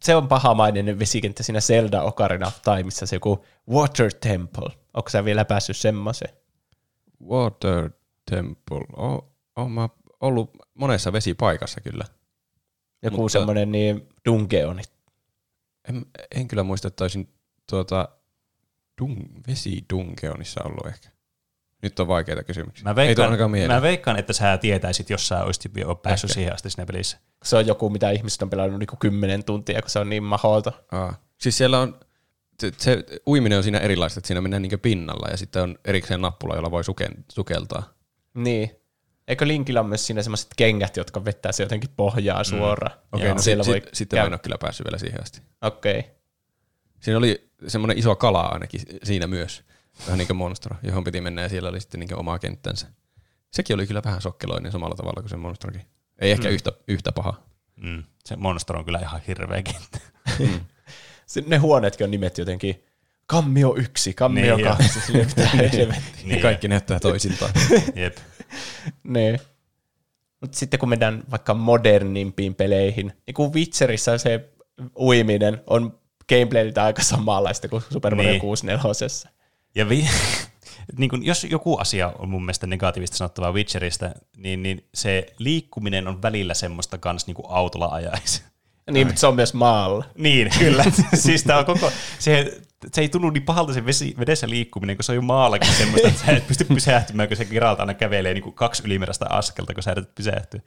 Se 0.02 0.14
on 0.16 0.28
pahamainen 0.28 0.98
vesikenttä 0.98 1.42
siinä 1.42 1.60
Zelda 1.60 2.02
Ocarina 2.02 2.46
of 2.46 2.62
Timeissa, 2.62 3.06
se 3.06 3.16
joku 3.16 3.44
Water 3.70 4.10
Temple. 4.20 4.68
Onko 4.94 5.08
sä 5.08 5.24
vielä 5.24 5.44
päässyt 5.44 5.76
semmoiseen? 5.76 6.34
Water 7.28 7.90
Temple. 8.30 8.80
Oh, 8.96 9.31
oh, 9.56 9.68
mä 9.70 9.80
oon 9.80 9.90
ollut 10.20 10.50
monessa 10.74 11.12
vesipaikassa 11.12 11.80
kyllä. 11.80 12.04
Joku 13.02 13.16
Mutta- 13.16 13.32
semmoinen 13.32 13.72
niin 13.72 14.08
dungeoni. 14.28 14.82
En, 15.88 16.06
en 16.34 16.48
kyllä 16.48 16.62
muista, 16.62 16.88
että 16.88 17.04
olisin 17.04 17.28
tuota, 17.70 18.08
dun, 19.00 19.16
vesidungeonissa 19.48 20.60
ollut 20.64 20.86
ehkä. 20.86 21.08
Nyt 21.82 22.00
on 22.00 22.08
vaikeita 22.08 22.42
kysymyksiä. 22.44 22.84
Mä 22.84 22.90
Ei 22.90 22.96
veikkaan, 22.96 23.50
mieleen. 23.50 23.78
mä 23.78 23.82
veikkaan, 23.82 24.18
että 24.18 24.32
sä 24.32 24.58
tietäisit, 24.58 25.10
jos 25.10 25.28
sä 25.28 25.44
olisit 25.44 25.76
jo 25.76 25.94
päässyt 25.94 26.30
Ehkä. 26.30 26.34
siihen 26.34 26.54
asti 26.54 26.70
siinä 26.70 26.86
pelissä. 26.86 27.18
Se 27.44 27.56
on 27.56 27.66
joku, 27.66 27.90
mitä 27.90 28.10
ihmiset 28.10 28.42
on 28.42 28.50
pelannut 28.50 28.78
niin 28.78 28.98
kymmenen 29.00 29.44
tuntia, 29.44 29.82
kun 29.82 29.90
se 29.90 29.98
on 29.98 30.08
niin 30.08 30.22
mahdoton. 30.22 30.72
Aa. 30.92 31.14
Siis 31.38 31.58
siellä 31.58 31.80
on, 31.80 32.00
se, 32.60 32.72
se 32.76 33.04
uiminen 33.26 33.58
on 33.58 33.64
siinä 33.64 33.78
erilaista, 33.78 34.18
että 34.20 34.26
siinä 34.26 34.40
mennään 34.40 34.62
niin 34.62 34.80
pinnalla 34.80 35.28
ja 35.30 35.36
sitten 35.36 35.62
on 35.62 35.78
erikseen 35.84 36.20
nappula, 36.20 36.54
jolla 36.54 36.70
voi 36.70 36.84
suke, 36.84 37.08
sukeltaa. 37.32 37.94
Niin. 38.34 38.81
Eikö 39.28 39.46
Linkillä 39.46 39.80
ole 39.80 39.88
myös 39.88 40.06
siinä 40.06 40.22
semmoiset 40.22 40.50
kengät, 40.56 40.96
jotka 40.96 41.24
vettää 41.24 41.52
se 41.52 41.62
jotenkin 41.62 41.90
pohjaa 41.96 42.44
suoraan? 42.44 42.98
Okei, 43.12 43.26
Joo, 43.26 43.34
no 43.34 43.42
siellä 43.42 43.64
sit, 43.64 43.72
voi 43.72 43.80
sit, 43.80 43.94
sitten 43.94 44.18
mä 44.18 44.26
en 44.26 44.32
ole 44.32 44.38
kyllä 44.38 44.58
päässyt 44.60 44.84
vielä 44.86 44.98
siihen 44.98 45.22
asti. 45.22 45.40
Okei. 45.62 45.98
Okay. 45.98 46.10
Siinä 47.00 47.18
oli 47.18 47.50
semmoinen 47.66 47.98
iso 47.98 48.16
kala 48.16 48.40
ainakin 48.40 48.80
siinä 49.02 49.26
myös, 49.26 49.62
vähän 50.06 50.18
niin 50.18 50.26
kuin 50.26 50.36
monstro, 50.36 50.76
johon 50.82 51.04
piti 51.04 51.20
mennä 51.20 51.42
ja 51.42 51.48
siellä 51.48 51.68
oli 51.68 51.80
sitten 51.80 52.00
niin 52.00 52.16
omaa 52.18 52.38
kenttänsä. 52.38 52.86
Sekin 53.50 53.74
oli 53.74 53.86
kyllä 53.86 54.02
vähän 54.04 54.20
sokkeloinen 54.22 54.72
samalla 54.72 54.94
tavalla 54.94 55.20
kuin 55.22 55.30
se 55.30 55.36
monstrokin. 55.36 55.82
Ei 56.18 56.30
ehkä 56.30 56.48
Mm. 56.48 56.54
yhtä, 56.54 56.72
yhtä 56.88 57.12
paha. 57.12 57.42
Mm. 57.76 58.02
Se 58.24 58.36
monster 58.36 58.76
on 58.76 58.84
kyllä 58.84 58.98
ihan 58.98 59.20
hirveä 59.26 59.62
kenttä. 59.62 59.98
Ne 61.46 61.56
huoneetkin 61.56 62.04
on 62.04 62.10
nimet 62.10 62.38
jotenkin 62.38 62.84
kammio 63.26 63.74
yksi, 63.76 64.14
kammio 64.14 64.56
Niin, 64.56 64.68
kaksi. 64.68 65.12
Niin. 65.12 66.36
Ja 66.36 66.42
kaikki 66.42 66.68
näyttää 66.68 67.00
toisiltaan. 67.00 67.52
Jep. 67.94 68.16
Niin. 69.04 69.38
Mutta 70.40 70.58
sitten 70.58 70.80
kun 70.80 70.88
mennään 70.88 71.22
vaikka 71.30 71.54
modernimpiin 71.54 72.54
peleihin, 72.54 73.12
niin 73.26 73.34
kuin 73.34 73.52
Witcherissa 73.52 74.18
se 74.18 74.48
uiminen 74.98 75.62
on 75.66 75.98
gameplayltä 76.28 76.84
aika 76.84 77.02
samanlaista 77.02 77.68
kuin 77.68 77.82
Super 77.92 78.14
Mario 78.14 78.30
Niin. 78.30 78.40
64. 78.40 79.08
Ja 79.74 79.88
vi- 79.88 80.08
niin 80.98 81.10
kun, 81.10 81.24
jos 81.24 81.44
joku 81.44 81.76
asia 81.76 82.12
on 82.18 82.28
mun 82.28 82.42
mielestä 82.42 82.66
negatiivista 82.66 83.16
sanottavaa 83.16 83.52
Witcheristä, 83.52 84.14
niin, 84.36 84.62
niin 84.62 84.88
se 84.94 85.26
liikkuminen 85.38 86.08
on 86.08 86.22
välillä 86.22 86.54
semmoista 86.54 86.98
kans 86.98 87.26
niin 87.26 87.34
kuin 87.34 87.46
autolla 87.48 87.86
ajaisi. 87.88 88.42
Niin, 88.90 89.06
mutta 89.06 89.20
se 89.20 89.26
on 89.26 89.36
myös 89.36 89.54
maalla. 89.54 90.04
Niin, 90.18 90.50
kyllä. 90.58 90.84
siis 91.14 91.44
tää 91.44 91.58
on 91.58 91.64
koko, 91.64 91.92
se, 92.18 92.60
se 92.92 93.00
ei 93.00 93.08
tunnu 93.08 93.30
niin 93.30 93.42
pahalta 93.42 93.72
se 93.72 93.86
vesi, 93.86 94.14
vedessä 94.18 94.48
liikkuminen, 94.48 94.96
kun 94.96 95.04
se 95.04 95.12
on 95.12 95.16
jo 95.16 95.22
maallakin 95.22 95.74
semmoista, 95.74 96.08
että 96.08 96.20
sä 96.26 96.32
et 96.32 96.46
pysty 96.46 96.64
pysähtymään, 96.64 97.28
kun 97.28 97.36
se 97.36 97.44
Geralt 97.44 97.80
aina 97.80 97.94
kävelee 97.94 98.34
niin 98.34 98.42
kuin 98.42 98.54
kaksi 98.54 98.82
ylimääräistä 98.86 99.26
askelta, 99.30 99.74
kun 99.74 99.82
sä 99.82 99.92
yrität 99.92 100.14
pysähtyä. 100.14 100.60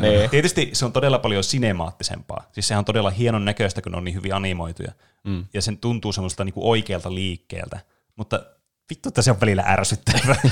Niin. 0.00 0.30
Tietysti 0.30 0.70
se 0.72 0.84
on 0.84 0.92
todella 0.92 1.18
paljon 1.18 1.44
sinemaattisempaa. 1.44 2.48
Siis 2.52 2.68
sehän 2.68 2.78
on 2.78 2.84
todella 2.84 3.10
hienon 3.10 3.44
näköistä, 3.44 3.82
kun 3.82 3.92
ne 3.92 3.98
on 3.98 4.04
niin 4.04 4.14
hyvin 4.14 4.34
animoituja. 4.34 4.92
Mm. 5.24 5.44
Ja 5.54 5.62
sen 5.62 5.78
tuntuu 5.78 6.12
semmoista 6.12 6.44
niin 6.44 6.52
kuin 6.52 6.66
oikealta 6.66 7.14
liikkeeltä. 7.14 7.80
Mutta 8.16 8.44
vittu, 8.90 9.08
että 9.08 9.22
se 9.22 9.30
on 9.30 9.40
välillä 9.40 9.62
ärsyttävää. 9.66 10.42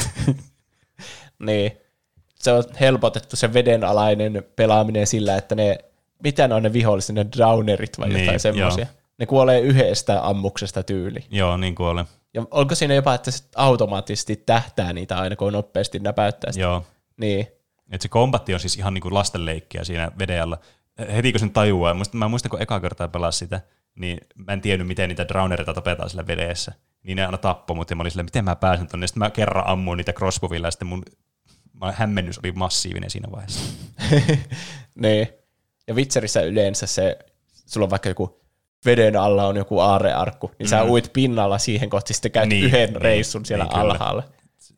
Niin. 1.39 1.73
Se 2.35 2.53
on 2.53 2.65
helpotettu 2.81 3.37
se 3.37 3.53
vedenalainen 3.53 4.45
pelaaminen 4.57 5.07
sillä, 5.07 5.37
että 5.37 5.55
ne, 5.55 5.79
mitä 6.23 6.49
ne 6.49 6.55
on 6.55 6.63
ne 6.63 6.73
viholliset, 6.73 7.15
ne 7.15 7.27
drownerit 7.37 7.99
vai 7.99 8.09
Niin, 8.09 8.21
jotain 8.21 8.41
semmoisia. 8.41 8.87
Ne 9.19 9.27
kuolee 9.27 9.61
yhdestä 9.61 10.27
ammuksesta 10.27 10.83
tyyli. 10.83 11.25
Joo, 11.31 11.57
niin 11.57 11.75
kuin 11.75 11.87
oli. 11.87 12.05
Ja 12.35 12.45
onko 12.51 12.75
siinä 12.75 12.95
jopa, 12.95 13.15
että 13.15 13.31
se 13.31 13.45
automaattisesti 13.57 14.37
tähtää 14.37 14.93
niitä 14.93 15.19
aina, 15.19 15.37
kun 15.37 15.53
nopeasti 15.53 15.99
näpäyttää 15.99 16.53
sitä? 16.53 16.63
Joo. 16.63 16.85
Niin. 17.17 17.47
Et 17.91 18.01
se 18.01 18.09
kombatti 18.09 18.55
on 18.55 18.61
siis 18.61 18.77
ihan 18.77 18.95
niinku 18.95 19.15
lastenleikkiä 19.15 19.85
siinä 19.85 20.13
veden 20.19 20.43
alla. 20.43 20.59
Heti 21.15 21.33
kun 21.33 21.41
sen 21.41 21.51
tajuaa, 21.51 21.95
mä 22.13 22.29
muistan 22.29 22.51
kun 22.51 22.63
eka 22.63 22.81
kertaa 22.81 23.09
pelasin 23.09 23.39
sitä, 23.39 23.61
niin 23.95 24.19
mä 24.35 24.53
en 24.53 24.61
tiennyt, 24.61 24.89
miten 24.89 25.09
niitä 25.09 25.29
drownereita 25.29 25.75
tapetaan 25.75 26.11
sillä 26.11 26.27
vedessä. 26.27 26.73
Niin 27.03 27.17
ne 27.17 27.27
aina 27.27 27.39
tappoi 27.39 27.77
mut 27.77 27.91
ja 27.91 27.97
mä 27.97 28.01
olin 28.01 28.11
silleen, 28.11 28.27
miten 28.27 28.45
mä 28.45 28.57
pääsen 28.57 28.87
tonne. 28.87 29.07
Sitten 29.07 29.19
mä 29.19 29.31
kerran 29.31 29.67
ammuin 29.67 29.97
niitä 29.97 30.13
crossbowilla 30.13 30.67
ja 30.67 30.71
sitten 30.71 30.89
mun 30.89 31.03
hämmennys 31.93 32.39
oli 32.39 32.53
massiivinen 32.53 33.11
siinä 33.11 33.29
vaiheessa. 33.33 33.61
Niin. 34.95 35.29
Ja 35.91 35.95
Witcherissä 35.95 36.41
yleensä 36.41 36.87
se, 36.87 37.19
sulla 37.67 37.85
on 37.85 37.91
vaikka 37.91 38.09
joku 38.09 38.41
veden 38.85 39.17
alla 39.17 39.47
on 39.47 39.57
joku 39.57 39.79
aarearkku, 39.79 40.51
niin 40.59 40.69
sä 40.69 40.85
uit 40.85 41.11
pinnalla 41.13 41.59
siihen 41.59 41.91
kohti, 41.91 42.15
sitten 42.15 42.31
käyt 42.31 42.49
Niin, 42.49 42.65
yhden 42.65 42.93
niin, 42.93 43.03
reissun 43.03 43.47
siellä 43.47 43.65
niin, 43.65 43.77
alhaalla 43.77 44.23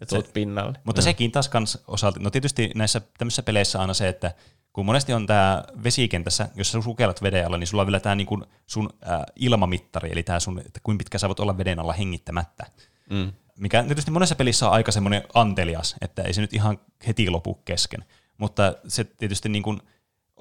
ja 0.00 0.06
tulet 0.06 0.32
pinnalle. 0.32 0.78
Mutta 0.84 1.02
sekin 1.02 1.32
taas 1.32 1.48
kans 1.48 1.78
osalta, 1.86 2.20
no 2.20 2.30
tietysti 2.30 2.70
näissä 2.74 3.00
tämmöisissä 3.18 3.42
peleissä 3.42 3.78
on 3.78 3.80
aina 3.80 3.94
se, 3.94 4.08
että 4.08 4.34
kun 4.72 4.86
monesti 4.86 5.12
on 5.12 5.26
tämä 5.26 5.64
vesikentässä, 5.84 6.48
jos 6.54 6.72
sä 6.72 6.82
sukellat 6.82 7.22
veden 7.22 7.46
alla, 7.46 7.58
niin 7.58 7.66
sulla 7.66 7.82
on 7.82 7.86
vielä 7.86 8.00
tämä 8.00 8.14
niinku 8.14 8.42
sun 8.66 8.90
äh, 9.10 9.20
ilmamittari, 9.36 10.12
eli 10.12 10.22
tämä 10.22 10.40
sun, 10.40 10.58
että 10.58 10.80
kuinka 10.82 10.98
pitkä 10.98 11.18
sä 11.18 11.28
voit 11.28 11.40
olla 11.40 11.58
veden 11.58 11.78
alla 11.78 11.92
hengittämättä. 11.92 12.66
Mm. 13.10 13.32
Mikä 13.58 13.82
tietysti 13.82 14.10
monessa 14.10 14.34
pelissä 14.34 14.66
on 14.66 14.72
aika 14.72 14.92
semmoinen 14.92 15.22
antelias, 15.34 15.96
että 16.00 16.22
ei 16.22 16.34
se 16.34 16.40
nyt 16.40 16.54
ihan 16.54 16.78
heti 17.06 17.30
lopu 17.30 17.54
kesken. 17.54 18.04
Mutta 18.38 18.74
se 18.88 19.04
tietysti 19.04 19.48
niin 19.48 19.62
kuin 19.62 19.80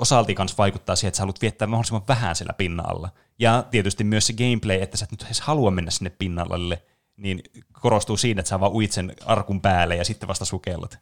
osalti 0.02 0.36
kanssa 0.36 0.58
vaikuttaa 0.58 0.96
siihen, 0.96 1.08
että 1.08 1.18
sä 1.18 1.22
haluat 1.22 1.42
viettää 1.42 1.68
mahdollisimman 1.68 2.08
vähän 2.08 2.36
siellä 2.36 2.54
pinnan 2.54 2.90
alla. 2.90 3.10
Ja 3.40 3.64
tietysti 3.72 4.04
myös 4.04 4.28
se 4.28 4.34
gameplay, 4.34 4.82
että 4.82 4.98
sä 4.98 5.06
et 5.06 5.12
nyt 5.12 5.24
edes 5.24 5.42
halua 5.42 5.72
mennä 5.72 5.92
sinne 5.92 6.10
pinnalle, 6.10 6.84
niin 7.18 7.44
korostuu 7.82 8.18
siinä, 8.18 8.40
että 8.40 8.50
sä 8.50 8.60
vaan 8.60 8.72
uit 8.72 8.92
sen 8.92 9.14
arkun 9.26 9.62
päälle 9.62 9.96
ja 9.96 10.06
sitten 10.06 10.28
vasta 10.28 10.46
sukellat. 10.46 11.00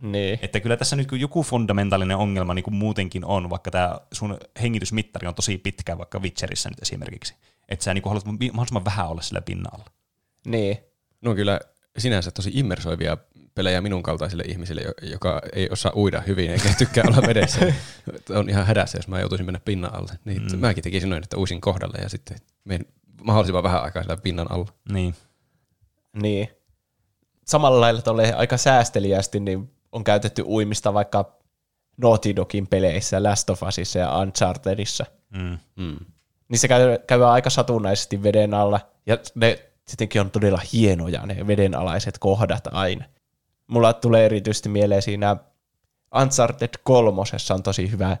Niin. 0.00 0.38
Että 0.42 0.60
kyllä 0.60 0.76
tässä 0.76 0.96
nyt 0.96 1.08
joku 1.12 1.42
fundamentaalinen 1.42 2.16
ongelma 2.16 2.54
niin 2.54 2.62
kuin 2.62 2.74
muutenkin 2.74 3.24
on, 3.24 3.50
vaikka 3.50 3.70
tämä 3.70 4.00
sun 4.12 4.38
hengitysmittari 4.62 5.26
on 5.26 5.34
tosi 5.34 5.58
pitkä, 5.58 5.98
vaikka 5.98 6.18
Witcherissä 6.18 6.68
nyt 6.68 6.82
esimerkiksi. 6.82 7.34
Että 7.68 7.84
sä 7.84 7.94
niin 7.94 8.02
kuin 8.02 8.10
haluat 8.10 8.40
mahdollisimman 8.52 8.84
vähän 8.84 9.08
olla 9.08 9.22
sillä 9.22 9.40
pinnalla. 9.40 9.84
Niin. 10.46 10.78
No 11.20 11.34
kyllä 11.34 11.60
sinänsä 11.98 12.30
tosi 12.30 12.50
immersoivia 12.54 13.16
pelejä 13.56 13.80
minun 13.80 14.02
kaltaisille 14.02 14.42
ihmisille, 14.46 14.80
jo- 14.80 15.10
joka 15.10 15.42
ei 15.52 15.68
osaa 15.70 15.92
uida 15.96 16.20
hyvin 16.20 16.50
eikä 16.50 16.68
tykkää 16.78 17.04
olla 17.08 17.26
vedessä. 17.26 17.60
on 18.38 18.50
ihan 18.50 18.66
hädässä, 18.66 18.98
jos 18.98 19.08
mä 19.08 19.20
joutuisin 19.20 19.46
mennä 19.46 19.60
pinnan 19.64 19.94
alle. 19.94 20.12
Niin 20.24 20.42
mm. 20.42 20.58
mäkin 20.58 20.84
tekisin 20.84 21.10
noin, 21.10 21.22
että 21.22 21.38
uisin 21.38 21.60
kohdalle 21.60 21.98
ja 22.02 22.08
sitten 22.08 22.36
menen 22.64 22.86
mahdollisimman 23.22 23.62
vähän 23.62 23.82
aikaa 23.82 24.02
siellä 24.02 24.22
pinnan 24.22 24.52
alla. 24.52 24.66
Niin. 24.92 25.14
Niin. 26.22 26.48
Samalla 27.46 27.80
lailla 27.80 28.02
tolle 28.02 28.32
aika 28.32 28.56
säästeliästi 28.56 29.40
niin 29.40 29.70
on 29.92 30.04
käytetty 30.04 30.42
uimista 30.42 30.94
vaikka 30.94 31.36
Naughty 31.96 32.36
Dogin 32.36 32.66
peleissä, 32.66 33.22
Last 33.22 33.50
of 33.50 33.62
Usissa 33.62 33.98
ja 33.98 34.18
Unchartedissa. 34.18 35.06
Mm. 35.30 35.58
Mm. 35.76 35.96
Niin 36.48 36.58
se 36.58 36.68
käy, 36.68 36.98
käy 37.06 37.24
aika 37.24 37.50
satunnaisesti 37.50 38.22
veden 38.22 38.54
alla, 38.54 38.80
ja 39.06 39.18
ne 39.34 39.58
sittenkin 39.88 40.20
on 40.20 40.30
todella 40.30 40.60
hienoja 40.72 41.26
ne 41.26 41.46
vedenalaiset 41.46 42.18
kohdat 42.18 42.66
aina. 42.72 43.04
Mulla 43.66 43.92
tulee 43.92 44.24
erityisesti 44.24 44.68
mieleen 44.68 45.02
siinä 45.02 45.36
Uncharted 46.22 46.74
kolmosessa 46.82 47.54
on 47.54 47.62
tosi 47.62 47.90
hyvä 47.90 48.16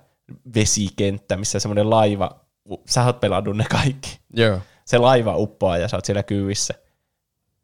vesikenttä, 0.54 1.36
missä 1.36 1.58
semmoinen 1.58 1.90
laiva, 1.90 2.40
sä 2.86 3.04
oot 3.04 3.20
pelannut 3.20 3.56
ne 3.56 3.64
kaikki. 3.70 4.20
Joo. 4.34 4.60
Se 4.84 4.98
laiva 4.98 5.36
uppoaa 5.36 5.78
ja 5.78 5.88
sä 5.88 5.96
oot 5.96 6.04
siellä 6.04 6.22
kyyvissä. 6.22 6.74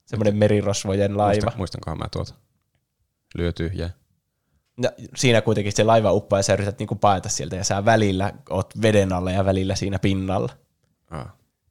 Semmoinen 0.06 0.36
merirosvojen 0.36 1.16
laiva. 1.18 1.32
Muistan, 1.32 1.56
muistankohan 1.56 1.98
mä 1.98 2.04
tuota. 2.12 2.34
Lyö 3.34 3.52
tyhjää. 3.52 3.90
Ja 4.82 4.92
siinä 5.16 5.40
kuitenkin 5.40 5.72
se 5.72 5.84
laiva 5.84 6.12
uppoaa 6.12 6.38
ja 6.38 6.42
sä 6.42 6.52
yrität 6.52 6.78
niinku 6.78 6.94
paeta 6.94 7.28
sieltä 7.28 7.56
ja 7.56 7.64
sä 7.64 7.84
välillä 7.84 8.32
oot 8.50 8.82
veden 8.82 9.12
alla 9.12 9.30
ja 9.30 9.44
välillä 9.44 9.74
siinä 9.74 9.98
pinnalla. 9.98 10.52
Ah. 11.10 11.26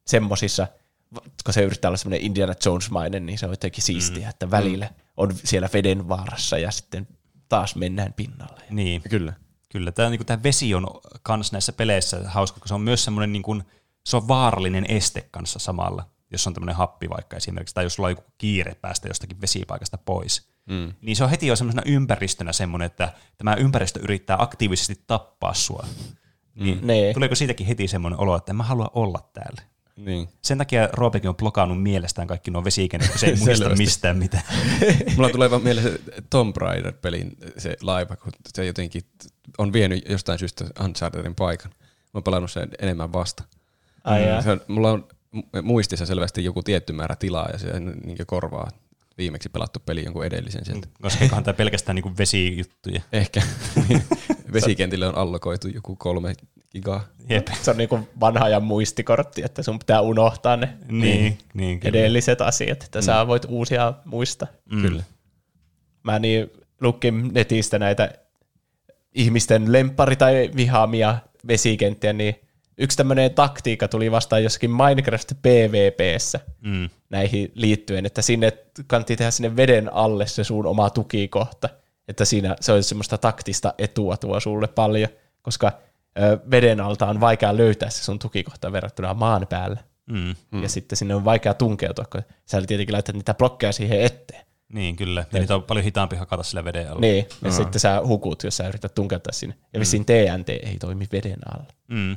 Semmosissa, 0.06 0.66
kun 1.44 1.54
se 1.54 1.62
yrittää 1.62 1.88
olla 1.88 1.96
semmoinen 1.96 2.26
Indiana 2.26 2.54
Jones-mainen, 2.64 3.26
niin 3.26 3.38
se 3.38 3.46
on 3.46 3.52
jotenkin 3.52 3.84
siistiä, 3.84 4.26
mm. 4.26 4.30
että 4.30 4.50
välillä 4.50 4.90
on 5.16 5.34
siellä 5.44 5.68
veden 5.72 6.08
vaarassa 6.08 6.58
ja 6.58 6.70
sitten 6.70 7.08
taas 7.48 7.76
mennään 7.76 8.12
pinnalle. 8.12 8.60
Niin. 8.70 9.02
Kyllä. 9.10 9.32
Kyllä, 9.72 9.92
tämä, 9.92 10.10
niin 10.10 10.26
tämä 10.26 10.42
vesi 10.42 10.74
on 10.74 10.86
kans 11.22 11.52
näissä 11.52 11.72
peleissä 11.72 12.20
hauska, 12.24 12.60
kun 12.60 12.68
se 12.68 12.74
on 12.74 12.80
myös 12.80 13.04
semmoinen, 13.04 13.32
niin 13.32 13.42
kuin, 13.42 13.62
se 14.06 14.16
on 14.16 14.28
vaarallinen 14.28 14.86
este 14.88 15.28
kanssa 15.30 15.58
samalla, 15.58 16.06
jos 16.30 16.46
on 16.46 16.54
tämmöinen 16.54 16.76
happi 16.76 17.10
vaikka 17.10 17.36
esimerkiksi, 17.36 17.74
tai 17.74 17.84
jos 17.84 17.94
sulla 17.94 18.06
on 18.06 18.12
joku 18.12 18.24
kiire 18.38 18.74
päästä 18.74 19.08
jostakin 19.08 19.40
vesipaikasta 19.40 19.98
pois. 19.98 20.48
Mm. 20.66 20.92
Niin 21.00 21.16
se 21.16 21.24
on 21.24 21.30
heti 21.30 21.46
jo 21.46 21.56
semmoisena 21.56 21.82
ympäristönä 21.86 22.52
semmoinen, 22.52 22.86
että 22.86 23.12
tämä 23.38 23.54
ympäristö 23.54 24.00
yrittää 24.00 24.36
aktiivisesti 24.40 25.04
tappaa 25.06 25.54
sua. 25.54 25.86
Niin 26.54 26.78
Nee. 26.82 27.14
tuleeko 27.14 27.34
siitäkin 27.34 27.66
heti 27.66 27.88
semmoinen 27.88 28.20
olo, 28.20 28.36
että 28.36 28.52
en 28.52 28.56
mä 28.56 28.62
halua 28.62 28.90
olla 28.94 29.30
täällä? 29.32 29.62
Niin. 29.96 30.28
Sen 30.42 30.58
takia 30.58 30.88
Roopekin 30.92 31.28
on 31.28 31.36
blokannut 31.36 31.82
mielestään 31.82 32.28
kaikki 32.28 32.50
nuo 32.50 32.64
vesikentät, 32.64 33.10
kun 33.10 33.18
se 33.18 33.26
ei 33.26 33.36
muista 33.44 33.68
mistään 33.68 34.16
mitään. 34.16 34.44
Mulla 35.16 35.28
tulee 35.30 35.50
vaan 35.50 35.62
mieleen 35.62 35.86
se 35.86 36.00
Tomb 36.30 36.56
Raider-pelin 36.56 37.36
se 37.58 37.76
laiva, 37.82 38.16
kun 38.16 38.32
se 38.54 38.64
jotenkin 38.64 39.02
on 39.58 39.72
vienyt 39.72 40.08
jostain 40.08 40.38
syystä 40.38 40.64
Unchartedin 40.84 41.34
paikan. 41.34 41.72
Mä 41.80 42.10
oon 42.14 42.22
pelannut 42.22 42.50
sen 42.50 42.68
enemmän 42.78 43.12
vasta. 43.12 43.44
Ai 44.04 44.28
jaa. 44.28 44.42
se 44.42 44.50
on, 44.50 44.60
mulla 44.68 44.90
on 44.90 45.08
mu- 45.36 45.62
muistissa 45.62 46.06
selvästi 46.06 46.44
joku 46.44 46.62
tietty 46.62 46.92
määrä 46.92 47.16
tilaa 47.16 47.48
ja 47.52 47.58
se 47.58 47.80
niin 47.80 48.18
korvaa 48.26 48.70
viimeksi 49.18 49.48
pelattu 49.48 49.78
peli 49.86 50.04
jonkun 50.04 50.24
edellisen 50.24 50.64
sieltä. 50.64 50.88
Koskeekohan 51.02 51.44
tämä 51.44 51.54
pelkästään 51.54 51.96
niin 51.96 52.18
vesijuttuja? 52.18 53.00
Ehkä. 53.12 53.42
Vesikentille 54.52 55.06
on 55.06 55.14
allokoitu 55.14 55.68
joku 55.68 55.96
kolme 55.96 56.34
gigaa. 56.72 57.04
Jep. 57.28 57.48
Se 57.62 57.70
on 57.70 57.76
niinku 57.76 58.08
vanha 58.20 58.48
ja 58.48 58.60
muistikortti, 58.60 59.42
että 59.44 59.62
sun 59.62 59.78
pitää 59.78 60.00
unohtaa 60.00 60.56
ne 60.56 60.68
Niin, 60.88 61.38
niin 61.54 61.80
kyllä. 61.80 61.98
edelliset 61.98 62.40
asiat, 62.40 62.82
että 62.82 62.98
mm. 62.98 63.02
sä 63.02 63.26
voit 63.26 63.44
uusia 63.48 63.94
muista. 64.04 64.46
Mm. 64.72 64.82
Kyllä. 64.82 65.02
Mä 66.02 66.18
niin 66.18 66.50
lukin 66.80 67.30
netistä 67.34 67.78
näitä 67.78 68.10
ihmisten 69.14 69.66
lemppari- 69.72 70.16
tai 70.16 70.50
vihaamia 70.56 71.16
vesikenttiä, 71.46 72.12
niin 72.12 72.34
yksi 72.78 72.96
tämmöinen 72.96 73.34
taktiikka 73.34 73.88
tuli 73.88 74.10
vastaan 74.10 74.42
jossakin 74.42 74.70
Minecraft 74.70 75.32
PvPssä 75.42 76.40
Mm. 76.60 76.90
näihin 77.10 77.52
liittyen, 77.54 78.06
että 78.06 78.22
sinne 78.22 78.52
kannatti 78.86 79.16
tehdä 79.16 79.30
sinne 79.30 79.56
veden 79.56 79.92
alle 79.92 80.26
se 80.26 80.44
sun 80.44 80.66
oma 80.66 80.90
tukikohta, 80.90 81.68
että 82.12 82.24
siinä 82.24 82.56
se 82.60 82.72
olisi 82.72 82.88
semmoista 82.88 83.18
taktista 83.18 83.74
etua 83.78 84.16
tuo 84.16 84.40
sulle 84.40 84.68
paljon, 84.68 85.08
koska 85.42 85.72
ö, 86.18 86.38
veden 86.50 86.80
alta 86.80 87.06
on 87.06 87.20
vaikea 87.20 87.56
löytää 87.56 87.90
se 87.90 88.04
sun 88.04 88.18
tukikohta 88.18 88.72
verrattuna 88.72 89.14
maan 89.14 89.46
päälle. 89.46 89.78
Mm. 90.10 90.34
Mm. 90.50 90.62
Ja 90.62 90.68
sitten 90.68 90.96
sinne 90.96 91.14
on 91.14 91.24
vaikea 91.24 91.54
tunkeutua, 91.54 92.04
kun 92.12 92.22
sä 92.46 92.62
tietenkin 92.62 92.92
laitat 92.92 93.14
niitä 93.14 93.34
blokkeja 93.34 93.72
siihen 93.72 94.00
eteen. 94.00 94.46
Niin, 94.72 94.96
kyllä. 94.96 95.24
Ja 95.32 95.38
niitä 95.38 95.54
on 95.54 95.62
paljon 95.62 95.84
hitaampi 95.84 96.16
hakata 96.16 96.42
sillä 96.42 96.64
veden 96.64 96.88
alla. 96.88 97.00
Niin, 97.00 97.16
ja 97.18 97.48
uh-huh. 97.48 97.56
sitten 97.56 97.80
sä 97.80 98.00
hukut, 98.06 98.44
jos 98.44 98.56
sä 98.56 98.68
yrität 98.68 98.94
tunkeuttaa 98.94 99.32
sinne. 99.32 99.56
Ja 99.72 99.80
vissiin 99.80 100.04
TNT 100.04 100.48
ei 100.48 100.76
toimi 100.80 101.08
veden 101.12 101.38
alla. 101.54 101.72
Mm. 101.88 102.16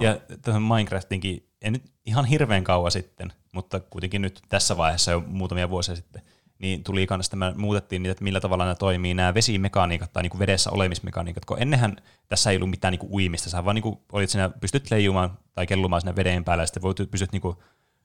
Ja 0.00 0.20
tähän 0.42 0.62
Minecraftinkin 0.62 1.48
en 1.62 1.72
nyt 1.72 1.82
ihan 2.06 2.24
hirveän 2.24 2.64
kauan 2.64 2.90
sitten, 2.90 3.32
mutta 3.54 3.80
kuitenkin 3.80 4.22
nyt 4.22 4.40
tässä 4.48 4.76
vaiheessa 4.76 5.10
jo 5.10 5.22
muutamia 5.26 5.70
vuosia 5.70 5.96
sitten, 5.96 6.22
niin 6.58 6.84
tuli 6.84 7.06
kanssa 7.06 7.30
tämä, 7.30 7.52
muutettiin 7.56 8.02
niitä, 8.02 8.12
että 8.12 8.24
millä 8.24 8.40
tavalla 8.40 8.64
nämä 8.64 8.74
toimii, 8.74 9.14
nämä 9.14 9.34
vesimekaniikat 9.34 10.12
tai 10.12 10.22
niin 10.22 10.30
kuin 10.30 10.38
vedessä 10.38 10.70
olemismekaniikat, 10.70 11.44
kun 11.44 11.62
ennenhän 11.62 11.96
tässä 12.28 12.50
ei 12.50 12.56
ollut 12.56 12.70
mitään 12.70 12.92
niin 12.92 12.98
kuin 12.98 13.12
uimista, 13.12 13.50
sä 13.50 13.64
vaan 13.64 13.74
niin 13.74 13.82
kuin 13.82 13.98
olit 14.12 14.30
siinä, 14.30 14.48
pystyt 14.48 14.90
leijumaan 14.90 15.38
tai 15.54 15.66
kellumaan 15.66 16.00
sinne 16.00 16.16
veden 16.16 16.44
päällä, 16.44 16.62
ja 16.62 16.66
sitten 16.66 16.82
voit, 16.82 17.10
pystyt 17.10 17.32
niin 17.32 17.42
kuin 17.42 17.56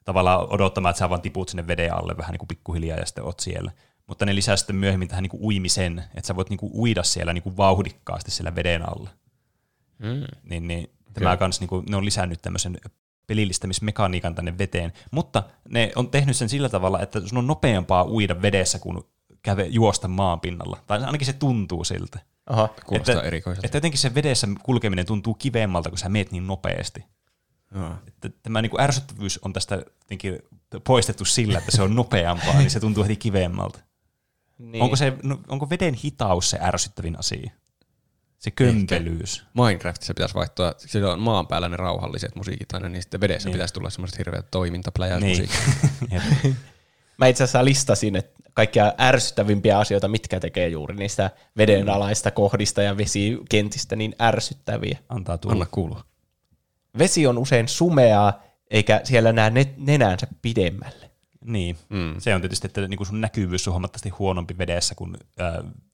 tavallaan 0.05 0.47
odottamaan, 0.49 0.91
että 0.91 0.99
sä 0.99 1.09
vaan 1.09 1.21
tiput 1.21 1.49
sinne 1.49 1.67
veden 1.67 1.93
alle 1.93 2.17
vähän 2.17 2.31
niin 2.31 2.39
kuin 2.39 2.47
pikkuhiljaa 2.47 2.97
ja 2.97 3.05
sitten 3.05 3.23
oot 3.23 3.39
siellä. 3.39 3.71
Mutta 4.07 4.25
ne 4.25 4.35
lisää 4.35 4.55
sitten 4.57 4.75
myöhemmin 4.75 5.07
tähän 5.07 5.23
niin 5.23 5.29
kuin 5.29 5.43
uimisen, 5.43 6.03
että 6.15 6.27
sä 6.27 6.35
voit 6.35 6.49
niin 6.49 6.57
kuin 6.57 6.71
uida 6.75 7.03
siellä 7.03 7.33
niin 7.33 7.43
kuin 7.43 7.57
vauhdikkaasti 7.57 8.31
siellä 8.31 8.55
veden 8.55 8.89
alla. 8.89 9.09
Mm. 9.99 10.23
Niin, 10.43 10.67
niin 10.67 10.89
tämä 11.13 11.37
kans, 11.37 11.59
niin 11.59 11.67
kuin, 11.67 11.85
ne 11.89 11.97
on 11.97 12.05
lisännyt 12.05 12.41
tämmöisen 12.41 12.77
pelillistämismekaniikan 13.27 14.35
tänne 14.35 14.57
veteen, 14.57 14.93
mutta 15.11 15.43
ne 15.69 15.91
on 15.95 16.09
tehnyt 16.09 16.37
sen 16.37 16.49
sillä 16.49 16.69
tavalla, 16.69 17.01
että 17.01 17.27
sun 17.27 17.37
on 17.37 17.47
nopeampaa 17.47 18.05
uida 18.07 18.41
vedessä 18.41 18.79
kuin 18.79 19.03
käve, 19.41 19.65
juosta 19.65 20.07
maan 20.07 20.39
pinnalla. 20.39 20.77
Tai 20.87 21.03
ainakin 21.03 21.25
se 21.25 21.33
tuntuu 21.33 21.83
siltä. 21.83 22.19
Aha. 22.45 22.69
Kuulostaa 22.85 23.15
että, 23.15 23.27
erikoiselta. 23.27 23.67
Että 23.67 23.77
jotenkin 23.77 23.99
se 23.99 24.15
vedessä 24.15 24.47
kulkeminen 24.63 25.05
tuntuu 25.05 25.33
kiveemmalta, 25.33 25.89
kun 25.89 25.97
sä 25.97 26.09
meet 26.09 26.31
niin 26.31 26.47
nopeasti. 26.47 27.05
Joo. 27.75 27.95
Että 28.07 28.29
tämä 28.43 28.61
niin 28.61 28.69
kuin 28.69 28.81
ärsyttävyys 28.81 29.39
on 29.41 29.53
tästä 29.53 29.75
jotenkin 29.75 30.39
poistettu 30.83 31.25
sillä, 31.25 31.57
että 31.57 31.71
se 31.71 31.81
on 31.81 31.95
nopeampaa, 31.95 32.57
niin 32.57 32.71
se 32.71 32.79
tuntuu 32.79 33.03
heti 33.03 33.15
kiveemmalta. 33.15 33.79
Niin. 34.57 34.83
Onko, 34.83 34.95
se, 34.95 35.13
no, 35.23 35.39
onko 35.47 35.69
veden 35.69 35.93
hitaus 35.93 36.49
se 36.49 36.59
ärsyttävin 36.61 37.19
asia? 37.19 37.51
Se 38.43 38.51
kömpelyys. 38.51 39.43
Minecraftissa 39.53 40.13
pitäisi 40.13 40.35
vaihtaa, 40.35 40.73
sillä 40.77 41.13
on 41.13 41.19
maan 41.19 41.47
päällä 41.47 41.69
ne 41.69 41.77
rauhalliset 41.77 42.35
musiikit 42.35 42.73
aina, 42.73 42.89
niin 42.89 43.01
sitten 43.01 43.21
vedessä 43.21 43.49
Niin. 43.49 43.53
pitäisi 43.53 43.73
tulla 43.73 43.89
semmoiset 43.89 44.17
hirveät 44.17 44.51
toimintapläjät 44.51 45.19
Niin. 45.19 45.49
Mä 47.17 47.27
itse 47.27 47.43
asiassa 47.43 47.65
listasin, 47.65 48.15
että 48.15 48.43
kaikkia 48.53 48.93
ärsyttävimpiä 48.99 49.79
asioita, 49.79 50.07
mitkä 50.07 50.39
tekee 50.39 50.67
juuri 50.67 50.95
niistä 50.95 51.31
vedenalaista 51.57 52.31
kohdista 52.31 52.81
ja 52.81 52.97
vesikentistä 52.97 53.95
niin 53.95 54.15
ärsyttäviä. 54.21 54.97
Antaa 55.09 55.37
tulla. 55.37 55.53
Anna 55.53 55.65
kuulua. 55.71 56.03
Vesi 56.97 57.27
on 57.27 57.37
usein 57.37 57.67
sumeaa, 57.67 58.43
eikä 58.71 59.01
siellä 59.03 59.31
näe 59.31 59.49
ne- 59.49 59.73
nenänsä 59.77 60.27
pidemmälle. 60.41 61.11
Niin, 61.45 61.77
mm. 61.89 62.15
se 62.19 62.35
on 62.35 62.41
tietysti, 62.41 62.67
että 62.67 62.87
niinku 62.87 63.05
sun 63.05 63.21
näkyvyys 63.21 63.67
on 63.67 63.73
huomattavasti 63.73 64.09
huonompi 64.09 64.57
vedessä 64.57 64.95
kuin 64.95 65.17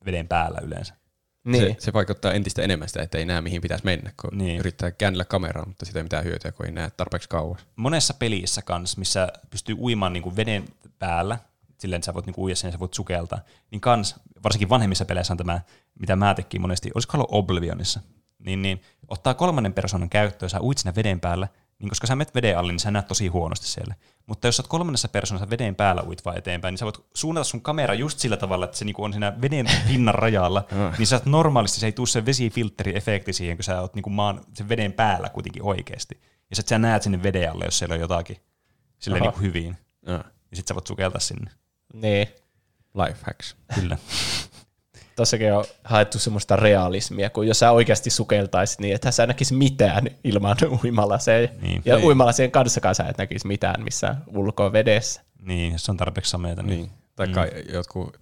veden 0.06 0.28
päällä 0.28 0.60
yleensä. 0.64 0.99
Niin. 1.44 1.64
Se, 1.64 1.76
se 1.80 1.94
vaikuttaa 1.94 2.34
entistä 2.34 2.61
enemmän 2.61 2.88
sitä, 2.88 3.02
että 3.02 3.18
ei 3.18 3.26
näe 3.26 3.41
mihin 3.41 3.61
pitäisi 3.61 3.86
mennä, 3.86 4.11
kun 4.22 4.30
Niin. 4.32 4.38
niin. 4.48 4.60
yrittää 4.60 4.91
käännellä 4.91 5.26
kameraa, 5.26 5.66
mutta 5.66 5.86
sitä 5.86 5.99
ei 5.99 6.03
mitään 6.03 6.24
hyötyä, 6.24 6.52
kun 6.52 6.66
ei 6.66 6.72
näe 6.72 6.90
tarpeeksi 6.98 7.30
kauas. 7.30 7.66
Monessa 7.76 8.14
pelissä 8.14 8.61
kanssa, 8.61 8.99
missä 8.99 9.28
pystyy 9.49 9.76
uimaan 9.76 10.14
niinku 10.14 10.36
veden 10.36 10.66
päällä, 10.99 11.38
silleen, 11.78 11.98
että 11.98 12.06
sä 12.06 12.14
voit 12.14 12.26
niinku 12.26 12.44
uida 12.44 12.56
sen 12.56 12.68
ja 12.68 12.72
sä 12.72 12.80
voit 12.80 12.94
sukeltaa, 12.94 13.40
niin 13.72 13.82
kans, 13.82 14.16
varsinkin 14.44 14.70
vanhemmissa 14.70 15.06
peleissä 15.06 15.34
on 15.34 15.38
tämä, 15.38 15.61
mitä 15.99 16.16
mä 16.16 16.36
tekin 16.36 16.61
monesti, 16.61 16.91
olisiko 16.95 17.18
ollut 17.18 17.30
Oblivionissa, 17.32 17.99
niin, 18.40 18.61
niin 18.61 18.82
ottaa 19.07 19.34
kolmannen 19.34 19.74
persoonan 19.74 20.10
käyttöön, 20.10 20.49
sä 20.49 20.61
uit 20.61 20.78
siinä 20.78 20.95
veden 20.95 21.20
päällä, 21.20 21.48
niin 21.80 21.90
koska 21.90 22.08
sä 22.08 22.16
menet 22.16 22.36
veden 22.36 22.58
alle, 22.58 22.72
niin 22.72 22.80
sä 22.80 22.92
näet 22.92 23.08
tosi 23.08 23.28
huonosti 23.28 23.68
siellä. 23.68 23.96
Mutta 24.26 24.48
jos 24.48 24.58
sä 24.58 24.62
oot 24.64 24.68
kolmannessa 24.68 25.08
persoonassa 25.08 25.50
veden 25.50 25.76
päällä 25.76 26.02
uit 26.02 26.26
vaan 26.26 26.38
eteenpäin, 26.38 26.72
niin 26.72 26.78
sä 26.78 26.86
voit 26.86 27.06
suunnata 27.14 27.44
sun 27.44 27.62
kamera 27.62 27.94
just 27.94 28.20
sillä 28.20 28.38
tavalla, 28.38 28.66
että 28.66 28.78
se 28.78 28.86
niinku 28.86 29.04
on 29.04 29.14
siinä 29.14 29.42
veden 29.42 29.66
pinnan 29.88 30.16
rajalla, 30.16 30.66
niin 30.98 31.08
sä 31.08 31.16
oot 31.16 31.26
normaalisti, 31.26 31.80
se 31.80 31.86
ei 31.86 31.92
tule 31.92 32.08
se 32.08 32.26
vesifiltteri-efekti 32.26 33.34
siihen, 33.34 33.58
kun 33.58 33.64
sä 33.64 33.82
oot 33.82 33.96
niinku 33.96 34.10
maan 34.10 34.42
sen 34.54 34.70
veden 34.70 34.94
päällä 34.94 35.30
kuitenkin 35.30 35.64
oikeasti. 35.64 36.22
Ja 36.50 36.56
sit 36.56 36.68
sä 36.68 36.80
näet 36.80 37.04
sinne 37.04 37.24
veden 37.24 37.52
alle, 37.52 37.66
jos 37.66 37.80
siellä 37.80 37.94
on 37.94 38.00
jotakin 38.02 38.38
silleen 39.00 39.24
niinku 39.24 39.40
hyvin. 39.40 39.78
Ja. 40.06 40.14
Ja 40.52 40.58
sit 40.58 40.68
sä 40.68 40.76
voit 40.76 40.88
sukeltaa 40.88 41.20
sinne. 41.20 41.52
niin. 41.94 42.28
Life 43.06 43.20
hacks. 43.26 43.56
Kyllä. 43.76 43.98
Tossakin 45.20 45.54
on 45.54 45.65
haettu 45.84 46.20
semmoista 46.20 46.56
realismia, 46.56 47.30
kun 47.30 47.48
jos 47.48 47.60
sä 47.60 47.72
oikeasti 47.72 48.10
sukeltaisit 48.10 48.80
niin, 48.80 48.96
että 48.96 49.12
sä 49.12 49.28
näkisi 49.28 49.54
mitään 49.54 50.04
ilman 50.23 50.57
uimalaseen. 50.84 51.49
Niin. 51.62 51.81
ja 51.86 51.96
Niin. 51.96 52.06
uimalaseen 52.07 52.52
kanssakaan 52.52 52.96
sä 52.96 53.04
et 53.04 53.18
näkisi 53.18 53.48
mitään 53.48 53.84
missään 53.84 54.23
ulkoa 54.28 54.72
vedessä. 54.73 55.22
niin, 55.41 55.72
jos 55.73 55.89
on 55.89 55.98
tarpeeksi 55.98 56.31
sameita. 56.31 56.64
Niin. 56.64 56.80
Niin. 56.80 56.91
Tai 57.15 57.28
mm. 57.28 57.73
jotkut 57.73 58.18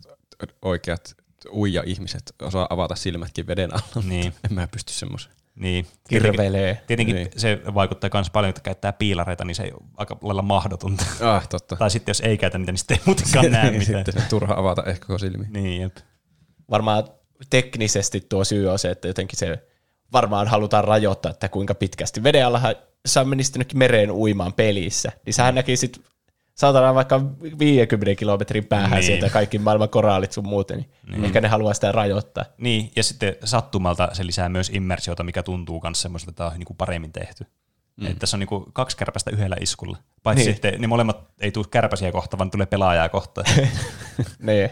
oikeat 0.61 1.15
uija-ihmiset 1.51 2.33
osaa 2.41 2.67
avata 2.69 2.95
silmätkin 2.95 3.47
veden 3.47 3.73
alla. 3.73 4.07
Niin. 4.07 4.33
en 4.49 4.53
mä 4.53 4.67
pysty 4.67 4.93
semmoisen. 4.93 5.31
niin. 5.55 5.87
Kirvelee. 6.09 6.81
Tietenkin 6.87 7.15
Niin. 7.15 7.29
se 7.37 7.61
vaikuttaa 7.73 8.09
myös 8.13 8.29
paljon, 8.29 8.49
että 8.49 8.61
käyttää 8.61 8.93
piilareita, 8.93 9.45
niin 9.45 9.55
se 9.55 9.63
ei 9.63 9.71
ole 9.71 9.81
aika 9.97 10.17
lailla 10.21 10.41
mahdotonta. 10.41 11.05
Ah, 11.21 11.47
totta. 11.47 11.75
tai 11.75 11.89
sitten 11.91 12.09
jos 12.09 12.21
ei 12.21 12.37
käytä 12.37 12.57
niitä, 12.57 12.71
niin 12.71 12.79
sitten 12.79 12.97
ei 12.97 13.03
muutenkaan 13.05 13.51
näe 13.51 13.71
mitään. 13.71 13.85
Sitten 13.85 14.13
se 14.13 14.19
on 14.19 14.25
turha 14.29 14.53
avata 14.57 14.83
ehkä 14.83 15.17
silmiä. 15.17 15.47
Niin, 15.51 15.81
jep. 15.81 15.97
Varmaan 16.69 17.03
teknisesti 17.49 18.21
tuo 18.21 18.43
syy 18.43 18.67
on 18.67 18.79
se, 18.79 18.91
että 18.91 19.07
jotenkin 19.07 19.39
se 19.39 19.67
varmaan 20.13 20.47
halutaan 20.47 20.83
rajoittaa, 20.83 21.31
että 21.31 21.49
kuinka 21.49 21.75
pitkästi. 21.75 22.23
Veden 22.23 22.41
jos 22.41 23.13
sä 23.13 23.23
menisit 23.23 23.73
mereen 23.73 24.11
uimaan 24.11 24.53
pelissä, 24.53 25.11
niin 25.25 25.33
sähän 25.33 25.55
näkisit 25.55 26.01
saatana 26.57 26.95
vaikka 26.95 27.21
50 27.59 28.15
kilometrin 28.19 28.65
päähän 28.65 28.89
Niin. 28.89 28.95
niin. 28.99 29.05
sieltä 29.05 29.29
kaikki 29.29 29.59
maailman 29.59 29.89
koraalit 29.89 30.31
sun 30.31 30.47
muuten, 30.47 30.77
niin, 30.77 30.89
niin. 31.11 31.25
ehkä 31.25 31.41
ne 31.41 31.47
haluaa 31.47 31.73
sitä 31.73 31.91
rajoittaa. 31.91 32.45
Niin, 32.57 32.91
ja 32.95 33.03
sitten 33.03 33.35
sattumalta 33.43 34.09
se 34.13 34.25
lisää 34.25 34.49
myös 34.49 34.69
immersiota, 34.73 35.23
mikä 35.23 35.43
tuntuu 35.43 35.81
myös 35.83 36.01
semmoiselta, 36.01 36.31
että 36.31 36.37
tämä 36.37 36.49
on 36.49 36.57
niinku 36.57 36.73
paremmin 36.73 37.11
tehty. 37.11 37.45
Mm. 37.95 38.05
Että 38.05 38.19
tässä 38.19 38.37
on 38.37 38.39
niinku 38.39 38.69
kaksi 38.73 38.97
kärpästä 38.97 39.31
yhdellä 39.31 39.55
iskulla. 39.61 39.97
Paitsi 40.23 40.39
niin. 40.39 40.47
Niin. 40.47 40.55
sitten 40.55 40.81
ne 40.81 40.87
molemmat 40.87 41.27
ei 41.39 41.51
tule 41.51 41.65
kärpäsiä 41.71 42.11
kohta, 42.11 42.37
vaan 42.37 42.51
tulee 42.51 42.65
pelaajaa 42.65 43.09
kohta. 43.09 43.43
niin. 44.39 44.69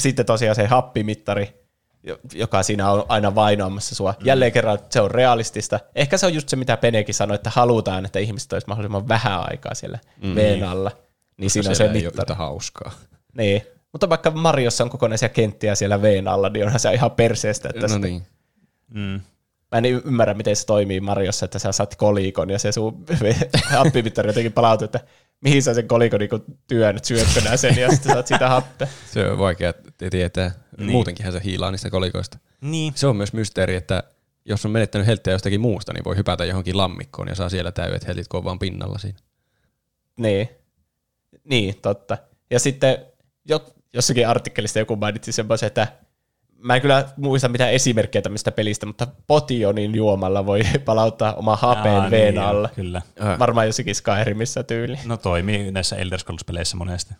Sitten 0.00 0.26
tosiaan 0.26 0.56
se 0.56 0.66
happimittari, 0.66 1.54
jo- 2.02 2.18
joka 2.34 2.62
siinä 2.62 2.90
on 2.90 3.04
aina 3.08 3.34
vainoamassa 3.34 3.94
sua. 3.94 4.14
Mm. 4.20 4.26
Jälleen 4.26 4.52
kerran 4.52 4.78
se 4.90 5.00
on 5.00 5.10
realistista. 5.10 5.80
Ehkä 5.94 6.18
se 6.18 6.26
on 6.26 6.34
just 6.34 6.48
se, 6.48 6.56
mitä 6.56 6.76
Penekin 6.76 7.14
sanoi, 7.14 7.34
että 7.34 7.50
halutaan, 7.54 8.04
että 8.04 8.18
ihmiset 8.18 8.52
olisi 8.52 8.66
mahdollisimman 8.68 9.08
vähän 9.08 9.44
aikaa 9.50 9.74
siellä 9.74 9.98
mm. 10.22 10.34
veen 10.34 10.64
alla. 10.64 10.90
Niin 11.36 11.50
siinä 11.50 11.70
on 11.70 11.76
se 11.76 11.84
ei 11.84 11.90
mittari. 11.92 12.22
yhtä 12.22 12.34
hauskaa. 12.34 12.92
Niin. 13.36 13.62
Mutta 13.92 14.08
vaikka 14.08 14.30
Mariossa 14.30 14.84
on 14.84 14.90
kokonaisia 14.90 15.28
kenttiä 15.28 15.74
siellä 15.74 16.02
veen 16.02 16.28
alla, 16.28 16.48
niin 16.48 16.64
onhan 16.64 16.80
se 16.80 16.94
ihan 16.94 17.10
perseestä. 17.10 17.68
Että 17.74 17.86
No 17.88 17.98
niin. 17.98 18.22
mm. 18.94 19.20
Mä 19.72 19.78
en 19.78 19.84
ymmärrä, 19.84 20.34
miten 20.34 20.56
se 20.56 20.66
toimii 20.66 21.00
Mariossa, 21.00 21.44
että 21.44 21.58
sä 21.58 21.72
saat 21.72 21.94
kolikon 21.96 22.50
ja 22.50 22.58
se 22.58 22.72
sun 22.72 23.04
happimittari 23.78 24.28
jotenkin 24.28 24.52
palautuu, 24.52 24.84
että 24.84 25.00
mihin 25.40 25.62
sä 25.62 25.74
sen 25.74 25.88
kolikon 25.88 26.20
niin 26.20 26.58
työnnät, 26.66 27.04
syötkö 27.04 27.40
nää 27.40 27.56
sen 27.56 27.76
ja 27.76 27.90
sitten 27.90 28.12
saat 28.12 28.26
siitä 28.26 28.48
happea. 28.48 28.88
Se 29.12 29.30
on 29.30 29.38
vaikea 29.38 29.72
tietää. 30.10 30.50
Niin. 30.78 30.90
Muutenkinhan 30.90 31.32
se 31.32 31.40
hiilaa 31.44 31.70
niistä 31.70 31.90
kolikoista. 31.90 32.38
Niin, 32.60 32.92
Se 32.96 33.06
on 33.06 33.16
myös 33.16 33.32
mysteeri, 33.32 33.74
että 33.74 34.02
jos 34.44 34.66
on 34.66 34.70
menettänyt 34.70 35.06
helttiä 35.06 35.32
jostakin 35.32 35.60
muusta, 35.60 35.92
niin 35.92 36.04
voi 36.04 36.16
hypätä 36.16 36.44
johonkin 36.44 36.76
lammikkoon 36.76 37.28
ja 37.28 37.34
saa 37.34 37.48
siellä 37.48 37.72
täydet 37.72 38.06
heltit, 38.06 38.28
kun 38.28 38.38
on 38.38 38.44
vaan 38.44 38.58
pinnalla 38.58 38.98
siinä. 38.98 39.18
Niin. 40.18 40.48
Niin, 41.44 41.74
totta. 41.82 42.18
Ja 42.50 42.60
sitten 42.60 42.98
jo, 43.48 43.74
jossakin 43.92 44.28
artikkelista 44.28 44.78
joku 44.78 44.96
mainitsi 44.96 45.32
semmoisen, 45.32 45.66
että 45.66 45.88
mä 46.62 46.74
en 46.74 46.82
kyllä 46.82 47.08
muista 47.16 47.48
mitään 47.48 47.72
esimerkkejä 47.72 48.22
tämmöistä 48.22 48.52
pelistä, 48.52 48.86
mutta 48.86 49.06
potionin 49.26 49.94
juomalla 49.94 50.46
voi 50.46 50.60
palauttaa 50.84 51.34
oma 51.34 51.56
hapeen 51.56 52.10
veen 52.10 52.34
niin, 52.34 52.44
alla. 52.44 52.68
Kyllä. 52.74 53.02
Äh, 53.22 53.38
Varmaan 53.38 53.66
jossakin 53.66 53.94
Skyrimissä 53.94 54.62
tyyli. 54.62 54.98
No 55.04 55.16
toimii 55.16 55.70
näissä 55.70 55.96
Elder 55.96 56.18
Scrolls-peleissä 56.18 56.76
monesti. 56.76 57.14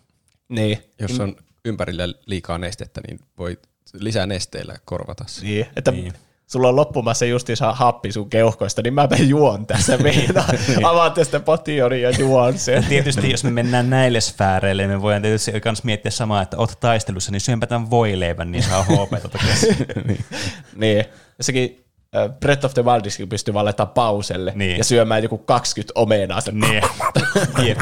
Niin. 0.49 0.77
jos 0.99 1.19
on 1.19 1.35
ympärillä 1.65 2.07
liikaa 2.25 2.57
nestettä, 2.57 3.01
niin 3.07 3.19
voi 3.37 3.57
lisää 3.93 4.25
nesteillä 4.25 4.75
korvata 4.85 5.23
se. 5.27 5.45
Niin, 5.45 5.65
että 5.75 5.91
Niin. 5.91 6.13
Niin. 6.51 6.53
sulla 6.53 6.69
on 6.69 6.75
loppumassa 6.75 7.25
justiinsa 7.25 7.73
happi 7.73 8.11
sun 8.11 8.29
keuhkoista, 8.29 8.81
niin 8.81 8.93
mäpä 8.93 9.15
juon 9.15 9.67
tässä 9.67 9.97
meina. 10.03 10.43
Avaan 10.83 11.11
tästä 11.11 11.39
potionin 11.39 12.01
ja 12.01 12.09
juon 12.11 12.57
sen. 12.57 12.83
Tietysti 12.83 13.31
jos 13.31 13.43
me 13.43 13.49
mennään 13.51 13.89
näille 13.89 14.21
sfääreille, 14.21 14.87
me 14.87 15.01
voidaan 15.01 15.21
tietysti 15.21 15.51
myös 15.65 15.83
miettiä 15.83 16.11
samaa, 16.11 16.41
että 16.41 16.57
oot 16.57 16.79
taistelussa, 16.79 17.31
niin 17.31 17.41
syönpä 17.41 17.67
tämän 17.67 17.89
voileivän, 17.89 18.51
niin 18.51 18.63
saa 18.63 18.83
HP 18.83 19.31
takaisin. 19.31 19.75
niin. 20.75 21.05
Jossakin 21.37 21.85
äh, 22.15 22.29
Breath 22.39 22.65
of 22.65 22.73
the 22.73 22.85
Wildiskin 22.85 23.29
pystyy 23.29 23.53
vaan 23.53 23.65
laittaa 23.65 23.85
pauselle 23.85 24.53
Niin. 24.55 24.77
ja 24.77 24.83
syömään 24.83 25.23
joku 25.23 25.37
20 25.37 25.91
omenaa 25.95 26.41
sen 26.41 26.59
niin. 26.59 26.83
Jep. 27.67 27.79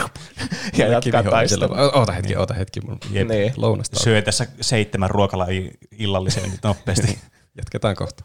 ja 0.77 0.87
jatkaa 0.87 1.23
taistelua. 1.23 1.91
Oota 1.93 2.11
hetki, 2.11 2.35
oota 2.35 2.53
hetki. 2.53 2.81
Mun 2.81 2.97
Jep. 3.11 3.27
Niin. 3.27 3.53
lounasta. 3.57 3.99
Syö 3.99 4.21
tässä 4.21 4.47
seitsemän 4.61 5.09
ruokalajia 5.09 5.71
illalliseen 5.99 6.49
nyt 6.51 6.59
nopeasti. 6.63 7.19
Jatketaan 7.57 7.95
kohta. 7.95 8.23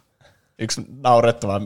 Yksi 0.59 0.83
naurettava 1.03 1.61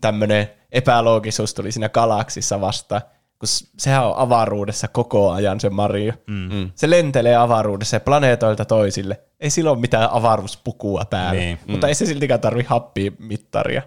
tämmöinen 0.00 0.50
epäloogisuus 0.72 1.54
tuli 1.54 1.72
siinä 1.72 1.88
galaksissa 1.88 2.60
vastaan, 2.60 3.02
kun 3.38 3.48
sehän 3.78 4.06
on 4.06 4.16
avaruudessa 4.16 4.88
koko 4.88 5.30
ajan 5.30 5.60
se 5.60 5.70
Mario. 5.70 6.12
Mm. 6.26 6.70
Se 6.74 6.90
lentelee 6.90 7.36
avaruudessa 7.36 7.96
ja 7.96 8.00
planeetoilta 8.00 8.64
toisille. 8.64 9.20
Ei 9.40 9.50
sillä 9.50 9.70
ole 9.70 9.80
mitään 9.80 10.10
avaruuspukua 10.10 11.04
päällä, 11.10 11.40
Niin. 11.40 11.40
niin. 11.46 11.58
mutta 11.66 11.86
mm. 11.86 11.88
ei 11.88 11.94
se 11.94 12.06
siltikään 12.06 12.40
tarvi 12.40 12.62
happimittaria. 12.62 13.82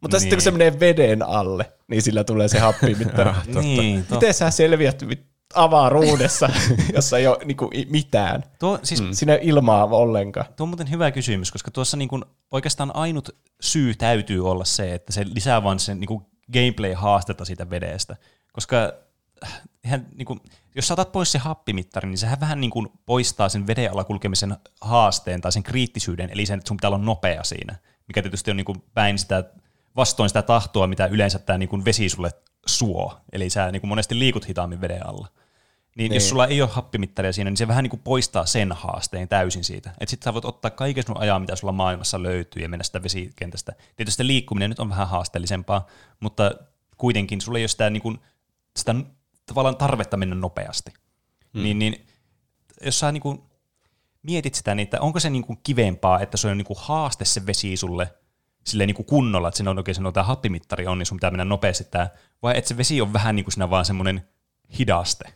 Mutta 0.00 0.16
niin. 0.16 0.20
sitten 0.20 0.36
kun 0.36 0.38
Niin. 0.38 0.44
se 0.44 0.50
menee 0.50 0.80
veden 0.80 1.22
alle, 1.22 1.72
niin 1.88 2.02
sillä 2.02 2.24
tulee 2.24 2.48
se 2.48 2.58
happimittari. 2.58 3.30
Niin, 3.60 4.00
totta. 4.00 4.14
Miten 4.14 4.34
sä 4.34 4.50
selviät 4.50 5.02
avaruudessa, 5.54 6.48
jossa 6.96 7.18
ei 7.18 7.26
ole 7.26 7.38
niinku 7.44 7.70
i- 7.74 7.86
mitään? 7.90 8.44
Tuo, 8.58 8.78
siis 8.82 9.02
mm. 9.02 9.12
Siinä 9.12 9.32
ei 9.32 9.38
ole 9.38 9.48
ilmaa 9.48 9.84
ollenkaan. 9.84 10.46
Tuo 10.56 10.64
on 10.64 10.68
muuten 10.68 10.90
hyvä 10.90 11.10
kysymys, 11.10 11.50
koska 11.52 11.70
tuossa 11.70 11.96
niin 11.96 12.08
kuin 12.08 12.24
oikeastaan 12.50 12.96
ainut 12.96 13.28
syy 13.60 13.94
täytyy 13.94 14.50
olla 14.50 14.64
se, 14.64 14.94
että 14.94 15.12
se 15.12 15.24
lisää 15.34 15.62
vaan 15.62 15.78
sen 15.78 16.00
niin 16.00 16.08
kuin 16.08 16.26
gameplay-haastetta 16.52 17.44
siitä 17.44 17.70
vedestä. 17.70 18.16
Koska 18.52 18.92
äh, 19.44 19.62
eihän, 19.84 20.06
niin 20.14 20.26
kuin, 20.26 20.40
jos 20.74 20.88
sä 20.88 20.94
otat 20.94 21.12
pois 21.12 21.32
se 21.32 21.38
happimittari, 21.38 22.08
niin 22.08 22.18
sehän 22.18 22.40
vähän 22.40 22.60
niin 22.60 22.70
kuin 22.70 22.88
poistaa 23.06 23.48
sen 23.48 23.66
veden 23.66 23.90
alla 23.90 24.04
kulkemisen 24.04 24.56
haasteen 24.80 25.40
tai 25.40 25.52
sen 25.52 25.62
kriittisyyden, 25.62 26.30
eli 26.30 26.46
sen, 26.46 26.58
että 26.58 26.68
sun 26.68 26.76
pitää 26.76 26.88
olla 26.88 26.98
nopea 26.98 27.44
siinä, 27.44 27.76
mikä 28.08 28.22
tietysti 28.22 28.50
on 28.50 28.56
niin 28.56 28.64
kuin 28.64 28.82
päin 28.94 29.18
sitä, 29.18 29.44
vastoin 29.96 30.28
sitä 30.30 30.42
tahtoa, 30.42 30.86
mitä 30.86 31.06
yleensä 31.06 31.38
tämä 31.38 31.58
niin 31.58 31.68
kuin 31.68 31.84
vesi 31.84 32.08
sulle 32.08 32.30
suo. 32.66 33.20
Eli 33.32 33.50
sä 33.50 33.70
niin 33.70 33.80
kuin 33.80 33.88
monesti 33.88 34.18
liikut 34.18 34.48
hitaammin 34.48 34.80
veden 34.80 35.06
alla. 35.06 35.28
Niin, 35.94 36.10
niin 36.10 36.14
jos 36.14 36.28
sulla 36.28 36.46
ei 36.46 36.62
ole 36.62 36.70
happimittaria 36.70 37.32
siinä, 37.32 37.50
niin 37.50 37.56
se 37.56 37.68
vähän 37.68 37.82
niin 37.82 37.90
kuin 37.90 38.02
poistaa 38.04 38.46
sen 38.46 38.72
haasteen 38.72 39.28
täysin 39.28 39.64
siitä. 39.64 39.90
Että 39.90 40.10
sitten 40.10 40.24
sä 40.24 40.34
voit 40.34 40.44
ottaa 40.44 40.70
kaiken 40.70 41.04
sun 41.06 41.20
ajan, 41.20 41.40
mitä 41.40 41.56
sulla 41.56 41.72
maailmassa 41.72 42.22
löytyy, 42.22 42.62
ja 42.62 42.68
mennä 42.68 42.84
sitä 42.84 43.02
vesikentästä. 43.02 43.72
Tietysti 43.96 44.26
liikkuminen 44.26 44.70
nyt 44.70 44.78
on 44.78 44.88
vähän 44.88 45.08
haasteellisempaa, 45.08 45.86
mutta 46.20 46.50
kuitenkin 46.96 47.40
sulla 47.40 47.58
ei 47.58 47.62
ole 47.62 47.68
sitä, 47.68 47.90
niin 47.90 48.02
kuin, 48.02 48.18
sitä 48.76 48.94
tavallaan 49.46 49.76
tarvetta 49.76 50.16
mennä 50.16 50.34
nopeasti. 50.34 50.92
Hmm. 51.54 51.62
Niin, 51.62 51.78
niin 51.78 52.06
jos 52.84 53.00
sä 53.00 53.12
niin 53.12 53.22
kuin 53.22 53.42
mietit 54.22 54.54
sitä, 54.54 54.74
niin 54.74 54.84
että 54.84 55.00
onko 55.00 55.20
se 55.20 55.30
niin 55.30 55.44
kuin 55.44 55.58
kivempaa, 55.62 56.20
että 56.20 56.36
se 56.36 56.48
on 56.48 56.58
niin 56.58 56.66
kuin 56.66 56.78
haaste 56.80 57.24
se 57.24 57.46
vesi 57.46 57.76
sulle 57.76 58.14
silleen 58.64 58.86
niin 58.86 58.94
kuin 58.94 59.06
kunnolla, 59.06 59.48
että 59.48 59.56
siinä 59.56 59.70
on 59.70 59.78
oikein 59.78 59.94
sanotaan, 59.94 60.14
tämä 60.14 60.24
happimittari 60.24 60.86
on, 60.86 60.98
niin 60.98 61.06
sun 61.06 61.16
pitää 61.16 61.30
mennä 61.30 61.44
nopeasti 61.44 61.84
tää, 61.84 62.10
vai 62.42 62.58
että 62.58 62.68
se 62.68 62.76
vesi 62.76 63.00
on 63.00 63.12
vähän 63.12 63.36
niin 63.36 63.44
kuin 63.44 63.52
siinä 63.52 63.70
vaan 63.70 63.84
semmoinen 63.84 64.28
hidaste, 64.78 65.32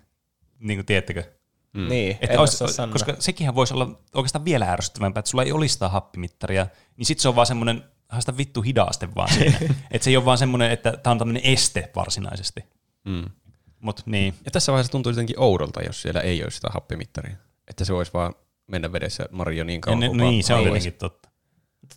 niin 0.58 0.78
kuin 0.78 0.86
tiedättekö? 0.86 1.24
Mm. 1.72 1.88
Niin, 1.88 2.18
Että 2.20 2.32
en 2.34 2.40
olisi, 2.40 2.64
koska 2.92 3.16
sekinhän 3.18 3.54
voisi 3.54 3.74
olla 3.74 4.00
oikeastaan 4.14 4.44
vielä 4.44 4.72
ärsyttävämpää, 4.72 5.18
että 5.18 5.30
sulla 5.30 5.44
ei 5.44 5.52
olisi 5.52 5.72
sitä 5.72 5.88
happimittaria, 5.88 6.66
niin 6.96 7.06
sitten 7.06 7.22
se 7.22 7.28
on 7.28 7.36
vaan 7.36 7.46
semmoinen 7.46 7.84
haista 8.08 8.36
vittu 8.36 8.62
hidaste 8.62 9.08
vaan 9.14 9.32
siinä. 9.32 9.58
että 9.90 10.04
se 10.04 10.10
ei 10.10 10.16
ole 10.16 10.24
vaan 10.24 10.38
semmoinen, 10.38 10.70
että 10.70 10.92
tämä 11.02 11.12
on 11.12 11.18
tämmöinen 11.18 11.42
este 11.44 11.90
varsinaisesti. 11.96 12.64
Mm. 13.04 13.24
Mutta 13.80 14.02
niin, 14.06 14.34
Ja 14.44 14.50
tässä 14.50 14.72
vaiheessa 14.72 14.92
tuntuu 14.92 15.12
jotenkin 15.12 15.38
oudolta, 15.38 15.82
jos 15.82 16.02
siellä 16.02 16.20
ei 16.20 16.42
olisi 16.42 16.56
sitä 16.56 16.68
happimittaria. 16.70 17.36
Että 17.68 17.84
se 17.84 17.94
voisi 17.94 18.12
vaan 18.12 18.34
mennä 18.66 18.92
vedessä 18.92 19.28
Mario 19.30 19.64
niin 19.64 19.76
ja 19.76 19.80
kauan 19.80 20.00
ne, 20.00 20.08
kuin 20.08 20.18
niin 20.18 20.44
se 20.44 20.54
on 20.54 20.62
tietenkin 20.62 20.92
totta. 20.92 21.27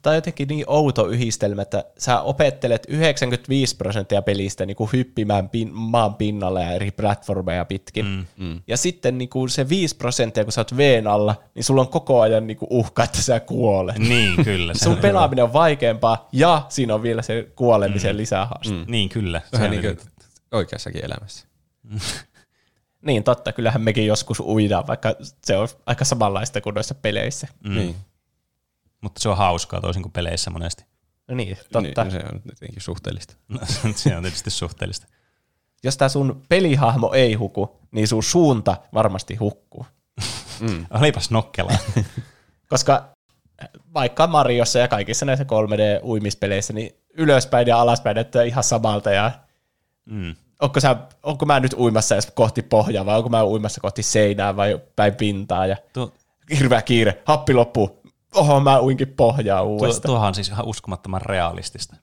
Tämä 0.02 0.12
on 0.12 0.16
jotenkin 0.16 0.48
niin 0.48 0.66
outo 0.68 1.08
yhdistelmä, 1.08 1.62
että 1.62 1.84
sä 1.98 2.22
opettelet 2.22 2.86
95 2.90 3.76
prosenttia 3.76 4.22
pelistä 4.22 4.66
niin 4.66 4.76
kuin 4.76 4.90
hyppimään 4.94 5.50
pin, 5.50 5.74
maan 5.74 6.16
pinnalle 6.16 6.62
ja 6.64 6.72
eri 6.72 6.92
platformeja 6.92 7.66
pitkin. 7.66 8.06
Mm, 8.06 8.26
mm. 8.38 8.62
Ja 8.68 8.78
sitten 8.78 9.18
niin 9.18 9.30
kuin 9.30 9.50
se 9.50 9.70
5 9.70 9.96
prosenttia, 9.96 10.44
kun 10.44 10.54
sä 10.54 10.62
oot 10.62 10.78
veen 10.78 11.08
alla, 11.08 11.36
niin 11.56 11.64
sulla 11.64 11.82
on 11.82 11.88
koko 11.88 12.22
ajan 12.22 12.48
niin 12.48 12.58
kuin 12.58 12.68
uhka, 12.72 13.04
että 13.04 13.22
sä 13.22 13.40
kuolet. 13.40 13.98
Niin, 13.98 14.46
kyllä. 14.46 14.74
Sun 14.74 14.92
on, 14.94 14.98
pelaaminen 14.98 15.44
on 15.44 15.54
vaikeampaa 15.54 16.30
ja 16.32 16.66
siinä 16.70 16.96
on 16.96 17.04
vielä 17.04 17.22
se 17.22 17.48
kuolemisen 17.56 18.16
mm. 18.16 18.18
lisähaaste. 18.18 18.74
Mm. 18.74 18.86
niin, 18.88 19.10
kyllä. 19.10 19.42
Se 19.54 19.64
on 19.64 19.72
niin 19.72 19.82
niin 19.82 19.98
kuin 19.98 20.08
oikeassakin 20.52 21.06
elämässä. 21.06 21.48
Niin 23.02 23.24
totta, 23.24 23.54
kyllähän 23.54 23.82
mekin 23.82 24.06
joskus 24.06 24.40
uidaan, 24.40 24.88
vaikka 24.88 25.16
se 25.44 25.58
on 25.58 25.68
aika 25.86 26.06
samanlaista 26.06 26.62
kuin 26.62 26.74
noissa 26.74 26.96
peleissä. 26.96 27.48
Mm. 27.64 27.76
Niin. 27.76 27.96
Mutta 29.02 29.22
se 29.22 29.30
on 29.30 29.38
hauskaa 29.38 29.82
toisin 29.82 30.02
kuin 30.02 30.12
peleissä 30.14 30.50
monesti. 30.50 30.86
No 31.28 31.36
niin, 31.36 31.58
totta. 31.72 32.04
Niin, 32.04 32.12
se 32.12 32.18
on 32.34 32.42
jotenkin 32.46 32.82
suhteellista. 32.82 33.36
No, 33.48 33.60
se 33.96 34.16
on 34.16 34.24
tietysti 34.24 34.50
suhteellista. 34.50 35.08
Jos 35.84 35.98
tää 35.98 36.10
sun 36.10 36.42
pelihahmo 36.50 37.14
ei 37.14 37.34
huku, 37.34 37.80
niin 37.92 38.08
sun 38.08 38.24
suunta 38.24 38.78
varmasti 38.94 39.36
hukkuu. 39.36 39.86
Olipas 41.00 41.32
nokkelaa. 41.32 41.78
Koska 42.70 43.10
vaikka 43.94 44.28
Mariossa 44.28 44.80
ja 44.80 44.88
kaikissa 44.88 45.26
näissä 45.26 45.46
3D-uimispeleissä, 45.46 46.74
niin 46.74 46.96
ylöspäin 47.18 47.68
ja 47.68 47.82
alaspäin 47.82 48.16
näyttää 48.16 48.44
ihan 48.44 48.64
samalta. 48.64 49.12
Ja 49.12 49.32
Mm. 50.06 50.36
onko, 50.62 50.80
sä, 50.80 50.96
onko 51.24 51.46
mä 51.46 51.60
nyt 51.60 51.74
uimassa 51.74 52.16
edes 52.16 52.32
kohti 52.36 52.62
pohjaa 52.62 53.06
vai 53.06 53.18
onko 53.18 53.30
mä 53.30 53.46
uimassa 53.46 53.82
kohti 53.82 54.04
seinää 54.04 54.56
vai 54.56 54.82
päin 54.96 55.16
pintaa 55.16 55.66
ja 55.68 55.78
Tuo, 55.94 56.14
hirveä 56.60 56.82
kiire, 56.82 57.22
happi 57.26 57.54
loppuu. 57.54 58.01
Oho, 58.35 58.60
mä 58.60 58.82
uinkin 58.82 59.08
pohjaa 59.08 59.61
tuo, 59.61 59.69
uudestaan. 59.69 60.10
tuohan 60.10 60.27
on 60.27 60.35
siis 60.35 60.48
ihan 60.48 60.66
uskomattoman 60.66 61.22
realistista. 61.22 61.95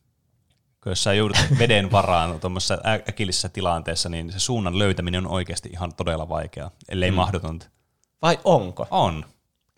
Kun 0.82 0.92
jos 0.92 1.05
sä 1.05 1.15
joudut 1.15 1.36
veden 1.58 1.92
varaan 1.92 2.40
tuommoisessa 2.40 2.78
äkillisessä 3.08 3.48
tilanteessa, 3.48 4.08
niin 4.08 4.32
se 4.32 4.39
suunnan 4.39 4.78
löytäminen 4.78 5.26
on 5.26 5.32
oikeasti 5.32 5.68
ihan 5.68 5.94
todella 5.94 6.28
vaikeaa, 6.28 6.70
ellei 6.89 7.10
mm. 7.10 7.15
mahdotonta. 7.15 7.66
Vai 8.23 8.39
onko? 8.44 8.86
On. 8.90 9.24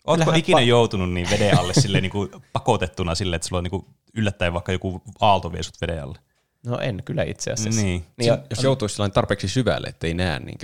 Ootko 0.07 0.23
Kyllähän 0.23 0.39
ikinä 0.39 0.59
pa- 0.59 0.63
joutunut 0.63 1.13
niin 1.13 1.27
veden 1.29 1.59
alle 1.59 1.73
silleen, 1.81 2.01
niin 2.01 2.11
kuin 2.11 2.29
pakotettuna 2.53 3.15
silleen, 3.15 3.35
että 3.35 3.47
sulla 3.47 3.57
on 3.57 3.63
niin 3.63 3.71
kuin 3.71 3.85
yllättäen 4.13 4.53
vaikka 4.53 4.71
joku 4.71 5.01
aalto 5.21 5.51
vie 5.51 5.63
sut 5.63 5.81
veden 5.81 6.03
alle? 6.03 6.17
No 6.65 6.79
en 6.79 7.01
kyllä 7.05 7.23
itse 7.23 7.51
asiassa. 7.51 7.81
Niin. 7.81 8.05
niin 8.17 8.27
ja, 8.27 8.37
Jos 8.49 8.63
joutuisi 8.63 9.03
tarpeeksi 9.13 9.47
syvälle, 9.47 9.87
ettei 9.87 10.13
näe 10.13 10.39
niin 10.39 10.57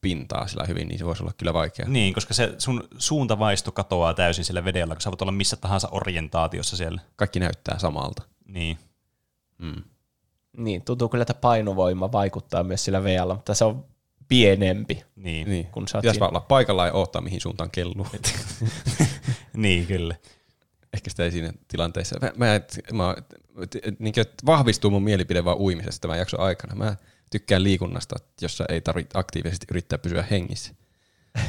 pintaa 0.00 0.46
sillä 0.46 0.64
hyvin, 0.68 0.88
niin 0.88 0.98
se 0.98 1.04
voisi 1.04 1.22
olla 1.22 1.32
kyllä 1.38 1.54
vaikea. 1.54 1.88
Niin, 1.88 2.14
koska 2.14 2.34
se 2.34 2.54
sun 2.58 2.88
suuntavaisto 2.98 3.72
katoaa 3.72 4.14
täysin 4.14 4.44
sillä 4.44 4.64
vedellä, 4.64 4.94
kun 4.94 5.02
sä 5.02 5.10
voit 5.10 5.22
olla 5.22 5.32
missä 5.32 5.56
tahansa 5.56 5.88
orientaatiossa 5.90 6.76
siellä. 6.76 7.00
Kaikki 7.16 7.40
näyttää 7.40 7.78
samalta. 7.78 8.22
Niin. 8.44 8.78
Mm. 9.58 9.82
niin, 10.56 10.82
tuntuu 10.82 11.08
kyllä, 11.08 11.22
että 11.22 11.34
painovoima 11.34 12.12
vaikuttaa 12.12 12.62
myös 12.64 12.84
sillä 12.84 13.04
vealla, 13.04 13.34
mutta 13.34 13.54
se 13.54 13.64
on 13.64 13.84
pienempi. 14.28 15.04
Niin. 15.16 15.48
Niin. 15.48 15.66
Kun 15.66 15.88
sä 15.88 15.98
Pitäisi 15.98 16.20
vaan 16.20 16.30
olla 16.30 16.40
paikalla 16.40 16.86
ja 16.86 16.92
odottaa, 16.92 17.22
mihin 17.22 17.40
suuntaan 17.40 17.70
kelluu. 17.70 18.06
niin, 19.56 19.86
kyllä. 19.86 20.14
Ehkä 20.92 21.10
sitä 21.10 21.24
ei 21.24 21.30
siinä 21.30 21.52
tilanteessa. 21.68 22.18
Mä, 22.20 22.32
mä, 22.36 22.60
mä 22.92 23.14
niin 23.98 24.14
vahvistuu 24.46 24.90
mun 24.90 25.02
mielipide 25.02 25.44
vaan 25.44 25.58
uimisesta 25.58 26.00
tämän 26.00 26.18
jakson 26.18 26.40
aikana. 26.40 26.74
Mä 26.74 26.96
tykkään 27.38 27.62
liikunnasta, 27.62 28.16
jossa 28.40 28.64
ei 28.68 28.80
tarvitse 28.80 29.18
aktiivisesti 29.18 29.66
yrittää 29.70 29.98
pysyä 29.98 30.24
hengissä. 30.30 30.74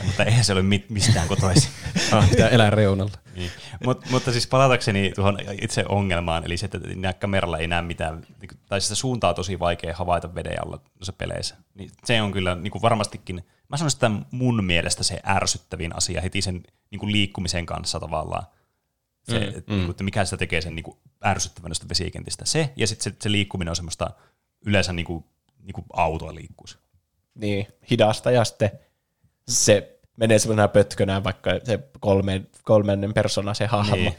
Mutta 0.05 0.23
eihän 0.23 0.43
se 0.45 0.53
ole 0.53 0.61
mit- 0.61 0.89
mistään 0.89 1.27
kotoisin. 1.27 1.69
Ah, 2.11 2.29
pitää 2.29 2.49
elää 2.49 2.69
reunalla. 2.69 3.11
niin. 3.35 3.51
Mut, 3.85 4.09
mutta 4.09 4.31
siis 4.31 4.47
palatakseni 4.47 5.11
tuohon 5.15 5.37
itse 5.61 5.85
ongelmaan, 5.89 6.45
eli 6.45 6.57
se, 6.57 6.65
että 6.65 6.79
nää 6.95 7.13
kameralla 7.13 7.57
ei 7.57 7.67
näe 7.67 7.81
mitään, 7.81 8.27
niin- 8.41 8.59
tai 8.69 8.81
sitä 8.81 8.95
suuntaa 8.95 9.29
on 9.29 9.35
tosi 9.35 9.59
vaikea 9.59 9.95
havaita 9.95 10.35
veden 10.35 10.63
alla 10.65 10.79
noissa 10.99 11.13
peleissä. 11.13 11.55
Niin 11.75 11.91
se 12.03 12.21
on 12.21 12.31
kyllä 12.31 12.55
niin 12.55 12.71
kuin 12.71 12.81
varmastikin, 12.81 13.45
mä 13.69 13.77
sanoisin, 13.77 13.97
että 13.97 14.11
mun 14.31 14.63
mielestä 14.63 15.03
se 15.03 15.19
ärsyttävin 15.27 15.95
asia 15.95 16.21
heti 16.21 16.41
sen 16.41 16.63
niin 16.91 16.99
kuin 16.99 17.11
liikkumisen 17.11 17.65
kanssa 17.65 17.99
tavallaan. 17.99 18.43
Se, 19.23 19.39
mm, 19.39 19.45
että, 19.47 19.71
mm. 19.71 19.75
Niin 19.75 19.85
kuin, 19.85 19.91
että 19.91 20.03
mikä 20.03 20.25
sitä 20.25 20.37
tekee 20.37 20.61
sen 20.61 20.75
niin 20.75 20.83
kuin 20.83 20.97
ärsyttävän 21.25 21.71
vesikentistä. 21.89 22.45
Se, 22.45 22.73
ja 22.75 22.87
sitten 22.87 23.13
se, 23.13 23.17
se 23.21 23.31
liikkuminen 23.31 23.69
on 23.69 23.75
semmoista 23.75 24.09
yleensä 24.65 24.93
niin 24.93 25.05
kuin, 25.05 25.25
niin 25.65 25.73
kuin 25.73 25.85
autoa 25.93 26.35
liikkuisi. 26.35 26.77
niin, 27.35 27.67
hidasta 27.89 28.31
ja 28.31 28.43
sitten 28.45 28.71
se 29.47 29.99
menee 30.17 30.39
semmoisena 30.39 30.67
pötkönä, 30.67 31.23
vaikka 31.23 31.51
se 31.63 31.79
kolmen, 31.99 32.47
kolmannen 32.63 33.13
persona 33.13 33.53
se 33.53 33.65
hahmo. 33.65 33.95
Niin. 33.95 34.05
Niin. 34.05 34.15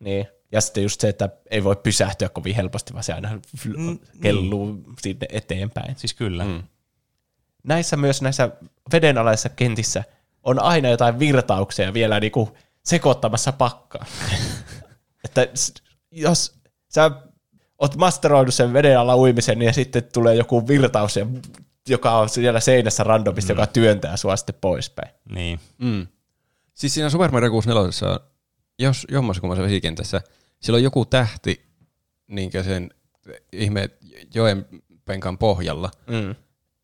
niin. 0.00 0.26
Ja 0.52 0.60
sitten 0.60 0.82
just 0.82 1.00
se, 1.00 1.08
että 1.08 1.28
ei 1.50 1.64
voi 1.64 1.76
pysähtyä 1.76 2.28
kovin 2.28 2.54
helposti, 2.54 2.92
vaan 2.92 3.04
se 3.04 3.12
aina 3.12 3.40
fl- 3.56 3.76
Mm, 3.78 3.98
kelluu 4.22 4.82
sinne 5.02 5.26
eteenpäin. 5.32 5.96
Siis 5.96 6.14
kyllä. 6.14 6.44
Mm. 6.44 6.62
Näissä 7.64 7.96
myös 7.96 8.22
näissä 8.22 8.50
vedenalaisissa 8.92 9.48
kentissä 9.48 10.04
on 10.42 10.62
aina 10.62 10.88
jotain 10.88 11.18
virtauksia 11.18 11.94
vielä 11.94 12.20
niinku 12.20 12.56
sekoittamassa 12.84 13.52
pakkaa. 13.52 14.04
että 15.24 15.48
jos 16.10 16.54
sä 16.88 17.10
oot 17.80 17.96
masteroinut 17.96 18.54
sen 18.54 18.72
veden 18.72 18.98
alla 18.98 19.16
uimisen, 19.16 19.62
ja 19.62 19.72
sitten 19.72 20.02
tulee 20.12 20.34
joku 20.34 20.68
virtaus, 20.68 21.16
ja- 21.16 21.26
joka 21.88 22.18
on 22.18 22.28
siellä 22.28 22.60
seinässä 22.60 23.04
randomista, 23.04 23.52
mm. 23.52 23.58
joka 23.58 23.72
työntää 23.72 24.16
sua 24.16 24.36
sitten 24.36 24.54
poispäin. 24.60 25.10
Niin. 25.30 25.60
Mm. 25.78 26.06
Siis 26.74 26.94
siinä 26.94 27.10
Super 27.10 27.30
Mario 27.30 27.50
64, 27.50 28.12
on, 28.12 28.20
jos 28.78 29.06
jommassa 29.10 29.40
kummassa 29.40 29.62
vesikentässä, 29.64 30.20
siellä 30.60 30.76
on 30.76 30.82
joku 30.82 31.04
tähti 31.04 31.70
niin 32.26 32.50
sen 32.64 32.90
ihme 33.52 33.90
joen 34.34 34.66
penkan 35.04 35.38
pohjalla. 35.38 35.90
Mm. 36.06 36.34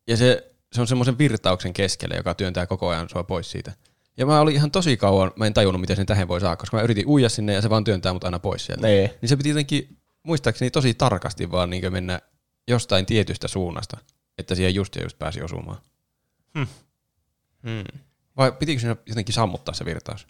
Ja 0.07 0.17
se, 0.17 0.51
se 0.73 0.81
on 0.81 0.87
semmoisen 0.87 1.17
virtauksen 1.17 1.73
keskellä, 1.73 2.15
joka 2.15 2.33
työntää 2.33 2.65
koko 2.65 2.87
ajan 2.87 3.09
sua 3.09 3.23
pois 3.23 3.51
siitä. 3.51 3.73
Ja 4.17 4.25
mä 4.25 4.41
olin 4.41 4.55
ihan 4.55 4.71
tosi 4.71 4.97
kauan, 4.97 5.31
mä 5.35 5.45
en 5.45 5.53
tajunnut, 5.53 5.81
miten 5.81 5.95
sen 5.95 6.05
tähän 6.05 6.27
voi 6.27 6.41
saada, 6.41 6.55
koska 6.55 6.77
mä 6.77 6.83
yritin 6.83 7.07
uija 7.07 7.29
sinne 7.29 7.53
ja 7.53 7.61
se 7.61 7.69
vaan 7.69 7.83
työntää 7.83 8.13
mut 8.13 8.23
aina 8.23 8.39
pois 8.39 8.65
sieltä. 8.65 8.87
Niin. 8.87 9.09
Niin 9.21 9.29
se 9.29 9.35
piti 9.35 9.49
jotenkin, 9.49 9.97
muistaakseni 10.27 10.71
tosi 10.71 10.93
tarkasti 10.93 11.51
vaan 11.51 11.69
niin 11.69 11.93
mennä 11.93 12.21
jostain 12.67 13.05
tietystä 13.05 13.47
suunnasta, 13.47 13.97
että 14.37 14.55
siihen 14.55 14.75
just 14.75 14.95
ja 14.95 15.03
just 15.03 15.19
pääsi 15.19 15.41
osumaan. 15.41 15.77
Mm. 16.53 17.83
Vai 18.37 18.51
pitikö 18.51 18.79
siinä 18.79 18.95
jotenkin 19.05 19.33
sammuttaa 19.33 19.73
se 19.73 19.85
virtaus? 19.85 20.27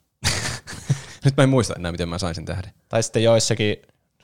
Nyt 1.25 1.37
mä 1.37 1.43
en 1.43 1.49
muista 1.49 1.73
enää, 1.77 1.91
miten 1.91 2.09
mä 2.09 2.17
sain 2.17 2.35
sen 2.35 2.45
tähden. 2.45 2.73
Tai 2.89 3.03
sitten 3.03 3.23
joissakin 3.23 3.77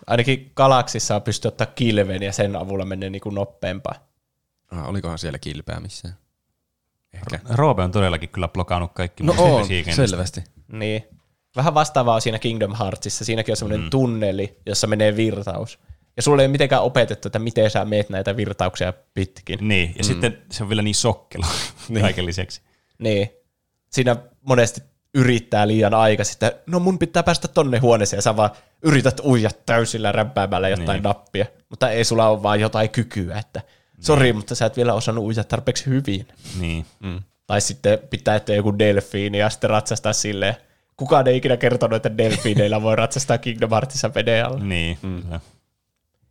Ainakin 0.08 0.52
galaksissa 0.56 1.19
pystyy 1.19 1.50
ottaa 1.50 1.68
kilven 1.68 2.24
ja 2.24 2.34
sen 2.34 2.56
avulla 2.56 2.85
menee 2.85 3.10
niinku 3.10 3.30
nopeampaa. 3.30 3.95
Ah, 4.72 4.90
olikohan 4.90 5.19
siellä 5.19 5.40
kilpeä 5.40 5.80
missään? 5.80 6.18
Ehkä. 7.14 7.40
Roope 7.50 7.82
on 7.82 7.92
todellakin 7.92 8.30
kyllä 8.30 8.48
blokannut 8.48 8.92
kaikki 8.93 9.24
No 9.24 9.34
on, 9.38 9.66
selvästi. 9.95 10.43
Niin. 10.68 11.03
Vähän 11.56 11.73
vastaavaa 11.73 12.15
on 12.15 12.22
siinä 12.22 12.40
Kingdom 12.40 12.75
Heartsissa. 12.75 13.25
Siinäkin 13.25 13.51
on 13.51 13.57
semmoinen 13.57 13.82
mm. 13.82 13.90
tunneli, 13.90 14.57
jossa 14.65 14.88
menee 14.88 15.15
virtaus. 15.15 15.80
Ja 16.15 16.22
sulle 16.22 16.41
ei 16.41 16.45
ole 16.45 16.51
mitenkään 16.51 16.83
opetettu, 16.83 17.27
että 17.27 17.40
miten 17.40 17.69
sä 17.69 17.85
meet 17.85 18.09
näitä 18.09 18.38
virtauksia 18.38 18.93
pitkin. 19.14 19.59
Niin, 19.61 19.90
ja 19.90 20.03
mm. 20.03 20.07
sitten 20.07 20.38
se 20.51 20.64
on 20.64 20.69
vielä 20.69 20.82
niin 20.82 20.95
sokkelo 20.95 21.45
kaiken 22.01 22.25
lisäksi. 22.25 22.61
Niin. 22.99 23.30
Siinä 23.90 24.15
monesti 24.41 24.82
yrittää 25.14 25.67
liian 25.67 25.93
aikaisin, 25.93 26.33
että 26.33 26.53
no 26.65 26.80
mun 26.80 26.99
pitää 26.99 27.23
päästä 27.23 27.48
tonne 27.48 27.77
huoneeseen, 27.80 28.17
ja 28.17 28.22
sä 28.22 28.35
vaan 28.35 28.49
yrität 28.83 29.19
uija 29.23 29.49
täysillä 29.65 30.11
rämpäämällä 30.11 30.69
jotain 30.69 30.88
niin. 30.88 31.03
nappia, 31.03 31.45
mutta 31.69 31.90
ei 31.90 32.03
sulla 32.03 32.27
ole 32.27 32.43
vaan 32.43 32.59
jotain 32.59 32.90
kykyä, 32.90 33.40
että 33.40 33.61
sori, 33.99 34.23
niin. 34.23 34.35
mutta 34.35 34.56
sä 34.56 34.65
et 34.65 34.77
vielä 34.77 34.93
osannut 34.93 35.25
uija 35.25 35.43
tarpeeksi 35.43 35.85
hyvin. 35.85 36.27
Niin. 36.59 36.85
Mm. 36.99 37.22
Tai 37.48 37.61
sitten 37.61 37.99
pitää 38.09 38.35
etsiä 38.35 38.56
joku 38.56 38.80
delfiini 38.80 39.38
ja 39.38 39.49
sitten 39.49 39.69
ratsastaa 39.69 40.14
silleen. 40.14 40.56
Kukaan 41.03 41.27
ei 41.27 41.38
ikinä 41.38 41.57
kertonut, 41.57 41.95
että 41.95 42.17
delfiineillä 42.17 42.82
voi 42.82 42.95
ratsastaa 42.95 43.38
Kingdom 43.38 43.69
Heartsissa 43.69 44.14
veden 44.15 44.45
alla. 44.45 44.59
Niin. 44.59 44.98
Mm. 45.01 45.23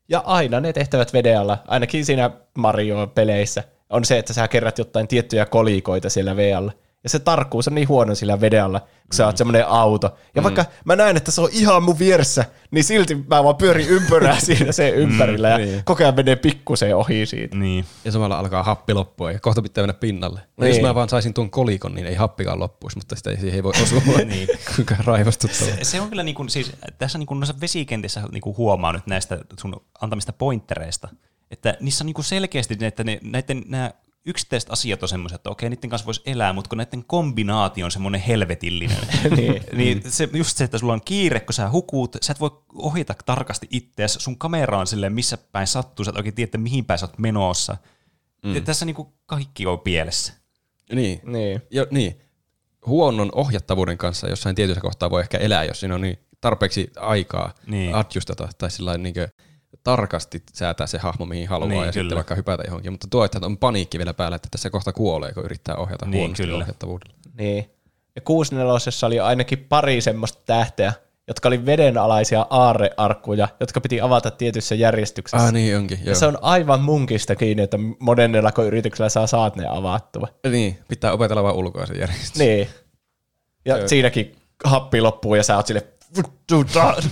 Ja 0.09 0.23
aina 0.27 0.61
ne 0.61 0.73
tehtävät 0.73 1.13
veden 1.13 1.41
alla, 1.41 1.59
ainakin 1.69 2.05
siinä 2.05 2.31
Mario-peleissä, 2.59 3.63
on 3.91 4.05
se, 4.05 4.19
että 4.19 4.33
sä 4.33 4.49
kerät 4.49 4.79
jotain 4.79 5.09
tiettyjä 5.09 5.47
kolikoita 5.47 6.11
siellä 6.11 6.35
alla. 6.59 6.73
Ja 7.05 7.11
se 7.11 7.19
tarkkuus 7.19 7.69
on 7.69 7.75
niin 7.75 7.89
huono 7.89 8.15
sillä 8.15 8.41
veden 8.41 8.65
alla, 8.65 8.81
kun 8.81 9.13
sä 9.13 9.27
oot 9.27 9.37
semmoinen 9.37 9.69
auto. 9.69 10.19
Ja 10.35 10.41
mm. 10.41 10.45
vaikka 10.45 10.65
mä 10.85 10.97
näen, 10.97 11.17
että 11.17 11.31
se 11.31 11.41
on 11.41 11.49
ihan 11.53 11.83
mun 11.83 11.99
vieressä, 11.99 12.45
niin 12.71 12.85
silti 12.85 13.15
mä 13.15 13.45
vaan 13.45 13.57
pyörin 13.57 13.89
ympyrää 13.89 14.41
siinä 14.47 14.73
sen 14.73 14.95
ympärillä 14.95 15.49
ja 15.49 15.59
niin. 15.59 15.83
koko 15.85 16.03
ajan 16.03 16.15
menee 16.15 16.37
pikkusen 16.37 16.97
ohi 16.97 17.27
siitä. 17.27 17.57
Niin. 17.57 17.85
Ja 18.05 18.13
samalla 18.13 18.39
alkaa 18.39 18.63
happi 18.63 18.95
loppua 18.95 19.33
ja 19.33 19.41
kohta 19.41 19.63
pitää 19.63 19.83
mennä 19.83 19.95
pinnalle. 19.95 20.41
Ja 20.41 20.65
Niin. 20.65 20.75
Jos 20.75 20.83
mä 20.83 20.95
vaan 20.95 21.09
saisin 21.09 21.35
tuon 21.35 21.51
kolikon, 21.51 21.95
niin 21.95 22.07
ei 22.07 22.15
happikaan 22.15 22.61
loppuisi, 22.61 22.97
mutta 22.97 23.17
sitä 23.17 23.31
ei, 23.31 23.37
siihen 23.37 23.55
ei 23.55 23.63
voi 23.63 23.73
osua. 23.83 24.03
Niin. 24.23 24.49
Kuinka 24.77 24.97
raivostuttavaa. 25.05 25.75
Se, 25.75 25.85
se 25.85 26.01
on 26.01 26.09
kyllä 26.09 26.23
niin 26.23 26.35
kuin, 26.35 26.49
siis, 26.49 26.73
tässä 26.99 27.19
niin 27.19 27.27
kuin 27.27 27.41
noissa 27.41 27.61
vesikentissä 27.61 28.23
niin 28.33 28.41
kuin 28.41 28.57
huomaa 28.57 28.93
nyt 28.93 29.07
näistä 29.07 29.39
sun 29.61 29.83
antamista 30.01 30.33
pointtereista, 30.33 31.09
että 31.51 31.77
niissä 31.81 32.05
on 32.05 32.07
niin 32.07 32.15
kuin 32.15 32.25
selkeästi, 32.25 32.77
että 32.81 33.05
ne, 33.05 33.19
näiden, 33.23 33.63
nämä 33.67 33.91
yksittäiset 34.27 34.71
asiat 34.71 35.03
on 35.03 35.09
semmoiset, 35.09 35.37
että 35.37 35.51
okei, 35.51 35.71
niiden 35.71 35.91
kanssa 35.91 36.07
voisi 36.07 36.23
elää, 36.27 36.53
mutta 36.53 36.69
kun 36.69 36.79
näiden 36.79 37.05
kombinaatio 37.05 37.85
on 37.85 37.91
semmoinen 37.91 38.21
helvetillinen, 38.21 38.97
Niin. 39.37 39.63
niin 39.77 40.03
se, 40.13 40.29
just 40.33 40.57
se, 40.57 40.65
että 40.65 40.79
sulla 40.79 40.93
on 40.93 41.01
kiire, 41.05 41.41
kun 41.41 41.55
sä 41.55 41.71
hukut, 41.71 42.17
sä 42.23 42.33
et 42.33 42.41
voi 42.41 42.51
ohjata 42.75 43.15
tarkasti 43.27 43.67
itseäsi, 43.71 44.21
sun 44.21 44.39
kamera 44.39 44.79
on 44.79 44.87
silleen, 44.87 45.13
missä 45.13 45.39
päin 45.53 45.67
sattuu, 45.67 46.05
sä 46.05 46.11
et 46.11 46.17
oikein 46.17 46.35
tiedä, 46.35 46.47
että 46.47 46.59
mihin 46.59 46.85
päin 46.85 46.99
sä 46.99 47.07
oot 47.07 47.19
menossa. 47.19 47.77
Mm. 48.43 48.55
Ja 48.55 48.61
tässä 48.61 48.85
niin 48.87 48.97
kuin 48.97 49.09
kaikki 49.27 49.67
on 49.67 49.81
pielessä. 49.81 50.33
Niin. 50.93 51.21
Niin. 51.25 51.63
Jo, 51.71 51.87
niin. 51.91 52.21
Huonon 52.87 53.31
ohjattavuuden 53.35 53.99
kanssa 53.99 54.29
jossain 54.29 54.55
tietyssä 54.57 54.81
kohtaa 54.81 55.11
voi 55.11 55.21
ehkä 55.21 55.39
elää, 55.39 55.65
jos 55.65 55.81
siinä 55.81 55.95
on 55.95 56.01
niin 56.01 56.19
tarpeeksi 56.41 56.91
aikaa 56.97 57.55
Niin. 57.67 57.95
adjustata 57.95 58.49
tai 58.59 58.71
sillä 58.71 58.99
niin 58.99 59.15
tarkasti 59.85 60.43
säätää 60.53 60.87
se 60.87 60.99
hahmo 60.99 61.27
mihin 61.27 61.49
haluaa 61.49 61.69
Niin, 61.69 61.77
ja 61.87 61.93
kyllä. 61.93 62.03
sitten 62.03 62.17
vaikka 62.17 62.35
hypätä 62.35 62.63
johonkin. 62.67 62.93
Mutta 62.93 63.07
tuo, 63.11 63.25
että 63.25 63.39
on 63.43 63.59
paniikki 63.59 63.99
vielä 63.99 64.15
päällä, 64.15 64.37
että 64.37 64.49
tässä 64.51 64.71
kohta 64.71 64.93
kuolee, 64.93 65.33
kun 65.33 65.45
yrittää 65.45 65.77
ohjata 65.77 66.07
Niin, 66.07 66.19
huonosti 66.19 66.43
kyllä. 66.43 66.57
ohjattavuudella. 66.59 67.15
Niin. 67.39 67.71
Ja 68.17 68.21
64 68.21 69.07
oli 69.07 69.21
ainakin 69.21 69.59
pari 69.69 70.01
semmoista 70.01 70.43
tähteä, 70.47 70.93
jotka 71.29 71.49
oli 71.49 71.67
vedenalaisia 71.67 72.47
aarrearkkuja, 72.51 73.49
jotka 73.61 73.81
piti 73.81 74.01
avata 74.01 74.31
tietyssä 74.31 74.75
järjestyksessä. 74.75 75.47
Ah 75.47 75.53
niin 75.53 75.77
onkin, 75.77 75.99
joo. 75.99 76.09
ja 76.09 76.15
se 76.15 76.27
on 76.27 76.39
aivan 76.43 76.81
munkista 76.81 77.37
kiinni, 77.37 77.63
että 77.63 77.79
monennella 77.99 78.53
yrityksellä 78.67 79.09
saa 79.09 79.27
saat 79.27 79.57
ne 79.57 79.67
avattua. 79.69 80.29
Niin, 80.51 80.79
pitää 80.89 81.13
opetella 81.13 81.43
vaan 81.43 81.55
ulkoa 81.55 81.87
se 81.87 81.95
järjestys. 81.95 82.35
Niin. 82.39 82.69
Ja 83.65 83.77
Joo. 83.79 83.89
siinäkin 83.89 84.37
happi 84.65 85.01
loppuu 85.01 85.35
ja 85.35 85.43
sä 85.43 85.57
oot 85.57 85.67
sille 85.67 85.87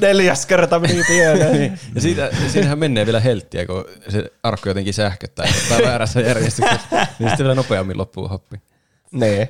neljäs 0.00 0.46
kerta 0.46 0.78
meni 0.78 1.02
pieleen. 1.08 1.80
Ja 1.94 2.00
siitä, 2.00 2.30
siinähän 2.52 2.78
menee 2.78 3.06
vielä 3.06 3.20
helttiä, 3.20 3.66
kun 3.66 3.84
se 4.08 4.32
arkku 4.42 4.68
jotenkin 4.68 4.94
sähköttää 4.94 5.46
ottaa 5.62 5.88
väärässä 5.88 6.20
järjestyksessä. 6.20 7.06
niin 7.18 7.28
sitten 7.28 7.38
vielä 7.38 7.54
nopeammin 7.54 7.98
loppuu 7.98 8.28
happi. 8.28 8.60
niin. 9.12 9.48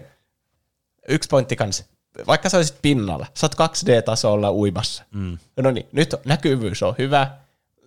Yksi 1.08 1.28
pointti 1.28 1.56
kanssa. 1.56 1.84
Vaikka 2.26 2.48
sä 2.48 2.56
olisit 2.56 2.76
pinnalla, 2.82 3.26
sä 3.34 3.46
oot 3.46 3.54
2D-tasolla 3.70 4.52
uimassa. 4.52 5.04
Mm. 5.14 5.38
No 5.56 5.70
niin, 5.70 5.86
nyt 5.92 6.14
näkyvyys 6.24 6.82
on 6.82 6.94
hyvä. 6.98 7.30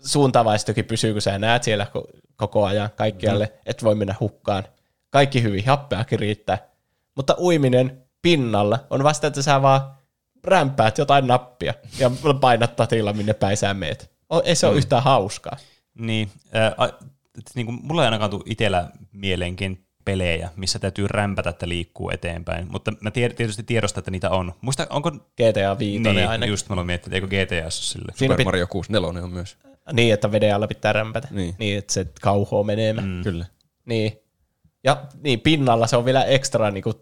Suuntavaistokin 0.05 0.85
pysyy, 0.85 1.13
kun 1.13 1.21
sä 1.21 1.39
näet 1.39 1.63
siellä 1.63 1.87
ko- 1.97 2.19
koko 2.35 2.65
ajan 2.65 2.89
kaikkialle, 2.95 3.45
mm. 3.45 3.51
et 3.65 3.83
voi 3.83 3.95
mennä 3.95 4.15
hukkaan. 4.19 4.63
Kaikki 5.09 5.43
hyvin, 5.43 5.65
happeakin 5.65 6.19
riittää. 6.19 6.57
Mutta 7.15 7.35
uiminen 7.39 8.03
pinnalla 8.21 8.79
on 8.89 9.03
vasta, 9.03 9.27
että 9.27 9.41
sä 9.41 9.61
vaan 9.61 9.81
rämpäät 10.43 10.97
jotain 10.97 11.27
nappia 11.27 11.73
ja 11.99 12.11
painat 12.41 12.75
tatilla, 12.75 13.13
minne 13.13 13.33
päin 13.33 13.57
sä 13.57 13.73
meet. 13.73 14.11
O- 14.33 14.41
Ei 14.45 14.55
se 14.55 14.67
ole 14.67 14.77
yhtään 14.77 15.03
hauskaa. 15.03 15.57
Niin, 15.99 16.31
äh, 16.55 16.99
niin 17.55 17.65
kuin, 17.65 17.79
mulla 17.83 18.01
ei 18.01 18.05
ainakaan 18.07 18.31
tule 18.31 18.43
itsellä 18.45 18.87
mieleenkin 19.11 19.85
pelejä, 20.05 20.49
missä 20.55 20.79
täytyy 20.79 21.07
rämpätä, 21.07 21.49
että 21.49 21.67
liikkuu 21.69 22.09
eteenpäin, 22.09 22.67
mutta 22.71 22.93
mä 23.01 23.11
tied, 23.11 23.33
tietysti 23.33 23.63
tiedostan, 23.63 24.01
että 24.01 24.11
niitä 24.11 24.29
on. 24.29 24.53
Muista, 24.61 24.87
onko... 24.89 25.11
GTA 25.11 25.79
5 25.79 25.99
Niin, 25.99 26.27
aina. 26.29 26.45
just 26.45 26.69
mä 26.69 26.73
aloin 26.73 26.87
miettiä, 26.87 27.17
että 27.17 27.35
eikö 27.35 27.45
GTA 27.55 27.63
ole 27.63 27.71
sille. 27.71 28.11
Siinä 28.15 28.33
Super 28.33 28.41
pit- 28.41 28.45
Mario 28.45 28.67
64 28.67 29.23
on 29.23 29.31
myös. 29.31 29.57
Niin, 29.93 30.13
että 30.13 30.31
veden 30.31 30.55
alla 30.55 30.67
pitää 30.67 30.93
rämpätä. 30.93 31.27
Niin. 31.31 31.55
niin 31.59 31.77
että 31.77 31.93
se 31.93 32.05
kauhoo 32.21 32.63
menemään. 32.63 33.07
Mm. 33.07 33.23
Kyllä. 33.23 33.45
Niin. 33.85 34.19
Ja 34.83 35.03
niin, 35.23 35.39
pinnalla 35.41 35.87
se 35.87 35.97
on 35.97 36.05
vielä 36.05 36.23
ekstra 36.23 36.71
niinku, 36.71 36.93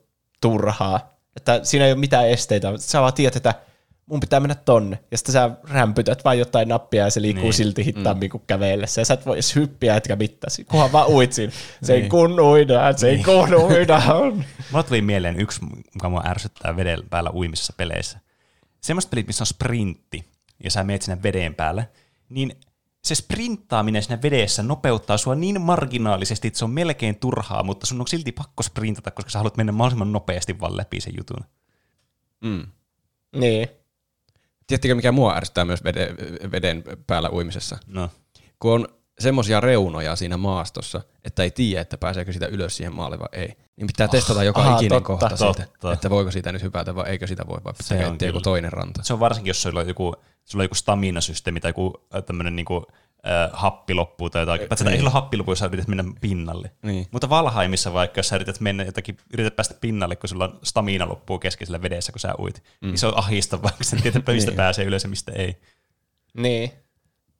turhaa. 0.41 1.13
Että 1.37 1.59
siinä 1.63 1.85
ei 1.85 1.91
ole 1.91 1.99
mitään 1.99 2.29
esteitä. 2.29 2.73
Sä 2.77 3.01
vaan 3.01 3.13
tiedät, 3.13 3.35
että 3.35 3.53
mun 4.05 4.19
pitää 4.19 4.39
mennä 4.39 4.55
tonne. 4.55 4.99
Ja 5.11 5.17
sitten 5.17 5.33
sä 5.33 5.51
rämpytät 5.69 6.25
vain 6.25 6.39
jotain 6.39 6.67
nappia 6.67 7.03
ja 7.03 7.09
se 7.09 7.21
liikkuu 7.21 7.41
Niin. 7.41 7.45
niin. 7.45 7.53
silti 7.53 7.85
hitaammin 7.85 8.27
mm. 8.27 8.31
kuin 8.31 8.43
kävellessä. 8.47 9.01
Ja 9.01 9.05
sä 9.05 9.13
et 9.13 9.25
voi 9.25 9.35
edes 9.35 9.55
hyppiä 9.55 9.95
etkä 9.95 10.15
mittasi. 10.15 10.63
Kunhan 10.63 10.91
vaan 10.91 11.07
uit 11.09 11.33
siinä. 11.33 11.53
Se 11.83 11.93
ei 11.93 11.99
Niin. 11.99 12.09
kun 12.09 12.39
uida, 12.39 12.97
se 12.97 13.09
ei 13.09 13.23
kun 13.23 13.55
uida. 13.55 14.01
Mulla 14.71 14.83
tuli 14.83 15.01
mieleen 15.01 15.39
yksi, 15.39 15.61
mikä 15.93 16.09
mua 16.09 16.23
ärsyttää 16.27 16.75
veden 16.75 16.99
päällä 17.09 17.31
uimisessa 17.33 17.73
peleissä. 17.77 18.19
Semmoiset 18.81 19.11
pelit, 19.11 19.27
missä 19.27 19.41
on 19.41 19.47
sprintti, 19.47 20.25
ja 20.63 20.71
sä 20.71 20.83
meet 20.83 21.01
sinne 21.01 21.23
veden 21.23 21.55
päälle, 21.55 21.89
niin 22.29 22.51
se 23.03 23.15
sprinttaaminen 23.15 24.03
siinä 24.03 24.21
vedessä 24.21 24.63
nopeuttaa 24.63 25.17
sua 25.17 25.35
niin 25.35 25.61
marginaalisesti, 25.61 26.47
että 26.47 26.57
se 26.57 26.65
on 26.65 26.71
melkein 26.71 27.15
turhaa, 27.15 27.63
mutta 27.63 27.85
sun 27.85 28.01
on 28.01 28.07
silti 28.07 28.31
pakko 28.31 28.63
sprintata, 28.63 29.11
koska 29.11 29.31
sä 29.31 29.39
haluat 29.39 29.57
mennä 29.57 29.71
mahdollisimman 29.71 30.11
nopeasti 30.11 30.59
vaan 30.59 30.77
läpi 30.77 31.01
sen 31.01 31.13
jutun. 31.17 31.45
Mm. 32.41 32.67
niin. 33.35 33.67
Tiedättekö, 34.67 34.95
mikä 34.95 35.11
mua 35.11 35.35
ärsyttää 35.35 35.65
myös 35.65 35.83
veden, 35.83 36.17
veden 36.51 36.83
päällä 37.07 37.29
uimisessa? 37.29 37.77
No. 37.87 38.09
Kun 38.59 38.71
on 38.71 38.87
semmoisia 39.19 39.59
reunoja 39.59 40.15
siinä 40.15 40.37
maastossa, 40.37 41.01
että 41.23 41.43
ei 41.43 41.51
tiedä, 41.51 41.81
että 41.81 41.97
pääseekö 41.97 42.33
sitä 42.33 42.45
ylös 42.45 42.77
siihen 42.77 42.95
maalle 42.95 43.19
vai 43.19 43.27
ei. 43.31 43.57
Niin 43.75 43.87
pitää 43.87 44.07
testata 44.07 44.43
joka 44.43 44.61
aha, 44.61 44.75
ikinen 44.75 45.03
totta, 45.03 45.07
kohta 45.07 45.37
siitä, 45.37 45.67
totta. 45.71 45.93
että 45.93 46.09
voiko 46.09 46.31
siitä 46.31 46.51
nyt 46.51 46.61
hypätä 46.63 46.95
vai 46.95 47.09
eikö 47.09 47.27
sitä 47.27 47.47
voi, 47.47 47.59
vai 47.63 47.73
Se 47.81 47.95
pitää 48.11 48.27
joku 48.27 48.41
toinen 48.41 48.73
ranta. 48.73 49.03
Se 49.03 49.13
on 49.13 49.19
varsinkin, 49.19 49.49
jos 49.49 49.61
sulla 49.61 49.79
on 49.79 49.87
joku, 49.87 50.15
sulla 50.45 50.61
on 50.61 50.65
joku 50.65 50.75
stamina-systeemi 50.75 51.59
tai 51.59 51.69
joku 51.69 52.07
tämmöinen 52.25 52.55
niinku, 52.55 52.85
äh, 53.27 53.49
happi 53.53 53.93
loppuu 53.93 54.29
tai 54.29 54.41
jotain. 54.41 54.59
Paitsi 54.59 54.83
että 54.83 54.95
ei 54.95 55.01
ole 55.01 55.09
happi 55.09 55.37
loppuu, 55.37 55.51
jos 55.51 55.59
sä 55.59 55.65
yrität 55.65 55.87
mennä 55.87 56.03
pinnalle. 56.21 56.71
Niin. 56.83 57.07
Mutta 57.11 57.29
Valhaimissa 57.29 57.93
vaikka, 57.93 58.19
jos 58.19 58.27
sä 58.27 58.35
yrität 58.35 58.59
mennä 58.59 58.83
jotakin, 58.83 59.17
yrität 59.33 59.55
päästä 59.55 59.75
pinnalle, 59.81 60.15
kun 60.15 60.29
sulla 60.29 60.45
on 60.45 60.59
stamina 60.63 61.09
loppuu 61.09 61.39
keskisellä 61.39 61.81
vedessä, 61.81 62.11
kun 62.11 62.19
sä 62.19 62.33
uit, 62.39 62.63
mm. 62.81 62.87
niin 62.87 62.97
se 62.97 63.07
on 63.07 63.17
ahistavaa, 63.17 63.71
kun 63.77 63.85
sä 63.85 63.97
tiedät, 63.97 64.27
mistä 64.27 64.51
Niin. 64.51 64.57
pääsee 64.57 64.85
ylös 64.85 65.03
ja 65.03 65.09
mistä 65.09 65.31
ei. 65.31 65.57
Niin. 66.37 66.71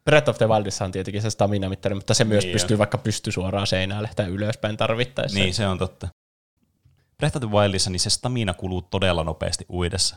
Breath 0.05 0.29
of 0.29 0.37
the 0.37 0.47
Wildissa 0.47 0.85
on 0.85 0.91
tietenkin 0.91 1.21
se 1.21 1.29
stamina-mittari, 1.29 1.95
mutta 1.95 2.13
se 2.13 2.23
myös 2.23 2.43
Niin 2.43 2.53
pystyy 2.53 2.77
vaikka 2.77 2.97
pysty 2.97 3.31
suoraan 3.31 3.67
seinään 3.67 4.03
lähteä 4.03 4.27
ylöspäin 4.27 4.77
tarvittaessa. 4.77 5.39
Niin, 5.39 5.53
se 5.53 5.67
on 5.67 5.77
totta. 5.77 6.07
Breath 7.17 7.37
of 7.37 7.41
the 7.41 7.51
Wildissa 7.51 7.89
niin 7.89 7.99
se 7.99 8.09
stamina 8.09 8.53
kuluu 8.53 8.81
todella 8.81 9.23
nopeasti 9.23 9.65
uidessa. 9.69 10.15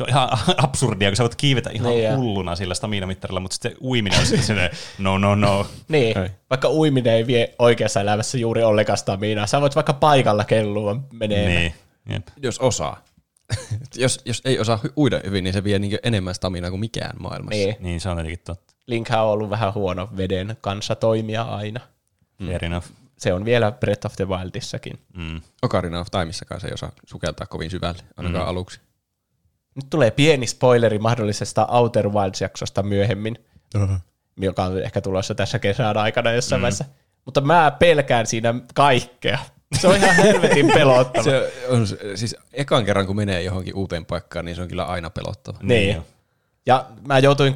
Se 0.00 0.04
on 0.04 0.08
ihan 0.08 0.28
absurdia, 0.66 1.08
kun 1.08 1.16
sä 1.16 1.22
voit 1.22 1.34
kiivetä 1.34 1.70
ihan 1.70 1.92
Niin, 1.92 2.16
hulluna 2.16 2.56
sillä 2.56 2.74
stamina-mittarilla, 2.74 3.40
mutta 3.40 3.54
sitten 3.54 3.72
se 3.72 3.76
uiminen 3.82 4.20
on 4.20 4.26
sitten 4.26 4.46
silleen, 4.46 4.70
no, 4.98 5.18
no, 5.18 5.34
no. 5.34 5.66
Niin, 5.88 6.18
Ei. 6.18 6.28
vaikka 6.50 6.70
uiminen 6.70 7.14
ei 7.14 7.26
vie 7.26 7.54
oikeassa 7.58 8.00
elämässä 8.00 8.38
juuri 8.38 8.62
ollenkaan 8.62 8.98
staminaa. 8.98 9.46
Sä 9.46 9.60
voit 9.60 9.74
vaikka 9.74 9.92
paikalla 9.92 10.44
kellua 10.44 10.96
menee. 11.12 11.48
Niin, 11.48 11.74
jep. 12.08 12.28
Jos 12.42 12.58
osaa. 12.58 13.04
jos, 13.96 14.20
jos 14.24 14.42
ei 14.44 14.58
osaa 14.58 14.78
uida 14.96 15.20
hyvin, 15.24 15.44
niin 15.44 15.54
se 15.54 15.64
vie 15.64 15.78
niin 15.78 15.98
enemmän 16.02 16.34
staminaa 16.34 16.70
kuin 16.70 16.80
mikään 16.80 17.16
maailmassa. 17.18 17.56
Niin. 17.56 17.76
niin 17.80 18.00
se 18.00 18.08
on 18.08 18.16
tietenkin 18.16 18.44
totta. 18.44 18.74
Linkhän 18.86 19.22
on 19.22 19.28
ollut 19.28 19.50
vähän 19.50 19.74
huono 19.74 20.08
veden 20.16 20.56
kanssa 20.60 20.94
toimia 20.94 21.42
aina. 21.42 21.80
Fair 22.46 22.64
enough. 22.64 22.86
Se 23.18 23.32
on 23.32 23.44
vielä 23.44 23.72
Breath 23.72 24.06
of 24.06 24.16
the 24.16 24.28
Wildissakin. 24.28 24.98
Mm. 25.16 25.40
Ocarina 25.62 26.00
of 26.00 26.10
Timeissakaan 26.10 26.60
se 26.60 26.66
ei 26.66 26.74
osaa 26.74 26.92
sukeltaa 27.06 27.46
kovin 27.46 27.70
syvälle, 27.70 28.02
ainakaan 28.16 28.44
mm. 28.44 28.50
aluksi. 28.50 28.80
Nyt 29.74 29.86
tulee 29.90 30.10
pieni 30.10 30.46
spoileri 30.46 30.98
mahdollisesta 30.98 31.66
Outer 31.66 32.08
Wilds-jaksosta 32.08 32.82
myöhemmin, 32.82 33.38
joka 34.40 34.64
on 34.64 34.82
ehkä 34.82 35.00
tulossa 35.00 35.34
tässä 35.34 35.58
kesän 35.58 35.96
aikana 35.96 36.32
jossain 36.32 36.60
mm. 36.60 36.62
vaiheessa. 36.62 36.84
Mutta 37.24 37.40
mä 37.40 37.76
pelkään 37.78 38.26
siinä 38.26 38.54
kaikkea. 38.74 39.38
Se 39.80 39.88
on 39.88 39.96
ihan 39.96 40.14
helvetin 40.14 40.66
pelottava. 40.74 41.22
Se 41.22 41.52
on, 41.68 41.86
siis 42.14 42.36
ekan 42.52 42.84
kerran 42.84 43.06
kun 43.06 43.16
menee 43.16 43.42
johonkin 43.42 43.74
uuteen 43.74 44.06
paikkaan, 44.06 44.44
niin 44.44 44.56
se 44.56 44.62
on 44.62 44.68
kyllä 44.68 44.84
aina 44.84 45.10
pelottava. 45.10 45.58
Niin. 45.62 45.98
on. 45.98 46.04
Ja 46.66 46.86
mä 47.08 47.18
joutuin 47.18 47.54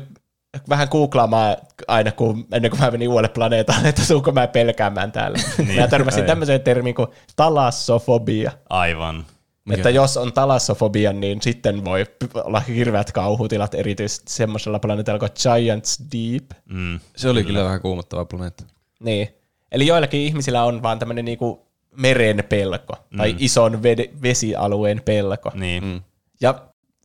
vähän 0.69 0.89
googlaamaan 0.91 1.57
aina, 1.89 2.13
kun, 2.13 2.47
ennen 2.53 2.71
kuin 2.71 2.81
mä 2.81 2.91
menin 2.91 3.09
uudelle 3.09 3.29
planeetalle, 3.29 3.89
että 3.89 4.05
suunko 4.05 4.33
mä 4.33 4.47
pelkäämään 4.47 5.13
täällä. 5.13 5.39
niin. 5.67 5.81
Mä 5.81 5.89
törmäsin 5.89 6.25
tämmöiseen 6.25 6.61
termiin 6.61 6.95
kuin 6.95 7.09
talassofobia. 7.37 8.53
Aivan. 8.71 9.27
Mikä? 9.65 9.77
Että 9.79 9.91
jos 9.91 10.17
on 10.17 10.33
talassofobia, 10.33 11.13
niin 11.13 11.43
sitten 11.43 11.85
voi 11.85 12.07
olla 12.35 12.61
hirveät 12.61 13.13
kauhutilat, 13.13 13.75
erityisesti 13.75 14.33
semmoisella 14.33 14.79
planeetalla 14.79 15.19
kuin 15.19 15.31
Giants 15.43 15.99
Deep. 16.13 16.45
Mm. 16.69 17.01
Se 17.17 17.29
oli 17.29 17.45
kyllä 17.45 17.65
vähän 17.65 17.81
kuumottava 17.81 18.25
planeetta. 18.25 18.65
Niin. 19.01 19.29
Eli 19.73 19.87
joillakin 19.87 20.21
ihmisillä 20.21 20.65
on 20.65 20.83
vaan 20.83 20.99
tämmöinen 20.99 21.25
niinku 21.25 21.67
meren 21.97 22.45
pelko, 22.49 22.97
tai 23.17 23.33
Mm. 23.33 23.37
ison 23.41 23.73
ved- 23.75 24.23
vesialueen 24.23 25.03
pelko. 25.05 25.51
Niin. 25.55 25.85
Mm. 25.85 26.03
Ja 26.41 26.63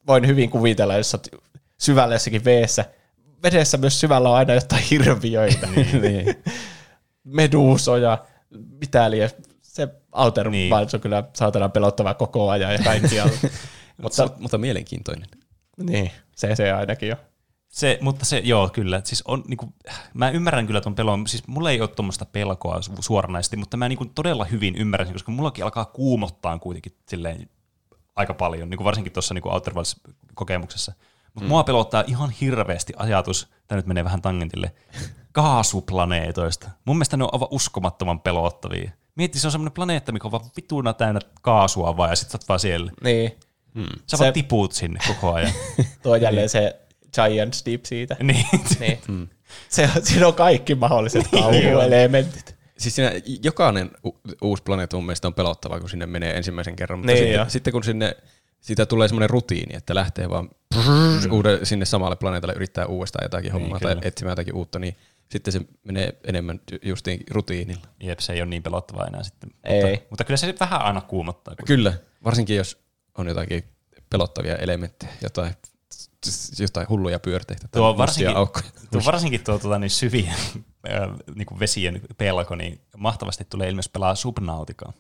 voin 0.08 0.28
hyvin 0.28 0.50
kuvitella, 0.50 0.98
jos 0.98 1.14
olet 1.14 1.30
syvällä 1.78 2.16
jossakin 2.16 2.46
veessä. 2.46 2.86
Vedessä 3.44 3.78
myös 3.78 4.00
syvällä 4.00 4.30
on 4.30 4.36
aina 4.36 4.54
jotain 4.54 4.84
hirviöitä. 4.92 5.68
niin. 6.02 6.36
Meduusoja, 7.24 8.26
mitä 8.82 9.12
liian. 9.12 9.30
Se 9.80 9.88
Outer 10.12 10.50
Niin. 10.50 10.70
niin. 10.70 10.76
Wilds 10.76 10.94
on 10.94 11.02
kyllä 11.02 11.24
saatana 11.34 11.70
pelottava 11.70 12.14
koko 12.14 12.50
ajan 12.50 12.74
ja 12.74 12.80
kaikkialla. 12.84 13.34
mutta, 13.42 13.50
mutta 14.02 14.28
mutta 14.40 14.58
mielenkiintoinen. 14.58 15.28
niin, 15.78 16.12
se 16.36 16.56
se 16.56 16.72
ainakin 16.72 17.10
jo. 17.10 17.16
Se, 17.70 17.98
mutta 18.02 18.26
se, 18.26 18.38
joo, 18.38 18.70
kyllä. 18.70 19.02
Siis 19.04 19.22
on, 19.26 19.44
niinku, 19.48 19.74
mä 20.14 20.30
ymmärrän 20.30 20.68
kyllä 20.68 20.82
ton 20.82 20.96
pelon. 20.96 21.28
Siis 21.28 21.48
mulla 21.48 21.72
ei 21.72 21.82
ole 21.82 21.90
tuommoista 21.90 22.26
pelkoa 22.26 22.80
su- 22.80 22.96
suoranaisesti, 23.00 23.58
mutta 23.58 23.78
mä 23.78 23.90
niinku 23.90 24.06
todella 24.06 24.46
hyvin 24.46 24.76
ymmärrän 24.76 25.08
sen, 25.08 25.14
koska 25.14 25.32
mullakin 25.32 25.64
alkaa 25.64 25.86
kuumottaa 25.86 26.60
kuitenkin 26.60 26.96
silleen 27.08 27.50
aika 28.16 28.34
paljon, 28.34 28.70
niinku 28.70 28.84
varsinkin 28.84 29.14
tuossa 29.14 29.34
niinku 29.34 29.50
Outer 29.50 29.74
Wilds-kokemuksessa. 29.74 30.94
Mutta 31.34 31.42
mm. 31.46 31.48
mua 31.48 31.64
pelottaa 31.64 32.04
ihan 32.08 32.30
hirveästi 32.30 32.94
ajatus, 32.98 33.48
tämä 33.68 33.78
nyt 33.78 33.86
menee 33.86 34.04
vähän 34.04 34.22
tangentille, 34.22 34.72
kaasuplaneetoista. 35.32 36.70
Mun 36.86 36.96
mielestä 36.98 37.18
ne 37.18 37.24
on 37.24 37.30
aivan 37.34 37.48
uskomattoman 37.52 38.20
pelottavia. 38.20 38.92
Mietti, 39.16 39.40
se 39.40 39.48
on 39.48 39.52
semmoinen 39.52 39.74
planeetta, 39.74 40.12
mikä 40.12 40.28
on 40.28 40.32
vaan 40.32 40.46
vituna 40.56 40.94
täynnä 40.94 41.20
kaasua 41.42 41.98
vaan, 41.98 42.10
ja 42.10 42.16
sit 42.16 42.30
sä 42.30 42.38
oot 42.38 42.48
vaan 42.50 42.60
siellä. 42.60 42.92
Niin, 43.04 43.32
Sä 44.08 44.18
Se- 44.18 44.24
vaan 44.24 44.34
tipuut 44.34 44.72
sinne 44.72 45.00
koko 45.08 45.34
ajan. 45.34 45.52
tuo 46.04 46.16
jälleen 46.16 46.50
se 46.50 46.80
Giants 47.14 47.66
Deep 47.66 47.86
siitä. 47.86 48.16
niin. 48.24 48.46
Niin. 48.80 49.30
Se, 49.70 49.90
siinä 50.04 50.28
on 50.28 50.34
kaikki 50.34 50.76
mahdolliset 50.76 51.28
kauhuelementit. 51.32 52.56
Siis 52.78 52.96
siinä 52.96 53.12
jokainen 53.44 53.92
u- 54.06 54.20
uusi 54.42 54.64
planeetta 54.64 54.98
mun 54.98 55.06
mielestä 55.06 55.28
on 55.28 55.34
pelottava, 55.34 55.80
kun 55.80 55.90
sinne 55.90 56.06
menee 56.06 56.38
ensimmäisen 56.38 56.76
kerran. 56.76 57.00
Mutta 57.00 57.12
Niin 57.12 57.18
sitten, 57.24 57.40
jo. 57.40 57.46
sitten, 57.50 57.74
kun 57.74 57.84
sinne 57.84 58.16
siitä 58.60 58.86
tulee 58.86 59.08
semmoinen 59.08 59.30
rutiini, 59.30 59.76
että 59.76 59.96
lähtee 59.96 60.30
vaan 60.30 60.50
uude, 61.32 61.60
sinne 61.66 61.86
samalle 61.86 62.16
planeetalle 62.16 62.54
yrittää 62.54 62.86
uudestaan 62.86 63.26
jotakin 63.26 63.52
hommaa 63.52 63.80
tai 63.80 63.96
kyllä. 63.96 64.08
etsimään 64.08 64.32
jotakin 64.32 64.56
uutta, 64.56 64.80
niin 64.80 64.96
sitten 65.32 65.54
se 65.54 65.62
menee 65.84 66.20
enemmän 66.24 66.60
ju- 66.72 66.80
justiin 66.84 67.24
rutiinilla. 67.32 67.88
Jep, 68.00 68.20
se 68.20 68.34
ei 68.34 68.42
ole 68.42 68.50
niin 68.50 68.64
pelottavaa 68.64 69.08
enää 69.08 69.24
sitten. 69.24 69.50
Ei. 69.64 69.92
Mutta, 69.92 70.06
mutta 70.10 70.24
kyllä 70.24 70.38
se 70.38 70.56
vähän 70.60 70.82
aina 70.82 71.02
kuumottaa. 71.02 71.56
Kun... 71.56 71.66
Kyllä, 71.66 71.94
varsinkin 72.24 72.56
jos 72.56 72.84
on 73.18 73.28
jotakin 73.28 73.64
pelottavia 74.10 74.56
elementtejä, 74.56 75.12
jotain, 75.22 75.54
jotain 76.60 76.90
hulluja 76.90 77.20
pyörteitä 77.20 77.68
tai 77.68 77.80
Tuo 77.80 77.98
varsinkin, 77.98 78.38
aukkoja. 78.38 78.66
tuo 78.92 79.02
varsinkin 79.06 79.44
tuo 79.44 79.60
tuota, 79.60 79.80
niin 79.80 79.90
syvien 79.90 80.36
niin 81.36 81.60
vesien 81.60 82.02
pelko, 82.18 82.56
niin 82.56 82.82
mahtavasti 82.98 83.46
tulee 83.50 83.70
ilmeisesti 83.70 83.92
pelaa 83.94 84.16
Subnauticaa. 84.16 84.94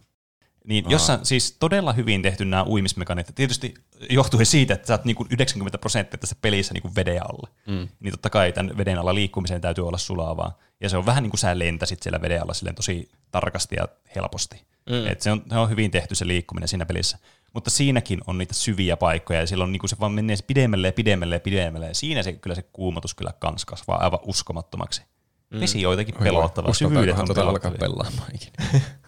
Niin 0.63 0.85
Aa. 0.85 0.91
jossa 0.91 1.19
siis 1.23 1.55
todella 1.59 1.93
hyvin 1.93 2.21
tehty 2.21 2.45
nämä 2.45 2.65
uimismekaniikat. 2.65 3.35
Tietysti 3.35 3.73
johtuen 4.09 4.45
siitä, 4.45 4.73
että 4.73 4.87
sä 4.87 4.93
oot 4.93 5.05
niin 5.05 5.15
kuin 5.15 5.27
90 5.31 5.77
prosenttia 5.77 6.17
tässä 6.17 6.35
pelissä 6.41 6.73
niin 6.73 6.81
kuin 6.81 6.95
veden 6.95 7.23
alla. 7.23 7.49
Mm. 7.67 7.87
Niin 7.99 8.11
totta 8.11 8.29
kai 8.29 8.53
tämän 8.53 8.77
veden 8.77 8.99
alla 8.99 9.15
liikkumiseen 9.15 9.61
täytyy 9.61 9.87
olla 9.87 9.97
sulavaa. 9.97 10.57
Ja 10.81 10.89
se 10.89 10.97
on 10.97 11.05
vähän 11.05 11.23
niin 11.23 11.31
kuin 11.31 11.39
sä 11.39 11.59
lentäisit 11.59 12.03
siellä 12.03 12.21
veden 12.21 12.41
alla 12.41 12.53
silleen 12.53 12.75
tosi 12.75 13.09
tarkasti 13.31 13.75
ja 13.75 13.87
helposti. 14.15 14.61
Mm. 14.89 15.07
Et 15.07 15.21
se, 15.21 15.31
on, 15.31 15.43
se 15.49 15.57
on 15.57 15.69
hyvin 15.69 15.91
tehty 15.91 16.15
se 16.15 16.27
liikkuminen 16.27 16.67
siinä 16.67 16.85
pelissä. 16.85 17.17
Mutta 17.53 17.69
siinäkin 17.69 18.21
on 18.27 18.37
niitä 18.37 18.53
syviä 18.53 18.97
paikkoja 18.97 19.39
ja 19.39 19.47
silloin 19.47 19.71
niin 19.71 19.79
kuin 19.79 19.89
se 19.89 19.95
vaan 19.99 20.11
menee 20.11 20.35
pidemmälle 20.47 20.87
ja 20.87 20.93
pidemmälle 20.93 21.35
ja 21.35 21.39
pidemmälle. 21.39 21.87
Ja 21.87 21.95
siinä 21.95 22.23
se, 22.23 22.33
kyllä 22.33 22.55
se 22.55 22.61
kuumotus 22.61 23.13
kyllä 23.15 23.33
kans 23.39 23.65
kasvaa 23.65 24.03
aivan 24.03 24.19
uskomattomaksi. 24.23 25.01
Mm. 25.49 25.59
Vesi 25.59 25.85
on 25.85 25.93
jotenkin 25.93 26.15
pelottava. 26.15 26.73
Syvyydet 26.73 27.19
on 27.19 27.25
tuota 27.25 27.41
alkaa 27.41 27.71
pelottavia. 27.71 28.05
pelaamaan 28.05 28.35
ikinä. 28.35 28.81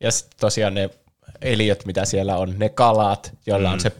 Ja 0.00 0.10
sitten 0.10 0.40
tosiaan 0.40 0.74
ne 0.74 0.90
eliöt, 1.40 1.84
mitä 1.86 2.04
siellä 2.04 2.36
on, 2.36 2.54
ne 2.58 2.68
kalat, 2.68 3.32
joilla 3.46 3.68
mm. 3.68 3.72
on 3.74 3.80
se 3.80 3.92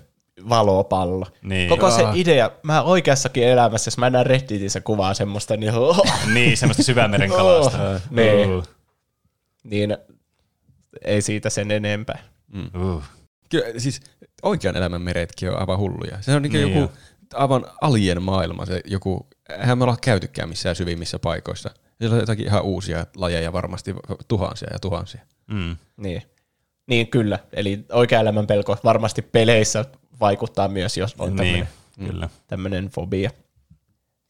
valopallo. 0.49 1.27
Niin. 1.43 1.69
Koko 1.69 1.91
se 1.91 2.03
idea, 2.15 2.51
mä 2.63 2.83
oikeassakin 2.83 3.45
elämässä, 3.45 3.89
jos 3.89 3.99
mä 3.99 4.11
näen 4.11 4.27
Redditissä 4.27 4.81
kuvaa 4.81 5.15
semmoista, 5.15 5.57
niin, 5.57 5.75
oh, 5.75 6.07
Niin, 6.35 6.57
semmoista 6.57 6.83
syvämeren 6.83 7.31
kalasta. 7.31 7.91
Oh, 7.91 8.01
niin. 8.11 8.51
Uh. 8.51 8.65
niin 9.65 9.97
ei 11.05 11.23
siitä 11.23 11.51
sen 11.51 11.71
enempää. 11.71 12.19
Uh. 12.75 13.03
Kyllä, 13.49 13.67
siis 13.79 14.01
oikean 14.43 14.77
elämän 14.77 15.03
meretkin 15.03 15.51
on 15.51 15.61
aivan 15.61 15.79
hulluja. 15.79 16.19
Se 16.23 16.35
on 16.35 16.43
niin 16.43 16.53
Niin 16.53 16.69
joku 16.69 16.79
jo. 16.79 16.91
aivan 17.35 17.65
alien 17.81 18.23
maailma, 18.23 18.67
se 18.67 18.81
joku, 18.85 19.27
eihän 19.49 19.79
me 19.79 19.85
olla 19.85 19.97
käytykään 20.01 20.49
missään 20.49 20.77
syvimmissä 20.77 21.19
paikoissa. 21.19 21.71
Siellä 21.99 22.15
on 22.15 22.21
jotakin 22.21 22.47
ihan 22.47 22.63
uusia 22.63 23.07
lajeja 23.17 23.53
varmasti 23.53 23.95
tuhansia 24.29 24.69
ja 24.73 24.79
tuhansia. 24.79 25.21
Mm. 25.47 25.77
Niin. 25.97 26.23
niin 26.87 27.09
kyllä, 27.09 27.39
eli 27.53 27.85
oikea 27.93 28.21
elämän 28.21 28.47
pelko 28.47 28.79
varmasti 28.85 29.23
peleissä 29.23 29.85
vaikuttaa 30.21 30.69
myös, 30.69 30.97
jos 30.97 31.15
on 31.19 31.37
tämmöinen 31.37 31.69
Niin, 31.97 32.09
kyllä. 32.11 32.29
tämmöinen 32.47 32.89
fobia. 32.89 33.31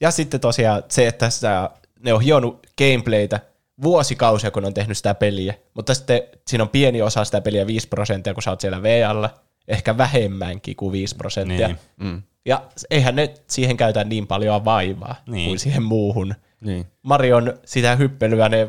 Ja 0.00 0.10
sitten 0.10 0.40
tosiaan 0.40 0.82
se, 0.88 1.06
että 1.06 1.30
sitä, 1.30 1.70
ne 2.00 2.12
on 2.12 2.20
hionut 2.20 2.66
gameplaytä 2.78 3.40
vuosikausia, 3.82 4.50
kun 4.50 4.64
on 4.64 4.74
tehnyt 4.74 4.96
sitä 4.96 5.14
peliä, 5.14 5.54
mutta 5.74 5.94
sitten 5.94 6.22
siinä 6.46 6.64
on 6.64 6.68
pieni 6.68 7.02
osa 7.02 7.24
sitä 7.24 7.40
peliä, 7.40 7.66
5 7.66 7.88
prosenttia, 7.88 8.34
kun 8.34 8.42
sä 8.42 8.50
oot 8.50 8.60
siellä 8.60 8.82
VAlla, 8.82 9.30
ehkä 9.68 9.96
vähemmänkin 9.98 10.76
kuin 10.76 10.92
5 10.92 11.16
prosenttia. 11.16 11.66
Niin. 11.68 11.78
Mm. 11.96 12.22
Ja 12.44 12.62
eihän 12.90 13.16
ne 13.16 13.34
siihen 13.46 13.76
käytä 13.76 14.04
niin 14.04 14.26
paljon 14.26 14.64
vaivaa 14.64 15.14
Niin. 15.26 15.48
kuin 15.48 15.58
siihen 15.58 15.82
muuhun. 15.82 16.34
Niin. 16.60 16.86
Marion 17.02 17.58
sitä 17.64 17.96
hyppelyä 17.96 18.48
ne 18.48 18.68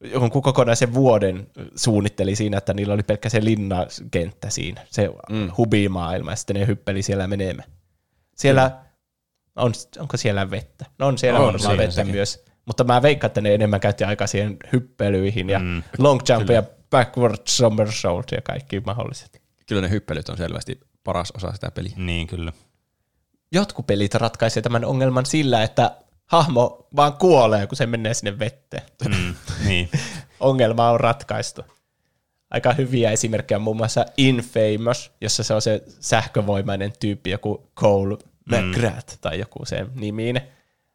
jonkun 0.00 0.42
kokonaisen 0.42 0.94
vuoden 0.94 1.46
suunnitteli 1.76 2.36
siinä, 2.36 2.58
että 2.58 2.74
niillä 2.74 2.94
oli 2.94 3.02
pelkkä 3.02 3.28
se 3.28 3.44
linnakenttä 3.44 4.50
siinä, 4.50 4.86
se 4.90 5.10
mm. 5.30 5.50
hubimaailma, 5.56 6.30
ja 6.30 6.36
sitten 6.36 6.56
ne 6.56 6.66
hyppeli 6.66 7.02
siellä 7.02 7.26
menemään. 7.26 7.70
Siellä, 8.36 8.78
on, 9.56 9.72
onko 9.98 10.16
siellä 10.16 10.50
vettä? 10.50 10.86
No 10.98 11.06
on 11.06 11.18
siellä 11.18 11.40
On 11.40 11.46
varmaan 11.46 11.78
vettä 11.78 11.94
sekin. 11.94 12.14
myös, 12.14 12.44
mutta 12.66 12.84
mä 12.84 13.02
veikkaan, 13.02 13.28
että 13.28 13.40
ne 13.40 13.54
enemmän 13.54 13.80
käytti 13.80 14.04
aikaa 14.04 14.26
siihen 14.26 14.56
hyppelyihin 14.72 15.50
ja 15.50 15.58
mm. 15.58 15.82
long 15.98 16.20
jump 16.28 16.50
ja 16.50 16.62
backward 16.90 17.36
somersault 17.48 18.32
ja 18.32 18.42
kaikki 18.42 18.80
mahdolliset. 18.80 19.42
Kyllä 19.66 19.82
ne 19.82 19.90
hyppelyt 19.90 20.28
on 20.28 20.36
selvästi 20.36 20.80
paras 21.04 21.32
osa 21.36 21.52
sitä 21.52 21.70
peliä. 21.70 21.92
Niin, 21.96 22.26
kyllä. 22.26 22.52
Jotkut 23.52 23.86
pelit 23.86 24.14
ratkaisee 24.14 24.62
tämän 24.62 24.84
ongelman 24.84 25.26
sillä, 25.26 25.62
että 25.62 25.96
hahmo 26.30 26.86
vaan 26.96 27.12
kuolee, 27.12 27.66
kun 27.66 27.76
se 27.76 27.86
menee 27.86 28.14
sinne 28.14 28.38
vetteen. 28.38 28.82
Mm. 29.08 29.34
niin. 29.64 29.90
ongelma 30.40 30.90
on 30.90 31.00
ratkaistu. 31.00 31.62
Aika 32.50 32.72
hyviä 32.72 33.10
esimerkkejä 33.10 33.56
on 33.58 33.62
muun 33.62 33.76
muassa 33.76 34.06
Infamous, 34.16 35.12
jossa 35.20 35.42
se 35.42 35.54
on 35.54 35.62
se 35.62 35.82
sähkövoimainen 36.00 36.92
tyyppi, 37.00 37.30
joku 37.30 37.70
Cole 37.76 38.16
McGrath 38.44 39.18
tai 39.20 39.38
joku 39.38 39.64
se 39.66 39.86
nimiin. 39.94 40.40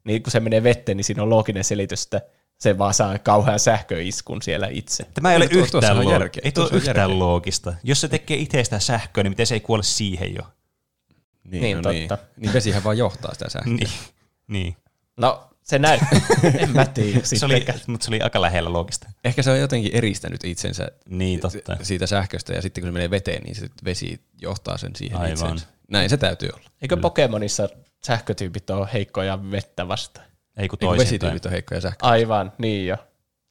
Niin 0.03 0.23
kun 0.23 0.31
se 0.31 0.39
menee 0.39 0.63
vetteen, 0.63 0.97
niin 0.97 1.05
siinä 1.05 1.23
on 1.23 1.29
looginen 1.29 1.63
selitys, 1.63 2.03
että 2.03 2.21
se 2.57 2.77
vaan 2.77 2.93
saa 2.93 3.19
kauhean 3.19 3.59
sähköiskun 3.59 4.41
siellä 4.41 4.67
itse. 4.71 5.03
Tämä 5.13 5.31
ei 5.31 5.37
ole 5.37 5.47
Tuo- 5.47 5.57
yhtään, 5.59 5.97
on 5.97 6.05
loo- 6.05 6.11
järkeä. 6.11 6.41
ei 6.45 6.51
tuo 6.51 6.69
yhtään 6.73 6.97
järkeä. 6.97 7.19
loogista. 7.19 7.73
Jos 7.83 8.01
se 8.01 8.07
tekee 8.07 8.37
itsestä 8.37 8.79
sähköä, 8.79 9.23
niin 9.23 9.31
miten 9.31 9.47
se 9.47 9.55
ei 9.55 9.59
kuole 9.59 9.83
siihen 9.83 10.35
jo? 10.35 10.41
Niin, 11.43 11.81
no 11.81 11.91
niin. 11.91 12.07
totta. 12.07 12.25
niin 12.37 12.53
vesihän 12.53 12.83
vaan 12.83 12.97
johtaa 12.97 13.33
sitä 13.33 13.49
sähköä. 13.53 13.73
Niin. 13.73 13.89
niin. 14.47 14.75
No, 15.17 15.49
se 15.63 15.79
näin. 15.79 15.99
en 16.59 16.69
mä 16.71 16.85
tiedä 16.85 17.19
Se 17.23 17.45
oli, 17.45 17.65
mutta 17.87 18.05
se 18.05 18.11
oli 18.11 18.21
aika 18.21 18.41
lähellä 18.41 18.73
loogista. 18.73 19.07
Ehkä 19.23 19.43
se 19.43 19.51
on 19.51 19.59
jotenkin 19.59 19.95
eristänyt 19.95 20.43
itsensä 20.43 20.87
Niin, 21.09 21.39
totta. 21.39 21.77
siitä 21.81 22.07
sähköstä 22.07 22.53
ja 22.53 22.61
sitten 22.61 22.81
kun 22.81 22.87
se 22.87 22.91
menee 22.91 23.09
veteen, 23.09 23.43
niin 23.43 23.55
se 23.55 23.69
vesi 23.85 24.21
johtaa 24.41 24.77
sen 24.77 24.95
siihen 24.95 25.17
Aivan. 25.17 25.33
itsensä. 25.33 25.65
Näin 25.89 26.09
se 26.09 26.17
täytyy 26.17 26.49
olla. 26.53 26.69
Eikö 26.81 26.97
Pokemonissa 26.97 27.69
sähkötyypit 28.05 28.69
ole 28.69 28.87
heikkoja 28.93 29.51
vettä 29.51 29.87
vastaan? 29.87 30.25
Ei 30.57 30.67
kun 30.67 30.79
toisinpäin. 30.79 31.07
vesityypit 31.07 31.45
on 31.45 31.51
heikkoja 31.51 31.81
sähköä. 31.81 32.09
Aivan, 32.09 32.53
niin 32.57 32.87
jo. 32.87 32.97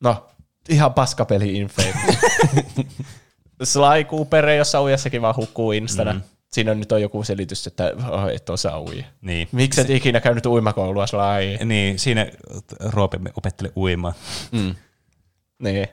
No, 0.00 0.26
ihan 0.68 0.94
paskapeli 0.94 1.56
Infamous. 1.56 2.16
Sly 3.62 4.04
Cooper, 4.10 4.48
jossa 4.48 4.82
uijassakin 4.82 5.22
vaan 5.22 5.36
hukkuu 5.36 5.72
instana. 5.72 6.12
Mm. 6.12 6.22
Siinä 6.54 6.74
nyt 6.74 6.92
on 6.92 7.02
joku 7.02 7.24
selitys, 7.24 7.66
että 7.66 7.92
oh, 8.10 8.28
et 8.28 8.50
osaa 8.50 8.80
uida. 8.80 9.04
Niin. 9.20 9.48
Miksi 9.52 9.80
et 9.80 9.90
ikinä 9.90 10.20
käynyt 10.20 10.46
uimakoulua 10.46 11.06
slai? 11.06 11.58
Niin, 11.64 11.98
siinä 11.98 12.26
Roope 12.80 13.20
opettele 13.36 13.72
uimaan. 13.76 14.14
Mm. 14.52 14.74
Niin. 15.62 15.88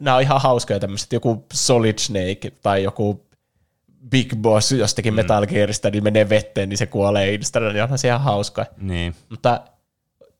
Nämä 0.00 0.16
on 0.16 0.22
ihan 0.22 0.40
hauskoja 0.40 0.80
tämmöiset, 0.80 1.12
joku 1.12 1.46
Solid 1.52 1.98
Snake 1.98 2.52
tai 2.62 2.82
joku 2.82 3.26
Big 4.10 4.34
Boss 4.36 4.72
jostakin 4.72 5.12
mm. 5.12 5.16
Metal 5.16 5.46
Gearista, 5.46 5.90
niin 5.90 6.04
menee 6.04 6.28
vetteen, 6.28 6.68
niin 6.68 6.78
se 6.78 6.86
kuolee 6.86 7.34
instantilla, 7.34 7.72
niin 7.72 7.82
onhan 7.82 7.98
se 7.98 8.08
ihan 8.08 8.20
hauska. 8.20 8.66
Niin. 8.76 9.14
Mutta 9.28 9.60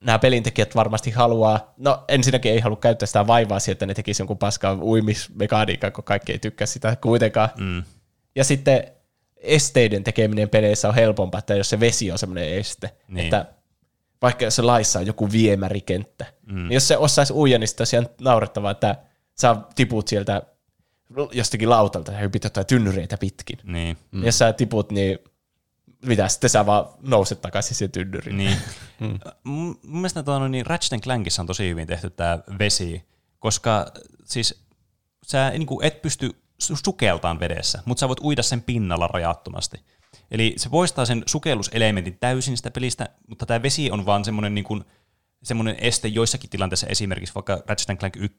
nämä 0.05 0.19
pelintekijät 0.19 0.75
varmasti 0.75 1.11
haluaa, 1.11 1.75
no 1.77 2.05
ensinnäkin 2.09 2.53
ei 2.53 2.61
halua 2.61 2.77
käyttää 2.77 3.07
sitä 3.07 3.27
vaivaa 3.27 3.61
siihen, 3.61 3.73
että 3.73 3.87
ne 3.87 3.95
tekisi 3.95 4.23
jonkun 4.23 4.39
paskan 4.39 4.83
uimismekaniikan, 4.83 5.93
kun 5.93 6.05
kaikki 6.05 6.33
ei 6.33 6.39
tykkää 6.39 6.67
sitä 6.67 6.97
kuitenkaan. 6.97 7.49
Mm. 7.59 7.83
Ja 8.37 8.45
sitten 8.45 8.85
esteiden 9.41 10.05
tekeminen 10.05 10.49
peleissä 10.49 10.89
on 10.89 10.95
helpompaa, 10.95 11.39
että 11.39 11.55
jos 11.55 11.71
se 11.71 11.81
vesi 11.81 12.13
on 12.13 12.19
semmoinen 12.19 12.49
este, 12.49 12.91
Niin. 13.09 13.25
että 13.25 13.47
vaikka 14.23 14.45
jos 14.45 14.57
se 14.57 14.63
laissa 14.63 14.99
on 14.99 15.07
joku 15.07 15.33
viemärikenttä, 15.33 16.27
mm. 16.47 16.55
niin 16.55 16.73
jos 16.73 16.89
se 16.89 16.97
osaisi 16.97 17.33
uija, 17.33 17.59
niin 17.59 17.69
sitten 17.69 17.87
tosiaan 17.87 18.09
naurettavaa, 18.21 18.71
että 18.71 18.97
sä 19.41 19.57
tiput 19.75 20.09
sieltä 20.09 20.43
jostakin 21.33 21.71
lautalta 21.71 22.13
ja 22.13 22.19
hypit 22.19 22.45
jotain 22.45 22.67
tynnyreitä 22.67 23.17
pitkin. 23.17 23.59
Niin. 23.65 23.97
Mm. 24.11 24.25
Jos 24.25 24.39
sä 24.39 24.53
tiput, 24.53 24.93
niin 24.93 25.19
mitä, 26.07 26.29
sitten 26.29 26.51
sä 26.51 26.67
vaan 26.67 26.87
nouset 27.03 27.41
takaisin 27.41 27.77
siihen 27.77 27.93
tynnyriin. 27.93 28.37
Niin. 28.37 28.57
Mm. 29.01 29.19
Mun 29.45 29.77
mielestä 29.83 30.23
tuo, 30.23 30.49
niin 30.49 30.67
Ratchet 30.67 31.03
Clankissa 31.03 31.43
on 31.43 31.47
tosi 31.47 31.69
hyvin 31.69 31.87
tehty 31.87 32.11
tämä 32.11 32.39
vesi, 32.59 33.05
koska 33.39 33.87
siis 34.25 34.65
sä 35.27 35.51
niin 35.51 35.67
et 35.83 36.03
pysty 36.03 36.31
sukeltaan 36.61 37.41
vedessä, 37.41 37.83
mutta 37.85 38.01
sä 38.01 38.09
voit 38.09 38.21
uida 38.21 38.43
sen 38.43 38.63
pinnalla 38.63 39.07
rajattomasti. 39.07 39.81
Eli 40.31 40.55
se 40.57 40.69
poistaa 40.69 41.05
sen 41.05 41.23
sukelluselementin 41.27 42.19
täysin 42.19 42.57
sitä 42.57 42.71
pelistä, 42.71 43.09
mutta 43.29 43.47
tämä 43.47 43.63
vesi 43.63 43.91
on 43.91 44.07
vaan 44.07 44.25
semmoinen 44.25 44.55
niin 44.55 44.65
kuin, 44.65 44.85
semmoinen 45.43 45.77
este 45.79 46.09
joissakin 46.09 46.51
tilanteissa, 46.51 46.87
esimerkiksi 46.87 47.35
vaikka 47.35 47.63
Ratchet 47.67 47.99
Clank 47.99 48.17
1, 48.17 48.39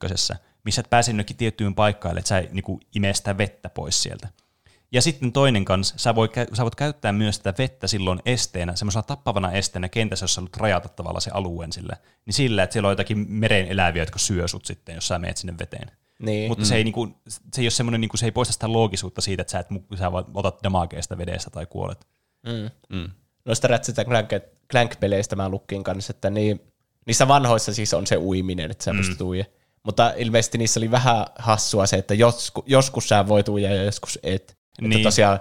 missä 0.64 0.80
et 0.80 0.90
pääse 0.90 1.12
jonnekin 1.12 1.38
tiettyyn 1.38 1.76
paikkaan, 1.76 2.18
että 2.18 2.30
sä 2.30 2.38
ei 2.38 2.50
niin 2.52 3.16
sitä 3.16 3.38
vettä 3.38 3.70
pois 3.70 4.04
sieltä. 4.04 4.28
Ja 4.92 5.02
sitten 5.02 5.32
toinen 5.32 5.66
kanssa, 5.66 5.96
sä, 5.98 6.16
voit, 6.16 6.32
kä- 6.32 6.56
sä 6.56 6.64
voit 6.64 6.76
käyttää 6.76 7.12
myös 7.12 7.36
sitä 7.36 7.54
vettä 7.58 7.88
silloin 7.88 8.20
esteenä, 8.26 8.76
semmoisella 8.76 9.04
tappavana 9.04 9.52
esteenä 9.52 9.90
kentässä, 9.90 10.24
jossa 10.24 10.42
haluat 10.42 10.58
rajata 10.58 10.90
tavallaan 10.90 11.22
se 11.22 11.32
alueen 11.34 11.72
sillä. 11.72 11.98
Niin 12.26 12.34
sillä, 12.34 12.64
että 12.64 12.74
siellä 12.74 12.88
on 12.88 12.92
jotakin 12.92 13.26
meren 13.30 13.68
eläviä, 13.68 14.02
jotka 14.02 14.20
syö 14.20 14.48
sut 14.48 14.66
sitten, 14.66 14.96
jos 14.96 15.08
sä 15.08 15.20
menet 15.20 15.38
sinne 15.38 15.58
veteen. 15.60 15.92
Niin. 16.22 16.50
Mutta 16.50 16.66
se, 16.66 16.76
ei, 16.76 16.84
niinku, 16.84 17.08
se 17.28 17.62
ei 17.62 17.66
ole 17.66 17.72
semmoinen, 17.72 18.02
niinku, 18.02 18.18
se 18.18 18.26
ei 18.26 18.32
poista 18.32 18.54
sitä 18.54 18.74
loogisuutta 18.74 19.22
siitä, 19.22 19.42
että 19.42 19.52
sä, 19.52 19.60
et, 19.60 19.68
mu- 19.72 19.98
sä 19.98 20.12
vaan 20.12 20.26
otat 20.34 20.64
damageesta 20.64 21.18
vedestä 21.18 21.50
tai 21.50 21.66
kuolet. 21.66 22.08
Mm. 22.46 22.98
Mm. 22.98 23.10
Noista 23.46 23.68
Ratchet 23.68 24.08
Clank, 24.08 24.30
Clank-peleistä 24.72 25.36
mä 25.36 25.50
lukkin 25.50 25.84
kanssa, 25.84 26.12
että 26.12 26.30
niin, 26.30 26.62
niissä 27.06 27.28
vanhoissa 27.28 27.74
siis 27.74 27.94
on 27.94 28.08
se 28.08 28.18
uiminen, 28.18 28.72
että 28.72 28.84
sä 28.84 28.94
mm. 28.94 28.98
pystyt 28.98 29.22
uija. 29.22 29.46
Mutta 29.84 30.14
ilmeisesti 30.18 30.58
niissä 30.58 30.80
oli 30.80 30.92
vähän 30.92 31.26
hassua 31.36 31.86
se, 31.86 31.98
että 31.98 32.14
joskus, 32.14 32.64
joskus 32.68 33.10
sä 33.10 33.28
voit 33.28 33.50
uija 33.50 33.76
ja 33.76 33.84
joskus 33.84 34.20
et. 34.24 34.58
Niin. 34.82 34.92
Että 34.92 34.98
Niin. 34.98 35.04
tosiaan, 35.04 35.40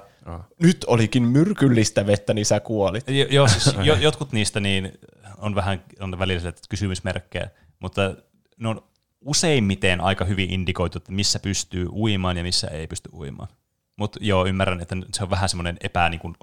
nyt 0.62 0.84
olikin 0.86 1.22
myrkyllistä 1.22 2.06
vettä, 2.06 2.34
niin 2.34 2.46
sä 2.46 2.60
kuolit. 2.60 3.08
Jo, 3.08 3.26
jo, 3.30 3.48
siis, 3.48 3.76
jo, 3.88 3.94
jotkut 3.94 4.32
niistä 4.32 4.60
niin 4.60 4.98
on 5.38 5.54
vähän 5.54 5.84
on 6.00 6.18
välillä 6.18 6.52
kysymysmerkkejä, 6.68 7.50
mutta 7.80 8.14
ne 8.58 8.68
on 8.68 8.82
useimmiten 9.20 10.00
aika 10.00 10.24
hyvin 10.24 10.50
indikoitu, 10.50 10.98
että 10.98 11.12
missä 11.12 11.38
pystyy 11.38 11.88
uimaan 11.88 12.36
ja 12.36 12.42
missä 12.42 12.66
ei 12.68 12.86
pysty 12.86 13.10
uimaan. 13.12 13.48
Mutta 13.96 14.18
joo, 14.22 14.46
ymmärrän, 14.46 14.80
että 14.80 14.96
se 15.14 15.22
on 15.22 15.30
vähän 15.30 15.48
semmoinen 15.48 15.76
epä, 15.80 16.08
niin 16.08 16.20
kuin, 16.20 16.34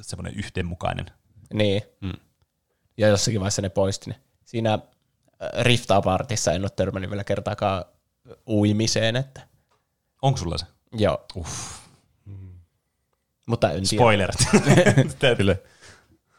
semmoinen 0.00 0.34
yhdenmukainen. 0.34 1.06
Niin. 1.54 1.82
Mm. 2.00 2.12
Ja 2.96 3.08
jossakin 3.08 3.40
vaiheessa 3.40 3.62
ne 3.62 3.68
poisti 3.68 4.10
ne. 4.10 4.16
Siinä 4.44 4.72
äh, 4.74 4.80
Rift 5.60 5.90
Apartissa 5.90 6.52
en 6.52 6.62
ole 6.62 6.70
törmännyt 6.70 7.10
vielä 7.10 7.24
kertaakaan 7.24 7.84
uimiseen, 8.48 9.16
että 9.16 9.40
Onko 10.22 10.38
sulla 10.38 10.58
se? 10.58 10.66
joo. 10.92 11.24
Uff. 11.36 11.82
Mutta 13.46 13.70
en 13.70 13.88
tiedä. 13.88 14.02
Spoilerit. 14.02 14.36
Kyllä. 15.36 15.56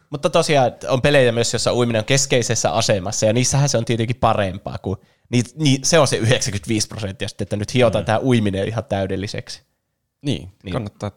Mutta 0.09 0.29
tosiaan 0.29 0.71
on 0.87 1.01
pelejä 1.01 1.31
myös, 1.31 1.53
jossa 1.53 1.73
uiminen 1.73 1.99
on 1.99 2.05
keskeisessä 2.05 2.71
asemassa, 2.71 3.25
ja 3.25 3.33
niissähän 3.33 3.69
se 3.69 3.77
on 3.77 3.85
tietenkin 3.85 4.15
parempaa 4.15 4.77
kuin, 4.77 4.97
niin, 5.33 5.45
niin 5.55 5.85
se 5.85 5.99
on 5.99 6.07
se 6.07 6.17
95 6.17 6.87
prosenttia 6.87 7.27
sitten, 7.27 7.45
että 7.45 7.55
nyt 7.55 7.73
hiotaan 7.73 8.03
mm. 8.03 8.05
tämä 8.05 8.19
uiminen 8.19 8.67
ihan 8.67 8.85
täydelliseksi. 8.85 9.61
Niin, 10.21 10.49
Niin. 10.63 10.73
kannattaa 10.73 11.11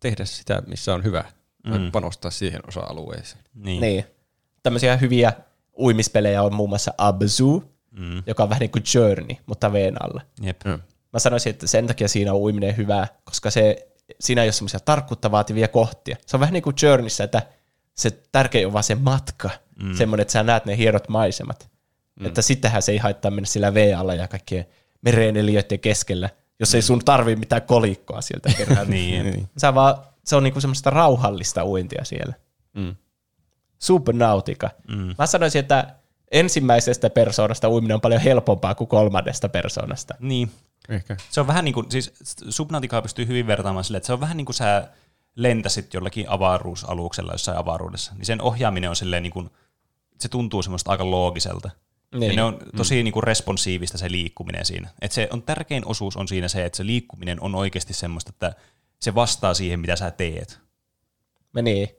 tehdä 0.00 0.24
sitä, 0.24 0.62
missä 0.66 0.94
on 0.94 1.04
hyvä. 1.04 1.24
Mm. 1.66 1.92
Panostaa 1.92 2.30
siihen 2.30 2.60
osa-alueeseen. 2.68 3.44
Niin. 3.54 3.80
Niin. 3.80 4.04
Tämmöisiä 4.62 4.96
hyviä 4.96 5.32
uimispelejä 5.78 6.42
on 6.42 6.54
muun 6.54 6.68
muassa 6.68 6.94
Abzu, 6.98 7.64
mm. 7.90 8.22
joka 8.26 8.42
on 8.42 8.48
vähän 8.48 8.60
niin 8.60 8.70
kuin 8.70 8.84
Journey, 8.94 9.36
mutta 9.46 9.72
veen 9.72 10.02
alla. 10.02 10.20
Jep. 10.42 10.64
Mm. 10.64 10.80
Mä 11.12 11.18
sanoisin, 11.18 11.50
että 11.50 11.66
sen 11.66 11.86
takia 11.86 12.08
siinä 12.08 12.32
on 12.32 12.38
uiminen 12.38 12.76
hyvää, 12.76 13.06
koska 13.24 13.50
se, 13.50 13.88
siinä 14.20 14.42
ei 14.42 14.46
ole 14.46 14.52
semmoisia 14.52 14.80
tarkkuutta 14.80 15.30
vaativia 15.30 15.68
kohtia. 15.68 16.16
Se 16.26 16.36
on 16.36 16.40
vähän 16.40 16.52
niin 16.52 16.62
kuin 16.62 16.76
Journeyssä, 16.82 17.24
että 17.24 17.42
se 17.94 18.10
tärkein 18.32 18.66
on 18.66 18.72
vaan 18.72 18.84
se 18.84 18.94
matka, 18.94 19.50
mm. 19.82 19.94
semmoinen, 19.94 20.22
että 20.22 20.32
sä 20.32 20.42
näet 20.42 20.64
ne 20.64 20.76
hienot 20.76 21.08
maisemat. 21.08 21.70
Mm. 22.20 22.26
Että 22.26 22.42
sittenhän 22.42 22.82
se 22.82 22.92
ei 22.92 22.98
haittaa 22.98 23.30
mennä 23.30 23.46
sillä 23.46 23.74
V-alla 23.74 24.14
ja 24.14 24.28
kaikkien 24.28 24.66
mereneliöiden 25.02 25.80
keskellä, 25.80 26.30
jos 26.60 26.74
ei 26.74 26.82
sun 26.82 27.04
tarvii 27.04 27.36
mitään 27.36 27.62
kolikkoa 27.62 28.20
sieltä 28.20 28.50
kerran. 28.56 28.90
Niin, 28.90 29.26
jep. 29.26 29.34
Sä 29.58 29.74
vaan, 29.74 29.94
se 30.24 30.36
on 30.36 30.42
niinku 30.42 30.60
semmoista 30.60 30.90
rauhallista 30.90 31.64
uintia 31.64 32.04
siellä. 32.04 32.34
Mm. 32.74 32.96
Subnautica. 33.78 34.70
Mm. 34.88 35.14
Mä 35.18 35.26
sanoisin, 35.26 35.58
että 35.58 35.94
ensimmäisestä 36.30 37.10
persoonasta 37.10 37.70
uiminen 37.70 37.94
on 37.94 38.00
paljon 38.00 38.20
helpompaa 38.20 38.74
kuin 38.74 38.88
kolmannesta 38.88 39.48
persoonasta. 39.48 40.14
niin. 40.20 40.50
Ehkä. 40.88 41.16
Se 41.30 41.40
on 41.40 41.46
vähän 41.46 41.64
niin 41.64 41.74
kuin, 41.74 41.90
siis 41.90 42.12
Subnauticaa 42.48 43.02
pystyy 43.02 43.26
hyvin 43.26 43.46
vertaamaan 43.46 43.84
silleen, 43.84 43.98
että 43.98 44.06
se 44.06 44.12
on 44.12 44.20
vähän 44.20 44.36
niin 44.36 44.44
kuin 44.44 44.54
sä 44.54 44.88
lentäsit 45.36 45.94
jollakin 45.94 46.28
avaruusaluksella 46.28 47.32
jossain 47.32 47.58
avaruudessa, 47.58 48.14
niin 48.14 48.26
sen 48.26 48.42
ohjaaminen 48.42 48.90
on 48.90 48.96
silleen 48.96 49.22
niin 49.22 49.32
kuin, 49.32 49.50
se 50.20 50.28
tuntuu 50.28 50.62
semmoista 50.62 50.90
aika 50.90 51.10
loogiselta. 51.10 51.70
Niin. 52.12 52.20
Niin. 52.20 52.30
Ja 52.30 52.36
ne 52.36 52.42
on 52.42 52.58
tosi 52.76 52.94
mm. 52.94 53.04
niin 53.04 53.12
kuin 53.12 53.24
responsiivista 53.24 53.98
se 53.98 54.10
liikkuminen 54.10 54.64
siinä. 54.64 54.88
Et 55.00 55.12
se 55.12 55.28
on 55.32 55.42
tärkein 55.42 55.86
osuus 55.86 56.16
on 56.16 56.28
siinä 56.28 56.48
se, 56.48 56.64
että 56.64 56.76
se 56.76 56.86
liikkuminen 56.86 57.40
on 57.40 57.54
oikeasti 57.54 57.94
semmoista, 57.94 58.30
että 58.34 58.54
se 59.00 59.14
vastaa 59.14 59.54
siihen, 59.54 59.80
mitä 59.80 59.96
sä 59.96 60.10
teet. 60.10 60.58
Meni. 61.52 61.96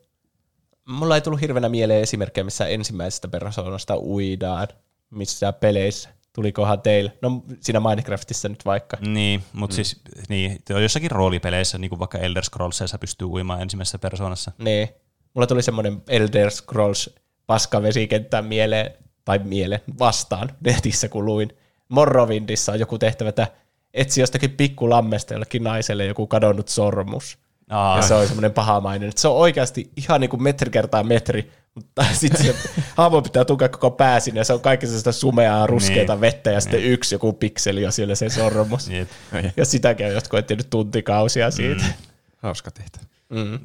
Mulla 0.87 1.15
ei 1.15 1.21
tullut 1.21 1.41
hirveänä 1.41 1.69
mieleen 1.69 2.01
esimerkkejä, 2.01 2.43
missä 2.43 2.67
ensimmäisestä 2.67 3.27
persoonasta 3.27 3.97
uidaan, 3.97 4.67
missä 5.09 5.53
peleissä. 5.53 6.09
Tulikohan 6.33 6.81
teille? 6.81 7.17
No 7.21 7.43
siinä 7.59 7.79
Minecraftissa 7.79 8.49
nyt 8.49 8.65
vaikka. 8.65 8.97
Niin, 9.01 9.43
mutta 9.53 9.73
mm. 9.73 9.75
siis 9.75 10.01
niin, 10.29 10.61
jossakin 10.81 11.11
roolipeleissä, 11.11 11.77
niin 11.77 11.89
kuin 11.89 11.99
vaikka 11.99 12.17
Elder 12.17 12.43
Scrollsissa 12.43 12.97
pystyy 12.97 13.27
uimaan 13.27 13.61
ensimmäisessä 13.61 13.99
persoonassa. 13.99 14.51
Niin. 14.57 14.89
Mulla 15.33 15.47
tuli 15.47 15.63
semmoinen 15.63 16.01
Elder 16.07 16.51
Scrolls 16.51 17.15
paskavesikenttä 17.47 18.41
mieleen, 18.41 18.91
tai 19.29 19.39
mieleen 19.43 19.81
vastaan 19.99 20.49
netissä, 20.65 21.09
kun 21.09 21.25
luin. 21.25 21.49
Morrowindissa 21.89 22.71
on 22.71 22.79
joku 22.79 22.97
tehtävä, 22.97 23.29
että 23.29 23.47
etsi 23.93 24.21
jostakin 24.21 24.51
pikkulammesta 24.51 25.33
jollekin 25.33 25.63
naiselle 25.63 26.05
joku 26.05 26.27
kadonnut 26.27 26.67
sormus. 26.67 27.37
Aa, 27.69 27.95
Ja 27.97 28.01
se 28.01 28.13
on 28.13 28.27
semmoinen 28.27 28.53
pahamainen. 28.53 29.11
Se 29.15 29.27
on 29.27 29.35
oikeasti 29.35 29.91
ihan 29.97 30.21
niin 30.21 30.29
kuin 30.29 30.43
metri 30.43 30.69
kertaa 30.71 31.03
metri, 31.03 31.51
mutta 31.75 32.05
sitten 32.13 32.43
se 32.45 32.55
hahmo 32.95 33.21
pitää 33.21 33.45
tukea 33.45 33.69
koko 33.69 33.91
pää 33.91 34.19
sinne, 34.19 34.39
ja 34.39 34.43
se 34.43 34.53
on 34.53 34.61
kaikki 34.61 34.85
sellaista 34.85 35.11
sumeaa, 35.11 35.67
ruskeata 35.67 36.13
Niin. 36.13 36.21
vettä, 36.21 36.51
ja 36.51 36.61
sitten 36.61 36.83
yksi 36.83 37.15
joku 37.15 37.33
pikseli 37.33 37.85
on 37.85 37.91
siellä 37.91 38.15
se 38.15 38.29
sormus. 38.29 38.89
Jep, 38.89 39.09
Ja 39.57 39.65
sitäkin 39.65 40.05
on 40.05 40.13
jotkut 40.13 40.39
etsinyt 40.39 40.69
tuntikausia 40.69 41.51
siitä. 41.51 41.83
Mm. 41.83 41.93
Hauska 42.37 42.71
tehtävä. 42.71 43.05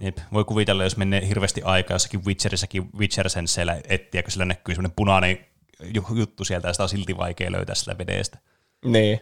jep. 0.00 0.18
Voi 0.32 0.44
kuvitella, 0.44 0.84
jos 0.84 0.96
menee 0.96 1.28
hirveästi 1.28 1.62
aikaa 1.64 1.94
jossakin 1.94 2.24
Witcherissäkin 2.24 2.88
Witcher 2.98 3.28
Senseillä 3.28 3.76
etsiä, 3.88 4.22
kun 4.22 4.30
sillä 4.32 4.44
näkyy 4.44 4.74
semmoinen 4.74 4.96
punainen 4.96 5.38
juttu 6.14 6.44
sieltä, 6.44 6.68
ja 6.68 6.72
sitä 6.74 6.82
on 6.82 6.88
silti 6.88 7.16
vaikea 7.16 7.52
löytää 7.52 7.74
sitä 7.74 7.98
vedestä. 7.98 8.38
Niin. 8.84 9.20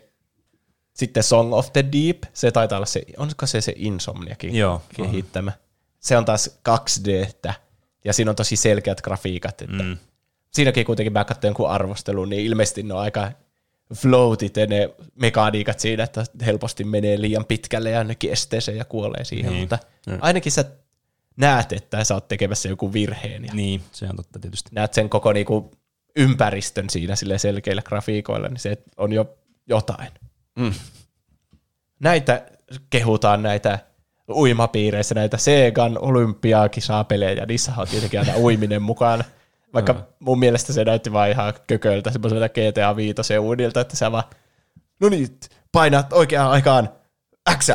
Sitten 0.95 1.23
Song 1.23 1.55
of 1.55 1.73
the 1.73 1.85
Deep, 1.93 2.23
se 2.33 2.51
taitaa 2.51 2.79
olla 2.79 2.87
se, 2.87 3.03
onko 3.17 3.47
se 3.47 3.61
se 3.61 3.73
Insomniakin 3.77 4.55
Joo, 4.57 4.83
kehittämä. 4.97 5.53
Se 6.01 6.17
on 6.17 6.25
taas 6.25 6.59
2D, 6.69 7.53
ja 8.05 8.13
siinä 8.13 8.31
on 8.31 8.37
tosi 8.37 8.57
selkeät 8.57 9.01
grafiikat. 9.01 9.63
Että 9.63 9.83
mm. 9.83 9.97
Siinäkin 10.53 10.87
kuitenkin 10.87 11.13
mä 11.13 11.25
katsoin 11.25 11.49
jonkun 11.49 11.71
arvostelun, 11.71 12.29
niin 12.29 12.47
ilmeisesti 12.47 12.83
ne 12.83 12.95
on 12.95 13.01
aika 13.01 13.33
floatit 13.95 14.57
ja 14.57 14.67
ne 14.67 14.91
mekaniikat 15.15 15.81
siinä, 15.81 16.05
että 16.05 16.25
helposti 16.47 16.85
menee 16.85 17.21
liian 17.21 17.45
pitkälle 17.45 17.91
ja 17.91 18.05
ne 18.05 18.17
esteeseen 18.31 18.79
ja 18.79 18.85
kuolee 18.85 19.25
siihen, 19.25 19.53
Niin. 19.53 19.61
mutta 19.61 19.79
ainakin 20.21 20.53
sä 20.53 20.65
näet, 21.37 21.73
että 21.73 22.05
sä 22.05 22.15
oot 22.15 22.29
tekemässä 22.29 22.69
joku 22.69 22.93
virheen 22.93 23.45
ja 23.45 23.55
Niin, 23.55 23.83
se 23.93 24.07
on 24.11 24.17
totta 24.17 24.39
tietysti. 24.39 24.71
näet 24.73 24.95
sen 24.95 25.09
koko 25.09 25.33
niinku 25.33 25.71
ympäristön 26.16 26.91
siinä 26.91 27.16
sille 27.16 27.39
selkeillä 27.39 27.82
grafiikoilla, 27.82 28.49
niin 28.49 28.60
se 28.60 28.76
on 28.97 29.12
jo 29.12 29.39
jotain. 29.66 30.08
Mm. 30.58 30.73
Näitä 32.00 32.47
kehutaan 32.91 33.42
näitä 33.42 33.78
uimapiireissä 34.31 35.15
näitä 35.15 35.36
Segan 35.36 35.99
olympiakisapelejä, 35.99 37.47
niissä 37.47 37.73
on 37.76 37.89
tietenkin 37.89 38.20
aina 38.20 38.36
uiminen 38.36 38.82
mukana. 38.82 39.24
Vaikka 39.74 39.92
mm. 39.92 40.02
mun 40.18 40.39
mielestä 40.39 40.73
se 40.73 40.84
näytti 40.84 41.12
vaan 41.12 41.31
ihan 41.31 41.55
kököltä 41.66 42.10
semmoiselta 42.10 42.49
GTA 42.49 42.97
5 42.97 43.39
uudilta, 43.39 43.81
että 43.81 43.97
sä 43.97 44.12
vaan, 44.12 44.24
no 45.00 45.08
niin, 45.08 45.39
painat 45.73 46.12
oikeaan 46.12 46.50
aikaan 46.50 46.89
X, 47.58 47.70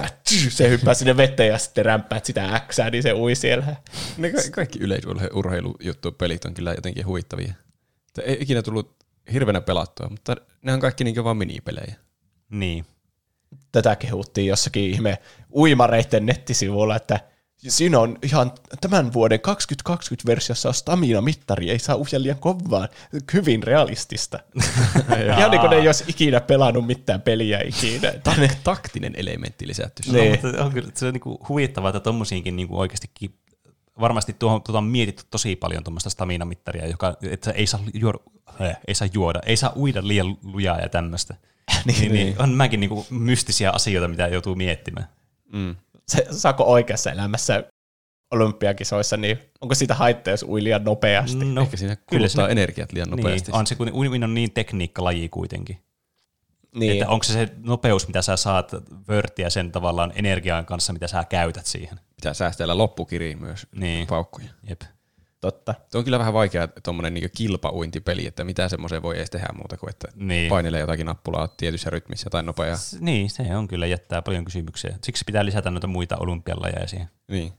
se 0.50 0.70
hyppää 0.70 0.94
sinne 0.94 1.18
veteen 1.18 1.50
ja 1.50 1.58
sitten 1.58 1.86
rämpäät 1.86 2.26
sitä 2.26 2.62
X, 2.68 2.78
niin 2.92 3.04
se 3.04 3.14
ui 3.14 3.36
siellä. 3.36 3.76
Ne 4.18 4.30
ka- 4.32 4.42
kaikki 4.52 4.80
yleisurheilujuttu 4.80 6.12
pelit 6.12 6.46
on 6.46 6.54
kyllä 6.54 6.74
jotenkin 6.74 7.06
huittavia. 7.06 7.54
Että 8.18 8.32
ei 8.32 8.38
ikinä 8.40 8.62
tullut 8.62 8.96
hirveänä 9.34 9.62
pelattua, 9.62 10.10
mutta 10.10 10.36
ne 10.62 10.74
on 10.74 10.80
kaikki 10.80 11.04
niin 11.04 11.24
vaan 11.24 11.38
minipelejä. 11.38 11.96
Niin. 12.50 12.86
Tätä 13.72 13.96
kehuttiin 13.96 14.48
jossakin 14.48 14.84
ihme 14.84 15.18
uimareiden 15.52 16.26
nettisivuilla, 16.26 16.96
että 16.96 17.20
siinä 17.68 18.00
on 18.00 18.18
ihan 18.24 18.52
tämän 18.82 19.14
vuoden 19.14 19.40
2020-versiossa 19.90 20.70
on 20.70 20.74
stamina-mittari, 20.74 21.70
ei 21.70 21.80
saa 21.80 21.98
uida 21.98 22.22
liian 22.22 22.40
kovaa. 22.40 22.88
Hyvin 23.34 23.64
realistista. 23.64 24.40
ihan 25.38 25.52
niin 25.52 25.62
kuin 25.62 25.70
ne 25.70 25.76
ei 25.76 25.88
olisi 25.88 26.04
ikinä 26.08 26.42
pelannut 26.42 26.86
mitään 26.86 27.22
peliä 27.22 27.62
ikinä. 27.66 28.12
Tak- 28.12 28.56
taktinen 28.64 29.14
elementti 29.16 29.68
lisätty. 29.68 30.04
No, 30.12 30.20
mutta 30.30 30.64
on 30.64 30.72
kyllä, 30.72 30.92
se 30.94 31.06
on 31.06 31.14
niinku 31.14 31.46
huvittavaa, 31.50 31.90
että 31.90 32.00
tommosiinkin 32.00 32.56
niinku 32.56 32.80
oikeastikin 32.80 33.34
varmasti 34.00 34.34
tuohon 34.34 34.62
tuota 34.62 34.78
on 34.78 34.84
mietitty 34.84 35.24
tosi 35.32 35.56
paljon 35.56 35.84
tuommoista 35.84 36.10
stamina-mittaria, 36.10 36.88
joka, 36.88 37.18
että 37.32 37.52
ei 37.52 37.68
saa, 37.68 37.80
juoda, 37.94 38.18
äh, 38.62 38.78
ei 38.88 38.96
saa 38.96 39.08
juoda, 39.14 39.40
ei 39.46 39.58
saa 39.58 39.74
uida 39.76 40.08
liian 40.08 40.38
lujaa 40.44 40.80
ja 40.80 40.90
tämmöistä. 40.90 41.36
niin, 41.86 42.00
niin, 42.00 42.14
niin, 42.14 42.36
on 42.42 42.54
mäkin 42.54 42.80
niinku 42.80 43.06
mystisiä 43.10 43.72
asioita, 43.72 44.08
mitä 44.08 44.28
joutuu 44.28 44.56
miettimään. 44.56 45.08
Mm. 45.54 45.76
Se, 46.08 46.28
saako 46.32 46.64
oikeassa 46.64 47.12
elämässä 47.12 47.64
olympiakisoissa, 48.32 49.18
niin 49.18 49.40
onko 49.62 49.76
siitä 49.76 49.94
haittaa, 49.94 50.32
jos 50.32 50.44
ui 50.44 50.64
liian 50.64 50.84
nopeasti? 50.84 51.46
No, 51.46 51.62
Ehkä 51.62 51.78
siinä 51.78 51.96
kuluttaa 51.96 52.28
siinä, 52.28 52.48
energiat 52.48 52.92
liian 52.92 53.10
nopeasti. 53.10 53.52
Niin, 53.52 53.60
on 53.60 53.68
se, 53.68 53.76
kun 53.76 53.94
uiminen 53.94 54.30
on 54.30 54.34
niin 54.34 54.52
tekniikkalaji 54.52 55.30
kuitenkin. 55.30 55.82
Niin. 56.76 56.92
Että 56.92 57.10
onko 57.10 57.24
se 57.24 57.34
se 57.34 57.54
nopeus, 57.64 58.08
mitä 58.08 58.22
sä 58.22 58.36
saat 58.36 58.72
vörttiä 59.08 59.50
sen 59.50 59.72
tavallaan 59.72 60.14
energian 60.16 60.66
kanssa, 60.66 60.94
mitä 60.94 61.08
sä 61.08 61.24
käytät 61.30 61.66
siihen. 61.66 62.00
Pitää 62.22 62.34
säästellä 62.34 62.78
loppukiriin 62.78 63.42
myös 63.42 63.68
niin. 63.76 64.08
paukkuja. 64.08 64.50
Jep. 64.70 64.82
Totta. 65.42 65.74
Tuo 65.92 66.00
on 66.00 66.06
kyllä 66.06 66.20
vähän 66.20 66.34
vaikea 66.34 66.68
tuommoinen 66.84 67.14
niin 67.14 67.30
kilpauintipeli, 67.38 68.28
että 68.28 68.44
mitä 68.44 68.70
semmoiseen 68.70 69.02
voi 69.02 69.18
edes 69.18 69.30
tehdä 69.30 69.48
muuta 69.58 69.78
kuin, 69.78 69.90
että 69.90 70.08
niin. 70.16 70.50
painelee 70.50 70.80
jotakin 70.80 71.06
nappulaa 71.06 71.48
tietyssä 71.48 71.90
rytmissä 71.90 72.30
tai 72.30 72.44
nopeaa. 72.44 72.78
S- 72.78 72.98
niin, 73.00 73.30
se 73.30 73.56
on 73.56 73.68
kyllä 73.68 73.88
jättää 73.88 74.22
paljon 74.22 74.46
kysymyksiä. 74.46 74.98
Siksi 75.04 75.24
pitää 75.26 75.46
lisätä 75.46 75.72
noita 75.72 75.88
muita 75.88 76.18
olympialajeja 76.18 76.88
siihen. 76.88 77.10
Niin. 77.28 77.54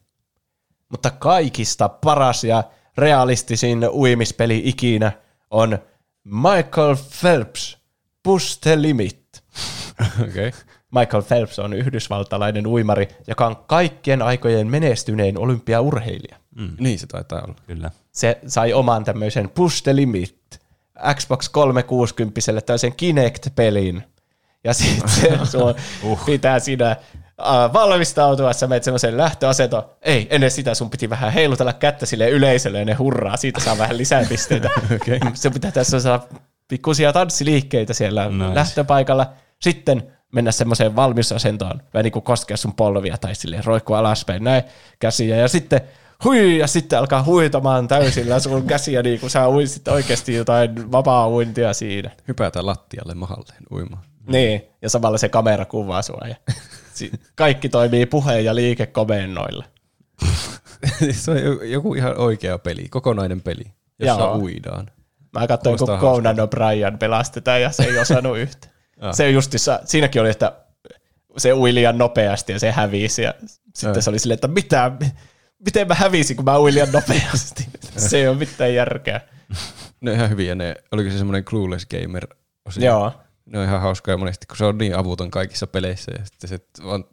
Mutta 0.88 1.10
kaikista 1.10 1.88
paras 1.88 2.44
ja 2.44 2.64
realistisin 2.98 3.88
uimispeli 3.88 4.62
ikinä 4.64 5.12
on 5.50 5.78
Michael 6.24 6.96
Phelps 7.20 7.78
Push 8.22 8.60
the 8.60 8.82
Limit. 8.82 9.44
okay. 10.28 10.52
Michael 10.90 11.22
Phelps 11.22 11.58
on 11.58 11.72
yhdysvaltalainen 11.72 12.66
uimari, 12.66 13.08
joka 13.26 13.46
on 13.46 13.56
kaikkien 13.56 14.22
aikojen 14.22 14.66
menestynein 14.66 15.38
olympiaurheilija. 15.38 16.36
Mm. 16.54 16.76
Niin 16.80 16.98
se 16.98 17.06
taitaa 17.06 17.42
olla. 17.42 17.54
Kyllä. 17.66 17.90
Se 18.12 18.38
sai 18.46 18.72
oman 18.72 19.04
tämmöisen 19.04 19.48
Push 19.48 19.82
the 19.82 19.96
Limit 19.96 20.38
Xbox 21.14 21.48
360 21.48 22.40
tämmöisen 22.66 22.92
Kinect-pelin. 22.96 24.02
Ja 24.64 24.74
sitten 24.74 25.08
se 25.08 25.28
uh. 26.02 26.24
pitää 26.26 26.58
siinä 26.58 26.96
uh, 27.38 27.72
valmistautua, 27.72 28.52
sä 28.52 28.66
menet 28.66 28.84
semmoisen 28.84 29.16
lähtöaseto. 29.16 29.96
Ei, 30.02 30.26
ennen 30.30 30.50
sitä 30.50 30.74
sun 30.74 30.90
piti 30.90 31.10
vähän 31.10 31.32
heilutella 31.32 31.72
kättä 31.72 32.06
sille 32.06 32.30
yleisölle 32.30 32.78
ja 32.78 32.84
ne 32.84 32.94
hurraa, 32.94 33.36
siitä 33.36 33.60
saa 33.60 33.78
vähän 33.78 33.98
lisää 33.98 34.24
pisteitä. 34.28 34.70
okay. 34.96 35.18
Se 35.34 35.50
pitää 35.50 35.70
tässä 35.70 36.00
saada 36.00 36.22
pikkusia 36.68 37.12
tanssiliikkeitä 37.12 37.94
siellä 37.94 38.28
nice. 38.28 38.54
lähtöpaikalla. 38.54 39.32
Sitten 39.60 40.12
mennä 40.32 40.52
semmoiseen 40.52 40.96
valmisasentoon, 40.96 41.82
vähän 41.94 42.04
niin 42.04 42.12
kuin 42.12 42.22
koskea 42.22 42.56
sun 42.56 42.74
polvia 42.74 43.18
tai 43.18 43.34
silleen 43.34 43.64
roikkua 43.64 43.98
alaspäin 43.98 44.44
näin 44.44 44.62
käsiä. 44.98 45.36
Ja 45.36 45.48
sitten 45.48 45.80
hui, 46.24 46.58
ja 46.58 46.66
sitten 46.66 46.98
alkaa 46.98 47.22
huitamaan 47.22 47.88
täysillä 47.88 48.40
sun 48.40 48.66
käsiä, 48.66 49.02
niin 49.02 49.20
kuin 49.20 49.30
sä 49.30 49.48
uisit 49.48 49.88
oikeasti 49.88 50.34
jotain 50.34 50.92
vapaa 50.92 51.28
uintia 51.28 51.72
siinä. 51.72 52.10
Hypätä 52.28 52.66
lattialle 52.66 53.14
mahalleen 53.14 53.62
uimaan. 53.72 54.02
Niin, 54.26 54.62
ja 54.82 54.90
samalla 54.90 55.18
se 55.18 55.28
kamera 55.28 55.64
kuvaa 55.64 56.02
sua. 56.02 56.22
Ja 56.28 56.36
kaikki 57.34 57.68
toimii 57.68 58.06
puheen 58.06 58.44
ja 58.44 58.54
liikekomennoilla. 58.54 59.64
se 61.12 61.30
on 61.30 61.70
joku 61.70 61.94
ihan 61.94 62.18
oikea 62.18 62.58
peli, 62.58 62.88
kokonainen 62.88 63.40
peli, 63.40 63.64
jossa 63.98 64.20
Joo. 64.20 64.36
uidaan. 64.36 64.90
Mä 65.32 65.46
katsoin, 65.46 65.78
kun 65.78 65.88
Conan 65.88 66.36
O'Brien 66.36 66.98
pelastetaan 66.98 67.62
ja 67.62 67.70
se 67.70 67.82
ei 67.82 67.98
osannut 67.98 68.38
yhtä. 68.38 68.68
Se 69.12 69.30
justissa, 69.30 69.80
siinäkin 69.84 70.20
oli, 70.20 70.30
että 70.30 70.52
se 71.36 71.54
ui 71.54 71.74
liian 71.74 71.98
nopeasti 71.98 72.52
ja 72.52 72.58
se 72.58 72.70
hävisi 72.70 73.22
ja 73.22 73.34
sitten 73.74 73.94
ja. 73.94 74.02
se 74.02 74.10
oli 74.10 74.18
silleen, 74.18 74.34
että 74.34 74.48
mitä, 74.48 74.92
miten 75.58 75.88
mä 75.88 75.94
hävisin, 75.94 76.36
kun 76.36 76.44
mä 76.44 76.58
uin 76.58 76.74
liian 76.74 76.92
nopeasti. 76.92 77.66
se 78.08 78.18
ei 78.18 78.28
ole 78.28 78.36
mitään 78.36 78.74
järkeä. 78.74 79.20
Ne 80.00 80.10
on 80.10 80.16
ihan 80.16 80.30
hyviä 80.30 80.54
ne, 80.54 80.74
oliko 80.92 81.10
se 81.10 81.18
semmoinen 81.18 81.44
Clueless 81.44 81.86
Gamer 81.86 82.26
osio? 82.64 82.84
Joo. 82.84 83.12
Ne 83.46 83.58
on 83.58 83.64
ihan 83.64 83.80
hauskaa 83.80 84.16
monesti, 84.16 84.46
kun 84.46 84.56
se 84.56 84.64
on 84.64 84.78
niin 84.78 84.96
avuton 84.96 85.30
kaikissa 85.30 85.66
peleissä 85.66 86.12
ja 86.18 86.24
sitten 86.24 86.48
se 86.48 86.84
vaan 86.84 87.04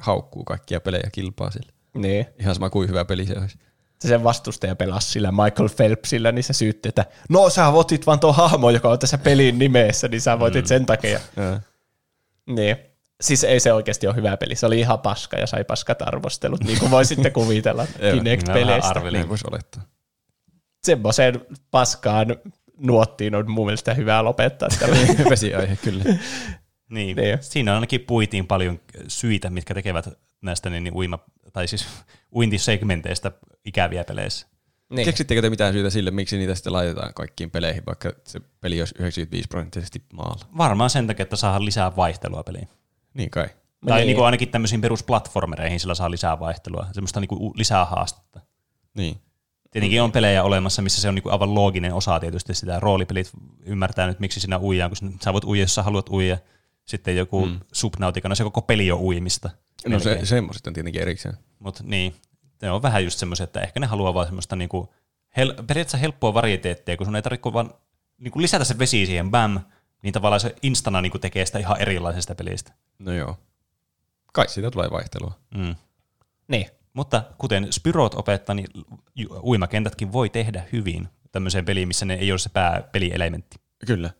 haukkuu 0.00 0.44
kaikkia 0.44 0.80
pelejä 0.80 1.08
kilpaa 1.12 1.50
sille. 1.50 1.72
Niin. 1.94 2.26
Ihan 2.40 2.54
sama 2.54 2.70
kuin 2.70 2.88
hyvä 2.88 3.04
peli 3.04 3.26
se 3.26 3.38
olisi 3.38 3.58
se 4.06 4.10
sen 4.10 4.24
vastustaja 4.24 4.76
pelasi 4.76 5.10
sillä 5.10 5.32
Michael 5.32 5.68
Phelpsillä, 5.76 6.32
niin 6.32 6.44
se 6.44 6.52
syytti, 6.52 6.88
että 6.88 7.04
no 7.28 7.50
sä 7.50 7.72
voitit 7.72 8.06
vaan 8.06 8.20
tuo 8.20 8.32
hahmo, 8.32 8.70
joka 8.70 8.88
on 8.88 8.98
tässä 8.98 9.18
pelin 9.18 9.58
nimessä, 9.58 10.08
niin 10.08 10.20
sä 10.20 10.38
voitit 10.38 10.64
mm. 10.64 10.68
sen 10.68 10.86
takia. 10.86 11.20
Ja. 11.36 11.60
Niin. 12.46 12.76
Siis 13.20 13.44
ei 13.44 13.60
se 13.60 13.72
oikeasti 13.72 14.06
ole 14.06 14.16
hyvä 14.16 14.36
peli. 14.36 14.54
Se 14.54 14.66
oli 14.66 14.78
ihan 14.78 14.98
paska 14.98 15.36
ja 15.36 15.46
sai 15.46 15.64
paskat 15.64 16.02
arvostelut, 16.02 16.64
niin 16.64 16.78
kuin 16.78 16.90
voi 16.90 17.04
sitten 17.04 17.32
kuvitella 17.32 17.86
Kinect-peleistä. 18.14 19.10
Niin 19.10 19.28
voisi 19.28 19.44
olettaa. 19.50 19.82
Semmoiseen 20.84 21.40
paskaan 21.70 22.36
nuottiin 22.76 23.34
on 23.34 23.50
mun 23.50 23.66
mielestä 23.66 23.94
hyvä 23.94 24.24
lopettaa. 24.24 24.68
Vesiaihe, 25.30 25.76
kyllä. 25.76 26.04
Niin. 26.90 27.16
niin. 27.16 27.38
Siinä 27.40 27.74
ainakin 27.74 28.00
puitiin 28.00 28.46
paljon 28.46 28.80
syitä, 29.08 29.50
mitkä 29.50 29.74
tekevät 29.74 30.08
näistä 30.42 30.70
niin, 30.70 30.84
niin 30.84 30.94
uima, 30.94 31.18
tai 31.52 31.68
siis 31.68 31.86
uintisegmenteistä 32.34 33.32
ikäviä 33.66 34.04
peleissä. 34.04 34.46
Niin. 34.90 35.04
Keksittekö 35.04 35.42
te 35.42 35.50
mitään 35.50 35.72
syytä 35.72 35.90
sille, 35.90 36.10
miksi 36.10 36.38
niitä 36.38 36.54
sitten 36.54 36.72
laitetaan 36.72 37.14
kaikkiin 37.14 37.50
peleihin, 37.50 37.82
vaikka 37.86 38.12
se 38.24 38.40
peli 38.60 38.80
olisi 38.80 38.94
95 38.98 39.48
prosenttisesti 39.48 40.02
maalla? 40.12 40.46
Varmaan 40.58 40.90
sen 40.90 41.06
takia, 41.06 41.22
että 41.22 41.36
saadaan 41.36 41.64
lisää 41.64 41.96
vaihtelua 41.96 42.42
peliin. 42.42 42.68
Niin 43.14 43.30
kai. 43.30 43.48
Tai 43.86 43.98
niin. 43.98 44.06
Niin 44.06 44.16
kuin 44.16 44.26
ainakin 44.26 44.48
tämmöisiin 44.48 44.80
perusplatformereihin 44.80 45.80
sillä 45.80 45.94
saa 45.94 46.10
lisää 46.10 46.40
vaihtelua, 46.40 46.86
semmoista 46.92 47.20
niin 47.20 47.28
kuin 47.28 47.52
lisää 47.54 47.84
haastetta. 47.84 48.40
Niin. 48.94 49.20
Tietenkin 49.70 50.02
on 50.02 50.12
pelejä 50.12 50.42
olemassa, 50.42 50.82
missä 50.82 51.00
se 51.00 51.08
on 51.08 51.14
niinku 51.14 51.30
aivan 51.30 51.54
looginen 51.54 51.94
osa 51.94 52.20
tietysti 52.20 52.54
sitä. 52.54 52.80
Roolipelit 52.80 53.30
ymmärtää 53.64 54.06
nyt, 54.06 54.20
miksi 54.20 54.40
sinä 54.40 54.58
uijaan, 54.58 54.90
kun 54.90 55.18
sä 55.22 55.32
voit 55.32 55.44
uija, 55.44 55.62
jos 55.62 55.74
sä 55.74 55.82
haluat 55.82 56.08
uija. 56.08 56.38
Sitten 56.84 57.16
joku 57.16 57.46
mm. 57.46 57.60
Subnautica, 57.72 58.28
no 58.28 58.34
se 58.34 58.44
koko 58.44 58.62
peli 58.62 58.90
on 58.90 59.00
uimista. 59.00 59.50
No 59.86 59.98
se, 59.98 60.20
semmoiset 60.24 60.66
on 60.66 60.72
tietenkin 60.72 61.02
erikseen. 61.02 61.34
Mutta 61.58 61.82
niin, 61.86 62.14
ne 62.62 62.70
on 62.70 62.82
vähän 62.82 63.04
just 63.04 63.18
semmoisia, 63.18 63.44
että 63.44 63.60
ehkä 63.60 63.80
ne 63.80 63.86
haluaa 63.86 64.14
vaan 64.14 64.26
semmoista 64.26 64.56
niinku, 64.56 64.94
hel, 65.36 65.54
periaatteessa 65.54 65.98
helppoa 65.98 66.34
varieteettia, 66.34 66.96
kun 66.96 67.06
sun 67.06 67.16
ei 67.16 67.22
tarvitse 67.22 67.52
vaan 67.52 67.70
niinku 68.18 68.40
lisätä 68.40 68.64
se 68.64 68.78
vesi 68.78 69.06
siihen, 69.06 69.30
bam, 69.30 69.60
niin 70.02 70.12
tavallaan 70.12 70.40
se 70.40 70.54
instana 70.62 71.00
niinku 71.00 71.18
tekee 71.18 71.46
sitä 71.46 71.58
ihan 71.58 71.80
erilaisesta 71.80 72.34
pelistä. 72.34 72.72
No 72.98 73.12
joo. 73.12 73.38
Kai 74.32 74.48
siitä 74.48 74.70
tulee 74.70 74.90
vaihtelua. 74.90 75.38
Mm. 75.54 75.74
Niin. 76.48 76.66
Mutta 76.92 77.22
kuten 77.38 77.72
Spyrot 77.72 78.14
opettaa, 78.14 78.54
niin 78.54 78.66
uimakentätkin 79.42 80.12
voi 80.12 80.28
tehdä 80.28 80.64
hyvin 80.72 81.08
tämmöiseen 81.32 81.64
peliin, 81.64 81.88
missä 81.88 82.06
ne 82.06 82.14
ei 82.14 82.32
ole 82.32 82.38
se 82.38 82.48
pääpelielementti. 82.48 83.56
Kyllä. 83.86 84.10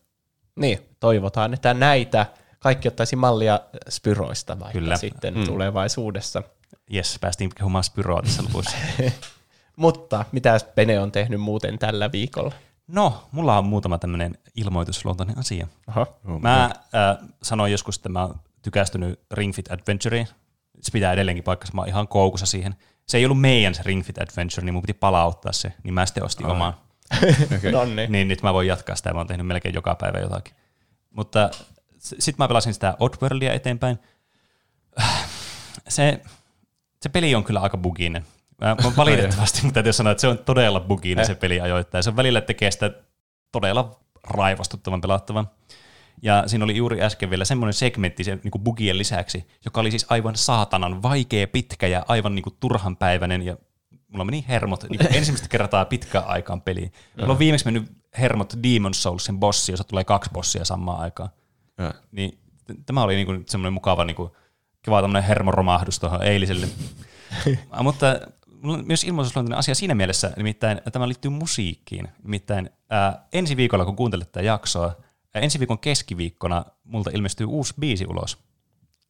Niin, 0.56 0.78
toivotaan, 1.00 1.54
että 1.54 1.74
näitä 1.74 2.26
kaikki 2.58 2.88
ottaisi 2.88 3.16
mallia 3.16 3.60
Spyroista 3.88 4.58
vaikka 4.60 4.78
Kyllä. 4.78 4.96
sitten 4.96 5.34
mm. 5.34 5.44
tulevaisuudessa. 5.44 6.42
Jes, 6.90 7.18
päästiin 7.20 7.50
kehumaan 7.54 7.84
Spyroa 7.84 8.22
tässä 8.22 8.42
lopussa. 8.42 8.76
Mutta 9.76 10.24
mitä 10.32 10.60
Pene 10.74 11.00
on 11.00 11.12
tehnyt 11.12 11.40
muuten 11.40 11.78
tällä 11.78 12.12
viikolla? 12.12 12.52
No, 12.86 13.28
mulla 13.32 13.58
on 13.58 13.64
muutama 13.64 13.98
tämmöinen 13.98 14.38
ilmoitusluontoinen 14.54 15.38
asia. 15.38 15.66
Aha. 15.86 16.00
Oh, 16.00 16.40
mä 16.40 16.64
äh, 16.64 17.28
sanoin 17.42 17.72
joskus, 17.72 17.96
että 17.96 18.08
mä 18.08 18.22
oon 18.22 18.40
tykästynyt 18.62 19.20
Ring 19.32 19.54
Fit 19.54 19.72
Adventureen. 19.72 20.28
Se 20.80 20.92
pitää 20.92 21.12
edelleenkin 21.12 21.44
paikkansa, 21.44 21.74
mä 21.74 21.80
oon 21.80 21.88
ihan 21.88 22.08
koukussa 22.08 22.46
siihen. 22.46 22.74
Se 23.06 23.18
ei 23.18 23.24
ollut 23.24 23.40
meidän 23.40 23.74
se 23.74 23.82
Ring 23.84 24.04
Fit 24.04 24.18
Adventure, 24.18 24.64
niin 24.64 24.74
mun 24.74 24.82
piti 24.82 24.94
palauttaa 24.94 25.52
se, 25.52 25.72
niin 25.82 25.94
mä 25.94 26.06
sitten 26.06 26.24
ostin 26.24 26.46
oh. 26.46 26.52
oman. 26.52 26.74
okay. 27.56 27.72
Nonni. 27.72 28.06
Niin 28.06 28.28
nyt 28.28 28.42
mä 28.42 28.52
voin 28.52 28.68
jatkaa 28.68 28.96
sitä, 28.96 29.12
mä 29.12 29.20
oon 29.20 29.26
tehnyt 29.26 29.46
melkein 29.46 29.74
joka 29.74 29.94
päivä 29.94 30.18
jotakin. 30.18 30.54
Mutta 31.10 31.50
sitten 31.98 32.34
mä 32.38 32.48
pelasin 32.48 32.74
sitä 32.74 32.96
Oddworldia 33.00 33.52
eteenpäin. 33.52 33.98
Se, 35.88 36.20
se 37.02 37.08
peli 37.08 37.34
on 37.34 37.44
kyllä 37.44 37.60
aika 37.60 37.76
buginen. 37.76 38.26
Mä, 38.60 38.76
mä 38.84 38.92
valitettavasti, 38.96 39.60
mutta 39.62 39.74
täytyy 39.74 39.92
sanoa, 39.92 40.10
että 40.10 40.20
se 40.20 40.28
on 40.28 40.38
todella 40.38 40.80
buginen 40.80 41.26
se 41.26 41.34
peli 41.34 41.60
ajoittain. 41.60 42.04
Se 42.04 42.16
välillä 42.16 42.40
tekee 42.40 42.70
sitä 42.70 42.90
todella 43.52 44.00
raivostuttavan 44.30 45.00
pelattavan. 45.00 45.50
Ja 46.22 46.44
siinä 46.46 46.64
oli 46.64 46.76
juuri 46.76 47.02
äsken 47.02 47.30
vielä 47.30 47.44
semmoinen 47.44 47.74
segmentti 47.74 48.24
sen 48.24 48.40
niin 48.44 48.64
bugien 48.64 48.98
lisäksi, 48.98 49.46
joka 49.64 49.80
oli 49.80 49.90
siis 49.90 50.06
aivan 50.08 50.36
saatanan 50.36 51.02
vaikea, 51.02 51.46
pitkä 51.46 51.86
ja 51.86 52.04
aivan 52.08 52.34
niin 52.34 52.42
kuin 52.42 52.56
turhanpäiväinen. 52.60 53.42
Ja 53.42 53.56
mulla 54.08 54.24
meni 54.24 54.44
hermot 54.48 54.84
niin 54.88 55.14
ensimmäistä 55.16 55.48
kertaa 55.48 55.84
pitkään 55.84 56.26
aikaan 56.26 56.60
peliin. 56.62 56.92
Mulla 57.18 57.32
on 57.32 57.38
viimeksi 57.38 57.64
mennyt 57.64 57.92
hermot 58.18 58.54
Demon 58.62 58.94
Soulsin 58.94 59.40
bossi, 59.40 59.72
jossa 59.72 59.84
tulee 59.84 60.04
kaksi 60.04 60.30
bossia 60.32 60.64
samaan 60.64 61.00
aikaan. 61.00 61.30
Ja. 61.78 61.94
Niin 62.12 62.38
t- 62.64 62.86
tämä 62.86 63.02
oli 63.02 63.14
niin 63.14 63.26
kuin 63.26 63.44
semmoinen 63.48 63.72
mukava 63.72 64.04
niin 64.04 64.16
kuin, 64.16 64.30
kiva 64.86 65.02
tämmöinen 65.02 65.28
hermoromahdus 65.28 65.98
tuohon 65.98 66.22
eiliselle. 66.22 66.66
Ah, 67.70 67.82
Mutta 67.82 68.06
myös 68.84 69.04
ilmoitusluontoinen 69.04 69.58
asia 69.58 69.74
siinä 69.74 69.94
mielessä, 69.94 70.32
nimittäin 70.36 70.80
tämä 70.92 71.08
liittyy 71.08 71.30
musiikkiin. 71.30 72.08
Nimittäin 72.22 72.70
ää, 72.90 73.26
ensi 73.32 73.56
viikolla, 73.56 73.84
kun 73.84 73.96
kuuntelet 73.96 74.32
tätä 74.32 74.46
jaksoa, 74.46 74.86
ää, 75.34 75.42
ensi 75.42 75.58
viikon 75.58 75.78
keskiviikkona 75.78 76.64
multa 76.84 77.10
ilmestyy 77.14 77.46
uusi 77.46 77.74
biisi 77.80 78.06
ulos. 78.06 78.38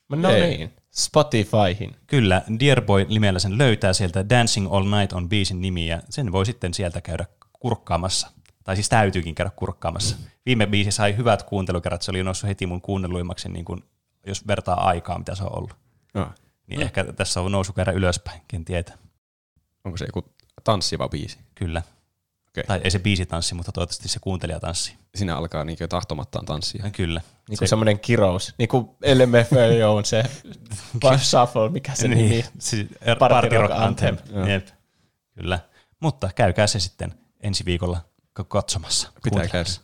No 0.08 0.30
Ei. 0.30 0.56
niin, 0.56 0.72
Spotifyhin. 0.90 1.96
Kyllä, 2.06 2.42
Dear 2.60 2.82
Boy 2.82 3.04
nimellä 3.04 3.38
sen 3.38 3.58
löytää 3.58 3.92
sieltä 3.92 4.28
Dancing 4.28 4.74
All 4.74 4.84
Night 4.84 5.12
on 5.12 5.28
biisin 5.28 5.60
nimi, 5.60 5.86
ja 5.86 6.02
sen 6.10 6.32
voi 6.32 6.46
sitten 6.46 6.74
sieltä 6.74 7.00
käydä 7.00 7.26
kurkkaamassa. 7.52 8.30
Tai 8.64 8.76
siis 8.76 8.88
täytyykin 8.88 9.34
käydä 9.34 9.50
kurkkaamassa. 9.56 10.16
Viime 10.46 10.66
biisi 10.66 10.90
sai 10.90 11.16
hyvät 11.16 11.42
kuuntelukerrat, 11.42 12.02
se 12.02 12.10
oli 12.10 12.22
noussut 12.22 12.48
heti 12.48 12.66
mun 12.66 12.80
kuunnelluimmaksi, 12.80 13.48
niin 13.48 13.64
kuin, 13.64 13.84
jos 14.26 14.46
vertaa 14.46 14.86
aikaa, 14.86 15.18
mitä 15.18 15.34
se 15.34 15.44
on 15.44 15.58
ollut. 15.58 15.76
No. 16.14 16.32
Niin 16.66 16.82
ehkä 16.82 17.04
tässä 17.04 17.40
on 17.40 17.52
nousu 17.52 17.72
kerran 17.72 17.96
ylöspäin, 17.96 18.42
ken 18.48 18.64
tietää. 18.64 18.96
Onko 19.84 19.96
se 19.96 20.04
joku 20.04 20.34
tanssiva 20.64 21.08
biisi? 21.08 21.38
Kyllä. 21.54 21.82
Okei. 22.48 22.64
Tai 22.64 22.80
ei 22.84 22.90
se 22.90 22.98
biisi 22.98 23.26
tanssi, 23.26 23.54
mutta 23.54 23.72
toivottavasti 23.72 24.08
se 24.08 24.18
kuuntelija 24.18 24.60
tanssi. 24.60 24.94
Siinä 25.14 25.36
alkaa 25.36 25.64
niin 25.64 25.78
tahtomattaan 25.88 26.44
tanssia. 26.46 26.84
Ja 26.84 26.90
Kyllä. 26.90 27.20
Niin 27.48 27.58
kuin 27.58 27.68
semmoinen 27.68 28.00
kirous. 28.00 28.54
Niin 28.58 28.68
kuin 28.68 28.84
LMFAO 29.14 29.96
on 29.96 30.04
se 30.04 30.22
Shuffle, 31.18 31.68
mikä 31.68 31.94
se 31.94 32.08
nimi. 32.08 32.28
Niin, 32.28 32.44
siis 32.58 32.86
er- 33.00 33.18
Party 33.18 33.34
Party 33.34 33.56
Rock 33.56 33.70
Rock 33.70 33.82
Anthem. 33.82 34.16
Joo. 34.32 34.46
Jep. 34.46 34.68
Kyllä. 35.34 35.58
Mutta 36.00 36.30
käykää 36.34 36.66
se 36.66 36.80
sitten 36.80 37.14
ensi 37.40 37.64
viikolla 37.64 38.00
katsomassa. 38.48 39.12
Pitää 39.22 39.40
kuuntelemassa. 39.40 39.80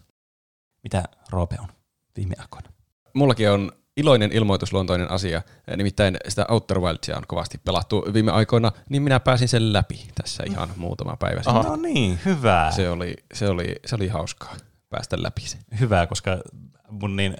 Mitä 0.83 1.05
Roope 1.31 1.57
on 1.61 1.69
viime 2.17 2.35
aikoina? 2.39 2.69
Mullakin 3.15 3.51
on 3.51 3.73
iloinen 3.97 4.33
ilmoitusluontoinen 4.33 5.11
asia, 5.11 5.43
nimittäin 5.77 6.17
sitä 6.29 6.47
Outer 6.49 6.81
Wildsia 6.81 7.17
on 7.17 7.23
kovasti 7.27 7.59
pelattu 7.65 8.05
viime 8.13 8.33
aikoina, 8.33 8.73
niin 8.89 9.03
minä 9.03 9.21
pääsin 9.21 9.49
sen 9.49 9.73
läpi 9.73 10.09
tässä 10.15 10.43
ihan 10.47 10.69
muutama 10.77 11.17
päivä 11.17 11.43
sitten. 11.43 11.63
No 11.63 11.77
niin, 11.77 12.19
hyvä. 12.25 12.73
Se 12.77 12.91
oli, 12.91 13.15
se, 13.35 13.49
oli, 13.49 13.77
se 13.87 13.95
oli 13.95 14.09
hauskaa 14.09 14.57
päästä 14.91 15.23
läpi 15.23 15.41
se. 15.41 15.59
Hyvä, 15.81 16.07
koska 16.07 16.39
mun, 16.91 17.17
niin, 17.17 17.37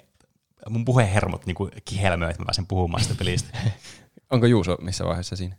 mun 0.69 0.85
puhehermot 0.85 1.47
niin 1.47 1.57
kihelmöi, 1.85 2.31
että 2.31 2.43
mä 2.43 2.47
pääsen 2.47 2.67
puhumaan 2.67 3.03
sitä 3.03 3.15
pelistä. 3.19 3.59
Onko 4.31 4.47
Juuso 4.47 4.77
missä 4.81 5.05
vaiheessa 5.05 5.37
siinä? 5.37 5.57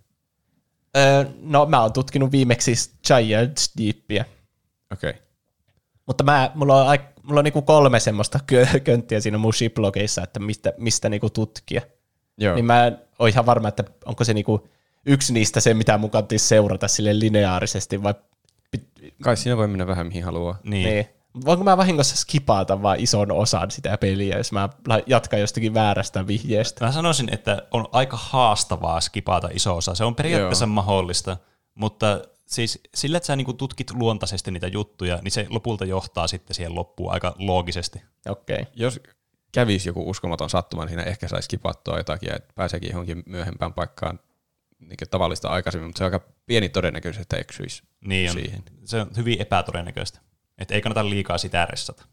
Öö, 0.98 1.26
no 1.42 1.66
mä 1.66 1.82
oon 1.82 1.94
tutkinut 1.94 2.32
viimeksi 2.32 2.74
Giants 3.08 3.74
Deepia. 3.78 4.26
Okei. 4.92 5.10
Okay. 5.10 5.22
Mutta 6.06 6.24
mä, 6.24 6.52
mulla 6.56 6.84
on, 6.84 6.98
aik- 6.98 7.13
mulla 7.24 7.40
on 7.40 7.44
niinku 7.44 7.62
kolme 7.62 8.00
semmoista 8.00 8.40
kö- 8.52 8.80
könttiä 8.80 9.20
siinä 9.20 9.38
mun 9.38 9.54
shiplogeissa, 9.54 10.24
että 10.24 10.40
mistä, 10.40 10.74
mistä 10.78 11.10
niinku 11.10 11.30
tutkia. 11.30 11.82
Joo. 12.38 12.56
Niin 12.56 12.66
mä 12.66 12.88
en 12.88 12.98
ole 13.20 13.30
ihan 13.30 13.46
varma, 13.46 13.68
että 13.68 13.84
onko 14.06 14.24
se 14.24 14.34
niinku 14.34 14.68
yksi 15.06 15.34
niistä 15.34 15.60
se, 15.60 15.74
mitä 15.74 15.98
mun 15.98 16.10
kannattaa 16.10 16.38
seurata 16.38 16.88
sille 16.88 17.20
lineaarisesti, 17.20 18.04
vai 18.04 18.14
Kai 19.24 19.38
siinä 19.38 19.58
voi 19.58 19.68
mennä 19.68 19.88
vähän 19.88 20.08
mihin 20.08 20.24
haluaa. 20.24 20.60
Niin. 20.64 20.90
niin. 20.90 21.08
Voinko 21.46 21.64
mä 21.64 21.78
vahingossa 21.78 22.16
skipata 22.16 22.82
vaan 22.82 23.00
ison 23.00 23.32
osan 23.32 23.72
sitä 23.72 23.98
peliä, 23.98 24.38
jos 24.38 24.52
mä 24.52 24.70
jatkan 25.08 25.40
jostakin 25.40 25.74
väärästä 25.74 26.28
vihjeestä? 26.28 26.86
Mä 26.86 26.92
sanoisin, 26.92 27.34
että 27.34 27.62
on 27.72 27.88
aika 27.92 28.18
haastavaa 28.22 29.02
skipata 29.02 29.50
iso 29.54 29.78
osa. 29.78 29.96
Se 29.96 30.04
on 30.04 30.16
periaatteessa 30.16 30.66
Joo. 30.66 30.74
mahdollista, 30.74 31.38
mutta 31.76 32.22
siis 32.46 32.80
sillä, 32.96 33.18
että 33.18 33.28
sä 33.28 33.36
niinku 33.36 33.54
tutkit 33.54 33.92
luontaisesti 33.92 34.52
niitä 34.52 34.68
juttuja, 34.68 35.20
niin 35.22 35.32
se 35.32 35.48
lopulta 35.50 35.86
johtaa 35.86 36.28
sitten 36.28 36.56
siihen 36.56 36.76
loppuun 36.76 37.14
aika 37.14 37.36
loogisesti. 37.38 38.02
Okei. 38.30 38.62
Okay. 38.62 38.74
Jos 38.76 39.00
kävisi 39.52 39.90
joku 39.90 40.10
uskomaton 40.10 40.50
sattuma, 40.50 40.84
niin 40.84 40.90
siinä 40.90 41.04
ehkä 41.04 41.28
saisi 41.28 41.50
kipattua 41.50 41.98
jotakin 41.98 42.30
ja 42.30 42.40
pääseekin 42.56 42.90
johonkin 42.90 43.24
myöhempään 43.26 43.74
paikkaan 43.74 44.20
niin 44.80 44.98
tavallista 45.12 45.48
aikaisemmin, 45.50 45.88
mutta 45.88 45.98
se 45.98 46.04
on 46.04 46.14
aika 46.14 46.26
pieni 46.46 46.70
todennäköisyys, 46.70 47.22
että 47.22 47.38
eksyisi 47.38 47.84
Niin 48.06 48.30
on, 48.30 48.36
siihen. 48.36 48.64
se 48.86 49.02
on 49.02 49.12
hyvin 49.18 49.42
epätodennäköistä. 49.42 50.20
Että 50.58 50.74
ei 50.74 50.82
kannata 50.82 51.10
liikaa 51.10 51.38
sitä 51.38 51.66
ressata. 51.66 52.06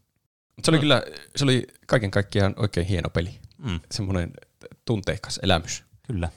Se 0.63 0.71
oli 0.71 0.79
kyllä, 0.79 1.03
se 1.35 1.43
oli 1.43 1.67
kaiken 1.87 2.11
kaikkiaan 2.11 2.53
oikein 2.57 2.85
hieno 2.87 3.09
peli. 3.09 3.39
Mm, 3.57 3.79
Semmoinen 3.91 4.31
tunteikas 4.85 5.39
elämys. 5.43 5.83
kyllä. 6.07 6.29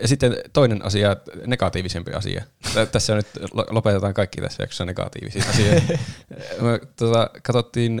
Ja 0.00 0.08
sitten 0.08 0.36
toinen 0.52 0.84
asia, 0.84 1.16
negatiivisempi 1.46 2.12
asia. 2.12 2.44
Tä- 2.74 2.86
Tässä 2.86 3.14
nyt 3.14 3.26
lo- 3.52 3.66
lopetetaan 3.70 4.14
kaikki 4.14 4.40
tässä 4.40 4.62
jaksossa 4.62 4.84
negatiivisia 4.84 5.44
asioita. 5.50 5.92
Me 6.62 6.80
tota, 6.96 7.30
katsottiin 7.42 8.00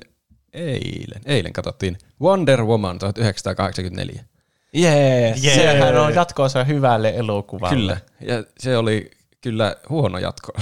eilen, 0.52 1.20
eilen 1.26 1.52
katsottiin 1.52 1.98
Wonder 2.22 2.64
Woman 2.64 2.98
1984. 2.98 4.24
Jee, 4.72 5.34
Jee. 5.42 5.54
yeah. 5.56 5.56
sehän 5.56 5.96
on 6.00 6.14
jatkoosa 6.14 6.64
hyvälle 6.64 7.12
elokuvalle. 7.16 7.76
Kyllä, 7.76 7.96
ja 8.20 8.44
se 8.58 8.76
oli 8.76 9.10
kyllä 9.40 9.76
huono 9.88 10.18
jatko. 10.18 10.52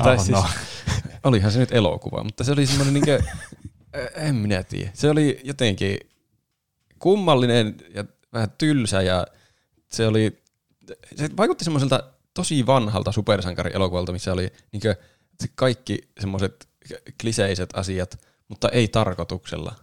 Oh, 0.00 0.28
no. 0.30 0.44
olihan 1.24 1.52
se 1.52 1.58
nyt 1.58 1.72
elokuva, 1.72 2.24
mutta 2.24 2.44
se 2.44 2.52
oli 2.52 2.66
semmoinen 2.66 2.94
niinkö, 2.94 3.22
en 4.14 4.34
minä 4.34 4.62
tiedä. 4.62 4.90
Se 4.94 5.10
oli 5.10 5.40
jotenkin 5.44 5.98
kummallinen 6.98 7.74
ja 7.94 8.04
vähän 8.32 8.48
tylsä 8.58 9.02
ja 9.02 9.26
se 9.90 10.06
oli, 10.06 10.42
se 11.16 11.28
vaikutti 11.36 11.64
semmoiselta 11.64 12.02
tosi 12.34 12.66
vanhalta 12.66 13.12
supersankarielokuvalta, 13.12 14.12
missä 14.12 14.32
oli 14.32 14.52
niinkö 14.72 14.96
kaikki 15.54 15.98
semmoiset 16.20 16.68
kliseiset 17.20 17.70
asiat, 17.74 18.20
mutta 18.48 18.68
ei 18.68 18.88
tarkoituksella. 18.88 19.74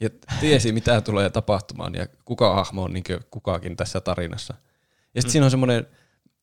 Ja 0.00 0.10
tiesi, 0.40 0.72
mitä 0.72 1.00
tulee 1.00 1.30
tapahtumaan 1.30 1.94
ja 1.94 2.06
kuka 2.24 2.54
hahmo 2.54 2.82
on 2.82 2.92
niinkö 2.92 3.20
kukakin 3.30 3.76
tässä 3.76 4.00
tarinassa. 4.00 4.54
Ja 5.14 5.22
sitten 5.22 5.28
mm. 5.28 5.32
siinä 5.32 5.44
on 5.44 5.50
semmoinen 5.50 5.86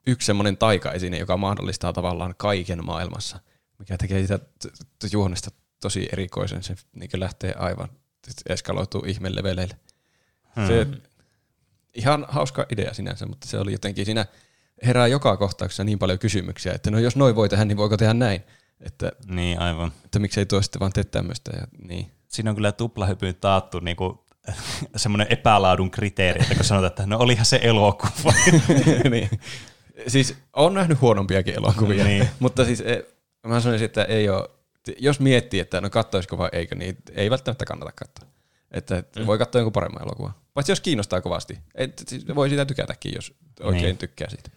yksi 0.07 0.25
semmoinen 0.25 0.57
taikaesine, 0.57 1.17
joka 1.17 1.37
mahdollistaa 1.37 1.93
tavallaan 1.93 2.35
kaiken 2.37 2.85
maailmassa, 2.85 3.39
mikä 3.79 3.97
tekee 3.97 4.21
sitä 4.21 4.39
juonesta 5.11 5.51
tosi 5.81 6.09
erikoisen. 6.11 6.63
Se 6.63 6.75
niin 6.93 7.09
lähtee 7.13 7.53
aivan, 7.57 7.89
eskaloituu 8.49 9.03
ihmeleveleille. 9.07 9.77
Hmm. 10.55 10.67
Se, 10.67 10.87
ihan 11.93 12.25
hauska 12.29 12.65
idea 12.71 12.93
sinänsä, 12.93 13.25
mutta 13.25 13.47
se 13.47 13.57
oli 13.59 13.71
jotenkin 13.71 14.05
siinä 14.05 14.25
herää 14.85 15.07
joka 15.07 15.37
kohtauksessa 15.37 15.83
niin 15.83 15.99
paljon 15.99 16.19
kysymyksiä, 16.19 16.73
että 16.73 16.91
no 16.91 16.99
jos 16.99 17.15
noin 17.15 17.35
voi 17.35 17.49
tehdä, 17.49 17.65
niin 17.65 17.77
voiko 17.77 17.97
tehdä 17.97 18.13
näin? 18.13 18.43
Että, 18.81 19.11
Niin, 19.27 19.59
aivan. 19.59 19.91
että 20.05 20.19
miksei 20.19 20.45
tuo 20.45 20.61
sitten 20.61 20.79
vaan 20.79 20.93
tee 20.93 21.03
tämmöistä. 21.03 21.51
Ja, 21.55 21.67
niin. 21.87 22.11
Siinä 22.27 22.49
on 22.49 22.55
kyllä 22.55 22.71
tuplahypyyn 22.71 23.35
taattu 23.35 23.79
niinku, 23.79 24.25
semmoinen 24.95 25.27
epälaadun 25.29 25.91
kriteeri, 25.91 26.41
että 26.41 26.55
kun 26.55 26.63
sanotaan, 26.63 26.89
että 26.89 27.05
no 27.05 27.17
olihan 27.17 27.45
se 27.45 27.59
elokuva. 27.63 28.33
niin. 29.09 29.29
Siis 30.07 30.35
on 30.53 30.73
nähnyt 30.73 31.01
huonompiakin 31.01 31.55
elokuvia, 31.55 32.03
Niin. 32.03 32.29
mutta 32.39 32.65
siis 32.65 32.81
e, 32.81 33.05
mä 33.47 33.59
sanoisin, 33.59 33.85
että 33.85 34.03
ei 34.03 34.29
ole, 34.29 34.49
jos 34.99 35.19
miettii, 35.19 35.59
että 35.59 35.81
no 35.81 35.89
kattoisiko 35.89 36.37
vai 36.37 36.49
eikö, 36.51 36.75
niin 36.75 36.97
ei 37.11 37.29
välttämättä 37.29 37.65
kannata 37.65 37.91
katsoa. 37.91 38.29
Että 38.71 39.03
mm. 39.19 39.25
voi 39.25 39.37
katsoa 39.37 39.59
jonkun 39.59 39.73
paremman 39.73 40.03
elokuvan. 40.03 40.33
Paitsi 40.59 40.71
jos 40.71 40.79
kiinnostaa 40.79 41.21
kovasti. 41.21 41.59
Et, 41.75 42.03
siis 42.07 42.25
voi 42.35 42.49
sitä 42.49 42.65
tykätäkin, 42.65 43.11
jos 43.15 43.33
oikein 43.59 43.83
Niin. 43.83 43.97
tykkää 43.97 44.29
siitä. 44.29 44.49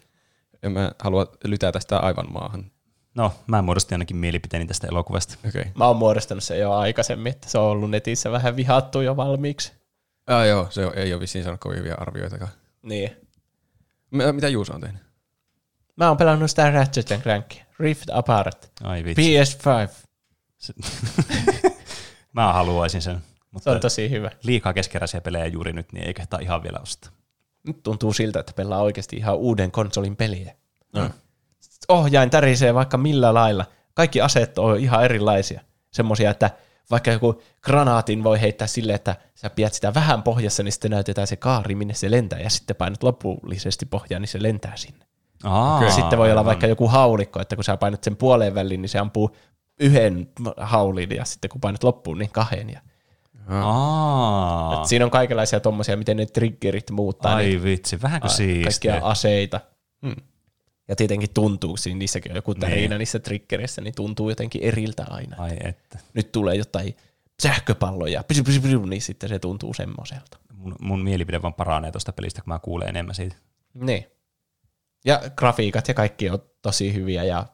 En 0.62 0.72
mä 0.72 0.92
halua 0.98 1.26
lytätä 1.44 1.80
sitä 1.80 1.98
aivan 1.98 2.32
maahan. 2.32 2.70
No, 3.14 3.32
mä 3.46 3.62
muodostin 3.62 3.94
ainakin 3.94 4.16
mielipiteeni 4.16 4.66
tästä 4.66 4.86
elokuvasta. 4.86 5.34
Okei. 5.48 5.60
Okay. 5.60 5.72
Mä 5.74 5.86
oon 5.86 5.96
muodostanut 5.96 6.44
sen 6.44 6.58
jo 6.58 6.72
aikaisemmin, 6.72 7.32
että 7.32 7.48
se 7.48 7.58
on 7.58 7.64
ollut 7.64 7.90
netissä 7.90 8.30
vähän 8.30 8.56
vihattu 8.56 9.00
jo 9.00 9.16
valmiiksi. 9.16 9.72
Ah, 10.26 10.46
joo, 10.46 10.66
se 10.70 10.90
ei 10.94 11.12
ole 11.12 11.20
vissiin 11.20 11.44
saanut 11.44 11.60
kovin 11.60 11.78
hyviä 11.78 11.94
arvioitakaan. 11.98 12.52
Niin. 12.82 13.16
M- 14.10 14.34
mitä 14.34 14.48
Juuso 14.48 14.74
on 14.74 14.80
tehnyt? 14.80 15.02
Mä 15.96 16.08
oon 16.08 16.16
pelannut 16.16 16.50
sitä 16.50 16.70
Ratchet 16.70 17.22
Clankia. 17.22 17.64
Rift 17.78 18.10
Apart. 18.12 18.72
Ai 18.82 19.04
vitsi. 19.04 19.34
PS5. 19.40 20.06
Mä 22.32 22.52
haluaisin 22.52 23.02
sen. 23.02 23.22
Se 23.52 23.56
Mutta 23.56 23.70
on 23.70 23.80
tosi 23.80 24.10
hyvä. 24.10 24.30
liikaa 24.42 24.72
keskeräisiä 24.72 25.20
pelejä 25.20 25.46
juuri 25.46 25.72
nyt, 25.72 25.92
niin 25.92 26.06
ei 26.06 26.14
kehtaa 26.14 26.40
ihan 26.40 26.62
vielä 26.62 26.78
ostaa. 26.82 27.10
Nyt 27.66 27.82
tuntuu 27.82 28.12
siltä, 28.12 28.40
että 28.40 28.52
pelaa 28.52 28.82
oikeasti 28.82 29.16
ihan 29.16 29.36
uuden 29.36 29.70
konsolin 29.70 30.16
peliä. 30.16 30.54
No. 30.92 31.10
Ohjain 31.88 32.30
tärisee 32.30 32.74
vaikka 32.74 32.96
millä 32.98 33.34
lailla. 33.34 33.64
Kaikki 33.94 34.20
aseet 34.20 34.58
on 34.58 34.78
ihan 34.78 35.04
erilaisia. 35.04 35.60
Semmoisia, 35.90 36.30
että 36.30 36.50
vaikka 36.90 37.10
joku 37.10 37.42
granaatin 37.62 38.24
voi 38.24 38.40
heittää 38.40 38.66
silleen, 38.66 38.94
että 38.96 39.16
sä 39.34 39.50
pidät 39.50 39.72
sitä 39.74 39.94
vähän 39.94 40.22
pohjassa, 40.22 40.62
niin 40.62 40.72
sitten 40.72 40.90
näytetään 40.90 41.26
se 41.26 41.36
kaari, 41.36 41.74
minne 41.74 41.94
se 41.94 42.10
lentää, 42.10 42.38
ja 42.38 42.50
sitten 42.50 42.76
painat 42.76 43.02
lopullisesti 43.02 43.86
pohjaan, 43.86 44.22
niin 44.22 44.28
se 44.28 44.42
lentää 44.42 44.76
sinne. 44.76 45.06
Aa, 45.44 45.84
Ja 45.84 45.90
sitten 45.90 46.18
voi 46.18 46.26
olla 46.30 46.40
aivan. 46.40 46.44
vaikka 46.46 46.66
joku 46.66 46.88
haulikko, 46.88 47.40
että 47.40 47.54
kun 47.56 47.64
sä 47.64 47.76
painat 47.76 48.04
sen 48.04 48.16
puoleen 48.16 48.54
väliin, 48.54 48.82
niin 48.82 48.88
se 48.88 48.98
ampuu 48.98 49.36
yhden 49.80 50.28
haulin 50.56 51.10
ja 51.10 51.24
sitten 51.24 51.50
kun 51.50 51.60
painat 51.60 51.84
loppuun, 51.84 52.18
niin 52.18 52.30
kahden. 52.30 52.70
Ja 52.70 52.80
Aa, 53.48 54.80
Et 54.82 54.88
siinä 54.88 55.04
on 55.04 55.10
kaikenlaisia 55.10 55.60
tommosia, 55.60 55.96
miten 55.96 56.16
ne 56.16 56.26
triggerit 56.26 56.90
muuttaa 56.90 57.34
ai 57.34 57.44
niitä 57.44 57.62
vitsi, 57.64 58.02
vähänkö 58.02 58.28
siistiä. 58.28 58.92
kaikkia 58.92 59.08
aseita. 59.10 59.60
Hmm. 60.06 60.16
Ja 60.88 60.96
tietenkin 60.96 61.30
tuntuu, 61.34 61.76
siinä 61.76 61.98
niissäkin 61.98 62.32
on 62.32 62.36
joku 62.36 62.54
tärinä 62.54 62.88
Niin. 62.88 62.98
niissä 62.98 63.18
triggereissä, 63.18 63.80
niin 63.82 63.94
tuntuu 63.94 64.28
jotenkin 64.28 64.62
eriltä 64.62 65.04
aina. 65.10 65.36
Ai 65.38 65.56
että. 65.64 65.98
Nyt 66.14 66.32
tulee 66.32 66.54
jotain 66.56 66.96
sähköpalloja, 67.42 68.24
pysy, 68.24 68.42
pysy, 68.42 68.60
pysy, 68.60 68.78
niin 68.78 69.02
sitten 69.02 69.28
se 69.28 69.38
tuntuu 69.38 69.74
semmoiselta. 69.74 70.38
Mun, 70.54 70.74
mun 70.80 71.02
mielipide 71.02 71.42
vaan 71.42 71.54
paranee 71.54 71.92
tuosta 71.92 72.12
pelistä, 72.12 72.42
kun 72.42 72.52
mä 72.52 72.58
kuulen 72.58 72.88
enemmän 72.88 73.14
siitä. 73.14 73.36
Niin. 73.74 74.06
Ja 75.04 75.20
grafiikat 75.36 75.88
ja 75.88 75.94
kaikki 75.94 76.30
on 76.30 76.38
tosi 76.62 76.94
hyviä 76.94 77.24
ja 77.24 77.46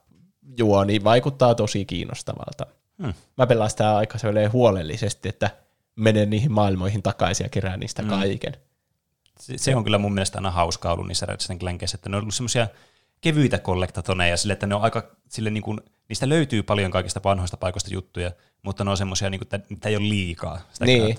juoni 0.58 1.04
vaikuttaa 1.04 1.54
tosi 1.54 1.84
kiinnostavalta. 1.84 2.66
Hmm. 3.02 3.14
Mä 3.38 3.46
pelaan 3.46 3.70
sitä 3.70 3.96
aika 3.96 4.18
huolellisesti, 4.52 5.28
että 5.28 5.50
menen 5.98 6.30
niihin 6.30 6.52
maailmoihin 6.52 7.02
takaisin 7.02 7.44
ja 7.44 7.48
kerään 7.48 7.80
niistä 7.80 8.02
Hmm. 8.02 8.10
kaiken. 8.10 8.56
Se, 9.40 9.58
se 9.58 9.76
on 9.76 9.84
kyllä 9.84 9.98
mun 9.98 10.14
mielestä 10.14 10.38
aina 10.38 10.50
hauskaa 10.50 10.92
ollut 10.92 11.06
niissä 11.06 11.26
Ratchet 11.26 11.58
Clankissa, 11.58 11.96
että 11.96 12.08
ne 12.08 12.16
on 12.16 12.22
ollut 12.22 12.34
semmoisia 12.34 12.68
kevyitä 13.20 13.58
kollektatoneja 13.58 14.36
sille, 14.36 14.52
että 14.52 14.66
ne 14.66 14.74
on 14.74 14.82
aika, 14.82 15.10
sille 15.28 15.50
niin 15.50 15.62
kuin, 15.62 15.80
niistä 16.08 16.28
löytyy 16.28 16.62
paljon 16.62 16.90
kaikista 16.90 17.20
vanhoista 17.24 17.56
paikoista 17.56 17.94
juttuja, 17.94 18.30
mutta 18.62 18.84
ne 18.84 18.90
on 18.90 18.96
semmoisia, 18.96 19.30
niin 19.30 19.38
kuin, 19.38 19.46
että 19.46 19.60
niitä 19.70 19.88
ei 19.88 19.96
ole 19.96 20.08
liikaa 20.08 20.60
sitä 20.72 20.84
Niin. 20.84 21.16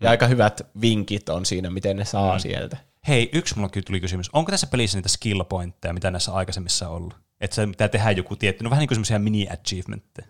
Ja 0.00 0.10
aika 0.10 0.26
hyvät 0.26 0.60
vinkit 0.80 1.28
on 1.28 1.46
siinä, 1.46 1.70
miten 1.70 1.96
ne 1.96 2.04
saa 2.04 2.34
mm. 2.34 2.40
sieltä. 2.40 2.76
Hei, 3.08 3.30
yksi 3.32 3.56
mulla 3.56 3.68
kyllä 3.68 3.84
tuli 3.84 4.00
kysymys. 4.00 4.30
Onko 4.32 4.50
tässä 4.50 4.66
pelissä 4.66 4.98
niitä 4.98 5.08
skill 5.08 5.44
pointteja, 5.44 5.92
mitä 5.94 6.10
näissä 6.10 6.32
aikaisemmissa 6.32 6.88
on 6.88 6.96
ollut? 6.96 7.16
Että 7.40 7.54
se 7.54 7.66
pitää 7.66 7.88
tehdä 7.88 8.10
joku 8.10 8.36
tietty, 8.36 8.64
no 8.64 8.70
vähän 8.70 8.80
niin 8.80 8.88
kuin 8.88 8.96
semmoisia 8.96 9.18
mini-achievementteja. 9.18 10.28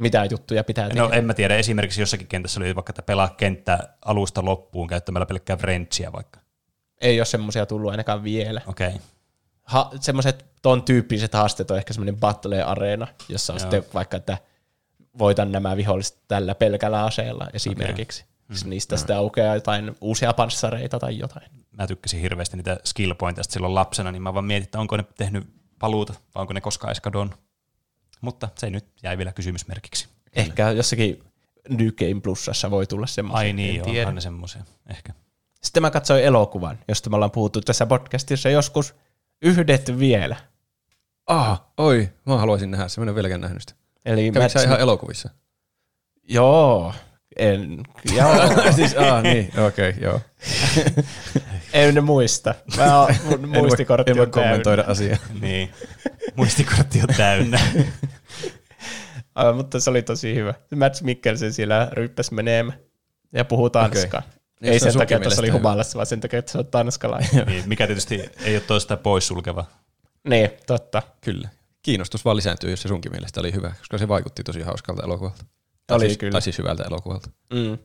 Mitä 0.00 0.24
juttuja 0.30 0.64
pitää 0.64 0.88
tehdä. 0.88 1.02
No 1.02 1.10
en 1.10 1.24
mä 1.24 1.34
tiedä, 1.34 1.56
esimerkiksi 1.56 2.02
jossakin 2.02 2.26
kentässä 2.26 2.60
oli 2.60 2.74
vaikka, 2.74 2.90
että 2.90 3.02
pelaa 3.02 3.28
kenttä 3.28 3.78
alusta 4.04 4.44
loppuun 4.44 4.88
käyttämällä 4.88 5.26
pelkkää 5.26 5.56
wrenchiä 5.56 6.12
vaikka. 6.12 6.40
Ei 7.00 7.20
ole 7.20 7.24
semmoisia 7.24 7.66
tullut 7.66 7.90
ainakaan 7.90 8.24
vielä. 8.24 8.60
Okei. 8.66 8.88
Okay. 8.88 9.00
Ha- 9.64 9.90
semmoiset 10.00 10.44
ton 10.62 10.82
tyyppiset 10.82 11.34
haasteet 11.34 11.70
on 11.70 11.76
ehkä 11.76 11.92
semmoinen 11.92 12.16
battle-areena, 12.16 13.06
jossa 13.28 13.52
on 13.52 13.56
Joo. 13.56 13.60
sitten 13.60 13.84
vaikka, 13.94 14.16
että 14.16 14.38
voitan 15.18 15.52
nämä 15.52 15.76
viholliset 15.76 16.18
tällä 16.28 16.54
pelkällä 16.54 17.04
aseella 17.04 17.48
esimerkiksi. 17.52 18.24
Okay. 18.50 18.70
Niistä 18.70 18.96
sitten 18.96 19.16
aukeaa 19.16 19.54
jotain 19.54 19.96
uusia 20.00 20.32
panssareita 20.32 20.98
tai 20.98 21.18
jotain. 21.18 21.50
Mä 21.78 21.86
tykkäsin 21.86 22.20
hirveästi 22.20 22.56
niitä 22.56 22.80
skill 22.84 23.14
pointeista 23.14 23.52
silloin 23.52 23.74
lapsena, 23.74 24.12
niin 24.12 24.22
mä 24.22 24.34
vaan 24.34 24.44
mietin, 24.44 24.64
että 24.64 24.80
onko 24.80 24.96
ne 24.96 25.04
tehnyt 25.18 25.46
paluuta 25.78 26.12
vai 26.34 26.40
onko 26.40 26.52
ne 26.52 26.60
koskaan 26.60 26.88
edes 26.88 27.00
kadonnut. 27.00 27.38
Mutta 28.20 28.48
se 28.58 28.70
nyt 28.70 28.86
jäi 29.02 29.18
vielä 29.18 29.32
kysymysmerkiksi. 29.32 30.08
Ehkä 30.32 30.70
jossakin 30.70 31.24
New 31.68 31.88
Game 31.88 32.20
Plusassa 32.20 32.70
voi 32.70 32.86
tulla 32.86 33.06
semmoisia. 33.06 33.38
Ai 33.38 33.52
niin, 33.52 33.70
en 33.70 33.76
joo, 33.76 33.84
tiedä. 33.84 34.20
semmoisia. 34.20 34.64
Ehkä. 34.90 35.12
Sitten 35.62 35.82
mä 35.82 35.90
katsoin 35.90 36.24
elokuvan, 36.24 36.78
josta 36.88 37.10
me 37.10 37.16
ollaan 37.16 37.30
puhuttu 37.30 37.60
tässä 37.60 37.86
podcastissa 37.86 38.48
joskus 38.50 38.94
yhdet 39.42 39.98
vielä. 39.98 40.36
Ah, 41.26 41.62
oi, 41.76 42.08
mä 42.26 42.38
haluaisin 42.38 42.70
nähdä 42.70 42.88
se, 42.88 43.00
mä 43.00 43.04
en 43.04 43.08
ole 43.08 43.14
vieläkään 43.14 43.40
nähnyt 43.40 43.62
sitä. 43.62 43.74
Eli 44.04 44.30
Kävikö 44.30 44.48
sä 44.48 44.58
Mads- 44.58 44.64
ihan 44.64 44.80
elokuvissa? 44.80 45.30
Joo, 46.22 46.94
en, 47.40 47.82
joo, 48.16 48.34
siis, 48.76 48.96
ah, 48.96 49.22
niin, 49.22 49.52
okei, 49.60 49.88
okay, 49.88 50.02
joo. 50.02 50.20
en 51.72 52.04
muista. 52.04 52.54
Mä 52.76 53.00
oon, 53.00 53.14
mun 53.24 53.34
En 53.34 53.50
voi, 53.50 53.60
muistikortti 53.60 54.10
en 54.10 54.16
voi 54.16 54.26
on 54.26 54.30
täynnä. 54.30 54.48
kommentoida 54.48 54.84
asiaa. 54.86 55.18
Niin. 55.40 55.70
Muistikortti 56.36 57.00
on 57.00 57.14
täynnä. 57.16 57.60
Aivan, 59.34 59.56
mutta 59.56 59.80
se 59.80 59.90
oli 59.90 60.02
tosi 60.02 60.34
hyvä. 60.34 60.54
Mads 60.76 61.02
Mikkelsen 61.02 61.52
siellä 61.52 61.88
ryppäs 61.92 62.30
menemään 62.30 62.78
ja 63.32 63.44
puhuu 63.44 63.70
tanskaa. 63.70 64.20
Okay. 64.20 64.30
Niin, 64.60 64.72
Ei 64.72 64.80
se 64.80 64.86
on 64.86 64.92
sen 64.92 64.98
takia, 64.98 65.16
että 65.16 65.30
se 65.30 65.40
oli 65.40 65.48
humalassa, 65.48 65.96
vaan 65.96 66.06
sen 66.06 66.20
takia, 66.20 66.38
että 66.38 66.52
se 66.52 66.58
on 66.58 66.66
tanskalainen. 66.66 67.46
niin, 67.46 67.68
mikä 67.68 67.86
tietysti 67.86 68.30
ei 68.44 68.54
ole 68.54 68.60
toista 68.66 68.96
poissulkeva. 68.96 69.64
niin, 70.28 70.50
totta. 70.66 71.02
Kyllä. 71.20 71.48
Kiinnostus 71.82 72.24
vaan 72.24 72.36
lisääntyy, 72.36 72.70
jos 72.70 72.82
se 72.82 72.88
sunkin 72.88 73.12
mielestä 73.12 73.40
oli 73.40 73.52
hyvä, 73.52 73.72
koska 73.78 73.98
se 73.98 74.08
vaikutti 74.08 74.44
tosi 74.44 74.62
hauskalta 74.62 75.02
elokuvalta. 75.02 75.44
Tai 75.90 75.96
Oli 75.96 76.06
siis, 76.06 76.18
kyllä. 76.18 76.32
Tai 76.32 76.42
siis 76.42 76.58
hyvältä 76.58 76.82
elokuvalta. 76.82 77.30
Mm. 77.52 77.78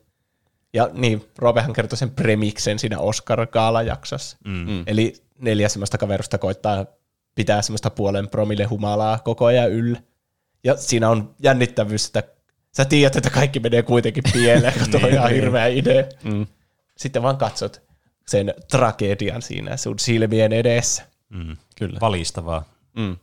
Ja 0.72 0.90
niin, 0.92 1.24
Robehan 1.38 1.72
kertoi 1.72 1.98
sen 1.98 2.10
premiksen 2.10 2.78
siinä 2.78 2.98
Oscar-gaala-jaksossa. 2.98 4.36
Mm. 4.44 4.84
Eli 4.86 5.14
neljä 5.38 5.68
semmoista 5.68 5.98
kaverusta 5.98 6.38
koittaa 6.38 6.86
pitää 7.34 7.62
semmoista 7.62 7.90
puolen 7.90 8.28
promille 8.28 8.64
humalaa 8.64 9.18
koko 9.18 9.44
ajan 9.44 9.70
yllä. 9.70 10.02
Ja 10.64 10.76
siinä 10.76 11.10
on 11.10 11.34
jännittävyys, 11.42 12.06
että 12.06 12.22
sä 12.76 12.84
tiedät, 12.84 13.16
että 13.16 13.30
kaikki 13.30 13.60
menee 13.60 13.82
kuitenkin 13.82 14.24
pieleen, 14.32 14.72
kun 14.78 14.90
tuo 14.90 15.00
on 15.02 15.12
ihan 15.14 15.30
hirveä 15.30 15.66
idea. 15.66 16.04
Mm. 16.24 16.46
Sitten 16.96 17.22
vaan 17.22 17.36
katsot 17.36 17.82
sen 18.26 18.54
tragedian 18.70 19.42
siinä 19.42 19.76
sun 19.76 19.98
silmien 19.98 20.52
edessä. 20.52 21.02
Mm. 21.28 21.56
Kyllä. 21.78 21.98
Valistavaa. 22.00 22.64
Mm. 22.96 23.16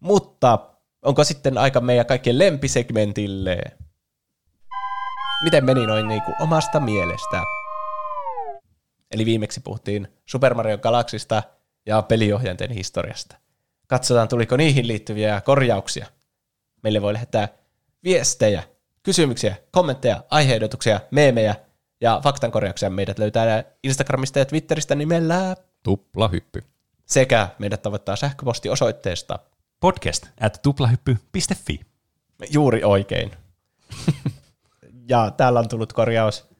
Mutta 0.00 0.58
onko 1.02 1.24
sitten 1.24 1.58
aika 1.58 1.80
meidän 1.80 2.06
kaikkien 2.06 2.38
lempisegmentille? 2.38 3.58
Miten 5.42 5.64
meni 5.64 5.86
noin 5.86 6.08
niinku 6.08 6.32
omasta 6.40 6.80
mielestä? 6.80 7.42
Eli 9.10 9.26
viimeksi 9.26 9.60
puhuttiin 9.60 10.08
Super 10.26 10.54
Mario 10.54 10.78
Galaxista 10.78 11.42
ja 11.86 12.02
peliohjainten 12.02 12.70
historiasta. 12.70 13.36
Katsotaan, 13.86 14.28
tuliko 14.28 14.56
niihin 14.56 14.88
liittyviä 14.88 15.40
korjauksia. 15.40 16.06
Meille 16.82 17.02
voi 17.02 17.12
lähettää 17.12 17.48
viestejä, 18.04 18.62
kysymyksiä, 19.02 19.56
kommentteja, 19.70 20.24
aiheehdotuksia, 20.30 21.00
meemejä 21.10 21.54
ja 22.00 22.20
faktankorjauksia. 22.24 22.90
Meidät 22.90 23.18
löytää 23.18 23.64
Instagramista 23.84 24.38
ja 24.38 24.44
Twitteristä 24.44 24.94
nimellä 24.94 25.56
Tupla 25.82 26.28
hyppy. 26.28 26.62
sekä 27.06 27.48
meidät 27.58 27.82
tavoittaa 27.82 28.16
sähköpostiosoitteesta 28.16 29.38
Podcast 29.80 30.26
at 30.40 30.58
tuplahyppy.fi. 30.62 31.80
Juuri 32.50 32.84
oikein. 32.84 33.30
ja 35.08 35.30
täällä 35.36 35.60
on 35.60 35.68
tullut 35.68 35.92
korjaus. 35.92 36.52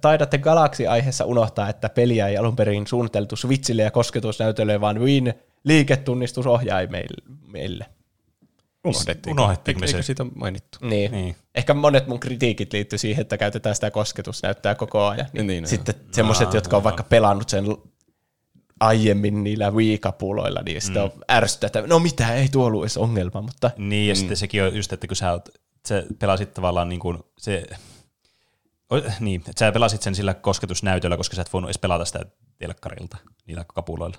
Taidatte 0.00 0.38
Galaxy-aiheessa 0.38 1.24
unohtaa, 1.24 1.68
että 1.68 1.88
peliä 1.88 2.28
ei 2.28 2.36
alun 2.36 2.56
perin 2.56 2.86
suunniteltu 2.86 3.36
Switchille 3.36 3.82
ja 3.82 3.90
kosketusnäytölle, 3.90 4.80
vaan 4.80 5.00
Win 5.00 5.34
liiketunnistusohjaimille. 5.64 7.86
Unohdettiin. 8.84 9.32
Unohdettiinko 9.32 9.80
me 9.80 9.86
Eikö 9.86 9.98
se? 9.98 10.02
siitä 10.02 10.24
mainittu? 10.34 10.78
Niin. 10.80 10.90
Niin. 10.90 11.12
niin. 11.12 11.36
Ehkä 11.54 11.74
monet 11.74 12.06
mun 12.06 12.20
kritiikit 12.20 12.72
liittyy 12.72 12.98
siihen, 12.98 13.22
että 13.22 13.38
käytetään 13.38 13.74
sitä 13.74 13.90
kosketusnäyttää 13.90 14.74
koko 14.74 15.06
ajan. 15.06 15.26
Niin, 15.32 15.46
Niin, 15.46 15.62
no 15.62 15.68
sitten 15.68 15.94
semmoiset, 16.12 16.54
jotka 16.54 16.76
on 16.76 16.84
vaikka 16.84 17.02
pelannut 17.02 17.48
sen 17.48 17.64
aiemmin 18.80 19.44
niillä 19.44 19.70
Wii-kapuloilla, 19.70 20.62
niin 20.62 20.82
sitten 20.82 21.02
on 21.02 21.12
ärsytä, 21.30 21.66
että 21.66 21.82
no 21.86 21.98
mitä, 21.98 22.34
ei 22.34 22.48
tuo 22.48 22.66
ollut 22.66 22.82
edes 22.82 22.96
ongelma, 22.96 23.42
mutta 23.42 23.70
Niin, 23.76 24.08
ja 24.08 24.14
mm. 24.14 24.18
sitten 24.18 24.36
sekin 24.36 24.62
on 24.62 24.76
just, 24.76 24.92
että 24.92 25.06
kun 25.06 25.16
sä, 25.16 25.32
oot, 25.32 25.48
sä 25.86 26.02
pelasit 26.18 26.54
tavallaan 26.54 26.88
niin 26.88 27.00
kuin 27.00 27.18
se, 27.38 27.66
o, 28.92 28.96
niin, 29.20 29.40
että 29.48 29.58
sä 29.58 29.72
pelasit 29.72 30.02
sen 30.02 30.14
sillä 30.14 30.34
kosketusnäytöllä, 30.34 31.16
koska 31.16 31.36
sä 31.36 31.42
et 31.42 31.52
voinut 31.52 31.68
edes 31.68 31.78
pelata 31.78 32.04
sitä 32.04 32.20
telkkarilta 32.58 33.16
niillä 33.46 33.64
kapuloilla. 33.74 34.16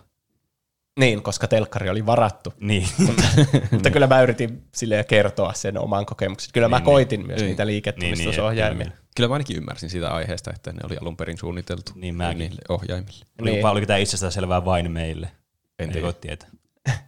niin, 0.99 1.23
koska 1.23 1.47
telkkari 1.47 1.89
oli 1.89 2.05
varattu. 2.05 2.53
Niin, 2.59 2.87
Mutta 3.71 3.89
kyllä 3.91 4.07
mä 4.07 4.21
yritin 4.21 4.63
silleen 4.75 5.05
kertoa 5.05 5.53
sen 5.53 5.77
oman 5.77 6.05
kokemuksen. 6.05 6.49
Kyllä 6.53 6.67
mä 6.69 6.77
Niin, 6.77 6.85
koitin 6.85 7.27
myös 7.27 7.39
Niin. 7.41 7.47
niitä 7.49 7.65
niin, 7.65 7.71
liiketunnistusohjaimia. 7.73 8.87
niin, 8.87 8.93
Kyllä 9.15 9.27
mä 9.29 9.33
ainakin 9.35 9.57
ymmärsin 9.57 9.89
siitä 9.89 10.09
aiheesta, 10.13 10.51
että 10.55 10.73
ne 10.73 10.79
oli 10.83 10.97
alun 10.97 11.17
perin 11.17 11.37
suunniteltu 11.37 11.91
Niin 11.95 12.15
mäkin. 12.15 12.39
niille 12.39 12.61
ohjaimille. 12.69 13.25
Oliko, 13.41 13.53
Niin. 13.53 13.63
vai 13.63 13.71
oliko 13.71 13.87
tämä 13.87 13.97
itsestään 13.97 14.31
selvää 14.31 14.65
vain 14.65 14.91
meille? 14.91 15.31
En 15.79 15.89
tiedä. 15.89 16.05
voi 16.05 16.13
tietää. 16.13 16.49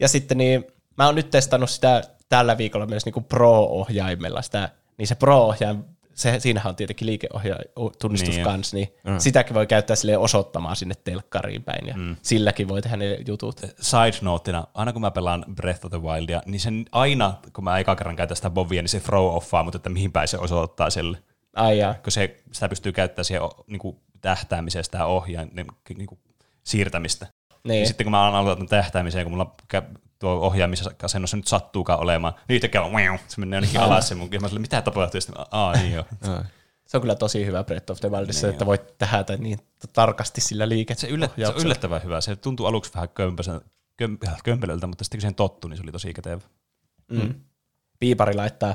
Ja 0.00 0.08
sitten 0.08 0.38
niin, 0.38 0.64
mä 0.98 1.06
oon 1.06 1.14
nyt 1.14 1.30
testannut 1.30 1.70
sitä 1.70 2.02
tällä 2.32 2.58
viikolla 2.58 2.86
myös 2.86 3.04
niin 3.04 3.12
kuin 3.12 3.24
Pro-ohjaimella. 3.24 4.42
Sitä, 4.42 4.68
niin 4.98 5.06
se 5.08 5.14
Pro-ohjain, 5.14 5.84
se, 6.14 6.40
siinähän 6.40 6.70
on 6.70 6.76
tietenkin 6.76 7.06
liiketunnistus 7.06 8.28
Niin, 8.28 8.36
niin, 8.36 8.40
joo. 8.40 8.50
kans, 8.50 8.74
niin 8.74 8.88
Mm. 9.04 9.18
sitäkin 9.18 9.54
voi 9.54 9.66
käyttää 9.66 9.96
sille 9.96 10.16
osoittamaan 10.16 10.76
sinne 10.76 10.94
telkkariin 11.04 11.62
päin. 11.62 11.86
Ja 11.86 11.94
mm. 11.96 12.16
silläkin 12.22 12.68
voi 12.68 12.82
tehdä 12.82 12.96
ne 12.96 13.18
jutut. 13.26 13.60
Side 13.80 14.18
noteina, 14.22 14.64
aina 14.74 14.92
kun 14.92 15.00
mä 15.02 15.10
pelaan 15.10 15.44
Breath 15.54 15.86
of 15.86 15.90
the 15.90 16.02
Wildia, 16.02 16.42
niin 16.46 16.60
sen 16.60 16.84
aina, 16.92 17.34
kun 17.52 17.64
mä 17.64 17.78
eka 17.78 17.96
kerran 17.96 18.16
käytän 18.16 18.36
sitä 18.36 18.50
bovia, 18.50 18.82
niin 18.82 18.88
se 18.88 19.00
throw 19.00 19.36
offaa, 19.36 19.64
mutta 19.64 19.76
että 19.76 19.88
mihin 19.90 20.12
päin 20.12 20.28
se 20.28 20.38
osoittaa 20.38 20.90
sille. 20.90 21.18
Ai 21.56 21.78
jaa. 21.78 21.94
Kun 21.94 22.12
se, 22.12 22.36
sitä 22.52 22.68
pystyy 22.68 22.92
käyttämään 22.92 23.24
siihen 23.24 23.42
o- 23.42 23.64
niinku, 23.66 24.00
tähtäämiseen 24.20 24.84
sitä 24.84 25.06
ohjaan, 25.06 25.48
niin, 25.52 25.66
niinku, 25.96 26.18
siirtämistä. 26.64 27.26
Niin. 27.64 27.80
Ja 27.80 27.86
sitten 27.86 28.04
kun 28.04 28.10
mä 28.10 28.26
aloitan 28.38 28.68
tähtäämiseen, 28.68 29.24
kun 29.24 29.32
mulla 29.32 29.54
tuo 30.22 30.32
ohjaa, 30.32 30.68
missä 30.68 30.90
asennossa 31.02 31.36
nyt 31.36 31.46
sattuukaan 31.46 32.00
olemaan, 32.00 32.34
niin 32.48 32.54
yhtäkkiä 32.54 32.82
se 33.28 33.40
menee 33.40 33.56
jonnekin 33.56 33.80
alas 33.80 34.08
se 34.08 34.14
mun, 34.14 34.28
ja 34.32 34.40
mä 34.40 34.48
sille, 34.48 34.60
mitä 34.60 34.82
tapahtuu, 34.82 35.16
ja 35.16 35.20
sitten, 35.20 35.44
aa 35.50 35.72
niin 35.72 35.92
joo. 35.96 36.04
Se 36.86 36.96
on 36.96 37.00
kyllä 37.00 37.14
tosi 37.14 37.46
hyvä 37.46 37.64
Breath 37.64 37.90
of 37.90 38.00
the 38.00 38.10
Wildissa, 38.10 38.46
Niin 38.46 38.52
että 38.52 38.66
voit 38.66 38.98
tähdätä 38.98 39.36
niin 39.36 39.58
tarkasti 39.92 40.40
sillä 40.40 40.68
liiket. 40.68 40.98
Se, 40.98 41.06
yllet, 41.06 41.32
se 41.38 41.48
on 41.48 41.54
yllättävän 41.64 42.02
hyvä. 42.04 42.20
Se 42.20 42.36
tuntuu 42.36 42.66
aluksi 42.66 42.94
vähän 42.94 43.08
kömpösen, 43.08 43.60
äh, 44.28 44.42
kömpelöltä, 44.44 44.86
mutta 44.86 45.04
sitten 45.04 45.18
kun 45.18 45.20
siihen 45.20 45.34
tottui, 45.34 45.70
niin 45.70 45.76
se 45.76 45.82
oli 45.82 45.92
tosi 45.92 46.14
kätevä. 46.14 46.40
Mm. 47.10 47.34
Piipari 47.98 48.34
laittaa, 48.34 48.74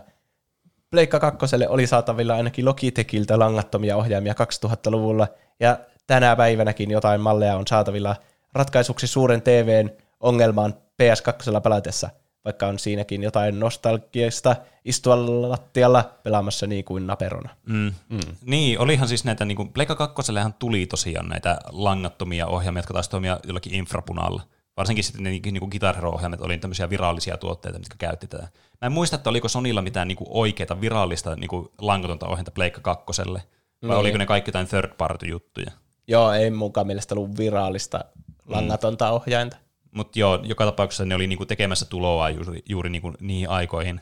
Pleikka 0.90 1.20
2 1.20 1.56
oli 1.70 1.88
saatavilla 1.88 2.36
ainakin 2.36 2.66
Logitechiltä 2.66 3.40
langattomia 3.40 3.98
ohjaimia 3.98 4.34
2000-luvulla, 4.34 5.28
ja 5.60 5.80
tänä 6.08 6.36
päivänäkin 6.36 6.92
jotain 6.92 7.22
malleja 7.22 7.58
on 7.58 7.68
saatavilla 7.68 8.16
ratkaisuksi 8.54 9.08
suuren 9.08 9.42
TVn 9.42 9.90
ongelmaan 10.20 10.74
PS2 11.04 11.62
pelatessa, 11.62 12.10
vaikka 12.46 12.68
on 12.68 12.80
siinäkin 12.80 13.24
jotain 13.24 13.60
nostalgiasta 13.60 14.56
istua 14.86 15.50
lattialla 15.50 16.12
pelaamassa 16.24 16.68
niin 16.68 16.86
kuin 16.86 17.08
naperona. 17.08 17.50
Mm. 17.66 17.94
Mm. 18.10 18.20
Niin, 18.46 18.80
olihan 18.80 19.08
siis 19.08 19.26
näitä, 19.26 19.46
niin 19.46 19.56
kuin, 19.56 19.74
Pleikka 19.74 19.96
2 19.96 20.32
tuli 20.60 20.86
tosiaan 20.86 21.30
näitä 21.30 21.60
langattomia 21.70 22.48
ohjaimia, 22.48 22.80
jotka 22.80 22.94
taas 22.94 23.10
toimia 23.10 23.40
jollakin 23.48 23.74
infrapunalla. 23.74 24.42
Varsinkin 24.78 25.04
sitten 25.04 25.24
ne 25.24 25.30
niin 25.30 25.60
kuin 25.60 25.70
Guitar 25.70 25.96
Hero-ohjaimet 25.96 26.42
oli 26.42 26.58
tämmöisiä 26.58 26.90
virallisia 26.90 27.38
tuotteita, 27.38 27.80
mitkä 27.80 27.96
käytti 27.98 28.28
tätä. 28.28 28.44
Mä 28.82 28.86
en 28.86 28.92
muista, 28.92 29.16
että 29.16 29.30
oliko 29.30 29.48
Sonilla 29.48 29.82
mitään 29.82 30.08
niin 30.08 30.16
kuin 30.16 30.28
oikeita 30.32 30.82
virallista 30.82 31.36
niin 31.36 31.48
kuin 31.48 31.68
langatonta 31.82 32.28
ohjainta 32.28 32.52
Pleikka 32.52 32.82
2 32.82 33.06
vai 33.08 33.42
niin. 33.82 33.92
oliko 33.92 34.18
ne 34.18 34.26
kaikki 34.26 34.50
jotain 34.50 34.68
third 34.68 34.92
party 34.98 35.26
juttuja? 35.26 35.72
Joo, 36.08 36.32
ei 36.32 36.52
mukaan 36.52 36.88
mielestä 36.88 37.16
ollut 37.16 37.38
virallista 37.38 38.06
langatonta 38.46 39.06
mm. 39.06 39.12
ohjainta. 39.12 39.58
Mutta 39.98 40.20
joo, 40.20 40.40
joka 40.44 40.66
tapauksessa 40.66 41.06
ne 41.06 41.16
oli 41.16 41.28
niinku 41.28 41.46
tekemässä 41.46 41.86
tuloa 41.86 42.30
juuri, 42.30 42.64
juuri 42.70 42.90
niinku 42.90 43.14
niihin 43.20 43.50
aikoihin. 43.50 44.02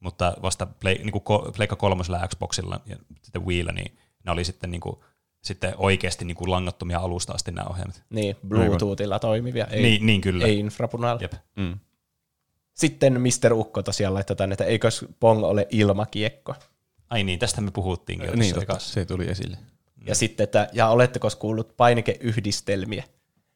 Mutta 0.00 0.34
vasta 0.42 0.66
Play, 0.66 0.94
niinku 0.94 1.22
Pleikka 1.56 1.76
kolmosella 1.76 2.28
Xboxilla 2.28 2.80
ja 2.86 2.96
sitten 3.22 3.46
Wiillä, 3.46 3.72
niin 3.72 3.98
ne 4.24 4.32
oli 4.32 4.44
sitten, 4.44 4.70
niinku, 4.70 5.04
sitten 5.42 5.74
oikeasti 5.76 6.24
niinku 6.24 6.50
langattomia 6.50 6.98
alusta 6.98 7.32
asti 7.32 7.50
nämä 7.50 7.68
ohjelmat. 7.70 8.02
Niin, 8.10 8.36
Bluetoothilla 8.48 9.18
toimivia, 9.18 9.66
ei, 9.66 9.82
niin, 9.82 10.06
niin 10.06 10.20
kyllä. 10.20 10.44
ei 10.44 10.58
infrapunalla. 10.58 11.22
Jep. 11.22 11.32
Mm. 11.56 11.78
Sitten 12.74 13.20
Mr. 13.20 13.52
Ukko 13.52 13.82
tosiaan 13.82 14.14
laittaa 14.14 14.36
tänne, 14.36 14.52
että 14.52 14.64
eikös 14.64 15.04
Pong 15.20 15.44
ole 15.44 15.66
ilmakiekko. 15.70 16.54
Ai 17.10 17.24
niin, 17.24 17.38
tästä 17.38 17.60
me 17.60 17.70
puhuttiinkin 17.70 18.28
jo 18.28 18.34
niin, 18.34 18.54
totta, 18.54 18.78
se 18.78 19.04
tuli 19.04 19.28
esille. 19.28 19.56
Ja 20.06 20.14
sitten, 20.14 20.44
että 20.44 20.68
ja 20.72 20.88
oletteko 20.88 21.28
kuullut 21.38 21.76
painikeyhdistelmiä? 21.76 23.04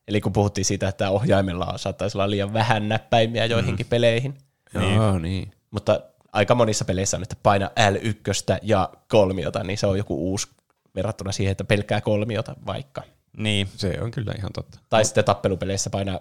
Eli 0.08 0.20
kun 0.20 0.32
puhuttiin 0.32 0.64
siitä, 0.64 0.88
että 0.88 1.10
ohjaimella 1.10 1.78
saattaisi 1.78 2.18
olla 2.18 2.30
liian 2.30 2.52
vähän 2.52 2.88
näppäimiä 2.88 3.44
joihinkin 3.44 3.86
mm. 3.86 3.90
peleihin. 3.90 4.34
Joo, 4.74 5.12
niin. 5.12 5.22
niin. 5.22 5.52
Mutta 5.70 6.00
aika 6.32 6.54
monissa 6.54 6.84
peleissä 6.84 7.16
on, 7.16 7.22
että 7.22 7.36
paina 7.42 7.66
L1 7.66 8.58
ja 8.62 8.90
kolmiota, 9.08 9.64
niin 9.64 9.78
se 9.78 9.86
on 9.86 9.98
joku 9.98 10.30
uusi 10.30 10.48
verrattuna 10.94 11.32
siihen, 11.32 11.52
että 11.52 11.64
pelkkää 11.64 12.00
kolmiota 12.00 12.56
vaikka. 12.66 13.02
Niin. 13.36 13.68
Se 13.76 13.98
on 14.00 14.10
kyllä 14.10 14.32
ihan 14.38 14.50
totta. 14.54 14.78
Tai 14.88 15.04
sitten 15.04 15.24
tappelupeleissä 15.24 15.90
paina 15.90 16.20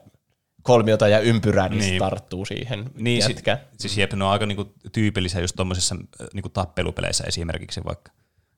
kolmiota 0.64 1.07
ja 1.07 1.19
ympyrää, 1.19 1.69
niin, 1.69 1.80
niin. 1.80 1.99
tarttuu 1.99 2.45
siihen 2.45 2.89
niin, 2.95 3.19
jätkään. 3.19 3.57
Si- 3.57 3.77
siis 3.77 3.97
jep, 3.97 4.14
ne 4.14 4.23
on 4.23 4.31
aika 4.31 4.45
niinku 4.45 4.73
tyypillisiä 4.91 5.41
just 5.41 5.55
tuommoisissa 5.55 5.95
niinku 6.33 6.49
tappelupeleissä 6.49 7.23
esimerkiksi 7.27 7.81
vaikka. 7.85 8.11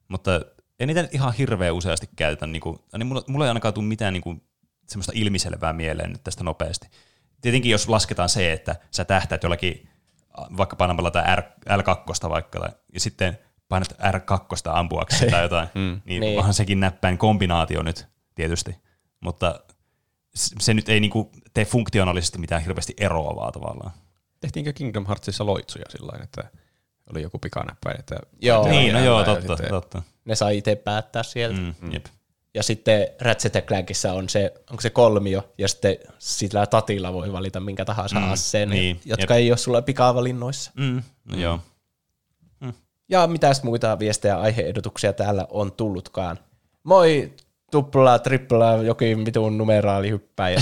Mutta 0.08 0.42
ei 0.80 0.88
niitä 0.88 1.08
ihan 1.12 1.34
hirveän 1.34 1.74
useasti 1.74 2.10
käytetä. 2.16 2.48
Niinku, 2.48 2.86
niin 2.98 3.08
mulla, 3.08 3.24
mulla 3.28 3.46
ei 3.46 3.50
ainakaan 3.50 3.74
tule 3.74 3.86
mitään 3.86 4.14
niinku 4.14 4.36
semmoista 4.88 5.12
ilmiselvää 5.16 5.74
mieleen 5.74 6.12
nyt 6.12 6.24
tästä 6.24 6.44
nopeasti. 6.44 6.88
Tietenkin 7.42 7.72
jos 7.72 7.90
lasketaan 7.90 8.30
se, 8.30 8.54
että 8.54 8.76
sä 8.92 9.06
tähtäät 9.06 9.44
jollakin, 9.44 9.90
vaikka 10.58 10.76
painamalla 10.76 11.12
tai 11.12 11.36
R, 11.36 11.42
L2 11.70 12.30
vaikka, 12.30 12.70
ja 12.94 13.00
sitten 13.00 13.38
painat 13.70 13.92
R2 13.92 14.72
ampuaksi 14.72 15.28
tai 15.28 15.42
jotain, 15.42 15.68
mm. 15.76 16.02
niin, 16.06 16.20
niin 16.20 16.40
onhan 16.40 16.54
sekin 16.54 16.80
näppäin 16.80 17.18
kombinaatio 17.18 17.84
nyt 17.84 18.08
tietysti. 18.36 18.76
Mutta 19.20 19.60
se 20.36 20.74
nyt 20.74 20.90
ei 20.90 21.00
niinku 21.00 21.32
tee 21.54 21.66
funktionaalisesti 21.66 22.38
mitään 22.38 22.62
hirveästi 22.62 22.94
eroavaa 22.98 23.52
tavallaan. 23.52 23.92
Tehtiinkö 24.40 24.74
Kingdom 24.74 25.06
Heartsissa 25.06 25.46
loitsuja 25.46 25.86
sillä 25.90 26.24
että 26.24 26.44
oli 27.12 27.22
joku 27.22 27.40
pikanäppäin? 27.40 28.00
Että 28.00 28.16
joo, 28.42 28.68
niin, 28.68 28.94
no 28.94 29.00
joo, 29.00 29.24
totta, 29.24 29.56
totta. 29.70 30.02
Ne 30.26 30.36
sai 30.36 30.58
itse 30.58 30.76
päättää 30.76 31.24
sieltä. 31.24 31.60
Mm, 31.60 31.74
mm. 31.82 31.92
Ja 32.58 32.64
sitten 32.64 33.08
Ratchet 33.22 33.66
Clankissa 33.66 34.14
on 34.14 34.30
se, 34.30 34.54
onko 34.70 34.82
se 34.82 34.90
kolmio, 34.90 35.54
ja 35.58 35.68
sitten 35.68 35.98
sillä 36.20 36.66
tatilla 36.66 37.14
voi 37.14 37.34
valita 37.34 37.60
minkä 37.60 37.86
tahansa 37.86 38.20
mm, 38.20 38.32
asseen, 38.32 38.70
niin, 38.70 39.00
jotka 39.06 39.34
jep. 39.34 39.42
ei 39.42 39.52
ole 39.52 39.58
sulla 39.58 39.82
pikavalinnoissa. 39.82 40.72
Mm, 40.76 41.04
no 41.26 41.36
mm. 41.36 41.42
joo. 41.42 41.60
Mm. 42.60 42.74
Ja 43.10 43.28
mitäs 43.28 43.64
muita 43.64 44.00
viestejä 44.00 44.40
aiheedotuksia 44.40 45.14
täällä 45.14 45.48
on 45.50 45.72
tullutkaan? 45.72 46.40
Moi 46.84 47.34
tupla, 47.72 48.20
tripla, 48.20 48.74
jokin 48.74 49.26
vitun 49.26 49.58
numeraali 49.58 50.10
hyppäjä. 50.10 50.62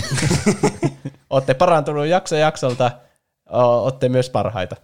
Olette 1.30 1.54
parantunut 1.54 2.06
jakso 2.06 2.36
jaksolta, 2.36 2.92
olette 3.50 4.10
myös 4.10 4.30
parhaita. 4.30 4.76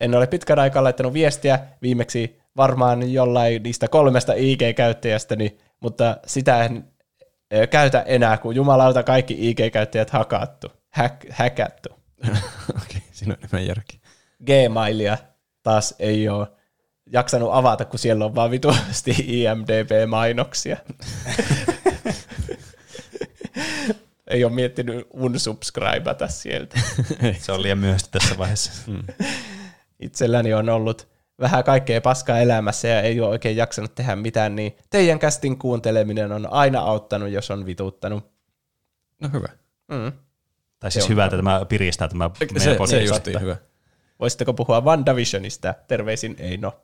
En 0.00 0.14
ole 0.14 0.26
pitkän 0.26 0.58
aikaa 0.58 0.84
laittanut 0.84 1.12
viestiä, 1.12 1.58
viimeksi 1.82 2.40
varmaan 2.56 3.12
jollain 3.12 3.62
niistä 3.62 3.88
kolmesta 3.88 4.32
IG-käyttäjästäni, 4.36 5.58
mutta 5.80 6.16
sitä 6.26 6.64
en 6.64 6.84
käytä 7.70 8.00
enää, 8.00 8.38
kun 8.38 8.56
jumalauta 8.56 9.02
kaikki 9.02 9.50
IG-käyttäjät 9.50 10.10
hakattu, 10.10 10.72
häk, 10.90 11.24
häkätty. 11.30 11.88
Okei, 12.22 12.32
okay, 12.70 13.00
siinä 13.12 13.34
on 13.34 13.38
enemmän 13.38 13.66
järki. 13.66 14.00
Gmailia 14.46 15.18
taas 15.62 15.94
ei 15.98 16.28
ole 16.28 16.48
jaksanut 17.12 17.50
avata, 17.52 17.84
kun 17.84 17.98
siellä 17.98 18.24
on 18.24 18.34
vaan 18.34 18.50
vituasti 18.50 19.10
IMDB-mainoksia. 19.10 20.76
ei 24.30 24.44
ole 24.44 24.52
miettinyt 24.52 25.06
unsubscribata 25.14 26.28
sieltä. 26.28 26.80
Se 27.42 27.52
on 27.52 27.62
liian 27.62 27.78
myöhäistä 27.78 28.18
tässä 28.18 28.38
vaiheessa. 28.38 28.72
Itselläni 30.00 30.54
on 30.54 30.68
ollut 30.68 31.08
vähän 31.40 31.64
kaikkea 31.64 32.00
paskaa 32.00 32.38
elämässä 32.38 32.88
ja 32.88 33.00
ei 33.00 33.20
ole 33.20 33.28
oikein 33.28 33.56
jaksanut 33.56 33.94
tehdä 33.94 34.16
mitään, 34.16 34.56
niin 34.56 34.76
teidän 34.90 35.18
kästin 35.18 35.58
kuunteleminen 35.58 36.32
on 36.32 36.52
aina 36.52 36.80
auttanut, 36.80 37.30
jos 37.30 37.50
on 37.50 37.66
vituttanut. 37.66 38.30
No 39.20 39.28
hyvä. 39.32 39.48
Mm. 39.88 40.12
Tai 40.78 40.90
siis 40.90 41.08
hyvä, 41.08 41.24
että 41.24 41.36
tämä 41.36 41.66
piristää 41.68 42.08
tämä 42.08 42.30
Se, 42.58 42.78
se 42.86 43.02
justiin 43.02 43.40
hyvä. 43.40 43.56
Voisitteko 44.20 44.54
puhua 44.54 44.80
WandaVisionista? 44.80 45.74
Terveisin 45.88 46.36
Eino. 46.38 46.80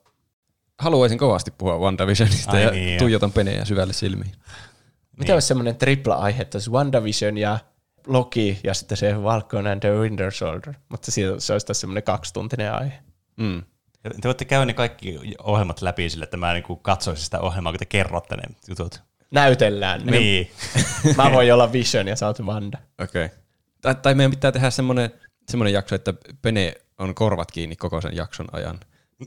Haluaisin 0.79 1.17
kovasti 1.17 1.51
puhua 1.57 1.79
WandaVisionista 1.79 2.51
Ai 2.51 2.63
ja 2.63 2.71
niin, 2.71 2.99
tuijotan 2.99 3.31
penejä 3.31 3.65
syvälle 3.65 3.93
silmiin. 3.93 4.31
Mitä 4.31 5.23
niin. 5.23 5.33
olisi 5.33 5.47
semmoinen 5.47 5.75
tripla 5.75 6.15
aihe, 6.15 6.41
että 6.41 6.55
olisi 6.55 6.71
WandaVision 6.71 7.37
ja 7.37 7.59
Loki 8.07 8.59
ja 8.63 8.73
sitten 8.73 8.97
se 8.97 9.15
Falcon 9.23 9.67
and 9.67 9.79
the 9.79 9.91
Winter 9.91 10.31
Soldier, 10.31 10.75
mutta 10.89 11.11
se 11.11 11.53
olisi 11.53 11.73
semmoinen 11.73 12.03
kaksituntinen 12.03 12.73
aihe. 12.73 12.99
Mm. 13.37 13.63
Te 14.09 14.27
voitte 14.27 14.45
käydä 14.45 14.65
ne 14.65 14.73
kaikki 14.73 15.19
ohjelmat 15.43 15.81
läpi 15.81 16.09
sille, 16.09 16.23
että 16.23 16.37
mä 16.37 16.53
niin 16.53 16.63
katsoisin 16.81 17.25
sitä 17.25 17.39
ohjelmaa, 17.39 17.71
kun 17.71 17.79
te 17.79 17.85
kerrotte 17.85 18.35
ne 18.35 18.43
jutut. 18.67 19.01
Näytellään 19.31 20.05
ne. 20.05 20.11
Niin. 20.11 20.51
mä 21.17 21.31
voin 21.31 21.53
olla 21.53 21.71
Vision 21.71 22.07
ja 22.07 22.15
sä 22.15 22.27
oot 22.27 22.39
Wanda. 22.39 22.77
Okei. 22.99 23.25
Okay. 23.25 23.37
Tai, 23.81 23.95
tai 23.95 24.15
meidän 24.15 24.31
pitää 24.31 24.51
tehdä 24.51 24.69
semmoinen, 24.69 25.11
semmoinen 25.49 25.73
jakso, 25.73 25.95
että 25.95 26.13
Pene 26.41 26.73
on 26.97 27.15
korvat 27.15 27.51
kiinni 27.51 27.75
koko 27.75 28.01
sen 28.01 28.15
jakson 28.15 28.47
ajan. 28.51 28.79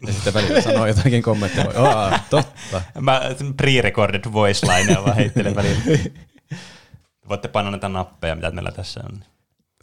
Ja 0.07 0.13
sitten 0.13 0.35
välillä 0.35 0.61
sanoo 0.71 0.87
jotakin 0.87 1.23
kommentteja. 1.23 1.69
Oh, 1.69 2.21
totta. 2.31 2.83
Mä 3.01 3.21
pre-recorded 3.63 4.33
voice 4.33 4.67
line 4.67 5.05
vaan 5.05 5.17
heittelen 5.17 5.55
välillä. 5.55 5.83
Voitte 7.29 7.49
painaa 7.49 7.71
näitä 7.71 7.89
nappeja, 7.89 8.35
mitä 8.35 8.51
meillä 8.51 8.73
tässä 8.73 9.01
on. 9.05 9.25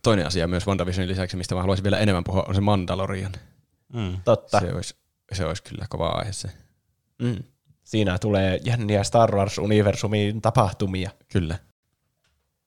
Toinen 0.04 0.28
asia 0.28 0.48
myös 0.48 0.68
WandaVisionin 0.68 1.10
lisäksi, 1.10 1.38
mistä 1.38 1.56
mä 1.56 1.62
haluaisin 1.62 1.84
vielä 1.84 1.98
enemmän 1.98 2.24
puhua, 2.24 2.46
on 2.48 2.56
se 2.56 2.62
Mandalorian. 2.62 3.32
Mm. 3.94 4.18
Totta. 4.26 4.60
Se 4.60 4.74
olisi, 4.74 4.96
se 5.34 5.46
olisi 5.46 5.64
kyllä 5.64 5.86
kova 5.90 6.08
aihe 6.08 6.34
se. 6.34 6.50
Mm. 7.22 7.44
Siinä 7.84 8.18
tulee 8.20 8.60
jänniä 8.66 9.04
Star 9.04 9.32
Wars-universumin 9.32 10.42
tapahtumia. 10.42 11.12
Kyllä. 11.32 11.60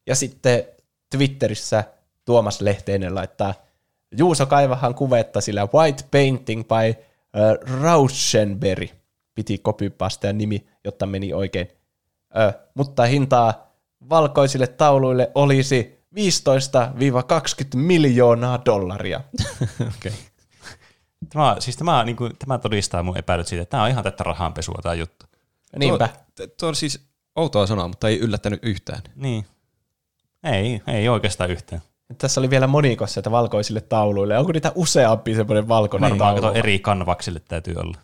Ja 0.07 0.15
sitten 0.15 0.65
Twitterissä 1.11 1.85
Tuomas 2.25 2.61
Lehteinen 2.61 3.15
laittaa 3.15 3.55
Juuso 4.17 4.47
Kaivahan 4.47 4.95
kuvetta 4.95 5.41
sillä 5.41 5.69
White 5.75 6.05
Painting 6.11 6.63
by 6.63 7.01
uh, 7.01 7.81
Rauschenberg. 7.83 8.91
Piti 9.35 9.59
kopypastaa 9.59 10.33
nimi, 10.33 10.67
jotta 10.85 11.07
meni 11.07 11.33
oikein. 11.33 11.69
Ö, 12.37 12.53
mutta 12.75 13.05
hintaa 13.05 13.73
valkoisille 14.09 14.67
tauluille 14.67 15.31
olisi 15.35 16.05
15-20 16.15 16.19
miljoonaa 17.75 18.63
dollaria. 18.65 19.21
okay. 19.97 20.13
Tämä, 21.33 21.57
siis 21.59 21.77
tämä, 21.77 22.05
niin 22.05 22.17
kuin, 22.17 22.33
tämä 22.39 22.59
todistaa 22.59 23.03
mun 23.03 23.17
epäilyt 23.19 23.47
siitä, 23.47 23.63
että 23.63 23.71
tämä 23.71 23.83
on 23.83 23.89
ihan 23.91 24.05
tätä 24.05 24.25
rahanpesua 24.25 24.79
tämä 24.83 24.95
juttu. 24.95 25.27
Niinpä. 25.79 26.09
Tuo, 26.37 26.47
tuo 26.47 26.69
on 26.69 26.75
siis 26.77 27.07
outoa 27.37 27.67
sanoa, 27.67 27.89
mutta 27.89 28.09
ei 28.09 28.19
yllättänyt 28.19 28.61
yhtään. 28.63 29.03
Niin. 29.17 29.47
Ei, 30.45 30.83
ei 30.87 31.09
oikeastaan 31.09 31.51
yhtään. 31.51 31.83
Tässä 32.19 32.41
oli 32.41 32.51
vielä 32.51 32.67
monikossa, 32.67 33.21
että 33.21 33.31
valkoisille 33.31 33.81
tauluille. 33.81 34.39
Onko 34.39 34.53
niitä 34.53 34.73
useampi 34.75 35.35
semmoinen 35.35 35.69
valkoinen 35.69 36.11
Varmaan 36.11 36.41
taulu? 36.41 36.57
eri 36.57 36.79
kanvaksille 36.79 37.41
täytyy 37.49 37.75
olla. 37.77 37.99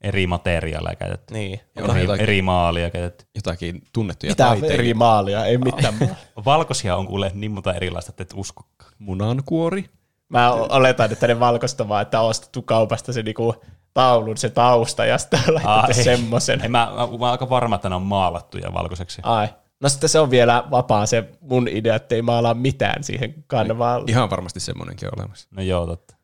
eri 0.00 0.26
materiaaleja 0.26 0.96
käytetty. 0.96 1.34
Niin. 1.34 1.60
Eri, 1.76 1.86
jotakin- 2.04 2.20
eri 2.22 2.42
maalia 2.42 2.90
käytetty. 2.90 3.24
Jotakin 3.34 3.82
tunnettuja 3.92 4.30
Mitä 4.32 4.44
taiteilijoita. 4.44 4.74
eri 4.82 4.94
maalia, 4.94 5.44
ei 5.44 5.58
mitään 5.58 5.94
maalia. 5.94 6.16
Valkoisia 6.44 6.96
on 6.96 7.06
kuule 7.06 7.30
niin 7.34 7.50
monta 7.50 7.74
erilaista, 7.74 8.10
että 8.10 8.22
et 8.22 8.32
uskokaan. 8.34 8.92
Munankuori. 8.98 9.84
Mä 10.28 10.52
oletan, 10.52 11.12
että 11.12 11.26
ne 11.26 11.40
valkoista 11.40 11.88
vaan, 11.88 12.02
että 12.02 12.20
ostettu 12.20 12.62
kaupasta 12.62 13.12
se 13.12 13.22
niinku 13.22 13.54
taulun, 13.94 14.36
se 14.36 14.48
tausta 14.50 15.04
ja 15.04 15.18
sitten 15.18 15.40
on 15.48 15.54
laitettu 15.54 16.02
semmoisen. 16.02 16.60
Mä, 16.60 16.68
mä, 16.68 16.88
mä 16.94 17.02
oon 17.02 17.24
aika 17.24 17.50
varma, 17.50 17.76
että 17.76 17.88
ne 17.88 17.94
on 17.94 18.02
maalattuja 18.02 18.74
valkoiseksi. 18.74 19.20
Ai. 19.24 19.48
No 19.80 19.88
sitten 19.88 20.08
se 20.08 20.20
on 20.20 20.30
vielä 20.30 20.64
vapaa 20.70 21.06
se 21.06 21.30
mun 21.40 21.68
idea, 21.68 21.94
että 21.94 22.14
ei 22.14 22.22
maalaa 22.22 22.54
mitään 22.54 23.04
siihen 23.04 23.34
kanvaan. 23.46 24.02
Ihan 24.06 24.30
varmasti 24.30 24.60
semmoinenkin 24.60 25.08
on 25.08 25.12
olemassa. 25.20 25.48
No 25.50 25.62
joo, 25.62 25.86
totta. 25.86 26.16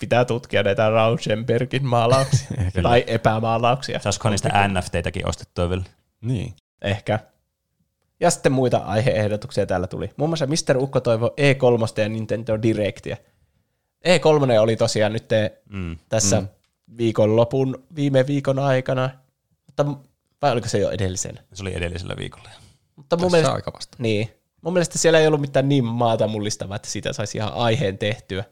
Pitää 0.00 0.24
tutkia 0.24 0.62
näitä 0.62 0.90
Rauschenbergin 0.90 1.86
maalauksia. 1.86 2.48
tai 2.82 3.04
epämaalauksia. 3.06 4.00
Saisikohan 4.00 4.30
niistä 4.32 4.68
NFTitäkin 4.68 5.28
ostettua 5.28 5.68
vielä? 5.68 5.82
Niin. 6.20 6.54
Ehkä. 6.82 7.18
Ja 8.20 8.30
sitten 8.30 8.52
muita 8.52 8.78
aiheehdotuksia 8.78 9.66
täällä 9.66 9.86
tuli. 9.86 10.10
Muun 10.16 10.30
muassa 10.30 10.46
Mr. 10.46 10.76
Ukko 10.76 11.00
toivo 11.00 11.26
E3 11.40 12.00
ja 12.02 12.08
Nintendo 12.08 12.62
Directia. 12.62 13.16
E3 14.08 14.58
oli 14.60 14.76
tosiaan 14.76 15.12
nyt 15.12 15.24
Mm. 15.68 15.96
tässä 16.08 16.40
mm. 16.40 16.48
viikonlopun, 16.98 17.84
viime 17.96 18.26
viikon 18.26 18.58
aikana. 18.58 19.10
Mutta, 19.66 19.86
vai 20.42 20.52
oliko 20.52 20.68
se 20.68 20.78
jo 20.78 20.90
edellisen? 20.90 21.38
Se 21.52 21.62
oli 21.62 21.76
edellisellä 21.76 22.14
viikolla. 22.18 22.48
Mutta 22.96 23.16
mun 23.16 23.30
mielestä, 23.30 23.52
aika 23.54 23.72
vasta. 23.72 23.96
niin, 24.00 24.30
mun 24.62 24.72
mielestä 24.72 24.98
siellä 24.98 25.18
ei 25.18 25.26
ollut 25.26 25.40
mitään 25.40 25.68
niin 25.68 25.84
maata 25.84 26.28
mullistavaa, 26.28 26.76
että 26.76 26.88
siitä 26.88 27.12
saisi 27.12 27.38
ihan 27.38 27.52
aiheen 27.54 27.98
tehtyä. 27.98 28.44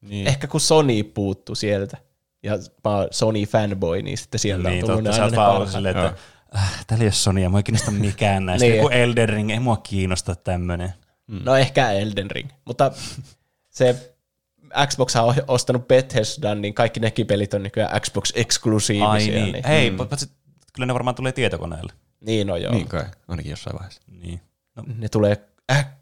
Niin. 0.00 0.26
Ehkä 0.26 0.46
kun 0.46 0.60
Sony 0.60 1.02
puuttu 1.02 1.54
sieltä, 1.54 1.96
ja 2.42 2.52
mä 2.84 2.96
oon 2.96 3.08
Sony 3.10 3.42
fanboy, 3.46 4.02
niin 4.02 4.18
sitten 4.18 4.40
sieltä 4.40 4.68
niin, 4.68 4.84
on 4.84 4.88
tullut 4.90 5.04
totta. 5.04 5.12
aina 5.14 5.24
oot 5.24 5.30
ne 5.32 5.36
vaan 5.36 5.48
ollut 5.50 5.58
parhaat. 5.66 5.74
silleen, 5.76 5.96
että 5.96 6.14
äh, 6.56 6.84
täällä 6.86 7.02
ei 7.02 7.06
ole 7.06 7.12
Sonya, 7.12 7.48
mua 7.48 7.58
ei 7.58 7.62
kiinnosta 7.62 7.90
mikään 7.90 8.46
näistä. 8.46 8.66
Niin. 8.66 8.76
Joku 8.76 8.88
Elden 8.88 9.28
Ring, 9.28 9.50
ei 9.50 9.60
mua 9.60 9.76
kiinnosta 9.76 10.34
tämmönen. 10.34 10.92
No 11.26 11.56
ehkä 11.56 11.90
Elden 11.90 12.30
Ring, 12.30 12.50
mutta 12.64 12.92
se 13.70 14.14
Xbox 14.86 15.16
on 15.16 15.34
ostanut 15.48 15.88
Bethesdan, 15.88 16.62
niin 16.62 16.74
kaikki 16.74 17.00
nekin 17.00 17.26
pelit 17.26 17.54
on 17.54 17.62
nykyään 17.62 18.00
Xbox 18.00 18.32
eksklusiivisia. 18.34 19.10
Ai 19.10 19.26
niin. 19.26 19.52
niin. 19.52 19.64
Hei, 19.66 19.90
mm. 19.90 19.96
paitsi 19.96 20.30
kyllä 20.74 20.86
ne 20.86 20.94
varmaan 20.94 21.14
tulee 21.14 21.32
tietokoneelle. 21.32 21.92
niin 22.20 22.50
on 22.50 22.62
joo. 22.62 22.72
Niin 22.72 22.88
kai, 22.88 23.04
ainakin 23.28 23.50
jossain 23.50 23.76
vaiheessa. 23.76 24.02
Niin. 24.06 24.40
No, 24.76 24.84
Ne 24.98 25.08
tulee 25.08 25.36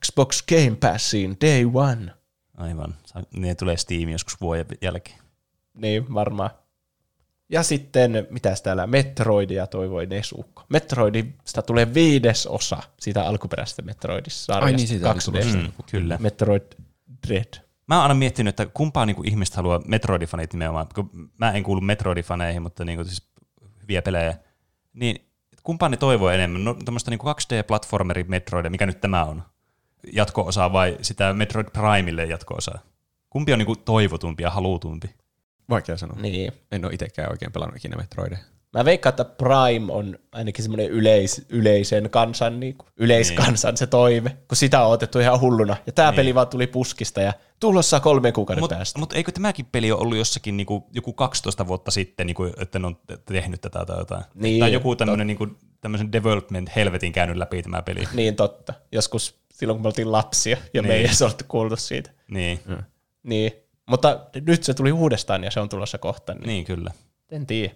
Xbox 0.04 0.42
Game 0.42 0.76
Passiin 0.80 1.36
day 1.40 1.70
one. 1.74 2.12
aivan. 2.56 2.94
Ne 3.36 3.54
tulee 3.54 3.76
Steam 3.76 4.08
joskus 4.08 4.40
vuoden 4.40 4.66
jälkeen. 4.82 5.18
Niin, 5.74 6.14
varmaan. 6.14 6.50
Ja 7.48 7.62
sitten, 7.62 8.26
mitäs 8.30 8.62
täällä, 8.62 8.86
Metroidia 8.86 9.66
toivoi 9.66 10.06
Nesukko. 10.06 10.64
Metroidista 10.68 11.62
tulee 11.62 11.94
viides 11.94 12.46
osa 12.46 12.82
siitä 13.00 13.26
alkuperäisestä 13.26 13.82
Metroidista. 13.82 14.58
Ai 14.58 14.72
niin, 14.72 14.88
siitä 14.88 15.10
oli. 15.10 15.44
Mm, 15.44 15.72
kyllä. 15.90 16.16
Metroid 16.20 16.62
Dread. 17.28 17.64
Mä 17.86 17.94
oon 17.94 18.02
aina 18.02 18.14
miettinyt, 18.14 18.60
että 18.60 18.72
kumpaa 18.74 19.06
niinku 19.06 19.22
ihmistä 19.26 19.56
haluaa 19.56 19.80
Metroidifanit 19.86 20.52
nimenomaan, 20.52 20.86
kun 20.94 21.30
mä 21.38 21.52
en 21.52 21.62
kuulu 21.62 21.80
Metroidifaneihin, 21.80 22.62
mutta 22.62 22.84
niinku 22.84 23.04
siis 23.04 23.28
hyviä 23.82 24.02
pelejä, 24.02 24.36
niin 24.92 25.28
kumpaa 25.62 25.88
ne 25.88 25.96
toivoo 25.96 26.30
enemmän? 26.30 26.64
No 26.64 26.74
tämmöistä 26.84 27.10
niinku 27.10 27.26
2D-platformeri 27.26 28.24
Metroidia, 28.28 28.70
mikä 28.70 28.86
nyt 28.86 29.00
tämä 29.00 29.24
on? 29.24 29.42
Jatko-osaa 30.12 30.72
vai 30.72 30.98
sitä 31.02 31.32
Metroid 31.32 31.66
Primelle 31.72 32.24
jatko-osaa? 32.24 32.78
Kumpi 33.30 33.52
on 33.52 33.58
niinku 33.58 33.76
toivotumpi 33.76 34.42
ja 34.42 34.50
halutumpi? 34.50 35.14
Vaikea 35.70 35.96
sanoa. 35.96 36.16
Niin. 36.20 36.52
En 36.72 36.84
ole 36.84 36.92
itsekään 36.92 37.30
oikein 37.30 37.52
pelannut 37.52 37.76
ikinä 37.76 37.96
Metroideja. 37.96 38.40
Mä 38.72 38.84
veikkaan, 38.84 39.10
että 39.10 39.24
Prime 39.24 39.92
on 39.92 40.18
ainakin 40.32 40.62
semmoinen 40.64 40.86
yleis, 40.90 41.46
yleisen 41.48 42.10
kansan, 42.10 42.60
niin 42.60 42.74
kuin, 42.76 42.88
yleiskansan 42.96 43.76
se 43.76 43.86
toive, 43.86 44.30
kun 44.48 44.56
sitä 44.56 44.84
on 44.86 44.92
otettu 44.92 45.18
ihan 45.18 45.40
hulluna. 45.40 45.76
Ja 45.86 45.92
tää 45.92 46.10
Niin. 46.10 46.16
peli 46.16 46.34
vaan 46.34 46.48
tuli 46.48 46.66
puskista 46.66 47.20
ja 47.20 47.32
tulossa 47.60 48.00
kolme 48.00 48.32
kuukauden 48.32 48.62
Mutta 48.62 48.76
päästä. 48.76 48.98
mut 48.98 49.12
eikö 49.12 49.32
tämäkin 49.32 49.66
peli 49.72 49.92
ole 49.92 50.00
ollut 50.00 50.18
jossakin 50.18 50.56
niinku, 50.56 50.86
joku 50.92 51.12
12 51.12 51.66
vuotta 51.66 51.90
sitten, 51.90 52.26
niinku, 52.26 52.44
että 52.60 52.78
ne 52.78 52.86
on 52.86 52.96
tehnyt 53.26 53.60
tätä 53.60 53.84
tai 53.86 53.98
jotain? 53.98 54.24
Niin, 54.34 54.60
tai 54.60 54.72
joku 54.72 54.96
tämmöinen 54.96 55.26
niinku, 55.26 55.46
tämmöisen 55.80 56.12
development 56.12 56.70
helvetin 56.76 57.12
käynyt 57.12 57.36
läpi 57.36 57.62
tämä 57.62 57.82
peli. 57.82 58.08
Niin 58.14 58.36
totta. 58.36 58.74
Joskus 58.92 59.38
silloin, 59.52 59.76
kun 59.76 59.82
me 59.82 59.88
oltiin 59.88 60.12
lapsia 60.12 60.56
ja 60.74 60.82
Niin. 60.82 60.88
me 60.90 60.94
ei 60.94 61.04
edes 61.04 61.22
oltu 61.22 61.44
kuultu 61.48 61.76
siitä. 61.76 62.10
Niin, 62.30 62.60
Niin. 63.22 63.52
Mutta 63.86 64.20
nyt 64.46 64.64
se 64.64 64.74
tuli 64.74 64.92
uudestaan 64.92 65.44
ja 65.44 65.50
se 65.50 65.60
on 65.60 65.68
tulossa 65.68 65.98
kohta. 65.98 66.34
Niin. 66.34 66.46
niin 66.46 66.64
kyllä. 66.64 66.90
En 67.30 67.46
tiedä. 67.46 67.74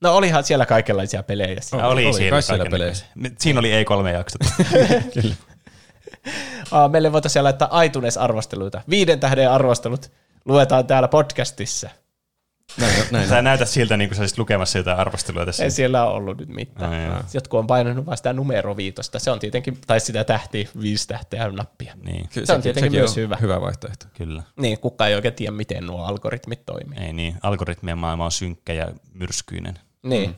No 0.00 0.16
olihan 0.16 0.44
siellä 0.44 0.66
kaikenlaisia 0.66 1.22
pelejä. 1.22 1.56
Ja 1.78 1.86
oli, 1.86 2.06
oli 2.06 2.14
siellä, 2.14 2.30
kai 2.30 2.42
siellä 2.42 2.64
kaikennäköisiä. 2.64 3.06
Siinä 3.38 3.60
oli 3.60 3.70
E3-jaksot. 3.84 4.40
Aa, 6.70 6.88
meille 6.88 7.12
voitaisiin 7.12 7.44
laittaa 7.44 7.82
iTunes-arvosteluita. 7.82 8.80
Viiden 8.90 9.20
tähden 9.20 9.50
arvostelut 9.50 10.10
luetaan 10.44 10.86
täällä 10.86 11.08
podcastissa. 11.08 11.90
Näin, 12.80 12.94
näin. 13.10 13.28
Sä 13.28 13.42
näytät 13.42 13.68
siltä, 13.68 13.96
niin 13.96 14.08
kuin 14.08 14.16
sä 14.16 14.22
olisit 14.22 14.38
lukemassa 14.38 14.78
jotain 14.78 14.98
arvostelua 14.98 15.46
tässä. 15.46 15.64
Ei 15.64 15.70
siellä 15.70 16.04
ole 16.04 16.14
ollut 16.14 16.38
nyt 16.38 16.48
mitään. 16.48 17.04
Joo. 17.06 17.20
Jotkut 17.34 17.60
on 17.60 17.66
painanut 17.66 18.06
vain 18.06 18.16
sitä 18.16 18.32
numero 18.32 18.76
viitosta. 18.76 19.18
Se 19.18 19.30
on 19.30 19.38
tietenkin, 19.38 19.78
tai 19.86 20.00
sitä 20.00 20.24
tähtiä, 20.24 20.68
viisi 20.80 21.08
tähteä 21.08 21.48
nappia. 21.48 21.94
Niin, 22.02 22.28
Kyllä 22.28 22.46
se 22.46 22.52
on 22.52 22.62
tietenkin 22.62 22.90
sekin 22.90 23.00
myös 23.00 23.10
on 23.10 23.16
hyvä. 23.16 23.36
Hyvä 23.40 23.60
vaihtoehto. 23.60 24.06
kyllä. 24.14 24.42
Niin, 24.60 24.80
kukaan 24.80 25.10
ei 25.10 25.16
oikein 25.16 25.34
tiedä, 25.34 25.52
miten 25.52 25.86
nuo 25.86 26.04
algoritmit 26.04 26.66
toimii. 26.66 26.98
Ei 26.98 27.12
niin, 27.12 27.34
algoritmien 27.42 27.98
maailma 27.98 28.24
on 28.24 28.32
synkkä 28.32 28.72
ja 28.72 28.88
myrskyinen. 29.14 29.78
Niin. 30.02 30.30
Mm. 30.30 30.36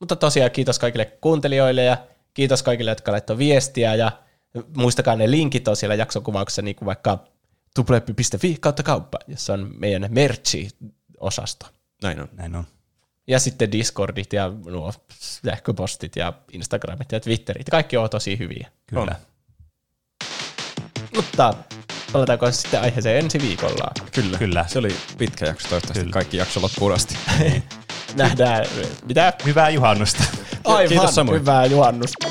Mutta 0.00 0.16
tosiaan 0.16 0.50
kiitos 0.50 0.78
kaikille 0.78 1.04
kuuntelijoille 1.04 1.84
ja 1.84 1.96
kiitos 2.34 2.62
kaikille, 2.62 2.90
jotka 2.90 3.12
laittoi 3.12 3.38
viestiä 3.38 3.94
ja 3.94 4.12
muistakaa 4.76 5.16
ne 5.16 5.30
linkit 5.30 5.68
on 5.68 5.76
siellä 5.76 5.94
jaksokuvauksessa, 5.94 6.62
niin 6.62 6.76
kuin 6.76 6.86
vaikka 6.86 7.18
tupleppi.fi 7.74 8.56
kautta 8.60 8.82
kauppa, 8.82 9.18
jossa 9.28 9.52
on 9.52 9.70
meidän 9.78 10.08
merchi-osasto. 11.22 11.66
Näin 12.02 12.20
on. 12.20 12.28
Näin 12.32 12.56
on. 12.56 12.66
Ja 13.26 13.38
sitten 13.38 13.72
Discordit 13.72 14.32
ja 14.32 14.52
nuo 14.64 14.92
sähköpostit 15.20 16.16
ja 16.16 16.32
Instagramit 16.52 17.12
ja 17.12 17.20
Twitterit. 17.20 17.70
Kaikki 17.70 17.96
on 17.96 18.10
tosi 18.10 18.38
hyviä. 18.38 18.68
Kyllä. 18.86 19.02
On. 19.02 19.14
Mutta 21.16 21.54
palataanko 22.12 22.52
sitten 22.52 22.80
aiheeseen 22.80 23.24
ensi 23.24 23.40
viikolla? 23.40 23.92
Kyllä. 24.12 24.38
Kyllä. 24.38 24.64
Se 24.68 24.78
oli 24.78 24.96
pitkä 25.18 25.46
jakso, 25.46 25.68
toivottavasti 25.68 26.00
Kyllä. 26.00 26.12
kaikki 26.12 26.36
jakso 26.36 26.62
loppuun 26.62 26.92
asti. 26.92 27.16
Nähdään, 28.14 28.66
mitä? 29.04 29.32
Hyvää 29.44 29.70
juhannusta. 29.70 30.24
Aivan, 30.64 30.88
Kiitos 30.88 31.14
samoin. 31.14 31.40
hyvää 31.40 31.66
juhannusta. 31.66 32.28